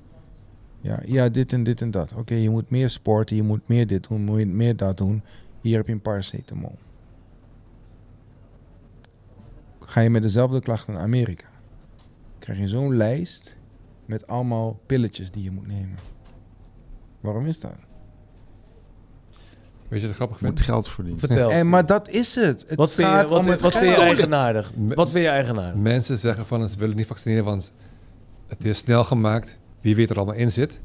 Ja, 0.82 1.00
ja 1.06 1.30
dit 1.30 1.54
en 1.54 1.64
dit 1.64 1.82
en 1.82 1.92
dat. 1.92 2.14
Oké, 2.14 2.36
je 2.36 2.50
moet 2.50 2.70
meer 2.70 2.90
sporten, 2.90 3.36
je 3.36 3.44
moet 3.44 3.68
meer 3.68 3.88
dit 3.88 4.08
doen, 4.08 4.22
moet 4.22 4.40
je 4.40 4.46
meer 4.46 4.76
dat 4.76 4.98
doen. 4.98 5.24
Hier 5.62 5.78
heb 5.78 5.88
je 5.88 5.94
een 5.94 6.02
paracetamol. 6.02 6.78
Ga 9.80 10.02
je 10.02 10.10
met 10.10 10.22
dezelfde 10.22 10.62
klachten 10.62 10.94
naar 10.94 11.02
Amerika, 11.02 11.48
krijg 12.40 12.60
je 12.60 12.68
zo'n 12.68 12.96
lijst 12.96 13.58
met 14.06 14.28
allemaal 14.28 14.80
pilletjes 14.86 15.32
die 15.32 15.44
je 15.44 15.52
moet 15.52 15.68
nemen. 15.68 15.98
Waarom 17.20 17.46
is 17.46 17.60
dat? 17.60 17.76
Weet 19.88 20.00
je 20.02 20.08
wat 20.08 20.10
ik 20.10 20.16
grappig 20.16 20.40
Je 20.40 20.46
moet 20.46 20.60
geld 20.60 20.90
verdienen. 20.90 21.20
Vertel. 21.20 21.52
En, 21.52 21.70
maar 21.70 21.86
dat 21.86 22.10
is 22.10 22.36
het. 22.36 22.66
Het 22.68 22.76
wat 22.76 22.94
vind 22.94 23.08
je, 23.08 23.14
gaat 23.14 23.30
wat, 23.30 23.40
om 23.40 23.48
het 23.48 23.62
wat 23.62 23.78
vind 23.78 23.96
je 23.96 24.02
eigenaardig? 24.02 24.72
Wat 24.76 25.12
vind 25.12 25.24
je 25.24 25.30
eigenaardig? 25.30 25.82
Mensen 25.82 26.18
zeggen 26.18 26.46
van 26.46 26.70
ze 26.70 26.80
willen 26.80 26.96
niet 26.96 27.06
vaccineren, 27.06 27.44
want 27.44 27.74
het 28.48 28.66
is 28.66 28.78
snel 28.78 29.04
gemaakt. 29.04 29.58
Wie 29.82 29.96
weet 29.96 30.10
er 30.10 30.16
allemaal 30.16 30.36
in 30.36 30.52
zit. 30.52 30.80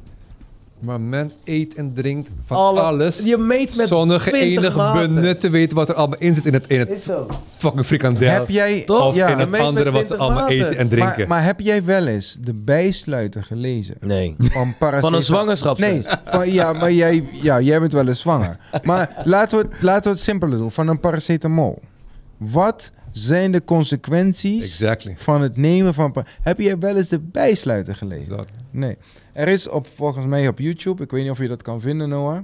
Maar 0.78 1.00
men 1.00 1.31
eet 1.44 1.74
en 1.74 1.92
drinkt 1.94 2.31
van 2.47 2.57
Alle- 2.57 2.81
alles. 2.81 3.18
Je 3.18 3.36
meet 3.36 3.76
met 3.76 3.89
zonder 3.89 4.20
20 4.20 4.41
enig 4.42 4.76
maten. 4.76 5.15
benut 5.15 5.41
te 5.41 5.50
weten 5.50 5.76
wat 5.76 5.89
er 5.89 5.94
allemaal 5.94 6.18
in 6.18 6.34
zit 6.34 6.47
in 6.47 6.52
het, 6.52 6.66
in 6.66 6.78
het 6.78 6.91
Is 6.91 7.02
zo. 7.02 7.26
fucking 7.57 7.86
frikandel. 7.86 8.28
Heb 8.31 8.49
jij, 8.49 8.81
Toch? 8.81 9.15
Ja, 9.15 9.28
in 9.28 9.39
het 9.39 9.55
andere 9.55 9.91
wat 9.91 10.00
ze 10.00 10.07
20 10.07 10.18
allemaal 10.18 10.41
maten. 10.42 10.57
eten 10.57 10.76
en 10.78 10.89
drinken. 10.89 11.18
maar, 11.18 11.28
maar 11.28 11.44
heb 11.44 11.60
jij 11.60 11.84
wel 11.84 12.07
eens 12.07 12.36
de 12.41 12.55
bijsluiter 12.55 13.44
gelezen? 13.44 13.94
Nee. 14.00 14.34
Van, 14.39 14.74
Van 15.00 15.15
een 15.15 15.23
zwangerschapstest? 15.23 16.07
Nee, 16.08 16.16
van, 16.24 16.50
ja, 16.52 16.73
maar 16.73 16.92
jij, 16.92 17.24
ja, 17.32 17.60
jij 17.60 17.81
bent 17.81 17.92
wel 17.92 18.08
eens 18.08 18.20
zwanger. 18.20 18.57
Maar 18.82 19.23
laten 19.24 19.58
we, 19.58 19.65
het, 19.70 19.82
laten 19.82 20.02
we 20.02 20.10
het 20.10 20.20
simpeler 20.20 20.58
doen. 20.58 20.70
Van 20.70 20.89
een 20.89 21.00
paracetamol. 21.00 21.82
Wat 22.36 22.91
zijn 23.12 23.52
de 23.52 23.65
consequenties 23.65 24.65
Exactly. 24.65 25.15
van 25.16 25.42
het 25.42 25.57
nemen 25.57 25.94
van... 25.94 26.15
Heb 26.42 26.58
jij 26.58 26.78
wel 26.78 26.97
eens 26.97 27.08
de 27.08 27.18
bijsluiter 27.18 27.97
gelezen? 27.97 28.36
dat. 28.36 28.47
Nee. 28.70 28.97
Er 29.32 29.49
is 29.49 29.68
op, 29.68 29.86
volgens 29.94 30.26
mij 30.26 30.49
op 30.49 30.58
YouTube, 30.58 31.02
ik 31.02 31.10
weet 31.10 31.23
niet 31.23 31.31
of 31.31 31.39
je 31.39 31.49
dat 31.49 31.62
kan 31.62 31.81
vinden, 31.81 32.08
Noah. 32.08 32.39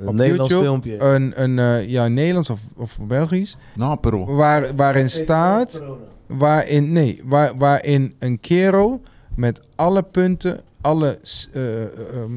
Een 0.00 0.08
Op 0.08 0.14
Nederlands 0.14 0.52
YouTube, 0.52 0.68
filmpje. 0.82 0.98
Een, 1.14 1.42
een 1.42 1.58
eh, 1.58 1.88
ja, 1.88 2.08
Nederlands 2.08 2.50
of, 2.50 2.60
of 2.76 2.98
Belgisch. 3.02 3.56
Nou, 3.74 3.96
pero. 3.98 4.34
Waar, 4.34 4.74
waarin 4.76 5.10
staat... 5.10 5.82
Waarin, 6.26 6.92
nee, 6.92 7.20
waar, 7.24 7.56
waarin 7.56 8.14
een 8.18 8.40
kerel 8.40 9.00
met 9.34 9.60
alle 9.74 10.02
punten, 10.02 10.60
alle 10.80 11.18
s- 11.22 11.48
eh, 11.52 11.82
ehm, 11.82 12.32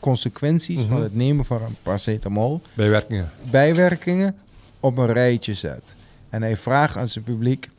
consequenties 0.00 0.80
van 0.80 0.94
Mhm. 0.94 1.02
het 1.02 1.14
nemen 1.14 1.44
van 1.44 1.62
een 1.62 1.76
paracetamol, 1.82 2.60
Bijwerkingen. 2.74 3.30
bijwerkingen, 3.50 4.36
op 4.80 4.98
een 4.98 5.12
rijtje 5.12 5.54
zet. 5.54 5.94
En 6.30 6.42
hij 6.42 6.56
vraagt 6.56 6.96
aan 6.96 7.08
zijn 7.08 7.24
publiek, 7.24 7.70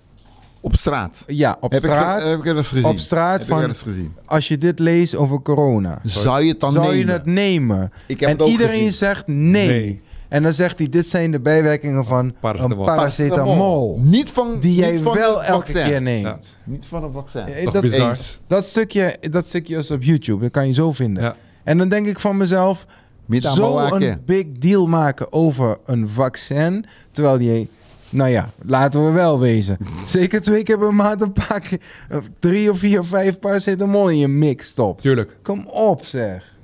Op 0.61 0.75
straat. 0.75 1.23
ja, 1.27 1.57
op 1.59 1.71
heb, 1.71 1.83
straat, 1.83 2.23
heb 2.23 2.39
ik 2.39 2.45
er 2.45 2.57
eens 2.57 2.67
gezien. 2.67 2.85
op 2.85 2.97
straat 2.99 3.31
heb 3.33 3.41
ik 3.41 3.47
van, 3.47 3.61
er 3.61 3.67
eens 3.67 3.81
gezien. 3.81 4.13
als 4.25 4.47
je 4.47 4.57
dit 4.57 4.80
leest 4.80 5.15
over 5.15 5.41
corona, 5.41 5.99
Zou 6.03 6.43
je 6.43 6.49
het 6.51 6.59
dan 6.59 6.71
zou 6.71 6.85
nemen? 6.88 7.05
je 7.05 7.11
het 7.11 7.25
nemen? 7.25 7.91
Ik 8.07 8.19
heb 8.19 8.30
En 8.30 8.35
het 8.35 8.43
ook 8.43 8.49
iedereen 8.51 8.73
gezien. 8.75 8.91
zegt 8.93 9.27
nee. 9.27 9.67
Nee. 9.67 10.01
En 10.27 10.43
dan 10.43 10.53
zegt 10.53 10.77
hij, 10.80 10.89
dit 10.89 11.07
zijn 11.07 11.31
de 11.31 11.39
bijwerkingen 11.39 12.05
van 12.05 12.33
Paracetamol. 12.39 12.80
een 12.80 12.95
paracetamol. 12.95 13.99
Niet 14.01 14.30
van 14.30 14.59
Die 14.59 14.75
jij 14.75 14.99
van 14.99 15.13
wel 15.15 15.43
elke 15.43 15.65
vaccin. 15.65 15.85
keer 15.89 16.01
neemt. 16.01 16.25
Ja. 16.65 16.71
Niet 16.71 16.85
van 16.85 17.03
een 17.03 17.11
vaccin. 17.11 17.45
Eh, 17.45 17.71
dat, 17.71 17.81
bizar. 17.81 18.17
Dat 18.47 18.65
stukje, 18.65 19.17
dat 19.31 19.47
stukje 19.47 19.77
is 19.77 19.91
op 19.91 20.03
YouTube, 20.03 20.41
dat 20.41 20.51
kan 20.51 20.67
je 20.67 20.73
zo 20.73 20.91
vinden. 20.91 21.23
Ja. 21.23 21.35
En 21.63 21.77
dan 21.77 21.89
denk 21.89 22.07
ik 22.07 22.19
van 22.19 22.38
mezelf, 22.38 22.85
zo 23.39 23.77
een 23.77 24.21
big 24.25 24.45
deal 24.59 24.88
maken 24.88 25.33
over 25.33 25.77
een 25.85 26.09
vaccin, 26.09 26.85
terwijl 27.11 27.39
je, 27.39 27.67
nou 28.11 28.30
ja, 28.30 28.49
laten 28.65 29.06
we 29.06 29.11
wel 29.11 29.40
wezen. 29.40 29.77
Zeker 30.06 30.41
twee 30.41 30.64
keer 30.64 30.77
per 30.77 30.93
maand 30.93 31.22
een 31.22 31.33
paar 31.33 31.59
keer, 31.61 31.81
of 32.11 32.30
drie 32.40 32.69
of 32.72 32.80
vier 32.80 32.99
of 32.99 33.07
vijf 33.07 33.40
paracetamol 33.40 34.09
in 34.09 34.17
je 34.17 34.27
mix 34.27 34.67
stopt. 34.67 35.01
Tuurlijk. 35.01 35.38
Kom 35.41 35.67
op 35.67 36.06
zeg. 36.06 36.57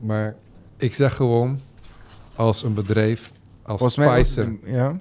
Maar 0.00 0.34
ik 0.76 0.94
zeg 0.94 1.14
gewoon, 1.16 1.60
als 2.36 2.62
een 2.62 2.74
bedrijf 2.74 3.32
als 3.62 3.94
Pfizer 3.94 4.44
een- 4.44 4.60
ja. 4.64 5.00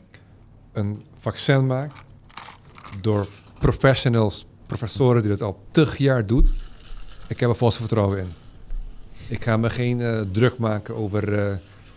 een 0.74 1.02
vaccin 1.18 1.66
maakt 1.66 2.00
door 3.02 3.28
professionals, 3.60 4.46
professoren 4.66 5.22
die 5.22 5.32
dat 5.32 5.42
al 5.42 5.60
tig 5.72 5.98
jaar 5.98 6.26
doet, 6.26 6.50
ik 7.28 7.40
heb 7.40 7.50
er 7.50 7.56
volste 7.56 7.80
vertrouwen 7.80 8.18
in. 8.20 8.28
Ik 9.28 9.44
ga 9.44 9.58
me 9.58 9.70
geen 9.70 10.02
eh, 10.02 10.22
druk 10.32 10.58
maken 10.58 10.96
over 10.96 11.40
eh, 11.40 11.56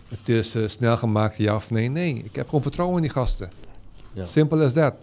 het 0.09 0.29
is 0.29 0.55
eh, 0.55 0.67
snel 0.67 0.97
gemaakt, 0.97 1.37
ja 1.37 1.55
of 1.55 1.71
nee. 1.71 1.89
Nee, 1.89 2.13
ik 2.23 2.35
heb 2.35 2.45
gewoon 2.45 2.61
vertrouwen 2.61 2.95
in 2.97 3.01
die 3.01 3.11
gasten. 3.11 3.49
Ja. 4.15 4.25
Simple 4.25 4.63
as 4.63 4.73
that. 4.73 4.93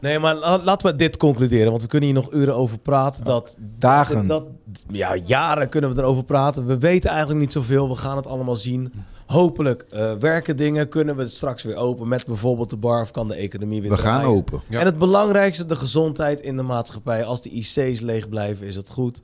Nee, 0.00 0.18
maar 0.18 0.34
la- 0.34 0.62
laten 0.62 0.90
we 0.90 0.96
dit 0.96 1.16
concluderen, 1.16 1.70
want 1.70 1.82
we 1.82 1.88
kunnen 1.88 2.08
hier 2.08 2.18
nog 2.18 2.32
uren 2.32 2.54
over 2.56 2.78
praten. 2.78 3.24
Dat, 3.24 3.56
Dagen. 3.78 4.26
Dat, 4.26 4.44
ja, 4.90 5.16
jaren 5.16 5.68
kunnen 5.68 5.94
we 5.94 6.00
erover 6.00 6.24
praten. 6.24 6.66
We 6.66 6.78
weten 6.78 7.10
eigenlijk 7.10 7.40
niet 7.40 7.52
zoveel, 7.52 7.88
we 7.88 7.96
gaan 7.96 8.16
het 8.16 8.26
allemaal 8.26 8.56
zien. 8.56 8.92
Hopelijk 9.26 9.86
eh, 9.90 10.12
werken 10.12 10.56
dingen, 10.56 10.88
kunnen 10.88 11.16
we 11.16 11.22
het 11.22 11.30
straks 11.30 11.62
weer 11.62 11.76
open 11.76 12.08
met 12.08 12.26
bijvoorbeeld 12.26 12.70
de 12.70 12.76
bar 12.76 13.02
of 13.02 13.10
kan 13.10 13.28
de 13.28 13.34
economie 13.34 13.80
weer 13.80 13.90
We 13.90 13.96
gaan 13.96 14.24
open. 14.24 14.60
Ja. 14.68 14.78
En 14.80 14.86
het 14.86 14.98
belangrijkste, 14.98 15.66
de 15.66 15.76
gezondheid 15.76 16.40
in 16.40 16.56
de 16.56 16.62
maatschappij. 16.62 17.24
Als 17.24 17.42
de 17.42 17.50
IC's 17.50 18.00
leeg 18.00 18.28
blijven, 18.28 18.66
is 18.66 18.76
het 18.76 18.90
goed. 18.90 19.20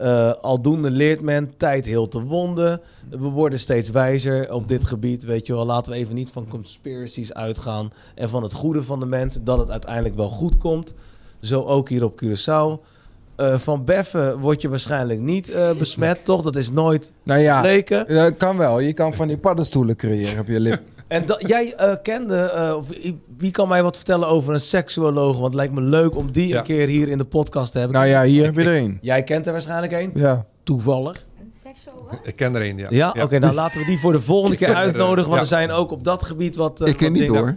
Eh, 0.00 0.32
aldoende 0.40 0.90
leert 0.90 1.22
men, 1.22 1.52
tijd 1.56 1.84
heelt 1.84 2.12
de 2.12 2.20
wonden. 2.20 2.80
We 3.10 3.28
worden 3.28 3.58
steeds 3.58 3.90
wijzer 3.90 4.52
op 4.52 4.68
dit 4.68 4.84
gebied, 4.84 5.24
weet 5.24 5.46
je 5.46 5.54
wel. 5.54 5.66
Laten 5.66 5.92
we 5.92 5.98
even 5.98 6.14
niet 6.14 6.30
van 6.30 6.48
conspiracies 6.48 7.34
uitgaan 7.34 7.90
en 8.14 8.28
van 8.28 8.42
het 8.42 8.52
goede 8.52 8.82
van 8.82 9.00
de 9.00 9.06
mensen, 9.06 9.44
dat 9.44 9.58
het 9.58 9.70
uiteindelijk 9.70 10.16
wel 10.16 10.28
goed 10.28 10.56
komt. 10.56 10.94
Zo 11.40 11.62
ook 11.62 11.88
hier 11.88 12.04
op 12.04 12.22
Curaçao. 12.24 12.84
Eh, 13.36 13.58
van 13.58 13.84
Beffen 13.84 14.38
word 14.38 14.60
je 14.62 14.68
waarschijnlijk 14.68 15.20
niet 15.20 15.50
eh, 15.50 15.70
besmet, 15.72 16.24
toch? 16.24 16.42
Dat 16.42 16.56
is 16.56 16.70
nooit 16.70 17.12
Nou 17.22 17.40
ja, 17.40 17.56
gebleken. 17.56 18.06
dat 18.14 18.36
kan 18.36 18.56
wel. 18.56 18.80
Je 18.80 18.92
kan 18.92 19.14
van 19.14 19.28
die 19.28 19.38
paddenstoelen 19.38 19.96
creëren 19.96 20.40
op 20.40 20.46
je 20.46 20.60
lip. 20.60 20.82
En 21.10 21.26
dat, 21.26 21.44
jij 21.46 21.74
eh, 21.74 21.92
kende, 22.02 22.36
eh, 22.36 22.74
of 22.76 22.86
wie 23.38 23.50
kan 23.50 23.68
mij 23.68 23.82
wat 23.82 23.96
vertellen 23.96 24.28
over 24.28 24.54
een 24.54 24.60
seksuoloog? 24.60 25.32
Want 25.32 25.44
het 25.46 25.54
lijkt 25.54 25.72
me 25.72 25.80
leuk 25.80 26.16
om 26.16 26.32
die 26.32 26.48
Ja. 26.48 26.56
een 26.58 26.62
keer 26.62 26.86
hier 26.88 27.08
in 27.08 27.18
de 27.18 27.24
podcast 27.24 27.72
te 27.72 27.78
hebben. 27.78 27.96
Nou 27.96 28.08
ja, 28.08 28.22
hier 28.22 28.44
heb 28.44 28.54
je 28.54 28.60
er 28.64 28.76
een. 28.76 28.98
Jij 29.00 29.22
kent 29.22 29.46
er 29.46 29.52
waarschijnlijk 29.52 29.92
een? 29.92 30.10
Ja. 30.14 30.46
Toevallig. 30.62 31.26
Een? 32.10 32.18
Ik 32.22 32.36
ken 32.36 32.54
er 32.54 32.62
een, 32.68 32.78
ja. 32.78 32.86
Ja, 32.90 33.14
oké, 33.22 33.38
nou 33.38 33.54
laten 33.54 33.80
we 33.80 33.86
die 33.86 33.98
voor 33.98 34.12
de 34.12 34.20
volgende 34.20 34.56
keer 34.56 34.68
er, 34.68 34.74
uitnodigen. 34.74 35.30
Want 35.30 35.34
ja. 35.34 35.40
er 35.40 35.46
zijn 35.46 35.70
ook 35.70 35.90
op 35.90 36.04
dat 36.04 36.22
gebied 36.22 36.56
wat. 36.56 36.80
eh, 36.80 36.88
Ik 36.88 36.96
ken 36.96 37.06
wat 37.10 37.12
niet 37.18 37.26
dingen. 37.26 37.40
hoor. 37.40 37.56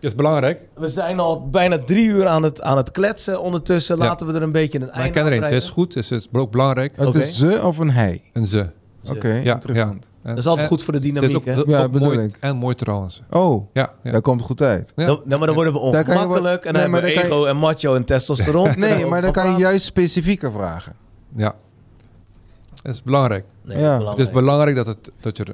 Dat 0.00 0.10
is 0.10 0.14
belangrijk. 0.14 0.60
We 0.74 0.88
zijn 0.88 1.18
al 1.20 1.48
bijna 1.48 1.78
drie 1.78 2.04
uur 2.06 2.26
aan 2.26 2.42
het, 2.42 2.60
aan 2.62 2.76
het 2.76 2.90
kletsen. 2.90 3.40
Ondertussen 3.40 3.96
Ja. 3.96 4.04
laten 4.04 4.26
we 4.26 4.32
er 4.32 4.42
een 4.42 4.52
beetje 4.52 4.78
een 4.78 4.84
Maar 4.86 4.94
ik 4.94 5.00
einde 5.00 5.12
ken 5.18 5.26
er 5.26 5.32
aan 5.32 5.38
een. 5.38 5.44
Het 5.54 5.62
is 5.62 5.68
goed, 5.68 5.94
het 5.94 6.10
is 6.10 6.28
ook 6.32 6.50
belangrijk. 6.50 6.96
Het 6.96 7.06
Oké. 7.08 7.18
is 7.18 7.36
ze 7.36 7.60
of 7.64 7.78
een 7.78 7.90
hij? 7.90 8.22
En 8.32 8.46
ze. 8.46 8.66
Oké, 9.10 9.28
Ja, 9.44 9.54
interessant. 9.54 10.10
Ja. 10.28 10.34
Dat 10.34 10.44
is 10.44 10.46
altijd 10.46 10.66
goed 10.68 10.82
voor 10.82 10.92
de 10.92 11.00
dynamiek, 11.00 11.36
Ook, 11.36 11.44
hè? 11.44 11.58
ook 11.58 11.66
Ja, 11.66 11.88
bedoel 11.88 12.08
mooi, 12.14 12.26
ik. 12.26 12.36
En 12.40 12.56
mooi 12.56 12.74
trouwens. 12.74 13.22
Oh, 13.30 13.68
Ja, 13.72 13.92
ja. 14.02 14.10
daar 14.10 14.20
komt 14.20 14.36
het 14.40 14.46
goed 14.48 14.62
uit. 14.62 14.92
Ja. 14.96 15.06
Dan, 15.06 15.20
nou, 15.24 15.38
maar 15.38 15.46
dan 15.46 15.54
worden 15.56 15.72
we 15.72 15.78
ongemakkelijk. 15.78 16.64
en 16.64 16.72
dan 16.72 16.82
nee, 16.82 16.90
maar 16.90 17.02
hebben 17.02 17.20
we 17.22 17.26
ego 17.28 17.44
en 17.44 17.56
macho 17.56 17.94
en 17.94 18.04
testosteron. 18.04 18.74
Nee, 18.78 19.06
maar 19.06 19.20
dan 19.22 19.32
kan 19.32 19.50
je 19.50 19.56
juist 19.58 19.84
specifieker 19.84 20.52
vragen. 20.52 20.92
ja. 21.36 21.54
Dat 22.82 22.94
is 22.94 23.02
belangrijk. 23.02 23.44
Nee, 23.62 23.76
Ja. 23.76 23.82
belangrijk. 23.82 24.18
Het 24.18 24.26
is 24.26 24.32
belangrijk 24.32 24.76
dat, 24.76 24.86
het, 24.86 25.10
dat 25.20 25.36
je 25.36 25.44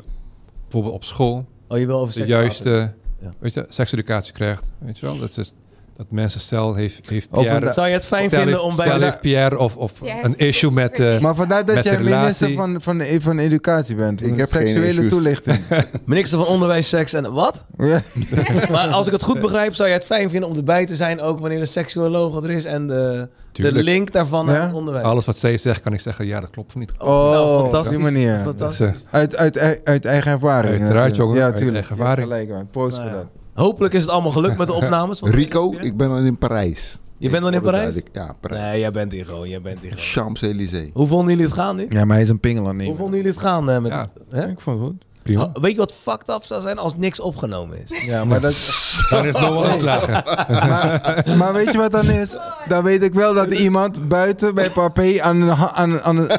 bijvoorbeeld 0.62 0.94
op 0.94 1.04
school 1.04 1.44
Oh, 1.68 1.78
je 1.78 1.86
wil 1.86 1.98
over 1.98 2.14
de 2.20 2.26
juiste. 2.26 2.94
Ja. 3.18 3.32
weet 3.38 3.54
je, 3.54 3.64
sekseducatie 3.68 4.32
krijgt. 4.32 4.70
Weet 4.78 4.98
je 4.98 5.06
wel? 5.06 5.18
Dat, 5.18 5.36
is, 5.38 5.54
dat 5.96 6.06
mensen 6.10 6.40
stel 6.40 6.74
heeft, 6.74 7.08
heeft 7.10 7.28
Over 7.30 7.42
Pierre, 7.50 7.66
de- 7.66 7.72
Zou 7.72 7.86
je 7.86 7.92
het 7.92 8.06
fijn 8.06 8.28
vinden 8.30 8.48
heeft, 8.48 8.60
om 8.60 8.76
bij 8.76 8.86
stel 8.86 8.98
de... 8.98 9.04
heeft 9.04 9.20
Pierre 9.20 9.58
of, 9.58 9.76
of 9.76 9.92
een 10.22 10.38
issue 10.38 10.70
met... 10.70 11.00
eh, 11.00 11.20
Maar 11.20 11.34
vandaar 11.34 11.64
dat 11.64 11.84
jij 11.84 11.98
minister 11.98 12.52
van, 12.52 12.76
van, 12.80 13.02
van 13.20 13.38
educatie 13.38 13.94
bent. 13.94 14.22
Ik 14.26 14.38
heb 14.38 14.52
geen 14.52 14.66
seksuele 14.66 14.88
issues. 14.88 15.10
toelichting. 15.10 15.58
Minister 16.04 16.38
van 16.38 16.46
Onderwijs, 16.46 16.88
Seks 16.88 17.12
en... 17.12 17.32
Wat? 17.32 17.64
Ja. 17.78 18.00
Maar 18.70 18.88
als 18.88 19.06
ik 19.06 19.12
het 19.12 19.22
goed 19.22 19.40
begrijp, 19.40 19.74
zou 19.74 19.88
je 19.88 19.94
het 19.94 20.04
fijn 20.04 20.30
vinden 20.30 20.48
om 20.50 20.56
erbij 20.56 20.86
te 20.86 20.94
zijn... 20.94 21.20
ook 21.20 21.40
wanneer 21.40 21.60
een 21.60 21.66
seksuoloog 21.66 22.42
er 22.42 22.50
is... 22.50 22.64
en 22.64 22.86
de, 22.86 23.28
de 23.52 23.72
link 23.72 24.12
daarvan 24.12 24.44
naar 24.46 24.54
Ja? 24.54 24.62
het 24.66 24.72
onderwijs. 24.74 25.04
alles 25.06 25.24
wat 25.24 25.36
zij 25.36 25.56
zegt, 25.56 25.80
kan 25.80 25.92
ik 25.92 26.00
zeggen, 26.00 26.26
ja, 26.26 26.40
dat 26.40 26.50
klopt 26.50 26.68
of 26.68 26.74
niet. 26.76 26.92
Oh, 26.98 27.08
nou, 27.08 27.54
op 27.54 27.60
fantastisch. 27.60 27.90
die 27.90 27.98
manier. 28.04 28.40
Fantastisch. 28.44 28.78
Dus, 28.92 29.02
eh, 29.02 29.08
Uit, 29.10 29.36
uit, 29.36 29.58
uit, 29.58 29.80
uit 29.84 30.04
eigen 30.04 30.32
ervaring. 30.32 30.70
Uiteraard, 30.70 30.94
natuurlijk. 30.94 31.16
jongen, 31.16 31.36
Ja, 31.36 31.44
uit 31.44 31.56
tuurlijk. 31.56 31.76
eigen 31.76 31.96
Je 31.96 32.02
hebt 32.02 32.18
ervaring. 32.18 32.28
gelijk, 32.46 32.58
man. 32.58 32.68
Proost 32.70 32.96
Nou 32.96 33.08
voor 33.08 33.18
ja. 33.18 33.22
dat. 33.24 33.32
Hopelijk 33.54 33.94
is 33.94 34.02
het 34.02 34.10
allemaal 34.10 34.30
gelukt 34.30 34.58
met 34.58 34.66
de 34.66 34.72
opnames. 34.72 35.20
Rico, 35.20 35.74
ik 35.80 35.96
ben 35.96 36.10
al 36.10 36.16
in 36.18 36.38
Parijs. 36.38 36.98
Je 37.18 37.30
bent 37.30 37.42
dan 37.42 37.52
in 37.54 37.60
Parijs? 37.60 37.82
duidelijk- 37.82 38.08
Ja, 38.12 38.34
Parijs. 38.40 38.62
Nee, 38.62 38.80
jij 38.80 38.90
bent 38.90 39.12
hier 39.12 39.24
gewoon. 39.24 39.48
Jij 39.48 39.60
bent 39.60 39.80
hier 39.82 39.90
gewoon. 39.90 40.04
Champs-Élysées. 40.06 40.90
Hoe 40.94 41.06
vonden 41.06 41.28
jullie 41.30 41.44
het 41.44 41.54
gaan 41.54 41.76
nu? 41.76 41.86
Ja, 41.88 42.04
maar 42.04 42.14
hij 42.14 42.22
is 42.24 42.28
een 42.30 42.40
pingel 42.40 42.68
aan 42.68 42.82
Hoe 42.82 42.94
vonden 42.96 43.16
jullie 43.16 43.30
het 43.32 43.40
gaan? 43.40 43.70
eh, 43.70 43.78
met 43.78 43.92
Ja. 43.92 44.06
hè? 44.30 44.48
Ik 44.48 44.60
vond 44.60 44.78
het 44.80 44.86
goed. 44.88 45.04
prima. 45.22 45.42
Oh, 45.42 45.62
Weet 45.62 45.70
je 45.72 45.76
wat 45.76 45.92
fucked 45.94 46.28
up 46.28 46.42
zou 46.44 46.62
zijn 46.62 46.78
als 46.78 46.96
niks 46.96 47.20
opgenomen 47.20 47.82
is? 47.82 48.04
Ja, 48.04 48.24
maar, 48.24 48.40
dat, 48.40 48.52
Dan 49.10 49.26
is 49.26 49.34
Noah 49.34 49.70
ontslagen. 49.72 50.12
maar, 50.68 51.24
maar 51.38 51.52
weet 51.52 51.72
je 51.72 51.78
wat 51.78 51.92
dan 51.92 52.10
is? 52.10 52.36
Dan 52.68 52.82
weet 52.84 53.02
ik 53.02 53.14
wel 53.14 53.34
dat 53.34 53.46
er 53.46 53.52
iemand 53.56 54.08
buiten 54.08 54.54
bij 54.54 54.70
Papé 54.70 55.22
aan 55.22 55.40
een, 55.40 55.48
ha- 55.48 55.72
aan, 55.72 56.00
aan, 56.02 56.16
een, 56.16 56.30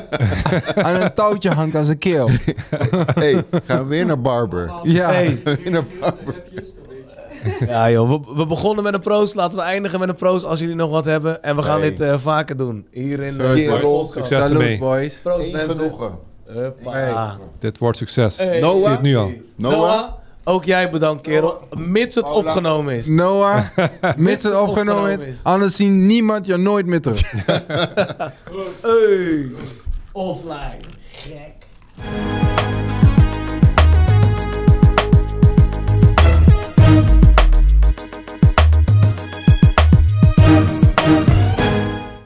aan 0.86 0.96
een 0.96 1.14
touwtje 1.14 1.50
hangt 1.50 1.76
aan 1.76 1.86
zijn 1.86 1.98
keel. 1.98 2.30
hey, 3.14 3.44
gaan 3.66 3.82
we 3.84 3.86
weer 3.88 4.06
naar 4.06 4.22
Barber. 4.22 4.72
Ja. 4.84 5.08
Hey. 5.08 5.42
Weer 5.44 5.72
naar 5.72 5.84
Barber. 6.00 6.44
Ja 7.68 7.92
joh, 7.92 8.10
we, 8.10 8.34
we 8.36 8.46
begonnen 8.46 8.84
met 8.84 8.94
een 8.94 9.00
proost. 9.00 9.36
Laten 9.36 9.58
we 9.58 9.64
eindigen 9.64 10.00
met 10.00 10.10
een 10.10 10.16
proost 10.16 10.46
als 10.46 10.60
jullie 10.60 10.76
nog 10.76 10.90
wat 10.90 11.06
hebben. 11.06 11.44
En 11.44 11.56
we 11.56 11.62
gaan 11.62 11.80
Hey. 11.80 11.90
dit 11.90 12.00
eh, 12.02 12.18
vaker 12.18 12.58
doen. 12.58 12.88
Hier 12.92 13.20
in 13.20 13.38
de. 13.38 14.08
Succes 14.14 14.44
ermee. 14.44 14.78
Boys. 14.78 15.14
Proost 15.24 15.46
Eén 15.46 15.52
mensen. 15.52 15.70
genoegen. 15.70 16.18
Hey. 16.84 17.14
Dit 17.60 17.78
wordt 17.78 17.98
succes. 17.98 18.38
Hey. 18.38 18.56
Ik 18.56 18.62
Noah? 18.62 18.80
zie 18.82 18.88
het 18.90 19.02
nu 19.02 19.18
al. 19.18 19.32
Noah? 19.56 19.74
Noah, 19.78 20.12
ook 20.44 20.66
jij 20.66 20.90
bedankt 20.90 21.22
kerel. 21.22 21.60
Mits 21.78 22.16
het 22.16 22.30
opgenomen 22.30 22.94
is. 22.94 23.08
Noah, 23.08 23.64
mits 24.18 24.44
het 24.44 24.56
opgenomen 24.60 25.12
is. 25.28 25.40
Anders 25.44 25.76
zien 25.76 26.06
niemand 26.06 26.46
je 26.46 26.58
nooit 26.58 26.86
meer 26.86 27.02
terug. 27.02 27.22
Hey. 28.82 29.50
Offline. 30.12 30.80
Gek. 31.08 31.54